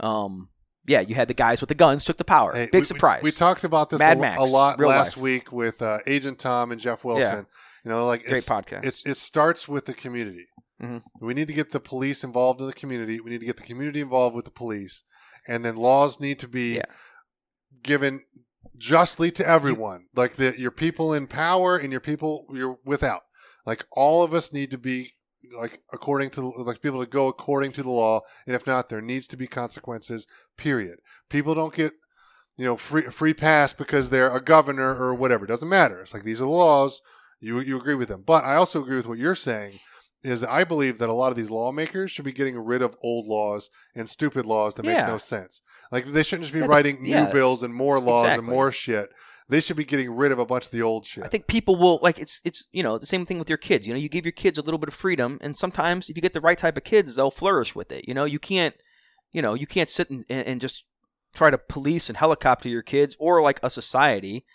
Um, 0.00 0.48
yeah, 0.86 1.00
you 1.00 1.14
had 1.14 1.28
the 1.28 1.34
guys 1.34 1.60
with 1.60 1.68
the 1.68 1.74
guns 1.74 2.04
took 2.04 2.18
the 2.18 2.24
power. 2.24 2.52
Hey, 2.52 2.64
Big 2.66 2.74
we- 2.74 2.78
we- 2.80 2.84
surprise. 2.84 3.22
We, 3.22 3.30
talked 3.30 3.64
about 3.64 3.90
this 3.90 3.98
Mad 4.00 4.18
a, 4.18 4.20
Max, 4.20 4.40
a 4.40 4.44
lot 4.44 4.78
last 4.80 5.16
life. 5.16 5.22
week 5.22 5.52
with 5.52 5.82
uh, 5.82 5.98
Agent 6.06 6.38
Tom 6.38 6.72
and 6.72 6.80
Jeff 6.80 7.04
Wilson. 7.04 7.46
You 7.84 7.90
know, 7.90 8.06
like 8.06 8.24
Great 8.24 8.38
it's, 8.38 8.48
podcast. 8.48 8.84
it's 8.84 9.02
it 9.06 9.18
starts 9.18 9.68
with 9.68 9.86
the 9.86 9.94
community. 9.94 10.46
Mhm. 10.82 11.02
We 11.20 11.34
need 11.34 11.48
to 11.48 11.54
get 11.54 11.70
the 11.72 11.80
police 11.80 12.24
involved 12.24 12.60
in 12.60 12.66
the 12.66 12.72
community. 12.72 13.20
We 13.20 13.30
need 13.30 13.40
to 13.40 13.46
get 13.46 13.56
the 13.56 13.62
community 13.62 14.00
involved 14.00 14.34
with 14.34 14.44
the 14.44 14.50
police, 14.50 15.04
and 15.46 15.64
then 15.64 15.76
laws 15.76 16.20
need 16.20 16.38
to 16.40 16.48
be 16.48 16.76
Yeah. 16.76 16.84
given 17.82 18.24
justly 18.76 19.30
to 19.32 19.46
everyone. 19.46 20.06
like 20.16 20.34
the, 20.36 20.58
your 20.58 20.70
people 20.70 21.12
in 21.12 21.26
power 21.26 21.76
and 21.76 21.92
your 21.92 22.00
people 22.00 22.46
you're 22.52 22.78
without. 22.84 23.22
Like 23.66 23.84
all 23.92 24.22
of 24.22 24.34
us 24.34 24.52
need 24.52 24.70
to 24.72 24.78
be 24.78 25.12
like 25.56 25.80
according 25.92 26.30
to 26.30 26.40
like 26.56 26.80
people 26.82 27.00
to 27.04 27.08
go 27.08 27.28
according 27.28 27.72
to 27.72 27.82
the 27.82 27.90
law, 27.90 28.20
and 28.46 28.56
if 28.56 28.66
not, 28.66 28.88
there 28.88 29.00
needs 29.02 29.26
to 29.28 29.36
be 29.36 29.46
consequences. 29.46 30.26
Period. 30.56 30.98
People 31.28 31.54
don't 31.54 31.74
get 31.74 31.92
you 32.56 32.64
know 32.64 32.76
free 32.76 33.02
free 33.10 33.34
pass 33.34 33.72
because 33.72 34.10
they're 34.10 34.34
a 34.34 34.40
governor 34.42 34.96
or 34.96 35.14
whatever. 35.14 35.44
It 35.44 35.48
doesn't 35.48 35.68
matter. 35.68 36.00
It's 36.00 36.14
like 36.14 36.24
these 36.24 36.40
are 36.40 36.46
the 36.46 36.50
laws. 36.50 37.00
You 37.40 37.60
you 37.60 37.76
agree 37.76 37.94
with 37.94 38.08
them, 38.08 38.22
but 38.26 38.44
I 38.44 38.56
also 38.56 38.82
agree 38.82 38.96
with 38.96 39.06
what 39.06 39.18
you're 39.18 39.34
saying. 39.36 39.78
Is 40.24 40.40
that 40.40 40.50
I 40.50 40.64
believe 40.64 40.98
that 40.98 41.08
a 41.10 41.12
lot 41.12 41.30
of 41.30 41.36
these 41.36 41.50
lawmakers 41.50 42.10
should 42.10 42.24
be 42.24 42.32
getting 42.32 42.58
rid 42.58 42.80
of 42.82 42.96
old 43.02 43.26
laws 43.26 43.68
and 43.94 44.08
stupid 44.08 44.46
laws 44.46 44.74
that 44.74 44.84
make 44.84 44.96
Yeah. 44.96 45.06
no 45.06 45.18
sense. 45.18 45.60
Like 45.92 46.06
they 46.06 46.22
shouldn't 46.22 46.44
just 46.44 46.52
be 46.54 46.60
Yeah, 46.60 46.64
the- 46.66 46.70
writing 46.70 47.02
new 47.02 47.10
yeah. 47.10 47.30
bills 47.30 47.62
and 47.62 47.74
more 47.74 48.00
laws 48.00 48.26
and 48.26 48.42
more 48.46 48.72
shit. 48.72 49.10
They 49.50 49.60
should 49.60 49.76
be 49.76 49.84
getting 49.84 50.10
rid 50.16 50.32
of 50.32 50.38
a 50.38 50.46
bunch 50.46 50.64
of 50.64 50.70
the 50.70 50.80
old 50.80 51.04
shit. 51.04 51.22
I 51.22 51.28
think 51.28 51.46
people 51.46 51.76
will 51.76 51.98
like 52.02 52.18
it's 52.18 52.40
it's 52.44 52.66
you 52.72 52.82
know 52.82 52.96
the 52.96 53.04
same 53.04 53.26
thing 53.26 53.38
with 53.38 53.50
your 53.50 53.58
kids. 53.58 53.86
You 53.86 53.92
know, 53.92 54.00
you 54.00 54.08
give 54.08 54.24
your 54.24 54.32
kids 54.32 54.56
a 54.56 54.62
little 54.62 54.78
bit 54.78 54.88
of 54.88 54.94
freedom, 54.94 55.38
and 55.42 55.54
sometimes 55.54 56.08
if 56.08 56.16
you 56.16 56.22
get 56.22 56.32
the 56.32 56.40
right 56.40 56.56
type 56.56 56.78
of 56.78 56.84
kids, 56.84 57.14
they'll 57.14 57.30
flourish 57.30 57.74
with 57.74 57.92
it. 57.92 58.08
You 58.08 58.14
know, 58.14 58.24
you 58.24 58.38
can't 58.38 58.74
you 59.32 59.42
know 59.42 59.52
you 59.52 59.66
can't 59.66 59.90
sit 59.90 60.08
and, 60.08 60.24
and 60.30 60.60
just 60.62 60.84
try 61.34 61.50
to 61.50 61.58
police 61.58 62.08
and 62.08 62.16
helicopter 62.16 62.68
your 62.70 62.80
kids 62.82 63.14
or 63.20 63.42
like 63.42 63.60
a 63.62 63.68
society. 63.68 64.46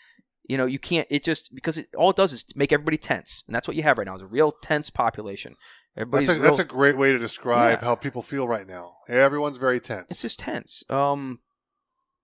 You 0.49 0.57
know, 0.57 0.65
you 0.65 0.79
can't. 0.79 1.07
It 1.11 1.23
just 1.23 1.53
because 1.53 1.77
it, 1.77 1.87
all 1.95 2.09
it 2.09 2.15
does 2.15 2.33
is 2.33 2.43
make 2.55 2.73
everybody 2.73 2.97
tense, 2.97 3.43
and 3.45 3.55
that's 3.55 3.67
what 3.67 3.77
you 3.77 3.83
have 3.83 3.97
right 3.99 4.07
now 4.07 4.15
is 4.15 4.21
a 4.23 4.25
real 4.27 4.51
tense 4.51 4.89
population. 4.89 5.55
Everybody's 5.95 6.27
that's 6.27 6.39
a, 6.39 6.41
real, 6.41 6.51
that's 6.51 6.59
a 6.59 6.63
great 6.63 6.97
way 6.97 7.11
to 7.11 7.19
describe 7.19 7.79
Yeah. 7.79 7.85
how 7.85 7.93
people 7.95 8.21
feel 8.23 8.47
right 8.47 8.67
now. 8.67 8.95
Everyone's 9.07 9.57
very 9.57 9.79
tense. 9.79 10.07
it's 10.09 10.23
just 10.23 10.39
tense. 10.39 10.83
Um, 10.89 11.39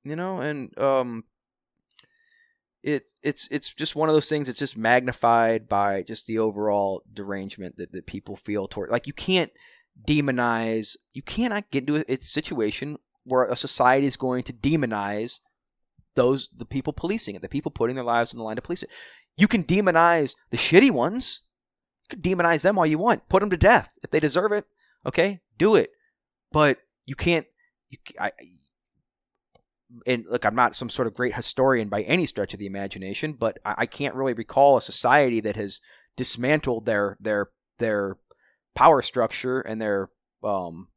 you 0.04 0.16
know, 0.16 0.40
and 0.42 0.76
um, 0.80 1.26
it 2.82 3.12
it's 3.22 3.48
it's 3.52 3.74
just 3.74 3.96
one 3.96 4.10
of 4.10 4.16
those 4.16 4.28
things 4.28 4.48
that's 4.48 4.60
just 4.60 4.76
magnified 4.78 5.70
by 5.70 6.02
just 6.02 6.26
the 6.26 6.40
overall 6.40 7.04
derangement 7.14 7.78
that, 7.78 7.92
that 7.92 8.08
people 8.08 8.36
feel 8.36 8.68
toward. 8.68 8.90
Like 8.90 9.08
you 9.08 9.14
can't 9.14 9.52
demonize. 10.08 10.96
You 11.14 11.22
cannot 11.22 11.70
get 11.72 11.88
into 11.88 11.98
a, 11.98 12.14
a 12.14 12.18
situation 12.22 12.98
where 13.24 13.44
a 13.44 13.56
society 13.56 14.08
is 14.08 14.18
going 14.18 14.44
to 14.44 14.54
demonize 14.54 15.40
those 16.16 16.50
the 16.56 16.66
people 16.66 16.94
policing 16.94 17.36
it, 17.36 17.42
the 17.42 17.50
people 17.50 17.72
putting 17.72 17.96
their 17.96 18.06
lives 18.06 18.34
on 18.34 18.38
the 18.38 18.44
line 18.44 18.56
to 18.56 18.62
police 18.62 18.84
it. 18.84 18.90
You 19.38 19.48
can 19.48 19.64
demonize 19.64 20.36
the 20.50 20.58
shitty 20.58 20.92
ones. 20.92 21.42
You 22.10 22.18
can 22.18 22.38
demonize 22.38 22.64
them 22.64 22.78
all 22.78 22.86
you 22.86 22.98
want. 22.98 23.30
Put 23.30 23.42
them 23.42 23.50
to 23.50 23.58
death 23.58 23.94
if 24.04 24.12
they 24.12 24.20
deserve 24.20 24.52
it. 24.52 24.66
Okay, 25.06 25.42
do 25.58 25.76
it. 25.76 25.92
But 26.52 26.80
you 27.06 27.16
can't. 27.16 27.46
You, 27.90 27.98
I, 28.20 28.32
and 30.08 30.26
look, 30.30 30.46
I'm 30.46 30.56
not 30.56 30.76
some 30.76 30.90
sort 30.90 31.08
of 31.08 31.14
great 31.14 31.36
historian 31.36 31.90
by 31.90 32.02
any 32.04 32.26
stretch 32.26 32.54
of 32.54 32.60
the 32.60 32.66
imagination, 32.66 33.34
but 33.34 33.60
I, 33.64 33.76
I 33.80 33.86
can't 33.86 34.16
really 34.16 34.34
recall 34.34 34.78
a 34.78 34.82
society 34.82 35.40
that 35.42 35.56
has 35.56 35.80
dismantled 36.18 36.86
their 36.86 37.18
their 37.20 37.50
their 37.80 38.18
power 38.74 39.02
structure 39.02 39.62
and 39.62 39.82
their 39.82 40.10
um, 40.44 40.90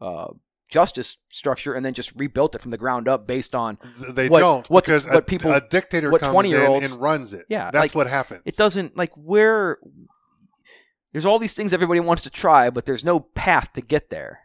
uh, 0.00 0.28
justice 0.68 1.16
structure 1.30 1.72
and 1.74 1.84
then 1.84 1.94
just 1.94 2.12
rebuilt 2.14 2.54
it 2.54 2.60
from 2.60 2.70
the 2.70 2.76
ground 2.78 3.08
up 3.08 3.26
based 3.26 3.54
on 3.54 3.76
Th- 4.00 4.14
they 4.14 4.28
what- 4.28 4.40
don't 4.40 4.68
what- 4.70 4.84
because 4.84 5.06
what 5.06 5.26
people- 5.26 5.52
a 5.52 5.60
dictator 5.60 6.10
what 6.10 6.20
comes 6.20 6.34
20-year-olds 6.34 6.86
in 6.86 6.92
and 6.92 7.00
runs 7.02 7.32
it. 7.32 7.46
Yeah, 7.48 7.70
that's 7.70 7.76
like, 7.82 7.94
what 7.94 8.06
happens. 8.06 8.42
it 8.44 8.56
doesn't 8.56 8.96
like 8.96 9.12
where 9.16 9.78
there's 11.12 11.26
all 11.26 11.38
these 11.38 11.54
things 11.54 11.72
everybody 11.72 12.00
wants 12.00 12.22
to 12.24 12.30
try, 12.30 12.70
but 12.70 12.86
there's 12.86 13.04
no 13.04 13.20
path 13.20 13.72
to 13.74 13.80
get 13.80 14.10
there, 14.10 14.40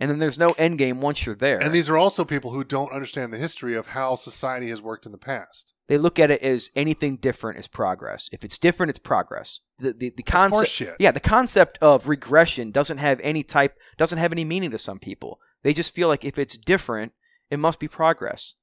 and 0.00 0.10
then 0.10 0.18
there's 0.18 0.38
no 0.38 0.48
end 0.58 0.78
game 0.78 1.00
once 1.00 1.24
you're 1.24 1.36
there. 1.36 1.58
And 1.62 1.72
these 1.72 1.88
are 1.88 1.96
also 1.96 2.24
people 2.24 2.50
who 2.50 2.64
don't 2.64 2.92
understand 2.92 3.32
the 3.32 3.38
history 3.38 3.74
of 3.76 3.88
how 3.88 4.16
society 4.16 4.68
has 4.70 4.82
worked 4.82 5.06
in 5.06 5.12
the 5.12 5.18
past. 5.18 5.74
they 5.88 5.98
look 5.98 6.18
at 6.18 6.30
it 6.30 6.40
as 6.42 6.70
anything 6.74 7.16
different 7.18 7.58
is 7.58 7.68
progress. 7.68 8.28
If 8.32 8.44
it's 8.44 8.56
different, 8.58 8.90
it's 8.90 8.98
progress. 8.98 9.60
The 9.78 9.92
the, 9.92 10.10
the 10.16 10.22
concept, 10.22 10.96
yeah, 10.98 11.12
the 11.12 11.20
concept 11.20 11.78
of 11.82 12.08
regression 12.08 12.70
doesn't 12.72 12.98
have 12.98 13.20
any 13.22 13.42
type, 13.42 13.76
doesn't 13.98 14.18
have 14.18 14.32
any 14.32 14.44
meaning 14.44 14.70
to 14.72 14.78
some 14.78 14.98
people. 14.98 15.38
They 15.62 15.72
just 15.72 15.94
feel 15.94 16.08
like 16.08 16.24
if 16.24 16.38
it's 16.38 16.56
different, 16.58 17.12
it 17.50 17.58
must 17.58 17.78
be 17.78 17.88
progress. 17.88 18.54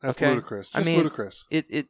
That's 0.00 0.16
Okay. 0.16 0.28
ludicrous. 0.30 0.70
I 0.74 0.82
mean- 0.82 0.96
ludicrous. 0.98 1.44
It 1.50 1.66
it, 1.68 1.86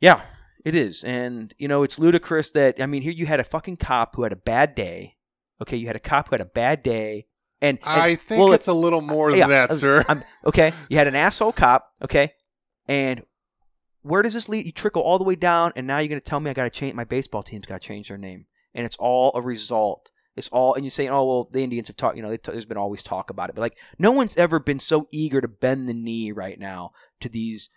yeah, 0.00 0.22
it 0.64 0.74
is, 0.74 1.04
and 1.04 1.54
you 1.58 1.68
know 1.68 1.82
it's 1.82 1.98
ludicrous 1.98 2.50
that 2.50 2.80
I 2.80 2.86
mean 2.86 3.02
here 3.02 3.12
you 3.12 3.26
had 3.26 3.40
a 3.40 3.44
fucking 3.44 3.76
cop 3.76 4.16
who 4.16 4.22
had 4.22 4.32
a 4.32 4.36
bad 4.36 4.74
day. 4.74 5.16
Okay, 5.60 5.76
you 5.76 5.86
had 5.86 5.96
a 5.96 6.00
cop 6.00 6.28
who 6.28 6.34
had 6.34 6.40
a 6.40 6.46
bad 6.46 6.82
day, 6.82 7.26
and, 7.60 7.78
and 7.84 8.00
I 8.00 8.14
think 8.16 8.42
well, 8.42 8.52
it's 8.52 8.66
a 8.68 8.72
little 8.72 9.00
more 9.00 9.30
than 9.30 9.38
yeah, 9.40 9.46
that, 9.46 9.72
sir. 9.74 10.04
I'm, 10.08 10.24
okay, 10.44 10.72
you 10.88 10.96
had 10.96 11.06
an 11.06 11.14
asshole 11.14 11.52
cop. 11.52 11.92
Okay, 12.02 12.32
and 12.88 13.22
where 14.02 14.22
does 14.22 14.34
this 14.34 14.48
lead? 14.48 14.66
You 14.66 14.72
trickle 14.72 15.02
all 15.02 15.18
the 15.18 15.24
way 15.24 15.36
down, 15.36 15.72
and 15.76 15.86
now 15.86 15.98
you're 15.98 16.08
going 16.08 16.20
to 16.20 16.24
tell 16.24 16.40
me 16.40 16.50
I 16.50 16.54
got 16.54 16.64
to 16.64 16.70
change 16.70 16.94
my 16.94 17.04
baseball 17.04 17.44
team's 17.44 17.66
got 17.66 17.80
to 17.80 17.86
change 17.86 18.08
their 18.08 18.18
name, 18.18 18.46
and 18.74 18.84
it's 18.84 18.96
all 18.96 19.30
a 19.36 19.40
result. 19.40 20.10
It's 20.34 20.48
all, 20.48 20.74
and 20.74 20.84
you're 20.84 20.90
saying, 20.90 21.10
oh 21.10 21.24
well, 21.24 21.48
the 21.50 21.62
Indians 21.62 21.88
have 21.88 21.96
talked. 21.96 22.16
You 22.16 22.22
know, 22.22 22.34
t- 22.34 22.52
there's 22.52 22.64
been 22.64 22.78
always 22.78 23.02
talk 23.02 23.28
about 23.28 23.50
it, 23.50 23.54
but 23.54 23.60
like 23.62 23.76
no 23.98 24.12
one's 24.12 24.36
ever 24.36 24.58
been 24.58 24.78
so 24.78 25.08
eager 25.10 25.40
to 25.40 25.48
bend 25.48 25.88
the 25.88 25.94
knee 25.94 26.32
right 26.32 26.58
now 26.58 26.92
to 27.20 27.28
these, 27.28 27.68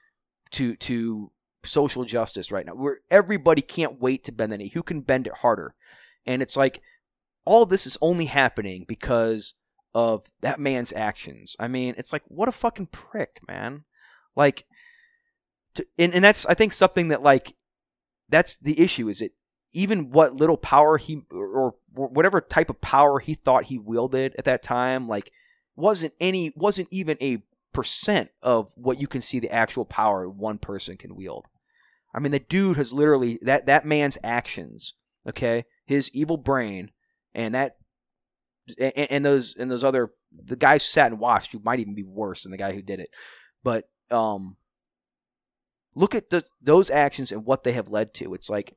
to 0.51 0.75
to 0.77 1.31
social 1.63 2.05
justice 2.05 2.51
right 2.51 2.65
now. 2.65 2.73
Where 2.73 2.99
everybody 3.11 3.61
can't 3.61 3.99
wait 3.99 4.23
to 4.25 4.31
bend 4.31 4.51
the 4.51 4.57
knee. 4.57 4.71
Who 4.73 4.83
can 4.83 5.01
bend 5.01 5.27
it 5.27 5.33
harder? 5.33 5.75
And 6.25 6.41
it's 6.41 6.55
like 6.55 6.81
all 7.43 7.65
this 7.65 7.85
is 7.85 7.97
only 8.01 8.25
happening 8.25 8.85
because 8.87 9.53
of 9.93 10.29
that 10.41 10.59
man's 10.59 10.91
actions. 10.93 11.55
I 11.59 11.67
mean, 11.67 11.95
it's 11.97 12.13
like 12.13 12.23
what 12.27 12.49
a 12.49 12.53
fucking 12.53 12.87
prick, 12.87 13.39
man. 13.47 13.83
Like, 14.35 14.65
to, 15.75 15.85
and 15.97 16.13
and 16.13 16.23
that's 16.23 16.45
I 16.45 16.53
think 16.53 16.73
something 16.73 17.09
that 17.09 17.21
like 17.21 17.55
that's 18.29 18.57
the 18.57 18.79
issue. 18.79 19.07
Is 19.07 19.21
it 19.21 19.33
even 19.71 20.09
what 20.09 20.35
little 20.35 20.57
power 20.57 20.97
he 20.97 21.21
or, 21.31 21.47
or 21.47 21.75
whatever 21.95 22.41
type 22.41 22.69
of 22.69 22.81
power 22.81 23.19
he 23.19 23.33
thought 23.33 23.65
he 23.65 23.77
wielded 23.77 24.35
at 24.37 24.45
that 24.45 24.63
time, 24.63 25.07
like 25.07 25.31
wasn't 25.75 26.13
any 26.19 26.53
wasn't 26.55 26.87
even 26.91 27.17
a 27.21 27.43
percent 27.73 28.29
of 28.41 28.71
what 28.75 28.99
you 28.99 29.07
can 29.07 29.21
see 29.21 29.39
the 29.39 29.51
actual 29.51 29.85
power 29.85 30.29
one 30.29 30.57
person 30.57 30.97
can 30.97 31.15
wield. 31.15 31.47
I 32.13 32.19
mean, 32.19 32.31
the 32.31 32.39
dude 32.39 32.77
has 32.77 32.93
literally 32.93 33.39
that 33.41 33.65
that 33.65 33.85
man's 33.85 34.17
actions, 34.23 34.93
okay, 35.27 35.65
his 35.85 36.09
evil 36.13 36.37
brain, 36.37 36.91
and 37.33 37.53
that 37.53 37.75
and, 38.79 38.93
and 38.95 39.25
those 39.25 39.55
and 39.57 39.69
those 39.69 39.83
other 39.83 40.11
the 40.31 40.55
guys 40.55 40.83
who 40.83 40.89
sat 40.89 41.11
and 41.11 41.19
watched 41.19 41.51
who 41.51 41.61
might 41.63 41.79
even 41.79 41.95
be 41.95 42.03
worse 42.03 42.43
than 42.43 42.51
the 42.51 42.57
guy 42.57 42.73
who 42.73 42.81
did 42.81 42.99
it. 42.99 43.09
But 43.63 43.85
um, 44.11 44.57
look 45.93 46.15
at 46.15 46.29
the 46.29 46.45
those 46.61 46.89
actions 46.89 47.31
and 47.31 47.45
what 47.45 47.63
they 47.63 47.73
have 47.73 47.89
led 47.89 48.13
to. 48.15 48.33
It's 48.33 48.49
like 48.49 48.75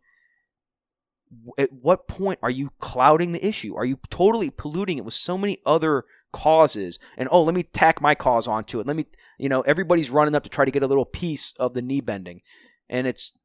at 1.59 1.72
what 1.72 2.09
point 2.09 2.38
are 2.42 2.50
you 2.50 2.70
clouding 2.78 3.32
the 3.32 3.46
issue? 3.46 3.74
Are 3.76 3.84
you 3.84 3.98
totally 4.10 4.50
polluting 4.50 4.98
it 4.98 5.05
with 5.05 5.14
so 5.14 5.36
many 5.36 5.59
other 5.66 6.05
causes? 6.32 6.98
And 7.16 7.28
oh 7.30 7.42
let 7.42 7.55
me 7.55 7.62
tack 7.62 8.00
my 8.00 8.14
cause 8.14 8.46
onto 8.46 8.80
it. 8.80 8.86
Let 8.86 8.96
me 8.96 9.06
you 9.38 9.48
know 9.48 9.62
everybody's 9.62 10.10
running 10.10 10.34
up 10.34 10.42
to 10.44 10.48
try 10.48 10.64
to 10.64 10.70
get 10.70 10.82
a 10.82 10.86
little 10.86 11.05
piece 11.05 11.55
of 11.59 11.74
the 11.74 11.82
knee 11.82 12.00
bending. 12.00 12.42
And 12.88 13.06
it's 13.06 13.36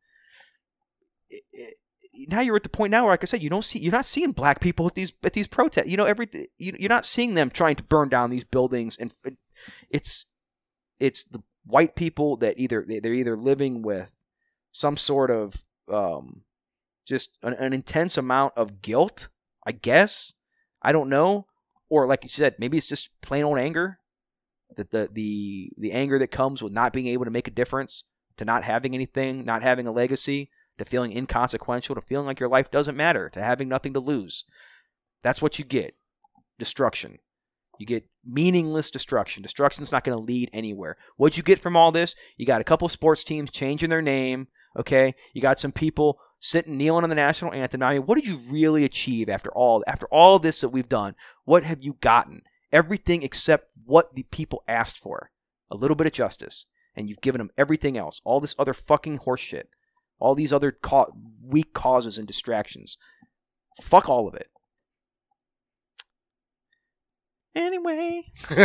it, 1.29 1.43
it, 1.51 1.77
now 2.29 2.41
you're 2.41 2.55
at 2.55 2.63
the 2.63 2.69
point 2.69 2.91
now 2.91 3.03
where 3.03 3.13
like 3.13 3.23
i 3.23 3.25
said 3.25 3.41
you 3.41 3.49
don't 3.49 3.65
see 3.65 3.79
you're 3.79 3.91
not 3.91 4.05
seeing 4.05 4.31
black 4.31 4.59
people 4.59 4.85
at 4.85 4.95
these 4.95 5.13
at 5.23 5.33
these 5.33 5.47
protests. 5.47 5.87
You 5.87 5.97
know 5.97 6.05
every 6.05 6.27
you, 6.57 6.73
you're 6.79 6.89
not 6.89 7.05
seeing 7.05 7.33
them 7.33 7.49
trying 7.49 7.75
to 7.75 7.83
burn 7.83 8.09
down 8.09 8.29
these 8.29 8.43
buildings 8.43 8.97
and 8.97 9.13
it's 9.89 10.25
it's 10.99 11.23
the 11.23 11.41
white 11.65 11.95
people 11.95 12.37
that 12.37 12.57
either 12.57 12.85
they're 12.87 13.13
either 13.13 13.37
living 13.37 13.81
with 13.81 14.11
some 14.71 14.97
sort 14.97 15.31
of 15.31 15.63
um 15.91 16.43
just 17.05 17.37
an, 17.43 17.53
an 17.53 17.73
intense 17.73 18.17
amount 18.17 18.53
of 18.55 18.81
guilt 18.81 19.29
i 19.65 19.71
guess 19.71 20.33
i 20.81 20.91
don't 20.91 21.09
know 21.09 21.45
or 21.93 22.07
like 22.07 22.23
you 22.23 22.29
said, 22.29 22.55
maybe 22.57 22.75
it's 22.75 22.87
just 22.87 23.09
plain 23.21 23.43
old 23.43 23.59
anger. 23.59 23.99
That 24.75 24.89
the 24.89 25.07
the 25.11 25.71
the 25.77 25.91
anger 25.91 26.17
that 26.17 26.31
comes 26.31 26.63
with 26.63 26.73
not 26.73 26.91
being 26.91 27.05
able 27.05 27.25
to 27.25 27.31
make 27.31 27.47
a 27.47 27.51
difference, 27.51 28.05
to 28.37 28.45
not 28.45 28.63
having 28.63 28.95
anything, 28.95 29.45
not 29.45 29.61
having 29.61 29.85
a 29.85 29.91
legacy, 29.91 30.49
to 30.79 30.85
feeling 30.85 31.15
inconsequential, 31.15 31.93
to 31.93 32.01
feeling 32.01 32.25
like 32.25 32.39
your 32.39 32.49
life 32.49 32.71
doesn't 32.71 32.97
matter, 32.97 33.29
to 33.29 33.43
having 33.43 33.69
nothing 33.69 33.93
to 33.93 33.99
lose. 33.99 34.43
That's 35.21 35.39
what 35.39 35.59
you 35.59 35.65
get. 35.65 35.93
Destruction. 36.57 37.19
You 37.77 37.85
get 37.85 38.07
meaningless 38.25 38.89
destruction. 38.89 39.43
Destruction's 39.43 39.91
not 39.91 40.03
going 40.03 40.17
to 40.17 40.23
lead 40.23 40.49
anywhere. 40.51 40.97
What'd 41.17 41.37
you 41.37 41.43
get 41.43 41.59
from 41.59 41.75
all 41.75 41.91
this? 41.91 42.15
You 42.37 42.47
got 42.47 42.61
a 42.61 42.63
couple 42.63 42.87
sports 42.89 43.23
teams 43.23 43.51
changing 43.51 43.91
their 43.91 44.01
name. 44.01 44.47
Okay, 44.79 45.13
you 45.33 45.43
got 45.43 45.59
some 45.59 45.71
people 45.71 46.17
sitting 46.43 46.77
kneeling 46.77 47.05
on 47.05 47.09
the 47.09 47.15
national 47.15 47.53
anthem. 47.53 47.81
I 47.81 47.93
mean, 47.93 48.01
what 48.01 48.15
did 48.15 48.27
you 48.27 48.35
really 48.49 48.83
achieve 48.83 49.29
after 49.29 49.49
all 49.51 49.81
after 49.87 50.07
all 50.07 50.39
this 50.39 50.59
that 50.59 50.69
we've 50.69 50.89
done? 50.89 51.15
What 51.45 51.63
have 51.63 51.81
you 51.81 51.95
gotten? 52.01 52.41
Everything 52.71 53.23
except 53.23 53.69
what 53.85 54.13
the 54.13 54.23
people 54.23 54.61
asked 54.67 54.99
for. 54.99 55.31
A 55.71 55.77
little 55.77 55.95
bit 55.95 56.05
of 56.05 56.11
justice. 56.13 56.65
And 56.95 57.09
you've 57.09 57.21
given 57.21 57.39
them 57.39 57.49
everything 57.57 57.97
else. 57.97 58.19
All 58.25 58.41
this 58.41 58.55
other 58.59 58.73
fucking 58.73 59.19
horseshit. 59.19 59.67
All 60.19 60.35
these 60.35 60.51
other 60.51 60.71
co- 60.73 61.15
weak 61.41 61.73
causes 61.73 62.17
and 62.17 62.27
distractions. 62.27 62.97
Fuck 63.81 64.09
all 64.09 64.27
of 64.27 64.35
it. 64.35 64.49
Anyway. 67.55 68.23
it's 68.49 68.59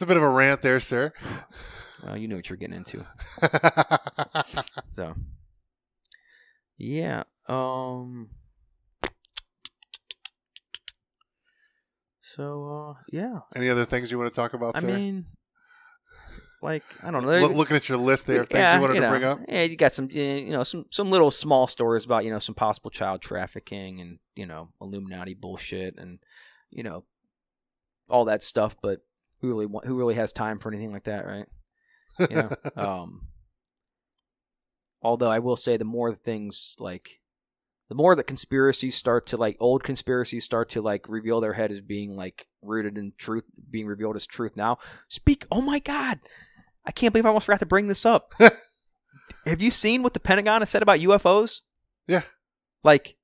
a 0.00 0.06
bit 0.06 0.16
of 0.16 0.22
a 0.22 0.28
rant 0.28 0.62
there, 0.62 0.80
sir. 0.80 1.12
Well, 2.04 2.16
you 2.16 2.28
know 2.28 2.36
what 2.36 2.48
you're 2.48 2.56
getting 2.56 2.76
into. 2.76 3.06
so, 4.88 5.14
yeah. 6.78 7.24
Um. 7.46 8.30
So, 12.20 12.94
uh, 12.96 13.02
yeah. 13.12 13.40
Any 13.56 13.68
other 13.68 13.84
things 13.84 14.10
you 14.10 14.18
want 14.18 14.32
to 14.32 14.40
talk 14.40 14.54
about? 14.54 14.76
I 14.76 14.80
mean, 14.80 15.26
like 16.62 16.84
I 17.02 17.10
don't 17.10 17.24
know. 17.24 17.30
L- 17.30 17.54
looking 17.54 17.76
at 17.76 17.88
your 17.88 17.98
list 17.98 18.26
there 18.26 18.44
things 18.44 18.58
yeah, 18.58 18.76
you 18.76 18.80
wanted 18.80 18.94
you 18.94 19.00
know, 19.00 19.06
to 19.06 19.18
bring 19.18 19.24
up. 19.24 19.40
Yeah, 19.48 19.62
you 19.62 19.76
got 19.76 19.94
some, 19.94 20.10
you 20.10 20.50
know, 20.50 20.62
some 20.62 20.86
some 20.90 21.10
little 21.10 21.30
small 21.30 21.66
stories 21.66 22.04
about 22.04 22.24
you 22.24 22.30
know 22.30 22.38
some 22.38 22.54
possible 22.54 22.90
child 22.90 23.22
trafficking 23.22 24.00
and 24.00 24.18
you 24.34 24.46
know 24.46 24.68
Illuminati 24.80 25.34
bullshit 25.34 25.96
and 25.98 26.18
you 26.70 26.82
know 26.82 27.04
all 28.08 28.26
that 28.26 28.42
stuff. 28.42 28.76
But 28.82 29.00
who 29.40 29.48
really 29.48 29.66
who 29.84 29.96
really 29.96 30.14
has 30.14 30.32
time 30.32 30.58
for 30.58 30.68
anything 30.68 30.92
like 30.92 31.04
that, 31.04 31.26
right? 31.26 31.46
You 32.18 32.26
know, 32.30 32.50
um, 32.76 33.28
although 35.02 35.30
I 35.30 35.38
will 35.38 35.56
say 35.56 35.76
the 35.76 35.84
more 35.84 36.14
things 36.14 36.74
like 36.78 37.20
the 37.88 37.94
more 37.94 38.14
that 38.14 38.24
conspiracies 38.24 38.94
start 38.94 39.26
to 39.26 39.36
like 39.36 39.56
old 39.58 39.82
conspiracies 39.82 40.44
start 40.44 40.70
to 40.70 40.80
like 40.80 41.08
reveal 41.08 41.40
their 41.40 41.54
head 41.54 41.72
as 41.72 41.80
being 41.80 42.16
like 42.16 42.46
rooted 42.62 42.96
in 42.96 43.12
truth, 43.18 43.44
being 43.68 43.86
revealed 43.86 44.16
as 44.16 44.26
truth 44.26 44.56
now. 44.56 44.78
Speak. 45.08 45.44
Oh 45.50 45.60
my 45.60 45.80
God, 45.80 46.20
I 46.86 46.92
can't 46.92 47.12
believe 47.12 47.26
I 47.26 47.28
almost 47.28 47.46
forgot 47.46 47.60
to 47.60 47.66
bring 47.66 47.88
this 47.88 48.06
up. 48.06 48.32
Have 49.46 49.60
you 49.60 49.70
seen 49.70 50.02
what 50.02 50.14
the 50.14 50.20
Pentagon 50.20 50.60
has 50.60 50.70
said 50.70 50.82
about 50.82 51.00
UFOs? 51.00 51.60
Yeah. 52.06 52.22
Like, 52.82 53.16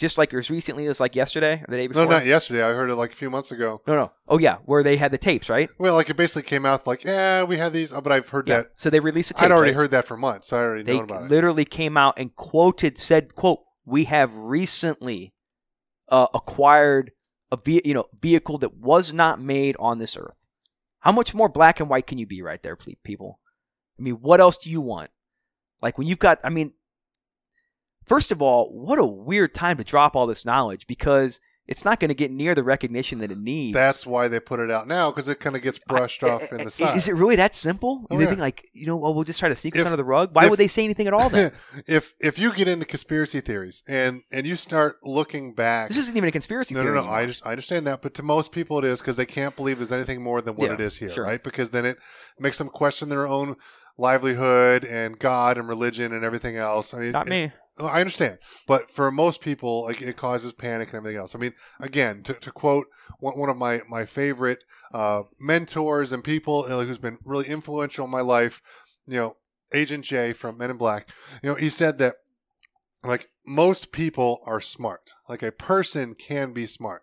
just 0.00 0.18
like 0.18 0.34
as 0.34 0.50
recently 0.50 0.86
as 0.86 0.98
like 0.98 1.14
yesterday 1.14 1.60
or 1.62 1.66
the 1.68 1.76
day 1.76 1.86
before. 1.86 2.04
No, 2.04 2.10
not 2.10 2.26
yesterday. 2.26 2.62
I 2.64 2.72
heard 2.72 2.90
it 2.90 2.96
like 2.96 3.12
a 3.12 3.14
few 3.14 3.30
months 3.30 3.52
ago. 3.52 3.82
No, 3.86 3.94
no. 3.94 4.12
Oh 4.26 4.38
yeah, 4.38 4.56
where 4.64 4.82
they 4.82 4.96
had 4.96 5.12
the 5.12 5.18
tapes, 5.18 5.48
right? 5.48 5.68
Well, 5.78 5.94
like 5.94 6.10
it 6.10 6.16
basically 6.16 6.48
came 6.48 6.66
out 6.66 6.86
like, 6.86 7.04
yeah, 7.04 7.44
we 7.44 7.56
had 7.58 7.72
these, 7.72 7.92
but 7.92 8.10
I've 8.10 8.28
heard 8.28 8.48
Yeah. 8.48 8.56
that. 8.62 8.70
So 8.74 8.90
they 8.90 8.98
released 9.00 9.30
a 9.30 9.34
tape. 9.34 9.44
I'd 9.44 9.52
already 9.52 9.70
right? 9.72 9.76
heard 9.76 9.90
that 9.92 10.06
for 10.06 10.16
months. 10.16 10.48
So 10.48 10.56
I 10.56 10.60
already 10.60 10.82
they 10.82 10.94
known 10.96 11.04
about 11.04 11.22
it. 11.24 11.30
literally 11.30 11.64
came 11.64 11.96
out 11.96 12.18
and 12.18 12.34
quoted 12.34 12.98
said 12.98 13.34
quote 13.36 13.60
we 13.84 14.04
have 14.04 14.34
recently 14.36 15.32
uh, 16.08 16.26
acquired 16.34 17.12
a 17.52 17.56
ve- 17.56 17.82
you 17.84 17.94
know 17.94 18.06
vehicle 18.20 18.58
that 18.58 18.76
was 18.76 19.12
not 19.12 19.40
made 19.40 19.76
on 19.78 19.98
this 19.98 20.16
earth 20.16 20.34
how 21.00 21.12
much 21.12 21.34
more 21.34 21.48
black 21.48 21.80
and 21.80 21.88
white 21.88 22.06
can 22.06 22.18
you 22.18 22.26
be 22.26 22.42
right 22.42 22.62
there 22.62 22.76
ple- 22.76 22.94
people 23.04 23.40
i 23.98 24.02
mean 24.02 24.14
what 24.14 24.40
else 24.40 24.56
do 24.56 24.70
you 24.70 24.80
want 24.80 25.10
like 25.82 25.98
when 25.98 26.06
you've 26.06 26.18
got 26.18 26.38
i 26.44 26.48
mean 26.48 26.72
first 28.04 28.30
of 28.30 28.40
all 28.42 28.66
what 28.72 28.98
a 28.98 29.04
weird 29.04 29.54
time 29.54 29.76
to 29.76 29.84
drop 29.84 30.16
all 30.16 30.26
this 30.26 30.44
knowledge 30.44 30.86
because 30.86 31.40
it's 31.70 31.84
not 31.84 32.00
going 32.00 32.08
to 32.08 32.14
get 32.14 32.32
near 32.32 32.56
the 32.56 32.64
recognition 32.64 33.20
that 33.20 33.30
it 33.30 33.38
needs 33.38 33.74
That's 33.74 34.04
why 34.04 34.26
they 34.26 34.40
put 34.40 34.58
it 34.58 34.72
out 34.72 34.88
now 34.88 35.10
because 35.10 35.28
it 35.28 35.38
kind 35.38 35.54
of 35.54 35.62
gets 35.62 35.78
brushed 35.78 36.24
eh, 36.24 36.28
off 36.28 36.52
in 36.52 36.60
eh, 36.60 36.64
the 36.64 36.64
eh, 36.64 36.66
I- 36.66 36.68
side. 36.68 36.96
Is 36.96 37.06
it 37.06 37.14
really 37.14 37.36
that 37.36 37.54
simple? 37.54 38.06
Oh, 38.10 38.16
they 38.16 38.24
yeah. 38.24 38.30
think 38.30 38.40
like, 38.40 38.68
you 38.72 38.86
know, 38.86 38.96
well, 38.96 39.14
we'll 39.14 39.22
just 39.22 39.38
try 39.38 39.48
to 39.48 39.54
sneak 39.54 39.74
this 39.74 39.84
under 39.84 39.96
the 39.96 40.02
rug. 40.04 40.30
Why 40.32 40.44
if- 40.44 40.50
would 40.50 40.58
they 40.58 40.66
say 40.66 40.82
anything 40.82 41.06
at 41.06 41.12
all 41.12 41.28
then? 41.28 41.52
if 41.86 42.12
if 42.18 42.40
you 42.40 42.52
get 42.52 42.66
into 42.66 42.86
conspiracy 42.86 43.40
theories 43.40 43.84
and 43.86 44.22
and 44.32 44.48
you 44.48 44.56
start 44.56 44.96
looking 45.04 45.54
back, 45.54 45.88
this 45.88 45.98
isn't 45.98 46.16
even 46.16 46.28
a 46.28 46.32
conspiracy 46.32 46.74
no, 46.74 46.82
theory. 46.82 46.96
no, 46.96 47.04
no. 47.04 47.10
I 47.12 47.26
just 47.26 47.46
I 47.46 47.50
understand 47.50 47.86
that, 47.86 48.02
but 48.02 48.14
to 48.14 48.24
most 48.24 48.50
people 48.50 48.80
it 48.80 48.84
is 48.84 48.98
because 48.98 49.14
they 49.14 49.26
can't 49.26 49.54
believe 49.54 49.78
there's 49.78 49.92
anything 49.92 50.24
more 50.24 50.42
than 50.42 50.56
what 50.56 50.66
Yeah, 50.70 50.74
it 50.74 50.80
is 50.80 50.96
here, 50.96 51.10
sure. 51.10 51.24
right? 51.24 51.40
Because 51.42 51.70
then 51.70 51.86
it 51.86 51.98
makes 52.36 52.58
them 52.58 52.68
question 52.68 53.10
their 53.10 53.28
own 53.28 53.54
livelihood 53.96 54.84
and 54.84 55.18
God 55.18 55.56
and 55.56 55.68
religion 55.68 56.12
and 56.12 56.24
everything 56.24 56.56
else. 56.56 56.92
I 56.94 56.98
mean, 56.98 57.12
Not 57.12 57.28
me. 57.28 57.52
Well, 57.80 57.88
I 57.88 58.00
understand, 58.00 58.38
but 58.66 58.90
for 58.90 59.10
most 59.10 59.40
people, 59.40 59.84
like 59.84 60.02
it 60.02 60.16
causes 60.16 60.52
panic 60.52 60.88
and 60.88 60.96
everything 60.96 61.18
else. 61.18 61.34
I 61.34 61.38
mean, 61.38 61.54
again, 61.80 62.22
to, 62.24 62.34
to 62.34 62.52
quote 62.52 62.86
one, 63.20 63.38
one 63.38 63.48
of 63.48 63.56
my 63.56 63.80
my 63.88 64.04
favorite 64.04 64.64
uh, 64.92 65.22
mentors 65.38 66.12
and 66.12 66.22
people 66.22 66.66
uh, 66.68 66.84
who's 66.84 66.98
been 66.98 67.18
really 67.24 67.46
influential 67.48 68.04
in 68.04 68.10
my 68.10 68.20
life, 68.20 68.60
you 69.06 69.16
know, 69.16 69.36
Agent 69.72 70.04
J 70.04 70.34
from 70.34 70.58
Men 70.58 70.70
in 70.70 70.76
Black. 70.76 71.08
You 71.42 71.48
know, 71.48 71.54
he 71.54 71.70
said 71.70 71.96
that 71.98 72.16
like 73.02 73.30
most 73.46 73.92
people 73.92 74.42
are 74.44 74.60
smart. 74.60 75.12
Like 75.26 75.42
a 75.42 75.50
person 75.50 76.14
can 76.14 76.52
be 76.52 76.66
smart, 76.66 77.02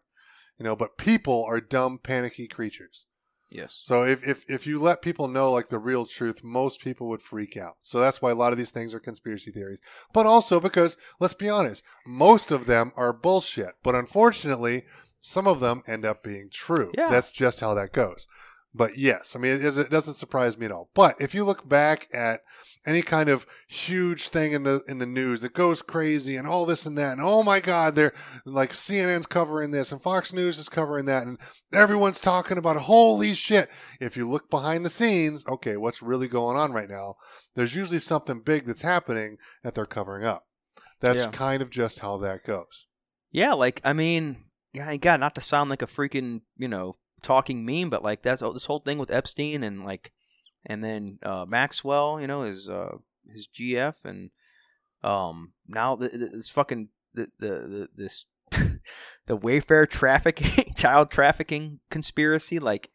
you 0.60 0.64
know, 0.64 0.76
but 0.76 0.98
people 0.98 1.44
are 1.48 1.60
dumb, 1.60 1.98
panicky 1.98 2.48
creatures. 2.48 3.08
Yes. 3.50 3.80
So 3.84 4.04
if, 4.04 4.28
if 4.28 4.50
if 4.50 4.68
you 4.68 4.80
let 4.80 5.02
people 5.02 5.28
know 5.28 5.52
like 5.52 5.68
the 5.68 5.80
real 5.80 6.06
truth, 6.06 6.44
most 6.44 6.82
people 6.82 7.08
would 7.08 7.22
freak 7.22 7.56
out. 7.56 7.78
So 7.82 8.00
that's 8.00 8.22
why 8.22 8.32
a 8.32 8.36
lot 8.36 8.52
of 8.52 8.58
these 8.58 8.72
things 8.72 8.94
are 8.94 9.00
conspiracy 9.00 9.52
theories. 9.52 9.80
But 10.14 10.26
also 10.26 10.60
because 10.60 10.98
let's 11.20 11.34
be 11.34 11.50
honest, 11.50 11.84
most 12.06 12.52
of 12.52 12.66
them 12.66 12.92
are 12.98 13.14
bullshit. 13.14 13.76
But 13.84 13.96
unfortunately, 13.96 14.84
some 15.22 15.48
of 15.48 15.60
them 15.60 15.82
end 15.88 16.06
up 16.06 16.24
being 16.24 16.50
true. 16.52 16.92
Yeah. 16.98 17.10
That's 17.10 17.32
just 17.32 17.62
how 17.62 17.74
that 17.76 17.94
goes. 17.94 18.28
But 18.78 18.98
yes, 18.98 19.36
I 19.36 19.40
mean 19.40 19.54
it, 19.56 19.66
is- 19.66 19.78
it 19.78 19.90
doesn't 19.90 20.14
surprise 20.14 20.58
me 20.58 20.66
at 20.68 20.72
all. 20.72 20.90
But 20.94 21.16
if 21.20 21.34
you 21.34 21.44
look 21.44 21.68
back 21.68 22.08
at 22.14 22.42
any 22.86 23.02
kind 23.02 23.28
of 23.28 23.46
huge 23.68 24.30
thing 24.30 24.54
in 24.54 24.64
the 24.64 24.82
in 24.88 25.00
the 25.00 25.06
news 25.06 25.42
that 25.42 25.54
goes 25.54 25.82
crazy 25.82 26.38
and 26.38 26.48
all 26.48 26.66
this 26.66 26.86
and 26.86 26.98
that 26.98 27.14
and 27.14 27.22
oh 27.22 27.44
my 27.44 27.60
god, 27.60 27.96
they're 27.96 28.14
like 28.46 28.72
CNN's 28.72 29.26
covering 29.26 29.72
this 29.72 29.92
and 29.92 30.02
Fox 30.02 30.32
News 30.32 30.58
is 30.58 30.70
covering 30.70 31.06
that 31.06 31.26
and 31.28 31.38
everyone's 31.74 32.22
talking 32.22 32.58
about 32.58 32.78
holy 32.78 33.34
shit. 33.34 33.70
If 34.00 34.16
you 34.16 34.30
look 34.30 34.50
behind 34.50 34.86
the 34.86 34.90
scenes, 34.90 35.46
okay, 35.48 35.76
what's 35.76 36.02
really 36.02 36.28
going 36.28 36.56
on 36.56 36.72
right 36.72 36.90
now? 36.90 37.16
There's 37.56 37.76
usually 37.76 38.00
something 38.00 38.42
big 38.42 38.66
that's 38.66 38.84
happening 38.84 39.38
that 39.64 39.74
they're 39.76 39.86
covering 39.86 40.24
up. 40.26 40.46
That's 41.02 41.26
Yeah. 41.26 41.32
kind 41.32 41.62
of 41.62 41.70
just 41.70 42.00
how 42.00 42.18
that 42.20 42.46
goes. 42.46 42.86
Yeah, 43.32 43.54
like 43.54 43.82
I 43.84 43.92
mean, 43.94 44.46
yeah, 44.72 44.96
God, 44.98 45.20
not 45.20 45.36
to 45.36 45.42
sound 45.42 45.70
like 45.70 45.82
a 45.82 45.88
freaking 45.88 46.42
you 46.56 46.68
know 46.68 46.98
talking 47.22 47.66
meme, 47.66 47.90
but 47.90 48.04
like 48.04 48.22
that's 48.22 48.42
this 48.42 48.66
whole 48.66 48.80
thing 48.80 48.98
with 48.98 49.12
Epstein 49.12 49.64
and 49.64 49.84
like, 49.84 50.12
and 50.66 50.84
then 50.84 51.20
uh, 51.24 51.46
Maxwell, 51.48 52.20
you 52.20 52.28
know, 52.28 52.44
his 52.44 52.70
uh, 52.70 52.98
his 53.32 53.48
GF, 53.48 53.96
and 54.06 54.32
um 55.04 55.54
now 55.68 55.96
th- 55.96 56.12
th- 56.12 56.32
this 56.34 56.50
fucking 56.50 56.90
the 57.14 57.28
the, 57.40 57.48
the 57.48 57.90
this 57.96 58.26
the 59.26 59.38
Wayfair 59.38 59.90
trafficking, 59.90 60.74
child 60.76 61.12
trafficking 61.12 61.80
conspiracy, 61.90 62.60
like. 62.60 62.90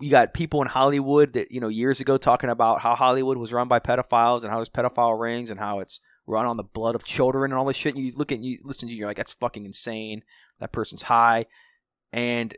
You 0.00 0.10
got 0.10 0.34
people 0.34 0.60
in 0.60 0.66
Hollywood 0.66 1.34
that 1.34 1.52
you 1.52 1.60
know 1.60 1.68
years 1.68 2.00
ago 2.00 2.18
talking 2.18 2.50
about 2.50 2.80
how 2.80 2.96
Hollywood 2.96 3.38
was 3.38 3.52
run 3.52 3.68
by 3.68 3.78
pedophiles 3.78 4.42
and 4.42 4.50
how 4.50 4.56
there's 4.56 4.68
pedophile 4.68 5.18
rings 5.18 5.50
and 5.50 5.60
how 5.60 5.78
it's 5.78 6.00
run 6.26 6.46
on 6.46 6.56
the 6.56 6.64
blood 6.64 6.96
of 6.96 7.04
children 7.04 7.52
and 7.52 7.58
all 7.58 7.64
this 7.64 7.76
shit. 7.76 7.94
And 7.94 8.04
you 8.04 8.12
look 8.16 8.32
at 8.32 8.40
you 8.40 8.58
listen 8.64 8.88
to 8.88 8.92
you, 8.92 8.98
you're 8.98 9.06
like, 9.06 9.16
that's 9.16 9.32
fucking 9.32 9.64
insane. 9.64 10.22
That 10.58 10.72
person's 10.72 11.02
high, 11.02 11.46
and 12.12 12.56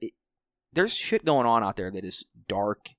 It, 0.00 0.12
there's 0.72 0.92
shit 0.92 1.24
going 1.24 1.46
on 1.46 1.64
out 1.64 1.76
there 1.76 1.90
that 1.90 2.04
is 2.04 2.24
dark, 2.48 2.90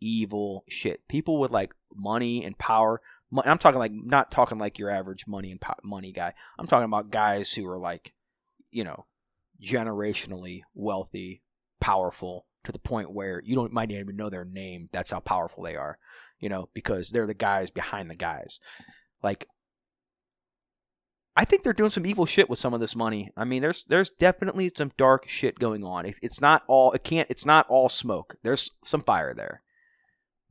evil 0.00 0.64
shit. 0.68 1.06
People 1.08 1.38
with 1.38 1.50
like 1.50 1.72
money 1.94 2.44
and 2.44 2.58
power. 2.58 3.00
Mo- 3.30 3.42
I'm 3.44 3.58
talking 3.58 3.78
like 3.78 3.92
not 3.92 4.30
talking 4.30 4.58
like 4.58 4.78
your 4.78 4.90
average 4.90 5.26
money 5.26 5.50
and 5.50 5.60
po- 5.60 5.74
money 5.84 6.12
guy. 6.12 6.32
I'm 6.58 6.66
talking 6.66 6.86
about 6.86 7.10
guys 7.10 7.52
who 7.52 7.66
are 7.68 7.78
like, 7.78 8.12
you 8.70 8.84
know, 8.84 9.06
generationally 9.62 10.62
wealthy, 10.74 11.42
powerful 11.80 12.46
to 12.64 12.72
the 12.72 12.78
point 12.78 13.12
where 13.12 13.40
you 13.44 13.54
don't 13.54 13.72
might 13.72 13.88
not 13.88 13.98
even 13.98 14.16
know 14.16 14.30
their 14.30 14.44
name. 14.44 14.88
That's 14.92 15.10
how 15.10 15.20
powerful 15.20 15.64
they 15.64 15.76
are, 15.76 15.98
you 16.38 16.48
know, 16.48 16.68
because 16.74 17.10
they're 17.10 17.26
the 17.26 17.34
guys 17.34 17.70
behind 17.70 18.10
the 18.10 18.14
guys. 18.14 18.60
Like, 19.22 19.46
I 21.34 21.44
think 21.44 21.62
they're 21.62 21.72
doing 21.72 21.90
some 21.90 22.04
evil 22.04 22.26
shit 22.26 22.50
with 22.50 22.58
some 22.58 22.74
of 22.74 22.80
this 22.80 22.94
money. 22.94 23.30
I 23.36 23.44
mean, 23.44 23.62
there's 23.62 23.84
there's 23.88 24.10
definitely 24.10 24.70
some 24.76 24.92
dark 24.96 25.28
shit 25.28 25.58
going 25.58 25.82
on. 25.84 26.04
It, 26.06 26.16
it's 26.20 26.40
not 26.40 26.62
all 26.66 26.92
it 26.92 27.04
can't. 27.04 27.30
It's 27.30 27.46
not 27.46 27.66
all 27.68 27.88
smoke. 27.88 28.36
There's 28.42 28.70
some 28.84 29.00
fire 29.00 29.32
there. 29.34 29.62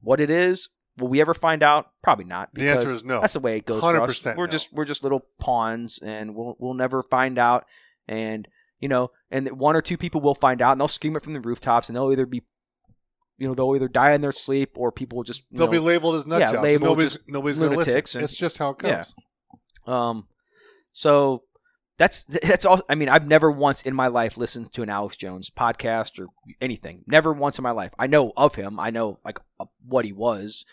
What 0.02 0.20
it 0.20 0.32
is, 0.32 0.70
will 0.98 1.10
we 1.10 1.22
ever 1.22 1.36
find 1.36 1.62
out? 1.62 1.92
Probably 2.02 2.26
not. 2.26 2.50
The 2.54 2.68
answer 2.68 2.92
is 2.92 3.04
no. 3.04 3.22
That's 3.22 3.34
the 3.34 3.40
way 3.40 3.58
it 3.58 3.66
goes. 3.66 3.84
100% 3.84 4.36
We're 4.36 4.48
no. 4.48 4.52
just 4.52 4.74
we're 4.74 4.86
just 4.86 5.04
little 5.04 5.28
pawns, 5.40 6.00
and 6.00 6.36
we'll 6.36 6.56
we'll 6.60 6.74
never 6.74 7.04
find 7.04 7.38
out. 7.38 7.66
And 8.08 8.48
you 8.80 8.88
know, 8.88 9.12
and 9.30 9.52
one 9.52 9.76
or 9.76 9.82
two 9.84 9.98
people 9.98 10.22
will 10.22 10.34
find 10.34 10.62
out, 10.62 10.72
and 10.72 10.82
they'll 10.82 10.88
scream 10.88 11.16
it 11.16 11.24
from 11.24 11.34
the 11.34 11.42
rooftops, 11.42 11.88
and 11.90 11.96
they'll 11.96 12.12
either 12.12 12.26
be, 12.26 12.42
you 13.38 13.48
know, 13.48 13.54
they'll 13.54 13.76
either 13.76 13.88
die 13.88 14.14
in 14.14 14.22
their 14.22 14.32
sleep, 14.32 14.72
or 14.76 14.92
people 14.92 15.18
will 15.18 15.24
just 15.24 15.44
They'll 15.52 15.68
know, 15.68 15.72
be 15.72 15.78
labeled 15.80 16.16
as 16.16 16.26
nut 16.26 16.40
yeah, 16.40 16.54
jobs. 16.54 16.64
labeled 16.64 16.90
nobody's 16.90 17.18
nobody's 17.28 17.58
going 17.60 17.72
to 17.72 17.78
listen. 17.78 18.20
and- 18.20 18.24
it's 18.26 18.36
just 18.36 18.58
how 18.58 18.72
it 18.72 18.80
goes. 18.80 18.90
Yeah. 18.90 20.10
Um, 20.10 20.28
so 20.94 21.44
that's 21.98 22.24
that's 22.44 22.66
all. 22.66 22.82
I 22.90 22.96
mean, 22.96 23.10
I've 23.10 23.28
never 23.28 23.52
once 23.52 23.84
in 23.84 23.96
my 23.96 24.08
life 24.08 24.38
listened 24.38 24.74
to 24.74 24.84
an 24.84 24.90
Alex 24.90 25.16
Jones 25.16 25.50
podcast 25.50 26.20
or 26.20 26.28
anything. 26.60 27.04
Never 27.08 27.32
once 27.32 27.58
in 27.58 27.64
my 27.64 27.72
life. 27.72 27.92
I 27.98 28.08
know 28.08 28.34
of 28.36 28.56
him. 28.56 28.80
I 28.80 28.90
know 28.90 29.20
like 29.24 29.40
what 29.86 30.06
he 30.06 30.12
was, 30.12 30.66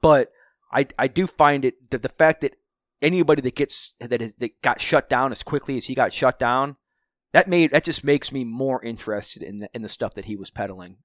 but 0.00 0.32
I 0.72 0.86
I 0.98 1.08
do 1.08 1.26
find 1.26 1.64
it 1.64 1.90
that 1.90 2.02
the 2.02 2.08
fact 2.08 2.40
that 2.42 2.56
anybody 3.02 3.42
that 3.42 3.54
gets 3.54 3.96
that 4.00 4.22
is 4.22 4.34
that 4.34 4.60
got 4.62 4.80
shut 4.80 5.08
down 5.08 5.32
as 5.32 5.42
quickly 5.42 5.76
as 5.76 5.86
he 5.86 5.94
got 5.94 6.12
shut 6.12 6.38
down, 6.38 6.76
that 7.32 7.48
made 7.48 7.70
that 7.72 7.84
just 7.84 8.04
makes 8.04 8.32
me 8.32 8.44
more 8.44 8.82
interested 8.84 9.42
in 9.42 9.58
the, 9.58 9.68
in 9.74 9.82
the 9.82 9.88
stuff 9.88 10.14
that 10.14 10.26
he 10.26 10.36
was 10.36 10.50
peddling, 10.50 10.98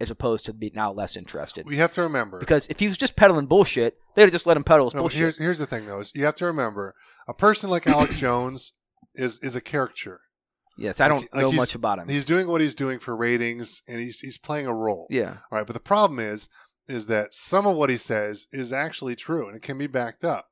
as 0.00 0.10
opposed 0.10 0.44
to 0.46 0.52
be 0.52 0.70
now 0.74 0.90
less 0.90 1.16
interested. 1.16 1.66
We 1.66 1.76
have 1.76 1.92
to 1.92 2.02
remember. 2.02 2.38
Because 2.38 2.66
if 2.68 2.78
he 2.80 2.88
was 2.88 2.98
just 2.98 3.16
peddling 3.16 3.46
bullshit, 3.46 3.98
they'd 4.14 4.22
have 4.22 4.32
just 4.32 4.46
let 4.46 4.56
him 4.56 4.64
peddle 4.64 4.86
his 4.86 4.94
No, 4.94 5.00
bullshit. 5.02 5.18
here's 5.18 5.38
here's 5.38 5.58
the 5.58 5.66
thing 5.66 5.86
though: 5.86 6.00
is 6.00 6.12
you 6.14 6.24
have 6.24 6.34
to 6.36 6.46
remember 6.46 6.94
a 7.28 7.34
person 7.34 7.70
like 7.70 7.86
Alex 7.86 8.14
Jones 8.18 8.72
is 9.14 9.38
is 9.40 9.54
a 9.56 9.60
caricature. 9.60 10.20
Yes, 10.78 11.00
I 11.00 11.08
don't 11.08 11.20
Like- 11.20 11.34
like 11.34 11.42
know 11.42 11.50
he's- 11.50 11.60
much 11.60 11.74
about 11.74 11.98
him. 11.98 12.08
He's 12.08 12.24
doing 12.24 12.48
what 12.48 12.60
he's 12.62 12.74
doing 12.74 12.98
for 12.98 13.14
ratings, 13.14 13.82
and 13.86 14.00
he's 14.00 14.20
he's 14.20 14.38
playing 14.38 14.66
a 14.66 14.74
role. 14.74 15.06
Yeah, 15.10 15.36
All 15.50 15.58
right, 15.58 15.66
but 15.66 15.74
the 15.74 15.80
problem 15.80 16.18
is 16.18 16.48
is 16.88 17.06
that 17.06 17.32
some 17.34 17.64
of 17.66 17.76
what 17.76 17.90
he 17.90 17.96
says 17.96 18.48
is 18.52 18.72
actually 18.72 19.14
true 19.14 19.46
and 19.46 19.56
it 19.56 19.62
can 19.62 19.78
be 19.78 19.86
backed 19.86 20.24
up. 20.24 20.48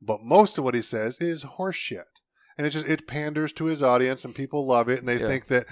But 0.00 0.22
most 0.22 0.56
of 0.58 0.62
what 0.64 0.74
he 0.74 0.82
says 0.82 1.18
is 1.20 1.42
horseshit. 1.44 2.04
And 2.58 2.66
it 2.66 2.70
just 2.70 2.86
it 2.86 3.06
panders 3.06 3.52
to 3.54 3.64
his 3.64 3.82
audience 3.82 4.24
and 4.24 4.34
people 4.34 4.66
love 4.66 4.88
it 4.88 4.98
and 4.98 5.08
they 5.08 5.18
Yeah. 5.18 5.26
think 5.26 5.46
that 5.46 5.66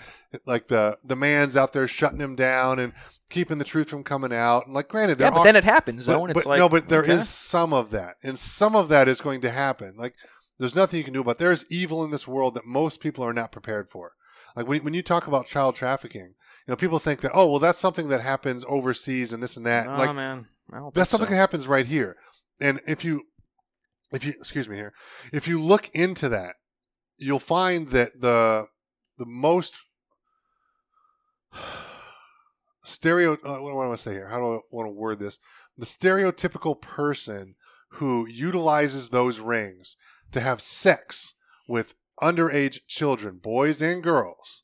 like 0.47 0.67
the 0.69 0.99
the 1.05 1.17
man's 1.17 1.57
out 1.57 1.73
there 1.73 1.87
shutting 1.89 2.21
him 2.21 2.37
down 2.37 2.79
and 2.79 2.93
keeping 3.29 3.59
the 3.59 3.65
truth 3.65 3.89
from 3.89 4.03
coming 4.03 4.33
out. 4.33 4.67
And 4.67 4.75
like 4.75 4.89
granted 4.89 5.19
there 5.19 5.29
yeah, 5.29 5.35
but 5.35 5.41
are 5.41 5.45
then 5.45 5.57
it 5.57 5.65
happens 5.65 6.07
though, 6.07 6.15
but, 6.15 6.23
and 6.23 6.31
it's 6.31 6.45
but- 6.45 6.51
like 6.51 6.59
no, 6.59 6.69
but 6.69 6.89
there 6.89 7.05
is 7.05 7.11
okay. 7.11 7.23
some 7.25 7.73
of 7.73 7.91
that, 7.91 8.17
and 8.23 8.39
some 8.39 8.75
of 8.75 8.89
that 8.89 9.09
is 9.09 9.21
going 9.21 9.41
to 9.43 9.51
happen. 9.51 9.95
Like 9.97 10.15
there's 10.59 10.77
nothing 10.77 10.99
you 10.99 11.05
can 11.05 11.15
do 11.15 11.21
about. 11.21 11.33
it. 11.33 11.39
There's 11.39 11.65
evil 11.71 12.05
in 12.05 12.11
this 12.11 12.29
world 12.29 12.55
that 12.55 12.67
most 12.67 13.01
people 13.01 13.25
are 13.25 13.33
not 13.33 13.53
prepared 13.53 13.89
for. 13.89 14.13
Like 14.57 14.67
when 14.67 14.83
when 14.85 14.95
you 14.95 15.03
talk 15.03 15.27
about 15.27 15.47
child 15.47 15.75
trafficking, 15.77 16.35
you 16.67 16.69
know 16.69 16.77
people 16.77 16.99
think 16.99 17.21
that 17.21 17.33
oh 17.35 17.51
well 17.51 17.61
that's 17.61 17.79
something 17.79 18.09
that 18.09 18.21
happens 18.21 18.65
overseas 18.69 19.33
and 19.33 19.43
this 19.43 19.57
and 19.57 19.67
that. 19.67 19.87
Oh 19.87 19.97
like 19.97 20.15
man, 20.15 20.49
that's 20.95 21.11
something 21.11 21.29
so. 21.29 21.35
that 21.35 21.41
happens 21.41 21.69
right 21.69 21.87
here. 21.87 22.17
And 22.61 22.81
if 22.87 23.05
you 23.05 23.23
if 24.13 24.25
you 24.25 24.33
excuse 24.39 24.69
me 24.69 24.77
here, 24.77 24.93
if 25.33 25.47
you 25.47 25.61
look 25.61 25.89
into 25.95 26.29
that, 26.31 26.57
you'll 27.21 27.39
find 27.39 27.89
that 27.91 28.21
the 28.21 28.67
the 29.19 29.27
most 29.27 29.75
stereo 32.83 33.35
uh, 33.35 33.61
what 33.61 33.71
do 33.71 33.79
I 33.79 33.87
want 33.87 33.99
to 33.99 34.03
say 34.03 34.13
here? 34.13 34.29
How 34.29 34.39
do 34.39 34.55
I 34.55 34.59
want 34.71 34.89
to 34.89 34.93
word 34.93 35.21
this? 35.21 35.39
The 35.79 35.87
stereotypical 35.87 36.81
person 36.81 37.55
who 37.95 38.27
utilizes 38.27 39.09
those 39.09 39.39
rings 39.39 39.97
to 40.33 40.41
have 40.41 40.61
sex 40.61 41.35
with 41.69 41.95
underage 42.23 42.81
children, 42.87 43.39
boys 43.39 43.81
and 43.83 44.03
girls, 44.03 44.63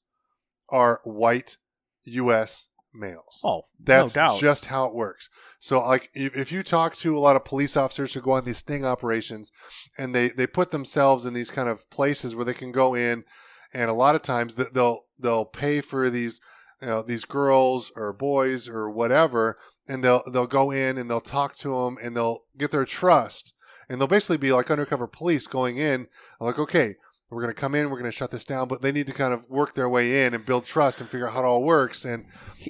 are 0.68 1.00
white 1.04 1.56
U.S. 2.04 2.68
males. 2.98 3.40
Oh, 3.44 3.62
That's 3.78 4.14
no 4.14 4.36
just 4.38 4.66
how 4.66 4.86
it 4.86 4.94
works. 4.94 5.28
So, 5.58 5.80
like, 5.80 6.10
if, 6.14 6.36
if 6.36 6.52
you 6.52 6.62
talk 6.62 6.94
to 6.96 7.16
a 7.16 7.20
lot 7.20 7.36
of 7.36 7.44
police 7.44 7.76
officers 7.76 8.14
who 8.14 8.20
go 8.20 8.32
on 8.32 8.44
these 8.44 8.58
sting 8.58 8.84
operations, 8.84 9.50
and 9.98 10.14
they 10.14 10.28
they 10.28 10.46
put 10.46 10.70
themselves 10.70 11.26
in 11.26 11.34
these 11.34 11.50
kind 11.50 11.68
of 11.68 11.88
places 11.90 12.34
where 12.34 12.44
they 12.44 12.54
can 12.54 12.72
go 12.72 12.94
in, 12.94 13.24
and 13.72 13.90
a 13.90 13.94
lot 13.94 14.14
of 14.14 14.22
times 14.22 14.56
they'll 14.56 15.00
they'll 15.18 15.44
pay 15.44 15.80
for 15.80 16.10
these 16.10 16.40
you 16.80 16.88
know 16.88 17.02
these 17.02 17.24
girls 17.24 17.92
or 17.96 18.12
boys 18.12 18.68
or 18.68 18.90
whatever, 18.90 19.58
and 19.88 20.02
they'll 20.02 20.22
they'll 20.30 20.46
go 20.46 20.70
in 20.70 20.98
and 20.98 21.10
they'll 21.10 21.20
talk 21.20 21.56
to 21.56 21.74
them 21.74 21.96
and 22.02 22.16
they'll 22.16 22.40
get 22.56 22.70
their 22.70 22.84
trust, 22.84 23.54
and 23.88 24.00
they'll 24.00 24.08
basically 24.08 24.36
be 24.36 24.52
like 24.52 24.70
undercover 24.70 25.06
police 25.06 25.46
going 25.46 25.78
in, 25.78 26.06
like, 26.40 26.58
okay. 26.58 26.96
We're 27.30 27.42
going 27.42 27.54
to 27.54 27.60
come 27.60 27.74
in. 27.74 27.90
We're 27.90 27.98
going 27.98 28.10
to 28.10 28.16
shut 28.16 28.30
this 28.30 28.44
down, 28.44 28.68
but 28.68 28.82
they 28.82 28.92
need 28.92 29.08
to 29.08 29.12
kind 29.12 29.34
of 29.34 29.44
work 29.48 29.74
their 29.74 29.88
way 29.88 30.24
in 30.24 30.34
and 30.34 30.46
build 30.46 30.64
trust 30.64 31.00
and 31.00 31.10
figure 31.10 31.26
out 31.26 31.34
how 31.34 31.40
it 31.40 31.46
all 31.46 31.62
works. 31.62 32.04
And 32.04 32.26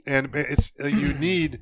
and 0.06 0.34
it's 0.34 0.72
you 0.78 1.12
need 1.18 1.60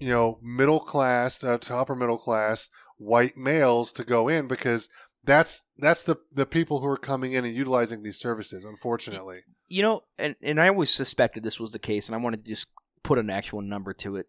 you 0.00 0.08
know 0.08 0.38
middle 0.42 0.80
class 0.80 1.42
uh, 1.44 1.58
to 1.58 1.76
upper 1.76 1.94
middle 1.94 2.18
class 2.18 2.68
white 2.98 3.36
males 3.36 3.92
to 3.92 4.04
go 4.04 4.28
in 4.28 4.48
because 4.48 4.88
that's 5.24 5.64
that's 5.78 6.02
the 6.02 6.16
the 6.32 6.46
people 6.46 6.80
who 6.80 6.86
are 6.86 6.96
coming 6.96 7.32
in 7.32 7.44
and 7.44 7.56
utilizing 7.56 8.02
these 8.02 8.18
services 8.18 8.64
unfortunately 8.64 9.42
you 9.72 9.80
know, 9.80 10.02
and 10.18 10.36
and 10.42 10.60
I 10.60 10.68
always 10.68 10.90
suspected 10.90 11.42
this 11.42 11.58
was 11.58 11.70
the 11.70 11.78
case, 11.78 12.06
and 12.06 12.14
I 12.14 12.18
wanted 12.18 12.44
to 12.44 12.50
just 12.50 12.68
put 13.02 13.18
an 13.18 13.30
actual 13.30 13.62
number 13.62 13.94
to 13.94 14.16
it. 14.16 14.26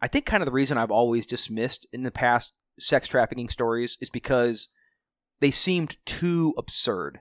I 0.00 0.08
think 0.08 0.24
kind 0.24 0.42
of 0.42 0.46
the 0.46 0.52
reason 0.52 0.78
I've 0.78 0.90
always 0.90 1.26
dismissed 1.26 1.86
in 1.92 2.04
the 2.04 2.10
past 2.10 2.54
sex 2.80 3.06
trafficking 3.06 3.50
stories 3.50 3.98
is 4.00 4.08
because 4.08 4.68
they 5.40 5.50
seemed 5.50 5.98
too 6.06 6.54
absurd. 6.56 7.20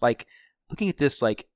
Like 0.00 0.26
looking 0.70 0.88
at 0.88 0.98
this, 0.98 1.22
like 1.22 1.46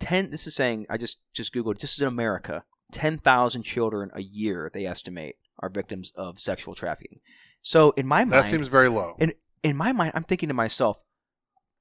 ten. 0.00 0.30
This 0.30 0.46
is 0.46 0.54
saying 0.54 0.86
I 0.88 0.96
just 0.96 1.18
just 1.32 1.54
googled. 1.54 1.78
This 1.78 1.94
is 1.94 2.00
in 2.00 2.08
America. 2.08 2.64
Ten 2.92 3.18
thousand 3.18 3.62
children 3.62 4.10
a 4.14 4.22
year 4.22 4.70
they 4.72 4.86
estimate 4.86 5.36
are 5.60 5.68
victims 5.68 6.12
of 6.16 6.38
sexual 6.40 6.74
trafficking. 6.74 7.20
So 7.62 7.92
in 7.92 8.06
my 8.06 8.24
mind, 8.24 8.32
that 8.32 8.44
seems 8.44 8.68
very 8.68 8.88
low 8.88 9.16
in 9.18 9.32
in 9.64 9.76
my 9.76 9.92
mind, 9.92 10.12
I'm 10.14 10.22
thinking 10.22 10.48
to 10.48 10.54
myself, 10.54 11.02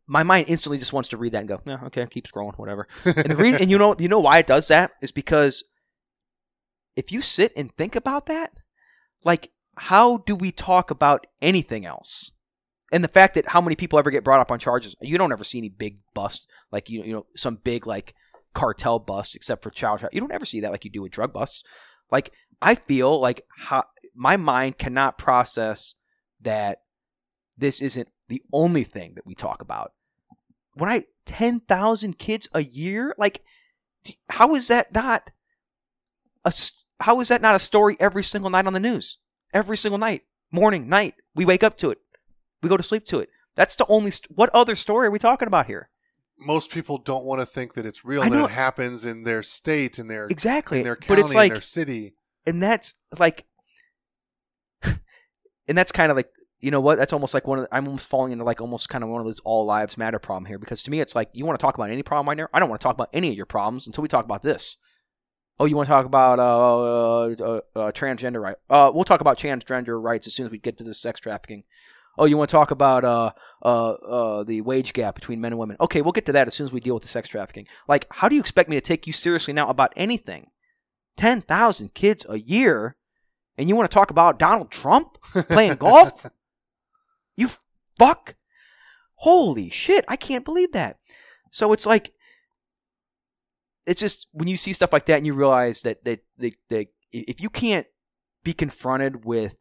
my 0.08 0.24
mind 0.24 0.48
instantly 0.48 0.78
just 0.78 0.94
wants 0.94 1.10
to 1.10 1.18
read 1.18 1.34
that 1.34 1.40
and 1.40 1.48
go, 1.48 1.62
yeah, 1.66 1.80
okay, 1.84 2.08
keep 2.10 2.28
scrolling, 2.28 2.58
whatever. 2.58 2.88
And 3.06 3.30
the 3.30 3.36
reason, 3.36 3.62
and 3.62 3.70
you 3.70 3.78
know, 3.78 3.94
you 4.00 4.08
know 4.08 4.22
why 4.22 4.40
it 4.40 4.48
does 4.48 4.70
that 4.70 4.92
is 5.02 5.12
because 5.12 5.64
if 6.96 7.12
you 7.12 7.22
sit 7.22 7.52
and 7.56 7.72
think 7.72 7.96
about 7.96 8.26
that, 8.28 8.54
like, 9.24 9.52
how 9.78 10.18
do 10.18 10.36
we 10.36 10.52
talk 10.52 10.92
about 10.92 11.28
anything 11.42 11.86
else? 11.86 12.32
And 12.94 13.04
the 13.04 13.10
fact 13.10 13.34
that 13.34 13.48
how 13.48 13.60
many 13.60 13.76
people 13.76 13.98
ever 13.98 14.12
get 14.12 14.24
brought 14.24 14.40
up 14.40 14.52
on 14.52 14.60
charges, 14.60 14.96
you 15.02 15.18
don't 15.18 15.32
ever 15.32 15.44
see 15.44 15.58
any 15.58 15.68
big 15.68 15.98
bust, 16.14 16.46
like 16.72 16.92
you, 16.92 17.04
you 17.04 17.12
know, 17.12 17.26
some 17.36 17.56
big 17.56 17.88
like 17.88 18.14
cartel 18.54 19.00
bust, 19.00 19.36
except 19.36 19.64
for 19.64 19.72
child. 19.72 20.06
You 20.12 20.20
don't 20.20 20.32
ever 20.32 20.46
see 20.46 20.60
that 20.60 20.72
like 20.72 20.86
you 20.86 20.92
do 20.92 21.02
with 21.02 21.12
drug 21.12 21.34
busts. 21.34 21.64
Like 22.12 22.32
I 22.62 22.76
feel 22.76 23.20
like 23.20 23.48
how 23.58 23.86
my 24.14 24.38
mind 24.38 24.78
cannot 24.78 25.18
process 25.18 25.96
that 26.40 26.82
this 27.58 27.82
isn't 27.82 28.10
the 28.28 28.44
only 28.54 28.84
thing 28.84 29.16
that 29.16 29.26
we 29.26 29.34
talk 29.34 29.60
about. 29.60 29.94
When 30.76 30.88
I 30.88 31.06
10,000 31.26 32.20
kids 32.20 32.48
a 32.54 32.64
year, 32.64 33.16
like 33.18 33.42
how 34.30 34.54
is 34.54 34.68
that 34.68 34.94
not 34.94 35.32
a 36.46 36.54
how 37.00 37.20
is 37.22 37.30
that 37.30 37.42
not 37.42 37.56
a 37.56 37.60
story 37.60 37.98
every 38.00 38.24
single 38.24 38.52
night 38.52 38.68
on 38.68 38.74
the 38.74 38.80
news? 38.80 39.18
Every 39.52 39.78
single 39.78 39.98
night, 39.98 40.26
morning, 40.52 40.88
night, 40.88 41.16
we 41.34 41.44
wake 41.44 41.64
up 41.64 41.76
to 41.80 41.90
it. 41.90 41.98
We 42.64 42.70
go 42.70 42.78
to 42.78 42.84
sleep 42.84 43.06
to 43.06 43.20
it. 43.20 43.30
That's 43.56 43.76
the 43.76 43.86
only 43.88 44.10
st- 44.10 44.36
what 44.36 44.50
other 44.50 44.76
story 44.76 45.08
are 45.08 45.12
we 45.12 45.20
talking 45.20 45.48
about 45.48 45.68
here? 45.68 45.90
most 46.38 46.72
people 46.72 46.98
don't 46.98 47.26
want 47.26 47.40
to 47.40 47.46
think 47.46 47.74
that 47.74 47.86
it's 47.86 48.04
real 48.04 48.22
and 48.22 48.34
it 48.34 48.50
happens 48.50 49.06
in 49.06 49.24
their 49.24 49.44
state 49.44 50.00
in 50.00 50.08
their 50.08 50.26
Exactly. 50.26 50.80
in 50.80 50.84
their 50.84 50.96
but 50.96 51.06
county 51.06 51.22
it's 51.22 51.34
like 51.34 51.52
in 51.52 51.54
their 51.54 51.62
city 51.62 52.16
and 52.46 52.62
that's 52.62 52.94
like 53.18 53.46
and 54.84 55.78
that's 55.78 55.92
kind 55.92 56.12
of 56.12 56.18
like 56.18 56.30
you 56.60 56.72
know 56.72 56.82
what 56.82 56.98
that's 56.98 57.14
almost 57.14 57.34
like 57.34 57.48
one 57.48 57.60
of 57.60 57.66
the, 57.66 57.76
i'm 57.76 57.88
almost 57.88 58.08
falling 58.08 58.32
into 58.32 58.44
like 58.44 58.62
almost 58.62 58.90
kind 58.90 59.04
of 59.04 59.10
one 59.10 59.20
of 59.20 59.26
those 59.26 59.40
all 59.42 59.66
lives 59.66 59.98
matter 59.98 60.20
problem 60.20 60.46
here 60.46 60.58
because 60.58 60.82
to 60.84 60.92
me 60.92 61.00
it's 61.00 61.16
like 61.16 61.30
you 61.34 61.46
want 61.46 61.58
to 61.58 61.62
talk 61.62 61.76
about 61.76 61.90
any 61.90 62.04
problem 62.04 62.28
right 62.28 62.38
now 62.38 62.48
i 62.54 62.60
don't 62.60 62.70
want 62.70 62.82
to 62.82 62.84
talk 62.84 62.96
about 62.96 63.10
any 63.14 63.30
of 63.30 63.36
your 63.36 63.46
problems 63.46 63.88
until 63.88 64.02
we 64.02 64.08
talk 64.08 64.26
about 64.26 64.42
this 64.44 64.78
oh 65.60 65.66
you 65.66 65.76
want 65.76 65.88
to 65.88 65.94
talk 65.94 66.06
about 66.06 66.40
uh, 66.40 67.24
uh, 67.26 67.62
uh 67.76 67.92
transgender 67.92 68.42
right 68.42 68.56
uh 68.70 68.92
we'll 68.94 69.04
talk 69.04 69.22
about 69.22 69.38
transgender 69.38 70.02
rights 70.02 70.28
as 70.28 70.34
soon 70.34 70.46
as 70.46 70.52
we 70.52 70.58
get 70.58 70.78
to 70.78 70.84
the 70.84 70.94
sex 70.94 71.20
trafficking 71.20 71.64
oh 72.18 72.26
you 72.26 72.38
want 72.38 72.50
to 72.50 72.56
talk 72.56 72.72
about 72.72 73.04
uh 73.04 73.32
uh 73.64 73.92
uh 73.92 74.44
the 74.44 74.62
wage 74.62 74.94
gap 74.94 75.16
between 75.16 75.42
men 75.42 75.52
and 75.52 75.60
women 75.60 75.78
okay 75.80 76.02
we'll 76.02 76.12
get 76.12 76.26
to 76.26 76.32
that 76.32 76.48
as 76.48 76.54
soon 76.54 76.66
as 76.66 76.72
we 76.72 76.80
deal 76.80 76.94
with 76.94 77.04
the 77.04 77.10
sex 77.10 77.28
trafficking 77.28 77.68
like 77.88 78.06
how 78.12 78.30
do 78.30 78.36
you 78.36 78.42
expect 78.42 78.70
me 78.70 78.76
to 78.76 78.82
take 78.82 79.08
you 79.08 79.14
seriously 79.14 79.54
now 79.54 79.68
about 79.68 79.92
anything 79.96 80.48
10,000 81.18 81.94
kids 81.94 82.26
a 82.30 82.40
year 82.40 82.96
and 83.58 83.70
you 83.70 83.76
want 83.76 83.90
to 83.90 83.94
talk 83.94 84.10
about 84.10 84.40
Donald 84.40 84.72
Trump 84.72 85.18
playing 85.50 85.76
golf? 85.76 86.26
You 87.36 87.50
fuck. 87.98 88.36
Holy 89.16 89.72
shit, 89.72 90.06
I 90.08 90.16
can't 90.16 90.46
believe 90.46 90.72
that. 90.74 90.98
So 91.50 91.74
it's 91.74 91.88
like 91.88 92.14
it's 93.88 94.00
just 94.00 94.28
when 94.32 94.48
you 94.48 94.56
see 94.56 94.72
stuff 94.72 94.94
like 94.94 95.08
that 95.08 95.18
and 95.18 95.26
you 95.26 95.34
realize 95.34 95.82
that 95.82 96.06
that 96.06 96.20
that, 96.38 96.54
that 96.70 96.88
if 97.12 97.42
you 97.42 97.50
can't 97.50 97.88
be 98.44 98.54
confronted 98.54 99.26
with 99.26 99.56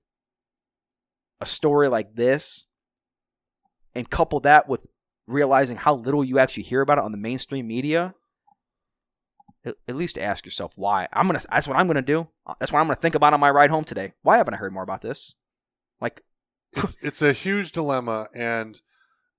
a 1.43 1.47
story 1.47 1.89
like 1.89 2.15
this 2.15 2.67
and 3.95 4.09
couple 4.09 4.41
that 4.41 4.69
with 4.69 4.87
realizing 5.27 5.77
how 5.77 5.95
little 5.95 6.25
you 6.25 6.39
actually 6.39 6.63
hear 6.63 6.81
about 6.81 6.99
it 6.99 7.05
on 7.05 7.13
the 7.13 7.19
mainstream 7.19 7.67
media 7.67 8.15
at, 9.65 9.97
least 9.97 10.19
ask 10.19 10.45
yourself 10.45 10.73
why. 10.77 11.09
I'm 11.13 11.27
gonna 11.27 11.41
that's 11.51 11.69
what 11.69 11.77
i'm 11.77 11.87
gonna 11.87 12.03
do. 12.03 12.29
That's 12.59 12.73
what 12.73 12.81
i'm 12.81 12.87
gonna 12.87 12.97
think 12.97 13.15
about 13.15 13.33
on 13.33 13.41
my 13.41 13.51
ride 13.51 13.71
home 13.71 13.85
today. 13.85 14.13
Why 14.23 14.39
haven't 14.39 14.55
i 14.55 14.57
heard 14.57 14.73
more 14.73 14.83
about 14.83 15.03
this? 15.03 15.35
Like 16.01 16.23
it's 16.73 16.97
it's 17.03 17.23
a 17.23 17.33
huge 17.33 17.73
dilemma 17.73 18.29
and 18.35 18.81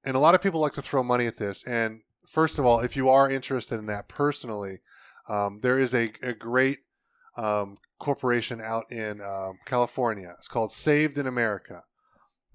and 0.05 0.15
a 0.15 0.19
lot 0.19 0.35
of 0.35 0.41
people 0.41 0.59
like 0.59 0.73
to 0.73 0.81
throw 0.81 1.03
money 1.03 1.25
at 1.25 1.37
this. 1.37 1.63
And 1.65 2.01
first 2.27 2.59
of 2.59 2.65
all 2.65 2.79
if 2.79 2.95
you 2.95 3.09
are 3.09 3.29
interested 3.29 3.79
in 3.79 3.85
that 3.87 4.07
personally 4.07 4.79
um, 5.29 5.59
there 5.61 5.79
is 5.79 5.93
a, 5.93 6.11
a 6.21 6.33
great 6.33 6.79
um, 7.37 7.77
corporation 7.99 8.61
out 8.61 8.91
in 8.91 9.21
um, 9.21 9.57
california. 9.65 10.35
It's 10.37 10.47
called 10.47 10.71
saved 10.71 11.17
in 11.17 11.27
america 11.27 11.83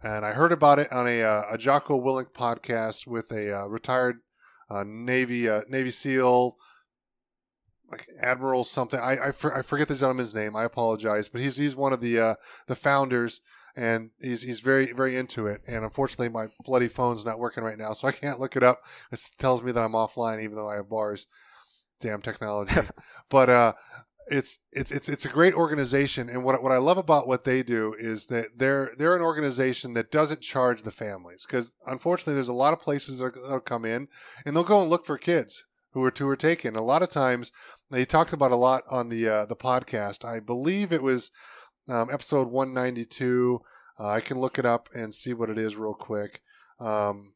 and 0.03 0.25
i 0.25 0.33
heard 0.33 0.53
about 0.53 0.79
it 0.79 0.91
on 0.93 1.07
a, 1.07 1.23
uh, 1.23 1.43
a 1.51 1.59
jocko 1.59 2.01
willink 2.01 2.33
podcast 2.33 3.07
with 3.07 3.31
a 3.33 3.63
uh, 3.63 3.67
retired 3.67 4.19
uh, 4.71 4.85
navy 4.87 5.49
uh, 5.49 5.63
navy 5.69 5.91
seal 5.91 6.57
like 7.91 8.07
admiral 8.21 8.65
something 8.65 9.01
I, 9.01 9.29
I, 9.29 9.31
for, 9.31 9.57
I 9.57 9.63
forget 9.63 9.89
the 9.89 9.95
gentleman's 9.95 10.35
name 10.35 10.55
i 10.55 10.65
apologize 10.65 11.29
but 11.29 11.41
he's 11.41 11.57
he's 11.57 11.77
one 11.77 11.93
of 11.93 12.01
the 12.01 12.19
uh, 12.19 12.35
the 12.67 12.77
founders 12.77 13.41
and 13.79 14.11
he's 14.21 14.43
he's 14.43 14.59
very 14.59 14.93
very 14.93 15.17
into 15.17 15.47
it. 15.47 15.63
And 15.69 15.85
unfortunately, 15.85 16.29
my 16.29 16.49
bloody 16.65 16.89
phone's 16.89 17.25
not 17.25 17.39
working 17.39 17.63
right 17.63 17.79
now, 17.79 17.93
so 17.93 18.09
I 18.09 18.13
can't 18.13 18.41
look 18.41 18.57
it 18.57 18.65
up. 18.65 18.83
It 19.13 19.21
tells 19.39 19.63
me 19.63 19.71
that 19.71 19.83
I'm 19.83 19.93
offline, 19.93 20.43
even 20.43 20.57
though 20.57 20.69
I 20.69 20.77
have 20.77 20.91
bars. 20.91 21.29
Damn 22.01 22.21
technology! 22.21 22.75
but 23.31 23.49
uh, 23.49 23.73
it's 24.31 24.59
it's 24.73 24.91
it's 24.91 25.09
it's 25.09 25.25
a 25.25 25.31
great 25.31 25.55
organization, 25.55 26.29
and 26.29 26.45
what 26.45 26.63
what 26.63 26.73
I 26.73 26.79
love 26.79 26.99
about 26.99 27.27
what 27.27 27.45
they 27.45 27.63
do 27.63 27.95
is 27.99 28.27
that 28.27 28.59
they're 28.59 28.93
they're 28.99 29.17
an 29.17 29.23
organization 29.23 29.95
that 29.95 30.11
doesn't 30.11 30.41
charge 30.41 30.83
the 30.83 30.91
families 30.91 31.45
because 31.47 31.73
unfortunately, 31.87 32.35
there's 32.35 32.49
a 32.49 32.53
lot 32.53 32.73
of 32.73 32.81
places 32.81 33.19
that 33.19 33.37
will 33.37 33.61
come 33.61 33.85
in 33.85 34.09
and 34.45 34.55
they'll 34.55 34.65
go 34.65 34.81
and 34.81 34.91
look 34.91 35.07
for 35.07 35.19
kids 35.19 35.65
who 35.93 36.05
are 36.05 36.11
two 36.11 36.29
are 36.29 36.37
taken. 36.37 36.77
A 36.77 36.83
lot 36.83 37.03
of 37.03 37.11
times, 37.11 37.53
they 37.91 38.05
talked 38.05 38.33
about 38.33 38.53
a 38.53 38.57
lot 38.57 38.83
on 38.91 39.09
the 39.09 39.29
uh, 39.29 39.47
the 39.47 39.57
podcast. 39.57 40.25
I 40.25 40.41
believe 40.41 40.93
it 40.93 41.03
was 41.03 41.31
um, 41.89 42.11
episode 42.13 42.49
192. 42.49 43.61
Uh, 43.99 44.07
I 44.07 44.21
can 44.21 44.39
look 44.39 44.59
it 44.59 44.67
up 44.67 44.89
and 44.95 45.15
see 45.15 45.33
what 45.33 45.51
it 45.51 45.59
is 45.59 45.77
real 45.77 45.95
quick. 45.95 46.43
Um, 46.79 47.33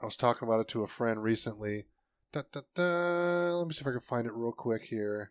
I 0.00 0.04
was 0.04 0.16
talking 0.16 0.46
about 0.46 0.60
it 0.60 0.68
to 0.68 0.82
a 0.82 0.88
friend 0.88 1.22
recently. 1.22 1.86
Da, 2.32 2.42
da, 2.52 2.60
da. 2.74 3.56
Let 3.56 3.68
me 3.68 3.72
see 3.72 3.82
if 3.82 3.86
I 3.86 3.92
can 3.92 4.00
find 4.00 4.26
it 4.26 4.34
real 4.34 4.52
quick 4.52 4.84
here. 4.84 5.30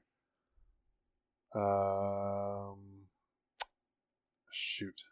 Um, 1.56 3.08
shoot, 4.52 5.04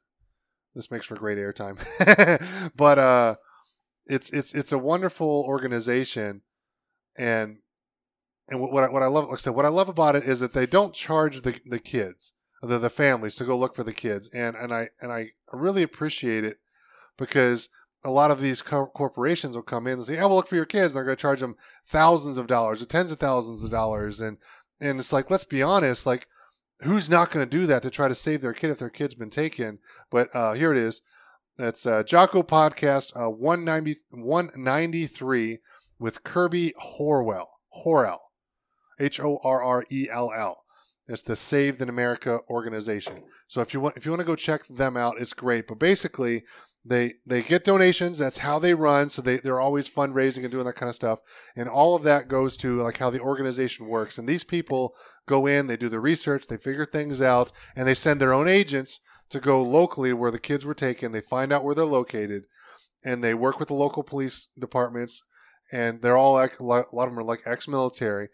this 0.75 0.91
makes 0.91 1.05
for 1.05 1.15
great 1.15 1.37
airtime. 1.37 1.77
but 2.75 2.99
uh, 2.99 3.35
it's 4.05 4.31
it's 4.31 4.53
it's 4.53 4.71
a 4.71 4.77
wonderful 4.77 5.45
organization, 5.47 6.41
and 7.17 7.57
and 8.47 8.59
what 8.59 8.83
I, 8.83 8.89
what 8.89 9.03
I 9.03 9.07
love, 9.07 9.25
like 9.25 9.39
I 9.39 9.41
said, 9.41 9.55
what 9.55 9.65
I 9.65 9.69
love 9.69 9.89
about 9.89 10.15
it 10.15 10.23
is 10.23 10.39
that 10.39 10.53
they 10.53 10.65
don't 10.65 10.93
charge 10.93 11.41
the 11.41 11.59
the 11.65 11.79
kids 11.79 12.33
the, 12.61 12.77
the 12.77 12.89
families 12.89 13.35
to 13.35 13.43
go 13.43 13.57
look 13.57 13.75
for 13.75 13.83
the 13.83 13.93
kids, 13.93 14.29
and 14.33 14.55
and 14.55 14.73
I 14.73 14.89
and 15.01 15.11
I 15.11 15.31
really 15.51 15.83
appreciate 15.83 16.43
it 16.43 16.59
because 17.17 17.69
a 18.03 18.09
lot 18.11 18.31
of 18.31 18.41
these 18.41 18.61
co- 18.61 18.87
corporations 18.87 19.55
will 19.55 19.63
come 19.63 19.87
in 19.87 19.93
and 19.93 20.03
say, 20.03 20.19
"I 20.19 20.25
will 20.25 20.35
look 20.35 20.47
for 20.47 20.55
your 20.55 20.65
kids." 20.65 20.93
And 20.93 20.97
they're 20.97 21.05
going 21.05 21.17
to 21.17 21.21
charge 21.21 21.39
them 21.39 21.55
thousands 21.87 22.37
of 22.37 22.47
dollars 22.47 22.81
or 22.81 22.85
tens 22.85 23.11
of 23.11 23.19
thousands 23.19 23.63
of 23.63 23.71
dollars, 23.71 24.21
and 24.21 24.37
and 24.79 24.99
it's 24.99 25.13
like, 25.13 25.29
let's 25.31 25.45
be 25.45 25.63
honest, 25.63 26.05
like 26.05 26.27
who's 26.83 27.09
not 27.09 27.31
going 27.31 27.47
to 27.47 27.57
do 27.57 27.65
that 27.67 27.83
to 27.83 27.89
try 27.89 28.07
to 28.07 28.15
save 28.15 28.41
their 28.41 28.53
kid 28.53 28.69
if 28.69 28.79
their 28.79 28.89
kid's 28.89 29.15
been 29.15 29.29
taken? 29.29 29.79
But 30.09 30.33
uh, 30.35 30.53
here 30.53 30.71
it 30.71 30.77
is. 30.77 31.01
That's 31.57 31.85
uh, 31.85 32.03
Jocko 32.03 32.43
Podcast 32.43 33.15
uh, 33.15 33.29
190, 33.29 33.99
193 34.11 35.59
with 35.99 36.23
Kirby 36.23 36.73
Horwell. 36.99 37.47
Horrell. 37.85 38.17
H 38.99 39.19
O 39.19 39.39
R 39.43 39.61
R 39.61 39.85
E 39.91 40.07
L 40.11 40.31
L. 40.35 40.63
It's 41.07 41.23
the 41.23 41.35
Saved 41.35 41.81
in 41.81 41.89
America 41.89 42.39
organization. 42.49 43.23
So 43.47 43.61
if 43.61 43.73
you 43.73 43.79
want 43.79 43.97
if 43.97 44.05
you 44.05 44.11
want 44.11 44.21
to 44.21 44.25
go 44.25 44.35
check 44.35 44.65
them 44.67 44.95
out, 44.95 45.19
it's 45.19 45.33
great. 45.33 45.67
But 45.67 45.79
basically, 45.79 46.43
they 46.83 47.13
they 47.25 47.41
get 47.41 47.63
donations. 47.63 48.17
That's 48.17 48.39
how 48.39 48.57
they 48.57 48.73
run. 48.73 49.09
So 49.09 49.21
they 49.21 49.37
they're 49.37 49.59
always 49.59 49.89
fundraising 49.89 50.43
and 50.43 50.51
doing 50.51 50.65
that 50.65 50.75
kind 50.75 50.89
of 50.89 50.95
stuff. 50.95 51.19
And 51.55 51.69
all 51.69 51.95
of 51.95 52.03
that 52.03 52.27
goes 52.27 52.57
to 52.57 52.81
like 52.81 52.97
how 52.97 53.09
the 53.09 53.19
organization 53.19 53.87
works. 53.87 54.17
And 54.17 54.27
these 54.27 54.43
people 54.43 54.95
go 55.27 55.45
in, 55.45 55.67
they 55.67 55.77
do 55.77 55.89
the 55.89 55.99
research, 55.99 56.47
they 56.47 56.57
figure 56.57 56.85
things 56.85 57.21
out, 57.21 57.51
and 57.75 57.87
they 57.87 57.95
send 57.95 58.19
their 58.19 58.33
own 58.33 58.47
agents 58.47 58.99
to 59.29 59.39
go 59.39 59.61
locally 59.61 60.11
where 60.11 60.31
the 60.31 60.39
kids 60.39 60.65
were 60.65 60.73
taken. 60.73 61.11
They 61.11 61.21
find 61.21 61.53
out 61.53 61.63
where 61.63 61.75
they're 61.75 61.85
located, 61.85 62.43
and 63.05 63.23
they 63.23 63.33
work 63.33 63.59
with 63.59 63.67
the 63.67 63.75
local 63.75 64.03
police 64.03 64.47
departments. 64.59 65.23
And 65.71 66.01
they're 66.01 66.17
all 66.17 66.33
like 66.33 66.59
a 66.59 66.63
lot 66.65 66.87
of 66.91 67.09
them 67.09 67.19
are 67.19 67.23
like 67.23 67.43
ex-military 67.45 68.27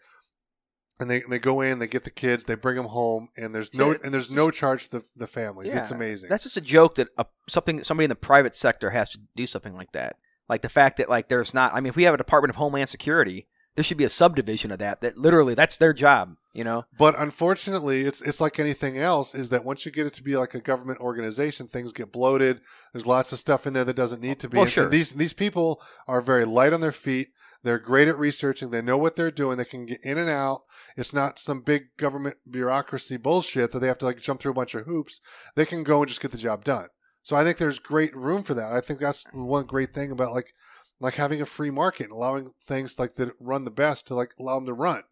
and 1.00 1.10
they, 1.10 1.22
they 1.28 1.38
go 1.38 1.60
in, 1.60 1.78
they 1.78 1.86
get 1.86 2.04
the 2.04 2.10
kids, 2.10 2.44
they 2.44 2.54
bring 2.54 2.76
them 2.76 2.86
home, 2.86 3.28
and 3.36 3.54
there's 3.54 3.72
no 3.74 3.92
and 4.02 4.12
there's 4.12 4.34
no 4.34 4.50
charge 4.50 4.84
to 4.84 4.98
the, 4.98 5.04
the 5.16 5.26
families. 5.26 5.72
Yeah. 5.72 5.78
It's 5.78 5.90
amazing. 5.90 6.28
That's 6.28 6.44
just 6.44 6.56
a 6.56 6.60
joke 6.60 6.96
that 6.96 7.08
a, 7.16 7.26
something 7.48 7.82
somebody 7.84 8.04
in 8.04 8.10
the 8.10 8.16
private 8.16 8.56
sector 8.56 8.90
has 8.90 9.10
to 9.10 9.18
do 9.36 9.46
something 9.46 9.74
like 9.74 9.92
that. 9.92 10.16
Like 10.48 10.62
the 10.62 10.68
fact 10.68 10.96
that 10.96 11.08
like 11.08 11.28
there's 11.28 11.54
not. 11.54 11.72
I 11.74 11.80
mean, 11.80 11.88
if 11.88 11.96
we 11.96 12.04
have 12.04 12.14
a 12.14 12.18
Department 12.18 12.50
of 12.50 12.56
Homeland 12.56 12.88
Security, 12.88 13.46
there 13.74 13.84
should 13.84 13.96
be 13.96 14.04
a 14.04 14.10
subdivision 14.10 14.72
of 14.72 14.78
that. 14.78 15.00
That 15.02 15.16
literally 15.16 15.54
that's 15.54 15.76
their 15.76 15.92
job. 15.92 16.36
You 16.54 16.64
know. 16.64 16.86
but 16.98 17.14
unfortunately, 17.16 18.00
it's 18.00 18.20
it's 18.20 18.40
like 18.40 18.58
anything 18.58 18.98
else. 18.98 19.32
Is 19.34 19.50
that 19.50 19.64
once 19.64 19.86
you 19.86 19.92
get 19.92 20.06
it 20.08 20.14
to 20.14 20.24
be 20.24 20.36
like 20.36 20.54
a 20.54 20.60
government 20.60 20.98
organization, 20.98 21.68
things 21.68 21.92
get 21.92 22.10
bloated. 22.10 22.60
There's 22.92 23.06
lots 23.06 23.32
of 23.32 23.38
stuff 23.38 23.66
in 23.66 23.74
there 23.74 23.84
that 23.84 23.94
doesn't 23.94 24.20
need 24.20 24.40
to 24.40 24.48
be. 24.48 24.56
Well, 24.56 24.64
And- 24.64 24.72
sure. 24.72 24.84
and 24.84 24.92
these 24.92 25.12
these 25.12 25.34
people 25.34 25.80
are 26.08 26.20
very 26.20 26.44
light 26.44 26.72
on 26.72 26.80
their 26.80 26.90
feet. 26.90 27.28
They're 27.62 27.78
great 27.78 28.08
at 28.08 28.18
researching. 28.18 28.70
They 28.70 28.82
know 28.82 28.98
what 28.98 29.14
they're 29.16 29.30
doing. 29.30 29.58
They 29.58 29.64
can 29.64 29.86
get 29.86 30.02
in 30.04 30.18
and 30.18 30.30
out. 30.30 30.62
It's 30.98 31.14
not 31.14 31.38
some 31.38 31.60
big 31.60 31.96
government 31.96 32.38
bureaucracy 32.50 33.18
bullshit 33.18 33.70
that 33.70 33.78
they 33.78 33.86
have 33.86 33.98
to 33.98 34.04
like 34.04 34.20
jump 34.20 34.40
through 34.40 34.50
a 34.50 34.54
bunch 34.54 34.74
of 34.74 34.84
hoops. 34.84 35.20
They 35.54 35.64
can 35.64 35.84
go 35.84 36.00
and 36.00 36.08
just 36.08 36.20
get 36.20 36.32
the 36.32 36.36
job 36.36 36.64
done. 36.64 36.88
So 37.22 37.36
I 37.36 37.44
think 37.44 37.56
there's 37.58 37.78
great 37.78 38.16
room 38.16 38.42
for 38.42 38.54
that. 38.54 38.72
I 38.72 38.80
think 38.80 38.98
that's 38.98 39.24
one 39.32 39.66
great 39.66 39.94
thing 39.94 40.10
about 40.10 40.32
like 40.32 40.54
like 40.98 41.14
having 41.14 41.40
a 41.40 41.46
free 41.46 41.70
market 41.70 42.04
and 42.04 42.12
allowing 42.12 42.50
things 42.60 42.98
like 42.98 43.14
that 43.14 43.30
run 43.38 43.64
the 43.64 43.70
best 43.70 44.08
to 44.08 44.16
like 44.16 44.32
allow 44.40 44.56
them 44.56 44.66
to 44.66 44.72
run. 44.72 45.04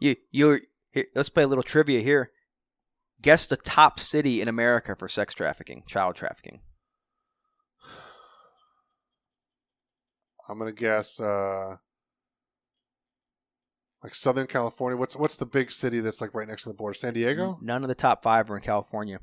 You 0.00 0.16
you 0.30 0.60
let's 1.14 1.28
play 1.28 1.42
a 1.42 1.46
little 1.46 1.62
trivia 1.62 2.00
here. 2.00 2.30
Guess 3.20 3.44
the 3.44 3.58
top 3.58 4.00
city 4.00 4.40
in 4.40 4.48
America 4.48 4.96
for 4.96 5.08
sex 5.08 5.34
trafficking, 5.34 5.82
child 5.86 6.16
trafficking. 6.16 6.60
I'm 10.48 10.58
gonna 10.58 10.72
guess 10.72 11.20
uh 11.20 11.76
like 14.02 14.14
Southern 14.14 14.46
California. 14.46 14.96
What's 14.96 15.16
what's 15.16 15.36
the 15.36 15.46
big 15.46 15.72
city 15.72 16.00
that's 16.00 16.20
like 16.20 16.34
right 16.34 16.48
next 16.48 16.62
to 16.62 16.68
the 16.68 16.74
border? 16.74 16.94
San 16.94 17.14
Diego? 17.14 17.58
None 17.60 17.82
of 17.82 17.88
the 17.88 17.94
top 17.94 18.22
five 18.22 18.50
are 18.50 18.56
in 18.56 18.62
California. 18.62 19.20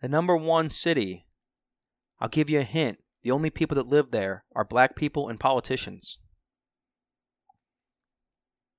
The 0.00 0.08
number 0.08 0.36
one 0.36 0.70
city, 0.70 1.26
I'll 2.20 2.28
give 2.28 2.50
you 2.50 2.60
a 2.60 2.64
hint. 2.64 2.98
The 3.22 3.30
only 3.30 3.50
people 3.50 3.74
that 3.74 3.88
live 3.88 4.10
there 4.10 4.44
are 4.54 4.64
black 4.64 4.94
people 4.94 5.28
and 5.28 5.40
politicians. 5.40 6.18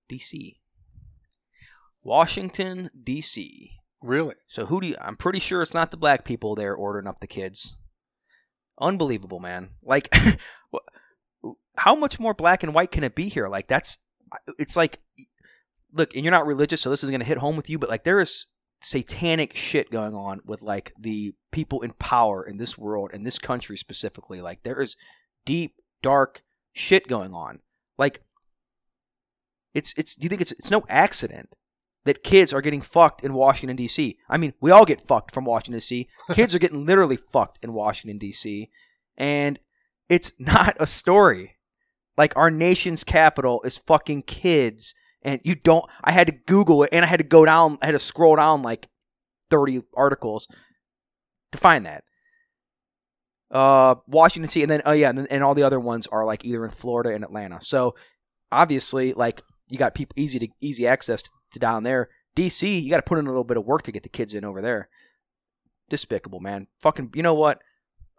D.C. 0.07 0.59
Washington, 2.03 2.89
D.C. 3.01 3.71
Really? 4.01 4.35
So 4.47 4.65
who 4.65 4.81
do 4.81 4.87
you? 4.87 4.95
I'm 5.01 5.17
pretty 5.17 5.39
sure 5.39 5.61
it's 5.61 5.73
not 5.73 5.91
the 5.91 5.97
black 5.97 6.23
people 6.23 6.55
there 6.55 6.73
ordering 6.73 7.07
up 7.07 7.19
the 7.19 7.27
kids. 7.27 7.75
Unbelievable, 8.79 9.39
man. 9.39 9.71
Like, 9.83 10.13
how 11.77 11.95
much 11.95 12.19
more 12.19 12.33
black 12.33 12.63
and 12.63 12.73
white 12.73 12.91
can 12.91 13.03
it 13.03 13.15
be 13.15 13.29
here? 13.29 13.49
Like, 13.49 13.67
that's. 13.67 13.97
It's 14.57 14.75
like, 14.75 14.99
look, 15.93 16.15
and 16.15 16.23
you're 16.23 16.31
not 16.31 16.47
religious, 16.47 16.81
so 16.81 16.89
this 16.89 17.03
is 17.03 17.09
gonna 17.09 17.23
hit 17.23 17.37
home 17.37 17.55
with 17.55 17.69
you. 17.69 17.79
But 17.79 17.89
like, 17.89 18.03
there 18.03 18.19
is 18.19 18.45
satanic 18.81 19.55
shit 19.55 19.91
going 19.91 20.15
on 20.15 20.39
with 20.45 20.61
like 20.61 20.93
the 20.97 21.33
people 21.51 21.81
in 21.81 21.91
power 21.91 22.43
in 22.43 22.57
this 22.57 22.77
world 22.77 23.11
in 23.13 23.23
this 23.23 23.39
country 23.39 23.77
specifically. 23.77 24.41
Like, 24.41 24.63
there 24.63 24.81
is 24.81 24.95
deep, 25.45 25.75
dark 26.01 26.43
shit 26.73 27.07
going 27.07 27.33
on. 27.33 27.59
Like, 27.97 28.21
it's 29.73 29.93
it's. 29.97 30.15
Do 30.15 30.23
you 30.23 30.29
think 30.29 30.41
it's 30.41 30.51
it's 30.53 30.71
no 30.71 30.83
accident 30.89 31.55
that 32.05 32.23
kids 32.23 32.53
are 32.53 32.61
getting 32.61 32.81
fucked 32.81 33.23
in 33.23 33.33
Washington 33.33 33.75
D.C. 33.75 34.17
I 34.29 34.37
mean, 34.37 34.53
we 34.61 34.71
all 34.71 34.85
get 34.85 35.07
fucked 35.07 35.33
from 35.33 35.45
Washington 35.45 35.79
D.C. 35.79 36.07
Kids 36.33 36.55
are 36.55 36.59
getting 36.59 36.85
literally 36.85 37.17
fucked 37.17 37.59
in 37.63 37.73
Washington 37.73 38.17
D.C. 38.17 38.69
and 39.17 39.59
it's 40.07 40.31
not 40.39 40.75
a 40.79 40.87
story. 40.87 41.57
Like 42.17 42.35
our 42.35 42.51
nation's 42.51 43.03
capital 43.03 43.61
is 43.63 43.77
fucking 43.77 44.23
kids, 44.23 44.93
and 45.23 45.41
you 45.43 45.55
don't. 45.55 45.85
I 46.03 46.11
had 46.11 46.27
to 46.27 46.33
Google 46.33 46.83
it, 46.83 46.89
and 46.91 47.03
I 47.05 47.07
had 47.07 47.17
to 47.19 47.23
go 47.23 47.45
down. 47.45 47.77
I 47.81 47.87
had 47.87 47.93
to 47.93 47.99
scroll 47.99 48.35
down 48.35 48.61
like 48.61 48.87
thirty 49.49 49.81
articles 49.95 50.47
to 51.51 51.57
find 51.57 51.85
that. 51.85 52.03
uh, 53.51 53.95
Washington 54.07 54.47
D.C., 54.47 54.61
and 54.61 54.69
then 54.71 54.81
oh 54.85 54.91
yeah, 54.91 55.09
and, 55.09 55.17
then, 55.17 55.27
and 55.29 55.43
all 55.43 55.55
the 55.55 55.63
other 55.63 55.79
ones 55.79 56.07
are 56.07 56.25
like 56.25 56.45
either 56.45 56.63
in 56.65 56.71
Florida 56.71 57.11
and 57.13 57.23
Atlanta. 57.23 57.59
So 57.61 57.95
obviously, 58.51 59.13
like 59.13 59.41
you 59.67 59.77
got 59.77 59.95
people 59.95 60.13
easy 60.17 60.39
to 60.39 60.47
easy 60.61 60.87
access 60.87 61.21
to, 61.23 61.29
to 61.53 61.59
down 61.59 61.83
there. 61.83 62.09
D.C., 62.35 62.79
you 62.79 62.89
got 62.89 62.97
to 62.97 63.03
put 63.03 63.17
in 63.17 63.25
a 63.25 63.29
little 63.29 63.43
bit 63.43 63.57
of 63.57 63.65
work 63.65 63.83
to 63.83 63.91
get 63.91 64.03
the 64.03 64.09
kids 64.09 64.33
in 64.33 64.45
over 64.45 64.61
there. 64.61 64.89
Despicable, 65.89 66.39
man. 66.39 66.67
Fucking, 66.81 67.11
you 67.15 67.23
know 67.23 67.33
what? 67.33 67.59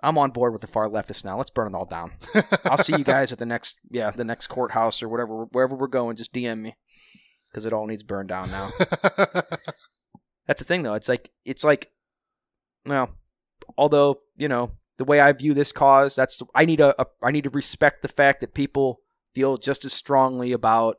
I'm 0.02 0.18
on 0.18 0.30
board 0.30 0.52
with 0.52 0.62
the 0.62 0.66
far 0.66 0.88
leftists 0.88 1.24
now. 1.24 1.36
Let's 1.36 1.50
burn 1.50 1.74
it 1.74 1.76
all 1.76 1.84
down. 1.84 2.12
I'll 2.64 2.78
see 2.78 2.96
you 2.96 3.04
guys 3.04 3.32
at 3.32 3.38
the 3.38 3.46
next, 3.46 3.76
yeah, 3.90 4.10
the 4.10 4.24
next 4.24 4.46
courthouse 4.46 5.02
or 5.02 5.08
whatever, 5.08 5.44
wherever 5.46 5.74
we're 5.74 5.86
going. 5.86 6.16
Just 6.16 6.32
DM 6.32 6.60
me 6.60 6.76
because 7.50 7.64
it 7.64 7.72
all 7.72 7.86
needs 7.86 8.02
burned 8.02 8.28
down 8.28 8.50
now. 8.50 8.70
That's 10.46 10.58
the 10.58 10.64
thing, 10.64 10.82
though. 10.82 10.94
It's 10.94 11.08
like 11.08 11.30
it's 11.44 11.64
like, 11.64 11.90
well, 12.86 13.10
although 13.76 14.20
you 14.36 14.48
know 14.48 14.72
the 14.96 15.04
way 15.04 15.20
I 15.20 15.32
view 15.32 15.54
this 15.54 15.72
cause, 15.72 16.14
that's 16.14 16.42
I 16.54 16.64
need 16.64 16.80
a, 16.80 17.00
a 17.00 17.06
I 17.22 17.30
need 17.30 17.44
to 17.44 17.50
respect 17.50 18.02
the 18.02 18.08
fact 18.08 18.40
that 18.40 18.54
people 18.54 19.00
feel 19.34 19.58
just 19.58 19.84
as 19.84 19.92
strongly 19.92 20.52
about 20.52 20.96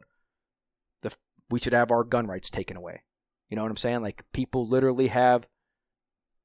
the 1.02 1.14
we 1.50 1.60
should 1.60 1.74
have 1.74 1.92
our 1.92 2.04
gun 2.04 2.28
rights 2.28 2.50
taken 2.50 2.78
away. 2.78 3.04
You 3.50 3.58
know 3.58 3.64
what 3.64 3.72
I'm 3.72 3.78
saying? 3.78 4.02
Like 4.02 4.24
people 4.32 4.68
literally 4.68 5.08
have 5.10 5.46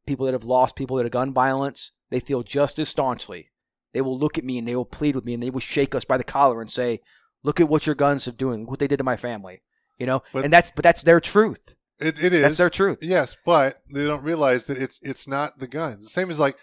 people 0.06 0.26
that 0.26 0.32
have 0.32 0.44
lost 0.44 0.76
people 0.76 0.96
that 0.96 1.04
have 1.04 1.12
gun 1.12 1.32
violence. 1.32 1.92
They 2.10 2.20
feel 2.20 2.42
just 2.42 2.78
as 2.78 2.88
staunchly. 2.88 3.50
They 3.92 4.00
will 4.00 4.18
look 4.18 4.38
at 4.38 4.44
me 4.44 4.58
and 4.58 4.66
they 4.68 4.76
will 4.76 4.84
plead 4.84 5.14
with 5.14 5.24
me 5.24 5.34
and 5.34 5.42
they 5.42 5.50
will 5.50 5.60
shake 5.60 5.94
us 5.94 6.04
by 6.04 6.18
the 6.18 6.24
collar 6.24 6.60
and 6.60 6.70
say, 6.70 7.00
"Look 7.42 7.60
at 7.60 7.68
what 7.68 7.86
your 7.86 7.94
guns 7.94 8.28
are 8.28 8.32
doing. 8.32 8.66
What 8.66 8.78
they 8.78 8.86
did 8.86 8.98
to 8.98 9.04
my 9.04 9.16
family." 9.16 9.62
You 9.98 10.06
know, 10.06 10.22
But- 10.32 10.44
and 10.44 10.52
that's 10.52 10.70
but 10.70 10.82
that's 10.82 11.02
their 11.02 11.20
truth. 11.20 11.74
It, 11.98 12.22
it 12.22 12.34
is. 12.34 12.42
That's 12.42 12.56
their 12.58 12.68
truth. 12.70 12.98
Yes, 13.00 13.36
but 13.46 13.80
they 13.90 14.04
don't 14.04 14.22
realize 14.22 14.66
that 14.66 14.76
it's 14.76 15.00
it's 15.02 15.26
not 15.26 15.58
the 15.58 15.66
guns. 15.66 16.04
The 16.04 16.10
same 16.10 16.30
as 16.30 16.38
like 16.38 16.56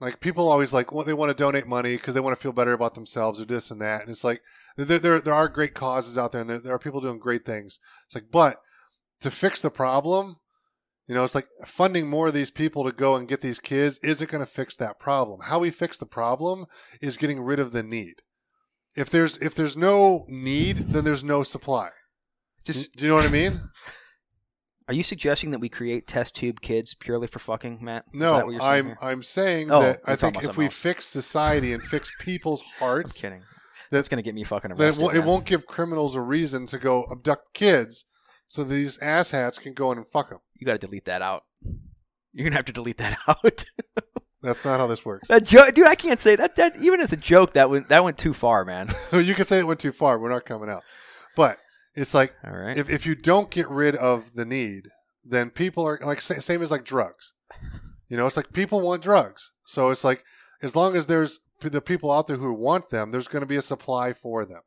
like 0.00 0.18
people 0.18 0.48
always 0.48 0.72
like 0.72 0.90
well, 0.90 1.04
they 1.04 1.14
want 1.14 1.30
to 1.30 1.40
donate 1.40 1.68
money 1.68 1.96
because 1.96 2.14
they 2.14 2.20
want 2.20 2.36
to 2.36 2.42
feel 2.42 2.52
better 2.52 2.72
about 2.72 2.94
themselves 2.94 3.40
or 3.40 3.44
this 3.44 3.70
and 3.70 3.80
that. 3.80 4.00
And 4.02 4.10
it's 4.10 4.24
like 4.24 4.42
there 4.76 4.98
there, 4.98 5.20
there 5.20 5.34
are 5.34 5.48
great 5.48 5.74
causes 5.74 6.18
out 6.18 6.32
there 6.32 6.40
and 6.40 6.50
there, 6.50 6.58
there 6.58 6.74
are 6.74 6.78
people 6.80 7.00
doing 7.00 7.20
great 7.20 7.46
things. 7.46 7.78
It's 8.06 8.16
like 8.16 8.32
but 8.32 8.60
to 9.20 9.30
fix 9.30 9.60
the 9.60 9.70
problem, 9.70 10.38
you 11.08 11.14
know, 11.14 11.24
it's 11.24 11.34
like 11.34 11.48
funding 11.66 12.08
more 12.08 12.28
of 12.28 12.34
these 12.34 12.50
people 12.50 12.84
to 12.84 12.92
go 12.92 13.16
and 13.16 13.28
get 13.28 13.40
these 13.40 13.58
kids 13.60 13.98
isn't 14.02 14.30
going 14.30 14.44
to 14.44 14.50
fix 14.50 14.76
that 14.76 14.98
problem. 14.98 15.40
How 15.44 15.58
we 15.58 15.70
fix 15.70 15.98
the 15.98 16.06
problem 16.06 16.66
is 17.00 17.16
getting 17.16 17.40
rid 17.40 17.58
of 17.58 17.72
the 17.72 17.82
need. 17.82 18.22
If 18.94 19.10
there's 19.10 19.36
if 19.38 19.54
there's 19.54 19.76
no 19.76 20.24
need, 20.28 20.76
then 20.76 21.04
there's 21.04 21.24
no 21.24 21.42
supply. 21.42 21.88
Just 22.64 22.94
Do 22.96 23.04
you 23.04 23.08
know 23.10 23.16
what 23.16 23.24
I 23.26 23.30
mean? 23.30 23.60
are 24.88 24.94
you 24.94 25.02
suggesting 25.02 25.50
that 25.52 25.60
we 25.60 25.68
create 25.68 26.06
test 26.06 26.36
tube 26.36 26.60
kids 26.60 26.94
purely 26.94 27.26
for 27.26 27.38
fucking, 27.38 27.78
Matt? 27.82 28.04
Is 28.12 28.20
No, 28.20 28.32
what 28.44 28.50
you're 28.52 28.60
saying 28.60 28.70
I'm 28.70 28.86
here? 28.86 28.98
I'm 29.00 29.22
saying 29.22 29.70
Oh, 29.70 29.80
that 29.82 30.00
I 30.06 30.16
think 30.16 30.42
if 30.44 30.56
we 30.56 30.66
else. 30.66 30.76
fix 30.76 31.06
society 31.06 31.72
and 31.72 31.82
fix 31.82 32.12
people's 32.20 32.62
I'm 32.80 32.86
hearts, 32.86 33.20
kidding. 33.20 33.42
That's 33.90 34.08
gonna 34.08 34.22
get 34.22 34.34
me 34.34 34.44
fucking 34.44 34.70
then 34.70 34.78
it, 34.80 34.84
arrested. 34.84 35.02
won't, 35.02 35.16
it 35.16 35.24
won't 35.24 35.44
give 35.46 35.66
criminals 35.66 36.14
a 36.14 36.20
reason 36.20 36.66
to 36.66 36.78
go 36.78 37.06
abduct 37.10 37.54
kids, 37.54 38.04
so 38.48 38.62
these 38.64 38.98
asshats 38.98 39.58
can 39.60 39.72
go 39.74 39.90
in 39.92 39.98
and 39.98 40.06
fuck 40.06 40.30
them. 40.30 40.40
You 40.62 40.66
got 40.66 40.80
to 40.80 40.86
delete 40.86 41.06
that 41.06 41.22
out. 41.22 41.42
You're 42.32 42.44
gonna 42.44 42.54
have 42.54 42.66
to 42.66 42.72
delete 42.72 42.98
that 42.98 43.18
out. 43.26 43.64
That's 44.42 44.64
not 44.64 44.78
how 44.78 44.86
this 44.86 45.04
works. 45.04 45.26
that 45.26 45.42
joke, 45.42 45.74
dude. 45.74 45.88
I 45.88 45.96
can't 45.96 46.20
say 46.20 46.36
that. 46.36 46.54
That 46.54 46.76
even 46.76 47.00
as 47.00 47.12
a 47.12 47.16
joke, 47.16 47.54
that 47.54 47.68
went 47.68 47.88
that 47.88 48.04
went 48.04 48.16
too 48.16 48.32
far, 48.32 48.64
man. 48.64 48.94
you 49.12 49.34
can 49.34 49.44
say 49.44 49.58
it 49.58 49.66
went 49.66 49.80
too 49.80 49.90
far. 49.90 50.20
We're 50.20 50.30
not 50.30 50.44
coming 50.44 50.70
out, 50.70 50.84
but 51.34 51.58
it's 51.96 52.14
like 52.14 52.32
All 52.46 52.52
right. 52.56 52.76
if 52.76 52.88
if 52.88 53.06
you 53.06 53.16
don't 53.16 53.50
get 53.50 53.68
rid 53.68 53.96
of 53.96 54.34
the 54.34 54.44
need, 54.44 54.90
then 55.24 55.50
people 55.50 55.84
are 55.84 55.98
like 56.00 56.20
same 56.20 56.62
as 56.62 56.70
like 56.70 56.84
drugs. 56.84 57.32
You 58.08 58.16
know, 58.16 58.28
it's 58.28 58.36
like 58.36 58.52
people 58.52 58.80
want 58.80 59.02
drugs, 59.02 59.50
so 59.66 59.90
it's 59.90 60.04
like 60.04 60.22
as 60.62 60.76
long 60.76 60.94
as 60.94 61.06
there's 61.08 61.40
the 61.60 61.80
people 61.80 62.12
out 62.12 62.28
there 62.28 62.36
who 62.36 62.54
want 62.54 62.90
them, 62.90 63.10
there's 63.10 63.26
going 63.26 63.42
to 63.42 63.46
be 63.46 63.56
a 63.56 63.62
supply 63.62 64.12
for 64.12 64.44
them. 64.44 64.60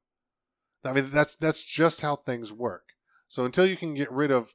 I 0.83 0.91
mean, 0.91 1.09
that's 1.09 1.37
that's 1.37 1.63
just 1.63 2.01
how 2.01 2.17
things 2.17 2.51
work. 2.51 2.83
So 3.29 3.45
until 3.45 3.65
you 3.65 3.77
can 3.77 3.93
get 3.93 4.11
rid 4.11 4.29
of, 4.29 4.53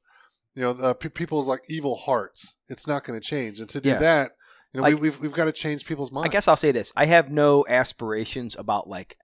you 0.61 0.67
know, 0.67 0.75
the, 0.75 0.95
pe 0.95 1.09
people's 1.09 1.49
like 1.49 1.63
evil 1.71 1.97
hearts, 1.97 2.59
it's 2.69 2.87
not 2.87 3.03
going 3.03 3.19
to 3.19 3.27
change. 3.27 3.61
And 3.61 3.69
to 3.71 3.81
do 3.81 3.89
Yeah. 3.89 3.99
that, 3.99 4.33
you 4.75 4.79
know, 4.79 4.83
Like- 4.83 4.97
we, 4.97 5.01
we've 5.01 5.19
we've 5.21 5.33
got 5.33 5.47
to 5.47 5.53
change 5.53 5.87
people's 5.87 6.13
minds. 6.13 6.29
I 6.29 6.33
guess 6.33 6.47
I'll 6.47 6.55
say 6.57 6.71
this: 6.71 6.93
I 6.95 7.07
have 7.07 7.31
no 7.31 7.65
aspirations 7.67 8.55
about 8.57 8.87
like 8.87 9.17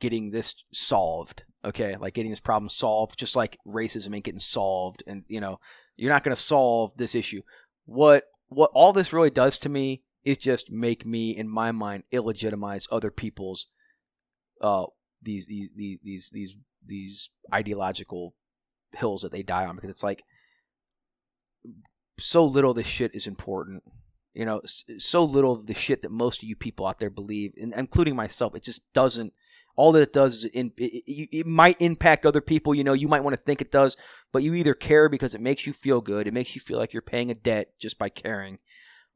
getting 0.00 0.30
this 0.30 0.54
solved. 0.72 1.42
Okay, 1.64 1.96
like 1.96 2.14
getting 2.14 2.30
this 2.30 2.40
problem 2.40 2.68
solved, 2.68 3.18
just 3.18 3.34
like 3.34 3.58
racism 3.66 4.14
ain't 4.14 4.24
getting 4.24 4.38
solved, 4.38 5.02
and 5.06 5.24
you 5.26 5.40
know, 5.40 5.58
you're 5.96 6.12
not 6.12 6.22
going 6.22 6.36
to 6.36 6.40
solve 6.40 6.92
this 6.96 7.14
issue. 7.16 7.42
What 7.86 8.24
what 8.50 8.70
all 8.72 8.92
this 8.92 9.12
really 9.12 9.30
does 9.30 9.58
to 9.58 9.68
me 9.68 10.04
is 10.22 10.36
just 10.36 10.70
make 10.70 11.04
me, 11.04 11.36
in 11.36 11.48
my 11.48 11.72
mind, 11.72 12.04
illegitimize 12.12 12.86
other 12.92 13.10
people's 13.10 13.66
uh 14.60 14.84
these 15.20 15.46
these 15.48 15.70
these 15.74 15.98
these 16.04 16.30
these, 16.32 16.56
these 16.86 17.30
ideological 17.52 18.34
hills 18.92 19.22
that 19.22 19.32
they 19.32 19.42
die 19.42 19.66
on 19.66 19.74
because 19.74 19.90
it's 19.90 20.04
like 20.04 20.22
so 22.18 22.44
little 22.44 22.74
this 22.74 22.86
shit 22.86 23.14
is 23.14 23.26
important. 23.26 23.82
You 24.34 24.44
know 24.44 24.60
so 24.64 25.22
little 25.22 25.52
of 25.52 25.66
the 25.66 25.74
shit 25.74 26.02
that 26.02 26.10
most 26.10 26.42
of 26.42 26.48
you 26.48 26.56
people 26.56 26.86
out 26.88 26.98
there 26.98 27.08
believe 27.08 27.54
including 27.56 28.16
myself 28.16 28.56
it 28.56 28.64
just 28.64 28.82
doesn't 28.92 29.32
all 29.76 29.92
that 29.92 30.02
it 30.02 30.12
does 30.12 30.34
is 30.34 30.44
it, 30.46 30.72
it, 30.76 31.28
it 31.30 31.46
might 31.46 31.80
impact 31.80 32.26
other 32.26 32.40
people 32.40 32.74
you 32.74 32.82
know 32.82 32.94
you 32.94 33.06
might 33.06 33.22
want 33.22 33.36
to 33.36 33.40
think 33.40 33.60
it 33.60 33.70
does 33.70 33.96
but 34.32 34.42
you 34.42 34.52
either 34.54 34.74
care 34.74 35.08
because 35.08 35.36
it 35.36 35.40
makes 35.40 35.68
you 35.68 35.72
feel 35.72 36.00
good 36.00 36.26
it 36.26 36.34
makes 36.34 36.56
you 36.56 36.60
feel 36.60 36.78
like 36.78 36.92
you're 36.92 37.00
paying 37.00 37.30
a 37.30 37.34
debt 37.34 37.78
just 37.78 37.96
by 37.96 38.08
caring 38.08 38.58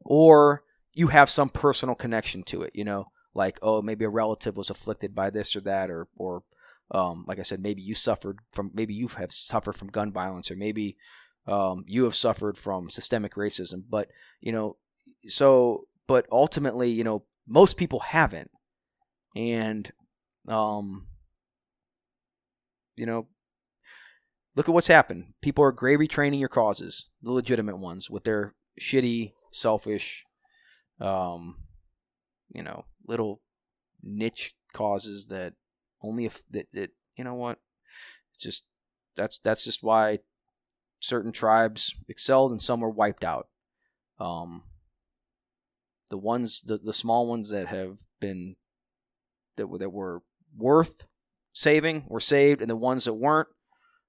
or 0.00 0.62
you 0.92 1.08
have 1.08 1.28
some 1.28 1.48
personal 1.48 1.96
connection 1.96 2.44
to 2.44 2.62
it 2.62 2.70
you 2.74 2.84
know? 2.84 3.06
Like 3.34 3.58
oh 3.60 3.82
maybe 3.82 4.04
a 4.04 4.08
relative 4.08 4.56
was 4.56 4.70
afflicted 4.70 5.16
by 5.16 5.30
this 5.30 5.56
or 5.56 5.60
that 5.62 5.90
or 5.90 6.06
or 6.16 6.44
um, 6.92 7.24
like 7.26 7.38
i 7.38 7.42
said 7.42 7.60
maybe 7.60 7.82
you 7.82 7.94
suffered 7.94 8.38
from 8.52 8.70
maybe 8.72 8.94
you 8.94 9.08
have 9.08 9.32
suffered 9.32 9.74
from 9.74 9.88
gun 9.88 10.12
violence 10.12 10.50
or 10.50 10.56
maybe 10.56 10.96
um, 11.48 11.84
you 11.86 12.04
have 12.04 12.14
suffered 12.14 12.58
from 12.58 12.90
systemic 12.90 13.34
racism 13.34 13.82
but 13.88 14.08
you 14.40 14.52
know 14.52 14.76
so 15.26 15.86
but 16.06 16.26
ultimately 16.30 16.90
you 16.90 17.04
know 17.04 17.24
most 17.48 17.76
people 17.76 18.00
haven't. 18.00 18.50
And 19.34 19.90
um 20.48 21.06
you 22.96 23.06
know 23.06 23.28
look 24.56 24.68
at 24.68 24.74
what's 24.74 24.88
happened. 24.88 25.34
People 25.40 25.62
are 25.64 25.72
gravy 25.72 26.08
training 26.08 26.40
your 26.40 26.48
causes 26.48 27.06
the 27.22 27.32
legitimate 27.32 27.78
ones 27.78 28.10
with 28.10 28.24
their 28.24 28.54
shitty 28.80 29.32
selfish 29.50 30.24
um 31.00 31.56
you 32.50 32.62
know 32.62 32.84
little 33.06 33.40
niche 34.02 34.54
causes 34.72 35.26
that 35.28 35.54
only 36.02 36.26
if 36.26 36.42
that, 36.50 36.66
that 36.72 36.90
you 37.16 37.24
know 37.24 37.34
what? 37.34 37.58
It's 38.34 38.42
just 38.42 38.62
that's 39.16 39.38
that's 39.38 39.64
just 39.64 39.82
why 39.82 40.20
certain 41.00 41.32
tribes 41.32 41.94
excelled 42.08 42.50
and 42.50 42.62
some 42.62 42.80
were 42.80 42.90
wiped 42.90 43.24
out. 43.24 43.48
Um 44.18 44.62
the 46.10 46.18
ones 46.18 46.62
the, 46.64 46.78
the 46.78 46.92
small 46.92 47.28
ones 47.28 47.50
that 47.50 47.68
have 47.68 47.98
been 48.20 48.56
that 49.56 49.66
were 49.66 49.78
that 49.78 49.90
were 49.90 50.22
worth 50.56 51.06
saving 51.52 52.04
were 52.08 52.20
saved 52.20 52.60
and 52.60 52.70
the 52.70 52.76
ones 52.76 53.04
that 53.04 53.14
weren't 53.14 53.48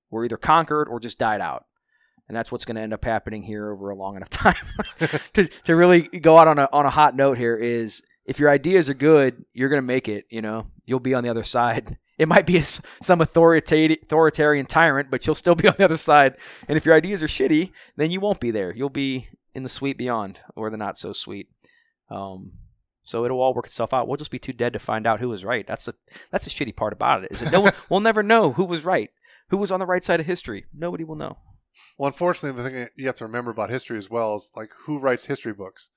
were 0.10 0.26
either 0.26 0.38
conquered 0.38 0.88
or 0.88 1.00
just 1.00 1.20
died 1.20 1.42
out. 1.42 1.66
And 2.28 2.38
that's 2.38 2.52
what's 2.52 2.66
going 2.66 2.76
to 2.76 2.82
end 2.82 2.94
up 2.94 3.04
happening 3.04 3.44
here 3.44 3.72
over 3.72 3.90
a 3.90 3.96
long 3.96 4.16
enough 4.16 4.30
time. 4.30 4.56
To, 5.34 5.48
to 5.48 5.76
really 5.76 6.02
go 6.02 6.38
out 6.38 6.50
on 6.50 6.60
a 6.60 6.68
on 6.74 6.86
a 6.86 6.90
hot 6.90 7.16
note 7.16 7.38
here 7.38 7.56
is 7.56 8.04
if 8.26 8.38
your 8.38 8.50
ideas 8.50 8.90
are 8.90 8.94
good 8.94 9.46
you're 9.54 9.70
going 9.70 9.82
to 9.82 9.88
make 9.88 10.08
it 10.08 10.26
you 10.30 10.42
know? 10.42 10.68
You'll 10.86 11.00
be 11.00 11.14
on 11.14 11.24
the 11.24 11.30
other 11.30 11.44
side 11.44 11.98
it 12.20 12.28
might 12.28 12.46
be 12.46 12.62
some 12.62 13.22
authoritarian 13.22 14.66
tyrant 14.66 15.10
but 15.10 15.26
you'll 15.26 15.36
still 15.36 15.56
be 15.56 15.68
on 15.68 15.76
the 15.78 15.86
other 15.86 15.98
side 15.98 16.36
and 16.68 16.78
if 16.78 16.86
your 16.86 16.96
ideas 16.96 17.24
are 17.24 17.28
shitty 17.28 17.72
then 17.96 18.12
you 18.12 18.20
won't 18.20 18.40
be 18.40 18.52
there 18.52 18.74
you'll 18.76 18.90
be 18.90 19.28
in 19.56 19.64
the 19.64 19.70
sweet 19.70 19.98
beyond 19.98 20.40
or 20.56 20.70
the 20.70 20.78
not 20.78 20.98
so 20.98 21.14
sweet 21.14 21.50
um, 22.12 22.54
so 23.10 23.26
it'll 23.26 23.42
all 23.42 23.56
work 23.56 23.66
itself 23.66 23.92
out. 23.92 24.08
We'll 24.08 24.18
just 24.18 24.30
be 24.30 24.38
too 24.38 24.54
dead 24.54 24.74
to 24.74 24.80
find 24.80 25.08
out 25.08 25.20
who 25.20 25.30
was 25.30 25.44
right. 25.44 25.66
That's 25.66 25.88
a 25.88 25.96
that's 26.30 26.46
a 26.46 26.50
shitty 26.52 26.76
part 26.76 26.94
about 26.94 27.24
it. 27.24 27.32
Is 27.32 27.40
that 27.40 27.52
no 27.52 27.62
one 27.62 27.74
we'll 27.90 28.02
never 28.02 28.22
know 28.22 28.54
who 28.54 28.66
was 28.66 28.86
right, 28.86 29.10
who 29.50 29.58
was 29.58 29.72
on 29.72 29.80
the 29.80 29.88
right 29.88 30.06
side 30.06 30.20
of 30.20 30.28
history. 30.28 30.66
Nobody 30.72 31.04
will 31.04 31.16
know. 31.16 31.38
Well, 31.98 32.08
unfortunately, 32.08 32.62
the 32.62 32.70
thing 32.70 32.88
you 32.96 33.08
have 33.08 33.16
to 33.16 33.26
remember 33.26 33.50
about 33.50 33.72
history 33.72 33.98
as 33.98 34.12
well 34.12 34.36
is 34.36 34.52
like 34.56 34.70
who 34.86 35.00
writes 35.00 35.26
history 35.26 35.54
books. 35.54 35.90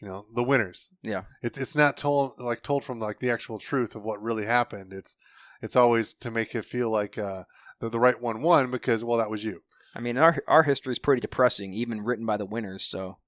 You 0.00 0.08
know, 0.08 0.26
the 0.34 0.42
winners. 0.42 0.88
Yeah. 1.02 1.24
It, 1.42 1.58
it's 1.58 1.74
not 1.74 1.98
told 1.98 2.38
like 2.38 2.62
told 2.62 2.84
from 2.84 3.00
like 3.00 3.18
the 3.18 3.30
actual 3.30 3.58
truth 3.58 3.94
of 3.94 4.02
what 4.02 4.22
really 4.22 4.46
happened. 4.46 4.94
It's 4.94 5.16
it's 5.62 5.76
always 5.76 6.12
to 6.14 6.30
make 6.30 6.54
it 6.54 6.64
feel 6.64 6.90
like 6.90 7.18
uh, 7.18 7.44
the 7.80 7.88
the 7.88 8.00
right 8.00 8.20
one 8.20 8.42
won 8.42 8.70
because 8.70 9.04
well 9.04 9.18
that 9.18 9.30
was 9.30 9.44
you. 9.44 9.62
I 9.94 10.00
mean, 10.00 10.16
our 10.18 10.42
our 10.46 10.62
history 10.62 10.92
is 10.92 10.98
pretty 10.98 11.20
depressing, 11.20 11.72
even 11.72 12.04
written 12.04 12.26
by 12.26 12.36
the 12.36 12.44
winners. 12.46 12.84
So 12.84 13.18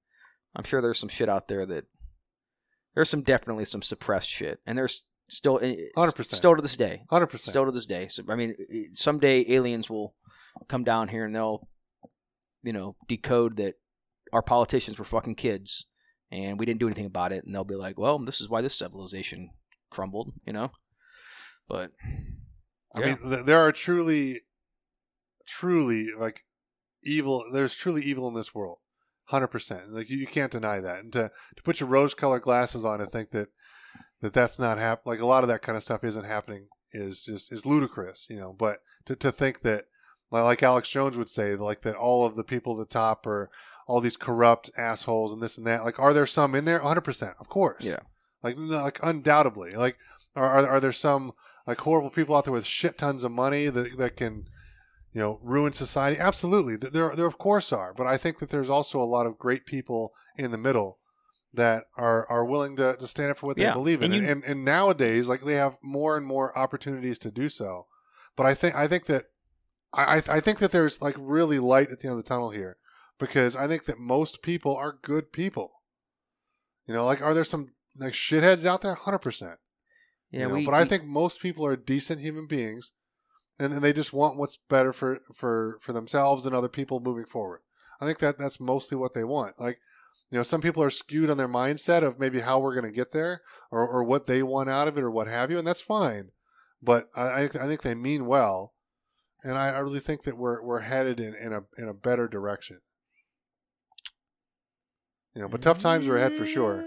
I'm 0.54 0.64
sure 0.64 0.80
there's 0.82 0.98
some 0.98 1.08
shit 1.08 1.28
out 1.28 1.48
there 1.48 1.64
that 1.66 1.84
there's 2.94 3.08
some 3.10 3.22
definitely 3.22 3.64
some 3.64 3.82
suppressed 3.82 4.28
shit, 4.28 4.60
and 4.66 4.76
there's 4.76 5.04
still 5.28 5.58
eh, 5.62 5.76
100%. 5.96 6.24
still 6.24 6.56
to 6.56 6.62
this 6.62 6.76
day, 6.76 7.02
Hundred 7.10 7.26
percent. 7.28 7.52
still 7.52 7.64
to 7.66 7.70
this 7.70 7.86
day. 7.86 8.08
So 8.08 8.22
I 8.28 8.34
mean, 8.34 8.54
eh, 8.72 8.84
someday 8.92 9.44
aliens 9.52 9.88
will 9.88 10.14
come 10.68 10.84
down 10.84 11.08
here 11.08 11.24
and 11.24 11.34
they'll, 11.34 11.68
you 12.62 12.72
know, 12.72 12.96
decode 13.06 13.56
that 13.58 13.74
our 14.32 14.42
politicians 14.42 14.98
were 14.98 15.04
fucking 15.04 15.36
kids, 15.36 15.86
and 16.30 16.58
we 16.58 16.66
didn't 16.66 16.80
do 16.80 16.86
anything 16.86 17.06
about 17.06 17.32
it, 17.32 17.44
and 17.44 17.54
they'll 17.54 17.64
be 17.64 17.76
like, 17.76 17.98
"Well, 17.98 18.18
this 18.18 18.40
is 18.40 18.48
why 18.48 18.60
this 18.60 18.74
civilization 18.74 19.50
crumbled," 19.90 20.32
you 20.44 20.52
know. 20.52 20.72
But 21.68 21.92
I 22.94 23.00
Yeah. 23.00 23.06
mean, 23.06 23.30
th- 23.30 23.46
there 23.46 23.60
are 23.60 23.72
truly, 23.72 24.40
truly 25.46 26.08
like 26.18 26.44
evil. 27.02 27.44
There's 27.52 27.74
truly 27.74 28.02
evil 28.02 28.28
in 28.28 28.34
this 28.34 28.54
world, 28.54 28.78
hundred 29.26 29.48
percent. 29.48 29.92
Like 29.92 30.08
you, 30.10 30.18
you 30.18 30.26
can't 30.26 30.52
deny 30.52 30.80
that. 30.80 31.00
And 31.00 31.12
to 31.12 31.30
to 31.56 31.62
put 31.62 31.80
your 31.80 31.88
rose-colored 31.88 32.42
glasses 32.42 32.84
on 32.84 33.00
and 33.00 33.10
think 33.10 33.30
that 33.30 33.48
that 34.20 34.32
that's 34.32 34.58
not 34.58 34.78
hap- 34.78 35.06
like 35.06 35.20
a 35.20 35.26
lot 35.26 35.44
of 35.44 35.48
that 35.48 35.62
kind 35.62 35.76
of 35.76 35.82
stuff 35.82 36.04
isn't 36.04 36.24
happening 36.24 36.68
is 36.92 37.22
just 37.24 37.52
is 37.52 37.66
ludicrous, 37.66 38.26
you 38.28 38.36
know. 38.38 38.52
But 38.52 38.78
to 39.06 39.14
to 39.16 39.30
think 39.32 39.60
that 39.60 39.84
like, 40.30 40.44
like 40.44 40.62
Alex 40.62 40.88
Jones 40.88 41.16
would 41.16 41.30
say, 41.30 41.54
like 41.54 41.82
that 41.82 41.96
all 41.96 42.24
of 42.26 42.34
the 42.34 42.44
people 42.44 42.80
at 42.80 42.88
the 42.88 42.92
top 42.92 43.26
are 43.26 43.50
all 43.86 44.00
these 44.00 44.16
corrupt 44.18 44.70
assholes 44.76 45.32
and 45.32 45.42
this 45.42 45.56
and 45.56 45.66
that. 45.66 45.84
Like, 45.84 45.98
are 45.98 46.12
there 46.12 46.26
some 46.26 46.54
in 46.54 46.64
there? 46.66 46.80
Hundred 46.80 47.02
percent, 47.02 47.34
of 47.40 47.48
course. 47.48 47.84
Yeah. 47.84 48.00
Like, 48.42 48.56
no, 48.58 48.82
like 48.82 48.98
undoubtedly. 49.02 49.72
Like, 49.72 49.98
are, 50.36 50.44
are 50.50 50.68
are 50.68 50.80
there 50.80 50.92
some 50.92 51.32
like 51.68 51.80
horrible 51.82 52.10
people 52.10 52.34
out 52.34 52.44
there 52.44 52.52
with 52.52 52.66
shit 52.66 52.96
tons 52.98 53.22
of 53.22 53.30
money 53.30 53.68
that 53.68 53.96
that 53.98 54.16
can, 54.16 54.48
you 55.12 55.20
know, 55.20 55.38
ruin 55.42 55.72
society? 55.72 56.18
Absolutely, 56.18 56.74
there 56.76 57.14
there 57.14 57.26
of 57.26 57.38
course 57.38 57.72
are. 57.72 57.92
But 57.94 58.06
I 58.06 58.16
think 58.16 58.38
that 58.40 58.50
there's 58.50 58.70
also 58.70 59.00
a 59.00 59.12
lot 59.16 59.26
of 59.26 59.38
great 59.38 59.66
people 59.66 60.12
in 60.36 60.50
the 60.50 60.58
middle 60.58 60.98
that 61.54 61.84
are 61.96 62.26
are 62.30 62.44
willing 62.44 62.76
to, 62.76 62.96
to 62.98 63.06
stand 63.06 63.30
up 63.30 63.38
for 63.38 63.46
what 63.46 63.56
they 63.56 63.62
believe 63.74 64.02
in. 64.02 64.12
and 64.12 64.14
And, 64.14 64.22
you- 64.24 64.32
and 64.32 64.44
and 64.44 64.64
nowadays, 64.64 65.28
like 65.28 65.42
they 65.42 65.54
have 65.54 65.76
more 65.82 66.16
and 66.16 66.26
more 66.26 66.56
opportunities 66.58 67.18
to 67.20 67.30
do 67.30 67.48
so. 67.48 67.86
But 68.36 68.46
I 68.46 68.54
think 68.54 68.74
I 68.74 68.88
think 68.88 69.06
that 69.06 69.26
I 69.92 70.16
I- 70.18 70.36
I 70.36 70.40
think 70.40 70.58
that 70.60 70.72
there's 70.72 71.00
like 71.02 71.16
really 71.18 71.58
light 71.58 71.90
at 71.90 72.00
the 72.00 72.08
end 72.08 72.18
of 72.18 72.24
the 72.24 72.28
tunnel 72.28 72.50
here 72.50 72.76
because 73.18 73.56
I 73.56 73.66
think 73.68 73.84
that 73.84 73.98
most 73.98 74.42
people 74.42 74.74
are 74.76 74.98
good 75.02 75.32
people. 75.32 75.72
You 76.86 76.94
know, 76.94 77.04
like 77.04 77.20
are 77.20 77.34
there 77.34 77.44
some 77.44 77.72
like 77.96 78.14
shitheads 78.14 78.64
out 78.64 78.80
there? 78.82 78.94
Hundred 78.94 79.18
percent. 79.18 79.58
Yeah, 80.30 80.42
you 80.42 80.48
know, 80.48 80.54
we. 80.54 80.64
but 80.64 80.74
I 80.74 80.84
think 80.84 81.04
most 81.04 81.40
people 81.40 81.64
are 81.64 81.76
decent 81.76 82.20
human 82.20 82.46
beings, 82.46 82.92
and, 83.58 83.72
and 83.72 83.82
they 83.82 83.92
just 83.92 84.12
want 84.12 84.36
what's 84.36 84.58
better 84.68 84.92
for 84.92 85.20
for 85.34 85.78
for 85.80 85.92
themselves 85.92 86.44
and 86.44 86.54
other 86.54 86.68
people 86.68 87.00
moving 87.00 87.24
forward. 87.24 87.60
I 88.00 88.06
think 88.06 88.18
that 88.18 88.38
that's 88.38 88.60
mostly 88.60 88.96
what 88.96 89.14
they 89.14 89.24
want. 89.24 89.58
Like, 89.58 89.78
you 90.30 90.38
know, 90.38 90.44
some 90.44 90.60
people 90.60 90.82
are 90.82 90.90
skewed 90.90 91.30
on 91.30 91.36
their 91.36 91.48
mindset 91.48 92.02
of 92.02 92.18
maybe 92.18 92.40
how 92.40 92.58
we're 92.58 92.74
going 92.74 92.90
to 92.90 92.96
get 92.96 93.12
there 93.12 93.42
or 93.70 93.86
or 93.88 94.04
what 94.04 94.26
they 94.26 94.42
want 94.42 94.68
out 94.68 94.88
of 94.88 94.98
it 94.98 95.04
or 95.04 95.10
what 95.10 95.28
have 95.28 95.50
you, 95.50 95.58
and 95.58 95.66
that's 95.66 95.80
fine. 95.80 96.30
But 96.82 97.08
I 97.16 97.22
I 97.22 97.42
I 97.44 97.66
think 97.66 97.82
they 97.82 97.94
mean 97.94 98.26
well, 98.26 98.74
and 99.42 99.56
I, 99.56 99.68
I 99.68 99.78
really 99.78 100.00
think 100.00 100.22
that 100.24 100.36
we're 100.36 100.62
we're 100.62 100.80
headed 100.80 101.18
in, 101.20 101.34
in 101.34 101.52
a 101.52 101.62
in 101.76 101.88
a 101.88 101.94
better 101.94 102.28
direction. 102.28 102.80
You 105.34 105.42
know, 105.42 105.48
but 105.48 105.62
tough 105.62 105.78
times 105.78 106.08
are 106.08 106.16
ahead 106.16 106.36
for 106.36 106.46
sure. 106.46 106.84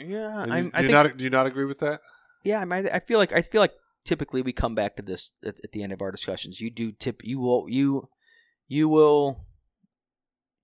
Yeah, 0.00 0.44
you, 0.46 0.52
I'm, 0.52 0.64
do 0.70 0.70
I 0.74 0.80
you 0.80 0.88
think. 0.88 0.90
not 0.90 1.16
do 1.16 1.24
you 1.24 1.30
not 1.30 1.46
agree 1.46 1.64
with 1.64 1.78
that? 1.78 2.00
Yeah, 2.44 2.60
I 2.60 2.64
mean, 2.64 2.88
I 2.92 3.00
feel 3.00 3.18
like 3.18 3.32
I 3.32 3.42
feel 3.42 3.60
like 3.60 3.74
typically 4.04 4.42
we 4.42 4.52
come 4.52 4.74
back 4.74 4.96
to 4.96 5.02
this 5.02 5.30
at, 5.44 5.56
at 5.62 5.72
the 5.72 5.82
end 5.82 5.92
of 5.92 6.02
our 6.02 6.10
discussions. 6.10 6.60
You 6.60 6.70
do 6.70 6.92
tip. 6.92 7.22
You 7.24 7.40
will. 7.40 7.66
You 7.68 8.08
you 8.66 8.88
will 8.88 9.44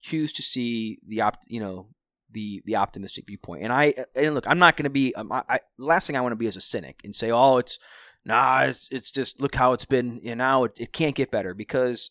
choose 0.01 0.33
to 0.35 0.43
see 0.43 0.99
the 1.07 1.21
opt. 1.21 1.47
You 1.49 1.61
know 1.61 1.89
the 2.35 2.63
the 2.67 2.77
optimistic 2.77 3.27
viewpoint. 3.27 3.63
And 3.63 3.73
I 3.73 3.95
and 4.15 4.35
look, 4.35 4.47
I'm 4.47 4.59
not 4.59 4.77
going 4.77 4.85
to 4.85 4.91
be. 4.91 5.15
Um, 5.15 5.33
I, 5.33 5.43
I, 5.49 5.61
last 5.79 6.07
thing 6.07 6.17
I 6.17 6.21
want 6.21 6.33
to 6.33 6.37
be 6.37 6.47
is 6.47 6.57
a 6.57 6.61
cynic 6.61 7.01
and 7.05 7.17
say, 7.17 7.31
oh, 7.31 7.59
it's 7.59 7.79
nah, 8.25 8.63
it's 8.63 8.89
it's 8.91 9.11
just 9.11 9.41
look 9.41 9.55
how 9.55 9.73
it's 9.73 9.87
been. 9.87 10.21
You 10.23 10.35
know, 10.35 10.45
now 10.45 10.65
it, 10.65 10.73
it 10.79 10.93
can't 10.93 11.15
get 11.15 11.31
better 11.31 11.55
because 11.55 12.11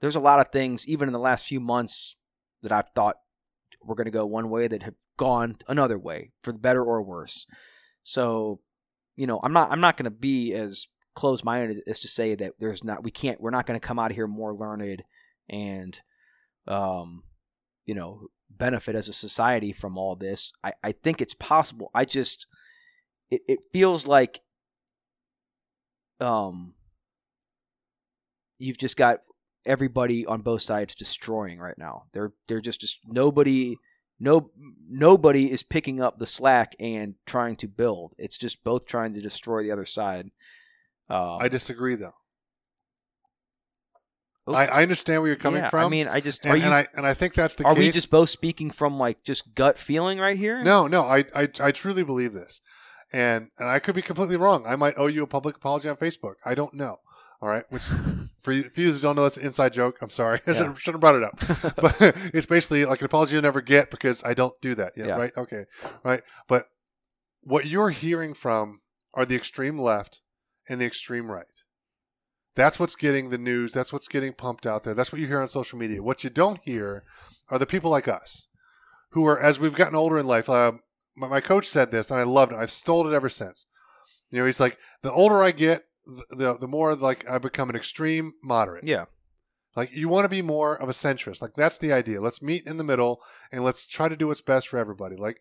there's 0.00 0.16
a 0.16 0.20
lot 0.20 0.40
of 0.40 0.50
things 0.50 0.88
even 0.88 1.08
in 1.08 1.12
the 1.12 1.18
last 1.18 1.44
few 1.44 1.60
months 1.60 2.16
that 2.62 2.72
I've 2.72 2.90
thought 2.94 3.16
were 3.82 3.94
going 3.94 4.06
to 4.06 4.10
go 4.10 4.24
one 4.24 4.50
way 4.50 4.68
that 4.68 4.82
have 4.82 4.94
gone 5.16 5.58
another 5.68 5.98
way 5.98 6.32
for 6.42 6.52
the 6.52 6.58
better 6.58 6.82
or 6.82 7.02
worse. 7.02 7.46
So, 8.02 8.60
you 9.20 9.26
know, 9.26 9.38
I'm 9.42 9.52
not 9.52 9.70
I'm 9.70 9.82
not 9.82 9.98
going 9.98 10.04
to 10.04 10.10
be 10.10 10.54
as 10.54 10.86
closed 11.14 11.44
minded 11.44 11.82
as 11.86 12.00
to 12.00 12.08
say 12.08 12.34
that 12.36 12.54
there's 12.58 12.82
not 12.82 13.04
we 13.04 13.10
can't 13.10 13.38
we're 13.38 13.50
not 13.50 13.66
going 13.66 13.78
to 13.78 13.86
come 13.86 13.98
out 13.98 14.10
of 14.10 14.16
here 14.16 14.26
more 14.26 14.54
learned 14.54 15.02
and 15.50 16.00
um 16.66 17.24
you 17.84 17.94
know 17.94 18.28
benefit 18.48 18.94
as 18.94 19.08
a 19.08 19.12
society 19.12 19.72
from 19.74 19.98
all 19.98 20.16
this. 20.16 20.52
I 20.64 20.72
I 20.82 20.92
think 20.92 21.20
it's 21.20 21.34
possible. 21.34 21.90
I 21.94 22.06
just 22.06 22.46
it 23.30 23.42
it 23.46 23.58
feels 23.74 24.06
like 24.06 24.40
um 26.18 26.72
you've 28.56 28.78
just 28.78 28.96
got 28.96 29.18
everybody 29.66 30.24
on 30.24 30.40
both 30.40 30.62
sides 30.62 30.94
destroying 30.94 31.58
right 31.58 31.76
now. 31.76 32.04
They're 32.14 32.32
they're 32.48 32.62
just 32.62 32.80
just 32.80 33.00
nobody 33.06 33.76
no 34.20 34.50
nobody 34.88 35.50
is 35.50 35.62
picking 35.62 36.00
up 36.00 36.18
the 36.18 36.26
slack 36.26 36.76
and 36.78 37.14
trying 37.26 37.56
to 37.56 37.66
build. 37.66 38.14
It's 38.18 38.36
just 38.36 38.62
both 38.62 38.86
trying 38.86 39.14
to 39.14 39.20
destroy 39.20 39.62
the 39.62 39.72
other 39.72 39.86
side. 39.86 40.30
Um, 41.08 41.38
I 41.40 41.48
disagree, 41.48 41.96
though. 41.96 42.14
Oh. 44.46 44.54
I, 44.54 44.66
I 44.66 44.82
understand 44.82 45.22
where 45.22 45.28
you're 45.28 45.36
coming 45.36 45.62
yeah, 45.62 45.70
from. 45.70 45.86
I 45.86 45.88
mean, 45.88 46.08
I 46.08 46.20
just 46.20 46.44
and, 46.44 46.54
are 46.54 46.56
you 46.56 46.64
and 46.64 46.74
I 46.74 46.86
and 46.94 47.06
I 47.06 47.14
think 47.14 47.34
that's 47.34 47.54
the 47.54 47.64
are 47.64 47.74
case. 47.74 47.78
we 47.78 47.90
just 47.90 48.10
both 48.10 48.30
speaking 48.30 48.70
from 48.70 48.98
like 48.98 49.22
just 49.24 49.54
gut 49.54 49.78
feeling 49.78 50.18
right 50.18 50.36
here? 50.36 50.62
No, 50.62 50.86
no, 50.86 51.04
I, 51.04 51.24
I 51.34 51.48
I 51.60 51.70
truly 51.72 52.04
believe 52.04 52.32
this, 52.32 52.60
and 53.12 53.48
and 53.58 53.68
I 53.68 53.78
could 53.78 53.94
be 53.94 54.02
completely 54.02 54.36
wrong. 54.36 54.64
I 54.66 54.76
might 54.76 54.94
owe 54.96 55.06
you 55.06 55.22
a 55.22 55.26
public 55.26 55.56
apology 55.56 55.88
on 55.88 55.96
Facebook. 55.96 56.34
I 56.44 56.54
don't 56.54 56.74
know. 56.74 57.00
All 57.42 57.48
right, 57.48 57.64
which 57.70 57.84
for 58.40 58.52
you, 58.52 58.64
for 58.64 58.80
you 58.80 58.92
that 58.92 59.02
don't 59.02 59.16
know, 59.16 59.24
it's 59.24 59.36
an 59.36 59.44
inside 59.44 59.72
joke. 59.72 59.98
I'm 60.00 60.10
sorry, 60.10 60.40
I 60.46 60.50
Yeah. 60.50 60.56
shouldn't, 60.56 60.78
should 60.78 60.94
have 60.94 61.00
brought 61.00 61.16
it 61.16 61.22
up. 61.22 61.38
but 61.76 61.96
it's 62.34 62.46
basically 62.46 62.84
like 62.84 63.00
an 63.00 63.04
apology 63.06 63.34
you'll 63.34 63.42
never 63.42 63.60
get 63.60 63.90
because 63.90 64.22
I 64.24 64.34
don't 64.34 64.54
do 64.60 64.74
that. 64.76 64.92
Yeah, 64.96 65.06
Yeah. 65.08 65.16
right. 65.16 65.32
Okay, 65.36 65.64
right. 66.04 66.22
But 66.48 66.66
what 67.42 67.66
you're 67.66 67.90
hearing 67.90 68.34
from 68.34 68.80
are 69.14 69.24
the 69.24 69.36
extreme 69.36 69.78
left 69.78 70.20
and 70.68 70.80
the 70.80 70.86
extreme 70.86 71.30
right. 71.30 71.46
That's 72.56 72.78
what's 72.78 72.96
getting 72.96 73.30
the 73.30 73.38
news. 73.38 73.72
That's 73.72 73.92
what's 73.92 74.08
getting 74.08 74.32
pumped 74.32 74.66
out 74.66 74.84
there. 74.84 74.92
That's 74.94 75.12
what 75.12 75.20
you 75.20 75.26
hear 75.26 75.40
on 75.40 75.48
social 75.48 75.78
media. 75.78 76.02
What 76.02 76.24
you 76.24 76.30
don't 76.30 76.60
hear 76.64 77.04
are 77.48 77.58
the 77.58 77.66
people 77.66 77.90
like 77.90 78.08
us, 78.08 78.48
who 79.12 79.24
are, 79.26 79.40
as 79.40 79.58
we've 79.60 79.74
gotten 79.74 79.94
older 79.94 80.18
in 80.18 80.26
life. 80.26 80.48
Uh, 80.50 80.72
my, 81.16 81.28
my 81.28 81.40
coach 81.40 81.66
said 81.66 81.90
this, 81.90 82.10
and 82.10 82.18
I 82.20 82.24
loved 82.24 82.52
it. 82.52 82.58
I've 82.58 82.70
stole 82.70 83.06
it 83.06 83.14
ever 83.14 83.28
since. 83.28 83.66
You 84.30 84.40
know, 84.40 84.46
he's 84.46 84.60
like, 84.60 84.78
the 85.02 85.12
older 85.12 85.42
I 85.42 85.50
get, 85.52 85.84
the 86.30 86.56
the, 86.58 86.68
more 86.68 86.94
like 86.94 87.28
I 87.28 87.38
become 87.38 87.70
an 87.70 87.76
extreme 87.76 88.34
moderate. 88.42 88.84
Yeah. 88.84 89.06
Like 89.76 89.92
you 89.92 90.08
want 90.08 90.24
to 90.24 90.28
be 90.28 90.42
more 90.42 90.74
of 90.80 90.88
a 90.88 90.92
centrist. 90.92 91.40
Like 91.40 91.54
that's 91.54 91.78
the 91.78 91.92
idea. 91.92 92.20
Let's 92.20 92.42
meet 92.42 92.66
in 92.66 92.76
the 92.76 92.84
middle 92.84 93.20
and 93.52 93.64
let's 93.64 93.86
try 93.86 94.08
to 94.08 94.16
do 94.16 94.26
what's 94.28 94.40
best 94.40 94.68
for 94.68 94.78
everybody. 94.78 95.16
Like 95.16 95.38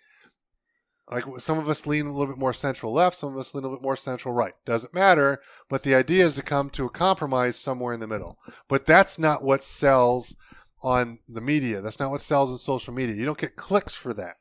like 1.10 1.24
some 1.40 1.58
of 1.58 1.68
us 1.68 1.88
lean 1.88 2.06
a 2.06 2.12
little 2.12 2.28
bit 2.28 2.38
more 2.38 2.54
central 2.54 2.94
left, 2.94 3.16
some 3.16 3.34
of 3.34 3.40
us 3.40 3.56
lean 3.56 3.64
a 3.64 3.68
little 3.68 3.80
bit 3.80 3.84
more 3.84 3.96
central 3.96 4.34
right. 4.34 4.54
Doesn't 4.66 4.94
matter, 4.94 5.42
but 5.68 5.82
the 5.82 5.96
idea 5.96 6.26
is 6.26 6.36
to 6.36 6.44
come 6.44 6.70
to 6.72 6.86
a 6.86 6.90
compromise 6.90 7.58
somewhere 7.58 7.94
in 7.94 8.00
the 8.00 8.08
middle. 8.08 8.38
But 8.68 8.86
that's 8.86 9.18
not 9.18 9.44
what 9.44 9.64
sells 9.64 10.36
on 10.84 11.20
the 11.28 11.42
media. 11.42 11.82
That's 11.82 12.00
not 12.00 12.12
what 12.12 12.22
sells 12.22 12.52
in 12.52 12.58
social 12.60 12.94
media. 12.94 13.16
You 13.16 13.26
don't 13.26 13.38
get 13.38 13.56
clicks 13.56 13.96
for 13.96 14.14
that. 14.14 14.36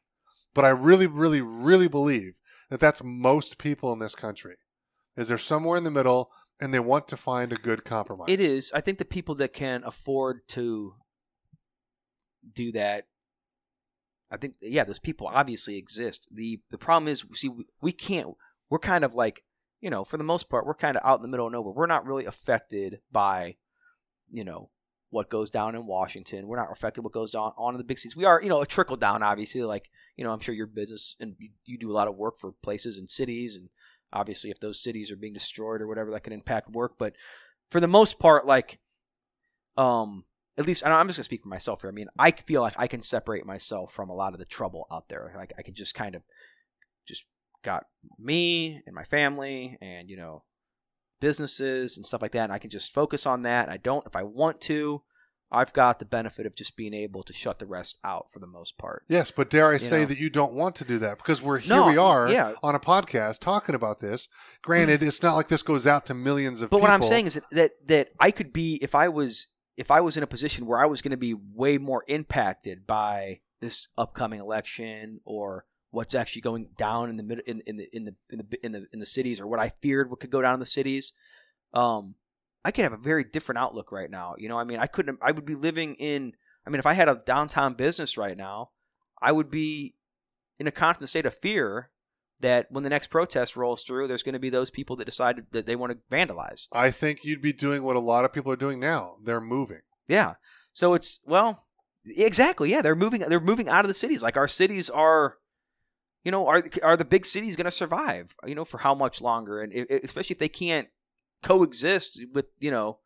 But 0.53 0.67
I 0.67 0.71
really 0.71 1.07
really 1.07 1.41
really 1.41 1.89
believe 1.89 2.35
that 2.69 2.81
that's 2.81 3.03
most 3.03 3.57
people 3.57 3.93
in 3.95 3.99
this 3.99 4.15
country. 4.15 4.57
Is 5.19 5.29
they're 5.29 5.37
somewhere 5.37 5.77
in 5.77 5.83
the 5.83 5.91
middle 5.91 6.31
and 6.61 6.73
they 6.73 6.79
want 6.79 7.09
to 7.09 7.17
find 7.17 7.53
a 7.53 7.57
good 7.57 7.85
compromise. 7.85 8.27
It 8.29 8.39
is. 8.39 8.71
I 8.73 8.81
think 8.81 8.99
the 8.99 9.05
people 9.05 9.35
that 9.37 9.53
can 9.53 9.83
afford 9.85 10.47
to 10.51 10.95
do 12.55 12.71
that, 12.73 13.09
I 14.31 14.37
think, 14.37 14.55
yeah, 14.61 14.85
those 14.85 15.01
people 15.01 15.27
obviously 15.27 15.77
exist. 15.77 16.29
the 16.33 16.61
The 16.71 16.79
problem 16.79 17.09
is, 17.09 17.25
see, 17.35 17.51
we, 17.81 17.93
can't. 17.93 18.29
We're 18.71 18.79
kind 18.79 19.05
of 19.05 19.15
like, 19.15 19.43
you 19.81 19.91
know, 19.91 20.05
for 20.05 20.19
the 20.19 20.25
most 20.25 20.49
part, 20.49 20.65
we're 20.65 20.75
kind 20.75 20.97
of 20.97 21.03
out 21.05 21.19
in 21.19 21.23
the 21.23 21.29
middle 21.29 21.47
of 21.47 21.53
nowhere. 21.53 21.75
We're 21.75 21.87
not 21.87 22.07
really 22.07 22.25
affected 22.25 23.01
by, 23.11 23.57
you 24.31 24.45
know, 24.45 24.71
what 25.11 25.31
goes 25.31 25.51
down 25.51 25.75
in 25.75 25.87
Washington. 25.87 26.47
We're 26.47 26.59
not 26.59 26.71
affected 26.71 27.03
what 27.03 27.13
goes 27.13 27.31
down 27.31 27.53
on 27.57 27.75
in 27.75 27.79
the 27.79 27.85
big 27.85 27.99
cities. 27.99 28.17
We 28.17 28.25
are, 28.25 28.41
you 28.41 28.49
know, 28.49 28.61
a 28.61 28.67
trickle 28.67 28.97
down, 28.97 29.23
obviously. 29.25 29.63
Like, 29.63 29.91
you 30.17 30.23
know, 30.23 30.31
I'm 30.31 30.41
sure 30.41 30.55
your 30.55 30.67
business 30.67 31.17
and 31.19 31.35
you 31.65 31.79
do 31.79 31.91
a 31.91 31.93
lot 31.93 32.09
of 32.09 32.17
work 32.17 32.39
for 32.39 32.53
places 32.63 32.99
and 32.99 33.09
cities, 33.09 33.55
and 33.57 33.69
obviously, 34.13 34.51
if 34.51 34.61
those 34.61 34.83
cities 34.83 35.11
are 35.11 35.17
being 35.17 35.33
destroyed 35.33 35.81
or 35.81 35.87
whatever, 35.87 36.11
that 36.11 36.25
can 36.25 36.33
impact 36.33 36.71
work. 36.71 36.95
But 36.99 37.15
for 37.71 37.81
the 37.81 37.87
most 37.87 38.19
part, 38.19 38.47
like, 38.47 38.79
um, 39.77 40.25
at 40.57 40.67
least 40.67 40.85
I'm 40.85 41.07
just 41.07 41.19
gonna 41.19 41.25
speak 41.25 41.43
for 41.43 41.49
myself 41.49 41.83
here. 41.83 41.91
I 41.91 41.93
mean, 41.93 42.09
I 42.19 42.33
feel 42.33 42.63
like 42.63 42.75
I 42.77 42.89
can 42.89 43.03
separate 43.03 43.47
myself 43.47 43.93
from 43.93 44.11
a 44.11 44.15
lot 44.15 44.33
of 44.33 44.39
the 44.39 44.45
trouble 44.45 44.87
out 44.91 45.09
there. 45.09 45.33
Like, 45.37 45.53
I 45.57 45.63
can 45.63 45.75
just 45.75 45.95
kind 45.95 46.15
of 46.15 46.23
just 47.07 47.25
got 47.63 47.87
me 48.19 48.83
and 48.87 48.95
my 48.95 49.05
family, 49.05 49.79
and 49.81 50.11
you 50.11 50.17
know, 50.17 50.43
businesses 51.21 51.97
and 51.97 52.05
stuff 52.05 52.23
like 52.23 52.33
that, 52.33 52.45
and 52.45 52.53
I 52.53 52.59
can 52.59 52.71
just 52.71 52.93
focus 52.93 53.27
on 53.27 53.43
that. 53.43 53.69
I 53.69 53.77
don't, 53.77 54.07
if 54.07 54.17
I 54.17 54.23
want 54.23 54.61
to, 54.63 55.03
I've 55.51 55.73
got 55.73 55.99
the 55.99 56.05
benefit 56.05 56.45
of 56.45 56.55
just 56.55 56.77
being 56.77 56.93
able 56.93 57.23
to 57.23 57.33
shut 57.33 57.59
the 57.59 57.65
rest 57.67 57.97
out 58.05 58.31
for 58.31 58.39
the 58.39 58.47
most 58.47 58.77
part. 58.77 59.05
Yes, 59.09 59.31
but 59.31 59.49
dare 59.49 59.69
I 59.71 59.73
You 59.75 59.79
say 59.79 60.01
know. 60.01 60.07
that 60.07 60.19
you 60.19 60.29
don't 60.29 60.53
want 60.53 60.75
to 60.77 60.85
do 60.85 60.99
that 60.99 61.17
because 61.19 61.41
we're 61.41 61.59
here 61.59 61.77
No, 61.77 61.87
we 61.87 61.97
are 61.97 62.29
yeah. 62.31 62.53
on 62.63 62.75
a 62.75 62.79
podcast 62.81 63.41
talking 63.41 63.75
about 63.75 64.01
this. 64.01 64.29
Granted, 64.63 65.03
it's 65.03 65.23
not 65.23 65.37
like 65.37 65.49
this 65.49 65.63
goes 65.63 65.87
out 65.87 66.05
to 66.07 66.15
millions 66.15 66.61
of 66.61 66.69
But 66.69 66.77
people. 66.77 66.83
what 66.83 66.91
I'm 66.91 67.03
saying 67.03 67.27
is 67.29 67.35
that, 67.35 67.45
that 67.53 67.71
that 67.87 68.09
I 68.21 68.31
could 68.31 68.53
be 68.53 68.79
if 68.83 68.95
I 68.95 69.09
was 69.09 69.47
if 69.79 69.91
I 69.91 70.01
was 70.01 70.17
in 70.17 70.23
a 70.23 70.27
position 70.27 70.67
where 70.67 70.81
I 70.81 70.87
was 70.87 71.01
going 71.01 71.13
to 71.13 71.17
be 71.17 71.35
way 71.35 71.79
more 71.79 72.05
impacted 72.09 72.87
by 72.87 73.41
this 73.61 73.89
upcoming 73.97 74.41
election 74.41 75.21
or 75.25 75.65
what's 75.91 76.15
actually 76.15 76.43
going 76.43 76.69
down 76.77 77.09
in 77.09 77.17
the 77.17 77.23
mid 77.23 77.41
in, 77.47 77.61
in 77.67 77.77
the 77.79 77.89
in 77.95 78.05
the 78.05 78.15
in 78.29 78.39
the 78.39 78.59
in 78.63 78.73
the 78.73 78.87
in 78.93 78.99
the 79.01 79.07
cities 79.07 79.41
or 79.41 79.47
what 79.47 79.59
I 79.61 79.71
feared 79.81 80.11
what 80.11 80.21
could 80.21 80.31
go 80.31 80.43
down 80.43 80.55
in 80.55 80.61
the 80.61 80.67
cities. 80.67 81.13
Um, 81.73 82.17
I 82.65 82.71
could 82.71 82.83
have 82.83 82.93
a 82.93 82.99
very 82.99 83.25
different 83.25 83.59
outlook 83.59 83.93
right 83.93 84.11
now. 84.11 84.35
You 84.39 84.49
know, 84.49 84.59
I 84.59 84.65
mean, 84.65 84.79
I 84.79 84.87
couldn't. 84.87 85.19
I 85.23 85.33
would 85.33 85.45
be 85.45 85.55
living 85.55 85.95
in. 85.95 86.33
I 86.67 86.71
mean, 86.71 86.79
if 86.79 86.87
I 86.87 86.95
had 86.95 87.09
a 87.09 87.23
downtown 87.25 87.75
business 87.75 88.17
right 88.17 88.37
now, 88.37 88.71
I 89.23 89.33
would 89.33 89.51
be 89.51 89.95
in 90.59 90.67
a 90.67 90.73
constant 90.73 91.09
state 91.09 91.27
of 91.27 91.35
fear 91.35 91.91
that 92.41 92.67
when 92.71 92.85
the 92.85 92.91
next 92.91 93.09
protest 93.09 93.57
rolls 93.57 93.83
through, 93.83 94.07
there's 94.07 94.23
going 94.23 94.35
to 94.35 94.39
be 94.39 94.51
those 94.51 94.71
people 94.71 94.97
that 94.97 95.05
decide 95.05 95.47
that 95.51 95.67
they 95.67 95.77
want 95.77 95.93
to 95.93 95.99
vandalize. 96.15 96.67
I 96.73 96.91
think 96.91 97.25
you'd 97.25 97.43
be 97.43 97.53
doing 97.53 97.83
what 97.83 97.97
a 97.97 98.01
lot 98.01 98.25
of 98.25 98.33
people 98.33 98.53
are 98.53 98.57
doing 98.57 98.81
now. 98.81 99.17
They're 99.25 99.41
moving. 99.41 99.81
Yeah. 100.07 100.35
So 100.73 100.95
it's 100.95 101.21
well, 101.25 101.67
exactly. 102.05 102.71
Yeah, 102.71 102.83
they're 102.83 102.95
moving. 102.95 103.21
They're 103.23 103.41
moving 103.41 103.69
out 103.69 103.85
of 103.85 103.89
the 103.89 103.95
cities. 103.95 104.23
Like 104.23 104.37
our 104.37 104.49
cities 104.49 104.91
are, 104.91 105.39
you 106.23 106.31
know, 106.31 106.47
are 106.47 106.63
are 106.83 106.97
the 106.97 107.05
big 107.05 107.27
cities 107.27 107.57
going 107.57 107.65
to 107.65 107.71
survive? 107.71 108.35
You 108.47 108.55
know, 108.55 108.65
for 108.65 108.79
how 108.79 108.95
much 108.95 109.21
longer? 109.21 109.61
And 109.61 109.73
it, 109.73 110.05
especially 110.05 110.35
if 110.35 110.39
they 110.39 110.49
can't 110.49 110.89
coexist 111.43 112.21
with 112.33 112.47
you 112.59 112.71
know 112.71 112.99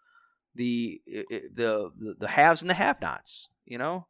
the 0.55 1.01
the 1.07 1.91
the, 2.19 2.29
haves 2.29 2.61
and 2.61 2.71
the 2.71 2.75
have-nots. 2.75 3.49
You 3.65 3.79
know, 3.79 4.07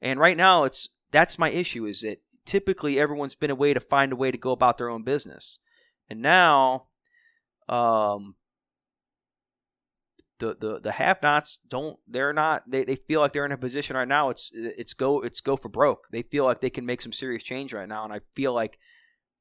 and 0.00 0.18
right 0.18 0.36
now 0.36 0.64
it's 0.64 0.88
that's 1.10 1.38
my 1.38 1.50
issue 1.50 1.84
is 1.84 2.00
that 2.00 2.18
typically 2.44 2.98
everyone's 2.98 3.34
been 3.34 3.50
a 3.50 3.54
way 3.54 3.74
to 3.74 3.80
find 3.80 4.12
a 4.12 4.16
way 4.16 4.30
to 4.30 4.38
go 4.38 4.50
about 4.50 4.78
their 4.78 4.90
own 4.90 5.02
business. 5.02 5.60
And 6.08 6.20
now, 6.20 6.86
um, 7.68 8.34
the 10.38 10.56
the 10.60 10.80
the 10.80 10.92
have 10.92 11.22
nots 11.22 11.58
don't 11.68 11.98
they're 12.08 12.32
not 12.32 12.68
they, 12.68 12.84
they 12.84 12.96
feel 12.96 13.20
like 13.20 13.32
they're 13.32 13.46
in 13.46 13.52
a 13.52 13.58
position 13.58 13.96
right 13.96 14.08
now 14.08 14.30
it's 14.30 14.50
it's 14.52 14.92
go 14.92 15.20
it's 15.20 15.40
go 15.40 15.56
for 15.56 15.68
broke 15.68 16.08
they 16.10 16.22
feel 16.22 16.44
like 16.44 16.60
they 16.60 16.70
can 16.70 16.84
make 16.84 17.00
some 17.00 17.12
serious 17.12 17.42
change 17.42 17.72
right 17.72 17.88
now 17.88 18.04
and 18.04 18.12
i 18.12 18.20
feel 18.34 18.52
like 18.52 18.78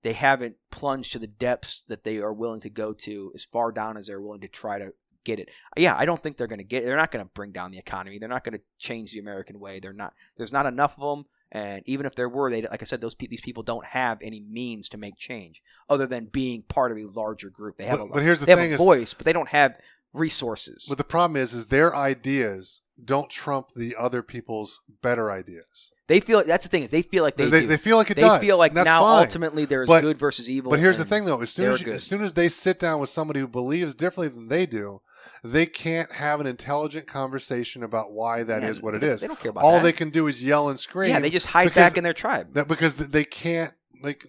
they 0.04 0.14
haven't 0.14 0.56
plunged 0.72 1.14
to 1.14 1.20
the 1.20 1.28
depths 1.28 1.84
that 1.88 2.04
they 2.04 2.20
are 2.20 2.34
willing 2.34 2.62
to 2.62 2.70
go 2.70 2.94
to 2.94 3.32
as 3.34 3.44
far 3.44 3.72
down 3.72 3.98
as 3.98 4.08
they're 4.08 4.22
willing 4.22 4.42
to 4.42 4.48
try 4.48 4.78
to 4.78 4.94
get 5.24 5.40
it 5.40 5.50
yeah 5.78 5.96
i 5.98 6.06
don't 6.06 6.22
think 6.22 6.36
they're 6.36 6.48
going 6.48 6.60
to 6.60 6.66
get 6.66 6.84
they're 6.84 6.98
not 6.98 7.12
going 7.12 7.24
to 7.24 7.32
bring 7.34 7.52
down 7.52 7.72
the 7.72 7.78
economy 7.78 8.20
they're 8.20 8.28
not 8.28 8.44
going 8.44 8.58
to 8.58 8.64
change 8.78 9.14
the 9.14 9.20
american 9.20 9.60
way 9.60 9.80
they're 9.80 9.94
not 9.94 10.14
there's 10.38 10.52
not 10.52 10.66
enough 10.66 10.96
of 11.00 11.18
them 11.18 11.26
and 11.54 11.84
even 11.86 12.08
if 12.08 12.16
there 12.16 12.28
were, 12.28 12.50
they 12.50 12.64
like 12.64 12.82
I 12.82 12.86
said, 12.86 13.00
those 13.00 13.16
these 13.16 13.40
people 13.40 13.62
don't 13.62 13.86
have 13.86 14.18
any 14.24 14.40
means 14.40 14.90
to 14.90 14.98
make 14.98 15.18
change 15.18 15.62
other 15.88 16.08
than 16.08 16.26
being 16.26 16.64
part 16.64 16.92
of 16.92 16.98
a 16.98 17.06
larger 17.06 17.52
group. 17.52 17.78
They 17.78 17.86
have 17.86 18.00
but, 18.00 18.06
a, 18.06 18.14
but 18.14 18.24
here's 18.24 18.40
the 18.40 18.48
they 18.48 18.56
thing 18.56 18.72
have 18.72 18.80
a 18.80 18.82
is, 18.82 18.88
voice, 18.88 19.14
but 19.14 19.26
they 19.26 19.34
don't 19.34 19.50
have 19.50 19.76
resources. 20.14 20.88
But 20.90 20.98
the 20.98 21.04
problem 21.04 21.38
is, 21.40 21.54
is 21.54 21.68
their 21.68 21.96
ideas 21.96 22.82
don't 23.04 23.30
trump 23.30 23.70
the 23.76 23.96
other 23.96 24.24
people's 24.24 24.82
better 25.04 25.32
ideas. 25.32 25.92
They 26.08 26.20
feel 26.20 26.44
that's 26.44 26.64
the 26.66 26.70
thing 26.70 26.84
is 26.84 26.90
they 26.90 27.02
feel 27.02 27.24
like 27.24 27.38
they 27.38 27.46
they, 27.50 27.62
do. 27.62 27.68
they 27.68 27.78
feel 27.78 27.96
like 27.98 28.12
it 28.12 28.16
they 28.16 28.22
does. 28.24 28.42
feel 28.42 28.58
like 28.58 28.74
that's 28.74 28.86
now 28.86 29.02
fine. 29.04 29.22
ultimately 29.26 29.64
there's 29.66 29.88
But- 29.88 30.02
good 30.02 30.18
versus 30.18 30.50
evil. 30.50 30.70
But 30.72 30.80
here's 30.80 30.98
the 30.98 31.04
and 31.04 31.10
thing, 31.10 31.26
though: 31.26 31.42
as 31.42 31.52
soon 31.52 31.64
they're 31.66 31.74
as, 31.74 31.80
you, 31.80 31.86
good. 31.86 31.96
as 31.96 32.04
soon 32.04 32.22
as 32.22 32.34
they 32.34 32.50
sit 32.50 32.78
down 32.78 33.00
with 33.00 33.10
somebody 33.10 33.40
who 33.40 33.48
believes 33.48 33.96
differently 33.96 34.28
than 34.28 34.50
they 34.50 34.66
do, 34.66 35.02
they 35.44 35.66
can't 35.66 36.12
have 36.12 36.42
an 36.42 36.48
intelligent 36.48 37.08
conversation 37.08 37.84
about 37.84 38.12
why 38.12 38.44
that 38.44 38.64
is 38.64 38.78
Man, 38.78 38.84
what 38.86 38.96
it 38.96 39.02
they- 39.02 39.08
is. 39.08 39.22
They 39.22 39.28
don't 39.28 39.40
care 39.40 39.52
about 39.52 39.62
it. 39.62 39.64
All 39.66 39.78
that. 39.78 39.84
they 39.84 39.92
can 39.94 40.10
do 40.10 40.28
is 40.28 40.44
yell 40.44 40.68
and 40.68 40.78
scream. 40.78 41.10
yeah, 41.12 41.20
they 41.20 41.30
just 41.30 41.46
hide 41.48 41.66
because- 41.66 41.76
back 41.92 41.98
in 41.98 42.04
their 42.04 42.14
tribe. 42.14 42.54
that 42.54 42.68
because 42.68 42.96
they 42.96 43.24
can't 43.24 43.74
like 44.02 44.26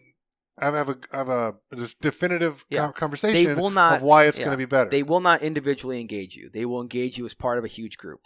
have, 0.61 0.75
have 0.75 0.89
a 0.89 0.99
have 1.11 1.29
a 1.29 1.55
definitive 2.01 2.65
Yeah. 2.71 2.83
con- 2.83 2.93
conversation 2.93 3.55
They 3.55 3.61
will 3.61 3.71
not- 3.71 3.97
of 3.97 4.03
why 4.03 4.27
it's 4.27 4.39
yeah. 4.39 4.45
going 4.45 4.55
to 4.55 4.59
be 4.59 4.65
better. 4.67 4.89
They 4.91 5.03
will 5.03 5.21
not 5.21 5.43
individually 5.43 6.01
engage 6.01 6.37
you. 6.37 6.51
They 6.53 6.65
will 6.65 6.81
engage 6.81 7.19
you 7.19 7.27
as 7.27 7.35
part 7.35 7.59
of 7.59 7.65
a 7.65 7.69
huge 7.69 7.99
group. 7.99 8.21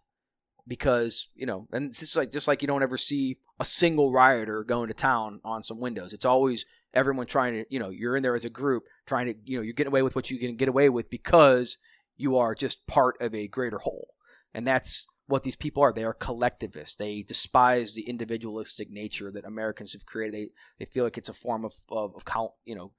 Because, 0.68 1.28
you 1.34 1.46
know, 1.46 1.66
and 1.72 1.86
it's 1.86 2.00
just 2.00 2.16
like 2.16 2.30
just 2.30 2.46
like 2.46 2.62
you 2.62 2.68
don't 2.68 2.82
ever 2.82 2.98
see 2.98 3.38
a 3.58 3.64
single 3.64 4.12
rioter 4.12 4.62
going 4.64 4.88
to 4.88 4.94
town 4.94 5.40
on 5.44 5.62
some 5.62 5.80
windows. 5.80 6.12
It's 6.12 6.26
always 6.26 6.64
everyone 6.94 7.26
trying 7.26 7.54
to, 7.54 7.64
you 7.70 7.78
know, 7.78 7.88
you're 7.88 8.16
in 8.16 8.22
there 8.22 8.34
as 8.34 8.44
a 8.44 8.50
group 8.50 8.84
trying 9.06 9.26
to, 9.26 9.34
you 9.44 9.56
know, 9.56 9.62
you're 9.62 9.72
getting 9.72 9.92
away 9.92 10.02
with 10.02 10.14
what 10.14 10.30
you 10.30 10.38
can 10.38 10.56
get 10.56 10.68
away 10.68 10.90
with 10.90 11.08
because 11.10 11.78
you 12.16 12.36
are 12.36 12.54
just 12.54 12.86
part 12.86 13.16
of 13.20 13.34
a 13.34 13.48
greater 13.48 13.78
whole. 13.78 14.08
And 14.54 14.66
that's 14.66 15.06
what 15.26 15.42
these 15.42 15.56
people 15.56 15.82
are. 15.82 15.92
They 15.92 16.04
are 16.04 16.14
collectivists. 16.14 16.96
They 16.96 17.22
despise 17.22 17.92
the 17.92 18.08
individualistic 18.08 18.90
nature 18.90 19.30
that 19.30 19.44
Americans 19.44 19.92
have 19.92 20.06
created. 20.06 20.34
They 20.34 20.48
they 20.78 20.90
feel 20.90 21.04
like 21.04 21.18
it's 21.18 21.28
a 21.28 21.34
form 21.34 21.64
of 21.64 21.74
of, 21.90 22.14
of 22.16 22.24
col- 22.24 22.58
you 22.64 22.74
know 22.74 22.92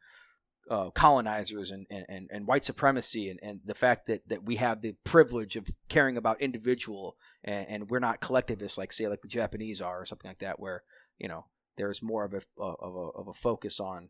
uh, 0.69 0.91
colonizers 0.91 1.71
and, 1.71 1.87
and, 1.89 2.29
and, 2.31 2.45
white 2.45 2.63
supremacy 2.63 3.29
and, 3.29 3.39
and 3.41 3.59
the 3.65 3.73
fact 3.73 4.05
that, 4.05 4.27
that 4.29 4.43
we 4.43 4.57
have 4.57 4.81
the 4.81 4.95
privilege 5.03 5.55
of 5.55 5.67
caring 5.87 6.15
about 6.15 6.39
individual 6.39 7.15
and, 7.43 7.65
and 7.67 7.89
we're 7.89 7.99
not 7.99 8.21
collectivists 8.21 8.77
like 8.77 8.93
say 8.93 9.07
like 9.07 9.21
the 9.21 9.27
Japanese 9.27 9.81
are 9.81 10.01
or 10.01 10.05
something 10.05 10.29
like 10.29 10.39
that 10.39 10.59
where 10.59 10.83
you 11.17 11.27
know 11.27 11.45
there's 11.77 12.03
more 12.03 12.23
of 12.23 12.33
a 12.33 12.41
of 12.61 12.95
a, 12.95 13.19
of 13.19 13.27
a 13.27 13.33
focus 13.33 13.79
on 13.79 14.09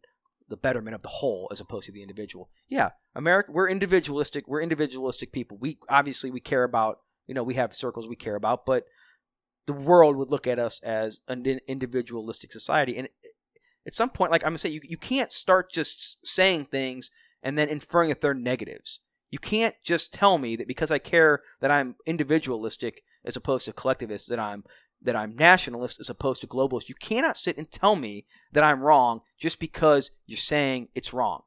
the 0.49 0.57
betterment 0.57 0.95
of 0.95 1.01
the 1.01 1.07
whole 1.07 1.47
as 1.51 1.61
opposed 1.61 1.85
to 1.85 1.91
the 1.91 2.01
individual. 2.01 2.49
Yeah, 2.67 2.89
America 3.15 3.51
we're 3.51 3.69
individualistic. 3.69 4.47
We're 4.47 4.61
individualistic 4.61 5.31
people. 5.31 5.57
We 5.61 5.77
obviously 5.87 6.29
we 6.31 6.41
care 6.41 6.63
about 6.63 6.99
you 7.25 7.33
know 7.33 7.43
we 7.43 7.53
have 7.53 7.73
circles 7.73 8.07
we 8.07 8.15
care 8.17 8.35
about, 8.35 8.65
but 8.65 8.83
the 9.65 9.73
world 9.73 10.17
would 10.17 10.31
look 10.31 10.47
at 10.47 10.59
us 10.59 10.81
as 10.83 11.19
an 11.27 11.45
individualistic 11.67 12.51
society 12.51 12.97
and 12.97 13.07
at 13.89 13.95
some 13.95 14.11
point, 14.11 14.31
like 14.31 14.43
I'm 14.43 14.51
gonna 14.51 14.59
say, 14.59 14.69
you, 14.69 14.81
you 14.83 14.97
can't 14.97 15.31
start 15.31 15.71
just 15.71 16.17
saying 16.23 16.65
things 16.65 17.09
and 17.41 17.57
then 17.57 17.69
inferring 17.69 18.09
that 18.09 18.21
they're 18.21 18.35
negatives. 18.35 18.99
You 19.31 19.39
can't 19.39 19.73
just 19.83 20.13
tell 20.13 20.37
me 20.37 20.55
that 20.57 20.67
because 20.67 20.91
I 20.91 20.99
care 20.99 21.41
that 21.59 21.71
I'm 21.71 21.95
individualistic 22.05 23.01
as 23.25 23.35
opposed 23.35 23.65
to 23.65 23.73
collectivist, 23.73 24.29
that 24.29 24.37
I'm 24.37 24.63
that 25.01 25.15
I'm 25.15 25.35
nationalist 25.35 25.99
as 25.99 26.07
opposed 26.07 26.41
to 26.41 26.47
globalist. 26.47 26.87
You 26.87 26.93
cannot 26.93 27.35
sit 27.35 27.57
and 27.57 27.71
tell 27.71 27.95
me 27.95 28.27
that 28.51 28.63
I'm 28.63 28.81
wrong 28.81 29.21
just 29.39 29.59
because 29.59 30.11
you're 30.27 30.37
saying 30.37 30.89
it's 30.93 31.11
wrong. 31.11 31.41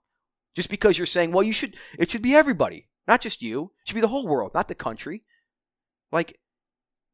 Just 0.53 0.69
because 0.69 0.99
you're 0.99 1.07
saying, 1.07 1.31
well, 1.31 1.45
you 1.45 1.53
should 1.53 1.77
it 1.97 2.11
should 2.11 2.23
be 2.23 2.35
everybody, 2.35 2.89
not 3.07 3.21
just 3.21 3.41
you. 3.41 3.71
It 3.83 3.89
should 3.89 3.95
be 3.95 4.01
the 4.01 4.09
whole 4.09 4.27
world, 4.27 4.51
not 4.53 4.67
the 4.67 4.75
country. 4.75 5.23
Like 6.11 6.41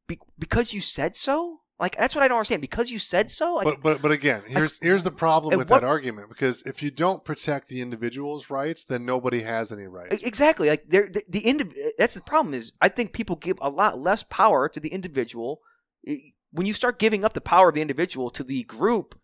be, 0.07 0.19
because 0.39 0.73
you 0.73 0.81
said 0.81 1.15
so? 1.15 1.58
Like 1.79 1.95
that's 1.95 2.13
what 2.13 2.23
I 2.23 2.27
don't 2.27 2.37
understand. 2.37 2.61
Because 2.61 2.91
you 2.91 2.99
said 2.99 3.31
so? 3.31 3.55
Like 3.55 3.65
but 3.65 3.81
but 3.81 4.01
but 4.01 4.11
again, 4.11 4.43
here's 4.45 4.77
here's 4.79 5.03
the 5.03 5.11
problem 5.11 5.57
with 5.57 5.69
what- 5.69 5.81
that 5.81 5.87
argument 5.87 6.27
because 6.27 6.61
if 6.63 6.83
you 6.83 6.91
don't 6.91 7.23
protect 7.23 7.69
the 7.69 7.81
individual's 7.81 8.49
rights, 8.49 8.83
then 8.83 9.05
nobody 9.05 9.41
has 9.41 9.71
any 9.71 9.87
rights. 9.87 10.21
Exactly. 10.21 10.69
Like 10.69 10.89
the 10.89 11.23
the 11.29 11.41
indiv- 11.41 11.77
eh, 11.77 11.91
That's 11.97 12.15
the 12.15 12.21
problem. 12.21 12.53
Is 12.53 12.73
I 12.81 12.89
think 12.89 13.13
people 13.13 13.37
give 13.37 13.57
a 13.61 13.69
lot 13.69 13.97
less 13.99 14.23
power 14.23 14.67
to 14.67 14.79
the 14.79 14.89
individual. 14.89 15.61
When 16.51 16.67
you 16.67 16.73
start 16.73 16.99
giving 16.99 17.23
up 17.23 17.33
the 17.33 17.41
power 17.41 17.69
of 17.69 17.75
the 17.75 17.81
individual 17.81 18.29
to 18.31 18.43
the 18.43 18.63
group, 18.63 19.17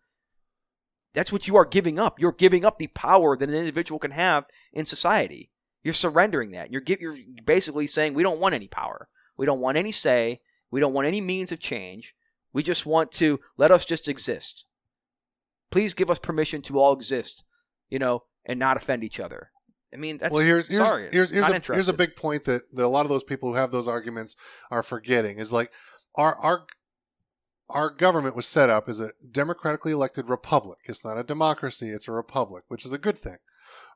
that's 1.12 1.32
what 1.32 1.46
you 1.46 1.56
are 1.56 1.64
giving 1.64 1.98
up. 1.98 2.18
You're 2.18 2.32
giving 2.32 2.64
up 2.64 2.78
the 2.78 2.86
power 2.88 3.36
that 3.36 3.48
an 3.48 3.54
individual 3.54 3.98
can 3.98 4.12
have 4.12 4.44
in 4.72 4.86
society. 4.86 5.50
You're 5.82 5.94
surrendering 5.94 6.50
that. 6.52 6.72
You're 6.72 6.80
give, 6.80 7.00
you're 7.00 7.16
basically 7.44 7.86
saying 7.86 8.14
we 8.14 8.22
don't 8.22 8.40
want 8.40 8.54
any 8.54 8.68
power. 8.68 9.08
We 9.36 9.46
don't 9.46 9.60
want 9.60 9.76
any 9.76 9.92
say. 9.92 10.40
We 10.70 10.80
don't 10.80 10.92
want 10.94 11.06
any 11.06 11.20
means 11.20 11.52
of 11.52 11.60
change. 11.60 12.14
We 12.56 12.62
just 12.62 12.86
want 12.86 13.12
to 13.12 13.38
let 13.58 13.70
us 13.70 13.84
just 13.84 14.08
exist. 14.08 14.64
Please 15.70 15.92
give 15.92 16.10
us 16.10 16.18
permission 16.18 16.62
to 16.62 16.78
all 16.78 16.94
exist, 16.94 17.44
you 17.90 17.98
know, 17.98 18.22
and 18.46 18.58
not 18.58 18.78
offend 18.78 19.04
each 19.04 19.20
other. 19.20 19.50
I 19.92 19.98
mean, 19.98 20.16
that's 20.16 20.32
well, 20.32 20.42
here's 20.42 20.66
here's 20.66 20.78
sorry. 20.78 21.10
here's 21.12 21.28
here's 21.28 21.46
not 21.46 21.68
a, 21.68 21.72
here's 21.74 21.88
a 21.88 21.92
big 21.92 22.16
point 22.16 22.44
that, 22.44 22.62
that 22.72 22.86
a 22.86 22.88
lot 22.88 23.04
of 23.04 23.10
those 23.10 23.24
people 23.24 23.50
who 23.50 23.56
have 23.56 23.72
those 23.72 23.86
arguments 23.86 24.36
are 24.70 24.82
forgetting 24.82 25.38
is 25.38 25.52
like 25.52 25.70
our 26.14 26.34
our 26.36 26.66
our 27.68 27.90
government 27.90 28.34
was 28.34 28.46
set 28.46 28.70
up 28.70 28.88
as 28.88 29.00
a 29.00 29.10
democratically 29.30 29.92
elected 29.92 30.30
republic. 30.30 30.78
It's 30.86 31.04
not 31.04 31.18
a 31.18 31.24
democracy; 31.24 31.90
it's 31.90 32.08
a 32.08 32.12
republic, 32.12 32.64
which 32.68 32.86
is 32.86 32.92
a 32.94 32.96
good 32.96 33.18
thing, 33.18 33.36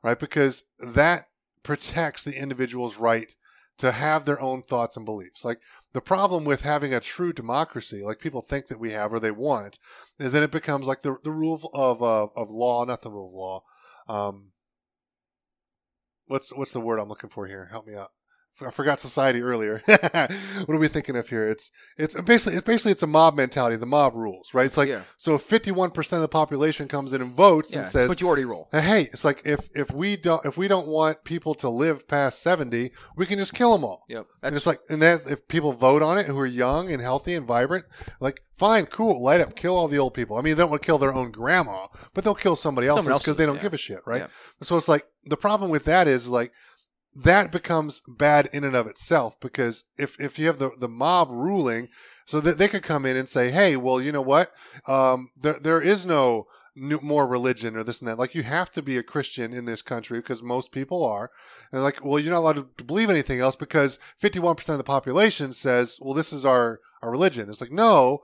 right? 0.03 0.19
Because 0.19 0.65
that 0.77 1.29
protects 1.63 2.21
the 2.21 2.39
individual's 2.39 2.97
right 2.97 3.33
to 3.77 3.91
have 3.91 4.25
their 4.25 4.39
own 4.39 4.61
thoughts 4.61 4.95
and 4.95 5.05
beliefs. 5.05 5.43
Like 5.43 5.59
the 5.93 6.01
problem 6.01 6.43
with 6.43 6.61
having 6.61 6.93
a 6.93 6.99
true 6.99 7.33
democracy, 7.33 8.03
like 8.03 8.19
people 8.19 8.41
think 8.41 8.67
that 8.67 8.79
we 8.79 8.91
have 8.91 9.11
or 9.11 9.19
they 9.19 9.31
want, 9.31 9.79
is 10.19 10.31
that 10.31 10.43
it 10.43 10.51
becomes 10.51 10.87
like 10.87 11.01
the 11.01 11.17
the 11.23 11.31
rule 11.31 11.69
of 11.73 12.01
uh, 12.01 12.27
of 12.35 12.51
law, 12.51 12.85
not 12.85 13.01
the 13.01 13.11
rule 13.11 13.27
of 13.27 14.13
law. 14.13 14.27
Um, 14.27 14.51
what's 16.27 16.53
what's 16.53 16.73
the 16.73 16.79
word 16.79 16.99
I'm 16.99 17.09
looking 17.09 17.29
for 17.29 17.47
here? 17.47 17.67
Help 17.71 17.87
me 17.87 17.95
out. 17.95 18.11
I 18.65 18.69
forgot 18.69 18.99
society 18.99 19.41
earlier. 19.41 19.81
what 19.87 20.69
are 20.69 20.77
we 20.77 20.87
thinking 20.87 21.15
of 21.15 21.29
here? 21.29 21.47
It's 21.49 21.71
it's 21.97 22.19
basically 22.21 22.57
it's 22.57 22.65
basically 22.65 22.91
it's 22.91 23.03
a 23.03 23.07
mob 23.07 23.35
mentality. 23.35 23.75
The 23.75 23.85
mob 23.85 24.15
rules, 24.15 24.53
right? 24.53 24.65
It's 24.65 24.77
like 24.77 24.89
Yeah. 24.89 25.01
so 25.17 25.37
51 25.37 25.91
percent 25.91 26.17
of 26.17 26.21
the 26.21 26.27
population 26.27 26.87
comes 26.87 27.13
in 27.13 27.21
and 27.21 27.31
votes 27.31 27.71
yeah, 27.71 27.79
and 27.79 27.87
says, 27.87 28.09
majority 28.09 28.45
rule. 28.45 28.69
"Hey, 28.71 29.09
it's 29.11 29.25
like 29.25 29.41
if 29.45 29.69
if 29.75 29.91
we 29.91 30.17
don't 30.17 30.45
if 30.45 30.57
we 30.57 30.67
don't 30.67 30.87
want 30.87 31.23
people 31.23 31.55
to 31.55 31.69
live 31.69 32.07
past 32.07 32.41
70, 32.41 32.91
we 33.15 33.25
can 33.25 33.37
just 33.39 33.53
kill 33.53 33.71
them 33.73 33.83
all." 33.83 34.05
Yep, 34.09 34.27
And 34.43 34.55
it's 34.55 34.67
like, 34.67 34.79
and 34.89 35.01
that 35.01 35.21
if 35.27 35.47
people 35.47 35.73
vote 35.73 36.01
on 36.01 36.17
it 36.17 36.25
who 36.27 36.39
are 36.39 36.45
young 36.45 36.91
and 36.91 37.01
healthy 37.01 37.33
and 37.33 37.45
vibrant, 37.45 37.85
like, 38.19 38.41
fine, 38.57 38.85
cool, 38.85 39.23
light 39.23 39.41
up, 39.41 39.55
kill 39.55 39.75
all 39.75 39.87
the 39.87 39.97
old 39.97 40.13
people. 40.13 40.37
I 40.37 40.41
mean, 40.41 40.55
they 40.55 40.61
don't 40.61 40.69
want 40.69 40.81
to 40.81 40.85
kill 40.85 40.97
their 40.97 41.13
own 41.13 41.31
grandma, 41.31 41.87
but 42.13 42.23
they'll 42.23 42.35
kill 42.35 42.55
somebody 42.55 42.87
else 42.87 43.05
because 43.05 43.35
they 43.35 43.45
don't 43.45 43.55
yeah. 43.55 43.61
give 43.61 43.73
a 43.73 43.77
shit, 43.77 44.01
right? 44.05 44.27
So 44.61 44.77
it's 44.77 44.87
like 44.87 45.05
the 45.25 45.37
problem 45.37 45.71
with 45.71 45.85
that 45.85 46.07
is 46.07 46.29
like 46.29 46.51
that 47.15 47.51
becomes 47.51 48.01
bad 48.07 48.49
in 48.53 48.63
and 48.63 48.75
of 48.75 48.87
itself 48.87 49.39
because 49.39 49.85
if 49.97 50.19
if 50.19 50.39
you 50.39 50.47
have 50.47 50.59
the 50.59 50.71
the 50.79 50.89
mob 50.89 51.29
ruling, 51.29 51.89
So 52.27 52.39
that 52.39 52.57
they 52.57 52.69
could 52.69 52.83
come 52.83 53.05
in 53.05 53.17
and 53.17 53.27
say, 53.27 53.51
"Hey, 53.51 53.75
well, 53.75 53.99
you 53.99 54.11
know 54.11 54.21
what? 54.21 54.51
Um, 54.87 55.29
there 55.41 55.59
there 55.59 55.81
is 55.81 56.05
no 56.05 56.45
new, 56.75 56.99
more 57.01 57.27
religion 57.27 57.75
or 57.75 57.83
this 57.83 57.99
and 57.99 58.07
that. 58.07 58.17
Like 58.19 58.33
you 58.35 58.43
have 58.43 58.69
to 58.71 58.81
be 58.81 58.97
a 58.97 59.03
Christian 59.03 59.53
in 59.53 59.65
this 59.65 59.81
country 59.81 60.19
because 60.19 60.41
most 60.41 60.71
people 60.71 61.03
are. 61.03 61.29
And 61.71 61.83
like, 61.83 62.03
well, 62.05 62.19
you're 62.19 62.31
not 62.31 62.39
allowed 62.39 62.77
to 62.77 62.83
believe 62.83 63.09
anything 63.09 63.39
else 63.41 63.57
because 63.57 63.99
51% 64.21 64.69
of 64.69 64.77
the 64.77 64.83
population 64.83 65.51
says, 65.51 65.97
well, 66.01 66.13
this 66.13 66.31
is 66.31 66.45
our 66.45 66.79
our 67.01 67.11
religion. 67.11 67.49
It's 67.49 67.59
like, 67.61 67.71
no, 67.71 68.19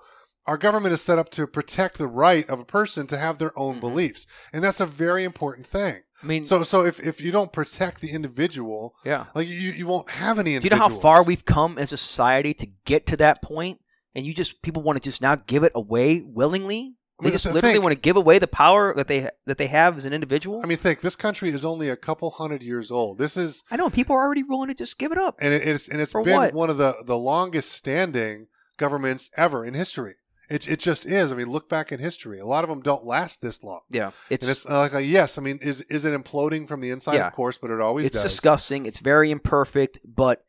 our 0.45 0.57
government 0.57 0.93
is 0.93 1.01
set 1.01 1.19
up 1.19 1.30
to 1.31 1.45
protect 1.47 1.97
the 1.97 2.07
right 2.07 2.47
of 2.49 2.59
a 2.59 2.65
person 2.65 3.07
to 3.07 3.18
have 3.18 3.38
their 3.39 3.57
own 3.59 3.77
Mhm. 3.77 3.81
beliefs, 3.81 4.27
and 4.53 4.64
that's 4.64 4.80
a 4.80 4.85
very 4.85 5.23
important 5.26 5.68
thing. 5.68 6.03
I 6.22 6.26
mean, 6.26 6.45
So, 6.45 6.64
so 6.64 6.84
if, 6.84 6.99
if 6.99 7.22
you 7.22 7.31
don't 7.31 7.52
protect 7.53 8.02
the 8.02 8.11
individual, 8.11 8.95
yeah. 9.06 9.26
like 9.35 9.48
you, 9.48 9.72
you 9.72 9.85
won't 9.85 10.10
have 10.10 10.39
any. 10.39 10.57
Do 10.57 10.65
you 10.65 10.69
know 10.69 10.77
how 10.77 10.89
far 10.89 11.23
we've 11.23 11.45
come 11.45 11.77
as 11.77 11.94
a 11.94 11.98
society 11.98 12.53
to 12.56 12.68
get 12.85 13.06
to 13.07 13.18
that 13.18 13.41
point? 13.41 13.80
And 14.15 14.26
you 14.26 14.34
just 14.34 14.61
people 14.64 14.81
want 14.81 14.98
to 14.98 15.03
just 15.03 15.22
now 15.22 15.35
give 15.35 15.64
it 15.64 15.72
away 15.76 16.22
willingly. 16.26 16.95
I 17.19 17.23
They 17.23 17.26
mean, 17.30 17.31
just 17.34 17.45
literally 17.45 17.76
thing. 17.76 17.84
want 17.84 17.95
to 17.95 18.02
give 18.02 18.15
away 18.15 18.39
the 18.39 18.48
power 18.48 18.94
that 18.95 19.07
they 19.07 19.30
that 19.45 19.57
they 19.57 19.68
have 19.68 19.98
as 19.98 20.06
an 20.06 20.14
individual. 20.14 20.61
I 20.64 20.68
mean, 20.68 20.77
think 20.77 21.02
this 21.02 21.15
country 21.15 21.49
is 21.49 21.64
only 21.64 21.89
a 21.89 21.95
couple 21.95 22.30
hundred 22.31 22.64
years 22.64 22.89
old. 22.91 23.18
This 23.19 23.38
is, 23.38 23.64
I 23.72 23.76
know 23.76 23.89
people 23.89 24.15
are 24.15 24.23
already 24.23 24.44
willing 24.44 24.69
to 24.69 24.73
just 24.76 24.98
give 24.98 25.11
it 25.11 25.18
up. 25.18 25.35
and 25.39 25.53
it, 25.53 25.68
it's 25.68 25.88
and 25.88 26.02
it's 26.02 26.14
been 26.14 26.35
what? 26.35 26.53
one 26.53 26.69
of 26.69 26.77
the 26.77 26.95
the 27.06 27.18
longest 27.18 27.72
standing 27.72 28.48
governments 28.77 29.30
ever 29.38 29.65
in 29.65 29.73
history. 29.73 30.15
It 30.49 30.67
it 30.67 30.79
just 30.79 31.05
is. 31.05 31.31
I 31.31 31.35
mean, 31.35 31.47
look 31.47 31.67
back 31.67 31.91
in 31.91 31.99
history. 31.99 32.39
A 32.39 32.45
lot 32.45 32.63
of 32.63 32.69
them 32.69 32.81
don't 32.81 33.05
last 33.05 33.41
this 33.41 33.63
long. 33.63 33.81
Yeah, 33.89 34.11
it's 34.29 34.45
and 34.45 34.51
it's 34.51 34.65
uh, 34.65 34.89
like, 34.91 35.05
yes, 35.05 35.37
I 35.37 35.41
mean, 35.41 35.59
is 35.61 35.81
is 35.83 36.05
it 36.05 36.13
imploding 36.13 36.67
from 36.67 36.79
the 36.79 36.89
inside? 36.89 37.15
Yeah. 37.15 37.27
Of 37.27 37.33
course, 37.33 37.57
but 37.57 37.69
it 37.69 37.81
always 37.81 38.05
it's 38.05 38.15
does. 38.15 38.23
disgusting. 38.23 38.85
It's 38.85 38.99
very 38.99 39.29
imperfect, 39.29 39.99
but 40.05 40.43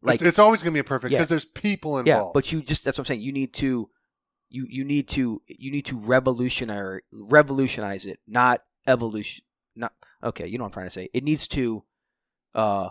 like 0.00 0.16
it's, 0.16 0.22
it's 0.22 0.38
always 0.38 0.62
going 0.62 0.72
to 0.72 0.76
be 0.76 0.80
imperfect 0.80 1.12
Yeah. 1.12 1.18
because 1.18 1.28
there's 1.28 1.44
people 1.44 2.02
yeah, 2.04 2.14
involved. 2.14 2.34
but 2.34 2.50
you 2.50 2.62
just 2.62 2.84
that's 2.84 2.98
what 2.98 3.02
I'm 3.02 3.06
saying. 3.06 3.20
You 3.20 3.32
need 3.32 3.52
to 3.54 3.90
you 4.48 4.66
you 4.68 4.84
need 4.84 5.08
to 5.08 5.42
you 5.46 5.70
need 5.70 5.86
to 5.86 5.98
revolutionary 5.98 7.02
revolutionize 7.12 8.06
it, 8.06 8.20
not 8.26 8.62
evolution. 8.86 9.44
Not 9.76 9.92
okay. 10.22 10.46
You 10.46 10.58
know 10.58 10.64
what 10.64 10.68
I'm 10.68 10.72
trying 10.72 10.86
to 10.86 10.90
say. 10.90 11.08
It 11.12 11.24
needs 11.24 11.46
to 11.48 11.84
uh 12.54 12.90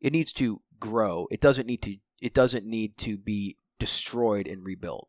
it 0.00 0.12
needs 0.12 0.32
to 0.34 0.62
grow. 0.78 1.26
It 1.30 1.40
doesn't 1.40 1.66
need 1.66 1.82
to 1.82 1.96
it 2.20 2.34
doesn't 2.34 2.64
need 2.66 2.96
to 2.98 3.18
be 3.18 3.58
destroyed 3.78 4.46
and 4.46 4.64
rebuilt. 4.64 5.08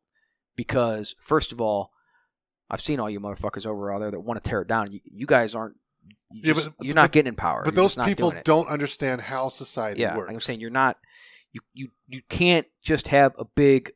Because 0.58 1.16
first 1.22 1.54
of 1.54 1.62
all, 1.62 1.92
I've 2.70 2.82
seen 2.82 3.00
all 3.00 3.10
you 3.10 3.22
motherfuckers 3.22 3.66
over 3.66 3.94
out 3.94 4.00
there 4.00 4.12
that 4.12 4.20
want 4.20 4.44
to 4.44 4.50
tear 4.50 4.62
it 4.64 4.68
down. 4.68 4.92
You, 4.92 5.00
you 5.06 5.26
guys 5.26 5.56
aren't. 5.56 5.78
You 6.32 6.42
Yeah, 6.44 6.54
just- 6.54 6.72
but- 6.78 6.86
you're 6.86 6.96
not 6.96 7.04
but- 7.04 7.12
getting 7.14 7.30
in 7.30 7.36
power. 7.36 7.62
but 7.64 7.74
You're 7.74 7.84
those 7.84 7.96
people 7.96 8.34
don't 8.44 8.68
understand 8.68 9.22
how 9.22 9.48
society 9.48 10.02
yeah, 10.02 10.18
works. 10.18 10.34
I'm 10.34 10.42
saying 10.42 10.60
you're 10.60 10.70
not. 10.70 10.98
You 11.54 11.62
you 11.74 11.90
you 12.08 12.22
can't 12.28 12.68
just 12.84 13.08
have 13.08 13.34
a 13.40 13.46
big. 13.46 13.94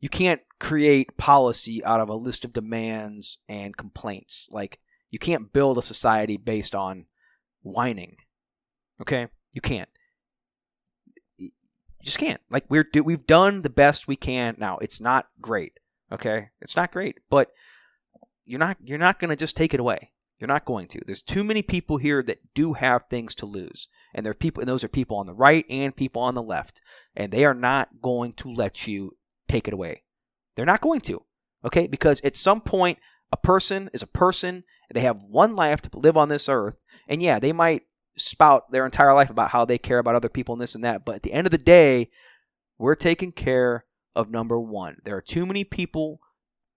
You 0.00 0.08
can't 0.10 0.42
create 0.60 1.16
policy 1.16 1.82
out 1.84 2.00
of 2.00 2.08
a 2.10 2.14
list 2.14 2.44
of 2.44 2.52
demands 2.52 3.38
and 3.48 3.76
complaints. 3.76 4.48
Like 4.50 4.78
you 5.10 5.18
can't 5.18 5.50
build 5.52 5.78
a 5.78 5.82
society 5.82 6.36
based 6.36 6.74
on 6.74 7.06
whining. 7.62 8.16
Okay, 9.00 9.28
you 9.54 9.60
can't. 9.62 9.88
You 12.00 12.06
just 12.06 12.18
can't. 12.18 12.40
Like 12.50 12.64
we're 12.68 12.84
do 12.84 13.02
we've 13.02 13.26
done 13.26 13.62
the 13.62 13.70
best 13.70 14.08
we 14.08 14.16
can. 14.16 14.56
Now 14.58 14.78
it's 14.78 15.00
not 15.00 15.28
great. 15.40 15.78
Okay, 16.10 16.50
it's 16.60 16.76
not 16.76 16.92
great, 16.92 17.18
but 17.28 17.52
you're 18.44 18.58
not 18.58 18.78
you're 18.82 18.98
not 18.98 19.18
going 19.18 19.30
to 19.30 19.36
just 19.36 19.56
take 19.56 19.74
it 19.74 19.80
away. 19.80 20.12
You're 20.40 20.48
not 20.48 20.64
going 20.64 20.86
to. 20.88 21.00
There's 21.04 21.22
too 21.22 21.42
many 21.42 21.62
people 21.62 21.96
here 21.96 22.22
that 22.22 22.54
do 22.54 22.74
have 22.74 23.06
things 23.10 23.34
to 23.36 23.46
lose, 23.46 23.88
and 24.14 24.24
there 24.24 24.30
are 24.30 24.34
people, 24.34 24.60
and 24.60 24.68
those 24.68 24.84
are 24.84 24.88
people 24.88 25.16
on 25.16 25.26
the 25.26 25.34
right 25.34 25.64
and 25.68 25.94
people 25.94 26.22
on 26.22 26.34
the 26.34 26.42
left, 26.42 26.80
and 27.16 27.32
they 27.32 27.44
are 27.44 27.54
not 27.54 28.00
going 28.00 28.32
to 28.34 28.52
let 28.52 28.86
you 28.86 29.16
take 29.48 29.66
it 29.66 29.74
away. 29.74 30.04
They're 30.54 30.64
not 30.64 30.80
going 30.80 31.00
to. 31.02 31.24
Okay, 31.64 31.88
because 31.88 32.20
at 32.20 32.36
some 32.36 32.60
point, 32.60 32.98
a 33.32 33.36
person 33.36 33.90
is 33.92 34.02
a 34.02 34.06
person. 34.06 34.62
They 34.94 35.00
have 35.00 35.24
one 35.24 35.56
life 35.56 35.82
to 35.82 35.98
live 35.98 36.16
on 36.16 36.28
this 36.28 36.48
earth, 36.48 36.76
and 37.08 37.20
yeah, 37.20 37.40
they 37.40 37.52
might 37.52 37.82
spout 38.18 38.70
their 38.70 38.84
entire 38.84 39.14
life 39.14 39.30
about 39.30 39.50
how 39.50 39.64
they 39.64 39.78
care 39.78 39.98
about 39.98 40.14
other 40.14 40.28
people 40.28 40.54
and 40.54 40.62
this 40.62 40.74
and 40.74 40.84
that, 40.84 41.04
but 41.04 41.16
at 41.16 41.22
the 41.22 41.32
end 41.32 41.46
of 41.46 41.50
the 41.50 41.58
day, 41.58 42.10
we're 42.78 42.94
taking 42.94 43.32
care 43.32 43.84
of 44.14 44.30
number 44.30 44.58
one. 44.58 44.96
There 45.04 45.16
are 45.16 45.22
too 45.22 45.46
many 45.46 45.64
people 45.64 46.20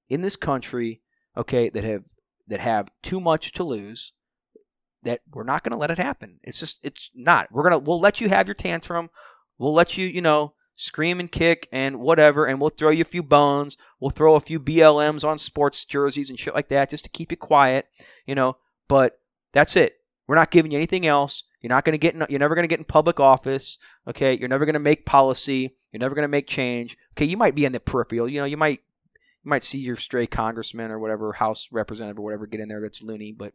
in 0.09 0.21
this 0.21 0.35
country, 0.35 1.01
okay, 1.35 1.69
that 1.69 1.83
have 1.83 2.03
that 2.47 2.59
have 2.59 2.89
too 3.01 3.19
much 3.19 3.51
to 3.53 3.63
lose. 3.63 4.13
That 5.03 5.21
we're 5.31 5.43
not 5.43 5.63
going 5.63 5.71
to 5.71 5.79
let 5.79 5.89
it 5.89 5.97
happen. 5.97 6.39
It's 6.43 6.59
just 6.59 6.79
it's 6.83 7.09
not. 7.15 7.51
We're 7.51 7.63
gonna 7.63 7.79
we'll 7.79 7.99
let 7.99 8.21
you 8.21 8.29
have 8.29 8.47
your 8.47 8.55
tantrum. 8.55 9.09
We'll 9.57 9.73
let 9.73 9.97
you 9.97 10.05
you 10.05 10.21
know 10.21 10.53
scream 10.75 11.19
and 11.19 11.31
kick 11.31 11.67
and 11.71 11.99
whatever, 11.99 12.45
and 12.45 12.59
we'll 12.59 12.69
throw 12.69 12.89
you 12.89 13.01
a 13.01 13.05
few 13.05 13.23
bones. 13.23 13.77
We'll 13.99 14.11
throw 14.11 14.35
a 14.35 14.39
few 14.39 14.59
BLMs 14.59 15.23
on 15.23 15.37
sports 15.37 15.85
jerseys 15.85 16.29
and 16.29 16.39
shit 16.39 16.53
like 16.53 16.69
that 16.69 16.89
just 16.89 17.03
to 17.05 17.09
keep 17.09 17.31
you 17.31 17.37
quiet, 17.37 17.87
you 18.25 18.35
know. 18.35 18.57
But 18.87 19.19
that's 19.53 19.75
it. 19.75 20.00
We're 20.31 20.37
not 20.37 20.49
giving 20.49 20.71
you 20.71 20.77
anything 20.77 21.05
else. 21.05 21.43
You're 21.59 21.67
not 21.67 21.83
going 21.83 21.91
to 21.91 21.97
get. 21.97 22.15
In, 22.15 22.25
you're 22.29 22.39
never 22.39 22.55
going 22.55 22.63
to 22.63 22.69
get 22.69 22.79
in 22.79 22.85
public 22.85 23.19
office. 23.19 23.77
Okay. 24.07 24.37
You're 24.37 24.47
never 24.47 24.63
going 24.63 24.75
to 24.75 24.79
make 24.79 25.05
policy. 25.05 25.75
You're 25.91 25.99
never 25.99 26.15
going 26.15 26.23
to 26.23 26.29
make 26.29 26.47
change. 26.47 26.97
Okay. 27.17 27.25
You 27.25 27.35
might 27.35 27.53
be 27.53 27.65
in 27.65 27.73
the 27.73 27.81
peripheral. 27.81 28.29
You 28.29 28.39
know. 28.39 28.45
You 28.45 28.55
might. 28.55 28.79
You 29.43 29.49
might 29.49 29.61
see 29.61 29.79
your 29.79 29.97
stray 29.97 30.27
congressman 30.27 30.89
or 30.89 30.99
whatever 30.99 31.33
House 31.33 31.67
representative 31.69 32.17
or 32.17 32.21
whatever 32.21 32.45
get 32.45 32.61
in 32.61 32.69
there 32.69 32.79
that's 32.79 33.03
loony, 33.03 33.33
but 33.33 33.51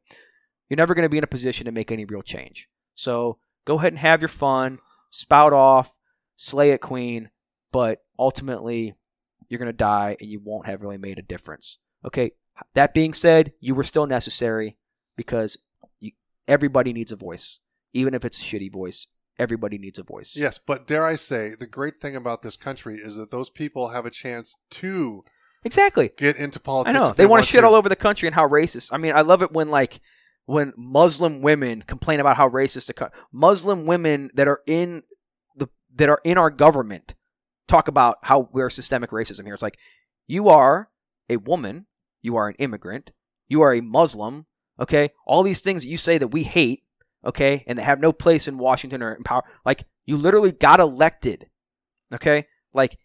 you're 0.69 0.77
never 0.77 0.95
going 0.95 1.05
to 1.05 1.09
be 1.09 1.17
in 1.17 1.25
a 1.25 1.29
position 1.29 1.65
to 1.65 1.73
make 1.73 1.91
any 1.91 2.05
real 2.05 2.21
change. 2.21 2.69
So 2.95 3.39
go 3.65 3.79
ahead 3.79 3.95
and 3.95 4.01
have 4.01 4.21
your 4.21 4.29
fun, 4.29 4.81
spout 5.09 5.55
off, 5.55 5.97
slay 6.37 6.73
it, 6.73 6.83
queen. 6.83 7.31
But 7.73 8.05
ultimately, 8.19 8.97
you're 9.49 9.59
going 9.59 9.73
to 9.73 9.73
die 9.73 10.17
and 10.21 10.29
you 10.29 10.41
won't 10.45 10.67
have 10.67 10.83
really 10.83 10.99
made 10.99 11.19
a 11.19 11.23
difference. 11.23 11.79
Okay. 12.05 12.33
That 12.75 12.93
being 12.93 13.15
said, 13.15 13.55
you 13.61 13.75
were 13.75 13.83
still 13.83 14.07
necessary 14.07 14.77
because 15.17 15.57
you, 16.01 16.13
everybody 16.49 16.93
needs 16.93 17.13
a 17.13 17.17
voice, 17.17 17.61
even 17.93 18.15
if 18.15 18.25
it's 18.25 18.41
a 18.41 18.45
shitty 18.45 18.73
voice. 18.73 19.07
Everybody 19.39 19.77
needs 19.77 19.99
a 19.99 20.03
voice. 20.03 20.35
Yes, 20.35 20.59
but 20.59 20.87
dare 20.87 21.05
I 21.05 21.17
say, 21.17 21.55
the 21.55 21.67
great 21.67 22.01
thing 22.01 22.17
about 22.17 22.41
this 22.41 22.57
country 22.57 22.97
is 22.97 23.17
that 23.17 23.31
those 23.31 23.51
people 23.51 23.89
have 23.89 24.07
a 24.07 24.11
chance 24.11 24.57
to 24.71 25.21
exactly. 25.63 26.11
get 26.17 26.37
into 26.37 26.59
politics. 26.59 26.97
I 26.97 26.99
know 26.99 27.11
if 27.11 27.17
they, 27.17 27.27
want 27.27 27.45
to 27.45 27.49
shit 27.49 27.63
all 27.63 27.75
over 27.75 27.91
the 27.91 27.97
country 27.97 28.27
and 28.27 28.35
how 28.35 28.49
racist. 28.49 28.89
I 28.95 28.97
mean, 28.97 29.13
I 29.15 29.21
love 29.21 29.43
it 29.43 29.53
when 29.53 29.69
like 29.69 30.01
when 30.47 30.73
Muslim 30.77 31.43
women 31.43 31.83
complain 31.83 32.21
about 32.21 32.37
how 32.37 32.49
racist 32.49 32.87
the 32.87 32.95
co- 32.95 33.11
Muslim 33.33 33.85
women 33.85 34.31
that 34.35 34.49
are 34.49 34.63
in 34.67 35.03
the 35.55 35.69
that 35.97 36.09
are 36.09 36.21
in 36.25 36.39
our 36.39 36.51
government 36.51 37.15
talk 37.69 37.89
about 37.89 38.19
how 38.23 38.49
we're 38.53 38.71
systemic 38.71 39.11
racism 39.11 39.45
here. 39.45 39.55
It's 39.55 39.63
like 39.63 39.79
you 40.27 40.49
are 40.49 40.89
a 41.29 41.37
woman, 41.37 41.87
you 42.23 42.37
are 42.37 42.49
an 42.49 42.55
immigrant, 42.59 43.11
you 43.49 43.61
are 43.61 43.75
a 43.75 43.83
Muslim. 43.83 44.47
Okay, 44.81 45.11
all 45.27 45.43
these 45.43 45.61
things 45.61 45.83
that 45.83 45.89
you 45.89 45.97
say 45.97 46.19
that 46.19 46.29
we 46.29 46.43
hate. 46.43 46.83
Okay, 47.25 47.65
and 47.67 47.79
that 47.79 47.85
have 47.85 47.99
no 47.99 48.13
place 48.13 48.47
in 48.47 48.59
Washington 48.59 49.03
or 49.03 49.13
in 49.13 49.25
power. 49.25 49.43
Like 49.65 49.85
you 50.05 50.17
literally 50.17 50.53
got 50.53 50.81
elected. 50.81 51.49
Okay, 52.13 52.47
like 52.73 52.99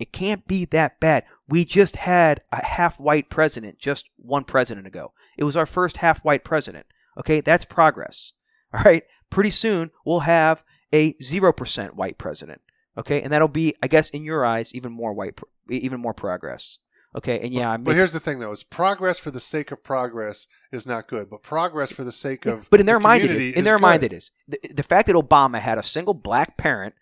it 0.00 0.12
can't 0.12 0.46
be 0.46 0.64
that 0.66 0.98
bad. 0.98 1.24
We 1.48 1.64
just 1.64 1.96
had 1.96 2.40
a 2.50 2.64
half 2.64 2.98
white 2.98 3.30
president 3.30 3.78
just 3.78 4.08
one 4.16 4.44
president 4.44 4.86
ago. 4.86 5.12
It 5.38 5.44
was 5.44 5.56
our 5.56 5.66
first 5.66 5.98
half 5.98 6.24
white 6.24 6.44
president. 6.44 6.86
Okay, 7.18 7.40
that's 7.40 7.64
progress. 7.64 8.32
All 8.74 8.82
right, 8.82 9.04
pretty 9.30 9.50
soon 9.50 9.90
we'll 10.04 10.20
have 10.20 10.64
a 10.92 11.12
0% 11.14 11.90
white 11.94 12.18
president. 12.18 12.62
Okay, 12.96 13.22
and 13.22 13.32
that'll 13.32 13.48
be, 13.48 13.74
I 13.82 13.86
guess, 13.86 14.10
in 14.10 14.24
your 14.24 14.44
eyes, 14.44 14.74
even 14.74 14.92
more 14.92 15.14
white, 15.14 15.38
even 15.68 16.00
more 16.00 16.14
progress. 16.14 16.78
Okay, 17.14 17.40
and 17.40 17.52
yeah, 17.52 17.70
I'm 17.70 17.84
But 17.84 17.96
here's 17.96 18.12
the 18.12 18.20
thing, 18.20 18.38
though: 18.38 18.52
is 18.52 18.62
progress 18.62 19.18
for 19.18 19.30
the 19.30 19.40
sake 19.40 19.70
of 19.70 19.84
progress 19.84 20.46
is 20.70 20.86
not 20.86 21.08
good, 21.08 21.28
but 21.28 21.42
progress 21.42 21.92
for 21.92 22.04
the 22.04 22.12
sake 22.12 22.46
of 22.46 22.70
but 22.70 22.80
in 22.80 22.86
their 22.86 22.98
the 22.98 23.02
mind 23.02 23.24
it 23.24 23.30
is. 23.30 23.54
In 23.54 23.64
their 23.64 23.76
good. 23.76 23.82
mind 23.82 24.02
it 24.02 24.12
is. 24.12 24.30
The, 24.48 24.58
the 24.74 24.82
fact 24.82 25.08
that 25.08 25.16
Obama 25.16 25.60
had 25.60 25.76
a 25.76 25.82
single 25.82 26.14
black 26.14 26.56
parent 26.56 26.94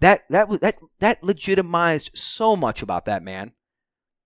that 0.00 0.22
that 0.28 0.48
was 0.48 0.60
that 0.60 0.76
that 1.00 1.24
legitimized 1.24 2.10
so 2.14 2.54
much 2.54 2.82
about 2.82 3.04
that 3.06 3.22
man. 3.22 3.52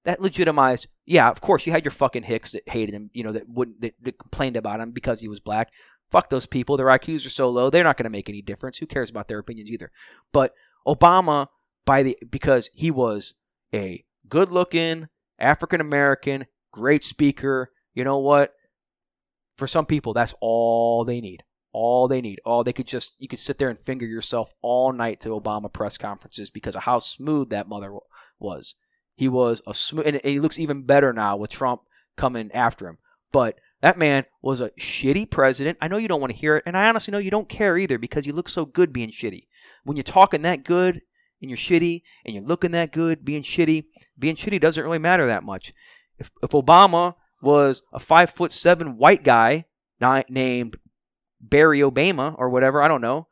That 0.05 0.21
legitimized. 0.21 0.89
Yeah, 1.07 1.31
of 1.31 1.41
course 1.41 1.67
you 1.67 1.73
had 1.73 1.85
your 1.85 1.93
fucking 1.93 2.25
hicks 2.25 2.53
that 2.53 2.69
hated 2.69 2.95
him. 2.95 3.11
You 3.13 3.25
know 3.25 3.33
that 3.33 3.49
wouldn't 3.49 3.81
that, 3.81 3.95
that 4.03 4.19
complained 4.19 4.57
about 4.57 4.81
him 4.81 4.91
because 4.91 5.21
he 5.21 5.29
was 5.29 5.41
black. 5.41 5.71
Fuck 6.11 6.29
those 6.29 6.47
people. 6.47 6.77
Their 6.77 6.89
IQs 6.89 7.25
are 7.25 7.31
so 7.31 7.49
low. 7.49 7.71
They're 7.71 7.85
not 7.85 7.97
going 7.97 8.05
to 8.05 8.11
make 8.11 8.29
any 8.29 8.43
difference. 8.43 8.79
Who 8.79 8.87
cares 8.87 9.11
about 9.11 9.29
their 9.29 9.39
opinions 9.39 9.71
either? 9.71 9.93
But 10.33 10.55
Obama, 10.87 11.47
by 11.85 12.03
the 12.03 12.19
because 12.29 12.69
he 12.75 12.91
was 12.91 13.35
a 13.73 14.05
good-looking 14.31 15.09
African 15.41 15.81
American, 15.81 16.47
great 16.71 17.03
speaker. 17.03 17.71
You 17.95 18.05
know 18.05 18.19
what? 18.19 18.55
For 19.57 19.67
some 19.67 19.87
people, 19.87 20.13
that's 20.13 20.35
all 20.41 21.05
they 21.05 21.21
need. 21.21 21.43
All 21.73 22.09
they 22.09 22.21
need. 22.21 22.41
All 22.45 22.63
they 22.63 22.73
could 22.73 22.87
just 22.87 23.15
you 23.19 23.29
could 23.29 23.39
sit 23.39 23.59
there 23.59 23.69
and 23.69 23.79
finger 23.79 24.07
yourself 24.07 24.53
all 24.63 24.93
night 24.93 25.21
to 25.21 25.31
Obama 25.31 25.73
press 25.73 25.97
conferences 25.97 26.51
because 26.51 26.75
of 26.75 26.83
how 26.83 26.99
smooth 26.99 27.51
that 27.51 27.69
mother 27.69 27.93
was. 28.39 28.75
He 29.15 29.29
was 29.29 29.61
a 29.67 29.75
smooth, 29.75 30.07
and 30.07 30.21
he 30.25 30.41
looks 30.41 30.59
even 30.59 30.83
better 30.83 31.13
now 31.13 31.37
with 31.37 31.51
Trump 31.51 31.83
coming 32.17 32.51
after 32.53 32.89
him. 32.89 32.99
But 33.33 33.59
that 33.83 33.99
man 33.99 34.25
was 34.43 34.61
a 34.61 34.71
shitty 34.71 35.31
president. 35.31 35.79
I 35.81 35.89
know 35.89 35.97
you 35.97 36.09
don't 36.09 36.21
want 36.21 36.33
to 36.33 36.39
hear 36.39 36.57
it, 36.57 36.65
and 36.67 36.77
I 36.77 36.89
honestly 36.89 37.13
know 37.13 37.19
you 37.19 37.31
don't 37.31 37.49
care 37.49 37.79
either 37.79 37.99
because 37.99 38.27
you 38.27 38.33
look 38.33 38.49
so 38.49 38.65
good 38.65 38.93
being 38.93 39.11
shitty. 39.11 39.47
When 39.85 39.97
you're 39.97 40.05
talking 40.05 40.43
that 40.43 40.65
good 40.65 41.03
and 41.41 41.51
you're 41.51 41.57
shitty 41.57 42.03
and 42.25 42.35
you're 42.35 42.45
looking 42.45 42.71
that 42.73 42.93
good, 42.93 43.25
being 43.25 43.43
shitty, 43.43 43.85
being 44.19 44.37
shitty 44.37 44.61
doesn't 44.61 44.83
really 44.83 44.99
matter 44.99 45.27
that 45.27 45.45
much. 45.45 45.73
If 46.19 46.31
if 46.43 46.51
Obama 46.51 47.15
was 47.43 47.83
a 47.93 47.99
five 47.99 48.31
foot 48.31 48.53
seven 48.53 48.97
white 48.97 49.25
guy 49.25 49.65
not 50.01 50.31
named 50.31 50.77
Barry 51.41 51.81
Obama 51.81 52.35
or 52.39 52.51
whatever, 52.51 52.83
I 52.83 52.89
don't 52.89 53.01
know, 53.01 53.29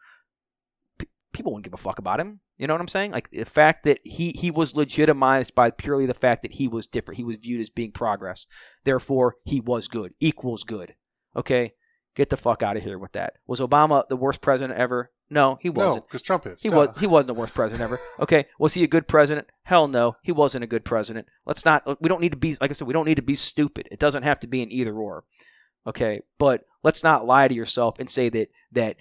p- 0.98 1.08
people 1.32 1.52
wouldn't 1.52 1.64
give 1.64 1.74
a 1.74 1.82
fuck 1.82 1.98
about 1.98 2.20
him. 2.20 2.40
You 2.56 2.66
know 2.66 2.74
what 2.74 2.80
I'm 2.80 2.88
saying? 2.88 3.12
Like 3.12 3.30
the 3.30 3.44
fact 3.44 3.84
that 3.84 4.00
he 4.02 4.30
he 4.32 4.50
was 4.50 4.74
legitimized 4.74 5.54
by 5.54 5.70
purely 5.70 6.06
the 6.06 6.14
fact 6.14 6.42
that 6.42 6.54
he 6.54 6.66
was 6.66 6.86
different. 6.86 7.18
He 7.18 7.24
was 7.24 7.36
viewed 7.36 7.60
as 7.60 7.70
being 7.70 7.92
progress. 7.92 8.46
Therefore, 8.84 9.36
he 9.44 9.60
was 9.60 9.86
good. 9.86 10.14
Equals 10.18 10.64
good. 10.64 10.94
Okay? 11.36 11.74
Get 12.16 12.30
the 12.30 12.36
fuck 12.36 12.64
out 12.64 12.76
of 12.76 12.82
here 12.82 12.98
with 12.98 13.12
that. 13.12 13.34
Was 13.46 13.60
Obama 13.60 14.02
the 14.08 14.16
worst 14.16 14.40
president 14.40 14.76
ever? 14.78 15.12
No, 15.30 15.58
he 15.60 15.68
wasn't. 15.68 15.96
No, 15.96 16.00
because 16.02 16.22
Trump 16.22 16.46
is. 16.46 16.62
He 16.62 16.68
Duh. 16.70 16.76
was 16.76 16.98
he 16.98 17.06
wasn't 17.06 17.28
the 17.28 17.34
worst 17.34 17.54
president 17.54 17.82
ever. 17.82 18.00
Okay, 18.20 18.46
was 18.58 18.74
he 18.74 18.82
a 18.82 18.88
good 18.88 19.06
president? 19.06 19.48
Hell 19.62 19.86
no, 19.86 20.16
he 20.22 20.32
wasn't 20.32 20.64
a 20.64 20.66
good 20.66 20.84
president. 20.84 21.28
Let's 21.44 21.64
not. 21.64 22.00
We 22.00 22.08
don't 22.08 22.20
need 22.20 22.32
to 22.32 22.38
be 22.38 22.56
like 22.60 22.70
I 22.70 22.72
said. 22.72 22.86
We 22.86 22.94
don't 22.94 23.04
need 23.04 23.16
to 23.16 23.22
be 23.22 23.36
stupid. 23.36 23.88
It 23.90 23.98
doesn't 23.98 24.22
have 24.22 24.40
to 24.40 24.46
be 24.46 24.62
an 24.62 24.72
either 24.72 24.94
or. 24.94 25.24
Okay, 25.86 26.22
but 26.38 26.64
let's 26.82 27.02
not 27.02 27.26
lie 27.26 27.48
to 27.48 27.54
yourself 27.54 27.98
and 27.98 28.08
say 28.08 28.28
that 28.30 28.48
that 28.72 28.96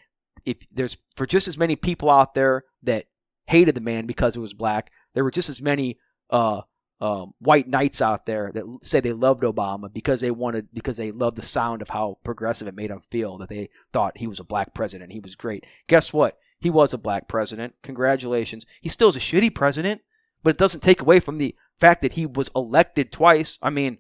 if 0.45 0.57
there's 0.69 0.97
for 1.15 1.25
just 1.25 1.47
as 1.47 1.57
many 1.57 1.75
people 1.75 2.09
out 2.09 2.33
there 2.33 2.63
that 2.83 3.05
hated 3.45 3.75
the 3.75 3.81
man 3.81 4.05
because 4.05 4.35
it 4.35 4.41
was 4.41 4.53
black, 4.53 4.91
there 5.13 5.23
were 5.23 5.31
just 5.31 5.49
as 5.49 5.61
many 5.61 5.97
uh, 6.29 6.61
um, 6.99 7.33
white 7.39 7.67
knights 7.67 8.01
out 8.01 8.25
there 8.25 8.51
that 8.53 8.65
say 8.81 8.99
they 8.99 9.13
loved 9.13 9.43
Obama 9.43 9.91
because 9.93 10.19
they 10.19 10.31
wanted 10.31 10.67
because 10.73 10.97
they 10.97 11.11
loved 11.11 11.37
the 11.37 11.43
sound 11.43 11.81
of 11.81 11.89
how 11.89 12.17
progressive 12.23 12.67
it 12.67 12.75
made 12.75 12.89
them 12.89 13.01
feel 13.11 13.37
that 13.37 13.49
they 13.49 13.69
thought 13.93 14.17
he 14.17 14.27
was 14.27 14.39
a 14.39 14.43
black 14.43 14.73
president. 14.73 15.11
He 15.11 15.19
was 15.19 15.35
great. 15.35 15.65
Guess 15.87 16.11
what? 16.11 16.39
He 16.59 16.71
was 16.71 16.93
a 16.93 16.97
black 16.97 17.27
president. 17.27 17.75
Congratulations. 17.83 18.65
He 18.81 18.89
still 18.89 19.09
is 19.09 19.15
a 19.15 19.19
shitty 19.19 19.53
president, 19.53 20.01
but 20.41 20.51
it 20.51 20.57
doesn't 20.57 20.81
take 20.81 21.01
away 21.01 21.19
from 21.19 21.37
the 21.37 21.55
fact 21.79 22.01
that 22.01 22.13
he 22.13 22.25
was 22.25 22.49
elected 22.55 23.11
twice. 23.11 23.59
I 23.61 23.69
mean, 23.69 23.99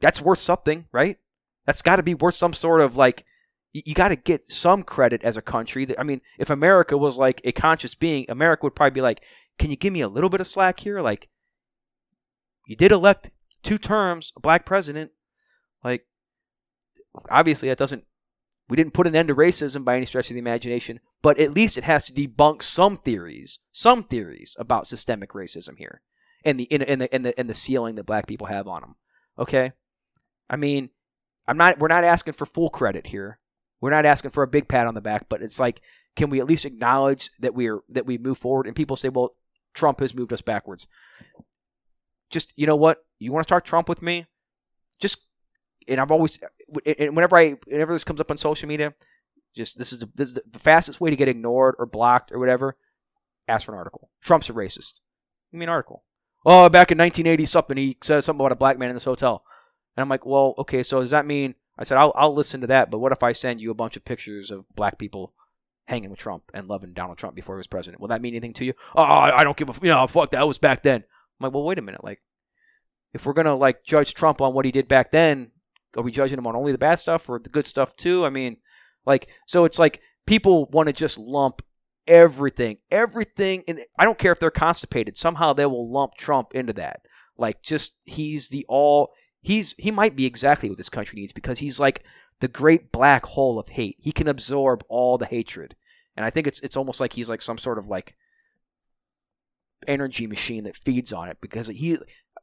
that's 0.00 0.20
worth 0.20 0.40
something, 0.40 0.86
right? 0.92 1.18
That's 1.64 1.80
got 1.80 1.96
to 1.96 2.02
be 2.02 2.14
worth 2.14 2.34
some 2.34 2.52
sort 2.52 2.82
of 2.82 2.96
like 2.96 3.24
you, 3.72 3.94
got 3.94 4.08
to 4.08 4.16
get 4.16 4.50
some 4.50 4.82
credit 4.82 5.22
as 5.22 5.36
a 5.36 5.42
country. 5.42 5.86
I 5.98 6.02
mean, 6.02 6.20
if 6.38 6.50
America 6.50 6.98
was 6.98 7.16
like 7.16 7.40
a 7.44 7.52
conscious 7.52 7.94
being, 7.94 8.26
America 8.28 8.66
would 8.66 8.74
probably 8.74 8.94
be 8.94 9.00
like, 9.00 9.22
"Can 9.58 9.70
you 9.70 9.76
give 9.76 9.92
me 9.92 10.00
a 10.00 10.08
little 10.08 10.30
bit 10.30 10.40
of 10.40 10.46
slack 10.46 10.80
here? 10.80 11.00
Like, 11.00 11.28
you 12.68 12.76
did 12.76 12.92
elect 12.92 13.30
two 13.62 13.78
terms, 13.78 14.32
a 14.36 14.40
black 14.40 14.66
president. 14.66 15.10
Like, 15.82 16.06
obviously 17.30 17.68
that 17.70 17.78
doesn't. 17.78 18.04
We 18.68 18.76
didn't 18.76 18.92
put 18.92 19.06
an 19.06 19.16
end 19.16 19.28
to 19.28 19.34
racism 19.34 19.82
by 19.82 19.96
any 19.96 20.04
stretch 20.04 20.28
of 20.28 20.34
the 20.34 20.40
imagination, 20.40 21.00
but 21.22 21.38
at 21.38 21.54
least 21.54 21.78
it 21.78 21.84
has 21.84 22.04
to 22.04 22.12
debunk 22.12 22.62
some 22.62 22.98
theories, 22.98 23.60
some 23.72 24.04
theories 24.04 24.54
about 24.58 24.86
systemic 24.86 25.30
racism 25.30 25.78
here, 25.78 26.02
and 26.44 26.60
the 26.60 26.70
and, 26.70 27.00
the 27.00 27.12
and 27.12 27.24
the 27.24 27.38
and 27.40 27.48
the 27.48 27.54
ceiling 27.54 27.94
that 27.94 28.04
black 28.04 28.26
people 28.26 28.48
have 28.48 28.68
on 28.68 28.82
them. 28.82 28.96
Okay, 29.38 29.72
I 30.50 30.56
mean, 30.56 30.90
I'm 31.46 31.56
not. 31.56 31.78
We're 31.78 31.88
not 31.88 32.04
asking 32.04 32.34
for 32.34 32.44
full 32.44 32.68
credit 32.68 33.06
here. 33.06 33.38
We're 33.80 33.90
not 33.90 34.04
asking 34.04 34.32
for 34.32 34.42
a 34.42 34.48
big 34.48 34.68
pat 34.68 34.86
on 34.86 34.94
the 34.94 35.00
back, 35.00 35.30
but 35.30 35.40
it's 35.40 35.58
like, 35.58 35.80
can 36.16 36.28
we 36.28 36.40
at 36.40 36.46
least 36.46 36.66
acknowledge 36.66 37.30
that 37.40 37.54
we're 37.54 37.80
that 37.88 38.04
we 38.04 38.18
move 38.18 38.36
forward? 38.36 38.66
And 38.66 38.76
people 38.76 38.96
say, 38.96 39.08
well, 39.08 39.36
Trump 39.72 40.00
has 40.00 40.14
moved 40.14 40.34
us 40.34 40.42
backwards. 40.42 40.86
Just 42.30 42.52
you 42.56 42.66
know 42.66 42.76
what? 42.76 43.04
You 43.18 43.32
want 43.32 43.44
to 43.44 43.48
start 43.48 43.64
Trump 43.64 43.88
with 43.88 44.02
me? 44.02 44.26
Just 45.00 45.18
and 45.86 46.00
I've 46.00 46.10
always 46.10 46.38
and 46.98 47.14
whenever 47.14 47.36
I 47.36 47.56
whenever 47.66 47.92
this 47.92 48.04
comes 48.04 48.20
up 48.20 48.30
on 48.30 48.36
social 48.36 48.68
media, 48.68 48.94
just 49.54 49.78
this 49.78 49.92
is 49.92 50.00
the, 50.00 50.10
this 50.14 50.28
is 50.28 50.38
the 50.50 50.58
fastest 50.58 51.00
way 51.00 51.10
to 51.10 51.16
get 51.16 51.28
ignored 51.28 51.74
or 51.78 51.86
blocked 51.86 52.32
or 52.32 52.38
whatever. 52.38 52.76
Ask 53.46 53.66
for 53.66 53.72
an 53.72 53.78
article. 53.78 54.10
Trump's 54.22 54.50
a 54.50 54.52
racist. 54.52 54.94
Give 55.50 55.58
me 55.58 55.64
an 55.64 55.70
article. 55.70 56.04
Oh, 56.44 56.68
back 56.68 56.92
in 56.92 56.98
1980 56.98 57.46
something, 57.46 57.76
he 57.76 57.96
said 58.02 58.22
something 58.22 58.40
about 58.40 58.52
a 58.52 58.56
black 58.56 58.78
man 58.78 58.90
in 58.90 58.94
this 58.94 59.04
hotel. 59.04 59.42
And 59.96 60.02
I'm 60.02 60.08
like, 60.08 60.26
well, 60.26 60.54
okay, 60.58 60.82
so 60.82 61.00
does 61.00 61.10
that 61.10 61.26
mean? 61.26 61.54
I 61.78 61.84
said, 61.84 61.98
I'll, 61.98 62.12
I'll 62.14 62.34
listen 62.34 62.60
to 62.60 62.66
that, 62.68 62.90
but 62.90 62.98
what 62.98 63.12
if 63.12 63.22
I 63.22 63.32
send 63.32 63.60
you 63.60 63.70
a 63.70 63.74
bunch 63.74 63.96
of 63.96 64.04
pictures 64.04 64.50
of 64.50 64.64
black 64.74 64.98
people 64.98 65.32
hanging 65.86 66.10
with 66.10 66.18
Trump 66.18 66.44
and 66.52 66.68
loving 66.68 66.92
Donald 66.92 67.18
Trump 67.18 67.34
before 67.34 67.56
he 67.56 67.58
was 67.58 67.66
president? 67.66 68.00
Will 68.00 68.08
that 68.08 68.22
mean 68.22 68.34
anything 68.34 68.52
to 68.54 68.64
you? 68.64 68.74
Oh, 68.94 69.02
I 69.02 69.44
don't 69.44 69.56
give 69.56 69.70
a 69.70 69.74
you 69.82 69.90
know, 69.90 70.06
fuck 70.06 70.30
that 70.32 70.46
was 70.46 70.58
back 70.58 70.82
then. 70.82 71.04
I'm 71.38 71.46
like, 71.46 71.54
well, 71.54 71.64
wait 71.64 71.78
a 71.78 71.82
minute, 71.82 72.04
like, 72.04 72.20
if 73.14 73.24
we're 73.24 73.32
gonna 73.32 73.54
like 73.54 73.84
judge 73.84 74.14
Trump 74.14 74.40
on 74.40 74.54
what 74.54 74.64
he 74.64 74.72
did 74.72 74.88
back 74.88 75.12
then, 75.12 75.50
are 75.96 76.02
we 76.02 76.12
judging 76.12 76.38
him 76.38 76.46
on 76.46 76.56
only 76.56 76.72
the 76.72 76.78
bad 76.78 76.96
stuff 76.96 77.28
or 77.28 77.38
the 77.38 77.48
good 77.48 77.66
stuff 77.66 77.96
too? 77.96 78.24
I 78.24 78.30
mean, 78.30 78.58
like, 79.06 79.28
so 79.46 79.64
it's 79.64 79.78
like 79.78 80.00
people 80.26 80.66
want 80.66 80.88
to 80.88 80.92
just 80.92 81.18
lump 81.18 81.62
everything, 82.06 82.78
everything, 82.90 83.64
and 83.66 83.80
I 83.98 84.04
don't 84.04 84.18
care 84.18 84.32
if 84.32 84.40
they're 84.40 84.50
constipated. 84.50 85.16
Somehow 85.16 85.52
they 85.52 85.66
will 85.66 85.90
lump 85.90 86.14
Trump 86.14 86.54
into 86.54 86.72
that. 86.74 87.00
Like, 87.36 87.62
just 87.62 87.92
he's 88.04 88.48
the 88.48 88.66
all. 88.68 89.10
He's 89.40 89.74
he 89.78 89.90
might 89.90 90.16
be 90.16 90.26
exactly 90.26 90.68
what 90.68 90.78
this 90.78 90.88
country 90.88 91.20
needs 91.20 91.32
because 91.32 91.58
he's 91.58 91.78
like 91.78 92.04
the 92.40 92.48
great 92.48 92.92
black 92.92 93.24
hole 93.24 93.58
of 93.58 93.68
hate. 93.68 93.96
He 94.00 94.12
can 94.12 94.28
absorb 94.28 94.82
all 94.88 95.16
the 95.16 95.26
hatred, 95.26 95.76
and 96.16 96.26
I 96.26 96.30
think 96.30 96.46
it's 96.46 96.60
it's 96.60 96.76
almost 96.76 97.00
like 97.00 97.12
he's 97.12 97.28
like 97.28 97.42
some 97.42 97.58
sort 97.58 97.78
of 97.78 97.86
like 97.86 98.14
energy 99.86 100.26
machine 100.26 100.64
that 100.64 100.76
feeds 100.76 101.12
on 101.12 101.28
it 101.28 101.38
because 101.40 101.68
he 101.68 101.98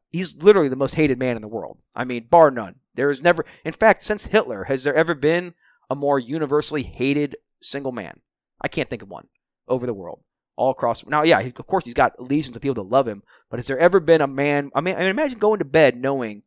he's 0.09 0.41
literally 0.41 0.69
the 0.69 0.75
most 0.75 0.95
hated 0.95 1.19
man 1.19 1.35
in 1.35 1.41
the 1.41 1.47
world. 1.47 1.79
I 1.95 2.03
mean, 2.05 2.27
bar 2.29 2.51
none. 2.51 2.75
There 2.93 3.11
is 3.11 3.21
never, 3.21 3.45
in 3.63 3.73
fact, 3.73 4.03
since 4.03 4.27
Hitler, 4.27 4.65
has 4.65 4.83
there 4.83 4.95
ever 4.95 5.13
been 5.13 5.53
a 5.89 5.95
more 5.95 6.19
universally 6.19 6.83
hated 6.83 7.35
single 7.61 7.91
man? 7.91 8.21
I 8.61 8.67
can't 8.67 8.89
think 8.89 9.01
of 9.01 9.09
one 9.09 9.27
over 9.67 9.85
the 9.85 9.93
world, 9.93 10.21
all 10.55 10.71
across. 10.71 11.05
Now, 11.05 11.23
yeah, 11.23 11.39
of 11.39 11.67
course, 11.67 11.85
he's 11.85 11.93
got 11.93 12.19
legions 12.19 12.55
of 12.55 12.61
people 12.61 12.83
that 12.83 12.89
love 12.89 13.07
him, 13.07 13.23
but 13.49 13.59
has 13.59 13.67
there 13.67 13.79
ever 13.79 13.99
been 13.99 14.21
a 14.21 14.27
man? 14.27 14.71
I 14.73 14.81
mean, 14.81 14.95
I 14.95 14.99
mean, 14.99 15.09
imagine 15.09 15.39
going 15.39 15.59
to 15.59 15.65
bed 15.65 15.97
knowing 15.97 16.43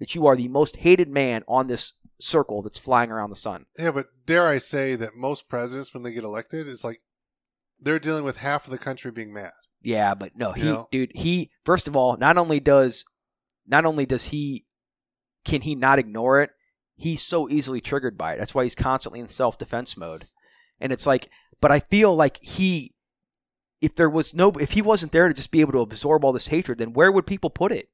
that 0.00 0.14
you 0.14 0.26
are 0.26 0.34
the 0.34 0.48
most 0.48 0.76
hated 0.76 1.08
man 1.08 1.44
on 1.46 1.68
this 1.68 1.92
circle 2.18 2.62
that's 2.62 2.78
flying 2.78 3.10
around 3.10 3.30
the 3.30 3.36
sun. 3.36 3.66
Yeah, 3.78 3.92
but 3.92 4.06
dare 4.26 4.48
I 4.48 4.58
say 4.58 4.96
that 4.96 5.14
most 5.14 5.48
presidents, 5.48 5.94
when 5.94 6.02
they 6.02 6.12
get 6.12 6.24
elected, 6.24 6.66
is 6.66 6.82
like 6.82 7.00
they're 7.80 7.98
dealing 7.98 8.24
with 8.24 8.38
half 8.38 8.64
of 8.64 8.70
the 8.70 8.78
country 8.78 9.10
being 9.10 9.32
mad. 9.32 9.52
Yeah, 9.82 10.14
but 10.14 10.36
no, 10.36 10.52
he, 10.52 10.62
You 10.62 10.72
know? 10.72 10.88
dude, 10.90 11.12
he. 11.14 11.50
First 11.64 11.88
of 11.88 11.96
all, 11.96 12.16
not 12.16 12.38
only 12.38 12.60
does, 12.60 13.04
not 13.66 13.84
only 13.84 14.04
does 14.04 14.24
he, 14.24 14.64
can 15.44 15.62
he 15.62 15.74
not 15.74 15.98
ignore 15.98 16.40
it? 16.42 16.50
He's 16.94 17.22
so 17.22 17.48
easily 17.48 17.80
triggered 17.80 18.16
by 18.16 18.34
it. 18.34 18.38
That's 18.38 18.54
why 18.54 18.62
he's 18.64 18.74
constantly 18.74 19.20
in 19.20 19.28
self 19.28 19.58
defense 19.58 19.96
mode. 19.96 20.26
And 20.80 20.92
it's 20.92 21.06
like, 21.06 21.28
but 21.60 21.72
I 21.72 21.80
feel 21.80 22.14
like 22.14 22.38
he, 22.42 22.94
if 23.80 23.94
there 23.96 24.10
was 24.10 24.34
no, 24.34 24.50
if 24.52 24.72
he 24.72 24.82
wasn't 24.82 25.12
there 25.12 25.28
to 25.28 25.34
just 25.34 25.50
be 25.50 25.60
able 25.60 25.72
to 25.72 25.80
absorb 25.80 26.24
all 26.24 26.32
this 26.32 26.48
hatred, 26.48 26.78
then 26.78 26.92
where 26.92 27.10
would 27.10 27.26
people 27.26 27.50
put 27.50 27.72
it? 27.72 27.88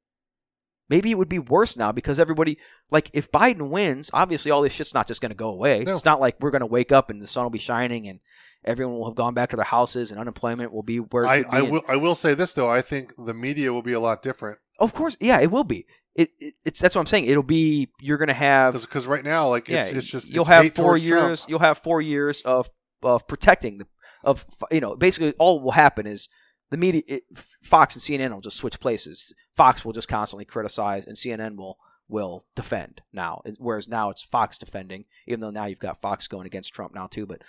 Maybe 0.91 1.11
it 1.11 1.19
would 1.19 1.29
be 1.29 1.39
worse 1.39 1.77
now 1.77 1.93
because 1.93 2.19
everybody, 2.19 2.59
like, 2.91 3.11
if 3.13 3.31
Biden 3.31 3.69
wins, 3.69 4.11
obviously 4.15 4.51
all 4.51 4.63
this 4.63 4.73
shit's 4.73 4.95
not 4.95 5.07
just 5.07 5.21
going 5.21 5.31
to 5.31 5.37
go 5.37 5.51
away. 5.51 5.85
No. 5.85 5.93
It's 5.93 6.05
not 6.05 6.21
like 6.21 6.37
we're 6.41 6.51
going 6.51 6.61
to 6.61 6.67
wake 6.67 6.93
up 6.93 7.11
and 7.11 7.21
the 7.21 7.27
sun 7.27 7.43
will 7.45 7.51
be 7.51 7.59
shining 7.59 8.09
and 8.09 8.21
everyone 8.69 8.99
will 8.99 9.07
have 9.07 9.17
gone 9.17 9.35
back 9.35 9.51
to 9.51 9.57
their 9.57 9.65
houses 9.65 10.11
and 10.11 10.21
unemployment 10.21 10.73
will 10.73 10.83
be 10.83 10.99
where 10.99 11.27
I, 11.27 11.43
be 11.43 11.49
I 11.49 11.63
will 11.63 11.83
I 11.89 11.97
will 11.97 12.15
say 12.15 12.35
this 12.35 12.55
though. 12.55 12.71
I 12.71 12.83
think 12.83 13.15
the 13.19 13.35
media 13.35 13.73
will 13.73 13.83
be 13.83 13.95
a 13.95 14.01
lot 14.01 14.23
different 14.23 14.59
Of 14.79 14.95
course, 14.95 15.17
yeah, 15.21 15.41
it 15.41 15.51
will 15.51 15.65
be. 15.65 15.87
It, 16.15 16.31
it 16.39 16.55
it's 16.65 16.79
that's 16.79 16.95
what 16.95 17.01
I'm 17.01 17.07
saying. 17.07 17.25
It'll 17.27 17.43
be 17.43 17.89
you're 18.01 18.19
gonna 18.19 18.35
have 18.35 18.75
because 18.75 19.07
right 19.07 19.25
now, 19.25 19.49
like 19.49 19.69
it's, 19.69 19.91
yeah, 19.91 19.99
it's 19.99 20.07
just 20.07 20.29
you'll 20.29 20.43
it's 20.43 20.49
have 20.49 20.75
four 20.75 20.97
years. 20.97 21.41
Trump. 21.41 21.51
You'll 21.51 21.59
have 21.61 21.79
four 21.79 22.01
years 22.01 22.43
of 22.43 22.71
of 23.03 23.27
protecting 23.27 23.79
the 23.79 23.87
of 24.25 24.45
you 24.71 24.81
know 24.81 24.97
basically 24.97 25.33
all 25.39 25.61
will 25.61 25.73
happen 25.73 26.07
is 26.07 26.29
the 26.71 26.77
media 26.77 27.03
it, 27.07 27.23
Fox 27.37 27.95
and 27.95 28.03
CNN 28.03 28.33
will 28.33 28.41
just 28.41 28.57
switch 28.57 28.81
places. 28.81 29.33
Fox 29.57 29.85
will 29.85 29.93
just 29.93 30.09
constantly 30.09 30.45
criticize 30.45 31.07
and 31.07 31.17
CNN 31.17 31.57
will 31.57 31.79
will 32.09 32.47
defend 32.57 33.03
now. 33.13 33.43
Whereas 33.59 33.87
now 33.87 34.11
it's 34.11 34.23
Fox 34.23 34.59
defending, 34.59 35.05
even 35.27 35.41
though 35.41 35.51
now 35.51 35.67
you've 35.67 35.79
got 35.79 36.01
Fox 36.01 36.27
going 36.27 36.47
against 36.47 36.73
Trump 36.73 36.95
now 36.95 37.07
too. 37.07 37.27
But 37.27 37.43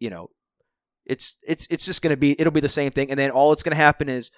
you 0.00 0.10
know, 0.10 0.30
it's 1.06 1.38
it's 1.46 1.66
it's 1.70 1.84
just 1.84 2.02
going 2.02 2.10
to 2.12 2.16
be 2.16 2.38
it'll 2.40 2.50
be 2.52 2.60
the 2.60 2.68
same 2.68 2.90
thing, 2.90 3.10
and 3.10 3.18
then 3.18 3.30
all 3.30 3.52
it's 3.52 3.62
going 3.62 3.76
to 3.76 3.76
happen 3.76 4.08
is 4.08 4.30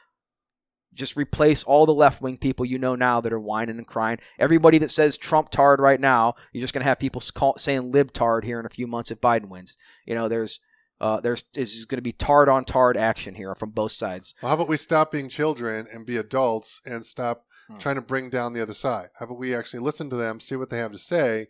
just 0.94 1.16
replace 1.16 1.64
all 1.64 1.86
the 1.86 1.94
left 1.94 2.20
wing 2.20 2.36
people 2.36 2.66
you 2.66 2.78
know 2.78 2.94
now 2.94 3.18
that 3.22 3.32
are 3.32 3.40
whining 3.40 3.78
and 3.78 3.86
crying. 3.86 4.18
Everybody 4.38 4.76
that 4.78 4.90
says 4.90 5.16
Trump 5.16 5.50
tard 5.50 5.80
right 5.80 5.98
now, 5.98 6.34
you're 6.52 6.60
just 6.60 6.74
going 6.74 6.82
to 6.82 6.88
have 6.88 6.98
people 6.98 7.22
call, 7.34 7.56
saying 7.56 7.92
lib 7.92 8.12
tard 8.12 8.44
here 8.44 8.60
in 8.60 8.66
a 8.66 8.70
few 8.70 8.86
months 8.86 9.10
if 9.10 9.18
Biden 9.20 9.48
wins. 9.48 9.74
You 10.06 10.14
know, 10.14 10.28
there's 10.28 10.60
uh, 11.00 11.20
there's 11.20 11.44
is 11.54 11.84
going 11.86 11.96
to 11.98 12.02
be 12.02 12.12
tard 12.12 12.48
on 12.48 12.64
tard 12.64 12.96
action 12.96 13.34
here 13.34 13.54
from 13.54 13.70
both 13.70 13.92
sides. 13.92 14.34
Well, 14.42 14.50
how 14.50 14.54
about 14.56 14.68
we 14.68 14.76
stop 14.76 15.10
being 15.10 15.28
children 15.30 15.86
and 15.92 16.04
be 16.04 16.16
adults 16.16 16.80
and 16.84 17.06
stop 17.06 17.46
Hmm. 17.68 17.78
trying 17.78 17.94
to 17.94 18.00
bring 18.02 18.28
down 18.28 18.52
the 18.52 18.60
other 18.62 18.74
side? 18.74 19.10
How 19.18 19.26
about 19.26 19.38
we 19.38 19.54
actually 19.54 19.80
listen 19.80 20.10
to 20.10 20.16
them, 20.16 20.40
see 20.40 20.56
what 20.56 20.68
they 20.68 20.78
have 20.78 20.90
to 20.92 20.98
say, 20.98 21.46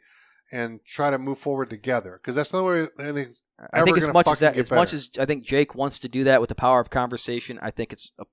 and 0.52 0.80
try 0.86 1.10
to 1.10 1.18
move 1.18 1.38
forward 1.38 1.70
together? 1.70 2.20
Because 2.20 2.34
that's 2.36 2.50
the 2.50 2.58
only 2.62 2.88
way 2.98 3.26
I 3.72 3.82
think 3.84 3.96
as 3.98 4.12
much 4.12 4.26
as 4.28 4.38
that, 4.40 4.56
as 4.56 4.70
much 4.70 4.92
as 4.92 5.10
I 5.18 5.24
think 5.26 5.44
Jake 5.44 5.74
wants 5.74 5.98
to 6.00 6.08
do 6.08 6.24
that 6.24 6.40
with 6.40 6.48
the 6.48 6.54
power 6.54 6.80
of 6.80 6.90
conversation, 6.90 7.58
I 7.62 7.70
think 7.70 7.92
it's 7.92 8.10
a, 8.18 8.24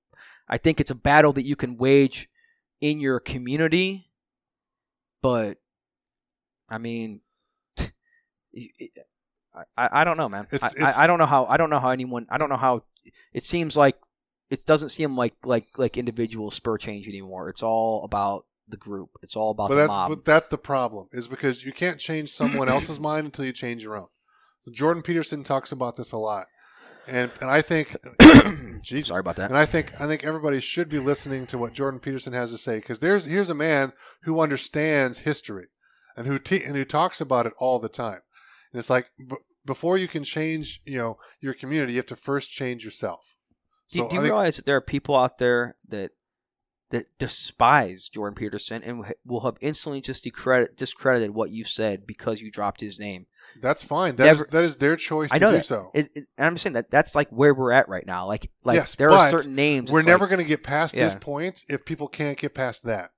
I 0.48 0.58
think 0.58 0.80
it's 0.80 0.92
a 0.92 0.96
battle 0.96 1.34
that 1.34 1.46
you 1.46 1.56
can 1.56 1.78
wage 1.78 2.30
in 2.82 3.00
your 3.00 3.20
community, 3.20 4.10
but 5.22 5.58
I 6.70 6.78
mean, 6.78 7.22
I, 9.78 9.90
I 10.02 10.04
don't 10.04 10.18
know, 10.18 10.30
man. 10.30 10.48
It's- 10.52 10.72
I, 10.74 10.76
it's- 10.76 10.98
I, 10.98 11.04
I 11.04 11.08
don't 11.08 11.20
know 11.20 11.26
how 11.26 11.46
I 11.46 11.58
don't 11.58 11.70
know 11.70 11.80
how 11.80 11.90
anyone 11.92 12.26
I 12.30 12.38
don't 12.38 12.50
know 12.50 12.58
how 12.58 12.84
it 13.34 13.44
seems 13.44 13.76
like 13.78 13.96
it 14.50 14.66
doesn't 14.66 14.90
seem 14.90 15.16
like 15.18 15.36
like 15.46 15.68
like 15.78 15.98
individual 15.98 16.52
spur 16.52 16.78
change 16.78 17.08
anymore. 17.08 17.50
It's 17.50 17.64
all 17.64 18.04
about 18.04 18.46
the 18.68 18.78
group. 18.78 19.10
It's 19.24 19.36
all 19.36 19.52
about 19.52 19.70
but 19.70 19.76
the 19.76 19.82
that's 19.82 19.90
mob. 19.90 20.10
but 20.10 20.26
that's 20.26 20.48
the 20.48 20.58
problem 20.58 21.08
is 21.12 21.28
because 21.28 21.64
you 21.64 21.72
can't 21.72 22.00
change 22.00 22.32
someone 22.32 22.70
else's 22.70 23.00
mind 23.00 23.26
until 23.26 23.46
you 23.46 23.54
change 23.54 23.84
your 23.84 23.96
own. 23.96 24.08
So 24.62 24.72
Jordan 24.72 25.04
Peterson 25.04 25.44
talks 25.44 25.72
about 25.72 25.96
this 25.96 26.12
a 26.12 26.18
lot, 26.18 26.48
and 27.08 27.32
and 27.42 27.50
I 27.50 27.62
think, 27.62 27.96
Jesus, 28.82 29.08
Sorry 29.08 29.20
about 29.20 29.38
that. 29.38 29.50
And 29.50 29.58
I 29.58 29.66
think 29.66 30.00
I 30.00 30.08
think 30.08 30.24
everybody 30.24 30.60
should 30.60 30.90
be 30.90 31.00
listening 31.00 31.48
to 31.48 31.58
what 31.58 31.74
Jordan 31.74 32.00
Peterson 32.00 32.34
has 32.34 32.52
to 32.52 32.58
say 32.58 32.78
because 32.78 33.00
there's 33.00 33.26
here's 33.26 33.50
a 33.50 33.56
man 33.56 33.94
who 34.24 34.40
understands 34.42 35.20
history, 35.20 35.68
and 36.18 36.28
who 36.28 36.38
te- 36.40 36.64
and 36.64 36.76
who 36.76 36.86
talks 36.86 37.22
about 37.22 37.46
it 37.46 37.54
all 37.58 37.80
the 37.80 37.90
time. 37.90 38.20
And 38.74 38.80
it's 38.80 38.90
like 38.90 39.08
b- 39.18 39.38
before 39.66 39.98
you 39.98 40.08
can 40.08 40.24
change, 40.24 40.82
you 40.86 40.98
know, 40.98 41.18
your 41.42 41.54
community, 41.54 41.94
you 41.94 42.00
have 42.00 42.06
to 42.08 42.16
first 42.16 42.50
change 42.52 42.84
yourself. 42.86 43.36
Do, 43.92 44.00
So 44.00 44.04
do 44.10 44.10
I 44.10 44.14
you 44.16 44.22
think- 44.22 44.24
realize 44.34 44.56
that 44.58 44.66
there 44.66 44.76
are 44.76 44.82
people 44.82 45.16
out 45.16 45.38
there 45.38 45.78
that 45.88 46.12
that 46.92 47.06
despise 47.20 48.10
Jordan 48.10 48.36
Peterson 48.36 48.82
and 48.84 49.06
will 49.26 49.42
have 49.42 49.58
instantly 49.62 50.02
just 50.02 50.24
discredit, 50.24 50.76
discredited 50.76 51.32
what 51.32 51.52
you 51.52 51.64
said 51.64 52.08
because 52.08 52.42
you 52.42 52.52
dropped 52.52 52.82
his 52.82 52.98
name? 53.00 53.28
that's 53.62 53.84
fine. 53.84 54.16
That 54.16 54.28
is 54.28 54.38
Never- 54.38 54.50
that 54.52 54.64
is 54.64 54.76
their 54.76 54.96
choice 54.96 55.32
I 55.32 55.40
to 55.40 55.46
know 55.46 55.52
do 55.52 55.58
that. 55.58 55.66
so. 55.66 55.92
It, 55.94 56.10
it, 56.14 56.28
and 56.38 56.48
I'm 56.48 56.54
just 56.54 56.64
saying 56.64 56.74
that 56.74 56.92
that's 56.92 57.16
like 57.16 57.30
where 57.30 57.54
we're 57.54 57.72
at 57.72 57.90
right 57.90 58.06
now. 58.06 58.28
Like 58.28 58.52
like 58.64 58.76
Yes, 58.76 58.96
there 58.96 59.12
are 59.12 59.30
certain 59.30 59.56
names. 59.56 59.92
We're 59.92 60.04
never 60.04 60.26
like, 60.26 60.30
going 60.30 60.44
to 60.44 60.48
get 60.48 60.62
past 60.64 60.94
this 60.94 61.16
point 61.16 61.66
if 61.68 61.84
people 61.86 62.08
can't 62.08 62.38
get 62.38 62.54
past 62.54 62.84
that. 62.84 63.12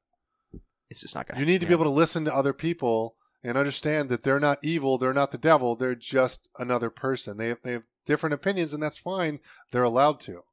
It's 0.90 1.02
just 1.02 1.16
not 1.16 1.28
going. 1.28 1.36
To. 1.36 1.40
You 1.42 1.46
need 1.46 1.62
to 1.62 1.68
be 1.68 1.74
able 1.74 1.86
to 1.86 1.90
listen 1.90 2.26
to 2.26 2.36
other 2.36 2.54
people 2.54 3.16
and 3.44 3.58
understand 3.58 4.10
that 4.10 4.24
they're 4.24 4.40
not 4.40 4.60
evil, 4.64 4.98
they're 4.98 5.14
not 5.14 5.32
the 5.32 5.38
devil, 5.38 5.76
they're 5.76 5.96
just 5.96 6.50
another 6.60 6.90
person. 6.90 7.38
They 7.38 7.48
have, 7.48 7.58
they 7.64 7.72
have 7.74 7.84
different 8.06 8.34
opinions, 8.34 8.74
and 8.74 8.84
that's 8.84 8.98
fine. 8.98 9.40
They're 9.72 9.84
allowed 9.84 10.20
to. 10.22 10.44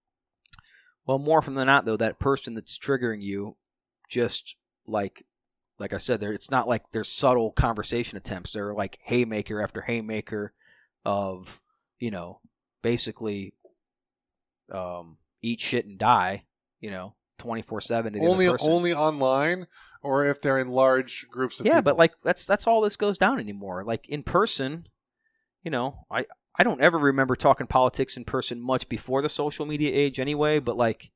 Well, 1.09 1.18
more 1.18 1.39
often 1.39 1.55
than 1.55 1.66
not, 1.66 1.86
though, 1.86 1.97
that 1.97 2.18
person 2.18 2.55
that's 2.55 2.78
triggering 2.78 3.22
you, 3.22 3.56
just 4.10 4.56
like, 4.86 5.24
like 5.78 5.94
I 5.94 5.98
said, 5.98 6.20
there 6.20 6.32
it's 6.35 6.51
not 6.51 6.68
like 6.68 6.82
there's 6.93 7.09
subtle 7.09 7.51
conversation 7.51 8.18
attempts. 8.18 8.52
They're 8.52 8.74
like 8.74 8.98
haymaker 9.05 9.62
after 9.62 9.80
haymaker 9.80 10.52
of, 11.06 11.62
you 11.98 12.10
know, 12.10 12.40
basically, 12.82 13.55
um, 14.70 15.16
eat 15.40 15.60
shit 15.60 15.86
and 15.86 15.98
die. 15.98 16.44
You 16.80 16.90
know, 16.90 17.14
twenty 17.39 17.62
four 17.62 17.80
seven 17.80 18.14
Only 18.20 18.47
only 18.47 18.93
online, 18.93 19.66
or 20.02 20.26
if 20.26 20.43
they're 20.43 20.59
in 20.59 20.68
large 20.68 21.26
groups 21.30 21.59
of 21.59 21.64
yeah, 21.64 21.76
people. 21.76 21.82
but 21.85 21.97
like 21.97 22.12
that's 22.22 22.44
that's 22.44 22.66
all 22.66 22.82
this 22.82 22.97
goes 22.97 23.16
down 23.16 23.40
anymore. 23.40 23.82
Like 23.82 24.09
in 24.10 24.22
person, 24.22 24.86
you 25.62 25.70
know, 25.70 26.05
I 26.10 26.26
I 26.59 26.64
don't 26.64 26.80
ever 26.80 26.98
remember 26.98 27.36
talking 27.36 27.66
politics 27.66 28.16
in 28.16 28.24
person 28.24 28.60
much 28.60 28.89
before 28.89 29.22
the 29.22 29.28
social 29.28 29.64
media 29.64 29.93
age 29.94 30.18
anyway, 30.18 30.59
but 30.59 30.76
like 30.76 31.10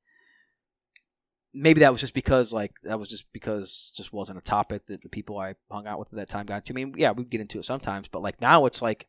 maybe 1.53 1.81
that 1.81 1.93
was 1.93 2.01
just 2.01 2.15
because 2.15 2.53
like 2.53 2.73
that 2.85 2.99
was 2.99 3.09
just 3.09 3.33
because 3.33 3.93
just 3.97 4.13
wasn't 4.13 4.39
a 4.39 4.43
topic 4.43 4.87
that 4.87 5.03
the 5.03 5.09
people 5.09 5.39
I 5.39 5.55
hung 5.71 5.87
out 5.87 5.99
with 5.99 6.13
at 6.13 6.17
that 6.17 6.29
time 6.29 6.47
got 6.47 6.69
into. 6.69 6.73
I 6.73 6.75
mean, 6.85 6.95
yeah, 6.97 7.11
we'd 7.11 7.31
get 7.31 7.41
into 7.41 7.59
it 7.59 7.65
sometimes, 7.65 8.09
but 8.09 8.23
like 8.23 8.41
now 8.41 8.67
it's 8.67 8.81
like 8.81 9.09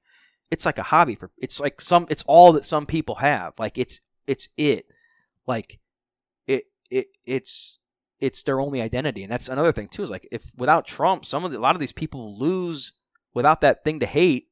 it's 0.50 0.66
like 0.66 0.80
a 0.80 0.84
hobby 0.84 1.16
for 1.16 1.32
it's 1.38 1.60
like 1.60 1.80
some 1.80 2.08
it's 2.10 2.24
all 2.28 2.52
that 2.54 2.66
some 2.66 2.86
people 2.88 3.16
have. 3.16 3.54
Like 3.60 3.78
it's 3.78 4.02
it's 4.26 4.50
it. 4.58 4.88
Like 5.46 5.80
it 6.48 6.64
it 6.90 7.08
it's 7.26 7.78
it's 8.20 8.42
their 8.44 8.60
only 8.60 8.82
identity 8.82 9.22
and 9.22 9.32
that's 9.32 9.50
another 9.50 9.72
thing 9.72 9.90
too 9.90 10.02
is 10.02 10.10
like 10.10 10.26
if 10.32 10.50
without 10.56 10.88
trump 10.88 11.26
some 11.26 11.44
of 11.44 11.52
the, 11.52 11.58
a 11.58 11.60
lot 11.60 11.76
of 11.76 11.82
these 11.82 11.92
people 11.92 12.40
lose 12.40 12.94
without 13.34 13.60
that 13.60 13.84
thing 13.84 14.00
to 14.00 14.06
hate 14.06 14.48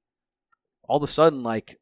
all 0.91 0.97
of 0.97 1.03
a 1.03 1.07
sudden 1.07 1.41
like 1.43 1.79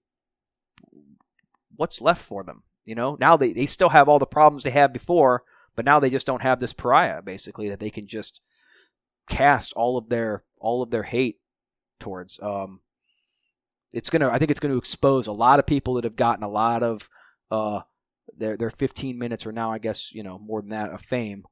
what's 1.76 2.02
left 2.02 2.22
for 2.22 2.44
them 2.44 2.64
you 2.86 2.94
know 2.94 3.18
now 3.20 3.36
they, 3.36 3.54
they 3.54 3.66
still 3.66 3.90
have 3.90 4.08
all 4.08 4.20
the 4.20 4.26
problems 4.26 4.64
they 4.64 4.70
had 4.70 4.94
before 4.94 5.44
but 5.76 5.86
now 5.86 6.00
they 6.00 6.10
just 6.10 6.28
don't 6.28 6.42
have 6.42 6.60
this 6.60 6.74
pariah 6.74 7.22
basically 7.22 7.70
that 7.70 7.80
they 7.80 7.90
can 7.90 8.08
just 8.08 8.42
cast 9.30 9.74
all 9.74 9.98
of 9.98 10.10
their 10.10 10.44
all 10.60 10.82
of 10.82 10.92
their 10.92 11.04
hate 11.04 11.40
towards 12.00 12.40
um 12.42 12.82
it's 13.94 14.10
gonna 14.10 14.30
i 14.30 14.38
think 14.38 14.52
it's 14.52 14.60
gonna 14.60 14.78
expose 14.78 15.28
a 15.28 15.32
lot 15.32 15.60
of 15.60 15.66
people 15.66 15.96
that 15.96 16.04
have 16.04 16.16
gotten 16.16 16.44
a 16.44 16.50
lot 16.50 16.84
of 16.84 17.10
uh 17.50 17.82
their 18.38 18.58
their 18.58 18.70
15 18.70 19.18
minutes 19.18 19.46
or 19.46 19.52
now 19.52 19.72
I 19.72 19.80
guess 19.80 20.14
you 20.14 20.22
know 20.22 20.38
more 20.38 20.62
than 20.62 20.70
that 20.70 20.92
of 20.92 21.02
fame 21.02 21.46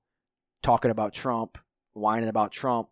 talking 0.61 0.91
about 0.91 1.13
Trump, 1.13 1.57
whining 1.93 2.29
about 2.29 2.51
Trump. 2.51 2.89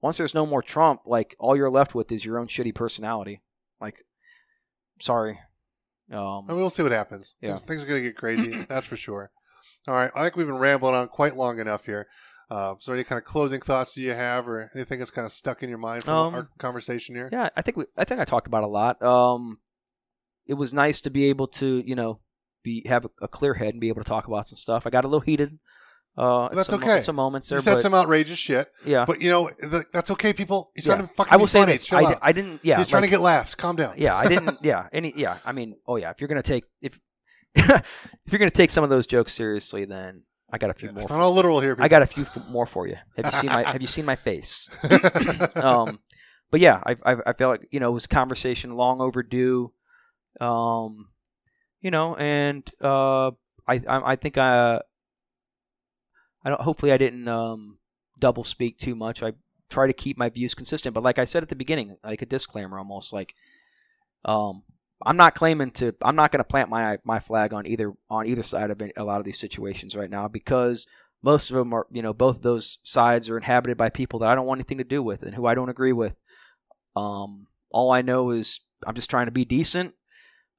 Once 0.00 0.16
there's 0.16 0.34
no 0.34 0.46
more 0.46 0.62
Trump, 0.62 1.02
like 1.06 1.34
all 1.38 1.56
you're 1.56 1.70
left 1.70 1.94
with 1.94 2.12
is 2.12 2.24
your 2.24 2.38
own 2.38 2.46
shitty 2.46 2.74
personality. 2.74 3.42
Like, 3.80 4.04
sorry. 5.00 5.38
Um, 6.12 6.46
And 6.48 6.56
we'll 6.56 6.70
see 6.70 6.82
what 6.82 6.92
happens. 6.92 7.34
Yeah. 7.40 7.48
Things, 7.50 7.62
things 7.62 7.82
are 7.82 7.86
going 7.86 8.02
to 8.02 8.08
get 8.08 8.16
crazy, 8.16 8.62
that's 8.68 8.86
for 8.86 8.96
sure. 8.96 9.30
All 9.86 9.94
right, 9.94 10.10
I 10.14 10.22
think 10.24 10.36
we've 10.36 10.46
been 10.46 10.56
rambling 10.58 10.94
on 10.94 11.08
quite 11.08 11.36
long 11.36 11.58
enough 11.60 11.84
here. 11.86 12.08
Uh, 12.50 12.74
so, 12.78 12.92
any 12.94 13.04
kind 13.04 13.18
of 13.18 13.24
closing 13.24 13.60
thoughts 13.60 13.94
do 13.94 14.00
you 14.00 14.12
have, 14.14 14.48
or 14.48 14.70
anything 14.74 14.98
that's 14.98 15.10
kind 15.10 15.26
of 15.26 15.32
stuck 15.32 15.62
in 15.62 15.68
your 15.68 15.78
mind 15.78 16.04
from 16.04 16.14
Um, 16.14 16.34
our 16.34 16.48
conversation 16.58 17.14
here? 17.14 17.28
yeah, 17.30 17.50
I 17.56 17.60
think 17.62 17.76
we, 17.76 17.84
I 17.96 18.04
think 18.04 18.20
I 18.20 18.24
talked 18.24 18.46
about 18.46 18.64
a 18.64 18.68
lot. 18.68 19.02
Um, 19.02 19.58
it 20.46 20.54
was 20.54 20.72
nice 20.72 21.00
to 21.02 21.10
be 21.10 21.26
able 21.26 21.46
to 21.48 21.82
you 21.86 21.94
know 21.94 22.20
be 22.62 22.86
have 22.88 23.04
a, 23.04 23.10
a 23.20 23.28
clear 23.28 23.54
head 23.54 23.74
and 23.74 23.80
be 23.82 23.88
able 23.88 24.02
to 24.02 24.08
talk 24.08 24.26
about 24.26 24.48
some 24.48 24.56
stuff. 24.56 24.86
I 24.86 24.90
got 24.90 25.04
a 25.04 25.08
little 25.08 25.20
heated. 25.20 25.58
Uh, 26.18 26.48
That's 26.52 26.68
some, 26.68 26.82
okay. 26.82 27.00
Some 27.00 27.14
moments 27.14 27.48
there, 27.48 27.58
You 27.58 27.62
said 27.62 27.74
but 27.74 27.82
some 27.82 27.94
outrageous 27.94 28.38
shit, 28.38 28.68
yeah, 28.84 29.04
but 29.04 29.20
you 29.20 29.30
know 29.30 29.50
the, 29.60 29.84
that's 29.92 30.10
okay. 30.10 30.32
People, 30.32 30.72
he's 30.74 30.84
yeah. 30.84 30.96
trying 30.96 31.06
to 31.06 31.14
fucking 31.14 31.32
I 31.32 31.36
will 31.36 31.46
say 31.46 31.60
funny. 31.60 31.72
this: 31.72 31.84
Chill 31.86 32.16
I, 32.20 32.32
didn't. 32.32 32.60
Yeah, 32.64 32.78
he's 32.78 32.88
trying 32.88 33.02
like- 33.02 33.10
to 33.10 33.16
get 33.16 33.20
laughs. 33.20 33.54
Calm 33.54 33.76
down. 33.76 33.94
yeah, 33.96 34.16
I 34.16 34.26
didn't. 34.26 34.58
Yeah, 34.62 34.88
any. 34.92 35.12
Yeah, 35.14 35.38
I 35.46 35.52
mean, 35.52 35.76
oh 35.86 35.94
yeah, 35.94 36.10
if 36.10 36.20
you're 36.20 36.26
gonna 36.26 36.42
take 36.42 36.64
if 36.82 36.98
if 37.54 37.84
you're 38.32 38.40
gonna 38.40 38.50
take 38.50 38.70
some 38.70 38.82
of 38.82 38.90
those 38.90 39.06
jokes 39.06 39.32
seriously, 39.32 39.84
then 39.84 40.24
I 40.52 40.58
got 40.58 40.70
a 40.70 40.74
few 40.74 40.88
Yeah, 40.88 40.94
more. 40.94 41.00
it's 41.02 41.08
not 41.10 41.20
all 41.20 41.32
literal 41.34 41.60
here. 41.60 41.76
I 41.78 41.86
got 41.86 42.02
a 42.02 42.06
few 42.06 42.24
f- 42.24 42.48
more 42.48 42.66
for 42.66 42.88
you. 42.88 42.96
Have 43.16 43.26
you 43.32 43.40
seen 43.40 43.50
my 43.50 43.62
Have 43.70 43.80
you 43.80 43.86
seen 43.88 44.04
my 44.04 44.16
face? 44.16 44.68
Um, 45.54 46.00
but 46.50 46.58
yeah, 46.60 46.80
I, 46.84 46.96
I 47.04 47.16
I 47.26 47.32
feel 47.34 47.48
like 47.50 47.68
you 47.70 47.78
know 47.78 47.90
it 47.90 47.94
was 47.94 48.06
a 48.06 48.08
conversation 48.08 48.72
long 48.72 49.00
overdue. 49.00 49.72
Um, 50.40 51.10
you 51.80 51.90
know, 51.92 52.16
and 52.16 52.68
uh, 52.82 53.28
I 53.68 53.74
I, 53.86 54.12
I 54.12 54.16
think 54.16 54.36
I 54.38 54.80
I 56.44 56.50
don't. 56.50 56.60
Hopefully, 56.60 56.92
I 56.92 56.98
didn't 56.98 57.28
um 57.28 57.78
double 58.18 58.44
speak 58.44 58.78
too 58.78 58.94
much. 58.94 59.22
I 59.22 59.32
try 59.68 59.86
to 59.86 59.92
keep 59.92 60.16
my 60.16 60.28
views 60.28 60.54
consistent, 60.54 60.94
but 60.94 61.04
like 61.04 61.18
I 61.18 61.24
said 61.24 61.42
at 61.42 61.48
the 61.48 61.56
beginning, 61.56 61.96
like 62.02 62.22
a 62.22 62.26
disclaimer, 62.26 62.78
almost 62.78 63.12
like 63.12 63.34
um. 64.24 64.62
I'm 65.06 65.16
not 65.16 65.36
claiming 65.36 65.70
to. 65.74 65.94
I'm 66.02 66.16
not 66.16 66.32
going 66.32 66.40
to 66.40 66.44
plant 66.48 66.70
my 66.70 66.98
my 67.04 67.20
flag 67.20 67.54
on 67.54 67.68
either 67.68 67.92
on 68.10 68.26
either 68.26 68.42
side 68.42 68.72
of 68.72 68.82
a 68.96 69.04
lot 69.04 69.20
of 69.20 69.24
these 69.24 69.38
situations 69.38 69.94
right 69.94 70.10
now 70.10 70.26
because 70.26 70.88
most 71.22 71.50
of 71.50 71.56
them 71.56 71.72
are, 71.72 71.86
you 71.90 72.02
know, 72.02 72.12
both 72.12 72.36
of 72.36 72.42
those 72.42 72.78
sides 72.82 73.28
are 73.28 73.36
inhabited 73.36 73.76
by 73.76 73.90
people 73.90 74.18
that 74.20 74.28
I 74.28 74.34
don't 74.34 74.46
want 74.46 74.58
anything 74.58 74.78
to 74.78 74.84
do 74.84 75.02
with 75.02 75.22
and 75.22 75.34
who 75.34 75.46
I 75.46 75.54
don't 75.54 75.68
agree 75.68 75.92
with. 75.92 76.16
Um, 76.96 77.46
all 77.70 77.90
I 77.92 78.02
know 78.02 78.30
is 78.30 78.60
I'm 78.86 78.94
just 78.94 79.10
trying 79.10 79.26
to 79.26 79.32
be 79.32 79.44
decent. 79.44 79.94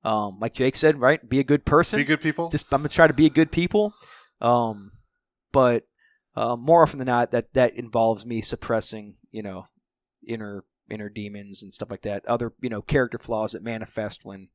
Um, 0.04 0.38
like 0.40 0.54
Jake 0.54 0.76
said, 0.76 1.00
right? 1.00 1.28
Be 1.28 1.40
a 1.40 1.44
good 1.44 1.66
person. 1.66 1.98
Be 2.00 2.06
good 2.06 2.22
people. 2.22 2.50
Just 2.50 2.74
I'm 2.74 2.80
gonna 2.80 2.90
try 2.90 3.08
to 3.08 3.14
be 3.14 3.26
a 3.26 3.30
good 3.30 3.52
people. 3.52 3.94
Um, 4.40 4.92
but 5.52 5.84
uh, 6.36 6.56
more 6.56 6.84
often 6.84 7.00
than 7.00 7.08
not, 7.08 7.32
that 7.32 7.54
that 7.54 7.76
involves 7.76 8.26
me 8.26 8.42
suppressing, 8.42 9.16
you 9.32 9.42
know, 9.42 9.66
inner 10.28 10.64
inner 10.90 11.10
demons 11.10 11.62
and 11.62 11.74
stuff 11.74 11.92
like 11.92 12.02
that. 12.02 12.26
Other, 12.26 12.54
you 12.62 12.70
know, 12.70 12.82
character 12.82 13.20
flaws 13.20 13.52
that 13.52 13.64
manifest 13.64 14.26
when, 14.26 14.50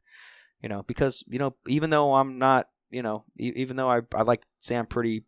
you 0.61 0.69
know, 0.69 0.83
because 0.83 1.25
you 1.29 1.39
know, 1.39 1.57
even 1.67 1.91
though 1.91 2.15
I'm 2.15 2.39
not, 2.39 2.69
you 2.91 3.03
know, 3.03 3.25
e- 3.39 3.53
even 3.57 3.77
though 3.77 3.91
I 3.91 4.01
I 4.15 4.23
like 4.23 4.43
to 4.43 4.47
say 4.59 4.77
I'm 4.77 4.87
pretty 4.87 5.25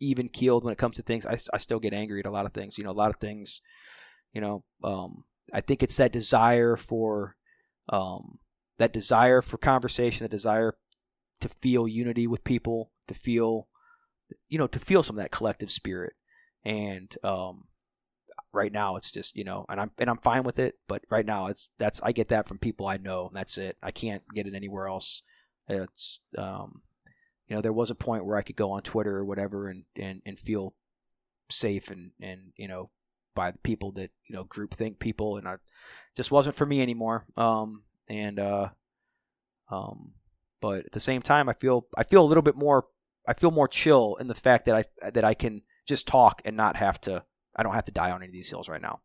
even 0.00 0.28
keeled 0.28 0.64
when 0.64 0.72
it 0.72 0.78
comes 0.78 0.96
to 0.96 1.02
things, 1.02 1.24
I, 1.24 1.38
I 1.52 1.58
still 1.58 1.78
get 1.78 1.94
angry 1.94 2.20
at 2.20 2.26
a 2.26 2.30
lot 2.30 2.46
of 2.46 2.52
things. 2.52 2.76
You 2.78 2.84
know, 2.84 2.90
a 2.90 2.92
lot 2.92 3.10
of 3.10 3.20
things. 3.20 3.60
You 4.32 4.40
know, 4.40 4.64
um, 4.84 5.24
I 5.52 5.60
think 5.60 5.82
it's 5.82 5.96
that 5.96 6.12
desire 6.12 6.76
for, 6.76 7.36
um, 7.88 8.38
that 8.78 8.92
desire 8.92 9.40
for 9.40 9.56
conversation, 9.56 10.24
that 10.24 10.30
desire 10.30 10.76
to 11.40 11.48
feel 11.48 11.88
unity 11.88 12.26
with 12.26 12.44
people, 12.44 12.90
to 13.08 13.14
feel, 13.14 13.68
you 14.48 14.58
know, 14.58 14.66
to 14.66 14.78
feel 14.78 15.02
some 15.02 15.16
of 15.16 15.22
that 15.22 15.30
collective 15.30 15.70
spirit. 15.70 16.14
And 16.64 17.14
um, 17.22 17.64
right 18.52 18.72
now, 18.72 18.96
it's 18.96 19.10
just 19.10 19.36
you 19.36 19.44
know, 19.44 19.66
and 19.68 19.80
I'm 19.80 19.90
and 19.98 20.10
I'm 20.10 20.18
fine 20.18 20.42
with 20.42 20.58
it. 20.58 20.74
But 20.88 21.02
right 21.10 21.26
now, 21.26 21.46
it's 21.46 21.70
that's 21.78 22.02
I 22.02 22.12
get 22.12 22.28
that 22.28 22.48
from 22.48 22.58
people 22.58 22.86
I 22.86 22.96
know, 22.96 23.26
and 23.26 23.34
that's 23.34 23.58
it. 23.58 23.76
I 23.82 23.90
can't 23.90 24.22
get 24.34 24.46
it 24.46 24.54
anywhere 24.54 24.88
else. 24.88 25.22
It's 25.68 26.20
um, 26.36 26.82
you 27.48 27.54
know, 27.54 27.62
there 27.62 27.72
was 27.72 27.90
a 27.90 27.94
point 27.94 28.24
where 28.24 28.36
I 28.36 28.42
could 28.42 28.56
go 28.56 28.72
on 28.72 28.82
Twitter 28.82 29.16
or 29.16 29.24
whatever 29.24 29.68
and 29.68 29.84
and, 29.96 30.22
and 30.26 30.38
feel 30.38 30.74
safe 31.48 31.90
and 31.90 32.10
and 32.20 32.52
you 32.56 32.66
know 32.66 32.90
by 33.34 33.52
the 33.52 33.58
people 33.58 33.92
that 33.92 34.10
you 34.26 34.34
know 34.34 34.42
group 34.42 34.74
think 34.74 34.98
people 34.98 35.36
and 35.36 35.46
I 35.46 35.56
just 36.16 36.30
wasn't 36.30 36.56
for 36.56 36.66
me 36.66 36.82
anymore. 36.82 37.26
Um, 37.36 37.84
and 38.08 38.40
uh, 38.40 38.70
um, 39.70 40.12
but 40.60 40.86
at 40.86 40.92
the 40.92 41.00
same 41.00 41.22
time, 41.22 41.48
I 41.48 41.52
feel 41.52 41.86
I 41.96 42.02
feel 42.02 42.22
a 42.22 42.26
little 42.26 42.42
bit 42.42 42.56
more 42.56 42.86
I 43.26 43.34
feel 43.34 43.50
more 43.50 43.68
chill 43.68 44.16
in 44.20 44.28
the 44.28 44.34
fact 44.34 44.66
that 44.66 44.76
I 44.76 45.10
that 45.10 45.24
I 45.24 45.34
can 45.34 45.62
just 45.86 46.06
talk 46.06 46.42
and 46.44 46.56
not 46.56 46.76
have 46.76 47.00
to 47.02 47.24
I 47.54 47.62
don't 47.62 47.74
have 47.74 47.84
to 47.84 47.92
die 47.92 48.10
on 48.10 48.22
any 48.22 48.26
of 48.26 48.32
these 48.32 48.50
hills 48.50 48.68
right 48.68 48.82
now. 48.82 49.00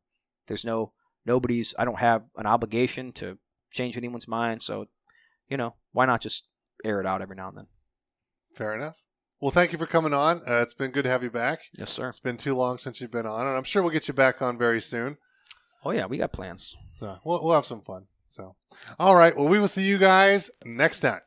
There's 0.48 0.66
no 0.66 0.94
nobody's 1.26 1.74
I 1.78 1.86
don't 1.86 2.00
have 2.00 2.24
an 2.36 2.46
obligation 2.46 3.12
to 3.14 3.38
change 3.72 3.98
anyone's 3.98 4.28
mind, 4.28 4.62
so 4.62 4.86
you 5.48 5.58
know 5.58 5.76
why 5.92 6.06
not 6.06 6.22
just 6.22 6.48
air 6.84 7.00
it 7.00 7.08
out 7.08 7.22
every 7.22 7.36
now 7.36 7.50
and 7.50 7.58
then. 7.58 7.68
Fair 8.56 8.76
enough. 8.76 8.98
Well, 9.40 9.52
thank 9.52 9.72
you 9.72 9.80
for 9.80 9.88
coming 9.88 10.14
on. 10.14 10.42
Uh, 10.48 10.62
it's 10.62 10.76
been 10.76 10.92
good 10.92 11.04
to 11.04 11.10
have 11.10 11.24
you 11.24 11.32
back. 11.32 11.62
Yes, 11.76 11.90
sir. 11.90 12.10
It's 12.10 12.20
been 12.20 12.38
too 12.38 12.54
long 12.54 12.78
since 12.78 13.02
you've 13.02 13.10
been 13.10 13.26
on, 13.26 13.48
and 13.48 13.58
I'm 13.58 13.64
sure 13.64 13.82
we'll 13.82 13.92
get 13.92 14.08
you 14.08 14.14
back 14.14 14.40
on 14.42 14.58
very 14.58 14.82
soon. 14.82 15.18
Oh 15.84 15.92
yeah, 15.92 16.06
we 16.06 16.18
got 16.18 16.32
plans. 16.32 16.76
So 17.00 17.18
we'll, 17.24 17.44
we'll 17.44 17.56
have 17.56 17.66
some 17.66 17.82
fun. 17.82 18.06
So, 18.28 18.56
all 19.00 19.16
right. 19.16 19.36
Well, 19.36 19.50
we 19.50 19.60
will 19.60 19.68
see 19.68 19.82
you 19.82 19.98
guys 19.98 20.52
next 20.64 21.00
time. 21.00 21.22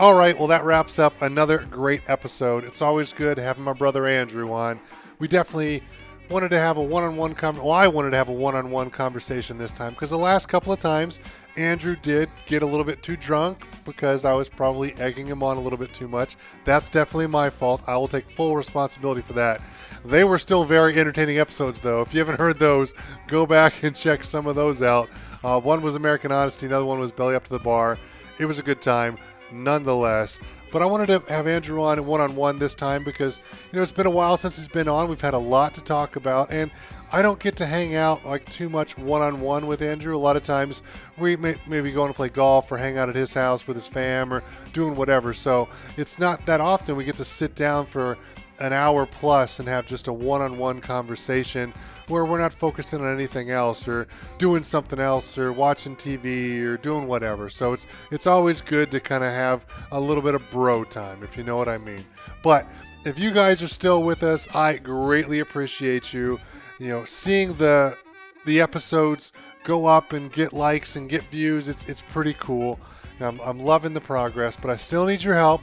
All 0.00 0.14
right, 0.14 0.38
well, 0.38 0.48
that 0.48 0.64
wraps 0.64 0.98
up 0.98 1.20
another 1.20 1.58
great 1.70 2.08
episode. 2.08 2.64
It's 2.64 2.80
always 2.80 3.12
good 3.12 3.36
having 3.36 3.64
my 3.64 3.74
brother 3.74 4.06
Andrew 4.06 4.50
on. 4.50 4.80
We 5.18 5.28
definitely 5.28 5.82
wanted 6.30 6.48
to 6.48 6.58
have 6.58 6.78
a 6.78 6.82
one-on-one 6.82 7.34
con- 7.34 7.56
well 7.56 7.72
i 7.72 7.88
wanted 7.88 8.10
to 8.10 8.16
have 8.16 8.28
a 8.28 8.32
one-on-one 8.32 8.88
conversation 8.88 9.58
this 9.58 9.72
time 9.72 9.92
because 9.92 10.10
the 10.10 10.16
last 10.16 10.46
couple 10.46 10.72
of 10.72 10.78
times 10.78 11.18
andrew 11.56 11.96
did 11.96 12.30
get 12.46 12.62
a 12.62 12.66
little 12.66 12.84
bit 12.84 13.02
too 13.02 13.16
drunk 13.16 13.64
because 13.84 14.24
i 14.24 14.32
was 14.32 14.48
probably 14.48 14.92
egging 15.00 15.26
him 15.26 15.42
on 15.42 15.56
a 15.56 15.60
little 15.60 15.78
bit 15.78 15.92
too 15.92 16.06
much. 16.06 16.36
That's 16.64 16.88
definitely 16.88 17.26
my 17.26 17.50
fault. 17.50 17.82
I 17.88 17.96
will 17.96 18.06
take 18.06 18.30
full 18.30 18.56
responsibility 18.56 19.22
for 19.22 19.32
that. 19.34 19.60
They 20.04 20.22
were 20.22 20.38
still 20.38 20.64
very 20.64 20.98
entertaining 20.98 21.38
episodes 21.38 21.80
though. 21.80 22.00
If 22.00 22.14
you 22.14 22.20
haven't 22.20 22.38
heard 22.38 22.58
those 22.58 22.94
go 23.26 23.44
back 23.44 23.82
and 23.82 23.94
check 23.94 24.24
some 24.24 24.46
of 24.46 24.56
those 24.56 24.80
out. 24.80 25.10
Uh, 25.44 25.60
one 25.60 25.82
was 25.82 25.94
american 25.94 26.32
honesty 26.32 26.64
another 26.64 26.86
one 26.86 27.00
was 27.00 27.12
belly 27.12 27.34
up 27.34 27.44
to 27.44 27.50
the 27.50 27.58
bar. 27.58 27.98
It 28.38 28.46
was 28.46 28.58
a 28.58 28.62
good 28.62 28.80
time 28.80 29.18
nonetheless 29.52 30.40
but 30.70 30.82
I 30.82 30.86
wanted 30.86 31.06
to 31.06 31.32
have 31.32 31.46
Andrew 31.46 31.82
on 31.82 32.04
one 32.06 32.20
on 32.20 32.36
one 32.36 32.58
this 32.58 32.74
time 32.74 33.02
because, 33.02 33.40
you 33.72 33.76
know, 33.76 33.82
it's 33.82 33.92
been 33.92 34.06
a 34.06 34.10
while 34.10 34.36
since 34.36 34.56
he's 34.56 34.68
been 34.68 34.88
on. 34.88 35.08
We've 35.08 35.20
had 35.20 35.34
a 35.34 35.38
lot 35.38 35.74
to 35.74 35.80
talk 35.80 36.16
about, 36.16 36.52
and 36.52 36.70
I 37.12 37.22
don't 37.22 37.40
get 37.40 37.56
to 37.56 37.66
hang 37.66 37.96
out 37.96 38.24
like 38.24 38.50
too 38.52 38.68
much 38.68 38.96
one 38.96 39.20
on 39.20 39.40
one 39.40 39.66
with 39.66 39.82
Andrew. 39.82 40.16
A 40.16 40.18
lot 40.18 40.36
of 40.36 40.44
times 40.44 40.82
we 41.18 41.36
may, 41.36 41.56
maybe 41.66 41.90
going 41.90 42.08
to 42.08 42.14
play 42.14 42.28
golf 42.28 42.70
or 42.70 42.76
hang 42.76 42.98
out 42.98 43.08
at 43.08 43.16
his 43.16 43.32
house 43.32 43.66
with 43.66 43.76
his 43.76 43.86
fam 43.86 44.32
or 44.32 44.44
doing 44.72 44.94
whatever. 44.94 45.34
So 45.34 45.68
it's 45.96 46.18
not 46.18 46.46
that 46.46 46.60
often 46.60 46.96
we 46.96 47.04
get 47.04 47.16
to 47.16 47.24
sit 47.24 47.54
down 47.54 47.86
for 47.86 48.16
an 48.60 48.72
hour 48.72 49.06
plus 49.06 49.58
and 49.58 49.66
have 49.66 49.86
just 49.86 50.06
a 50.06 50.12
one 50.12 50.40
on 50.40 50.58
one 50.58 50.80
conversation 50.80 51.72
where 52.10 52.24
we're 52.24 52.38
not 52.38 52.52
focusing 52.52 53.00
on 53.00 53.12
anything 53.12 53.50
else 53.50 53.86
or 53.86 54.08
doing 54.36 54.62
something 54.62 54.98
else 54.98 55.38
or 55.38 55.52
watching 55.52 55.94
TV 55.96 56.60
or 56.60 56.76
doing 56.76 57.06
whatever. 57.06 57.48
So 57.48 57.72
it's 57.72 57.86
it's 58.10 58.26
always 58.26 58.60
good 58.60 58.90
to 58.90 59.00
kind 59.00 59.24
of 59.24 59.32
have 59.32 59.64
a 59.92 60.00
little 60.00 60.22
bit 60.22 60.34
of 60.34 60.42
bro 60.50 60.84
time, 60.84 61.22
if 61.22 61.36
you 61.36 61.44
know 61.44 61.56
what 61.56 61.68
I 61.68 61.78
mean. 61.78 62.04
But 62.42 62.66
if 63.04 63.18
you 63.18 63.30
guys 63.30 63.62
are 63.62 63.68
still 63.68 64.02
with 64.02 64.22
us, 64.22 64.48
I 64.54 64.76
greatly 64.76 65.38
appreciate 65.38 66.12
you. 66.12 66.38
You 66.78 66.88
know, 66.88 67.04
seeing 67.04 67.54
the 67.54 67.96
the 68.44 68.60
episodes 68.60 69.32
go 69.62 69.86
up 69.86 70.12
and 70.12 70.32
get 70.32 70.52
likes 70.52 70.96
and 70.96 71.08
get 71.08 71.22
views, 71.24 71.68
it's 71.68 71.84
it's 71.84 72.02
pretty 72.02 72.34
cool. 72.34 72.78
I'm, 73.20 73.38
I'm 73.40 73.60
loving 73.60 73.92
the 73.92 74.00
progress, 74.00 74.56
but 74.56 74.70
I 74.70 74.76
still 74.76 75.04
need 75.04 75.22
your 75.22 75.34
help. 75.34 75.60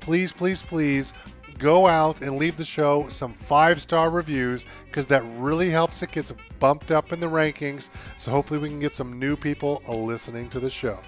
Please, 0.00 0.30
please, 0.30 0.62
please 0.62 1.14
go 1.58 1.86
out 1.86 2.22
and 2.22 2.36
leave 2.36 2.56
the 2.56 2.64
show 2.64 3.08
some 3.08 3.34
five 3.34 3.82
star 3.82 4.10
reviews 4.10 4.64
because 4.86 5.06
that 5.08 5.22
really 5.36 5.70
helps 5.70 6.02
it 6.02 6.12
gets 6.12 6.32
bumped 6.58 6.90
up 6.90 7.12
in 7.12 7.20
the 7.20 7.26
rankings. 7.26 7.90
So 8.16 8.30
hopefully 8.30 8.58
we 8.58 8.68
can 8.68 8.80
get 8.80 8.94
some 8.94 9.18
new 9.18 9.36
people 9.36 9.82
listening 9.88 10.48
to 10.50 10.60
the 10.60 10.70
show. 10.70 10.98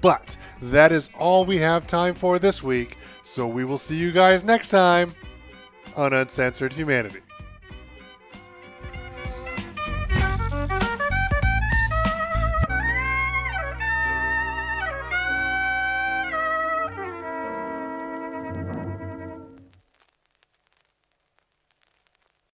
But 0.00 0.36
that 0.62 0.92
is 0.92 1.10
all 1.18 1.44
we 1.44 1.58
have 1.58 1.86
time 1.86 2.14
for 2.14 2.38
this 2.38 2.62
week. 2.62 2.96
So 3.22 3.46
we 3.46 3.64
will 3.64 3.78
see 3.78 3.96
you 3.96 4.12
guys 4.12 4.44
next 4.44 4.70
time 4.70 5.12
on 5.96 6.12
Uncensored 6.12 6.72
Humanity. 6.72 7.20